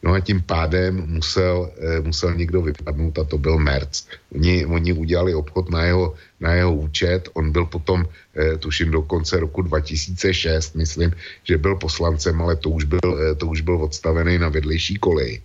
No 0.04 0.14
a 0.14 0.20
tím 0.20 0.42
pádem 0.42 1.04
musel, 1.08 1.72
eh, 1.78 2.02
musel 2.02 2.36
někdo 2.36 2.62
vypadnout 2.62 3.20
a 3.20 3.24
to 3.24 3.38
byl 3.38 3.60
Merc. 3.60 4.08
Oni, 4.36 4.66
oni 4.66 4.94
udělali 4.94 5.36
obchod 5.36 5.70
na 5.70 5.84
jeho, 5.84 6.16
na 6.40 6.54
jeho 6.54 6.76
účet, 6.76 7.30
on 7.34 7.52
byl 7.52 7.66
potom, 7.66 8.08
eh, 8.36 8.58
tuším 8.58 8.92
do 8.92 9.02
konce 9.02 9.40
roku 9.40 9.62
2006, 9.62 10.76
myslím, 10.76 11.12
že 11.44 11.58
byl 11.58 11.76
poslancem, 11.76 12.42
ale 12.42 12.56
to 12.56 12.70
už 12.70 12.84
byl, 12.84 13.04
eh, 13.04 13.36
to 13.36 13.48
už 13.48 13.62
byl 13.62 13.84
odstavený 13.84 14.40
na 14.40 14.50
vedlejší 14.50 14.96
koleji. 14.96 15.44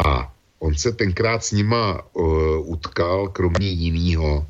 A 0.00 0.32
on 0.64 0.74
se 0.74 0.92
tenkrát 0.92 1.44
s 1.44 1.52
nima 1.52 2.00
uh, 2.12 2.24
utkal, 2.72 3.28
kromě 3.28 3.68
jiného, 3.68 4.46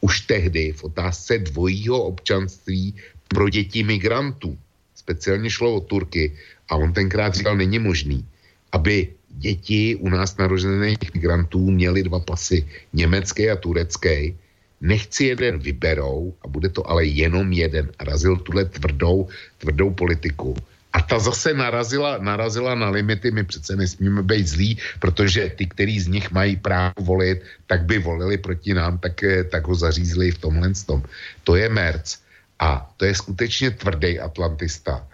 už 0.00 0.20
tehdy 0.20 0.72
v 0.72 0.84
otázce 0.84 1.38
dvojího 1.38 2.02
občanství 2.02 2.94
pro 3.28 3.48
děti 3.48 3.82
migrantů. 3.82 4.58
Speciálně 4.94 5.50
šlo 5.50 5.74
o 5.74 5.80
Turky 5.80 6.32
a 6.68 6.76
on 6.76 6.92
tenkrát 6.92 7.34
říkal, 7.34 7.56
není 7.56 7.78
možný, 7.78 8.24
aby 8.72 9.08
děti 9.28 9.96
u 10.00 10.08
nás 10.08 10.36
narozených 10.36 11.14
migrantů 11.14 11.70
měly 11.70 12.02
dva 12.02 12.20
pasy, 12.20 12.66
německý 12.92 13.50
a 13.50 13.56
turecký. 13.56 14.36
Nechci 14.80 15.24
jeden 15.24 15.58
vyberou 15.58 16.34
a 16.42 16.48
bude 16.48 16.68
to 16.68 16.90
ale 16.90 17.04
jenom 17.04 17.52
jeden. 17.52 17.92
Razil 18.00 18.36
tuhle 18.36 18.64
tvrdou, 18.64 19.28
tvrdou 19.58 19.90
politiku. 19.90 20.56
A 20.92 21.00
ta 21.00 21.18
zase 21.18 21.52
narazila, 21.52 22.18
narazila 22.18 22.74
na 22.74 22.88
limity, 22.88 23.30
my 23.30 23.44
přece 23.44 23.76
nesmíme 23.76 24.22
být 24.22 24.48
zlí, 24.48 24.78
protože 25.00 25.52
ty, 25.56 25.66
který 25.66 26.00
z 26.00 26.08
nich 26.08 26.30
mají 26.32 26.56
právo 26.56 27.00
volit, 27.00 27.44
tak 27.66 27.84
by 27.84 27.98
volili 27.98 28.40
proti 28.40 28.74
nám, 28.74 28.98
tak, 28.98 29.22
eh, 29.22 29.44
tak 29.44 29.68
ho 29.68 29.74
zařízli 29.74 30.32
v 30.32 30.38
tomhle 30.38 30.72
tom. 30.86 31.04
To 31.44 31.56
je 31.56 31.68
Merc. 31.68 32.16
A 32.58 32.92
to 32.96 33.04
je 33.04 33.14
skutečně 33.14 33.70
tvrdý 33.70 34.20
atlantista. 34.20 35.04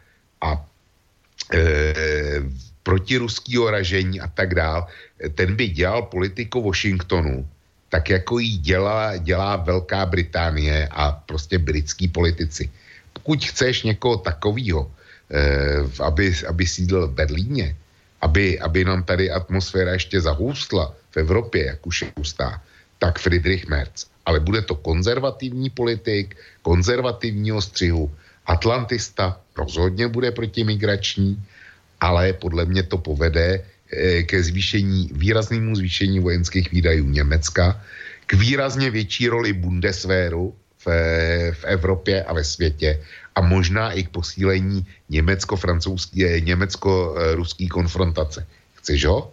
A 0.40 0.66
e, 1.54 1.62
protiruského 2.82 3.70
ražení 3.70 4.20
a 4.20 4.28
tak 4.28 4.54
dál, 4.54 4.86
ten 5.34 5.56
by 5.56 5.68
dělal 5.68 6.02
politiku 6.02 6.62
Washingtonu, 6.62 7.48
tak 7.88 8.10
jako 8.10 8.38
ji 8.38 8.56
dělá, 8.56 9.16
dělá 9.16 9.56
Velká 9.56 10.06
Británie 10.06 10.88
a 10.90 11.12
prostě 11.12 11.58
britský 11.58 12.08
politici. 12.08 12.70
Pokud 13.12 13.44
chceš 13.44 13.82
někoho 13.82 14.16
takového, 14.16 14.90
eh, 15.30 15.84
aby, 16.02 16.34
aby 16.48 16.64
sídl 16.66 17.06
v 17.06 17.14
Berlíně, 17.14 17.76
aby, 18.20 18.60
aby 18.60 18.84
nám 18.84 19.02
tady 19.02 19.30
atmosféra 19.30 19.92
ještě 19.92 20.20
zahoustla 20.20 20.94
v 21.10 21.16
Evropě, 21.16 21.66
jak 21.66 21.86
už 21.86 22.02
je 22.02 22.08
hustá, 22.16 22.62
tak 22.98 23.18
Friedrich 23.18 23.66
Merz. 23.68 24.06
Ale 24.26 24.40
bude 24.40 24.62
to 24.62 24.74
konzervativní 24.74 25.70
politik, 25.70 26.36
konzervativního 26.62 27.60
střihu, 27.62 28.10
atlantista, 28.46 29.40
rozhodně 29.58 30.08
bude 30.08 30.30
protimigrační, 30.30 31.36
ale 32.02 32.32
podle 32.34 32.66
mě 32.66 32.82
to 32.82 32.98
povede 32.98 33.62
eh, 33.62 34.22
ke 34.26 34.42
zvýšení, 34.42 35.14
výraznému 35.14 35.78
zvýšení 35.78 36.18
vojenských 36.18 36.66
výdajů 36.74 37.06
Německa, 37.06 37.78
k 38.26 38.34
výrazně 38.34 38.90
větší 38.90 39.28
roli 39.30 39.52
Bundeswehru 39.52 40.54
v, 40.82 40.86
v 41.54 41.64
Evropě 41.64 42.24
a 42.26 42.34
ve 42.34 42.44
světě 42.44 42.98
a 43.34 43.40
možná 43.40 43.94
i 43.94 44.02
k 44.02 44.10
posílení 44.10 44.86
německo-francouzské, 45.08 46.40
německo-ruské 46.42 47.70
konfrontace. 47.70 48.46
Chceš 48.74 49.04
ho? 49.06 49.30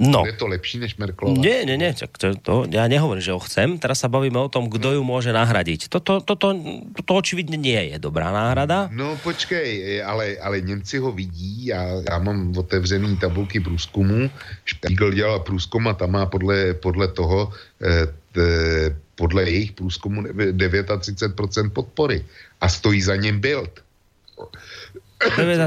No. 0.00 0.24
Je 0.26 0.32
to 0.32 0.48
lepší 0.48 0.80
než 0.80 0.96
Merkelová? 0.96 1.36
Nie, 1.36 1.68
nie, 1.68 1.76
nie, 1.76 1.92
to, 1.92 2.32
to, 2.40 2.64
ja 2.72 2.88
nehovorím, 2.88 3.20
že 3.20 3.36
ho 3.36 3.40
chcem, 3.44 3.76
teraz 3.76 4.00
sa 4.00 4.08
bavíme 4.08 4.40
o 4.40 4.48
tom, 4.48 4.72
kto 4.72 4.96
ju 4.96 5.02
môže 5.04 5.28
nahradiť. 5.28 5.92
Toto, 5.92 6.24
toto, 6.24 6.56
toto 6.96 7.12
očividne 7.12 7.60
nie 7.60 7.92
je 7.92 7.96
dobrá 8.00 8.32
náhrada. 8.32 8.88
No 8.96 9.20
počkej, 9.20 10.00
ale, 10.00 10.40
ale 10.40 10.64
Němci 10.64 10.98
ho 10.98 11.12
vidí, 11.12 11.68
já, 11.68 11.84
já 12.10 12.16
mám 12.18 12.56
otevřený 12.56 13.16
tabulky 13.16 13.60
průzkumu, 13.60 14.30
Spiegel 14.64 15.12
dělal 15.12 15.40
průzkum 15.40 15.88
a 15.88 15.94
tam 15.94 16.10
má 16.10 16.26
podle, 16.26 16.74
podle 16.74 17.08
toho, 17.08 17.52
eh, 17.84 18.06
t, 18.32 18.40
podle 19.14 19.44
jejich 19.44 19.72
průzkumu 19.72 20.22
39% 20.22 21.70
podpory 21.70 22.24
a 22.60 22.68
stojí 22.68 23.02
za 23.02 23.16
něm 23.16 23.40
Bild. 23.40 23.84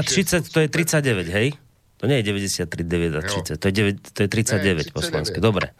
30, 0.02 0.48
to 0.50 0.60
je 0.60 0.68
39, 0.68 1.28
hej? 1.28 1.52
To 2.04 2.12
nie 2.12 2.20
je 2.20 2.28
93, 2.36 2.68
9 2.68 3.16
a 3.16 3.22
30, 3.24 3.56
to 3.56 3.64
je, 3.64 3.72
9, 3.72 4.12
to 4.12 4.20
je 4.20 4.28
39 4.28 4.60
Ne, 4.60 4.92
po 4.92 5.00
39. 5.00 5.08
slovensky. 5.08 5.38
Dobre. 5.40 5.72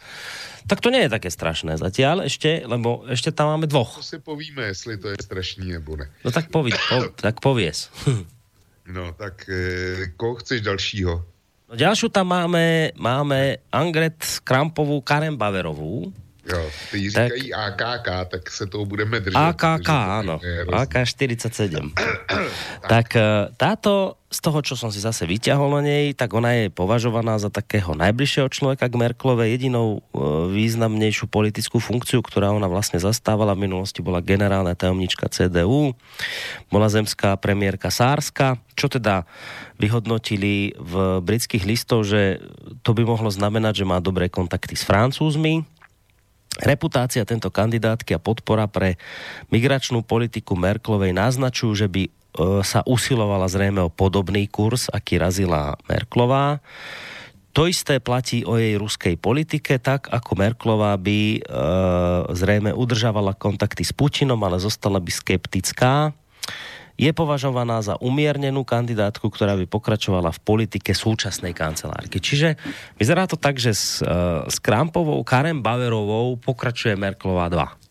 Tak 0.65 0.81
to 0.81 0.89
nie 0.89 1.05
je 1.05 1.13
také 1.13 1.29
strašné 1.29 1.77
zatiaľ 1.77 2.25
ešte, 2.25 2.65
lebo 2.65 3.05
ešte 3.05 3.29
tam 3.29 3.53
máme 3.53 3.69
dvoch. 3.69 4.01
To 4.01 4.01
si 4.01 4.17
povíme, 4.17 4.65
jestli 4.73 4.97
to 4.97 5.13
je 5.13 5.21
strašný 5.21 5.77
nebo 5.77 5.93
ne. 5.93 6.09
No 6.25 6.33
tak, 6.33 6.49
povi, 6.49 6.73
po, 6.73 7.13
tak 7.13 7.45
povies. 7.45 7.93
No 8.89 9.13
tak 9.13 9.45
eh, 9.49 10.13
koho 10.17 10.41
chceš 10.41 10.65
dalšího? 10.65 11.13
No 11.69 11.73
ďalšiu 11.77 12.09
tam 12.09 12.33
máme, 12.33 12.93
máme 12.97 13.61
Angret 13.69 14.41
Krampovú 14.41 15.01
Karen 15.05 15.37
Baverovú. 15.37 16.09
Jo, 16.45 16.61
ty 16.91 17.11
Tak. 17.11 17.33
říkají 17.33 17.53
AKK, 17.53 18.07
tak 18.29 18.51
se 18.51 18.65
toho 18.69 18.85
budeme 18.85 19.19
držet. 19.19 19.37
AKK, 19.37 19.89
áno. 19.89 20.37
je 20.37 20.61
hrozný. 20.61 20.77
AK-47. 20.77 21.73
tak 22.85 23.17
e, 23.17 23.49
táto, 23.57 24.21
z 24.29 24.39
toho, 24.45 24.61
čo 24.61 24.77
som 24.77 24.93
si 24.93 25.01
zase 25.01 25.25
vyťahol 25.25 25.73
na 25.73 25.81
nej, 25.81 26.13
tak 26.13 26.37
ona 26.37 26.53
je 26.53 26.65
považovaná 26.69 27.41
za 27.41 27.49
takého 27.49 27.97
najbližšieho 27.97 28.45
človeka 28.53 28.85
k 28.85 28.93
Merklovej. 28.93 29.57
Jedinou 29.57 30.05
e, 30.13 30.21
významnejšiu 30.53 31.25
politickú 31.33 31.81
funkciu, 31.81 32.21
ktorá 32.21 32.53
ona 32.53 32.69
vlastne 32.69 33.01
zastávala 33.01 33.57
v 33.57 33.65
minulosti, 33.65 34.05
bola 34.05 34.21
generálna 34.21 34.77
tajomnička 34.77 35.25
CDU, 35.33 35.97
bola 36.69 36.93
zemská 36.93 37.41
premiérka 37.41 37.89
Sárska, 37.89 38.61
čo 38.77 38.85
teda 38.85 39.25
vyhodnotili 39.81 40.77
v 40.77 41.25
britských 41.25 41.65
listoch, 41.65 42.05
že 42.05 42.37
to 42.85 42.93
by 42.93 43.01
mohlo 43.01 43.33
znamenať, 43.33 43.81
že 43.81 43.89
má 43.89 43.97
dobré 43.97 44.29
kontakty 44.29 44.77
s 44.77 44.85
Francúzmi, 44.85 45.65
Reputácia 46.55 47.27
tento 47.27 47.51
kandidátky 47.51 48.15
a 48.15 48.23
podpora 48.23 48.71
pre 48.71 48.95
migračnú 49.51 50.07
politiku 50.07 50.55
Merklovej 50.55 51.11
naznačujú, 51.11 51.71
že 51.75 51.87
by 51.91 52.03
e, 52.07 52.11
sa 52.63 52.79
usilovala 52.87 53.51
zrejme 53.51 53.83
o 53.83 53.91
podobný 53.91 54.47
kurz, 54.47 54.87
aký 54.87 55.19
razila 55.19 55.75
Merklová. 55.91 56.63
To 57.55 57.67
isté 57.67 57.99
platí 57.99 58.47
o 58.47 58.55
jej 58.55 58.79
ruskej 58.79 59.19
politike, 59.19 59.79
tak 59.79 60.07
ako 60.07 60.31
Merklová 60.39 60.95
by 60.95 61.19
e, 61.35 61.39
zrejme 62.31 62.71
udržávala 62.71 63.35
kontakty 63.35 63.83
s 63.83 63.91
Putinom, 63.91 64.39
ale 64.39 64.55
zostala 64.59 65.03
by 65.03 65.11
skeptická. 65.11 66.15
Je 66.95 67.11
považovaná 67.11 67.83
za 67.83 67.99
umiernenú 67.99 68.63
kandidátku, 68.63 69.27
ktorá 69.27 69.59
by 69.59 69.67
pokračovala 69.67 70.31
v 70.31 70.43
politike 70.43 70.95
súčasnej 70.95 71.51
kancelárky. 71.51 72.23
Čiže 72.23 72.55
vyzerá 72.95 73.27
to 73.27 73.35
tak, 73.35 73.59
že 73.59 73.75
s, 73.75 73.99
e, 73.99 74.07
s 74.47 74.57
Krampovou, 74.63 75.19
Karem 75.27 75.59
Baverovou 75.59 76.39
pokračuje 76.39 76.95
Merklová 76.95 77.51
2. 77.51 77.85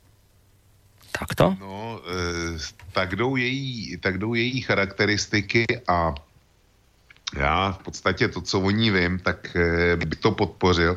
Takto? 1.19 1.55
No, 1.61 2.03
eh, 2.03 2.59
tak 2.93 3.17
jdou, 3.17 3.37
její, 3.37 3.97
tak 3.97 4.19
jdou 4.19 4.35
její 4.35 4.61
charakteristiky 4.61 5.65
a 5.89 6.15
já 7.37 7.73
v 7.73 7.79
podstatě 7.79 8.29
to, 8.29 8.41
co 8.41 8.61
o 8.61 8.71
ní 8.71 8.91
vím, 8.91 9.19
tak 9.19 9.57
eh, 9.57 9.97
bych 9.97 10.19
to 10.19 10.31
podpořil. 10.31 10.97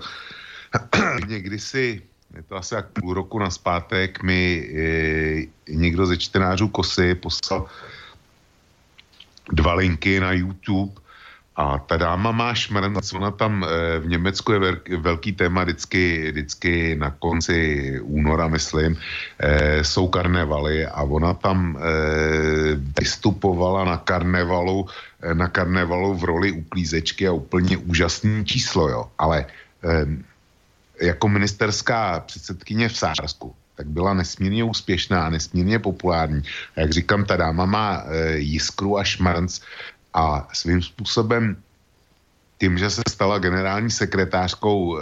Někdy 1.28 1.60
si, 1.60 2.02
je 2.36 2.44
to 2.44 2.56
asi 2.56 2.76
jak 2.76 2.88
půl 2.88 3.14
roku 3.14 3.40
naspátek, 3.40 4.24
mi 4.24 4.70
eh, 4.74 5.74
někdo 5.74 6.06
ze 6.06 6.18
čtenářů 6.18 6.68
Kosy 6.68 7.16
poslal 7.16 7.66
dva 9.52 9.74
linky 9.74 10.20
na 10.20 10.32
YouTube 10.32 11.02
a 11.58 11.82
ta 11.82 11.98
dáma 11.98 12.32
má 12.32 12.54
šmrnc, 12.54 13.14
ona 13.14 13.32
tam 13.32 13.66
eh, 13.66 14.00
v 14.00 14.08
Německu 14.08 14.52
je 14.52 14.60
velký, 14.98 15.34
téma 15.34 15.64
vždycky, 15.64 16.32
vždycky 16.32 16.96
na 16.96 17.10
konci 17.12 17.58
února, 18.02 18.48
myslím, 18.48 18.98
eh, 19.40 19.84
jsou 19.84 20.08
karnevaly 20.08 20.86
a 20.86 21.02
ona 21.02 21.34
tam 21.34 21.74
eh, 21.74 21.82
vystupovala 23.02 23.86
na 23.86 23.98
karnevalu, 23.98 24.86
na 25.34 25.48
karnevalu 25.48 26.14
v 26.14 26.24
roli 26.24 26.52
uklízečky 26.52 27.28
a 27.28 27.34
úplně 27.34 27.78
úžasný 27.78 28.46
číslo, 28.46 28.90
jo. 28.90 29.04
Ale 29.18 29.46
jako 31.02 31.28
ministerská 31.28 32.20
předsedkyně 32.20 32.90
v 32.90 32.98
Sársku, 32.98 33.56
tak 33.78 33.88
byla 33.88 34.14
nesmírně 34.14 34.64
úspěšná 34.64 35.26
a 35.26 35.30
nesmírně 35.30 35.80
populární. 35.80 36.42
A 36.76 36.82
jak 36.82 36.92
říkám, 36.92 37.26
ta 37.26 37.38
dáma 37.38 37.66
má 37.66 38.04
e, 38.06 38.38
jiskru 38.38 38.98
a 38.98 39.04
šmrnc 39.04 39.62
a 40.14 40.48
svým 40.54 40.82
způsobem 40.82 41.58
tím, 42.58 42.78
že 42.78 42.90
se 42.90 43.02
stala 43.10 43.38
generální 43.38 43.92
sekretářkou 43.92 44.98
e, 44.98 45.02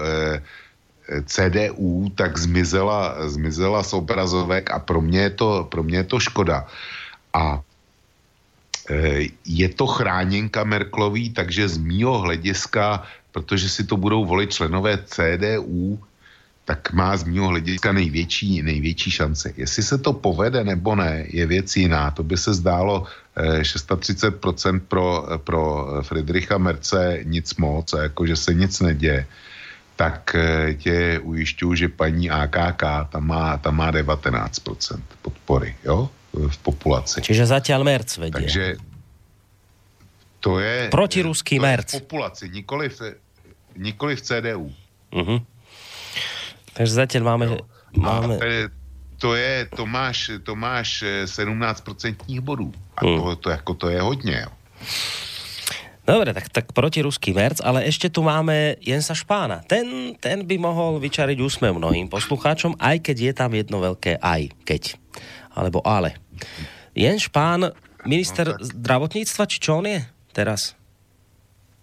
e, 1.08 1.24
CDU, 1.24 2.12
tak 2.16 2.38
zmizela, 2.38 3.30
zmizela 3.30 3.84
z 3.84 3.94
obrazovek 3.94 4.72
a 4.72 4.80
pro 4.80 5.02
mě 5.02 5.20
je 5.20 5.30
to, 5.30 5.68
pro 5.72 5.84
mě 5.84 5.98
je 5.98 6.08
to 6.12 6.20
škoda. 6.20 6.68
A 7.34 7.64
e, 8.92 9.32
je 9.46 9.70
to 9.72 9.88
chráněnka 9.88 10.64
Merklový, 10.68 11.32
takže 11.32 11.70
z 11.72 11.78
mýho 11.80 12.28
hlediska, 12.28 13.08
protože 13.32 13.70
si 13.70 13.84
to 13.88 13.96
budou 13.98 14.26
volit 14.26 14.52
členové 14.52 15.00
CDU, 15.08 16.00
tak 16.66 16.94
má 16.94 17.18
z 17.18 17.24
mýho 17.24 17.48
hlediska 17.48 17.94
největší, 17.94 18.62
největší 18.62 19.12
šance. 19.12 19.54
Jestli 19.58 19.84
se 19.84 19.98
to 19.98 20.14
povede 20.14 20.64
nebo 20.64 20.96
ne, 20.96 21.26
je 21.30 21.46
věc 21.46 21.76
jiná. 21.78 22.12
To 22.12 22.24
by 22.24 22.38
se 22.38 22.54
zdálo 22.54 23.06
eh, 23.38 23.62
630% 23.62 24.82
pro, 24.88 25.26
pro 25.44 25.88
Friedricha 26.02 26.58
Merce 26.58 27.20
nic 27.24 27.56
moc, 27.56 27.94
a 27.94 28.02
jako 28.02 28.26
že 28.26 28.36
se 28.36 28.54
nic 28.54 28.80
neděje. 28.80 29.28
Tak 29.96 30.36
eh, 30.36 30.74
tě 30.74 31.20
ujišťuju, 31.20 31.76
že 31.76 31.88
paní 31.88 32.30
AKK 32.30 32.84
tam 33.10 33.28
má, 33.28 33.58
tam 33.58 33.76
má 33.78 33.92
19% 33.92 35.02
podpory 35.22 35.76
jo? 35.86 36.10
v 36.36 36.58
populaci. 36.58 37.24
Čiže 37.24 37.48
zatiaľ 37.48 37.88
Merc 37.88 38.12
vedie. 38.20 38.36
Takže 38.36 38.66
to 40.44 40.60
je... 40.60 40.92
Protiruský 40.92 41.64
Merc. 41.64 41.96
v 41.96 42.04
populaci, 42.04 42.52
nikoli 42.52 42.92
v, 42.92 43.16
nikoli 43.80 44.20
v 44.20 44.22
CDU. 44.22 44.68
Uh-huh. 45.16 45.40
Takže 46.76 46.94
zatiaľ 46.94 47.24
máme... 47.24 47.46
máme... 47.96 48.36
A 48.36 48.68
to 49.16 49.32
je, 49.32 49.64
to 49.72 49.88
máš, 49.88 50.44
to 50.44 50.54
máš 50.60 51.02
eh, 51.02 51.24
17% 51.24 52.20
bodů. 52.44 52.70
A 53.00 53.08
Hmm. 53.08 53.16
to, 53.20 53.36
to, 53.36 53.50
jako 53.50 53.74
to 53.74 53.88
je 53.90 54.00
hodně, 54.02 54.36
jo. 54.44 54.52
Dobre, 56.06 56.38
tak, 56.38 56.54
tak 56.54 56.66
protiruský 56.70 57.34
merc, 57.34 57.58
ale 57.66 57.90
ešte 57.90 58.14
tu 58.14 58.22
máme 58.22 58.78
Jensa 58.78 59.18
Špána. 59.18 59.66
Ten, 59.66 60.14
ten 60.22 60.46
by 60.46 60.56
mohol 60.62 61.02
vyčariť 61.02 61.42
úsmev 61.42 61.74
mnohým 61.74 62.06
poslucháčom, 62.14 62.78
aj 62.78 63.02
keď 63.02 63.18
je 63.18 63.34
tam 63.34 63.50
jedno 63.58 63.82
veľké 63.82 64.22
aj, 64.22 64.54
keď. 64.70 65.02
Alebo 65.58 65.82
ale. 65.82 66.14
Jens 66.94 67.26
Špán, 67.26 67.74
minister 68.06 68.54
No 68.54 68.62
tak. 68.62 68.70
zdravotníctva, 68.70 69.44
či 69.50 69.58
čo 69.58 69.82
on 69.82 69.90
je 69.90 70.06
teraz? 70.30 70.78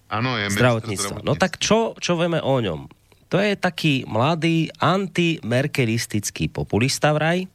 Ano, 0.06 0.38
je 0.38 0.46
ministr 0.46 0.60
Zdravotníctva. 0.60 1.16
No 1.26 1.34
tak 1.34 1.58
čo, 1.58 1.98
čo 1.98 2.14
vieme 2.14 2.38
o 2.38 2.54
ňom? 2.62 2.86
To 3.32 3.40
je 3.40 3.56
taký 3.56 4.04
mladý 4.04 4.68
antimerkelistický 4.76 6.52
populista 6.52 7.16
vraj, 7.16 7.48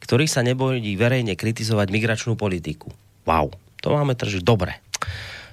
ktorý 0.00 0.24
sa 0.24 0.40
nebojí 0.40 0.96
verejne 0.96 1.36
kritizovať 1.36 1.92
migračnú 1.92 2.32
politiku. 2.32 2.88
Wow, 3.28 3.52
to 3.84 3.92
máme 3.92 4.16
tržiť 4.16 4.40
dobre. 4.40 4.80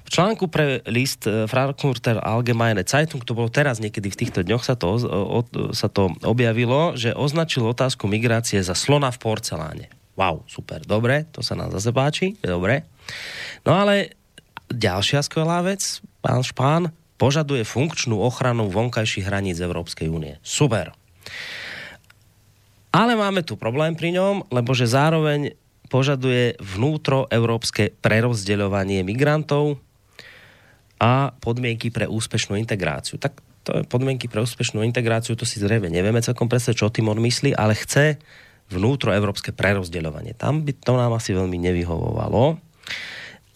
V 0.08 0.18
článku 0.18 0.50
pre 0.50 0.80
list 0.88 1.28
eh, 1.28 1.44
Frankfurter 1.44 2.18
Allgemeine 2.18 2.82
Zeitung, 2.88 3.22
to 3.22 3.36
bolo 3.36 3.52
teraz 3.52 3.78
niekedy 3.78 4.08
v 4.08 4.18
týchto 4.26 4.40
dňoch 4.42 4.64
sa 4.64 4.74
to, 4.74 4.96
o, 5.06 5.44
sa 5.70 5.86
to 5.86 6.10
objavilo, 6.26 6.98
že 6.98 7.14
označil 7.14 7.68
otázku 7.68 8.10
migrácie 8.10 8.58
za 8.64 8.74
slona 8.74 9.12
v 9.14 9.22
porceláne. 9.22 9.86
Wow, 10.18 10.42
super, 10.50 10.82
dobre, 10.82 11.30
to 11.30 11.44
sa 11.44 11.54
nám 11.54 11.70
zase 11.70 11.94
páči, 11.94 12.34
dobre. 12.42 12.88
No 13.62 13.76
ale 13.76 14.18
ďalšia 14.72 15.22
skvelá 15.22 15.62
vec, 15.62 16.02
pán 16.24 16.42
Špán, 16.42 16.90
požaduje 17.20 17.68
funkčnú 17.68 18.16
ochranu 18.16 18.72
vonkajších 18.72 19.28
hraníc 19.28 19.60
Európskej 19.60 20.08
únie. 20.08 20.40
Super. 20.40 20.96
Ale 22.90 23.12
máme 23.12 23.44
tu 23.44 23.60
problém 23.60 23.92
pri 23.92 24.16
ňom, 24.16 24.48
lebo 24.48 24.72
že 24.72 24.88
zároveň 24.88 25.52
požaduje 25.92 26.56
vnútroeurópske 26.56 27.92
prerozdeľovanie 28.00 29.04
migrantov 29.04 29.76
a 30.96 31.36
podmienky 31.44 31.92
pre 31.92 32.08
úspešnú 32.08 32.56
integráciu. 32.56 33.20
Tak 33.20 33.36
to 33.68 33.76
je 33.76 33.84
podmienky 33.84 34.24
pre 34.24 34.40
úspešnú 34.40 34.80
integráciu, 34.80 35.36
to 35.36 35.44
si 35.44 35.60
zrejme 35.60 35.92
nevieme 35.92 36.24
celkom 36.24 36.48
presne, 36.48 36.72
čo 36.72 36.88
tým 36.88 37.12
on 37.12 37.20
myslí, 37.20 37.52
ale 37.52 37.76
chce 37.76 38.16
vnútroeurópske 38.72 39.52
prerozdeľovanie. 39.52 40.32
Tam 40.38 40.64
by 40.64 40.72
to 40.72 40.96
nám 40.96 41.12
asi 41.12 41.36
veľmi 41.36 41.58
nevyhovovalo. 41.58 42.56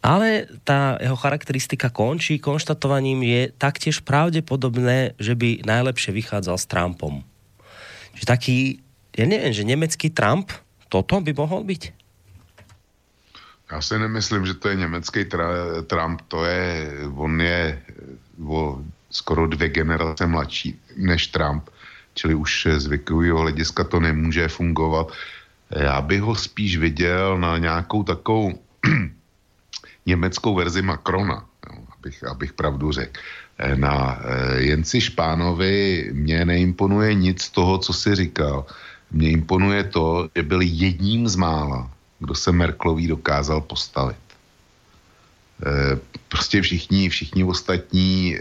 Ale 0.05 0.53
tá 0.69 1.01
jeho 1.01 1.17
charakteristika 1.17 1.89
končí 1.89 2.37
konštatovaním, 2.37 3.25
je 3.25 3.43
taktiež 3.57 4.05
pravdepodobné, 4.05 5.17
že 5.17 5.33
by 5.33 5.65
najlepšie 5.65 6.13
vychádzal 6.13 6.61
s 6.61 6.69
Trumpom. 6.69 7.25
Že 8.13 8.25
taký, 8.29 8.57
ja 9.17 9.25
neviem, 9.25 9.57
že 9.57 9.65
nemecký 9.65 10.13
Trump, 10.13 10.53
toto 10.93 11.25
by 11.25 11.33
mohol 11.33 11.65
byť? 11.65 12.05
Já 13.73 13.81
si 13.81 13.99
nemyslím, 13.99 14.47
že 14.47 14.55
to 14.55 14.69
je 14.69 14.77
německý 14.77 15.25
tra- 15.25 15.83
Trump, 15.87 16.21
to 16.29 16.45
je, 16.45 16.93
on 17.17 17.41
je 17.41 17.83
o 18.47 18.85
skoro 19.11 19.47
dvě 19.47 19.69
generace 19.69 20.27
mladší 20.27 20.81
než 20.97 21.27
Trump, 21.27 21.71
čili 22.15 22.35
už 22.35 22.69
z 22.77 22.87
věkového 22.87 23.39
hlediska 23.39 23.85
to 23.85 24.01
nemůže 24.01 24.49
fungovat. 24.49 25.09
Já 25.71 26.01
bych 26.01 26.21
ho 26.21 26.35
spíš 26.35 26.77
viděl 26.77 27.39
na 27.39 27.59
nějakou 27.59 28.03
takovou 28.03 28.53
německou 30.07 30.55
verzi 30.55 30.83
Macrona, 30.83 31.45
abych, 31.99 32.25
abych 32.25 32.53
pravdu 32.53 32.93
řekl. 32.93 33.21
Eh, 33.59 33.77
Na 33.77 34.19
eh, 34.21 34.61
Jenci 34.61 35.01
Špánovi 35.01 36.09
mě 36.13 36.45
neimponuje 36.45 37.15
nic 37.15 37.43
z 37.43 37.51
toho, 37.51 37.79
co 37.79 37.93
si 37.93 38.15
říkal. 38.15 38.67
Mně 39.13 39.31
imponuje 39.31 39.85
to, 39.85 40.29
že 40.37 40.43
byl 40.43 40.61
jedním 40.63 41.29
z 41.29 41.37
mála, 41.37 41.91
kdo 42.19 42.35
se 42.35 42.53
Merklový 42.53 43.07
dokázal 43.07 43.61
postavit. 43.61 44.25
E, 45.63 45.99
prostě 46.29 46.63
všichni, 46.63 47.09
všichni 47.09 47.45
ostatní 47.45 48.37
e, 48.37 48.41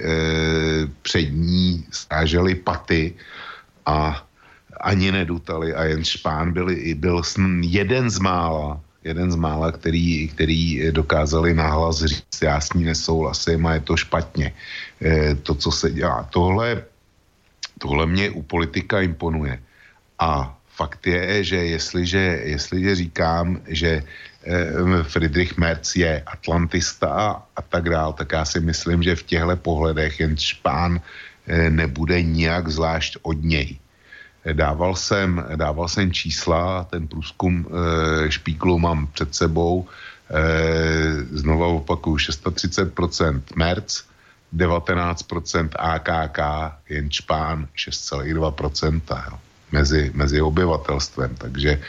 před 1.01 1.29
stáželi 1.91 2.55
paty 2.55 3.13
a 3.85 4.25
ani 4.81 5.11
nedutali 5.11 5.73
a 5.73 5.83
jen 5.83 6.03
Špán 6.03 6.53
byl, 6.53 6.69
byl 6.95 7.21
jeden 7.61 8.09
z 8.09 8.19
mála, 8.19 8.81
jeden 9.03 9.31
z 9.31 9.35
mála, 9.35 9.71
který, 9.71 10.27
který 10.27 10.91
dokázali 10.91 11.53
nahlas 11.53 12.03
říct, 12.03 12.41
já 12.41 12.61
s 12.61 12.73
ní 12.73 12.83
nesouhlasím 12.83 13.65
a 13.65 13.73
je 13.73 13.79
to 13.79 13.97
špatně. 13.97 14.53
E, 15.01 15.35
to, 15.35 15.55
co 15.55 15.71
se 15.71 15.91
dělá. 15.91 16.27
Tohle, 16.29 16.83
tohle 17.79 18.05
mě 18.05 18.29
u 18.29 18.41
politika 18.41 19.01
imponuje. 19.01 19.59
A 20.19 20.57
fakt 20.75 21.07
je, 21.07 21.43
že 21.43 21.57
jestliže, 21.57 22.41
jestliže 22.43 22.95
říkám, 22.95 23.61
že 23.67 24.03
eh, 24.43 25.03
Friedrich 25.03 25.57
Merz 25.57 25.95
je 25.95 26.23
atlantista 26.25 27.43
a 27.55 27.61
tak 27.61 27.89
dál, 27.89 28.13
tak 28.13 28.31
já 28.31 28.45
si 28.45 28.59
myslím, 28.59 29.03
že 29.03 29.15
v 29.15 29.23
těchto 29.23 29.55
pohledech 29.55 30.19
jen 30.19 30.37
Špán 30.37 31.01
eh, 31.47 31.69
nebude 31.69 32.21
nijak 32.21 32.67
zvlášť 32.67 33.17
od 33.21 33.37
něj. 33.43 33.82
Dával 34.53 34.95
jsem, 34.95 35.45
dával 35.55 35.87
jsem 35.87 36.11
čísla, 36.11 36.83
ten 36.83 37.07
průzkum 37.07 37.67
e, 38.27 38.31
špíklu 38.31 38.79
mám 38.79 39.07
před 39.07 39.35
sebou, 39.35 39.87
e, 40.29 41.37
znova 41.37 41.67
opakuju, 41.67 42.15
630% 42.15 43.41
Merc, 43.55 44.03
19% 44.55 45.69
AKK, 45.75 46.39
jen 46.89 47.11
Špán 47.11 47.67
6,2% 47.75 49.01
jo, 49.31 49.39
mezi, 49.71 50.11
mezi 50.13 50.41
obyvatelstvem, 50.41 51.35
takže 51.35 51.79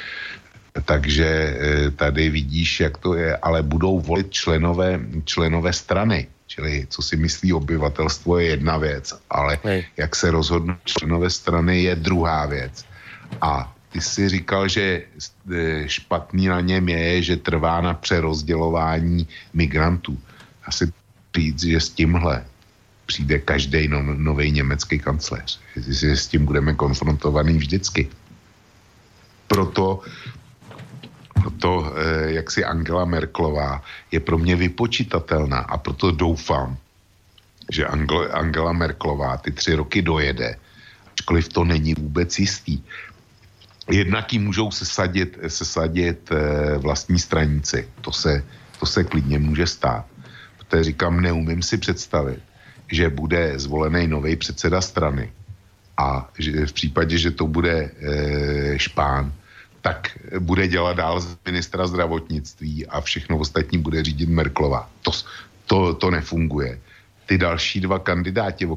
takže 0.85 1.27
e, 1.27 1.91
tady 1.91 2.31
vidíš, 2.31 2.81
jak 2.81 2.99
to 2.99 3.15
je, 3.15 3.37
ale 3.37 3.63
budou 3.63 4.01
volit 4.01 4.31
členové, 4.31 5.01
členové 5.25 5.73
strany. 5.73 6.27
Čili 6.55 6.87
co 6.87 7.03
si 7.03 7.17
myslí 7.17 7.53
obyvatelstvo 7.53 8.39
je 8.39 8.47
jedna 8.47 8.79
věc, 8.79 9.11
ale 9.31 9.59
Hej. 9.65 9.87
jak 9.97 10.17
se 10.17 10.31
rozhodnou 10.31 10.77
členové 10.85 11.31
strany 11.31 11.83
je 11.83 11.95
druhá 11.97 12.47
věc. 12.47 12.85
A 13.41 13.75
ty 13.91 14.01
si 14.01 14.29
říkal, 14.29 14.69
že 14.69 15.03
e, 15.03 15.89
špatný 15.89 16.47
na 16.47 16.61
něm 16.61 16.89
je, 16.89 17.23
že 17.23 17.37
trvá 17.37 17.81
na 17.81 17.95
přerozdělování 17.95 19.27
migrantů. 19.55 20.19
Já 20.67 20.73
si 20.73 20.93
říct, 21.37 21.65
že 21.65 21.81
s 21.81 21.91
tímhle 21.91 22.47
přijde 23.07 23.39
každý 23.39 23.89
no, 23.89 24.03
nový 24.03 24.51
německý 24.51 24.99
kancléř. 24.99 25.61
Že 25.75 26.17
s 26.17 26.27
tím 26.31 26.47
budeme 26.47 26.75
konfrontovaný 26.75 27.59
vždycky. 27.59 28.09
Proto 29.51 30.01
proto, 31.35 31.93
eh, 31.93 32.33
jak 32.33 32.51
si 32.51 32.65
Angela 32.65 33.05
Merklová 33.05 33.83
je 34.13 34.21
pro 34.21 34.39
mě 34.39 34.57
vypočitatelná 34.57 35.59
a 35.59 35.77
proto 35.77 36.11
doufám, 36.11 36.77
že 37.73 37.87
Angela, 38.33 38.73
Merklová 38.73 39.37
ty 39.37 39.51
tři 39.51 39.75
roky 39.75 40.03
dojede, 40.03 40.57
ačkoliv 41.13 41.49
to 41.49 41.65
není 41.65 41.95
vůbec 41.95 42.39
jistý. 42.39 42.83
Jednak 43.91 44.33
ji 44.33 44.39
můžou 44.39 44.71
sesadit, 44.71 45.39
sesadit 45.49 46.31
eh, 46.33 46.79
vlastní 46.79 47.19
stranici. 47.19 47.89
To 48.01 48.13
se, 48.13 48.45
to 48.81 48.87
se 48.87 49.05
klidně 49.05 49.39
může 49.39 49.67
stát. 49.67 50.05
Protože 50.59 50.85
říkám, 50.85 51.21
neumím 51.21 51.63
si 51.63 51.77
představit, 51.77 52.41
že 52.93 53.09
bude 53.11 53.59
zvolený 53.59 54.09
nový 54.09 54.37
předseda 54.37 54.81
strany 54.81 55.33
a 55.97 56.31
že 56.39 56.67
v 56.67 56.73
případě, 56.73 57.19
že 57.19 57.31
to 57.31 57.47
bude 57.47 57.91
e, 57.91 57.91
špán, 58.79 59.33
tak 59.85 60.19
bude 60.39 60.69
dělat 60.69 60.97
dál 60.97 61.21
z 61.21 61.37
ministra 61.45 61.87
zdravotnictví 61.87 62.87
a 62.87 63.01
všechno 63.01 63.37
ostatní 63.39 63.79
bude 63.79 64.05
řídit 64.05 64.29
Merklova. 64.29 64.89
To, 65.03 65.11
to, 65.67 65.95
to 65.95 66.11
nefunguje. 66.11 66.81
Ty 67.27 67.39
další 67.39 67.81
dva 67.81 67.99
kandidáti, 67.99 68.69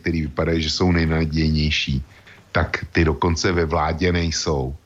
který 0.00 0.20
vypadají, 0.28 0.62
že 0.62 0.70
jsou 0.70 0.92
nejnadějnější, 0.92 2.04
tak 2.52 2.84
ty 2.92 3.04
dokonce 3.04 3.52
ve 3.52 3.64
vládě 3.64 4.12
nejsou. 4.12 4.76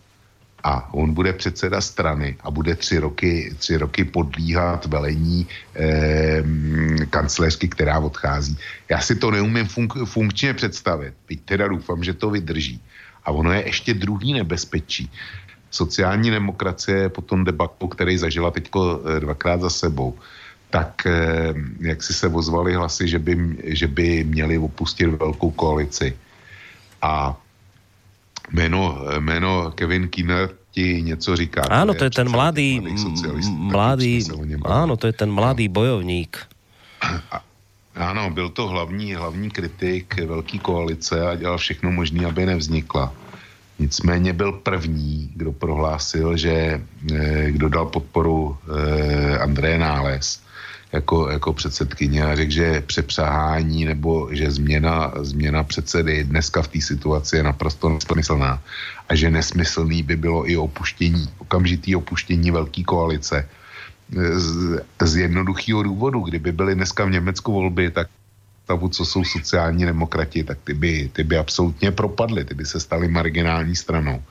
A 0.63 0.95
on 0.95 1.11
bude 1.15 1.33
předseda 1.33 1.81
strany 1.81 2.39
a 2.41 2.51
bude 2.51 2.75
tři 2.75 2.99
roky, 2.99 3.55
tři 3.59 3.77
roky 3.77 4.05
podlíhat 4.05 4.87
velení 4.87 5.47
eh, 5.75 6.43
kancléřky, 7.11 7.69
která 7.69 7.99
odchází. 7.99 8.57
Já 8.89 9.01
si 9.01 9.19
to 9.19 9.31
neumím 9.31 9.67
funk- 9.67 10.07
funkčně 10.07 10.55
představit. 10.55 11.15
Teď 11.27 11.39
teda 11.45 11.69
doufám, 11.69 12.05
že 12.05 12.15
to 12.15 12.31
vydrží. 12.31 12.81
A 13.25 13.31
ono 13.31 13.53
je 13.53 13.67
ještě 13.67 13.95
druhý 13.95 14.33
nebezpečí. 14.33 15.11
Sociální 15.75 16.31
demokracie 16.31 17.11
po 17.11 17.19
tom 17.19 17.43
debaklu, 17.45 17.89
který 17.89 18.15
zažila 18.19 18.51
teď 18.55 18.71
dvakrát 19.19 19.61
za 19.61 19.71
sebou, 19.71 20.15
tak 20.71 21.07
eh, 21.07 21.55
jak 21.81 22.03
si 22.03 22.15
se 22.15 22.31
ozvali 22.31 22.75
hlasy, 22.75 23.09
že 23.11 23.19
by, 23.19 23.35
že 23.75 23.87
by 23.91 24.25
měli 24.25 24.59
opustit 24.59 25.11
velkou 25.19 25.51
koalici. 25.51 26.15
A 27.03 27.35
jméno, 28.55 28.99
jméno 29.19 29.75
Kevin 29.75 30.09
Kinner 30.09 30.51
ti 30.71 31.03
něco 31.03 31.37
říká. 31.37 31.63
Áno, 31.71 31.95
to 31.95 32.07
je 32.07 32.11
ten 32.11 32.27
předseda 32.27 32.35
mladý, 32.35 32.69
mladý, 33.51 34.11
áno, 34.67 34.95
to 34.99 35.07
je 35.07 35.15
ten 35.15 35.31
mladý 35.31 35.71
bojovník. 35.71 36.39
Ano, 37.95 38.31
byl 38.31 38.51
to 38.51 38.67
hlavní, 38.69 39.15
hlavní 39.15 39.51
kritik 39.51 40.19
velké 40.27 40.59
koalice 40.59 41.27
a 41.27 41.35
dělal 41.35 41.59
všechno 41.59 41.93
možné, 41.95 42.27
aby 42.27 42.47
nevznikla. 42.47 43.15
Nicméně 43.85 44.33
byl 44.33 44.53
první, 44.53 45.29
kdo 45.37 45.53
prohlásil, 45.53 46.37
že 46.41 46.81
eh, 46.81 47.51
kdo 47.53 47.69
dal 47.69 47.87
podporu 47.93 48.57
eh, 48.57 49.39
Andreje 49.39 49.79
Náles 49.79 50.41
jako, 50.93 51.29
jako 51.29 51.53
předsedkyně 51.53 52.25
a 52.25 52.37
řekl, 52.37 52.53
že 52.53 52.81
přepřahání 52.81 53.85
nebo 53.85 54.33
že 54.33 54.51
změna, 54.51 55.13
změna 55.21 55.65
předsedy 55.69 56.25
dneska 56.25 56.63
v 56.63 56.69
té 56.69 56.81
situaci 56.81 57.37
je 57.37 57.43
naprosto 57.43 57.93
nesmyslná 57.93 58.57
a 59.09 59.13
že 59.13 59.29
nesmyslný 59.31 60.01
by 60.03 60.17
bylo 60.17 60.49
i 60.49 60.57
opuštění, 60.57 61.29
okamžitý 61.45 61.97
opuštění 61.97 62.51
velké 62.51 62.83
koalice 62.89 63.49
z, 64.33 64.81
z 64.81 65.17
jednoduchého 65.29 65.83
důvodu. 65.83 66.21
Kdyby 66.21 66.53
byly 66.53 66.75
dneska 66.75 67.05
v 67.05 67.21
Německu 67.21 67.53
volby, 67.53 67.91
tak 67.91 68.09
stavu, 68.65 68.89
co 68.89 69.05
jsou 69.05 69.25
sociální 69.25 69.85
demokrati, 69.85 70.45
tak 70.45 70.59
ty 70.65 70.75
by, 70.75 71.11
ty 71.13 71.25
by 71.25 71.37
absolutně 71.39 71.91
propadly, 71.93 72.45
ty 72.45 72.55
by 72.55 72.65
se 72.65 72.81
staly 72.81 73.09
marginální 73.09 73.77
stranou. 73.77 74.23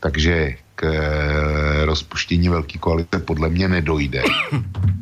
Takže 0.00 0.56
k 0.74 0.82
eh, 0.84 1.84
rozpuštění 1.86 2.48
velké 2.48 2.78
koalice 2.78 3.18
podle 3.18 3.48
mě 3.48 3.68
nedojde. 3.68 4.22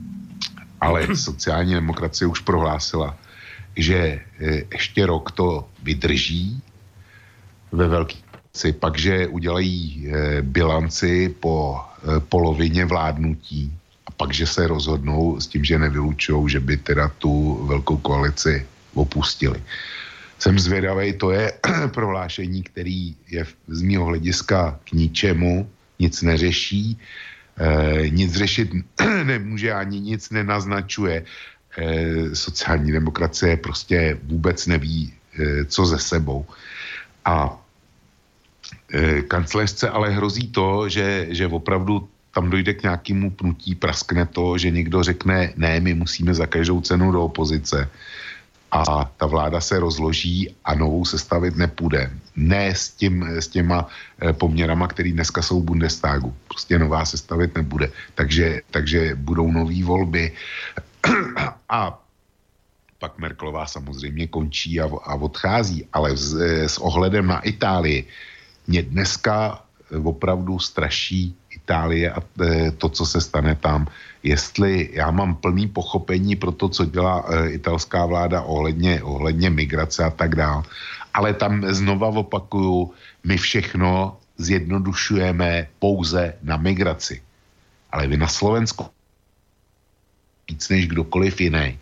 Ale 0.80 1.16
sociální 1.16 1.74
demokracie 1.74 2.28
už 2.28 2.40
prohlásila, 2.40 3.16
že 3.76 3.96
eh, 3.96 4.62
ještě 4.72 5.06
rok 5.06 5.32
to 5.32 5.68
vydrží 5.82 6.60
ve 7.72 7.88
velké 7.88 8.20
koalici, 8.28 8.72
pak, 8.72 8.98
že 8.98 9.26
udělají 9.26 9.80
eh, 9.80 10.42
bilanci 10.42 11.34
po 11.40 11.80
polovině 12.28 12.84
vládnutí 12.84 13.72
pak, 14.16 14.34
že 14.34 14.46
se 14.46 14.66
rozhodnou 14.66 15.40
s 15.40 15.46
tím, 15.46 15.64
že 15.64 15.78
nevylučují, 15.78 16.48
že 16.48 16.60
by 16.60 16.76
teda 16.76 17.08
tu 17.18 17.64
velkou 17.66 17.96
koalici 17.96 18.66
opustili. 18.94 19.62
Jsem 20.38 20.58
zvědavý, 20.58 21.12
to 21.12 21.30
je 21.30 21.52
prohlášení, 21.94 22.62
který 22.62 23.16
je 23.28 23.46
z 23.68 23.82
mého 23.82 24.04
hlediska 24.04 24.78
k 24.84 24.92
ničemu, 24.92 25.70
nic 25.98 26.22
neřeší, 26.22 26.98
eh, 27.58 28.10
nic 28.10 28.32
řešit 28.32 28.70
nemůže 29.24 29.72
ani 29.72 30.00
nic 30.00 30.30
nenaznačuje. 30.30 31.24
Eh, 31.78 32.34
sociální 32.34 32.92
demokracie 32.92 33.56
prostě 33.56 34.18
vůbec 34.22 34.66
neví, 34.66 35.12
eh, 35.38 35.64
co 35.64 35.86
ze 35.86 35.98
sebou. 35.98 36.46
A 37.24 37.58
eh, 38.94 39.22
kancléřce 39.22 39.90
ale 39.90 40.10
hrozí 40.10 40.48
to, 40.54 40.88
že, 40.88 41.26
že 41.30 41.46
opravdu 41.46 42.08
tam 42.34 42.50
dojde 42.50 42.74
k 42.74 42.82
nějakému 42.82 43.30
pnutí, 43.30 43.74
praskne 43.74 44.26
to, 44.26 44.58
že 44.58 44.70
někdo 44.70 45.02
řekne, 45.02 45.52
ne, 45.56 45.80
my 45.80 45.94
musíme 45.94 46.34
za 46.34 46.46
každou 46.46 46.80
cenu 46.80 47.12
do 47.12 47.24
opozice 47.24 47.90
a 48.74 49.06
ta 49.16 49.26
vláda 49.26 49.60
se 49.60 49.78
rozloží 49.78 50.50
a 50.64 50.74
novou 50.74 51.04
sestavit 51.04 51.56
nepůjde. 51.56 52.10
Ne 52.36 52.74
s, 52.74 52.90
tím, 52.90 53.22
s 53.22 53.48
těma 53.48 53.86
eh, 54.18 54.32
poměrama, 54.32 54.88
které 54.88 55.12
dneska 55.12 55.42
jsou 55.42 55.60
v 55.62 55.64
Bundestagu. 55.64 56.34
Prostě 56.48 56.78
nová 56.78 57.04
sestavit 57.04 57.54
nebude. 57.54 57.90
Takže, 58.14 58.60
takže 58.70 59.14
budou 59.14 59.52
nové 59.52 59.84
volby 59.84 60.32
a 61.68 62.02
pak 62.98 63.18
Merklová 63.18 63.66
samozřejmě 63.66 64.26
končí 64.26 64.80
a, 64.80 64.90
a 64.90 65.14
odchází, 65.14 65.86
ale 65.92 66.16
s, 66.16 66.34
eh, 66.34 66.68
s 66.68 66.78
ohledem 66.78 67.26
na 67.26 67.40
Itálii 67.46 68.06
mě 68.66 68.82
dneska 68.82 69.63
opravdu 70.02 70.58
straší 70.58 71.34
Itálie 71.50 72.10
a 72.10 72.18
eh, 72.18 72.70
to, 72.70 72.88
co 72.88 73.06
se 73.06 73.20
stane 73.20 73.54
tam. 73.54 73.86
Jestli 74.22 74.90
já 74.92 75.10
mám 75.10 75.34
plný 75.34 75.68
pochopení 75.68 76.36
pro 76.36 76.52
to, 76.52 76.68
co 76.68 76.84
dělá 76.84 77.24
eh, 77.28 77.50
italská 77.50 78.06
vláda 78.06 78.42
ohledně, 78.42 79.02
ohledně 79.02 79.50
migrace 79.50 80.04
a 80.04 80.10
tak 80.10 80.34
dále, 80.34 80.62
ale 81.14 81.34
tam 81.34 81.62
znova 81.74 82.08
opakuju, 82.08 82.92
my 83.24 83.36
všechno 83.36 84.16
zjednodušujeme 84.38 85.68
pouze 85.78 86.34
na 86.42 86.56
migraci. 86.56 87.22
Ale 87.92 88.06
vy 88.06 88.16
na 88.16 88.28
Slovensku 88.28 88.90
víc 90.50 90.68
než 90.68 90.88
kdokoliv 90.88 91.40
jiný 91.40 91.78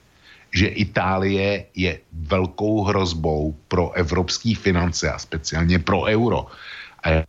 že 0.53 0.67
Itálie 0.67 1.65
je 1.75 1.99
velkou 2.13 2.85
hrozbou 2.85 3.57
pro 3.69 3.93
evropské 3.93 4.55
finance 4.55 5.11
a 5.11 5.19
speciálně 5.19 5.79
pro 5.79 6.05
euro. 6.05 6.47
A, 7.05 7.25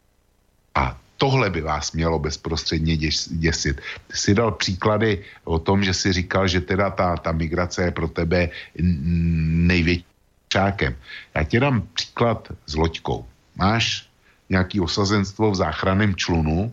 a 0.76 0.98
tohle 1.18 1.50
by 1.50 1.62
vás 1.62 1.92
mělo 1.92 2.20
bezprostředně 2.20 2.98
děs, 2.98 3.30
děsit. 3.32 3.82
Ty 4.08 4.18
jsi 4.18 4.36
dal 4.36 4.52
příklady 4.52 5.24
o 5.44 5.60
tom, 5.60 5.84
že 5.84 5.94
si 5.94 6.14
říkal, 6.14 6.48
že 6.48 6.62
teda 6.62 6.90
ta, 6.90 7.16
ta 7.18 7.32
migrace 7.32 7.84
je 7.84 7.92
pro 7.92 8.08
tebe 8.08 8.50
největší 8.76 10.06
čákem. 10.50 10.96
Já 11.36 11.44
ti 11.44 11.60
dám 11.60 11.88
příklad 11.94 12.52
s 12.66 12.76
loďkou. 12.76 13.26
Máš 13.56 14.10
nějaký 14.50 14.80
osazenstvo 14.80 15.52
v 15.52 15.56
záchranném 15.56 16.16
člunu 16.16 16.70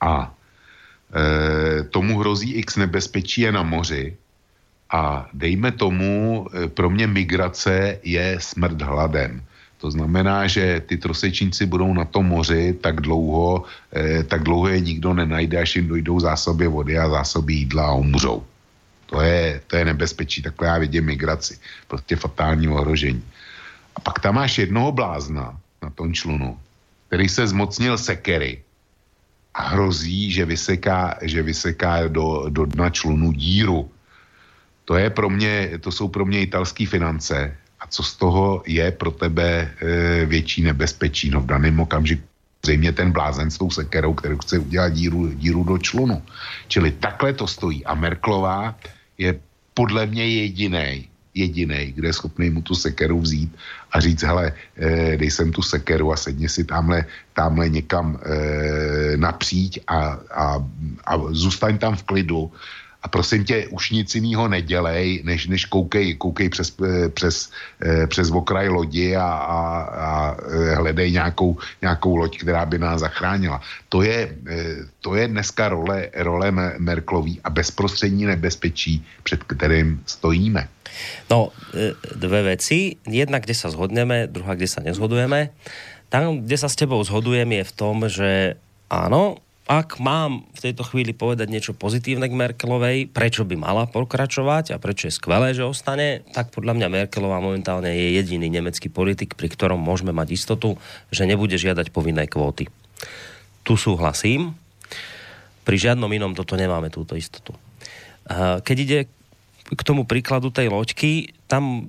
a 0.00 0.28
e, 0.28 1.84
tomu 1.88 2.18
hrozí 2.18 2.52
x 2.52 2.76
nebezpečí 2.76 3.40
je 3.40 3.52
na 3.52 3.62
moři 3.62 4.16
a 4.90 5.28
dejme 5.32 5.72
tomu, 5.72 6.46
e, 6.52 6.68
pro 6.68 6.90
mě 6.90 7.06
migrace 7.06 8.00
je 8.02 8.36
smrt 8.40 8.82
hladem. 8.82 9.40
To 9.78 9.90
znamená, 9.90 10.46
že 10.46 10.82
ty 10.86 10.96
trosečníci 10.96 11.66
budou 11.66 11.94
na 11.94 12.04
tom 12.04 12.26
moři 12.26 12.74
tak 12.82 13.00
dlouho, 13.00 13.64
eh, 13.94 14.24
tak 14.24 14.42
dlouho 14.42 14.68
je 14.68 14.80
nikdo 14.80 15.14
nenajde, 15.14 15.58
až 15.58 15.76
jim 15.76 15.88
dojdou 15.88 16.20
zásoby 16.20 16.66
vody 16.66 16.98
a 16.98 17.08
zásoby 17.08 17.54
jídla 17.54 17.86
a 17.86 17.98
umřou. 18.02 18.42
To 19.06 19.20
je, 19.20 19.60
to 19.66 19.76
je 19.76 19.84
nebezpečí, 19.84 20.42
takhle 20.42 20.68
já 20.68 20.78
vidím 20.78 21.04
migraci. 21.04 21.58
Prostě 21.88 22.16
fatální 22.16 22.68
ohrožení. 22.68 23.24
A 23.96 24.00
pak 24.00 24.18
tam 24.18 24.34
máš 24.34 24.58
jednoho 24.58 24.92
blázna 24.92 25.56
na 25.82 25.90
tom 25.90 26.14
člunu, 26.14 26.58
který 27.06 27.28
se 27.28 27.46
zmocnil 27.46 27.98
sekery 27.98 28.62
a 29.54 29.62
hrozí, 29.62 30.30
že 30.32 30.44
vyseká, 30.44 31.18
že 31.22 31.42
vyseká 31.42 32.08
do, 32.08 32.46
do 32.48 32.66
dna 32.66 32.90
člunu 32.90 33.32
díru. 33.32 33.90
To, 34.84 34.96
je 34.96 35.10
pro 35.10 35.30
mě, 35.30 35.78
to 35.80 35.92
jsou 35.92 36.08
pro 36.08 36.26
mě 36.26 36.40
italské 36.42 36.86
finance 36.86 37.56
a 37.80 37.86
co 37.86 38.02
z 38.02 38.16
toho 38.16 38.62
je 38.66 38.90
pro 38.92 39.10
tebe 39.10 39.70
e, 39.80 40.26
větší 40.26 40.62
nebezpečí. 40.62 41.30
No 41.30 41.40
v 41.40 41.46
daném 41.46 41.80
okamžiku 41.80 42.22
zřejmě 42.64 42.92
ten 42.92 43.12
blázen 43.12 43.50
s 43.50 43.58
tou 43.58 43.70
sekerou, 43.70 44.14
kterou 44.14 44.38
chce 44.38 44.58
udělat 44.58 44.92
díru, 44.92 45.32
díru 45.34 45.64
do 45.64 45.78
člunu. 45.78 46.22
Čili 46.68 46.90
takhle 46.90 47.32
to 47.32 47.46
stojí. 47.46 47.84
A 47.84 47.94
Merklová 47.94 48.74
je 49.18 49.40
podle 49.74 50.06
mě 50.06 50.26
jediný, 50.26 51.08
jediný, 51.34 51.92
kde 51.94 52.08
je 52.08 52.12
schopný 52.12 52.50
mu 52.50 52.62
tu 52.62 52.74
sekeru 52.74 53.20
vzít 53.20 53.56
a 53.92 54.00
říct, 54.00 54.22
hele, 54.22 54.52
e, 54.76 55.16
dej 55.16 55.30
sem 55.30 55.52
tu 55.52 55.62
sekeru 55.62 56.12
a 56.12 56.16
sedni 56.16 56.48
si 56.48 56.64
tamhle, 56.64 57.06
tamhle 57.32 57.68
někam 57.68 58.18
e, 58.18 59.16
napříč 59.16 59.78
a, 59.86 60.18
a, 60.34 60.44
a 61.06 61.12
zůstaň 61.30 61.78
tam 61.78 61.96
v 61.96 62.02
klidu 62.02 62.52
a 63.02 63.08
prosím 63.08 63.44
tě, 63.44 63.66
už 63.70 63.90
nic 63.90 64.14
jiného 64.14 64.48
nedělej, 64.48 65.22
než, 65.24 65.46
než 65.46 65.64
koukej, 65.64 66.14
koukej 66.14 66.48
přes, 66.48 66.74
eh, 66.82 67.08
přes, 67.08 67.50
eh, 67.78 68.06
přes 68.06 68.30
okraj 68.30 68.68
lodi 68.68 69.16
a, 69.16 69.22
a, 69.22 69.58
a 69.82 70.10
eh, 70.34 70.74
hledej 70.74 71.12
nějakou, 71.12 71.56
nějakou 71.82 72.16
loď, 72.16 72.38
která 72.38 72.66
by 72.66 72.78
nás 72.78 73.00
zachránila. 73.00 73.60
To 73.88 74.02
je, 74.02 74.36
to 75.00 75.14
je 75.14 75.28
dneska 75.28 75.68
role, 75.68 76.10
role 76.14 76.50
Merklový 76.78 77.40
a 77.44 77.50
bezprostřední 77.50 78.26
nebezpečí, 78.26 79.06
před 79.22 79.44
kterým 79.44 80.02
stojíme. 80.06 80.68
No, 81.30 81.54
dve 82.16 82.42
veci. 82.42 82.98
Jedna, 83.06 83.38
kde 83.38 83.54
sa 83.54 83.70
zhodneme, 83.70 84.26
druhá, 84.26 84.58
kde 84.58 84.66
sa 84.66 84.82
nezhodujeme. 84.82 85.54
Tam, 86.10 86.42
kde 86.42 86.56
sa 86.58 86.66
s 86.66 86.74
tebou 86.74 86.98
zhodujem, 87.04 87.46
je 87.52 87.64
v 87.64 87.72
tom, 87.76 87.96
že 88.10 88.58
áno, 88.90 89.38
ak 89.68 90.00
mám 90.00 90.48
v 90.56 90.60
tejto 90.64 90.80
chvíli 90.80 91.12
povedať 91.12 91.52
niečo 91.52 91.76
pozitívne 91.76 92.24
k 92.24 92.32
Merkelovej, 92.32 93.12
prečo 93.12 93.44
by 93.44 93.52
mala 93.60 93.84
pokračovať 93.84 94.72
a 94.72 94.80
prečo 94.80 95.12
je 95.12 95.14
skvelé, 95.20 95.52
že 95.52 95.68
ostane, 95.68 96.24
tak 96.32 96.48
podľa 96.56 96.72
mňa 96.72 96.88
Merkelová 96.88 97.36
momentálne 97.44 97.92
je 97.92 98.16
jediný 98.16 98.48
nemecký 98.48 98.88
politik, 98.88 99.36
pri 99.36 99.52
ktorom 99.52 99.76
môžeme 99.76 100.16
mať 100.16 100.32
istotu, 100.32 100.80
že 101.12 101.28
nebude 101.28 101.60
žiadať 101.60 101.92
povinné 101.92 102.24
kvóty. 102.24 102.72
Tu 103.60 103.76
súhlasím. 103.76 104.56
Pri 105.68 105.76
žiadnom 105.76 106.08
inom 106.08 106.32
toto 106.32 106.56
nemáme 106.56 106.88
túto 106.88 107.12
istotu. 107.12 107.52
Keď 108.64 108.76
ide 108.80 109.04
k 109.68 109.80
tomu 109.84 110.08
príkladu 110.08 110.48
tej 110.48 110.72
loďky, 110.72 111.36
tam, 111.44 111.84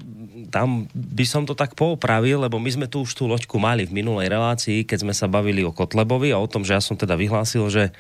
tam 0.50 0.90
by 0.94 1.26
som 1.26 1.46
to 1.46 1.54
tak 1.54 1.78
poopravil, 1.78 2.44
lebo 2.44 2.58
my 2.58 2.70
sme 2.70 2.88
tu 2.90 3.06
už 3.06 3.14
tú 3.14 3.30
loďku 3.30 3.62
mali 3.62 3.86
v 3.86 4.02
minulej 4.02 4.30
relácii, 4.34 4.84
keď 4.84 5.08
sme 5.08 5.14
sa 5.14 5.30
bavili 5.30 5.62
o 5.62 5.72
Kotlebovi 5.72 6.34
a 6.34 6.42
o 6.42 6.50
tom, 6.50 6.66
že 6.66 6.76
ja 6.76 6.82
som 6.82 6.98
teda 6.98 7.14
vyhlásil, 7.16 7.70
že 7.70 7.94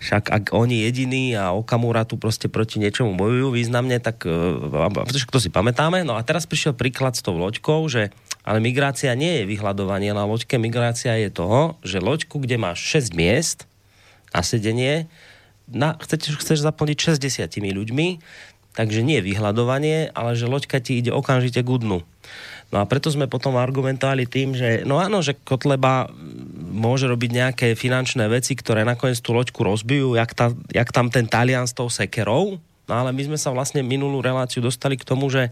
však 0.00 0.32
ak 0.32 0.44
oni 0.56 0.88
jediní 0.88 1.36
a 1.36 1.52
Okamura 1.52 2.08
tu 2.08 2.16
proste 2.16 2.48
proti 2.48 2.80
niečomu 2.80 3.20
bojujú 3.20 3.52
významne, 3.52 4.00
tak 4.00 4.24
uh, 4.24 4.96
to 5.28 5.38
si 5.38 5.52
pamätáme. 5.52 6.08
No 6.08 6.16
a 6.16 6.24
teraz 6.24 6.48
prišiel 6.48 6.72
príklad 6.72 7.12
s 7.12 7.20
tou 7.20 7.36
loďkou, 7.36 7.84
že 7.92 8.08
ale 8.40 8.64
migrácia 8.64 9.12
nie 9.12 9.44
je 9.44 9.48
vyhľadovanie 9.52 10.16
na 10.16 10.24
loďke, 10.24 10.56
migrácia 10.56 11.12
je 11.20 11.28
toho, 11.28 11.76
že 11.84 12.00
loďku, 12.00 12.40
kde 12.40 12.56
máš 12.56 12.80
6 12.88 13.12
miest 13.12 13.68
na 14.32 14.40
sedenie, 14.40 15.04
na, 15.70 15.94
chceš, 16.00 16.40
chceš 16.40 16.64
zaplniť 16.64 17.20
60 17.20 17.46
ľuďmi, 17.60 18.08
Takže 18.74 19.02
nie 19.02 19.18
vyhľadovanie, 19.18 20.14
ale 20.14 20.38
že 20.38 20.46
loďka 20.46 20.78
ti 20.78 21.02
ide 21.02 21.10
okamžite 21.10 21.60
k 21.60 21.68
dnu. 21.68 22.06
No 22.70 22.76
a 22.78 22.86
preto 22.86 23.10
sme 23.10 23.26
potom 23.26 23.58
argumentovali 23.58 24.30
tým, 24.30 24.54
že 24.54 24.86
no 24.86 25.02
áno, 25.02 25.26
že 25.26 25.34
Kotleba 25.34 26.06
môže 26.70 27.10
robiť 27.10 27.30
nejaké 27.34 27.68
finančné 27.74 28.30
veci, 28.30 28.54
ktoré 28.54 28.86
nakoniec 28.86 29.18
tú 29.18 29.34
loďku 29.34 29.66
rozbijú, 29.66 30.14
jak, 30.14 30.30
ta, 30.38 30.54
jak 30.70 30.86
tam 30.94 31.10
ten 31.10 31.26
Talian 31.26 31.66
s 31.66 31.74
tou 31.74 31.90
sekerou. 31.90 32.62
No 32.86 32.94
ale 32.94 33.10
my 33.10 33.34
sme 33.34 33.38
sa 33.42 33.50
vlastne 33.50 33.82
minulú 33.82 34.22
reláciu 34.22 34.62
dostali 34.62 34.94
k 34.94 35.06
tomu, 35.06 35.26
že 35.30 35.50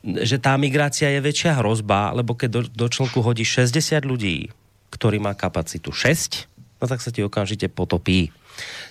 že 0.00 0.40
tá 0.40 0.56
migrácia 0.56 1.12
je 1.12 1.20
väčšia 1.20 1.60
hrozba, 1.60 2.16
lebo 2.16 2.32
keď 2.32 2.48
do, 2.48 2.60
do 2.64 2.86
člnku 2.88 3.20
hodí 3.20 3.44
60 3.44 4.00
ľudí, 4.08 4.48
ktorý 4.88 5.20
má 5.20 5.36
kapacitu 5.36 5.92
6, 5.92 6.48
no 6.80 6.84
tak 6.88 7.04
sa 7.04 7.12
ti 7.12 7.20
okamžite 7.20 7.68
potopí. 7.68 8.32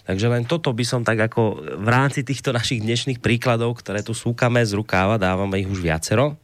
Takže 0.06 0.28
len 0.32 0.44
toto 0.46 0.74
by 0.74 0.86
som 0.86 1.02
tak 1.06 1.20
ako 1.20 1.64
v 1.80 1.90
rámci 1.90 2.26
týchto 2.26 2.50
našich 2.50 2.82
dnešných 2.82 3.22
príkladov, 3.22 3.78
ktoré 3.80 4.02
tu 4.02 4.18
súkame 4.18 4.66
z 4.66 4.74
rukáva, 4.74 5.22
dávame 5.22 5.62
ich 5.62 5.70
už 5.70 5.84
viacero, 5.84 6.38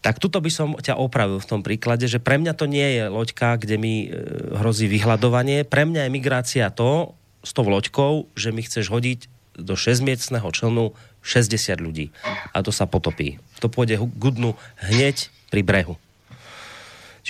tak 0.00 0.16
tuto 0.16 0.40
by 0.40 0.50
som 0.52 0.68
ťa 0.76 0.96
opravil 0.96 1.40
v 1.40 1.48
tom 1.48 1.60
príklade, 1.60 2.08
že 2.08 2.20
pre 2.20 2.40
mňa 2.40 2.52
to 2.56 2.64
nie 2.64 3.00
je 3.00 3.04
loďka, 3.12 3.60
kde 3.60 3.76
mi 3.76 4.08
e, 4.08 4.08
hrozí 4.56 4.88
vyhľadovanie. 4.88 5.68
Pre 5.68 5.84
mňa 5.84 6.08
je 6.08 6.14
migrácia 6.14 6.66
to, 6.72 7.16
s 7.40 7.56
tou 7.56 7.64
loďkou, 7.64 8.32
že 8.36 8.52
mi 8.52 8.60
chceš 8.64 8.92
hodiť 8.92 9.28
do 9.60 9.76
6-miestného 9.76 10.48
člnu 10.52 10.92
60 11.20 11.76
ľudí. 11.80 12.12
A 12.52 12.64
to 12.64 12.72
sa 12.72 12.88
potopí. 12.88 13.40
To 13.60 13.68
pôjde 13.68 14.00
k 14.00 14.24
dnu 14.32 14.56
hneď 14.80 15.28
pri 15.52 15.60
brehu. 15.60 15.94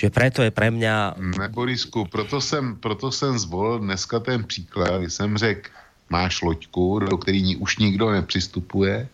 Čiže 0.01 0.17
preto 0.17 0.41
je 0.41 0.49
pre 0.49 0.73
mňa... 0.73 1.13
Ne, 1.37 1.45
Borisku, 1.53 2.09
proto 2.09 2.41
jsem, 2.41 2.73
proto 2.81 3.13
zvolil 3.13 3.85
dneska 3.85 4.17
ten 4.17 4.41
příklad, 4.41 4.97
kdy 4.97 5.09
jsem 5.13 5.37
řekl, 5.37 5.69
máš 6.09 6.41
loďku, 6.41 7.05
do 7.05 7.17
který 7.21 7.55
už 7.61 7.77
nikdo 7.77 8.09
nepřistupuje, 8.09 9.05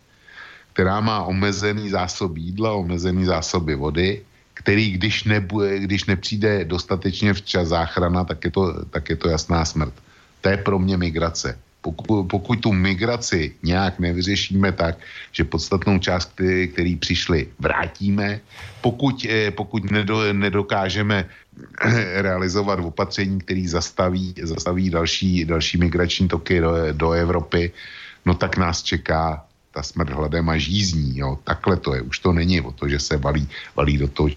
která 0.72 1.04
má 1.04 1.28
omezený 1.28 1.92
zásob 1.92 2.38
jídla, 2.40 2.80
omezený 2.80 3.28
zásoby 3.28 3.76
vody, 3.76 4.24
který 4.54 4.96
když, 4.96 5.24
nebude, 5.24 5.80
když 5.80 6.06
nepřijde 6.06 6.66
dostatečně 6.66 7.34
včas 7.34 7.68
záchrana, 7.68 8.24
tak 8.24 8.46
je, 8.48 8.52
to, 8.52 8.86
tak 8.88 9.10
je 9.10 9.16
to 9.16 9.28
jasná 9.28 9.66
smrt. 9.68 9.94
To 10.42 10.50
je 10.50 10.58
pro 10.58 10.80
mě 10.80 10.98
migrace 10.98 11.60
pokud, 11.82 12.24
pokud 12.24 12.56
tu 12.60 12.74
migraci 12.74 13.56
nějak 13.64 14.00
nevyřešíme 14.00 14.72
tak, 14.72 14.98
že 15.32 15.44
podstatnou 15.44 16.00
část, 16.00 16.32
který, 16.34 16.68
který 16.68 16.96
přišli, 16.96 17.48
vrátíme, 17.60 18.40
pokud, 18.82 19.26
eh, 19.30 19.52
pokud 19.52 19.92
nedo, 19.92 20.34
nedokážeme 20.34 21.26
eh, 21.26 22.22
realizovat 22.22 22.80
opatření, 22.80 23.40
který 23.40 23.68
zastaví, 23.68 24.36
zastaví 24.44 24.90
další, 24.90 25.46
další 25.46 25.78
migrační 25.78 26.28
toky 26.28 26.60
do, 26.60 26.72
do 26.92 27.12
Evropy, 27.12 27.72
no 28.26 28.34
tak 28.34 28.58
nás 28.58 28.84
čeká 28.84 29.46
ta 29.72 29.84
smrt 29.84 30.10
hladem 30.10 30.50
a 30.50 30.58
žízní. 30.58 31.18
Jo. 31.18 31.38
Takhle 31.44 31.78
to 31.78 31.96
je. 31.96 32.02
Už 32.02 32.20
to 32.20 32.34
není 32.34 32.62
o 32.62 32.72
to, 32.72 32.90
že 32.90 33.00
se 33.00 33.18
valí, 33.18 33.48
valí 33.76 33.98
do 33.98 34.08
toho. 34.08 34.30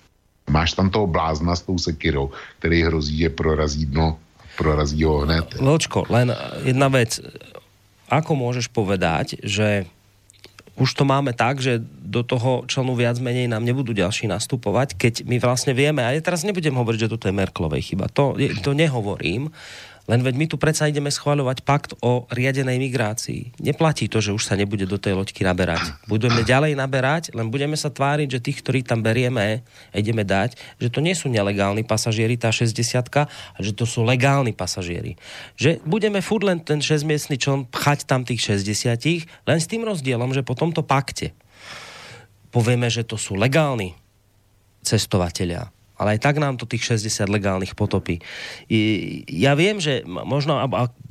Máš 0.50 0.72
tam 0.72 0.90
toho 0.90 1.06
blázna 1.06 1.56
s 1.56 1.62
tou 1.62 1.78
sekirou, 1.78 2.30
který 2.58 2.82
hrozí, 2.82 3.18
že 3.18 3.30
prorazí 3.32 3.86
dno 3.86 4.18
prorazí 4.60 5.00
ho 5.08 5.24
hned. 5.24 5.56
Ločko, 5.56 6.04
len 6.12 6.36
jedna 6.68 6.92
vec. 6.92 7.16
Ako 8.12 8.36
môžeš 8.36 8.68
povedať, 8.68 9.40
že 9.40 9.88
už 10.76 10.96
to 10.96 11.04
máme 11.08 11.32
tak, 11.36 11.60
že 11.60 11.80
do 11.84 12.24
toho 12.24 12.64
člnu 12.64 12.96
viac 12.96 13.20
menej 13.20 13.48
nám 13.48 13.64
nebudú 13.64 13.92
ďalší 13.92 14.28
nastupovať, 14.28 14.96
keď 14.96 15.14
my 15.28 15.36
vlastne 15.40 15.72
vieme, 15.76 16.00
a 16.00 16.16
ja 16.16 16.20
teraz 16.24 16.44
nebudem 16.44 16.72
hovoriť, 16.72 17.06
že 17.06 17.12
toto 17.12 17.28
je 17.28 17.36
Merklovej 17.36 17.92
chyba, 17.92 18.08
to, 18.08 18.34
to 18.64 18.72
nehovorím, 18.72 19.52
Len 20.08 20.24
veď 20.24 20.34
my 20.38 20.46
tu 20.48 20.56
predsa 20.56 20.88
ideme 20.88 21.12
schváľovať 21.12 21.66
pakt 21.66 21.92
o 22.00 22.24
riadenej 22.32 22.80
migrácii. 22.80 23.60
Neplatí 23.60 24.08
to, 24.08 24.24
že 24.24 24.32
už 24.32 24.42
sa 24.42 24.56
nebude 24.56 24.88
do 24.88 24.96
tej 24.96 25.18
loďky 25.18 25.44
naberať. 25.44 25.96
Budeme 26.08 26.40
ďalej 26.46 26.78
naberať, 26.78 27.34
len 27.36 27.52
budeme 27.52 27.76
sa 27.76 27.92
tváriť, 27.92 28.28
že 28.38 28.44
tých, 28.44 28.64
ktorí 28.64 28.80
tam 28.86 29.04
berieme 29.04 29.66
a 29.92 29.94
ideme 29.96 30.24
dať, 30.24 30.56
že 30.80 30.88
to 30.88 31.04
nie 31.04 31.12
sú 31.12 31.28
nelegálni 31.28 31.84
pasažieri, 31.84 32.40
tá 32.40 32.48
60 32.48 32.76
a 33.20 33.58
že 33.60 33.72
to 33.76 33.84
sú 33.84 34.06
legálni 34.06 34.56
pasažieri. 34.56 35.18
Že 35.58 35.82
budeme 35.84 36.24
furt 36.24 36.46
len 36.46 36.62
ten 36.62 36.80
6-miestný 36.80 37.36
čln 37.36 37.68
pchať 37.68 38.08
tam 38.08 38.22
tých 38.24 38.44
60 38.46 39.48
len 39.48 39.58
s 39.58 39.66
tým 39.66 39.82
rozdielom, 39.82 40.32
že 40.32 40.46
po 40.46 40.54
tomto 40.54 40.86
pakte 40.86 41.32
povieme, 42.50 42.90
že 42.90 43.06
to 43.06 43.14
sú 43.14 43.38
legálni 43.38 43.94
cestovatelia 44.82 45.70
ale 46.00 46.16
aj 46.16 46.24
tak 46.24 46.40
nám 46.40 46.56
to 46.56 46.64
tých 46.64 46.96
60 46.96 47.28
legálnych 47.28 47.76
potopí. 47.76 48.24
Ja 49.28 49.52
viem, 49.52 49.76
že 49.76 50.00
možno, 50.08 50.56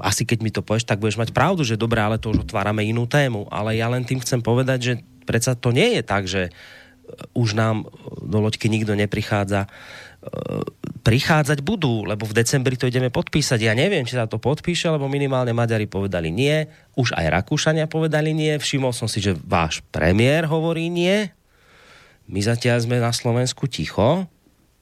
asi 0.02 0.26
keď 0.26 0.40
mi 0.42 0.50
to 0.50 0.66
povieš, 0.66 0.90
tak 0.90 0.98
budeš 0.98 1.22
mať 1.22 1.30
pravdu, 1.30 1.62
že 1.62 1.78
dobre, 1.78 2.02
ale 2.02 2.18
to 2.18 2.34
už 2.34 2.50
otvárame 2.50 2.82
inú 2.82 3.06
tému, 3.06 3.46
ale 3.54 3.78
ja 3.78 3.86
len 3.86 4.02
tým 4.02 4.18
chcem 4.18 4.42
povedať, 4.42 4.80
že 4.82 4.94
predsa 5.30 5.54
to 5.54 5.70
nie 5.70 5.94
je 5.94 6.02
tak, 6.02 6.26
že 6.26 6.50
e, 6.50 6.52
už 7.38 7.54
nám 7.54 7.86
do 8.18 8.42
loďky 8.42 8.66
nikto 8.66 8.98
neprichádza. 8.98 9.70
E, 10.26 10.66
prichádzať 11.06 11.62
budú, 11.62 12.10
lebo 12.10 12.26
v 12.26 12.34
decembri 12.42 12.74
to 12.74 12.90
ideme 12.90 13.14
podpísať. 13.14 13.62
Ja 13.62 13.78
neviem, 13.78 14.10
či 14.10 14.18
sa 14.18 14.26
to 14.26 14.42
podpíše, 14.42 14.90
lebo 14.90 15.06
minimálne 15.06 15.54
Maďari 15.54 15.86
povedali 15.86 16.34
nie, 16.34 16.66
už 16.98 17.14
aj 17.14 17.30
Rakúšania 17.30 17.86
povedali 17.86 18.34
nie, 18.34 18.58
všimol 18.58 18.90
som 18.90 19.06
si, 19.06 19.22
že 19.22 19.38
váš 19.38 19.86
premiér 19.94 20.50
hovorí 20.50 20.90
nie, 20.90 21.30
my 22.30 22.40
zatiaľ 22.42 22.86
sme 22.86 23.02
na 23.02 23.10
Slovensku 23.10 23.66
ticho, 23.66 24.30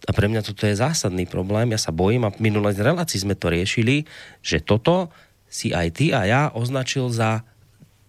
a 0.06 0.12
pre 0.14 0.30
mňa 0.30 0.46
toto 0.46 0.70
je 0.70 0.78
zásadný 0.78 1.26
problém. 1.26 1.74
Ja 1.74 1.82
sa 1.82 1.90
bojím 1.90 2.30
a 2.30 2.34
v 2.34 2.44
minulej 2.44 2.78
relácii 2.78 3.26
sme 3.26 3.34
to 3.34 3.50
riešili, 3.50 4.06
že 4.46 4.62
toto 4.62 5.10
si 5.50 5.74
aj 5.74 5.88
ty 5.98 6.14
a 6.14 6.28
ja 6.28 6.42
označil 6.54 7.10
za, 7.10 7.42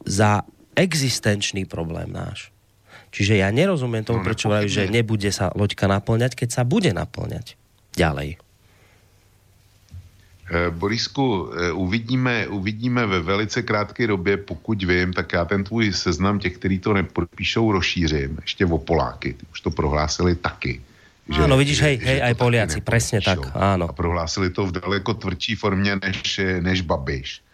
za 0.05 0.44
existenčný 0.76 1.65
problém 1.65 2.12
náš. 2.12 2.52
Čiže 3.08 3.41
ja 3.41 3.49
nerozumiem 3.49 4.05
tomu, 4.05 4.20
no, 4.20 4.26
prečo 4.26 4.52
vraví, 4.52 4.68
že 4.68 4.92
nebude 4.92 5.33
sa 5.33 5.49
loďka 5.57 5.89
naplňať, 5.89 6.36
keď 6.36 6.49
sa 6.52 6.62
bude 6.68 6.92
naplňať. 6.92 7.57
Ďalej. 7.97 8.36
Eh, 10.49 10.70
Borisku, 10.70 11.52
eh, 11.52 11.73
uvidíme, 11.73 12.49
uvidíme 12.49 13.07
ve 13.07 13.20
velice 13.20 13.62
krátké 13.62 14.07
době, 14.07 14.36
pokud 14.36 14.83
vím, 14.83 15.12
tak 15.12 15.33
já 15.33 15.44
ten 15.44 15.65
tvůj 15.65 15.92
seznam 15.92 16.39
těch, 16.39 16.57
kteří 16.57 16.78
to 16.78 16.92
nepodpíšou, 16.92 17.73
rozšířím 17.73 18.39
ještě 18.42 18.67
o 18.67 18.78
Poláky. 18.78 19.33
Ty 19.33 19.47
už 19.52 19.60
to 19.60 19.70
prohlásili 19.70 20.36
taky. 20.36 20.81
Že, 21.28 21.44
áno, 21.44 21.60
vidíš, 21.60 21.84
hej, 21.84 21.97
hej, 22.00 22.18
aj 22.24 22.34
Poliaci, 22.40 22.81
presne 22.81 23.20
tak, 23.20 23.52
áno. 23.52 23.84
A 23.84 23.92
prohlásili 23.92 24.48
to 24.48 24.65
v 24.65 24.81
daleko 24.81 25.15
tvrdší 25.15 25.55
formě 25.60 26.00
než, 26.00 26.40
než 26.60 26.81
Babiš. 26.81 27.44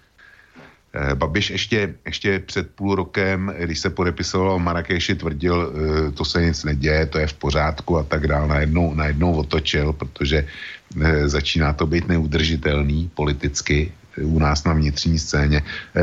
Eh, 0.95 1.15
Babiš 1.15 1.51
ještě, 1.51 1.95
ještě 2.07 2.39
před 2.39 2.71
půl 2.71 2.95
rokem, 2.95 3.55
když 3.59 3.79
se 3.79 3.91
podepisoval 3.91 4.59
Marrakeši, 4.59 5.15
tvrdil, 5.15 5.57
eh, 5.59 6.11
to 6.11 6.25
se 6.25 6.43
nic 6.43 6.65
neděje, 6.65 7.07
to 7.07 7.19
je 7.19 7.27
v 7.27 7.35
pořádku 7.35 7.99
a 7.99 8.03
tak 8.03 8.27
dále. 8.27 8.49
Najednou, 8.49 8.95
najednou 8.95 9.35
otočil, 9.35 9.93
protože 9.93 10.47
eh, 10.47 11.29
začíná 11.29 11.73
to 11.73 11.87
být 11.87 12.09
neudržitelný 12.09 13.11
politicky 13.15 13.93
u 14.23 14.39
nás 14.39 14.65
na 14.65 14.73
vnitřní 14.73 15.19
scéně. 15.19 15.63
E, 15.97 16.03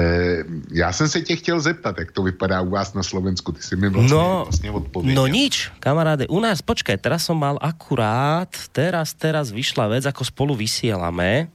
já 0.72 0.92
jsem 0.94 1.08
se 1.08 1.22
tě 1.22 1.36
chtěl 1.36 1.60
zeptat, 1.60 2.00
jak 2.00 2.12
to 2.12 2.24
vypadá 2.24 2.62
u 2.62 2.70
vás 2.70 2.94
na 2.94 3.04
Slovensku. 3.04 3.52
Ty 3.52 3.62
si 3.62 3.76
mi 3.76 3.90
vlastně, 3.90 4.14
no, 4.14 4.44
vlastně 4.46 4.72
odpověděl. 4.72 5.16
No 5.16 5.28
nič, 5.28 5.72
kamaráde. 5.80 6.28
U 6.28 6.40
nás, 6.40 6.62
počkaj, 6.62 6.98
teraz 6.98 7.26
som 7.26 7.38
mal 7.40 7.58
akurát, 7.62 8.50
teraz, 8.72 9.14
teraz 9.14 9.52
vyšla 9.52 9.88
vec, 9.88 10.06
ako 10.06 10.24
spolu 10.26 10.54
vysielame. 10.56 11.48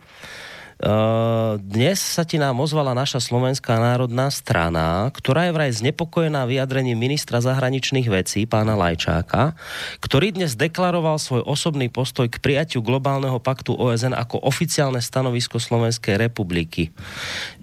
Dnes 1.57 1.97
sa 1.97 2.29
ti 2.29 2.37
nám 2.37 2.61
ozvala 2.61 2.93
naša 2.93 3.17
Slovenská 3.17 3.81
národná 3.81 4.29
strana, 4.29 5.09
ktorá 5.09 5.49
je 5.49 5.57
vraj 5.57 5.73
znepokojená 5.73 6.45
vyjadrením 6.45 7.01
ministra 7.01 7.41
zahraničných 7.41 8.05
vecí, 8.13 8.45
pána 8.45 8.77
Lajčáka, 8.77 9.57
ktorý 10.05 10.37
dnes 10.37 10.53
deklaroval 10.53 11.17
svoj 11.17 11.49
osobný 11.49 11.89
postoj 11.89 12.29
k 12.29 12.37
prijatiu 12.45 12.85
globálneho 12.85 13.41
paktu 13.41 13.73
OSN 13.73 14.13
ako 14.13 14.45
oficiálne 14.45 15.01
stanovisko 15.01 15.57
Slovenskej 15.57 16.21
republiky. 16.21 16.93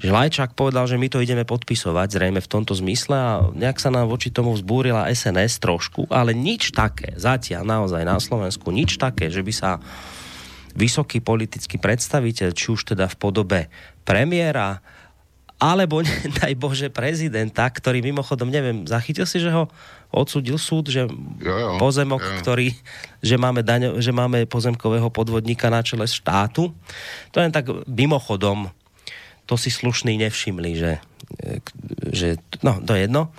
Že 0.02 0.10
Lajčák 0.10 0.58
povedal, 0.58 0.90
že 0.90 0.98
my 0.98 1.06
to 1.06 1.22
ideme 1.22 1.46
podpisovať, 1.46 2.18
zrejme 2.18 2.42
v 2.42 2.50
tomto 2.50 2.74
zmysle 2.74 3.14
a 3.14 3.46
nejak 3.54 3.78
sa 3.78 3.94
nám 3.94 4.10
voči 4.10 4.34
tomu 4.34 4.58
vzbúrila 4.58 5.06
SNS 5.14 5.62
trošku, 5.62 6.10
ale 6.10 6.34
nič 6.34 6.74
také, 6.74 7.14
zatiaľ 7.14 7.62
naozaj 7.62 8.02
na 8.10 8.18
Slovensku, 8.18 8.74
nič 8.74 8.98
také, 8.98 9.30
že 9.30 9.46
by 9.46 9.54
sa 9.54 9.78
vysoký 10.74 11.22
politický 11.22 11.78
predstaviteľ, 11.78 12.50
či 12.54 12.74
už 12.74 12.94
teda 12.94 13.06
v 13.10 13.16
podobe 13.18 13.60
premiéra, 14.04 14.82
alebo 15.62 16.04
daj 16.44 16.54
Bože 16.60 16.92
prezidenta, 16.92 17.64
ktorý 17.70 18.04
mimochodom, 18.04 18.52
neviem, 18.52 18.84
zachytil 18.84 19.24
si, 19.24 19.40
že 19.40 19.54
ho 19.54 19.72
odsudil 20.14 20.60
súd, 20.62 20.94
že 20.94 21.08
jo, 21.08 21.56
jo, 21.56 21.82
pozemok, 21.82 22.22
jo. 22.22 22.34
ktorý, 22.44 22.68
že 23.24 23.36
máme, 23.40 23.66
daňo, 23.66 23.98
že 23.98 24.14
máme 24.14 24.46
pozemkového 24.46 25.10
podvodníka 25.10 25.74
na 25.74 25.82
čele 25.82 26.06
štátu. 26.06 26.70
To 27.34 27.38
je 27.40 27.50
tak 27.50 27.72
mimochodom, 27.90 28.70
to 29.50 29.56
si 29.58 29.74
slušný 29.74 30.20
nevšimli, 30.22 30.72
že, 30.78 30.92
že 32.14 32.38
no, 32.62 32.78
to 32.84 32.94
je 32.94 33.10
jedno. 33.10 33.34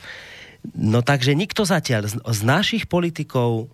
No 0.74 1.04
takže 1.04 1.36
nikto 1.36 1.68
zatiaľ 1.68 2.08
z, 2.08 2.16
z 2.24 2.40
našich 2.42 2.84
politikov 2.88 3.68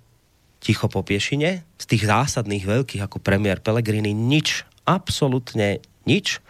ticho 0.60 0.86
po 0.86 1.00
piešine, 1.00 1.64
z 1.80 1.84
tých 1.88 2.04
zásadných 2.04 2.64
veľkých 2.68 3.02
ako 3.04 3.18
premiér 3.18 3.64
Pellegrini, 3.64 4.12
nič, 4.12 4.68
absolútne 4.84 5.80
nič. 6.04 6.44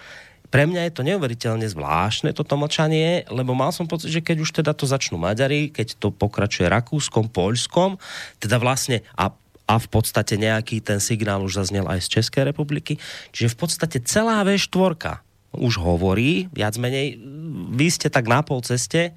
Pre 0.50 0.66
mňa 0.66 0.90
je 0.90 0.92
to 0.98 1.06
neuveriteľne 1.06 1.62
zvláštne, 1.70 2.34
toto 2.34 2.58
mlčanie, 2.58 3.22
lebo 3.30 3.54
mal 3.54 3.70
som 3.70 3.86
pocit, 3.86 4.10
že 4.10 4.18
keď 4.18 4.36
už 4.42 4.50
teda 4.50 4.74
to 4.74 4.82
začnú 4.82 5.14
Maďari, 5.14 5.70
keď 5.70 5.94
to 6.02 6.10
pokračuje 6.10 6.66
Rakúskom, 6.66 7.30
Poľskom, 7.30 8.02
teda 8.42 8.58
vlastne 8.58 9.06
a 9.14 9.30
a 9.70 9.78
v 9.78 9.86
podstate 9.86 10.34
nejaký 10.34 10.82
ten 10.82 10.98
signál 10.98 11.46
už 11.46 11.62
zaznel 11.62 11.86
aj 11.86 12.02
z 12.02 12.18
Českej 12.18 12.50
republiky. 12.50 12.98
Čiže 13.30 13.54
v 13.54 13.56
podstate 13.62 14.02
celá 14.02 14.42
V4 14.42 15.22
už 15.54 15.78
hovorí, 15.78 16.50
viac 16.50 16.74
menej, 16.74 17.22
vy 17.70 17.86
ste 17.86 18.10
tak 18.10 18.26
na 18.26 18.42
pol 18.42 18.66
ceste, 18.66 19.14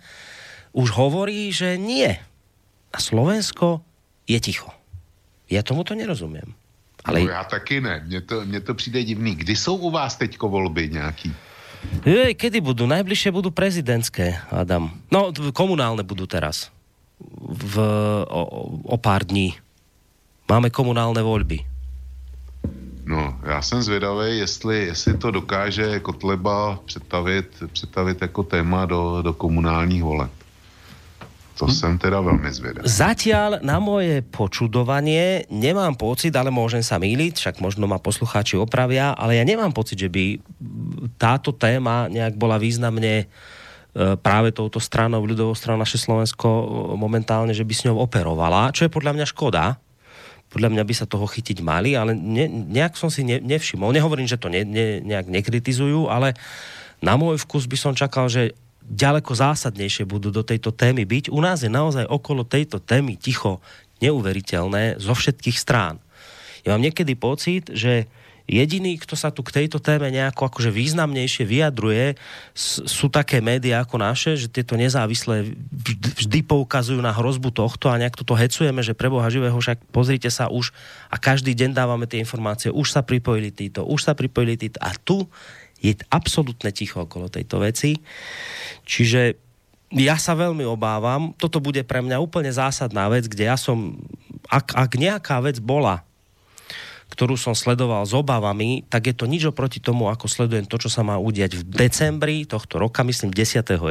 už 0.77 0.93
hovorí, 0.93 1.49
že 1.49 1.81
nie. 1.81 2.09
A 2.93 2.97
Slovensko 3.01 3.81
je 4.29 4.37
ticho. 4.37 4.69
Já 5.53 5.63
tomu 5.63 5.83
to 5.83 5.95
nerozumím. 5.95 6.57
Ale... 7.05 7.21
No 7.21 7.29
já 7.29 7.43
taky 7.43 7.81
ne, 7.81 8.03
mně 8.07 8.21
to, 8.21 8.45
mně 8.45 8.59
to 8.59 8.73
přijde 8.73 9.03
divný. 9.03 9.35
Kdy 9.35 9.55
jsou 9.55 9.75
u 9.75 9.91
vás 9.91 10.15
teďko 10.15 10.49
volby 10.49 10.89
nějaký? 10.89 11.33
Jej, 12.07 12.31
kedy 12.35 12.63
budú? 12.63 12.87
Najbližšie 12.87 13.31
budú 13.35 13.51
prezidentské, 13.51 14.39
Adam. 14.47 14.87
No, 15.11 15.35
komunálne 15.51 15.99
budú 16.07 16.23
teraz. 16.23 16.71
V, 17.43 17.75
o, 18.23 18.41
o 18.87 18.95
pár 18.95 19.27
dní. 19.27 19.59
Máme 20.47 20.71
komunálne 20.71 21.19
voľby. 21.19 21.63
No, 23.05 23.39
já 23.43 23.61
jsem 23.61 23.83
zvědavý, 23.83 24.37
jestli, 24.37 24.85
jestli 24.85 25.17
to 25.17 25.31
dokáže 25.31 25.99
Kotleba 25.99 26.79
přetavit, 26.85 27.63
přetavit 27.73 28.21
jako 28.21 28.43
téma 28.43 28.85
do, 28.85 29.21
do 29.21 29.33
komunálních 29.33 30.03
voleb. 30.03 30.31
To 31.61 31.69
hm? 31.69 31.73
som 31.73 31.91
teda 32.01 32.17
veľmi 32.17 32.49
zvedavý. 32.49 32.85
Zatiaľ 32.85 33.61
na 33.61 33.77
moje 33.77 34.25
počudovanie 34.25 35.45
nemám 35.53 35.93
pocit, 35.93 36.33
ale 36.33 36.49
môžem 36.49 36.81
sa 36.81 36.97
míliť, 36.97 37.37
však 37.37 37.55
možno 37.61 37.85
ma 37.85 38.01
poslucháči 38.01 38.57
opravia, 38.57 39.13
ale 39.13 39.37
ja 39.37 39.45
nemám 39.45 39.69
pocit, 39.69 40.01
že 40.01 40.09
by 40.09 40.41
táto 41.21 41.53
téma 41.53 42.09
nejak 42.09 42.33
bola 42.33 42.57
významne 42.57 43.13
e, 43.21 43.25
práve 44.17 44.49
touto 44.49 44.81
stranou, 44.81 45.21
ľudovou 45.21 45.53
stranou 45.53 45.77
naše 45.77 46.01
Slovensko 46.01 46.49
e, 46.49 46.65
momentálne, 46.97 47.53
že 47.53 47.65
by 47.65 47.73
s 47.73 47.85
ňou 47.85 48.01
operovala, 48.01 48.73
čo 48.73 48.89
je 48.89 48.93
podľa 48.93 49.13
mňa 49.13 49.25
škoda. 49.29 49.77
Podľa 50.49 50.69
mňa 50.69 50.83
by 50.85 50.93
sa 50.93 51.09
toho 51.09 51.25
chytiť 51.25 51.65
mali, 51.65 51.97
ale 51.97 52.13
ne, 52.13 52.45
nejak 52.45 52.93
som 52.93 53.09
si 53.09 53.25
ne, 53.25 53.41
nevšimol. 53.41 53.89
Nehovorím, 53.89 54.29
že 54.29 54.37
to 54.37 54.53
ne, 54.53 54.61
ne, 54.61 55.01
nejak 55.01 55.25
nekritizujú, 55.25 56.13
ale 56.13 56.37
na 57.01 57.17
môj 57.17 57.41
vkus 57.41 57.65
by 57.65 57.77
som 57.77 57.93
čakal, 57.97 58.29
že 58.29 58.53
ďaleko 58.89 59.31
zásadnejšie 59.31 60.03
budú 60.03 60.29
do 60.29 60.43
tejto 60.43 60.75
témy 60.75 61.07
byť. 61.07 61.31
U 61.31 61.39
nás 61.39 61.63
je 61.63 61.71
naozaj 61.71 62.07
okolo 62.07 62.43
tejto 62.43 62.83
témy 62.83 63.15
ticho 63.15 63.63
neuveriteľné 64.03 64.99
zo 64.99 65.15
všetkých 65.15 65.57
strán. 65.57 66.03
Ja 66.63 66.75
mám 66.75 66.83
niekedy 66.83 67.15
pocit, 67.15 67.71
že 67.71 68.07
jediný, 68.43 68.99
kto 68.99 69.15
sa 69.15 69.31
tu 69.31 69.39
k 69.39 69.63
tejto 69.63 69.79
téme 69.79 70.11
nejako 70.11 70.51
akože 70.51 70.67
významnejšie 70.71 71.47
vyjadruje, 71.47 72.19
sú 72.55 73.07
také 73.07 73.39
médiá 73.39 73.83
ako 73.83 74.03
naše, 74.03 74.35
že 74.35 74.51
tieto 74.51 74.75
nezávislé 74.75 75.55
vždy 76.19 76.43
poukazujú 76.43 76.99
na 76.99 77.15
hrozbu 77.15 77.55
tohto 77.55 77.87
a 77.87 77.99
nejak 77.99 78.19
toto 78.19 78.35
hecujeme, 78.35 78.83
že 78.83 78.95
pre 78.95 79.07
Boha 79.07 79.27
živého, 79.31 79.55
však 79.55 79.87
pozrite 79.95 80.27
sa 80.27 80.51
už 80.51 80.75
a 81.07 81.15
každý 81.15 81.55
deň 81.55 81.71
dávame 81.71 82.03
tie 82.03 82.19
informácie, 82.19 82.67
už 82.67 82.91
sa 82.91 82.99
pripojili 82.99 83.55
títo, 83.55 83.87
už 83.87 84.03
sa 84.03 84.11
pripojili 84.11 84.59
títo 84.59 84.77
a 84.83 84.91
tu 84.91 85.23
je 85.83 85.99
absolútne 86.07 86.71
ticho 86.71 87.03
okolo 87.03 87.27
tejto 87.27 87.59
veci. 87.59 87.99
Čiže 88.87 89.35
ja 89.93 90.15
sa 90.17 90.33
veľmi 90.33 90.63
obávam, 90.63 91.35
toto 91.35 91.59
bude 91.59 91.83
pre 91.83 91.99
mňa 92.01 92.17
úplne 92.17 92.49
zásadná 92.49 93.11
vec, 93.11 93.27
kde 93.27 93.51
ja 93.51 93.59
som, 93.59 93.99
ak, 94.47 94.73
ak 94.73 94.91
nejaká 94.95 95.43
vec 95.43 95.59
bola 95.59 96.01
ktorú 97.13 97.37
som 97.37 97.53
sledoval 97.53 98.09
s 98.09 98.13
obavami, 98.17 98.89
tak 98.89 99.05
je 99.05 99.13
to 99.13 99.29
nič 99.29 99.45
oproti 99.53 99.77
tomu, 99.77 100.09
ako 100.09 100.25
sledujem 100.25 100.65
to, 100.65 100.81
čo 100.81 100.89
sa 100.89 101.05
má 101.05 101.21
udiať 101.21 101.61
v 101.61 101.85
decembri 101.85 102.49
tohto 102.49 102.81
roka, 102.81 103.05
myslím 103.05 103.29
10.11. 103.29 103.85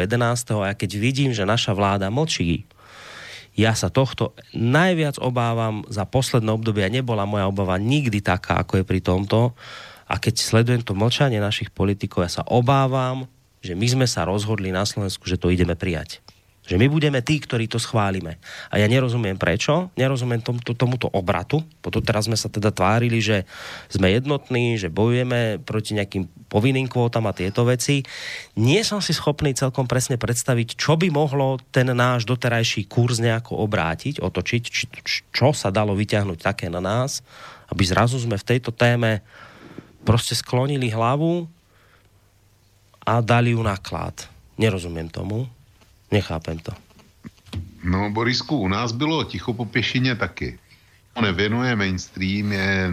A 0.59 0.75
keď 0.75 0.91
vidím, 0.99 1.31
že 1.31 1.47
naša 1.47 1.71
vláda 1.71 2.11
mlčí, 2.11 2.67
ja 3.55 3.79
sa 3.79 3.95
tohto 3.95 4.35
najviac 4.51 5.23
obávam 5.23 5.87
za 5.87 6.03
posledné 6.03 6.51
obdobie 6.51 6.83
a 6.83 6.91
nebola 6.91 7.23
moja 7.23 7.47
obava 7.47 7.79
nikdy 7.79 8.19
taká, 8.19 8.59
ako 8.59 8.83
je 8.83 8.85
pri 8.91 8.99
tomto. 8.99 9.55
A 10.11 10.19
keď 10.19 10.43
sledujem 10.43 10.83
to 10.83 10.97
mlčanie 10.97 11.39
našich 11.39 11.71
politikov, 11.71 12.27
ja 12.27 12.43
sa 12.43 12.43
obávam, 12.47 13.27
že 13.63 13.79
my 13.79 13.87
sme 13.87 14.07
sa 14.11 14.27
rozhodli 14.27 14.75
na 14.75 14.83
Slovensku, 14.83 15.25
že 15.31 15.39
to 15.39 15.49
ideme 15.49 15.79
prijať. 15.79 16.19
Že 16.63 16.79
my 16.79 16.87
budeme 16.87 17.19
tí, 17.27 17.43
ktorí 17.43 17.67
to 17.67 17.83
schválime. 17.83 18.39
A 18.71 18.79
ja 18.79 18.87
nerozumiem 18.87 19.35
prečo, 19.35 19.91
nerozumiem 19.99 20.39
tomuto, 20.39 20.79
tomuto 20.79 21.11
obratu, 21.11 21.59
potom 21.83 21.99
teraz 21.99 22.31
sme 22.31 22.39
sa 22.39 22.47
teda 22.47 22.71
tvárili, 22.71 23.19
že 23.19 23.51
sme 23.91 24.15
jednotní, 24.15 24.79
že 24.79 24.87
bojujeme 24.87 25.59
proti 25.67 25.99
nejakým 25.99 26.31
povinným 26.47 26.87
kvótam 26.87 27.27
a 27.27 27.35
tieto 27.35 27.67
veci. 27.67 28.07
Nie 28.55 28.87
som 28.87 29.03
si 29.03 29.11
schopný 29.11 29.59
celkom 29.59 29.91
presne 29.91 30.15
predstaviť, 30.15 30.79
čo 30.79 30.95
by 30.95 31.11
mohlo 31.11 31.59
ten 31.75 31.91
náš 31.91 32.31
doterajší 32.31 32.87
kurz 32.87 33.19
nejako 33.19 33.59
obrátiť, 33.67 34.23
otočiť, 34.23 34.63
či, 34.63 34.87
čo 35.35 35.51
sa 35.51 35.75
dalo 35.75 35.99
vyťahnuť 35.99 36.39
také 36.39 36.71
na 36.71 36.79
nás, 36.79 37.27
aby 37.75 37.83
zrazu 37.83 38.23
sme 38.23 38.39
v 38.39 38.47
tejto 38.47 38.71
téme 38.71 39.27
proste 40.05 40.35
sklonili 40.35 40.91
hlavu 40.91 41.49
a 43.07 43.21
dali 43.21 43.51
ju 43.51 43.63
naklad. 43.63 44.29
Nerozumiem 44.59 45.09
tomu. 45.09 45.49
Nechápem 46.13 46.59
to. 46.59 46.73
No, 47.85 48.11
Borisku, 48.11 48.57
u 48.57 48.69
nás 48.69 48.93
bylo 48.93 49.25
ticho 49.25 49.53
po 49.53 49.65
pěšině 49.65 50.17
taky. 50.17 50.59
To 51.15 51.21
nevěnuje 51.21 51.77
mainstream, 51.77 52.53
je, 52.53 52.91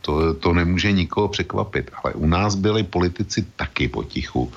to, 0.00 0.34
to 0.34 0.52
nemůže 0.52 0.92
nikoho 0.92 1.28
překvapit, 1.28 1.90
ale 2.02 2.14
u 2.14 2.26
nás 2.26 2.54
byli 2.54 2.82
politici 2.82 3.46
taky 3.56 3.88
potichu. 3.88 4.52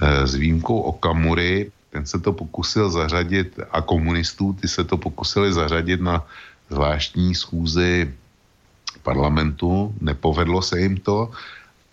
E, 0.00 0.26
s 0.26 0.34
výjimkou 0.34 0.80
Okamury, 0.80 1.70
ten 1.90 2.06
se 2.06 2.18
to 2.18 2.32
pokusil 2.32 2.90
zařadit, 2.90 3.58
a 3.70 3.82
komunistů, 3.82 4.52
ty 4.60 4.68
se 4.68 4.84
to 4.84 4.96
pokusili 4.96 5.52
zařadit 5.52 6.00
na 6.00 6.26
zvláštní 6.70 7.34
schůzi 7.34 8.14
parlamentu, 9.02 9.94
nepovedlo 10.00 10.62
se 10.62 10.80
jim 10.80 10.96
to, 10.96 11.30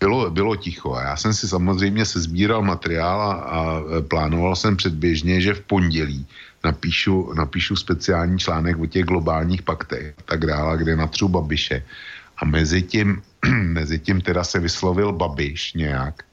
bylo, 0.00 0.30
bylo 0.30 0.56
ticho. 0.56 0.94
A 0.94 1.02
já 1.02 1.16
jsem 1.16 1.34
si 1.34 1.48
samozřejmě 1.48 2.04
sezbíral 2.04 2.62
materiál 2.62 3.20
a, 3.20 3.34
a 3.34 3.82
plánoval 4.08 4.56
jsem 4.56 4.76
předběžně, 4.76 5.40
že 5.40 5.54
v 5.54 5.60
pondělí 5.60 6.26
napíšu, 6.64 7.32
napíšu 7.34 7.76
speciální 7.76 8.38
článek 8.38 8.78
o 8.78 8.86
těch 8.86 9.04
globálních 9.04 9.62
paktech 9.62 10.14
a 10.18 10.22
tak 10.22 10.46
dále, 10.46 10.78
kde 10.78 10.96
natřu 10.96 11.28
Babiše. 11.28 11.82
A 12.38 12.44
mezi 12.44 12.82
tím, 12.82 13.22
mezi 13.62 13.98
tím 13.98 14.20
teda 14.20 14.44
se 14.44 14.58
vyslovil 14.60 15.12
Babiš 15.12 15.74
nějak. 15.74 16.27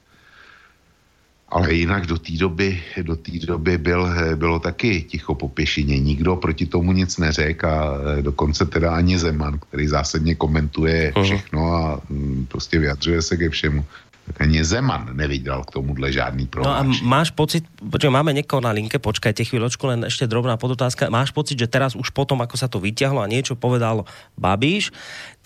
Ale 1.48 1.74
jinak 1.74 2.06
do 2.06 2.18
té 2.18 2.32
doby, 2.34 2.82
do 3.02 3.16
té 3.16 3.32
doby 3.38 3.78
byl, 3.78 4.08
bylo 4.34 4.58
taky 4.58 5.02
ticho 5.02 5.34
po 5.34 5.48
pěšině. 5.48 5.98
Nikdo 5.98 6.36
proti 6.36 6.66
tomu 6.66 6.92
nic 6.92 7.18
neřekl 7.18 7.66
a 7.66 7.98
dokonce 8.20 8.66
teda 8.66 8.94
ani 8.94 9.18
Zeman, 9.18 9.58
který 9.58 9.86
zásadně 9.86 10.34
komentuje 10.34 11.12
všechno 11.22 11.72
a 11.72 12.00
mm, 12.10 12.46
prostě 12.50 12.78
vyjadřuje 12.78 13.22
se 13.22 13.36
ke 13.36 13.50
všemu. 13.50 13.84
Tak 14.26 14.40
ani 14.42 14.64
Zeman 14.64 15.14
nevydal 15.14 15.62
k 15.64 15.70
tomuhle 15.70 16.12
žádný 16.12 16.50
No 16.58 16.74
a 16.74 16.82
máš 17.06 17.30
pocit, 17.30 17.62
počkaj, 17.78 18.10
máme 18.10 18.34
niekoho 18.34 18.58
na 18.58 18.74
linke, 18.74 18.98
počkajte 18.98 19.46
chvíľočku, 19.46 19.86
len 19.86 20.02
ešte 20.02 20.26
drobná 20.26 20.58
podotázka. 20.58 21.14
Máš 21.14 21.30
pocit, 21.30 21.54
že 21.54 21.70
teraz 21.70 21.94
už 21.94 22.10
potom, 22.10 22.42
ako 22.42 22.58
sa 22.58 22.66
to 22.66 22.82
vyťahlo 22.82 23.22
a 23.22 23.30
niečo 23.30 23.54
povedal 23.54 24.02
Babiš, 24.34 24.90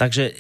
takže 0.01 0.33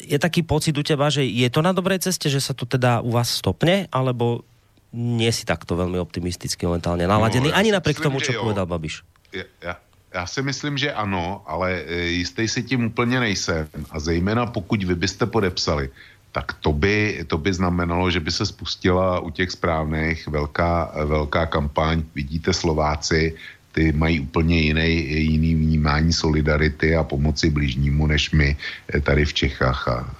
je 0.00 0.16
taký 0.16 0.40
pocit 0.48 0.72
u 0.72 0.80
teba, 0.80 1.12
že 1.12 1.28
je 1.28 1.48
to 1.52 1.60
na 1.60 1.76
dobrej 1.76 2.08
ceste, 2.08 2.32
že 2.32 2.40
sa 2.40 2.56
to 2.56 2.64
teda 2.64 3.04
u 3.04 3.12
vás 3.12 3.28
stopne, 3.28 3.84
alebo 3.92 4.48
nie 4.94 5.34
si 5.34 5.42
takto 5.42 5.74
veľmi 5.74 5.98
optimisticky 5.98 6.70
momentálne 6.70 7.02
naladený, 7.10 7.50
No, 7.50 7.54
ja 7.54 7.58
ani 7.58 7.74
napriek 7.74 7.98
myslím, 7.98 8.06
tomu, 8.06 8.22
čo 8.22 8.38
povedal 8.38 8.66
Babiš. 8.70 9.02
Já, 9.34 9.44
já, 9.62 9.74
já 10.14 10.26
si 10.26 10.42
myslím, 10.42 10.78
že 10.78 10.92
ano, 10.92 11.42
ale 11.46 11.82
e, 11.82 12.02
jistý 12.22 12.48
si 12.48 12.62
tím 12.62 12.84
úplně 12.84 13.20
nejsem. 13.20 13.66
A 13.90 13.98
zejména 13.98 14.46
pokud 14.46 14.84
vy 14.84 14.94
byste 14.94 15.26
podepsali, 15.26 15.90
tak 16.32 16.52
to 16.62 16.72
by, 16.72 17.24
to 17.26 17.38
by 17.38 17.54
znamenalo, 17.54 18.10
že 18.10 18.20
by 18.20 18.30
se 18.30 18.46
spustila 18.46 19.20
u 19.20 19.30
těch 19.30 19.50
správných 19.50 20.28
velká, 20.28 20.94
velká 21.04 21.46
kampaň. 21.46 22.02
Vidíte 22.14 22.52
Slováci, 22.52 23.34
ty 23.72 23.92
mají 23.92 24.20
úplně 24.20 24.58
jiný, 24.58 24.90
jiný 25.10 25.54
vnímání 25.54 26.12
solidarity 26.12 26.96
a 26.96 27.04
pomoci 27.04 27.50
blížnímu 27.50 28.06
než 28.06 28.30
my 28.30 28.56
e, 28.94 29.00
tady 29.00 29.24
v 29.24 29.34
Čechách. 29.34 29.88
A 29.88 30.14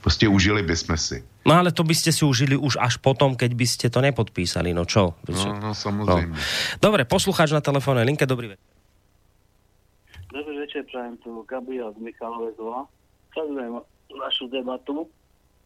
prostě 0.00 0.28
užili 0.28 0.62
bychom 0.62 0.96
si. 0.96 1.24
No 1.46 1.54
ale 1.54 1.72
to 1.72 1.84
by 1.84 1.94
ste 1.94 2.12
si 2.12 2.24
užili 2.24 2.56
už 2.56 2.76
až 2.76 2.96
potom, 3.00 3.36
keď 3.36 3.50
by 3.54 3.66
ste 3.66 3.86
to 3.88 4.00
nepodpísali. 4.00 4.72
No 4.76 4.84
čo? 4.84 5.14
No, 5.28 5.60
no 5.60 5.74
samozřejmě. 5.74 6.36
Dobre, 6.82 7.04
poslucháč 7.04 7.52
na 7.52 7.60
telefónnej 7.60 8.04
linke, 8.04 8.26
dobrý 8.26 8.52
večer. 8.56 8.66
Dobrý 10.32 10.56
večer, 10.58 10.84
prajem 10.92 11.16
tu 11.24 11.42
Gabriel 11.48 11.92
z 11.92 11.98
Michalove 11.98 12.52
Zla. 12.54 12.86
Sledujem 13.32 13.80
našu 14.10 14.46
debatu 14.50 15.08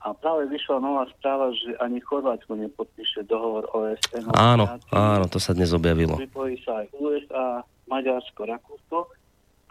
a 0.04 0.12
práve 0.12 0.48
vyšla 0.52 0.84
nová 0.84 1.08
správa, 1.16 1.48
že 1.56 1.76
ani 1.80 2.00
Chorvátsko 2.00 2.56
nepodpíše 2.60 3.24
dohovor 3.24 3.64
OSN. 3.72 4.28
Áno, 4.36 4.68
áno, 4.92 5.26
to 5.32 5.40
sa 5.40 5.56
dnes 5.56 5.72
objavilo. 5.72 6.16
Pripojí 6.20 6.60
sa 6.60 6.84
aj 6.84 6.86
USA, 7.00 7.64
Maďarsko, 7.88 8.40
Rakúsko. 8.44 8.98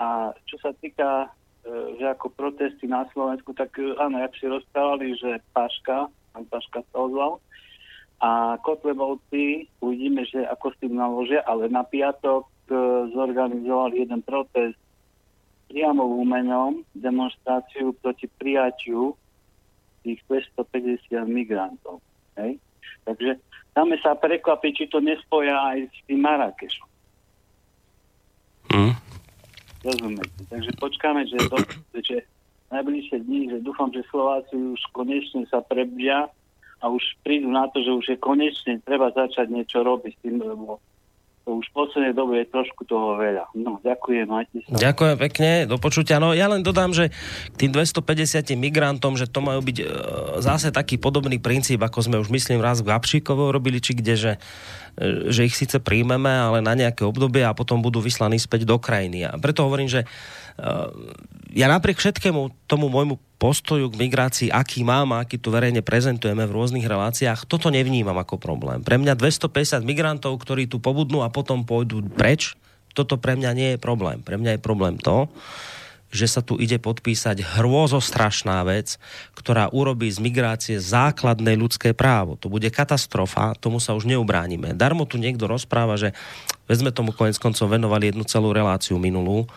A 0.01 0.33
čo 0.50 0.58
sa 0.58 0.74
týka, 0.82 1.30
že 1.64 2.06
ako 2.11 2.27
protesty 2.35 2.92
na 2.92 3.08
Slovensku, 3.16 3.56
tak 3.56 3.72
e, 3.80 3.95
áno, 3.95 4.19
jak 4.19 4.35
si 4.35 4.45
rozprávali, 4.51 5.16
že 5.16 5.40
Paška, 5.56 6.11
pán 6.35 6.45
Paška 6.51 6.83
sa 6.92 6.98
ozval, 7.00 7.40
a 8.24 8.56
Kotlebovci, 8.64 9.67
uvidíme, 9.83 10.24
že 10.24 10.48
ako 10.48 10.72
s 10.72 10.80
tým 10.80 10.95
naložia, 10.95 11.43
ale 11.43 11.67
na 11.67 11.83
piatok 11.83 12.48
e, 12.67 12.75
zorganizovali 13.11 14.03
jeden 14.03 14.24
protest 14.24 14.80
priamo 15.67 16.08
v 16.08 16.14
Umenom, 16.24 16.74
demonstráciu 16.95 17.92
proti 18.00 18.27
prijatiu 18.27 19.16
tých 20.08 20.19
250 20.27 21.09
migrantov. 21.27 22.00
Hej? 22.40 22.59
Takže 23.03 23.40
dáme 23.75 24.00
sa 24.00 24.16
prekvapiť, 24.16 24.72
či 24.72 24.85
to 24.88 25.03
nespoja 25.03 25.56
aj 25.75 25.92
s 25.92 26.00
tým 26.08 26.24
Marrakešom. 26.24 26.90
Hm? 28.72 29.02
Rozumiete? 29.83 30.41
Takže 30.47 30.71
počkáme, 30.79 31.27
že, 31.27 31.37
do, 31.51 31.59
že 31.99 32.23
najbližšie 32.71 33.17
dní, 33.27 33.51
že 33.51 33.57
dúfam, 33.61 33.91
že 33.91 34.01
Slováci 34.07 34.55
už 34.55 34.81
konečne 34.95 35.43
sa 35.51 35.59
prebia 35.59 36.31
a 36.79 36.85
už 36.89 37.03
prídu 37.21 37.51
na 37.51 37.67
to, 37.69 37.83
že 37.83 37.91
už 37.91 38.05
je 38.15 38.17
konečne 38.17 38.79
treba 38.83 39.11
začať 39.11 39.51
niečo 39.51 39.83
robiť 39.83 40.11
s 40.15 40.21
tým, 40.23 40.39
lebo 40.39 40.79
to 41.43 41.59
už 41.59 41.65
v 41.69 41.75
poslednej 41.75 42.15
dobe 42.15 42.39
je 42.39 42.47
trošku 42.47 42.87
toho 42.87 43.19
veľa. 43.19 43.51
No, 43.59 43.75
ďakujem, 43.83 44.31
majte 44.31 44.63
sa. 44.63 44.79
Ďakujem 44.79 45.15
pekne, 45.19 45.49
do 45.67 45.75
počutia. 45.75 46.15
No 46.15 46.31
ja 46.31 46.47
len 46.47 46.63
dodám, 46.63 46.95
že 46.95 47.11
k 47.51 47.55
tým 47.59 47.75
250 47.75 48.55
migrantom, 48.55 49.19
že 49.19 49.27
to 49.27 49.43
majú 49.43 49.59
byť 49.59 49.77
e, 49.83 49.85
zase 50.39 50.71
taký 50.71 50.95
podobný 50.95 51.43
princíp, 51.43 51.83
ako 51.83 51.99
sme 51.99 52.15
už 52.23 52.31
myslím 52.31 52.63
raz 52.63 52.79
v 52.79 52.95
Gabšíkovo 52.95 53.51
robili, 53.51 53.83
či 53.83 53.91
kde, 53.91 54.15
že, 54.15 54.33
že 55.30 55.49
ich 55.49 55.57
síce 55.57 55.81
príjmeme, 55.81 56.30
ale 56.30 56.61
na 56.61 56.77
nejaké 56.77 57.01
obdobie 57.01 57.41
a 57.41 57.57
potom 57.57 57.81
budú 57.81 57.97
vyslaní 57.97 58.38
späť 58.38 58.69
do 58.69 58.77
krajiny. 58.77 59.25
A 59.25 59.33
preto 59.41 59.65
hovorím, 59.65 59.89
že 59.89 60.05
e, 60.05 60.07
ja 61.57 61.65
napriek 61.65 61.97
všetkému 61.97 62.69
tomu 62.69 62.93
môjmu 62.93 63.17
postoju 63.41 63.89
k 63.89 63.99
migrácii, 63.99 64.49
aký 64.53 64.85
mám 64.85 65.17
a 65.17 65.25
aký 65.25 65.41
tu 65.41 65.49
verejne 65.49 65.81
prezentujeme 65.81 66.45
v 66.45 66.55
rôznych 66.55 66.85
reláciách, 66.85 67.49
toto 67.49 67.73
nevnímam 67.73 68.15
ako 68.22 68.38
problém. 68.38 68.85
Pre 68.85 69.01
mňa 69.01 69.17
250 69.17 69.81
migrantov, 69.81 70.38
ktorí 70.38 70.69
tu 70.69 70.77
pobudnú 70.77 71.25
a 71.25 71.33
potom 71.33 71.65
pôjdu 71.65 72.05
preč, 72.13 72.53
toto 72.93 73.17
pre 73.17 73.33
mňa 73.33 73.51
nie 73.57 73.69
je 73.73 73.80
problém. 73.81 74.22
Pre 74.22 74.38
mňa 74.38 74.57
je 74.57 74.61
problém 74.61 75.01
to, 75.01 75.25
že 76.14 76.30
sa 76.30 76.45
tu 76.45 76.61
ide 76.61 76.77
podpísať 76.77 77.58
hrôzostrašná 77.58 78.61
vec, 78.69 79.01
ktorá 79.33 79.74
urobí 79.74 80.06
z 80.14 80.22
migrácie 80.22 80.77
základné 80.77 81.58
ľudské 81.58 81.98
právo. 81.98 82.38
To 82.38 82.53
bude 82.53 82.69
katastrofa, 82.69 83.58
tomu 83.58 83.82
sa 83.82 83.98
už 83.98 84.06
neubránime. 84.06 84.77
Darmo 84.77 85.09
tu 85.09 85.17
niekto 85.17 85.50
rozpráva, 85.50 85.98
že 85.98 86.14
vezme 86.69 86.93
tomu 86.93 87.17
konec 87.17 87.42
koncov 87.42 87.66
venovali 87.74 88.14
jednu 88.14 88.24
celú 88.30 88.53
reláciu 88.53 89.01
minulú, 89.01 89.50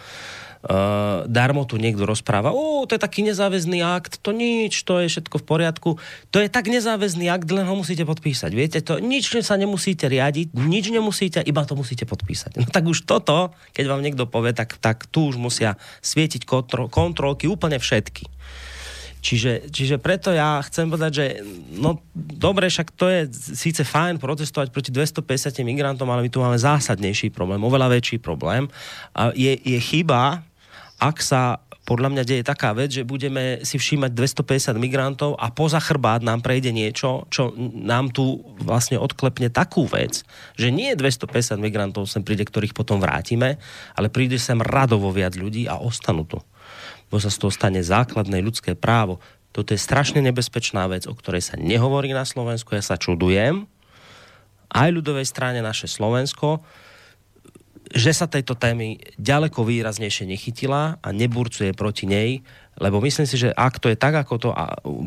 Uh, 0.67 1.23
darmo 1.31 1.63
tu 1.63 1.79
niekto 1.79 2.03
rozpráva, 2.03 2.51
o, 2.51 2.83
to 2.91 2.99
je 2.99 3.03
taký 3.03 3.23
nezáväzný 3.23 3.87
akt, 3.87 4.19
to 4.19 4.35
nič, 4.35 4.83
to 4.83 4.99
je 4.99 5.07
všetko 5.07 5.39
v 5.39 5.45
poriadku. 5.47 5.91
To 6.35 6.43
je 6.43 6.51
tak 6.51 6.67
nezáväzný 6.67 7.31
akt, 7.31 7.47
len 7.55 7.63
ho 7.63 7.75
musíte 7.79 8.03
podpísať. 8.03 8.51
Viete, 8.51 8.79
to 8.83 8.99
nič 8.99 9.31
sa 9.47 9.55
nemusíte 9.55 10.11
riadiť, 10.11 10.59
nič 10.59 10.91
nemusíte, 10.91 11.39
iba 11.47 11.63
to 11.63 11.79
musíte 11.79 12.03
podpísať. 12.03 12.59
No 12.59 12.67
tak 12.67 12.83
už 12.83 13.07
toto, 13.07 13.55
keď 13.79 13.95
vám 13.95 14.03
niekto 14.03 14.27
povie, 14.27 14.51
tak, 14.59 14.75
tak 14.83 15.07
tu 15.07 15.31
už 15.31 15.39
musia 15.39 15.79
svietiť 16.03 16.43
kontro, 16.43 16.91
kontrolky 16.91 17.47
úplne 17.47 17.79
všetky. 17.79 18.27
Čiže, 19.27 19.75
čiže 19.75 19.97
preto 19.99 20.31
ja 20.31 20.63
chcem 20.63 20.87
povedať, 20.87 21.13
že 21.15 21.27
no 21.75 21.99
dobre, 22.15 22.71
však 22.71 22.95
to 22.95 23.11
je 23.11 23.21
síce 23.55 23.83
fajn 23.83 24.23
protestovať 24.23 24.71
proti 24.71 24.91
250 24.95 25.67
migrantom, 25.67 26.07
ale 26.11 26.27
my 26.27 26.31
tu 26.31 26.39
máme 26.39 26.55
zásadnejší 26.55 27.35
problém, 27.35 27.59
oveľa 27.59 27.91
väčší 27.91 28.23
problém. 28.23 28.71
A 29.19 29.35
je, 29.35 29.59
je 29.59 29.79
chyba, 29.83 30.47
ak 30.97 31.17
sa 31.21 31.61
podľa 31.87 32.11
mňa 32.11 32.23
deje 32.27 32.43
taká 32.43 32.75
vec, 32.75 32.91
že 32.91 33.07
budeme 33.07 33.63
si 33.63 33.79
všímať 33.79 34.11
250 34.11 34.75
migrantov 34.75 35.39
a 35.39 35.55
poza 35.55 35.79
chrbát 35.79 36.19
nám 36.19 36.43
prejde 36.43 36.75
niečo, 36.75 37.31
čo 37.31 37.55
nám 37.79 38.11
tu 38.11 38.43
vlastne 38.59 38.99
odklepne 38.99 39.55
takú 39.55 39.87
vec, 39.87 40.27
že 40.59 40.75
nie 40.75 40.99
250 40.99 41.63
migrantov 41.63 42.11
sem 42.11 42.27
príde, 42.27 42.43
ktorých 42.43 42.75
potom 42.75 42.99
vrátime, 42.99 43.63
ale 43.95 44.11
príde 44.11 44.35
sem 44.35 44.59
radovo 44.59 45.15
viac 45.15 45.39
ľudí 45.39 45.71
a 45.71 45.79
ostanú 45.79 46.27
tu. 46.27 46.43
Bo 47.07 47.23
sa 47.23 47.31
z 47.31 47.39
toho 47.39 47.55
stane 47.55 47.79
základné 47.79 48.43
ľudské 48.43 48.75
právo. 48.75 49.23
Toto 49.55 49.71
je 49.71 49.79
strašne 49.79 50.19
nebezpečná 50.27 50.91
vec, 50.91 51.07
o 51.07 51.15
ktorej 51.15 51.41
sa 51.41 51.55
nehovorí 51.55 52.11
na 52.11 52.27
Slovensku. 52.27 52.75
Ja 52.75 52.83
sa 52.83 52.99
čudujem, 52.99 53.71
aj 54.75 54.91
ľudovej 54.91 55.27
strane 55.31 55.63
naše 55.63 55.87
Slovensko, 55.87 56.67
že 57.97 58.13
sa 58.13 58.29
tejto 58.29 58.53
témy 58.53 59.01
ďaleko 59.17 59.65
výraznejšie 59.65 60.29
nechytila 60.29 61.01
a 61.01 61.09
neburcuje 61.17 61.73
proti 61.73 62.05
nej, 62.05 62.45
lebo 62.77 63.01
myslím 63.01 63.25
si, 63.25 63.41
že 63.41 63.57
ak 63.57 63.81
to 63.81 63.89
je 63.89 63.97
tak, 63.97 64.13
ako 64.13 64.35
to 64.37 64.51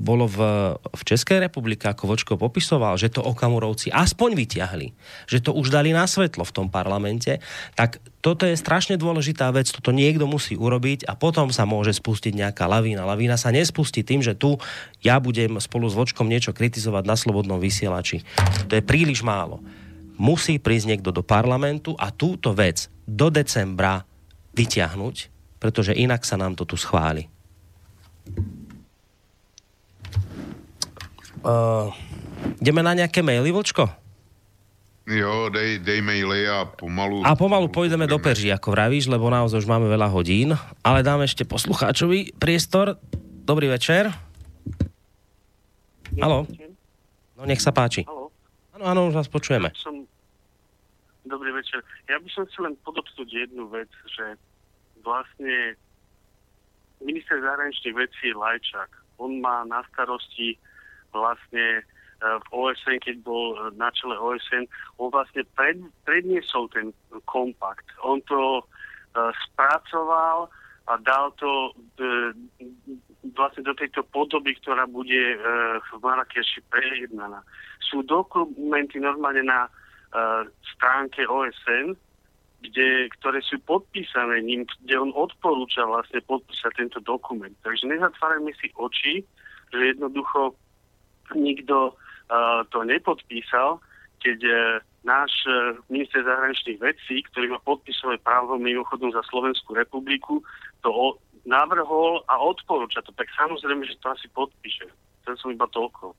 bolo 0.02 0.26
v, 0.26 0.40
v 0.74 1.02
Českej 1.06 1.38
republike, 1.38 1.86
ako 1.86 2.10
Vočko 2.10 2.34
popisoval, 2.34 2.98
že 2.98 3.14
to 3.14 3.22
Okamurovci 3.22 3.94
aspoň 3.94 4.34
vyťahli, 4.34 4.88
že 5.30 5.38
to 5.38 5.54
už 5.54 5.70
dali 5.70 5.94
na 5.94 6.10
svetlo 6.10 6.42
v 6.42 6.56
tom 6.56 6.68
parlamente, 6.74 7.38
tak 7.78 8.02
toto 8.26 8.50
je 8.50 8.58
strašne 8.58 8.98
dôležitá 8.98 9.54
vec, 9.54 9.70
toto 9.70 9.94
niekto 9.94 10.26
musí 10.26 10.58
urobiť 10.58 11.06
a 11.06 11.14
potom 11.14 11.54
sa 11.54 11.70
môže 11.70 11.94
spustiť 11.94 12.34
nejaká 12.34 12.66
lavína. 12.66 13.06
Lavína 13.06 13.38
sa 13.38 13.54
nespustí 13.54 14.02
tým, 14.02 14.26
že 14.26 14.34
tu 14.34 14.58
ja 15.06 15.22
budem 15.22 15.62
spolu 15.62 15.86
s 15.86 15.96
Vočkom 15.96 16.26
niečo 16.26 16.58
kritizovať 16.58 17.06
na 17.06 17.14
slobodnom 17.14 17.62
vysielači. 17.62 18.26
To 18.66 18.74
je 18.74 18.82
príliš 18.82 19.22
málo 19.22 19.62
musí 20.20 20.60
prísť 20.60 20.86
niekto 20.94 21.10
do 21.16 21.24
parlamentu 21.24 21.96
a 21.96 22.12
túto 22.12 22.52
vec 22.52 22.92
do 23.08 23.32
decembra 23.32 24.04
vyťahnuť, 24.54 25.16
pretože 25.58 25.96
inak 25.96 26.28
sa 26.28 26.36
nám 26.36 26.60
to 26.60 26.68
tu 26.68 26.76
schváli. 26.76 27.32
Uh, 31.40 31.88
ideme 32.60 32.84
na 32.84 32.92
nejaké 33.00 33.24
maily, 33.24 33.56
Vočko? 33.56 33.88
Jo, 35.10 35.50
dej, 35.50 35.82
dej 35.82 36.06
maily 36.06 36.46
a 36.46 36.68
pomalu... 36.70 37.26
A 37.26 37.34
pomalu 37.34 37.72
pôjdeme 37.72 38.06
do 38.06 38.22
Perží, 38.22 38.54
ako 38.54 38.76
vravíš, 38.76 39.10
lebo 39.10 39.32
naozaj 39.32 39.66
už 39.66 39.72
máme 39.72 39.90
veľa 39.90 40.06
hodín, 40.12 40.54
ale 40.86 41.02
dáme 41.02 41.26
ešte 41.26 41.48
poslucháčovi 41.48 42.38
priestor. 42.38 43.00
Dobrý 43.48 43.72
večer. 43.72 44.14
Haló. 46.22 46.46
No 47.34 47.42
nech 47.48 47.64
sa 47.64 47.74
páči. 47.74 48.06
Haló. 48.06 48.30
Áno, 48.78 48.84
áno, 48.86 49.02
už 49.10 49.18
vás 49.18 49.30
počujeme. 49.32 49.74
Som... 49.74 50.06
Dobrý 51.30 51.54
večer. 51.54 51.86
Ja 52.10 52.18
by 52.18 52.26
som 52.34 52.50
chcel 52.50 52.74
len 52.74 52.76
podotknúť 52.82 53.30
jednu 53.30 53.70
vec, 53.70 53.86
že 54.18 54.34
vlastne 55.06 55.78
minister 57.06 57.38
zahraničných 57.38 57.94
vecí 57.94 58.34
Lajčák. 58.34 58.90
On 59.22 59.38
má 59.38 59.62
na 59.70 59.86
starosti 59.94 60.58
vlastne 61.14 61.80
e, 61.80 61.82
v 62.26 62.46
OSN, 62.50 62.98
keď 63.06 63.22
bol 63.22 63.54
e, 63.54 63.78
na 63.78 63.94
čele 63.94 64.18
OSN, 64.18 64.66
on 64.98 65.14
vlastne 65.14 65.46
pred, 65.54 65.78
predniesol 66.02 66.66
ten 66.74 66.90
kompakt. 67.30 67.86
On 68.02 68.18
to 68.26 68.66
uh, 68.66 69.30
spracoval 69.46 70.50
a 70.90 70.94
dal 71.06 71.30
to 71.38 71.78
vlastne 73.38 73.62
do 73.62 73.78
tejto 73.78 74.02
podoby, 74.10 74.58
ktorá 74.58 74.90
bude 74.90 75.38
v 75.78 75.90
Marrakeši 76.02 76.66
prejednaná. 76.74 77.46
Sú 77.78 78.02
dokumenty 78.02 78.98
normálne 78.98 79.46
na 79.46 79.70
stránke 80.76 81.22
OSN, 81.30 81.94
kde, 82.60 83.08
ktoré 83.20 83.40
sú 83.46 83.56
podpísané 83.64 84.44
ním, 84.44 84.68
kde 84.84 85.00
on 85.00 85.12
odporúča 85.16 85.88
vlastne 85.88 86.20
podpísať 86.28 86.72
tento 86.76 87.00
dokument. 87.00 87.56
Takže 87.64 87.88
nezatvárajme 87.88 88.52
si 88.60 88.68
oči, 88.76 89.24
že 89.72 89.96
jednoducho 89.96 90.58
nikto 91.36 91.96
uh, 91.96 92.66
to 92.74 92.84
nepodpísal, 92.84 93.80
keď 94.20 94.40
uh, 94.44 94.58
náš 95.08 95.32
uh, 95.48 95.80
minister 95.88 96.20
zahraničných 96.20 96.80
vecí, 96.84 97.24
ktorý 97.32 97.56
má 97.56 97.60
podpisové 97.64 98.20
právo 98.20 98.60
mimochodom 98.60 99.16
za 99.16 99.24
Slovenskú 99.32 99.78
republiku, 99.78 100.44
to 100.84 100.90
o, 100.92 101.16
navrhol 101.48 102.28
a 102.28 102.36
odporúča 102.44 103.00
to. 103.08 103.16
Tak 103.16 103.32
samozrejme, 103.40 103.88
že 103.88 104.00
to 104.04 104.12
asi 104.12 104.28
podpíše. 104.36 104.92
Chcel 105.24 105.36
som 105.40 105.56
iba 105.56 105.68
toľko. 105.72 106.12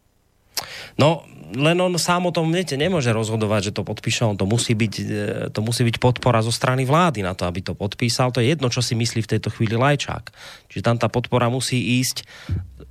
No, 0.99 1.25
len 1.51 1.79
on 1.83 1.99
sám 1.99 2.31
o 2.31 2.35
tom 2.35 2.47
viete, 2.55 2.79
nemôže 2.79 3.11
rozhodovať, 3.11 3.71
že 3.71 3.77
to 3.77 3.83
podpíše, 3.83 4.23
on 4.23 4.39
to 4.39 4.47
musí, 4.47 4.79
byť, 4.79 4.95
e, 5.03 5.05
to 5.51 5.61
musí 5.67 5.83
byť 5.83 5.97
podpora 5.99 6.41
zo 6.47 6.55
strany 6.55 6.87
vlády 6.87 7.27
na 7.27 7.35
to, 7.35 7.47
aby 7.47 7.59
to 7.63 7.75
podpísal. 7.75 8.31
To 8.31 8.39
je 8.39 8.55
jedno, 8.55 8.71
čo 8.71 8.83
si 8.83 8.95
myslí 8.95 9.27
v 9.27 9.31
tejto 9.37 9.51
chvíli 9.51 9.75
Lajčák. 9.75 10.31
Čiže 10.71 10.87
tam 10.87 10.97
tá 10.99 11.11
podpora 11.11 11.51
musí 11.51 11.99
ísť 11.99 12.23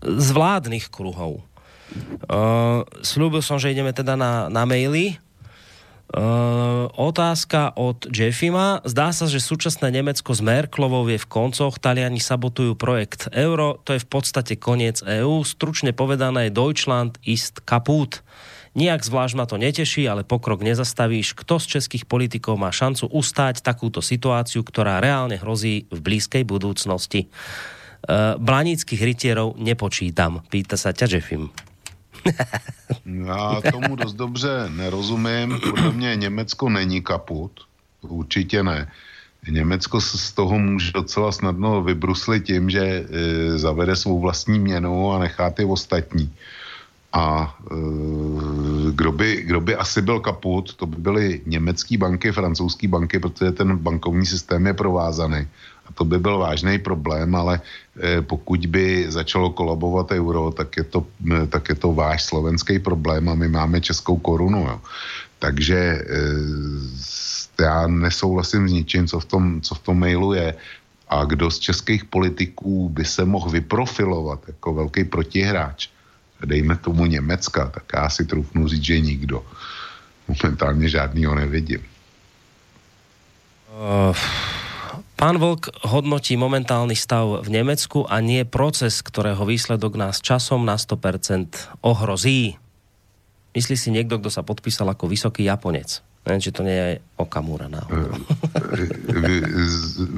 z 0.04 0.28
vládnych 0.36 0.92
kruhov. 0.92 1.44
Uh, 2.30 2.86
slúbil 3.02 3.42
som, 3.42 3.58
že 3.58 3.74
ideme 3.74 3.90
teda 3.90 4.14
na, 4.14 4.46
na 4.48 4.64
maily. 4.68 5.18
Uh, 6.10 6.90
otázka 6.98 7.78
od 7.78 8.10
Jeffima. 8.10 8.82
Zdá 8.82 9.14
sa, 9.14 9.30
že 9.30 9.38
súčasné 9.38 9.94
Nemecko 9.94 10.34
s 10.34 10.42
Merklovou 10.42 11.06
je 11.06 11.22
v 11.22 11.30
koncoch, 11.30 11.78
Taliani 11.78 12.18
sabotujú 12.18 12.74
projekt 12.74 13.30
Euro, 13.30 13.78
to 13.86 13.94
je 13.94 14.02
v 14.02 14.10
podstate 14.10 14.58
koniec 14.58 15.06
EÚ. 15.06 15.46
Stručne 15.46 15.94
povedané, 15.94 16.50
Deutschland 16.50 17.22
ist 17.22 17.62
kaput. 17.62 18.26
Nijak 18.74 19.06
zvlášť 19.06 19.38
ma 19.38 19.46
to 19.46 19.62
neteší, 19.62 20.10
ale 20.10 20.26
pokrok 20.26 20.66
nezastavíš. 20.66 21.38
Kto 21.38 21.62
z 21.62 21.78
českých 21.78 22.10
politikov 22.10 22.58
má 22.58 22.74
šancu 22.74 23.06
ustáť 23.14 23.62
takúto 23.62 24.02
situáciu, 24.02 24.66
ktorá 24.66 24.98
reálne 24.98 25.38
hrozí 25.38 25.86
v 25.94 26.00
blízkej 26.02 26.42
budúcnosti? 26.42 27.30
Uh, 28.02 28.34
Blaníckých 28.42 29.06
rytierov 29.06 29.62
nepočítam, 29.62 30.42
pýta 30.50 30.74
sa 30.74 30.90
ťa 30.90 31.06
Jeffim. 31.06 31.54
Já 33.06 33.62
tomu 33.72 33.96
dost 33.96 34.14
dobře 34.14 34.70
nerozumím. 34.70 35.60
Podle 35.60 35.92
mě 35.92 36.16
Německo 36.16 36.70
není 36.70 37.02
kaput. 37.02 37.52
Určitě 38.02 38.64
ne. 38.64 38.92
Německo 39.50 40.02
z 40.02 40.32
toho 40.32 40.60
může 40.60 40.92
docela 40.92 41.32
snadno 41.32 41.84
vybruslit 41.84 42.44
tím, 42.44 42.70
že 42.70 42.82
e, 42.84 43.06
zavede 43.58 43.96
svou 43.96 44.20
vlastní 44.20 44.60
měnu 44.60 45.12
a 45.12 45.20
nechá 45.20 45.50
ty 45.50 45.66
ostatní. 45.66 46.34
A 47.14 47.56
e, 47.72 47.76
kdo, 48.92 49.12
by, 49.12 49.42
kdo 49.42 49.62
by 49.62 49.76
asi 49.76 50.02
byl 50.02 50.20
kaput, 50.20 50.74
to 50.74 50.86
by 50.86 50.98
byly 50.98 51.42
německé 51.46 51.98
banky, 51.98 52.32
francouzské 52.32 52.88
banky, 52.88 53.20
protože 53.20 53.52
ten 53.52 53.78
bankovní 53.78 54.26
systém 54.26 54.68
je 54.68 54.74
provázaný. 54.74 55.48
To 55.94 56.06
by 56.06 56.20
byl 56.20 56.38
vážný 56.38 56.80
problém, 56.80 57.36
ale 57.36 57.62
e, 58.00 58.22
pokud 58.22 58.66
by 58.66 59.12
začalo 59.12 59.50
kolabovat 59.50 60.12
euro, 60.12 60.52
tak 60.52 60.78
je 60.78 60.84
to, 60.84 61.06
tak 61.50 61.70
je 61.70 61.76
to 61.76 61.94
váš 61.94 62.24
slovenský 62.24 62.80
problém 62.80 63.30
a 63.30 63.36
my 63.36 63.48
máme 63.48 63.82
českou 63.82 64.18
korunu. 64.18 64.60
Jo. 64.68 64.82
Takže 65.40 65.76
e, 65.76 66.04
já 67.64 67.88
nesouhlasím 67.88 68.70
s 68.70 68.72
ničím, 68.72 69.08
co 69.08 69.20
v, 69.20 69.26
tom, 69.26 69.62
co 69.62 69.76
v 69.76 69.80
tom 69.80 70.00
mailu 70.00 70.34
je. 70.34 70.56
A 71.10 71.26
kdo 71.26 71.52
z 71.52 71.60
českých 71.60 72.06
politiků 72.06 72.90
by 72.90 73.06
se 73.06 73.26
mohl 73.26 73.50
vyprofilovat 73.50 74.40
jako 74.48 74.74
velký 74.74 75.04
protihráč, 75.04 75.90
dejme 76.46 76.78
tomu 76.78 77.06
Německa, 77.06 77.70
tak 77.70 77.84
já 77.94 78.10
si 78.10 78.26
trufnu 78.26 78.68
říct, 78.68 78.84
že 78.84 79.00
nikdo. 79.00 79.46
Momentálně 80.28 80.90
žádnýho 80.90 81.36
nevidím. 81.36 81.82
Uh, 83.74 84.16
pán 85.20 85.36
Vlk 85.36 85.84
hodnotí 85.84 86.40
momentálny 86.40 86.96
stav 86.96 87.44
v 87.44 87.50
Nemecku 87.52 88.08
a 88.08 88.24
nie 88.24 88.48
proces, 88.48 89.04
ktorého 89.04 89.44
výsledok 89.44 90.00
nás 90.00 90.24
časom 90.24 90.64
na 90.64 90.80
100% 90.80 91.84
ohrozí. 91.84 92.56
Myslí 93.52 93.76
si 93.76 93.92
niekto, 93.92 94.24
kto 94.24 94.32
sa 94.32 94.48
podpísal 94.48 94.88
ako 94.88 95.12
vysoký 95.12 95.44
Japonec. 95.44 96.00
Neviem, 96.24 96.44
či 96.44 96.56
to 96.56 96.64
nie 96.64 96.76
je 96.76 96.92
Okamura 97.20 97.68
náhodou. 97.68 98.16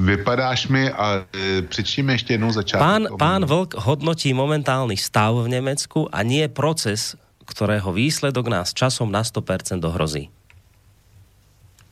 Vypadáš 0.06 0.70
mi 0.70 0.90
a 0.90 1.26
e, 1.34 1.62
přečím 1.66 2.14
ešte 2.14 2.38
jednou 2.38 2.54
začátku. 2.54 2.84
Pán, 2.84 3.04
pán 3.18 3.44
Vlk 3.50 3.82
hodnotí 3.82 4.34
momentálny 4.38 4.98
stav 4.98 5.34
v 5.34 5.50
Nemecku 5.50 6.10
a 6.14 6.22
nie 6.22 6.46
proces, 6.46 7.18
ktorého 7.50 7.90
výsledok 7.90 8.54
nás 8.54 8.74
časom 8.74 9.10
na 9.10 9.26
100% 9.26 9.82
ohrozí. 9.82 10.30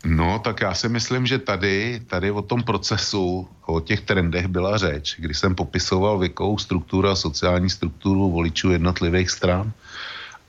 No, 0.06 0.40
tak 0.40 0.62
já 0.62 0.74
si 0.74 0.90
myslím, 0.90 1.28
že 1.28 1.38
tady, 1.38 2.02
tady 2.08 2.32
o 2.32 2.42
tom 2.42 2.64
procesu, 2.64 3.48
o 3.66 3.80
těch 3.80 4.02
trendech 4.02 4.48
byla 4.48 4.78
řeč, 4.78 5.16
když 5.20 5.38
jsem 5.38 5.56
popisoval 5.56 6.20
věkovou 6.20 6.58
strukturu 6.58 7.10
a 7.10 7.16
sociální 7.16 7.70
strukturu 7.70 8.32
voličů 8.32 8.72
jednotlivých 8.72 9.30
stran. 9.30 9.72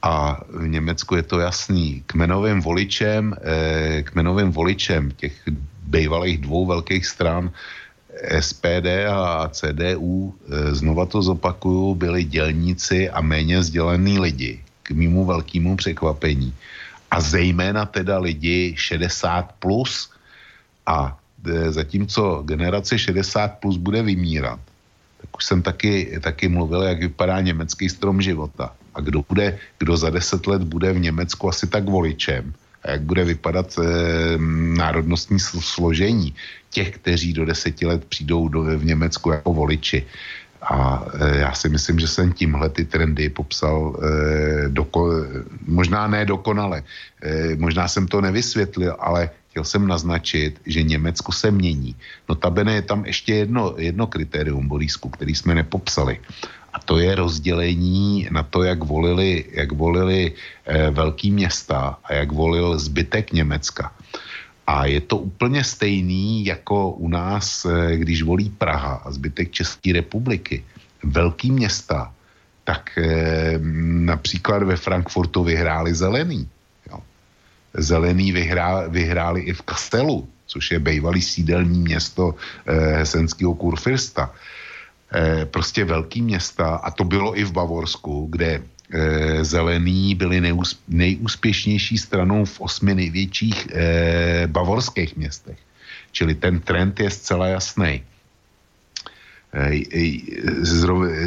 A 0.03 0.41
v 0.49 0.69
Německu 0.69 1.17
je 1.17 1.23
to 1.23 1.39
jasný. 1.39 2.03
Kmenovým 2.07 2.61
voličem, 2.61 3.35
eh, 3.43 4.03
kmenovým 4.03 4.51
voličem 4.51 5.11
těch 5.11 5.35
bývalých 5.83 6.39
dvou 6.39 6.67
velkých 6.67 7.07
stran 7.07 7.51
SPD 8.41 9.07
a 9.07 9.49
CDU, 9.53 10.35
eh, 10.35 10.75
znova 10.75 11.07
to 11.07 11.23
zopakuju, 11.23 11.95
byli 11.95 12.25
dělníci 12.25 13.11
a 13.11 13.21
méně 13.21 13.59
vzdělaný 13.59 14.19
lidi, 14.19 14.61
k 14.83 14.91
mýmu 14.91 15.25
velkému 15.25 15.77
překvapení. 15.77 16.55
A 17.11 17.21
zejména 17.21 17.87
teda 17.87 18.19
lidi 18.19 18.75
60 18.79 19.53
plus. 19.59 20.11
A 20.87 21.19
e, 21.47 21.73
zatímco 21.73 22.43
generace 22.47 22.99
60 22.99 23.59
plus 23.59 23.77
bude 23.77 24.03
vymírat, 24.03 24.61
tak 25.21 25.37
už 25.37 25.45
jsem 25.45 25.63
taky, 25.63 26.19
taky 26.23 26.49
mluvil, 26.49 26.83
jak 26.83 27.01
vypadá 27.01 27.41
německý 27.41 27.89
strom 27.89 28.23
života. 28.23 28.73
A 28.95 29.01
kdo, 29.01 29.23
bude, 29.29 29.59
kdo 29.79 29.97
za 29.97 30.11
deset 30.11 30.47
let 30.47 30.63
bude 30.63 30.93
v 30.93 30.99
Německu 30.99 31.49
asi 31.49 31.67
tak 31.67 31.85
voličem 31.85 32.55
a 32.83 32.91
jak 32.91 33.01
bude 33.01 33.25
vypadat 33.25 33.79
e, 33.79 33.83
národnostní 34.77 35.41
složení 35.41 36.35
těch, 36.71 36.91
kteří 36.91 37.33
do 37.33 37.45
deseti 37.45 37.87
let 37.87 38.05
přijdou 38.05 38.49
do, 38.49 38.63
v 38.63 38.85
Německu 38.85 39.31
jako 39.31 39.55
voliči. 39.55 40.07
A 40.63 41.05
e, 41.15 41.39
já 41.39 41.53
si 41.53 41.69
myslím, 41.69 41.99
že 41.99 42.09
jsem 42.09 42.33
tímhle 42.33 42.69
ty 42.69 42.85
trendy 42.85 43.29
popsal 43.29 43.97
e, 43.97 44.69
doko, 44.69 45.11
možná 45.67 46.07
ne 46.07 46.25
dokonale, 46.25 46.83
e, 47.23 47.57
možná 47.57 47.89
jsem 47.89 48.07
to 48.07 48.21
nevysvětlil, 48.21 48.97
ale 48.99 49.31
chtěl 49.51 49.65
jsem 49.65 49.87
naznačit, 49.87 50.61
že 50.67 50.83
Německo 50.83 51.33
se 51.33 51.51
mění. 51.51 51.97
Notabene 52.29 52.75
je 52.75 52.83
tam 52.83 53.05
ještě 53.05 53.35
jedno, 53.35 53.75
jedno 53.77 54.07
kritérium, 54.07 54.69
Borisku, 54.69 55.09
který 55.09 55.35
jsme 55.35 55.55
nepopsali. 55.55 56.21
A 56.73 56.79
to 56.79 56.99
je 56.99 57.15
rozdělení 57.15 58.29
na 58.31 58.43
to, 58.43 58.63
jak 58.63 58.85
volili, 58.85 59.45
jak 59.51 59.73
volili 59.73 60.33
e, 60.67 60.91
velký 60.91 61.31
města 61.31 61.99
a 62.05 62.15
jak 62.15 62.33
volil 62.33 62.79
zbytek 62.79 63.33
Německa. 63.33 63.93
A 64.71 64.87
je 64.87 65.01
to 65.01 65.17
úplně 65.17 65.65
stejný 65.65 66.47
jako 66.47 66.91
u 66.91 67.09
nás, 67.09 67.67
eh, 67.67 67.97
když 67.97 68.23
volí 68.23 68.51
Praha 68.55 69.03
a 69.03 69.11
zbytek 69.11 69.51
České 69.51 69.93
republiky. 69.93 70.63
Velký 71.03 71.51
města, 71.51 72.15
tak 72.65 72.95
eh, 72.99 73.59
například 74.07 74.63
ve 74.63 74.77
Frankfurtu 74.77 75.43
vyhráli 75.43 75.91
zelený. 75.95 76.47
Jo. 76.87 77.03
Zelený 77.75 78.33
vyhrá, 78.33 78.87
vyhráli 78.87 79.51
i 79.51 79.53
v 79.53 79.63
Kastelu, 79.63 80.29
což 80.47 80.71
je 80.71 80.79
bývalý 80.79 81.23
sídelní 81.23 81.91
město 81.91 82.35
eh, 82.67 83.03
hesenského 83.03 83.55
kurfirsta. 83.55 84.31
Prostě 85.51 85.85
velký 85.85 86.23
města, 86.23 86.87
a 86.87 86.91
to 86.95 87.03
bylo 87.03 87.35
i 87.35 87.43
v 87.43 87.51
Bavorsku, 87.51 88.31
kde 88.31 88.63
zelení 89.43 90.15
byli 90.15 90.55
nejúspěšnější 90.89 91.99
stranou 91.99 92.45
v 92.45 92.61
osmi 92.61 92.95
největších 92.95 93.69
eh, 93.71 94.47
bavorských 94.47 95.17
městech. 95.17 95.59
Čili 96.13 96.35
ten 96.35 96.61
trend 96.61 97.01
je 97.01 97.11
zcela 97.11 97.47
jasný. 97.47 98.03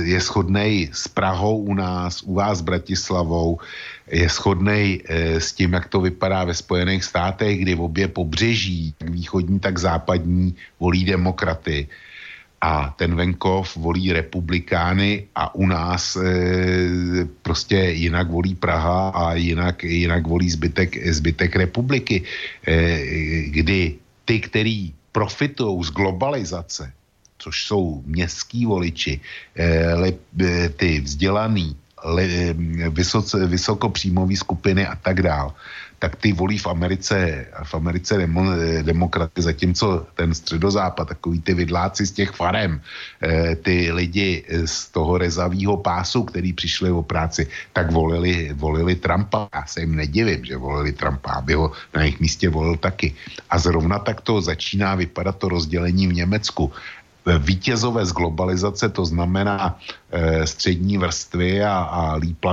Je 0.03 0.19
shodný 0.19 0.90
s 0.92 1.08
Prahou 1.08 1.58
u 1.58 1.74
nás, 1.74 2.24
u 2.24 2.33
vás 2.33 2.58
s 2.58 2.61
Bratislavou, 2.61 3.59
je 4.08 4.30
shodný 4.30 5.03
s 5.40 5.51
tím, 5.51 5.74
jak 5.74 5.88
to 5.88 6.01
vypadá 6.01 6.43
ve 6.43 6.53
Spojených 6.53 7.03
státech, 7.03 7.59
kdy 7.59 7.75
obě 7.75 8.08
pobřeží, 8.08 8.95
tak 8.98 9.09
východní, 9.09 9.59
tak 9.59 9.80
západní, 9.80 10.56
volí 10.80 11.06
demokraty 11.06 11.88
a 12.64 12.95
ten 12.95 13.11
venkov 13.11 13.75
volí 13.75 14.16
republikány 14.16 15.27
a 15.35 15.51
u 15.51 15.67
nás 15.67 16.16
e, 16.16 16.24
prostě 17.43 17.75
jinak 17.75 18.32
volí 18.32 18.56
Praha 18.56 19.09
a 19.09 19.35
jinak, 19.35 19.83
jinak 19.83 20.24
volí 20.24 20.48
zbytek, 20.48 20.95
zbytek 21.11 21.56
republiky, 21.56 22.24
e, 22.64 22.74
kdy 23.51 23.95
ty, 24.25 24.40
který 24.40 24.93
profitují 25.11 25.83
z 25.83 25.92
globalizace, 25.92 26.93
což 27.38 27.56
jsou 27.67 28.01
městský 28.08 28.66
voliči, 28.66 29.19
e, 29.56 29.93
le, 29.93 30.16
e, 30.40 30.69
ty 30.69 31.03
vzdělaný, 31.03 31.75
le, 32.03 32.56
vysoce, 32.90 33.43
vysokopříjmové 33.48 34.35
skupiny 34.40 34.88
a 34.88 34.95
tak 34.95 35.22
dál, 35.22 35.51
tak 36.04 36.20
ty 36.20 36.36
volí 36.36 36.60
v 36.60 36.68
Americe, 36.68 37.48
v 37.64 37.74
Americe 37.80 38.18
demo, 38.20 38.44
demokraty, 38.84 39.40
zatímco 39.40 40.04
ten 40.20 40.36
středozápad, 40.36 41.16
takový 41.16 41.40
ty 41.40 41.56
vidláci 41.56 42.04
z 42.04 42.12
těch 42.12 42.36
farem, 42.36 42.84
eh, 43.24 43.56
ty 43.56 43.88
lidi 43.88 44.44
z 44.68 44.92
toho 44.92 45.16
rezavého 45.16 45.80
pásu, 45.80 46.28
který 46.28 46.52
přišli 46.52 46.92
o 46.92 47.08
práci, 47.08 47.48
tak 47.72 47.88
volili, 47.88 48.52
volili 48.52 49.00
Trumpa. 49.00 49.48
Já 49.48 49.64
se 49.64 49.88
jim 49.88 49.96
nedivím, 49.96 50.44
že 50.44 50.60
volili 50.60 50.92
Trumpa, 50.92 51.40
aby 51.40 51.56
ho 51.56 51.72
na 51.96 52.04
jejich 52.04 52.20
místě 52.20 52.52
volil 52.52 52.76
taky. 52.76 53.16
A 53.48 53.56
zrovna 53.56 54.04
tak 54.04 54.28
to 54.28 54.44
začíná 54.44 55.00
vypadat 55.00 55.40
to 55.40 55.56
rozdělení 55.56 56.12
v 56.12 56.20
Německu 56.28 56.68
vítězové 57.24 58.04
z 58.04 58.12
globalizace, 58.12 58.92
to 58.92 59.08
znamená 59.08 59.80
e, 60.12 60.44
střední 60.44 61.00
vrstvy 61.00 61.64
a, 61.64 61.80
a 61.80 62.20
líp 62.20 62.44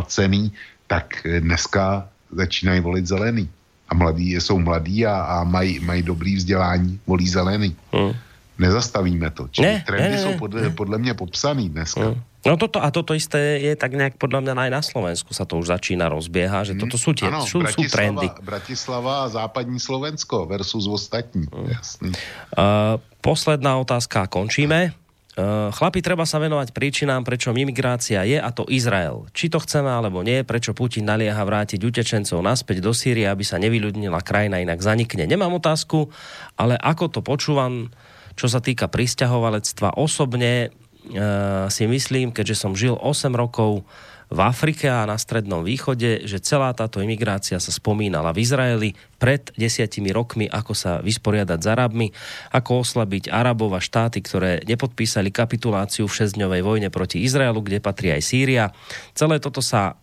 tak 0.86 1.26
dneska 1.26 2.06
začínají 2.32 2.80
volit 2.80 3.06
zelený. 3.06 3.48
A 3.88 3.94
mladí 3.94 4.34
jsou 4.34 4.58
mladí 4.58 5.06
a, 5.06 5.20
a 5.22 5.44
mají, 5.44 5.80
mají 5.80 6.02
dobrý 6.02 6.36
vzdělání, 6.36 7.00
volí 7.06 7.28
zelený. 7.28 7.76
Hmm. 7.92 8.14
Nezastavíme 8.58 9.30
to. 9.30 9.48
Čili 9.50 9.66
ne, 9.66 9.84
trendy 9.86 10.08
ne, 10.08 10.16
ne, 10.16 10.22
jsou 10.22 10.38
podle, 10.38 10.62
ne. 10.62 10.70
podle 10.70 10.98
mě 10.98 11.14
popsaný 11.14 11.68
dneska. 11.68 12.00
Hmm. 12.00 12.20
No 12.46 12.56
toto, 12.56 12.80
a 12.80 12.88
toto 12.88 13.12
isté 13.12 13.60
je 13.60 13.76
tak 13.76 13.92
nejak 13.92 14.16
podľa 14.16 14.40
mňa 14.40 14.52
aj 14.64 14.70
na 14.72 14.80
Slovensku 14.80 15.36
sa 15.36 15.44
to 15.44 15.60
už 15.60 15.76
začína 15.76 16.08
rozbieha, 16.08 16.64
že 16.64 16.72
toto 16.72 16.96
sú 16.96 17.12
tie 17.12 17.28
ano, 17.28 17.44
sú, 17.44 17.60
sú 17.68 17.84
trendy. 17.84 18.32
Bratislava 18.40 19.28
a 19.28 19.32
západní 19.32 19.76
Slovensko 19.76 20.48
versus 20.48 20.88
ostatní. 20.88 21.44
Hmm. 21.52 21.68
Jasný. 21.68 22.16
Uh, 22.56 22.96
posledná 23.20 23.76
otázka, 23.76 24.24
končíme. 24.24 24.96
Eh, 25.30 25.70
chlapi, 25.70 26.02
treba 26.02 26.26
sa 26.26 26.42
venovať 26.42 26.74
príčinám, 26.74 27.22
prečo 27.22 27.54
imigrácia 27.54 28.26
je, 28.26 28.34
a 28.34 28.50
to 28.50 28.66
Izrael. 28.66 29.30
Či 29.30 29.46
to 29.46 29.62
chceme 29.62 29.86
alebo 29.86 30.26
nie, 30.26 30.42
prečo 30.42 30.74
Putin 30.74 31.06
nalieha 31.06 31.38
vrátiť 31.38 31.78
utečencov 31.78 32.42
naspäť 32.42 32.82
do 32.82 32.90
Sýrie, 32.90 33.30
aby 33.30 33.46
sa 33.46 33.62
nevyľudnila 33.62 34.26
krajina, 34.26 34.58
inak 34.58 34.82
zanikne. 34.82 35.30
Nemám 35.30 35.54
otázku, 35.62 36.10
ale 36.58 36.74
ako 36.74 37.14
to 37.14 37.20
počúvam, 37.22 37.94
čo 38.34 38.50
sa 38.50 38.58
týka 38.58 38.90
pristahovalectva, 38.90 39.94
osobne 39.94 40.74
uh, 41.14 41.70
si 41.70 41.86
myslím, 41.86 42.34
keďže 42.34 42.56
som 42.66 42.72
žil 42.74 42.98
8 42.98 43.30
rokov 43.30 43.86
v 44.30 44.38
Afrike 44.38 44.86
a 44.86 45.02
na 45.10 45.18
Strednom 45.18 45.66
východe, 45.66 46.22
že 46.22 46.38
celá 46.38 46.70
táto 46.70 47.02
imigrácia 47.02 47.58
sa 47.58 47.72
spomínala 47.74 48.30
v 48.30 48.46
Izraeli 48.46 48.90
pred 49.18 49.50
desiatimi 49.58 50.14
rokmi, 50.14 50.46
ako 50.46 50.72
sa 50.72 51.02
vysporiadať 51.02 51.58
s 51.58 51.66
Arabmi, 51.66 52.08
ako 52.54 52.86
oslabiť 52.86 53.26
Arabov 53.26 53.74
a 53.74 53.82
štáty, 53.82 54.22
ktoré 54.22 54.62
nepodpísali 54.62 55.34
kapituláciu 55.34 56.06
v 56.06 56.14
šesťdňovej 56.14 56.62
vojne 56.62 56.88
proti 56.94 57.26
Izraelu, 57.26 57.58
kde 57.58 57.82
patrí 57.82 58.14
aj 58.14 58.22
Sýria. 58.22 58.70
Celé 59.18 59.42
toto 59.42 59.58
sa 59.58 59.98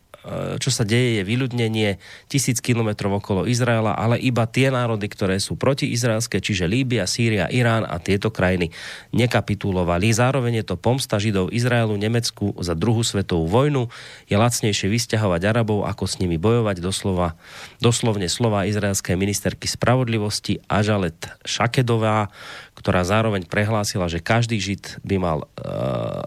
čo 0.59 0.69
sa 0.69 0.83
deje, 0.83 1.21
je 1.21 1.23
vyľudnenie 1.23 1.97
tisíc 2.27 2.59
kilometrov 2.59 3.23
okolo 3.23 3.47
Izraela, 3.47 3.95
ale 3.95 4.19
iba 4.19 4.43
tie 4.43 4.67
národy, 4.67 5.07
ktoré 5.07 5.39
sú 5.39 5.55
protiizraelské, 5.55 6.43
čiže 6.43 6.67
Líbia, 6.67 7.07
Sýria, 7.07 7.47
Irán 7.47 7.87
a 7.87 7.97
tieto 8.03 8.27
krajiny 8.27 8.75
nekapitulovali. 9.15 10.11
Zároveň 10.11 10.63
je 10.63 10.65
to 10.73 10.75
pomsta 10.75 11.15
Židov 11.17 11.55
Izraelu, 11.55 11.95
Nemecku 11.95 12.51
za 12.59 12.75
druhú 12.75 13.01
svetovú 13.07 13.47
vojnu. 13.47 13.87
Je 14.27 14.35
lacnejšie 14.35 14.91
vysťahovať 14.91 15.41
Arabov, 15.47 15.87
ako 15.87 16.03
s 16.05 16.19
nimi 16.19 16.35
bojovať. 16.35 16.83
Doslova, 16.83 17.39
doslovne 17.79 18.27
slova 18.27 18.67
izraelskej 18.67 19.15
ministerky 19.15 19.65
spravodlivosti 19.65 20.59
Ažalet 20.67 21.17
Šakedová, 21.47 22.27
ktorá 22.75 23.07
zároveň 23.07 23.47
prehlásila, 23.47 24.11
že 24.11 24.21
každý 24.21 24.59
Žid 24.59 25.01
by 25.01 25.15
mal 25.17 25.39
uh, 25.43 26.21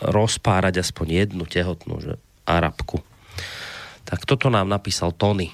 rozpárať 0.00 0.80
aspoň 0.80 1.06
jednu 1.26 1.44
tehotnú 1.44 2.00
že 2.00 2.16
Arabku. 2.56 3.02
Tak 4.04 4.26
toto 4.26 4.50
nám 4.50 4.68
napísal 4.68 5.12
Tony. 5.12 5.50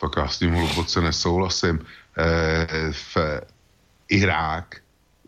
Tak 0.00 0.10
já 0.16 0.28
s 0.28 0.38
tím 0.38 0.54
hluboce 0.54 1.00
nesouhlasím. 1.00 1.78
E, 2.18 2.92
v 2.92 3.16
Irák 4.08 4.76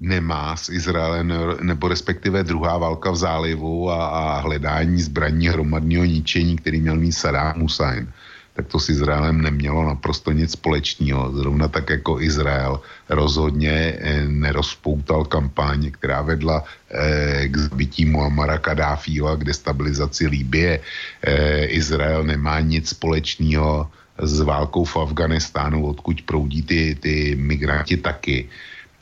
nemá 0.01 0.57
s 0.57 0.69
Izraelem, 0.69 1.33
nebo 1.61 1.89
respektive 1.89 2.45
druhá 2.45 2.79
válka 2.79 3.11
v 3.11 3.17
zálivu 3.17 3.91
a, 3.91 4.07
a 4.07 4.41
hledání 4.41 5.03
zbraní 5.03 5.49
hromadního 5.49 6.05
ničení, 6.05 6.57
který 6.57 6.81
měl 6.81 6.97
mít 6.97 7.13
Saddam 7.13 7.61
Hussein 7.61 8.13
tak 8.59 8.75
to 8.75 8.83
s 8.83 8.91
Izraelem 8.91 9.39
nemělo 9.39 9.87
naprosto 9.87 10.35
nic 10.35 10.51
společného. 10.51 11.31
Zrovna 11.31 11.71
tak 11.71 11.91
jako 11.91 12.19
Izrael 12.19 12.83
rozhodně 13.07 13.71
eh, 13.71 14.27
nerozpoutal 14.27 15.31
kampaň, 15.31 15.95
která 15.95 16.27
vedla 16.27 16.67
eh, 16.91 17.47
k 17.49 17.55
zbytí 17.57 18.11
Muammara 18.11 18.59
Kadáfího 18.59 19.31
a 19.31 19.39
k 19.39 19.47
destabilizaci 19.47 20.27
Líbie. 20.27 20.83
Eh, 21.23 21.71
Izrael 21.71 22.27
nemá 22.27 22.59
nic 22.59 22.91
společného 22.91 23.87
s 24.19 24.41
válkou 24.43 24.83
v 24.85 25.07
Afganistánu, 25.07 25.87
odkud 25.87 26.27
proudí 26.27 26.67
ty, 26.67 26.99
ty 26.99 27.39
migranti 27.39 27.97
taky. 28.03 28.51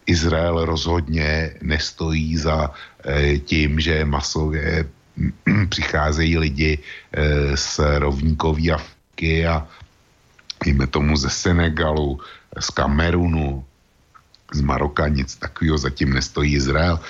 Izrael 0.06 0.68
rozhodně 0.68 1.56
nestojí 1.64 2.36
za 2.36 2.70
tím, 3.44 3.80
že 3.80 4.04
masově 4.04 4.84
přicházejí 5.68 6.38
lidi 6.38 6.78
z 7.54 7.80
rovníkový 7.98 8.72
a 8.72 8.78
Afriky 9.16 9.46
a 9.46 9.66
jíme 10.66 10.86
tomu 10.86 11.16
ze 11.16 11.30
Senegalu, 11.30 12.20
z 12.60 12.70
Kamerunu, 12.70 13.64
z 14.52 14.60
Maroka, 14.60 15.08
nic 15.08 15.36
takového 15.36 15.78
zatím 15.78 16.12
nestojí 16.12 16.54
Izrael. 16.54 17.00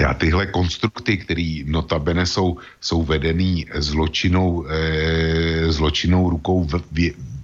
Já 0.00 0.14
tyhle 0.14 0.46
konstrukty, 0.46 1.18
které 1.18 1.62
notabene 1.66 2.26
jsou, 2.26 2.56
jsou 2.80 3.02
vedený 3.02 3.66
zločinou, 3.74 4.66
e, 4.66 5.72
zločinou 5.72 6.30
rukou 6.30 6.68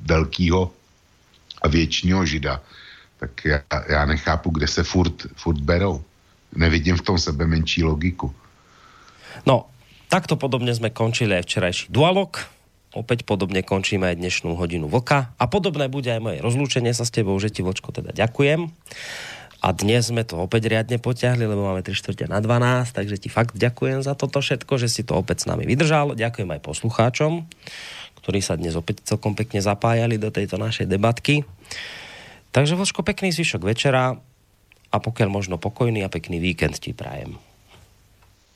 velkého 0.06 0.70
a 1.62 1.68
věčního 1.68 2.26
žida, 2.26 2.62
tak 3.18 3.44
já, 3.44 3.60
já 3.88 4.04
nechápu, 4.06 4.50
kde 4.50 4.66
se 4.66 4.82
furt, 4.84 5.26
furt 5.36 5.60
berou. 5.60 6.04
Nevidím 6.56 6.96
v 6.96 7.02
tom 7.02 7.18
sebe 7.18 7.46
menší 7.46 7.84
logiku. 7.84 8.32
No, 9.46 9.68
takto 10.08 10.40
podobne 10.40 10.72
sme 10.72 10.88
končili 10.88 11.36
aj 11.36 11.44
včerajší 11.44 11.84
dualog. 11.92 12.57
Opäť 12.96 13.28
podobne 13.28 13.60
končíme 13.60 14.08
aj 14.08 14.16
dnešnú 14.16 14.56
hodinu 14.56 14.88
vlka. 14.88 15.36
A 15.36 15.44
podobné 15.44 15.92
bude 15.92 16.08
aj 16.08 16.24
moje 16.24 16.38
rozlúčenie 16.40 16.96
sa 16.96 17.04
s 17.04 17.12
tebou, 17.12 17.36
že 17.36 17.52
ti 17.52 17.60
vočko 17.60 17.92
teda 17.92 18.16
ďakujem. 18.16 18.72
A 19.58 19.74
dnes 19.74 20.06
sme 20.06 20.22
to 20.22 20.38
opäť 20.38 20.70
riadne 20.70 21.02
potiahli, 21.02 21.42
lebo 21.42 21.66
máme 21.66 21.82
3 21.82 21.90
čtvrte 21.90 22.30
na 22.30 22.38
12, 22.38 22.94
takže 22.94 23.18
ti 23.18 23.28
fakt 23.28 23.58
ďakujem 23.58 24.06
za 24.06 24.14
toto 24.14 24.38
všetko, 24.38 24.78
že 24.78 24.88
si 24.88 25.02
to 25.02 25.18
opäť 25.18 25.44
s 25.44 25.46
nami 25.50 25.66
vydržal. 25.66 26.14
Ďakujem 26.14 26.48
aj 26.54 26.60
poslucháčom, 26.62 27.42
ktorí 28.22 28.38
sa 28.38 28.54
dnes 28.54 28.78
opäť 28.78 29.02
celkom 29.02 29.34
pekne 29.34 29.58
zapájali 29.58 30.14
do 30.14 30.30
tejto 30.30 30.56
našej 30.62 30.86
debatky. 30.86 31.42
Takže 32.54 32.78
Vočko, 32.78 33.02
pekný 33.02 33.34
zvyšok 33.34 33.66
večera 33.66 34.16
a 34.88 34.96
pokiaľ 34.96 35.28
možno 35.28 35.60
pokojný 35.60 36.06
a 36.06 36.08
pekný 36.08 36.40
víkend 36.40 36.78
ti 36.80 36.96
prajem. 36.96 37.36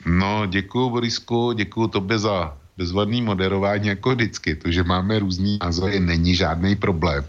No, 0.06 0.46
děkuju 0.46 0.90
Borisku, 0.90 1.52
děkuju 1.52 1.88
tobě 1.88 2.18
za 2.18 2.61
bezvadný 2.76 3.22
moderování 3.22 3.88
jako 3.88 4.14
vždycky. 4.14 4.54
To, 4.54 4.70
že 4.70 4.82
máme 4.82 5.18
různý 5.18 5.58
názory, 5.62 6.00
není 6.00 6.34
žádný 6.34 6.76
problém. 6.76 7.24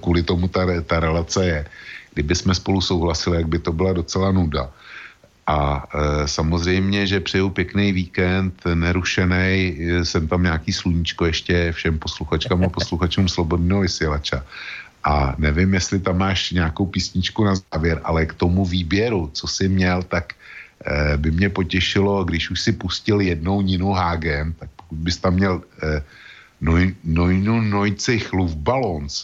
Kvůli 0.00 0.22
tomu 0.22 0.48
ta, 0.48 0.66
ta 0.86 1.00
relace 1.00 1.46
je. 1.46 1.66
Kdyby 2.14 2.34
jsme 2.34 2.54
spolu 2.54 2.80
souhlasili, 2.80 3.36
jak 3.36 3.48
by 3.48 3.58
to 3.58 3.72
byla 3.72 3.92
docela 3.92 4.32
nuda. 4.32 4.70
A 5.46 5.86
e, 5.94 6.28
samozřejmě, 6.28 7.06
že 7.06 7.20
přeju 7.20 7.50
pěkný 7.50 7.92
víkend, 7.92 8.54
nerušený, 8.74 9.78
e, 9.80 10.04
jsem 10.04 10.28
tam 10.28 10.42
nějaký 10.42 10.72
sluníčko 10.72 11.26
ještě 11.26 11.72
všem 11.72 11.98
posluchačkám 11.98 12.64
a 12.64 12.68
posluchačům 12.68 13.28
Slobodného 13.28 13.80
vysílača. 13.80 14.44
A 15.04 15.34
nevím, 15.38 15.74
jestli 15.74 15.98
tam 16.00 16.18
máš 16.18 16.50
nějakou 16.50 16.86
písničku 16.86 17.44
na 17.44 17.54
závěr, 17.72 18.00
ale 18.04 18.26
k 18.26 18.34
tomu 18.34 18.64
výběru, 18.64 19.30
co 19.32 19.46
jsi 19.48 19.68
měl, 19.68 20.02
tak 20.02 20.34
by 21.16 21.30
mě 21.30 21.48
potěšilo, 21.48 22.24
když 22.24 22.50
už 22.50 22.60
si 22.60 22.72
pustil 22.72 23.20
jednou 23.20 23.60
Ninu 23.60 23.92
Hagen, 23.92 24.52
tak 24.58 24.70
pokud 24.76 24.98
bys 24.98 25.16
tam 25.16 25.34
měl 25.34 25.62
eh, 25.82 26.02
noj, 26.60 26.94
Nojnu 27.04 27.60
Nojcich 27.60 28.30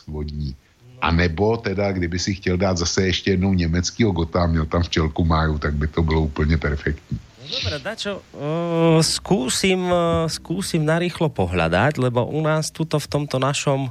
vodní, 0.07 0.55
a 1.01 1.11
nebo 1.13 1.57
teda, 1.57 1.93
kdyby 1.93 2.19
si 2.19 2.35
chtěl 2.35 2.57
dát 2.57 2.79
zase 2.79 3.07
ještě 3.07 3.31
jednou 3.31 3.55
německýho 3.55 4.11
gota, 4.13 4.47
měl 4.47 4.67
tam 4.67 4.83
včelku 4.83 5.25
máju, 5.25 5.59
tak 5.59 5.75
by 5.75 5.87
to 5.87 6.03
bylo 6.03 6.21
úplně 6.21 6.59
perfektní. 6.59 7.19
No 7.39 7.57
dobre, 7.57 7.79
dačo, 7.79 8.21
uh, 8.37 9.01
skúsim, 9.01 9.89
uh, 9.89 10.29
skúsim 10.29 10.85
narýchlo 10.85 11.33
pohľadať, 11.33 11.97
lebo 11.97 12.21
u 12.29 12.45
nás 12.45 12.69
tuto 12.69 13.01
v 13.01 13.09
tomto 13.09 13.41
našom 13.41 13.89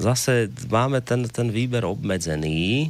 zase 0.00 0.48
máme 0.72 1.04
ten, 1.04 1.28
ten 1.28 1.52
výber 1.52 1.84
obmedzený, 1.84 2.88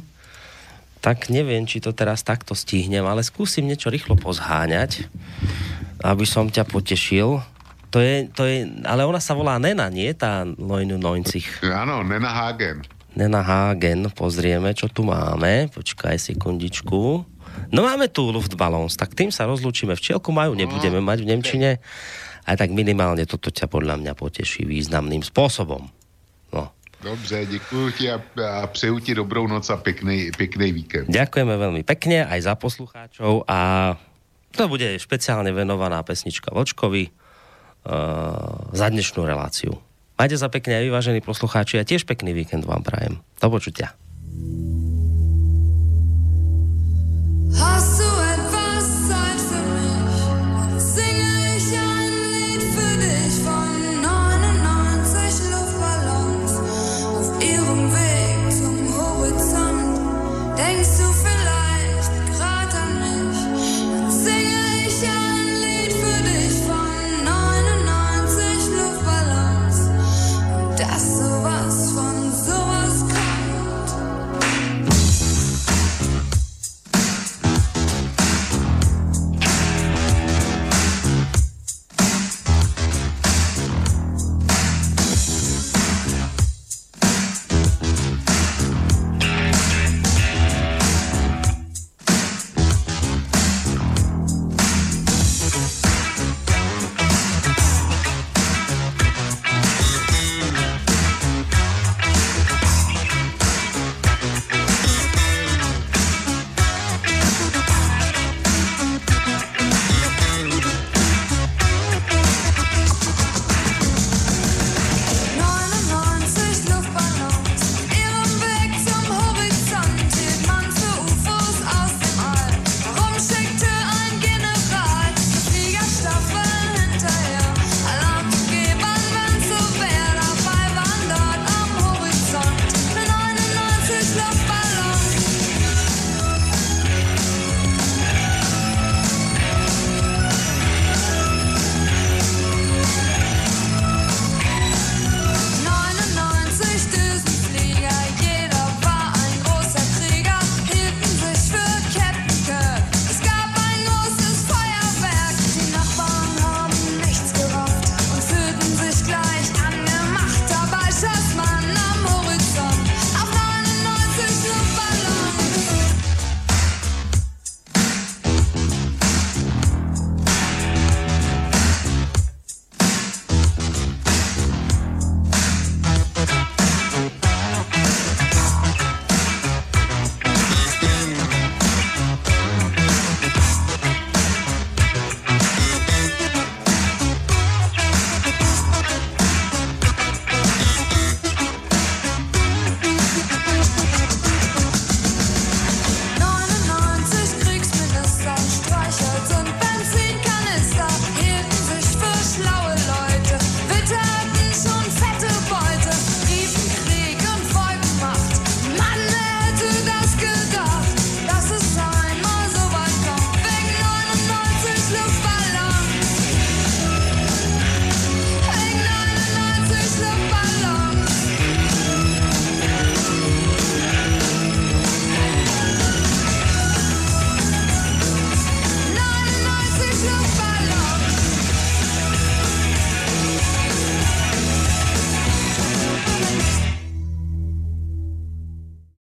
tak 1.07 1.31
neviem, 1.31 1.63
či 1.63 1.79
to 1.79 1.95
teraz 1.95 2.19
takto 2.19 2.51
stihnem, 2.51 3.07
ale 3.07 3.23
skúsim 3.23 3.63
niečo 3.63 3.87
rýchlo 3.87 4.19
pozháňať, 4.19 5.07
aby 6.03 6.27
som 6.27 6.51
ťa 6.51 6.67
potešil. 6.67 7.39
To 7.95 8.03
je, 8.03 8.27
to 8.27 8.43
je, 8.43 8.67
ale 8.83 9.07
ona 9.07 9.23
sa 9.23 9.31
volá 9.31 9.55
Nena, 9.55 9.87
nie? 9.87 10.11
Tá 10.11 10.43
Lojnu 10.43 10.99
Noincich. 10.99 11.63
Áno, 11.63 12.03
Nena 12.03 12.27
Hagen. 12.27 12.83
Nena 13.15 13.39
Hagen, 13.39 14.11
pozrieme, 14.11 14.75
čo 14.75 14.91
tu 14.91 15.07
máme. 15.07 15.71
Počkaj 15.71 16.19
sekundičku. 16.19 17.23
No 17.71 17.79
máme 17.87 18.11
tu 18.11 18.27
Luftballons, 18.27 18.99
tak 18.99 19.15
tým 19.15 19.31
sa 19.31 19.47
rozlúčime. 19.47 19.95
Včielku 19.95 20.35
majú, 20.35 20.59
nebudeme 20.59 20.99
mať 20.99 21.23
v 21.23 21.29
Nemčine. 21.31 21.69
Aj 22.43 22.59
tak 22.59 22.75
minimálne 22.75 23.23
toto 23.23 23.47
ťa 23.47 23.71
podľa 23.71 23.95
mňa 23.95 24.11
poteší 24.11 24.67
významným 24.67 25.23
spôsobom. 25.23 25.87
Dobře, 27.03 27.45
děkuji 27.45 27.91
ti 27.91 28.11
a, 28.11 28.21
a 28.61 28.67
přeju 28.67 28.99
ti 28.99 29.15
dobrou 29.15 29.47
noc 29.47 29.69
a 29.69 29.77
pěkný, 29.77 30.31
pěkný 30.37 30.71
víkend. 30.71 31.05
Ďakujeme 31.13 31.53
veľmi 31.53 31.85
pekne 31.85 32.25
aj 32.25 32.39
za 32.41 32.53
poslucháčov 32.57 33.45
a 33.45 33.93
to 34.57 34.65
bude 34.65 34.97
špeciálne 34.97 35.53
venovaná 35.53 36.01
pesnička 36.01 36.49
Vočkovi 36.49 37.13
uh, 37.13 38.73
za 38.73 38.89
dnešnú 38.89 39.21
reláciu. 39.29 39.77
Majte 40.17 40.41
sa 40.41 40.49
pekne 40.49 40.81
aj 40.81 40.83
vyvážení 40.89 41.21
poslucháči 41.21 41.77
a 41.77 41.85
tiež 41.85 42.09
pekný 42.09 42.33
víkend 42.33 42.65
vám 42.65 42.81
prajem. 42.81 43.21
Do 43.37 43.47
počutia. 43.53 43.93
Hustle. 47.53 48.06